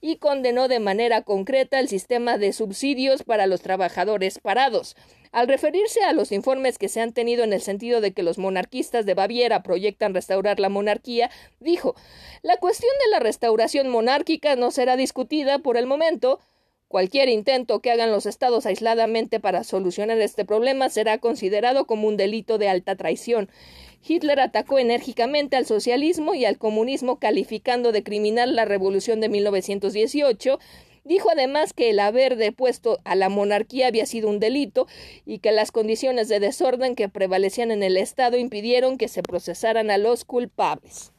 y 0.00 0.16
condenó 0.16 0.68
de 0.68 0.80
manera 0.80 1.22
concreta 1.22 1.78
el 1.78 1.88
sistema 1.88 2.38
de 2.38 2.52
subsidios 2.52 3.22
para 3.22 3.46
los 3.46 3.60
trabajadores 3.60 4.38
parados. 4.38 4.96
Al 5.32 5.48
referirse 5.48 6.02
a 6.02 6.12
los 6.12 6.32
informes 6.32 6.78
que 6.78 6.88
se 6.88 7.00
han 7.00 7.12
tenido 7.12 7.44
en 7.44 7.52
el 7.52 7.60
sentido 7.60 8.00
de 8.00 8.12
que 8.12 8.22
los 8.22 8.38
monarquistas 8.38 9.04
de 9.04 9.14
Baviera 9.14 9.62
proyectan 9.62 10.14
restaurar 10.14 10.60
la 10.60 10.68
monarquía, 10.68 11.30
dijo 11.60 11.94
La 12.42 12.56
cuestión 12.56 12.92
de 13.04 13.10
la 13.10 13.18
restauración 13.18 13.88
monárquica 13.88 14.56
no 14.56 14.70
será 14.70 14.96
discutida 14.96 15.58
por 15.58 15.76
el 15.76 15.86
momento, 15.86 16.40
Cualquier 16.88 17.28
intento 17.28 17.80
que 17.80 17.90
hagan 17.90 18.12
los 18.12 18.26
estados 18.26 18.64
aisladamente 18.64 19.40
para 19.40 19.64
solucionar 19.64 20.20
este 20.20 20.44
problema 20.44 20.88
será 20.88 21.18
considerado 21.18 21.86
como 21.86 22.06
un 22.06 22.16
delito 22.16 22.58
de 22.58 22.68
alta 22.68 22.94
traición. 22.94 23.50
Hitler 24.06 24.38
atacó 24.38 24.78
enérgicamente 24.78 25.56
al 25.56 25.66
socialismo 25.66 26.34
y 26.34 26.44
al 26.44 26.58
comunismo 26.58 27.18
calificando 27.18 27.90
de 27.90 28.04
criminal 28.04 28.54
la 28.54 28.64
revolución 28.64 29.20
de 29.20 29.28
1918 29.28 30.58
Dijo 31.06 31.30
además 31.30 31.72
que 31.72 31.90
el 31.90 32.00
haber 32.00 32.34
depuesto 32.34 32.98
a 33.04 33.14
la 33.14 33.28
monarquía 33.28 33.86
había 33.86 34.06
sido 34.06 34.28
un 34.28 34.40
delito 34.40 34.88
y 35.24 35.38
que 35.38 35.52
las 35.52 35.70
condiciones 35.70 36.26
de 36.28 36.40
desorden 36.40 36.96
que 36.96 37.08
prevalecían 37.08 37.70
en 37.70 37.84
el 37.84 37.96
Estado 37.96 38.36
impidieron 38.36 38.98
que 38.98 39.06
se 39.06 39.22
procesaran 39.22 39.92
a 39.92 39.98
los 39.98 40.24
culpables. 40.24 41.12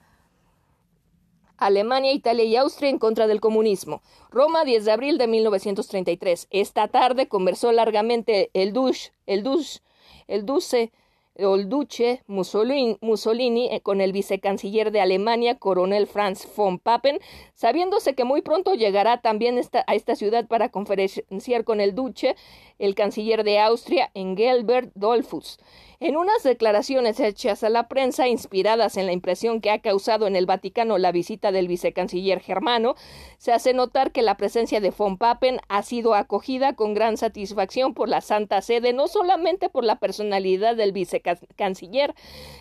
Alemania, 1.58 2.14
Italia 2.14 2.44
y 2.46 2.56
Austria 2.56 2.90
en 2.90 3.00
contra 3.00 3.28
del 3.28 3.42
comunismo. 3.42 4.02
Roma, 4.32 4.64
10 4.64 4.86
de 4.86 4.92
abril 4.92 5.18
de 5.18 5.28
1933. 5.28 6.48
Esta 6.52 6.88
tarde 6.88 7.28
conversó 7.28 7.72
largamente 7.72 8.50
el 8.54 8.74
Duce, 8.74 9.12
el 9.26 9.44
Duce, 9.44 9.82
el 10.28 10.46
Duce 10.46 10.92
el 11.38 11.70
duce 11.70 12.24
Mussolini, 12.28 13.70
eh, 13.72 13.82
con 13.82 14.02
el 14.02 14.12
vicecanciller 14.12 14.92
de 14.92 15.02
Alemania, 15.02 15.60
coronel 15.60 16.08
Franz 16.08 16.48
von 16.56 16.80
Papen, 16.80 17.20
sabiéndose 17.54 18.16
que 18.16 18.24
muy 18.24 18.42
pronto 18.42 18.74
llegará 18.74 19.22
también 19.22 19.60
a 19.88 19.96
esta 19.96 20.16
ciudad 20.16 20.48
para 20.48 20.70
conferenciar 20.70 21.64
con 21.64 21.80
el 21.80 21.94
duce, 21.94 22.36
el 22.80 22.96
canciller 22.96 23.44
de 23.44 23.60
Austria, 23.60 24.10
Engelbert 24.14 24.92
Dollfuss. 24.96 25.60
En 26.00 26.16
unas 26.16 26.44
declaraciones 26.44 27.20
hechas 27.20 27.64
a 27.64 27.70
la 27.70 27.88
prensa, 27.88 28.28
inspiradas 28.28 28.98
en 28.98 29.08
la 29.08 29.14
impresión 29.14 29.62
que 29.62 29.72
ha 29.72 29.80
causado 29.80 30.28
en 30.28 30.36
el 30.36 30.46
Vaticano 30.46 31.00
la 31.00 31.12
visita 31.12 31.52
del 31.52 31.68
vicecanciller 31.68 32.40
germano, 32.40 32.94
se 33.40 33.52
hace 33.52 33.74
notar 33.74 34.12
que 34.12 34.22
la 34.22 34.38
presencia 34.38 34.80
de 34.80 34.92
von 34.92 35.18
Papen 35.18 35.60
ha 35.70 35.82
sido 35.82 36.14
acogida 36.14 36.76
con 36.76 36.94
gran 36.94 37.18
satisfacción 37.18 37.96
por 37.96 38.10
la 38.10 38.22
Santa 38.22 38.62
Sede, 38.62 38.94
no 38.94 39.08
solamente 39.08 39.70
por 39.70 39.84
la 39.84 39.96
personalidad 39.96 40.76
del 40.76 40.92
vicecanciller, 40.92 42.14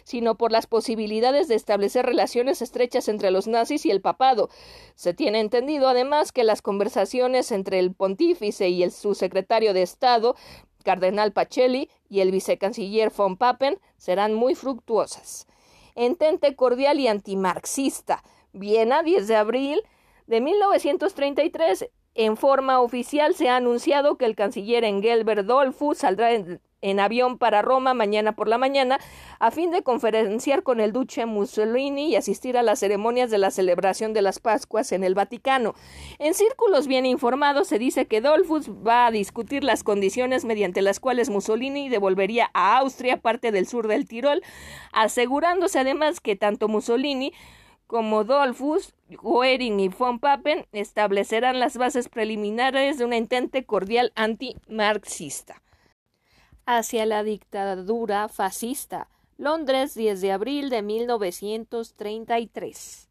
sino 0.02 0.38
por 0.38 0.50
las 0.50 0.66
posibilidades 0.66 1.46
de 1.46 1.56
establecer 1.56 2.06
relaciones 2.06 2.62
estrechas 2.62 3.06
entre 3.06 3.30
los 3.30 3.48
nazis 3.48 3.84
y 3.84 3.90
el 3.90 4.00
papado. 4.00 4.48
Se 4.94 5.12
tiene 5.12 5.40
entendido 5.40 5.88
además 5.88 6.32
que 6.32 6.42
las 6.42 6.62
conversaciones 6.62 7.52
entre 7.52 7.80
el 7.80 7.92
pontífice 7.92 8.70
y 8.70 8.82
el 8.82 8.92
subsecretario 8.92 9.74
de 9.74 9.82
Estado 9.82 10.36
cardenal 10.86 11.32
Pacelli 11.32 11.90
y 12.08 12.20
el 12.20 12.30
vicecanciller 12.30 13.10
von 13.10 13.36
Papen 13.36 13.80
serán 13.96 14.34
muy 14.34 14.54
fructuosas. 14.54 15.48
Entente 15.96 16.54
cordial 16.54 17.00
y 17.00 17.08
antimarxista. 17.08 18.22
Viena, 18.52 19.02
10 19.02 19.26
de 19.26 19.34
abril 19.34 19.82
de 20.28 20.40
1933. 20.40 21.90
En 22.14 22.36
forma 22.36 22.80
oficial 22.80 23.34
se 23.34 23.48
ha 23.48 23.56
anunciado 23.56 24.16
que 24.16 24.26
el 24.26 24.36
canciller 24.36 24.84
Engelbert 24.84 25.44
Dollfuss 25.44 25.98
saldrá 25.98 26.30
en, 26.80 27.00
avión 27.00 27.38
para 27.38 27.62
Roma 27.62 27.94
mañana 27.94 28.32
por 28.32 28.48
la 28.48 28.58
mañana 28.58 28.98
a 29.38 29.50
fin 29.50 29.70
de 29.70 29.82
conferenciar 29.82 30.62
con 30.62 30.80
el 30.80 30.92
duce 30.92 31.26
Mussolini 31.26 32.08
y 32.08 32.16
asistir 32.16 32.56
a 32.56 32.62
las 32.62 32.80
ceremonias 32.80 33.30
de 33.30 33.38
la 33.38 33.50
celebración 33.50 34.12
de 34.12 34.22
las 34.22 34.38
Pascuas 34.38 34.92
en 34.92 35.04
el 35.04 35.14
Vaticano. 35.14 35.74
En 36.18 36.34
círculos 36.34 36.86
bien 36.86 37.06
informados 37.06 37.68
se 37.68 37.78
dice 37.78 38.06
que 38.06 38.20
Dolfus 38.20 38.70
va 38.70 39.06
a 39.06 39.10
discutir 39.10 39.64
las 39.64 39.82
condiciones 39.82 40.44
mediante 40.44 40.82
las 40.82 41.00
cuales 41.00 41.30
Mussolini 41.30 41.88
devolvería 41.88 42.50
a 42.54 42.78
Austria 42.78 43.18
parte 43.18 43.52
del 43.52 43.66
sur 43.66 43.88
del 43.88 44.06
Tirol, 44.06 44.42
asegurándose 44.92 45.78
además 45.78 46.20
que 46.20 46.36
tanto 46.36 46.68
Mussolini 46.68 47.32
como 47.86 48.24
Dolfus, 48.24 48.94
Goering 49.10 49.78
y 49.78 49.88
von 49.88 50.18
Papen 50.18 50.66
establecerán 50.72 51.60
las 51.60 51.76
bases 51.76 52.08
preliminares 52.08 52.98
de 52.98 53.04
una 53.04 53.16
intente 53.16 53.64
cordial 53.64 54.12
antimarxista 54.16 55.62
hacia 56.66 57.06
la 57.06 57.22
dictadura 57.22 58.28
fascista. 58.28 59.08
Londres, 59.38 59.94
10 59.94 60.20
de 60.20 60.32
abril 60.32 60.68
de 60.68 60.82
1933. 60.82 63.08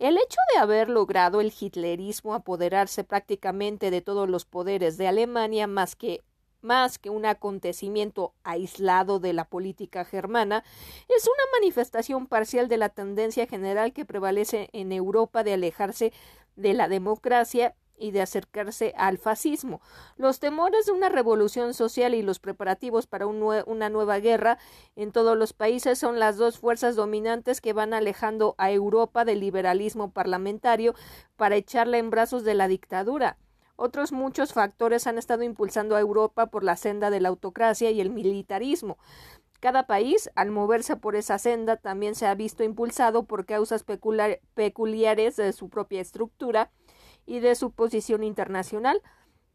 El 0.00 0.16
hecho 0.16 0.38
de 0.52 0.58
haber 0.58 0.88
logrado 0.88 1.40
el 1.40 1.52
hitlerismo 1.58 2.34
apoderarse 2.34 3.04
prácticamente 3.04 3.90
de 3.90 4.00
todos 4.00 4.28
los 4.28 4.44
poderes 4.44 4.98
de 4.98 5.08
Alemania 5.08 5.66
más 5.66 5.96
que 5.96 6.22
más 6.60 6.98
que 6.98 7.08
un 7.08 7.24
acontecimiento 7.24 8.34
aislado 8.42 9.20
de 9.20 9.32
la 9.32 9.44
política 9.44 10.04
germana, 10.04 10.64
es 11.08 11.28
una 11.28 11.44
manifestación 11.60 12.26
parcial 12.26 12.66
de 12.66 12.78
la 12.78 12.88
tendencia 12.88 13.46
general 13.46 13.92
que 13.92 14.04
prevalece 14.04 14.68
en 14.72 14.90
Europa 14.90 15.44
de 15.44 15.52
alejarse 15.52 16.12
de 16.56 16.74
la 16.74 16.88
democracia 16.88 17.76
y 17.98 18.10
de 18.12 18.22
acercarse 18.22 18.94
al 18.96 19.18
fascismo. 19.18 19.80
Los 20.16 20.40
temores 20.40 20.86
de 20.86 20.92
una 20.92 21.08
revolución 21.08 21.74
social 21.74 22.14
y 22.14 22.22
los 22.22 22.38
preparativos 22.38 23.06
para 23.06 23.26
una 23.26 23.88
nueva 23.88 24.18
guerra 24.18 24.58
en 24.96 25.12
todos 25.12 25.36
los 25.36 25.52
países 25.52 25.98
son 25.98 26.18
las 26.18 26.36
dos 26.36 26.58
fuerzas 26.58 26.96
dominantes 26.96 27.60
que 27.60 27.72
van 27.72 27.94
alejando 27.94 28.54
a 28.58 28.70
Europa 28.70 29.24
del 29.24 29.40
liberalismo 29.40 30.12
parlamentario 30.12 30.94
para 31.36 31.56
echarla 31.56 31.98
en 31.98 32.10
brazos 32.10 32.44
de 32.44 32.54
la 32.54 32.68
dictadura. 32.68 33.36
Otros 33.76 34.10
muchos 34.10 34.52
factores 34.52 35.06
han 35.06 35.18
estado 35.18 35.44
impulsando 35.44 35.94
a 35.94 36.00
Europa 36.00 36.46
por 36.46 36.64
la 36.64 36.76
senda 36.76 37.10
de 37.10 37.20
la 37.20 37.28
autocracia 37.28 37.92
y 37.92 38.00
el 38.00 38.10
militarismo. 38.10 38.98
Cada 39.60 39.86
país, 39.86 40.30
al 40.36 40.50
moverse 40.50 40.96
por 40.96 41.16
esa 41.16 41.38
senda, 41.38 41.76
también 41.76 42.14
se 42.14 42.26
ha 42.26 42.34
visto 42.34 42.62
impulsado 42.62 43.24
por 43.24 43.44
causas 43.44 43.84
peculiares 43.84 45.36
de 45.36 45.52
su 45.52 45.68
propia 45.68 46.00
estructura, 46.00 46.70
y 47.28 47.40
de 47.40 47.54
su 47.54 47.70
posición 47.70 48.24
internacional, 48.24 49.02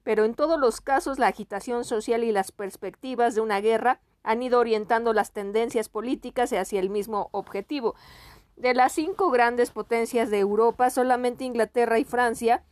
pero 0.03 0.25
en 0.25 0.35
todos 0.35 0.59
los 0.59 0.79
casos 0.79 1.17
la 1.17 1.27
agitación 1.27 1.83
social 1.83 2.23
y 2.23 2.31
las 2.31 2.51
perspectivas 2.51 3.33
de 3.33 3.41
una 3.41 3.59
guerra 3.61 3.99
han 4.21 4.43
ido 4.43 4.59
orientando 4.59 5.11
las 5.11 5.31
tendencias 5.31 5.89
políticas 5.89 6.53
hacia 6.53 6.79
el 6.79 6.89
mismo 6.89 7.29
objetivo. 7.31 7.95
De 8.55 8.75
las 8.75 8.93
cinco 8.93 9.31
grandes 9.31 9.71
potencias 9.71 10.29
de 10.29 10.39
Europa, 10.39 10.91
solamente 10.91 11.45
Inglaterra 11.45 11.97
y 11.97 12.03
Francia 12.03 12.63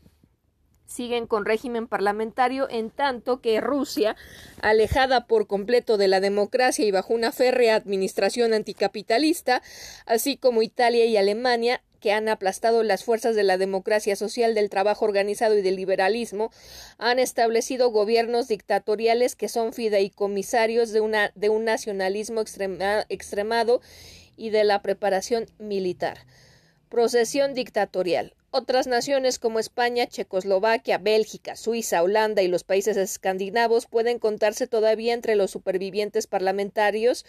siguen 0.85 1.26
con 1.26 1.46
régimen 1.46 1.88
parlamentario, 1.88 2.69
en 2.69 2.92
tanto 2.92 3.42
que 3.42 3.60
Rusia, 3.60 4.16
alejada 4.62 5.26
por 5.26 5.48
completo 5.48 5.98
de 5.98 6.10
la 6.10 6.19
democracia 6.19 6.85
y 6.85 6.92
bajo 6.92 7.14
una 7.14 7.32
férrea 7.32 7.76
administración 7.76 8.53
anticapitalista, 8.53 9.64
así 10.06 10.38
como 10.38 10.62
Italia 10.62 11.06
y 11.06 11.17
Alemania, 11.17 11.82
que 12.01 12.12
han 12.12 12.28
aplastado 12.28 12.84
las 12.84 13.06
fuerzas 13.06 13.35
de 13.35 13.44
la 13.44 13.58
democracia 13.58 14.17
social, 14.17 14.53
del 14.53 14.69
trabajo 14.69 15.06
organizado 15.06 15.58
y 15.58 15.62
del 15.62 15.78
liberalismo, 15.78 16.51
han 16.98 17.19
establecido 17.19 17.92
gobiernos 17.92 18.50
dictatoriales 18.50 19.35
que 19.35 19.48
son 19.48 19.72
fideicomisarios 19.72 20.92
de, 20.92 21.00
un 21.00 21.64
nacionalismo 21.64 22.42
extremado 22.42 23.82
y 24.35 24.50
de 24.50 24.64
la 24.64 24.82
preparación 24.82 25.46
militar. 25.60 26.26
Procesión 26.90 27.53
dictatorial. 27.53 28.34
Otras 28.53 28.85
naciones 28.85 29.40
como 29.40 29.60
España, 29.60 30.08
Checoslovaquia, 30.08 30.98
Bélgica, 30.98 31.56
Suiza, 31.56 32.03
Holanda 32.03 32.42
y 32.42 32.50
los 32.50 32.66
países 32.66 32.98
escandinavos 32.98 33.85
pueden 33.85 34.19
contarse 34.19 34.67
todavía 34.67 35.14
entre 35.14 35.38
los 35.38 35.51
supervivientes 35.51 36.28
parlamentarios, 36.28 37.26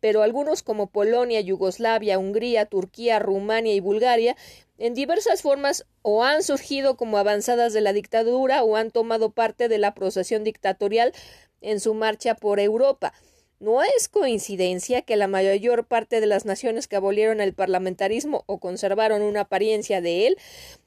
pero 0.00 0.22
algunos 0.22 0.62
como 0.62 0.88
Polonia, 0.88 1.40
Yugoslavia, 1.40 2.18
Hungría, 2.18 2.66
Turquía, 2.66 3.18
Rumania 3.18 3.72
y 3.72 3.80
Bulgaria 3.80 4.36
en 4.76 4.92
diversas 4.92 5.40
formas 5.40 5.86
o 6.02 6.22
han 6.22 6.42
surgido 6.42 6.98
como 6.98 7.16
avanzadas 7.16 7.72
de 7.72 7.80
la 7.80 7.94
dictadura 7.94 8.62
o 8.62 8.76
han 8.76 8.90
tomado 8.90 9.30
parte 9.30 9.68
de 9.68 9.78
la 9.78 9.94
procesión 9.94 10.44
dictatorial 10.44 11.14
en 11.62 11.80
su 11.80 11.94
marcha 11.94 12.34
por 12.34 12.60
Europa. 12.60 13.14
No 13.60 13.82
es 13.82 14.08
coincidencia 14.08 15.02
que 15.02 15.16
la 15.16 15.26
mayor 15.26 15.84
parte 15.84 16.20
de 16.20 16.26
las 16.26 16.44
naciones 16.44 16.86
que 16.86 16.94
abolieron 16.94 17.40
el 17.40 17.54
parlamentarismo 17.54 18.44
o 18.46 18.58
conservaron 18.58 19.22
una 19.22 19.40
apariencia 19.42 20.00
de 20.00 20.28
él 20.28 20.36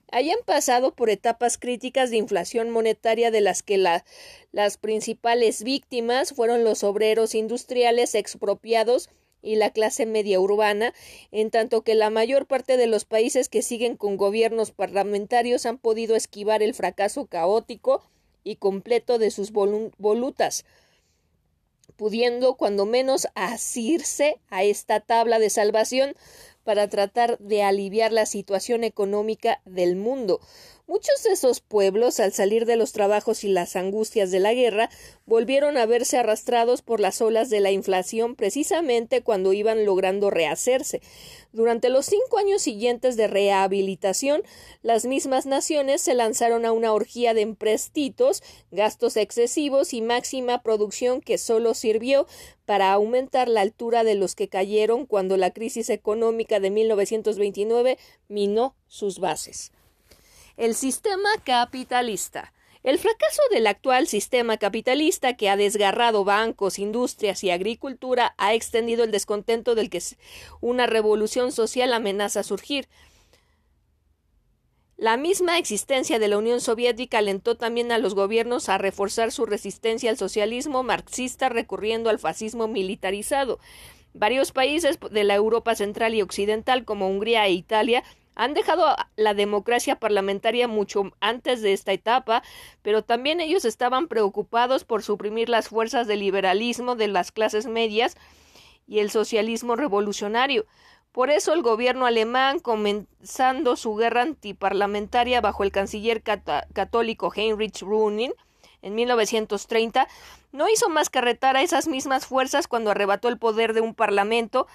hayan 0.09 0.39
pasado 0.45 0.93
por 0.93 1.09
etapas 1.09 1.57
críticas 1.57 2.11
de 2.11 2.17
inflación 2.17 2.69
monetaria 2.69 3.29
de 3.29 3.41
las 3.41 3.61
que 3.61 3.77
las 3.77 4.77
principales 4.77 5.63
víctimas 5.63 6.33
fueron 6.33 6.63
los 6.63 6.83
obreros 6.83 7.35
industriales 7.35 8.15
expropiados 8.15 9.09
y 9.41 9.55
la 9.55 9.71
clase 9.71 10.05
media 10.05 10.39
urbana, 10.39 10.93
en 11.31 11.49
tanto 11.49 11.81
que 11.81 11.95
la 11.95 12.09
mayor 12.09 12.45
parte 12.45 12.77
de 12.77 12.87
los 12.87 13.05
países 13.05 13.49
que 13.49 13.63
siguen 13.63 13.97
con 13.97 14.15
gobiernos 14.15 14.71
parlamentarios 14.71 15.65
han 15.65 15.77
podido 15.77 16.15
esquivar 16.15 16.61
el 16.61 16.73
fracaso 16.73 17.25
caótico 17.25 18.03
y 18.43 18.57
completo 18.57 19.17
de 19.17 19.31
sus 19.31 19.51
volutas, 19.51 20.65
pudiendo 22.01 22.55
cuando 22.55 22.87
menos 22.87 23.27
asirse 23.35 24.39
a 24.49 24.63
esta 24.63 25.01
tabla 25.01 25.37
de 25.37 25.51
salvación 25.51 26.15
para 26.63 26.87
tratar 26.87 27.37
de 27.37 27.61
aliviar 27.61 28.11
la 28.11 28.25
situación 28.25 28.83
económica 28.83 29.61
del 29.65 29.95
mundo. 29.95 30.39
Muchos 30.91 31.23
de 31.23 31.31
esos 31.31 31.61
pueblos, 31.61 32.19
al 32.19 32.33
salir 32.33 32.65
de 32.65 32.75
los 32.75 32.91
trabajos 32.91 33.45
y 33.45 33.47
las 33.47 33.77
angustias 33.77 34.29
de 34.29 34.41
la 34.41 34.53
guerra, 34.53 34.89
volvieron 35.25 35.77
a 35.77 35.85
verse 35.85 36.17
arrastrados 36.17 36.81
por 36.81 36.99
las 36.99 37.21
olas 37.21 37.49
de 37.49 37.61
la 37.61 37.71
inflación 37.71 38.35
precisamente 38.35 39.21
cuando 39.21 39.53
iban 39.53 39.85
logrando 39.85 40.29
rehacerse. 40.29 41.01
Durante 41.53 41.87
los 41.87 42.07
cinco 42.07 42.39
años 42.39 42.61
siguientes 42.61 43.15
de 43.15 43.27
rehabilitación, 43.27 44.43
las 44.81 45.05
mismas 45.05 45.45
naciones 45.45 46.01
se 46.01 46.13
lanzaron 46.13 46.65
a 46.65 46.73
una 46.73 46.91
orgía 46.91 47.33
de 47.33 47.39
emprestitos, 47.39 48.43
gastos 48.69 49.15
excesivos 49.15 49.93
y 49.93 50.01
máxima 50.01 50.61
producción 50.61 51.21
que 51.21 51.37
solo 51.37 51.73
sirvió 51.73 52.27
para 52.65 52.91
aumentar 52.91 53.47
la 53.47 53.61
altura 53.61 54.03
de 54.03 54.15
los 54.15 54.35
que 54.35 54.49
cayeron 54.49 55.05
cuando 55.05 55.37
la 55.37 55.51
crisis 55.51 55.89
económica 55.89 56.59
de 56.59 56.69
1929 56.69 57.97
minó 58.27 58.75
sus 58.89 59.19
bases. 59.19 59.71
El 60.61 60.75
sistema 60.75 61.29
capitalista. 61.43 62.53
El 62.83 62.99
fracaso 62.99 63.41
del 63.49 63.65
actual 63.65 64.05
sistema 64.05 64.57
capitalista 64.57 65.35
que 65.35 65.49
ha 65.49 65.57
desgarrado 65.57 66.23
bancos, 66.23 66.77
industrias 66.77 67.43
y 67.43 67.49
agricultura 67.49 68.35
ha 68.37 68.53
extendido 68.53 69.03
el 69.03 69.09
descontento 69.09 69.73
del 69.73 69.89
que 69.89 70.03
una 70.59 70.85
revolución 70.85 71.51
social 71.51 71.91
amenaza 71.93 72.43
surgir. 72.43 72.87
La 74.97 75.17
misma 75.17 75.57
existencia 75.57 76.19
de 76.19 76.27
la 76.27 76.37
Unión 76.37 76.61
Soviética 76.61 77.17
alentó 77.17 77.57
también 77.57 77.91
a 77.91 77.97
los 77.97 78.13
gobiernos 78.13 78.69
a 78.69 78.77
reforzar 78.77 79.31
su 79.31 79.47
resistencia 79.47 80.11
al 80.11 80.17
socialismo 80.19 80.83
marxista 80.83 81.49
recurriendo 81.49 82.11
al 82.11 82.19
fascismo 82.19 82.67
militarizado. 82.67 83.57
Varios 84.13 84.51
países 84.51 84.99
de 85.09 85.23
la 85.23 85.33
Europa 85.33 85.73
central 85.73 86.13
y 86.13 86.21
occidental, 86.21 86.85
como 86.85 87.07
Hungría 87.09 87.47
e 87.47 87.51
Italia, 87.53 88.03
han 88.35 88.53
dejado 88.53 88.95
la 89.15 89.33
democracia 89.33 89.99
parlamentaria 89.99 90.67
mucho 90.67 91.11
antes 91.19 91.61
de 91.61 91.73
esta 91.73 91.91
etapa, 91.91 92.43
pero 92.81 93.03
también 93.03 93.39
ellos 93.39 93.65
estaban 93.65 94.07
preocupados 94.07 94.83
por 94.83 95.03
suprimir 95.03 95.49
las 95.49 95.69
fuerzas 95.69 96.07
del 96.07 96.21
liberalismo 96.21 96.95
de 96.95 97.07
las 97.07 97.31
clases 97.31 97.67
medias 97.67 98.15
y 98.87 98.99
el 98.99 99.11
socialismo 99.11 99.75
revolucionario. 99.75 100.65
Por 101.11 101.29
eso 101.29 101.53
el 101.53 101.61
gobierno 101.61 102.05
alemán, 102.05 102.59
comenzando 102.59 103.75
su 103.75 103.95
guerra 103.95 104.21
antiparlamentaria 104.21 105.41
bajo 105.41 105.63
el 105.63 105.71
canciller 105.71 106.23
católico 106.23 107.33
Heinrich 107.35 107.81
Rühling 107.81 108.33
en 108.81 108.95
1930, 108.95 110.07
no 110.53 110.69
hizo 110.69 110.87
más 110.89 111.09
que 111.09 111.19
retar 111.19 111.57
a 111.57 111.61
esas 111.61 111.87
mismas 111.87 112.25
fuerzas 112.25 112.67
cuando 112.67 112.91
arrebató 112.91 113.27
el 113.27 113.37
poder 113.37 113.73
de 113.73 113.81
un 113.81 113.93
parlamento 113.93 114.67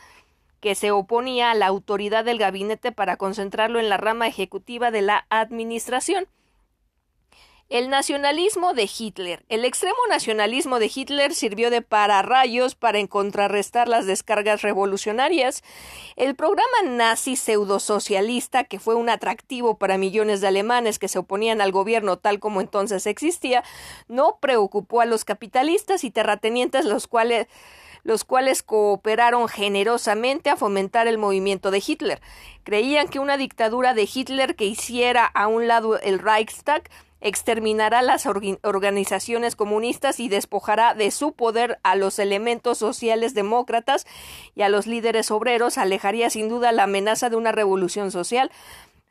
que 0.61 0.75
se 0.75 0.91
oponía 0.91 1.51
a 1.51 1.55
la 1.55 1.67
autoridad 1.67 2.25
del 2.25 2.39
gabinete 2.39 2.93
para 2.93 3.17
concentrarlo 3.17 3.79
en 3.79 3.89
la 3.89 3.97
rama 3.97 4.27
ejecutiva 4.27 4.91
de 4.91 5.03
la 5.03 5.27
administración. 5.31 6.29
El 7.69 7.91
nacionalismo 7.91 8.75
de 8.75 8.89
Hitler. 8.97 9.45
El 9.49 9.65
extremo 9.65 9.97
nacionalismo 10.09 10.79
de 10.79 10.89
Hitler 10.95 11.35
sirvió 11.35 11.69
de 11.69 11.83
pararrayos 11.83 12.77
para 12.77 13.05
contrarrestar 13.09 13.89
las 13.89 14.07
descargas 14.07 14.63
revolucionarias. 14.63 15.65
El 16.15 16.37
programa 16.37 16.85
nazi 16.85 17.35
pseudosocialista, 17.35 18.63
que 18.63 18.79
fue 18.79 18.95
un 18.95 19.09
atractivo 19.09 19.79
para 19.79 19.99
millones 19.99 20.41
de 20.41 20.47
alemanes 20.47 21.01
que 21.01 21.09
se 21.09 21.19
oponían 21.19 21.61
al 21.61 21.73
gobierno 21.73 22.19
tal 22.19 22.39
como 22.39 22.61
entonces 22.61 23.05
existía, 23.05 23.65
no 24.07 24.39
preocupó 24.41 25.01
a 25.01 25.07
los 25.07 25.25
capitalistas 25.25 26.05
y 26.05 26.13
terratenientes 26.13 26.85
los 26.85 27.09
cuales 27.09 27.49
los 28.07 28.23
cuales 28.23 28.63
cooperaron 28.63 29.49
generosamente 29.49 30.49
a 30.49 30.57
fomentar 30.57 31.09
el 31.09 31.19
movimiento 31.19 31.73
de 31.73 31.83
Hitler. 31.85 32.21
Creían 32.63 33.09
que 33.09 33.19
una 33.19 33.37
dictadura 33.37 33.95
de 33.95 34.09
Hitler 34.13 34.55
que 34.55 34.65
hiciera 34.65 35.27
a 35.27 35.49
un 35.49 35.67
lado 35.67 35.99
el 35.99 36.21
Reichstag 36.21 36.89
exterminará 37.21 38.03
las 38.03 38.27
organizaciones 38.27 39.57
comunistas 39.57 40.21
y 40.21 40.29
despojará 40.29 40.95
de 40.95 41.11
su 41.11 41.33
poder 41.33 41.81
a 41.83 41.97
los 41.97 42.21
elementos 42.21 42.79
sociales 42.79 43.35
demócratas 43.35 44.07
y 44.55 44.63
a 44.63 44.69
los 44.69 44.87
líderes 44.87 45.33
obreros, 45.33 45.77
alejaría 45.77 46.31
sin 46.31 46.49
duda 46.49 46.71
la 46.71 46.85
amenaza 46.85 47.29
de 47.29 47.35
una 47.35 47.51
revolución 47.51 48.13
social. 48.13 48.53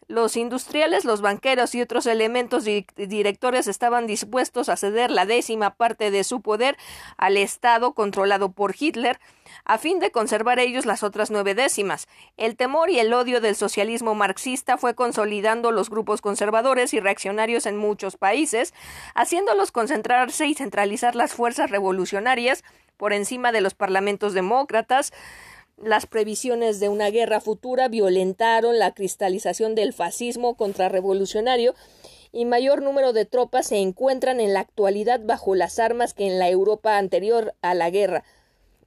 Los 0.07 0.37
industriales, 0.37 1.03
los 1.03 1.21
banqueros 1.21 1.73
y 1.73 1.81
otros 1.81 2.05
elementos 2.05 2.63
directores 2.63 3.67
estaban 3.67 4.05
dispuestos 4.05 4.69
a 4.69 4.77
ceder 4.77 5.09
la 5.09 5.25
décima 5.25 5.71
parte 5.71 6.11
de 6.11 6.23
su 6.23 6.41
poder 6.41 6.77
al 7.17 7.37
Estado 7.37 7.93
controlado 7.93 8.51
por 8.51 8.75
Hitler, 8.79 9.19
a 9.63 9.79
fin 9.79 9.97
de 9.99 10.11
conservar 10.11 10.59
ellos 10.59 10.85
las 10.85 11.01
otras 11.01 11.31
nueve 11.31 11.55
décimas. 11.55 12.07
El 12.37 12.55
temor 12.55 12.91
y 12.91 12.99
el 12.99 13.13
odio 13.13 13.41
del 13.41 13.55
socialismo 13.55 14.13
marxista 14.13 14.77
fue 14.77 14.93
consolidando 14.93 15.71
los 15.71 15.89
grupos 15.89 16.21
conservadores 16.21 16.93
y 16.93 16.99
reaccionarios 16.99 17.65
en 17.65 17.77
muchos 17.77 18.15
países, 18.15 18.75
haciéndolos 19.15 19.71
concentrarse 19.71 20.45
y 20.45 20.53
centralizar 20.53 21.15
las 21.15 21.33
fuerzas 21.33 21.71
revolucionarias 21.71 22.63
por 22.97 23.11
encima 23.11 23.51
de 23.51 23.61
los 23.61 23.73
parlamentos 23.73 24.33
demócratas, 24.33 25.13
las 25.77 26.05
previsiones 26.05 26.79
de 26.79 26.89
una 26.89 27.09
guerra 27.09 27.41
futura 27.41 27.89
violentaron 27.89 28.79
la 28.79 28.93
cristalización 28.93 29.75
del 29.75 29.93
fascismo 29.93 30.55
contrarrevolucionario 30.55 31.75
y 32.31 32.45
mayor 32.45 32.81
número 32.81 33.13
de 33.13 33.25
tropas 33.25 33.67
se 33.67 33.77
encuentran 33.77 34.39
en 34.39 34.53
la 34.53 34.61
actualidad 34.61 35.21
bajo 35.23 35.53
las 35.53 35.79
armas 35.79 36.13
que 36.13 36.27
en 36.27 36.39
la 36.39 36.49
Europa 36.49 36.97
anterior 36.97 37.55
a 37.61 37.73
la 37.73 37.89
guerra. 37.89 38.23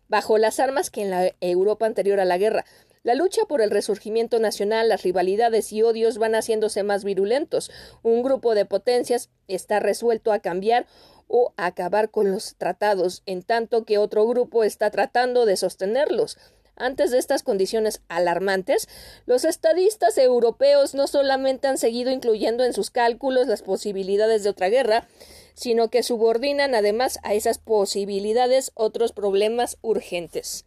Bajo 0.09 0.39
las 0.39 0.61
armas 0.61 0.91
que 0.91 1.03
en 1.03 1.11
la 1.11 1.33
Europa 1.41 1.85
anterior 1.85 2.21
a 2.21 2.25
la 2.25 2.39
guerra. 2.39 2.65
La 3.03 3.15
lucha 3.15 3.43
por 3.47 3.61
el 3.61 3.71
resurgimiento 3.71 4.39
nacional, 4.39 4.89
las 4.89 5.03
rivalidades 5.03 5.73
y 5.73 5.83
odios 5.83 6.19
van 6.19 6.35
haciéndose 6.35 6.83
más 6.83 7.05
virulentos. 7.05 7.71
Un 8.03 8.23
grupo 8.23 8.55
de 8.55 8.65
potencias 8.65 9.31
está 9.47 9.79
resuelto 9.81 10.33
a 10.33 10.41
cambiar 10.41 10.87
o 11.29 11.53
acabar 11.57 12.11
con 12.11 12.31
los 12.31 12.57
tratados, 12.57 13.23
en 13.27 13.43
tanto 13.43 13.85
que 13.85 13.99
otro 13.99 14.27
grupo 14.27 14.65
está 14.65 14.91
tratando 14.91 15.47
de 15.47 15.57
sostenerlos. 15.57 16.39
Antes 16.79 17.11
de 17.11 17.19
estas 17.19 17.43
condiciones 17.43 18.01
alarmantes, 18.09 18.89
los 19.27 19.45
estadistas 19.45 20.17
europeos 20.17 20.95
no 20.95 21.07
solamente 21.07 21.67
han 21.67 21.77
seguido 21.77 22.11
incluyendo 22.11 22.65
en 22.65 22.73
sus 22.73 22.91
cálculos 22.91 23.49
las 23.49 23.63
posibilidades 23.63 24.45
de 24.45 24.51
otra 24.51 24.69
guerra, 24.69 25.09
sino 25.55 25.89
que 25.89 26.05
subordinan 26.05 26.77
además 26.77 27.19
a 27.25 27.35
esas 27.35 27.59
posibilidades 27.59 28.71
otros 28.75 29.13
problemas 29.13 29.77
urgentes. 29.83 30.65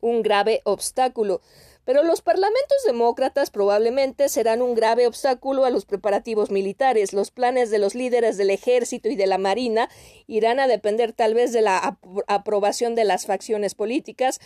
Un 0.00 0.22
grave 0.22 0.62
obstáculo 0.64 1.42
pero 1.84 2.04
los 2.04 2.22
parlamentos 2.22 2.78
demócratas 2.86 3.50
probablemente 3.50 4.28
serán 4.28 4.62
un 4.62 4.74
grave 4.74 5.08
obstáculo 5.08 5.64
a 5.64 5.70
los 5.70 5.84
preparativos 5.84 6.50
militares. 6.50 7.12
Los 7.12 7.32
planes 7.32 7.70
de 7.70 7.80
los 7.80 7.96
líderes 7.96 8.36
del 8.36 8.50
ejército 8.50 9.08
y 9.08 9.16
de 9.16 9.26
la 9.26 9.38
marina 9.38 9.88
irán 10.28 10.60
a 10.60 10.68
depender 10.68 11.12
tal 11.12 11.34
vez 11.34 11.52
de 11.52 11.62
la 11.62 11.98
aprobación 12.28 12.94
de 12.94 13.04
las 13.04 13.26
facciones 13.26 13.74
políticas, 13.74 14.40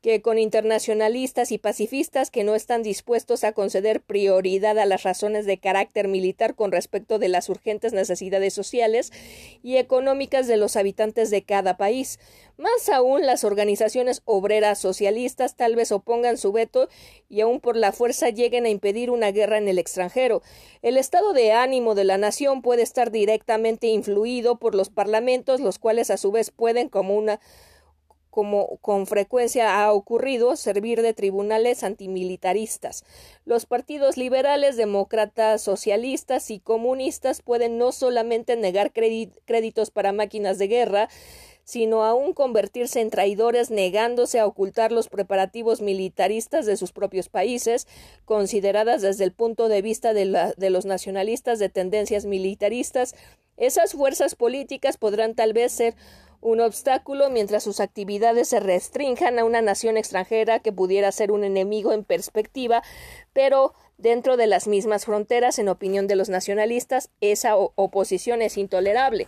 que 0.00 0.22
con 0.22 0.38
internacionalistas 0.38 1.50
y 1.50 1.58
pacifistas 1.58 2.30
que 2.30 2.44
no 2.44 2.54
están 2.54 2.84
dispuestos 2.84 3.42
a 3.42 3.52
conceder 3.52 4.00
prioridad 4.00 4.78
a 4.78 4.86
las 4.86 5.02
razones 5.02 5.44
de 5.44 5.58
carácter 5.58 6.06
militar 6.06 6.54
con 6.54 6.70
respecto 6.70 7.18
de 7.18 7.28
las 7.28 7.48
urgentes 7.48 7.92
necesidades 7.92 8.54
sociales 8.54 9.12
y 9.62 9.76
económicas 9.76 10.46
de 10.46 10.56
los 10.56 10.76
habitantes 10.76 11.30
de 11.30 11.42
cada 11.42 11.76
país. 11.76 12.20
Más 12.56 12.88
aún, 12.88 13.26
las 13.26 13.42
organizaciones 13.42 14.22
obreras 14.24 14.78
socialistas 14.78 15.56
tal 15.56 15.74
vez 15.74 15.90
opongan 15.90 16.38
su 16.38 16.52
veto 16.52 16.88
y 17.28 17.40
aún 17.40 17.60
por 17.60 17.76
la 17.76 17.90
fuerza 17.90 18.30
lleguen 18.30 18.66
a 18.66 18.68
impedir 18.68 19.10
una 19.10 19.32
guerra 19.32 19.58
en 19.58 19.66
el 19.66 19.78
extranjero. 19.78 20.42
El 20.82 20.96
estado 20.96 21.32
de 21.32 21.52
ánimo 21.52 21.96
de 21.96 22.04
la 22.04 22.18
nación 22.18 22.62
puede 22.62 22.82
estar 22.82 23.10
directamente 23.10 23.88
influido 23.88 24.56
por 24.56 24.76
los 24.76 24.90
parlamentos, 24.90 25.60
los 25.60 25.80
cuales 25.80 26.10
a 26.10 26.16
su 26.16 26.30
vez 26.30 26.52
pueden, 26.52 26.88
como 26.88 27.16
una 27.16 27.40
como 28.30 28.78
con 28.78 29.06
frecuencia 29.06 29.82
ha 29.82 29.92
ocurrido, 29.92 30.56
servir 30.56 31.02
de 31.02 31.14
tribunales 31.14 31.82
antimilitaristas. 31.82 33.04
Los 33.44 33.66
partidos 33.66 34.16
liberales, 34.16 34.76
demócratas, 34.76 35.62
socialistas 35.62 36.50
y 36.50 36.60
comunistas 36.60 37.42
pueden 37.42 37.78
no 37.78 37.92
solamente 37.92 38.56
negar 38.56 38.92
créditos 38.92 39.90
para 39.90 40.12
máquinas 40.12 40.58
de 40.58 40.68
guerra, 40.68 41.08
sino 41.64 42.02
aún 42.02 42.32
convertirse 42.32 43.02
en 43.02 43.10
traidores 43.10 43.70
negándose 43.70 44.38
a 44.38 44.46
ocultar 44.46 44.90
los 44.90 45.10
preparativos 45.10 45.82
militaristas 45.82 46.64
de 46.64 46.78
sus 46.78 46.92
propios 46.92 47.28
países, 47.28 47.86
consideradas 48.24 49.02
desde 49.02 49.24
el 49.24 49.32
punto 49.32 49.68
de 49.68 49.82
vista 49.82 50.14
de, 50.14 50.54
de 50.56 50.70
los 50.70 50.86
nacionalistas 50.86 51.58
de 51.58 51.68
tendencias 51.68 52.24
militaristas, 52.24 53.14
esas 53.58 53.92
fuerzas 53.92 54.34
políticas 54.34 54.96
podrán 54.96 55.34
tal 55.34 55.52
vez 55.52 55.72
ser 55.72 55.94
un 56.40 56.60
obstáculo 56.60 57.30
mientras 57.30 57.64
sus 57.64 57.80
actividades 57.80 58.48
se 58.48 58.60
restrinjan 58.60 59.38
a 59.38 59.44
una 59.44 59.62
nación 59.62 59.96
extranjera 59.96 60.60
que 60.60 60.72
pudiera 60.72 61.10
ser 61.12 61.32
un 61.32 61.44
enemigo 61.44 61.92
en 61.92 62.04
perspectiva, 62.04 62.82
pero 63.32 63.74
dentro 63.98 64.36
de 64.36 64.46
las 64.46 64.68
mismas 64.68 65.04
fronteras, 65.04 65.58
en 65.58 65.68
opinión 65.68 66.06
de 66.06 66.16
los 66.16 66.28
nacionalistas, 66.28 67.10
esa 67.20 67.56
oposición 67.56 68.42
es 68.42 68.56
intolerable. 68.56 69.26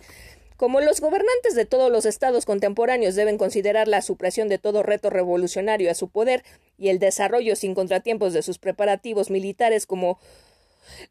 Como 0.61 0.79
los 0.79 1.01
gobernantes 1.01 1.55
de 1.55 1.65
todos 1.65 1.91
los 1.91 2.05
estados 2.05 2.45
contemporáneos 2.45 3.15
deben 3.15 3.39
considerar 3.39 3.87
la 3.87 4.03
supresión 4.03 4.47
de 4.47 4.59
todo 4.59 4.83
reto 4.83 5.09
revolucionario 5.09 5.89
a 5.89 5.95
su 5.95 6.07
poder 6.09 6.43
y 6.77 6.89
el 6.89 6.99
desarrollo 6.99 7.55
sin 7.55 7.73
contratiempos 7.73 8.31
de 8.33 8.43
sus 8.43 8.59
preparativos 8.59 9.31
militares 9.31 9.87
como 9.87 10.19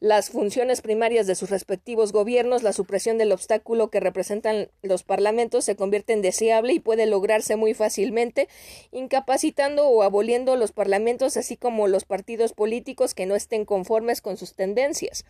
las 0.00 0.30
funciones 0.30 0.80
primarias 0.80 1.26
de 1.26 1.34
sus 1.34 1.50
respectivos 1.50 2.12
gobiernos, 2.12 2.62
la 2.62 2.72
supresión 2.72 3.18
del 3.18 3.32
obstáculo 3.32 3.90
que 3.90 4.00
representan 4.00 4.68
los 4.82 5.02
parlamentos 5.02 5.64
se 5.64 5.76
convierte 5.76 6.12
en 6.12 6.22
deseable 6.22 6.72
y 6.72 6.80
puede 6.80 7.06
lograrse 7.06 7.56
muy 7.56 7.74
fácilmente, 7.74 8.48
incapacitando 8.92 9.86
o 9.88 10.02
aboliendo 10.02 10.56
los 10.56 10.72
parlamentos, 10.72 11.36
así 11.36 11.56
como 11.56 11.88
los 11.88 12.04
partidos 12.04 12.52
políticos 12.52 13.14
que 13.14 13.26
no 13.26 13.34
estén 13.34 13.64
conformes 13.64 14.20
con 14.20 14.36
sus 14.36 14.54
tendencias. 14.54 15.24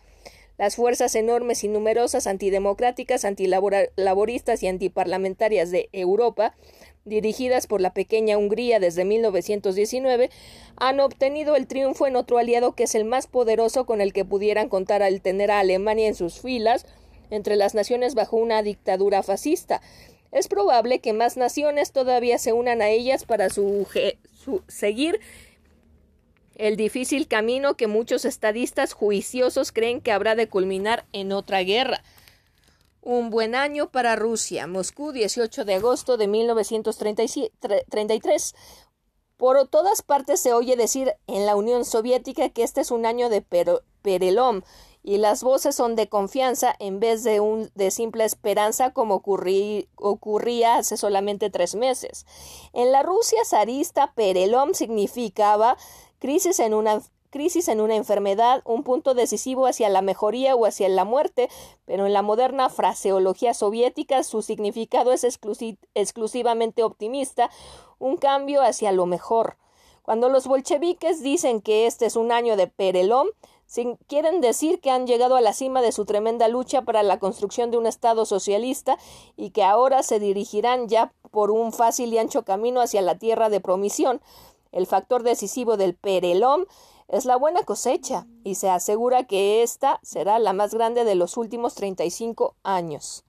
Las 0.57 0.75
fuerzas 0.75 1.15
enormes 1.15 1.63
y 1.63 1.67
numerosas 1.67 2.27
antidemocráticas, 2.27 3.25
antilaboristas 3.25 4.61
y 4.61 4.67
antiparlamentarias 4.67 5.71
de 5.71 5.89
Europa 5.91 6.53
dirigidas 7.05 7.67
por 7.67 7.81
la 7.81 7.93
pequeña 7.93 8.37
Hungría 8.37 8.79
desde 8.79 9.05
1919, 9.05 10.29
han 10.77 10.99
obtenido 10.99 11.55
el 11.55 11.67
triunfo 11.67 12.07
en 12.07 12.15
otro 12.15 12.37
aliado 12.37 12.73
que 12.73 12.83
es 12.83 12.95
el 12.95 13.05
más 13.05 13.27
poderoso 13.27 13.85
con 13.85 14.01
el 14.01 14.13
que 14.13 14.25
pudieran 14.25 14.69
contar 14.69 15.01
al 15.03 15.21
tener 15.21 15.51
a 15.51 15.59
Alemania 15.59 16.07
en 16.07 16.15
sus 16.15 16.39
filas 16.39 16.85
entre 17.29 17.55
las 17.55 17.73
naciones 17.73 18.13
bajo 18.13 18.37
una 18.37 18.61
dictadura 18.61 19.23
fascista. 19.23 19.81
Es 20.31 20.47
probable 20.47 20.99
que 20.99 21.13
más 21.13 21.37
naciones 21.37 21.91
todavía 21.91 22.37
se 22.37 22.53
unan 22.53 22.81
a 22.81 22.89
ellas 22.89 23.25
para 23.25 23.47
seguir 24.67 25.19
el 26.55 26.75
difícil 26.77 27.27
camino 27.27 27.75
que 27.75 27.87
muchos 27.87 28.23
estadistas 28.23 28.93
juiciosos 28.93 29.71
creen 29.71 29.99
que 29.99 30.11
habrá 30.11 30.35
de 30.35 30.47
culminar 30.47 31.05
en 31.11 31.31
otra 31.31 31.63
guerra. 31.63 32.03
Un 33.03 33.31
buen 33.31 33.55
año 33.55 33.89
para 33.89 34.15
Rusia. 34.15 34.67
Moscú, 34.67 35.11
18 35.11 35.65
de 35.65 35.73
agosto 35.73 36.17
de 36.17 36.27
1933. 36.27 38.55
Por 39.37 39.67
todas 39.67 40.03
partes 40.03 40.39
se 40.39 40.53
oye 40.53 40.75
decir 40.75 41.15
en 41.25 41.47
la 41.47 41.55
Unión 41.55 41.83
Soviética 41.83 42.49
que 42.49 42.61
este 42.61 42.81
es 42.81 42.91
un 42.91 43.07
año 43.07 43.29
de 43.29 43.41
Perelom 43.41 44.61
y 45.01 45.17
las 45.17 45.41
voces 45.41 45.75
son 45.75 45.95
de 45.95 46.09
confianza 46.09 46.75
en 46.77 46.99
vez 46.99 47.23
de, 47.23 47.39
un, 47.39 47.71
de 47.73 47.89
simple 47.89 48.23
esperanza 48.23 48.91
como 48.91 49.23
ocurría 49.95 50.75
hace 50.75 50.95
solamente 50.95 51.49
tres 51.49 51.73
meses. 51.73 52.27
En 52.71 52.91
la 52.91 53.01
Rusia 53.01 53.39
zarista, 53.45 54.13
Perelom 54.13 54.75
significaba 54.75 55.75
crisis 56.19 56.59
en 56.59 56.75
una 56.75 57.01
crisis 57.31 57.67
en 57.67 57.81
una 57.81 57.95
enfermedad, 57.95 58.61
un 58.65 58.83
punto 58.83 59.15
decisivo 59.15 59.65
hacia 59.65 59.89
la 59.89 60.03
mejoría 60.03 60.55
o 60.55 60.65
hacia 60.65 60.87
la 60.89 61.05
muerte, 61.05 61.49
pero 61.85 62.05
en 62.05 62.13
la 62.13 62.21
moderna 62.21 62.69
fraseología 62.69 63.55
soviética 63.55 64.23
su 64.23 64.43
significado 64.43 65.11
es 65.11 65.23
exclusivamente 65.23 66.83
optimista, 66.83 67.49
un 67.97 68.17
cambio 68.17 68.61
hacia 68.61 68.91
lo 68.91 69.07
mejor. 69.07 69.57
Cuando 70.03 70.29
los 70.29 70.45
bolcheviques 70.45 71.23
dicen 71.23 71.61
que 71.61 71.87
este 71.87 72.05
es 72.05 72.15
un 72.15 72.31
año 72.31 72.57
de 72.57 72.67
Perelón, 72.67 73.29
quieren 74.07 74.41
decir 74.41 74.81
que 74.81 74.91
han 74.91 75.07
llegado 75.07 75.35
a 75.35 75.41
la 75.41 75.53
cima 75.53 75.81
de 75.81 75.93
su 75.93 76.05
tremenda 76.05 76.47
lucha 76.49 76.81
para 76.81 77.03
la 77.03 77.19
construcción 77.19 77.71
de 77.71 77.77
un 77.77 77.87
Estado 77.87 78.25
socialista 78.25 78.97
y 79.37 79.51
que 79.51 79.63
ahora 79.63 80.03
se 80.03 80.19
dirigirán 80.19 80.89
ya 80.89 81.13
por 81.31 81.51
un 81.51 81.71
fácil 81.71 82.13
y 82.13 82.17
ancho 82.17 82.43
camino 82.43 82.81
hacia 82.81 83.01
la 83.01 83.17
tierra 83.17 83.49
de 83.49 83.61
promisión. 83.61 84.21
El 84.73 84.87
factor 84.87 85.23
decisivo 85.23 85.77
del 85.77 85.95
Perelón 85.95 86.67
es 87.11 87.25
la 87.25 87.35
buena 87.35 87.63
cosecha 87.63 88.25
y 88.43 88.55
se 88.55 88.69
asegura 88.69 89.25
que 89.25 89.63
esta 89.63 89.99
será 90.01 90.39
la 90.39 90.53
más 90.53 90.73
grande 90.73 91.03
de 91.03 91.15
los 91.15 91.35
últimos 91.35 91.75
35 91.75 92.55
años. 92.63 93.25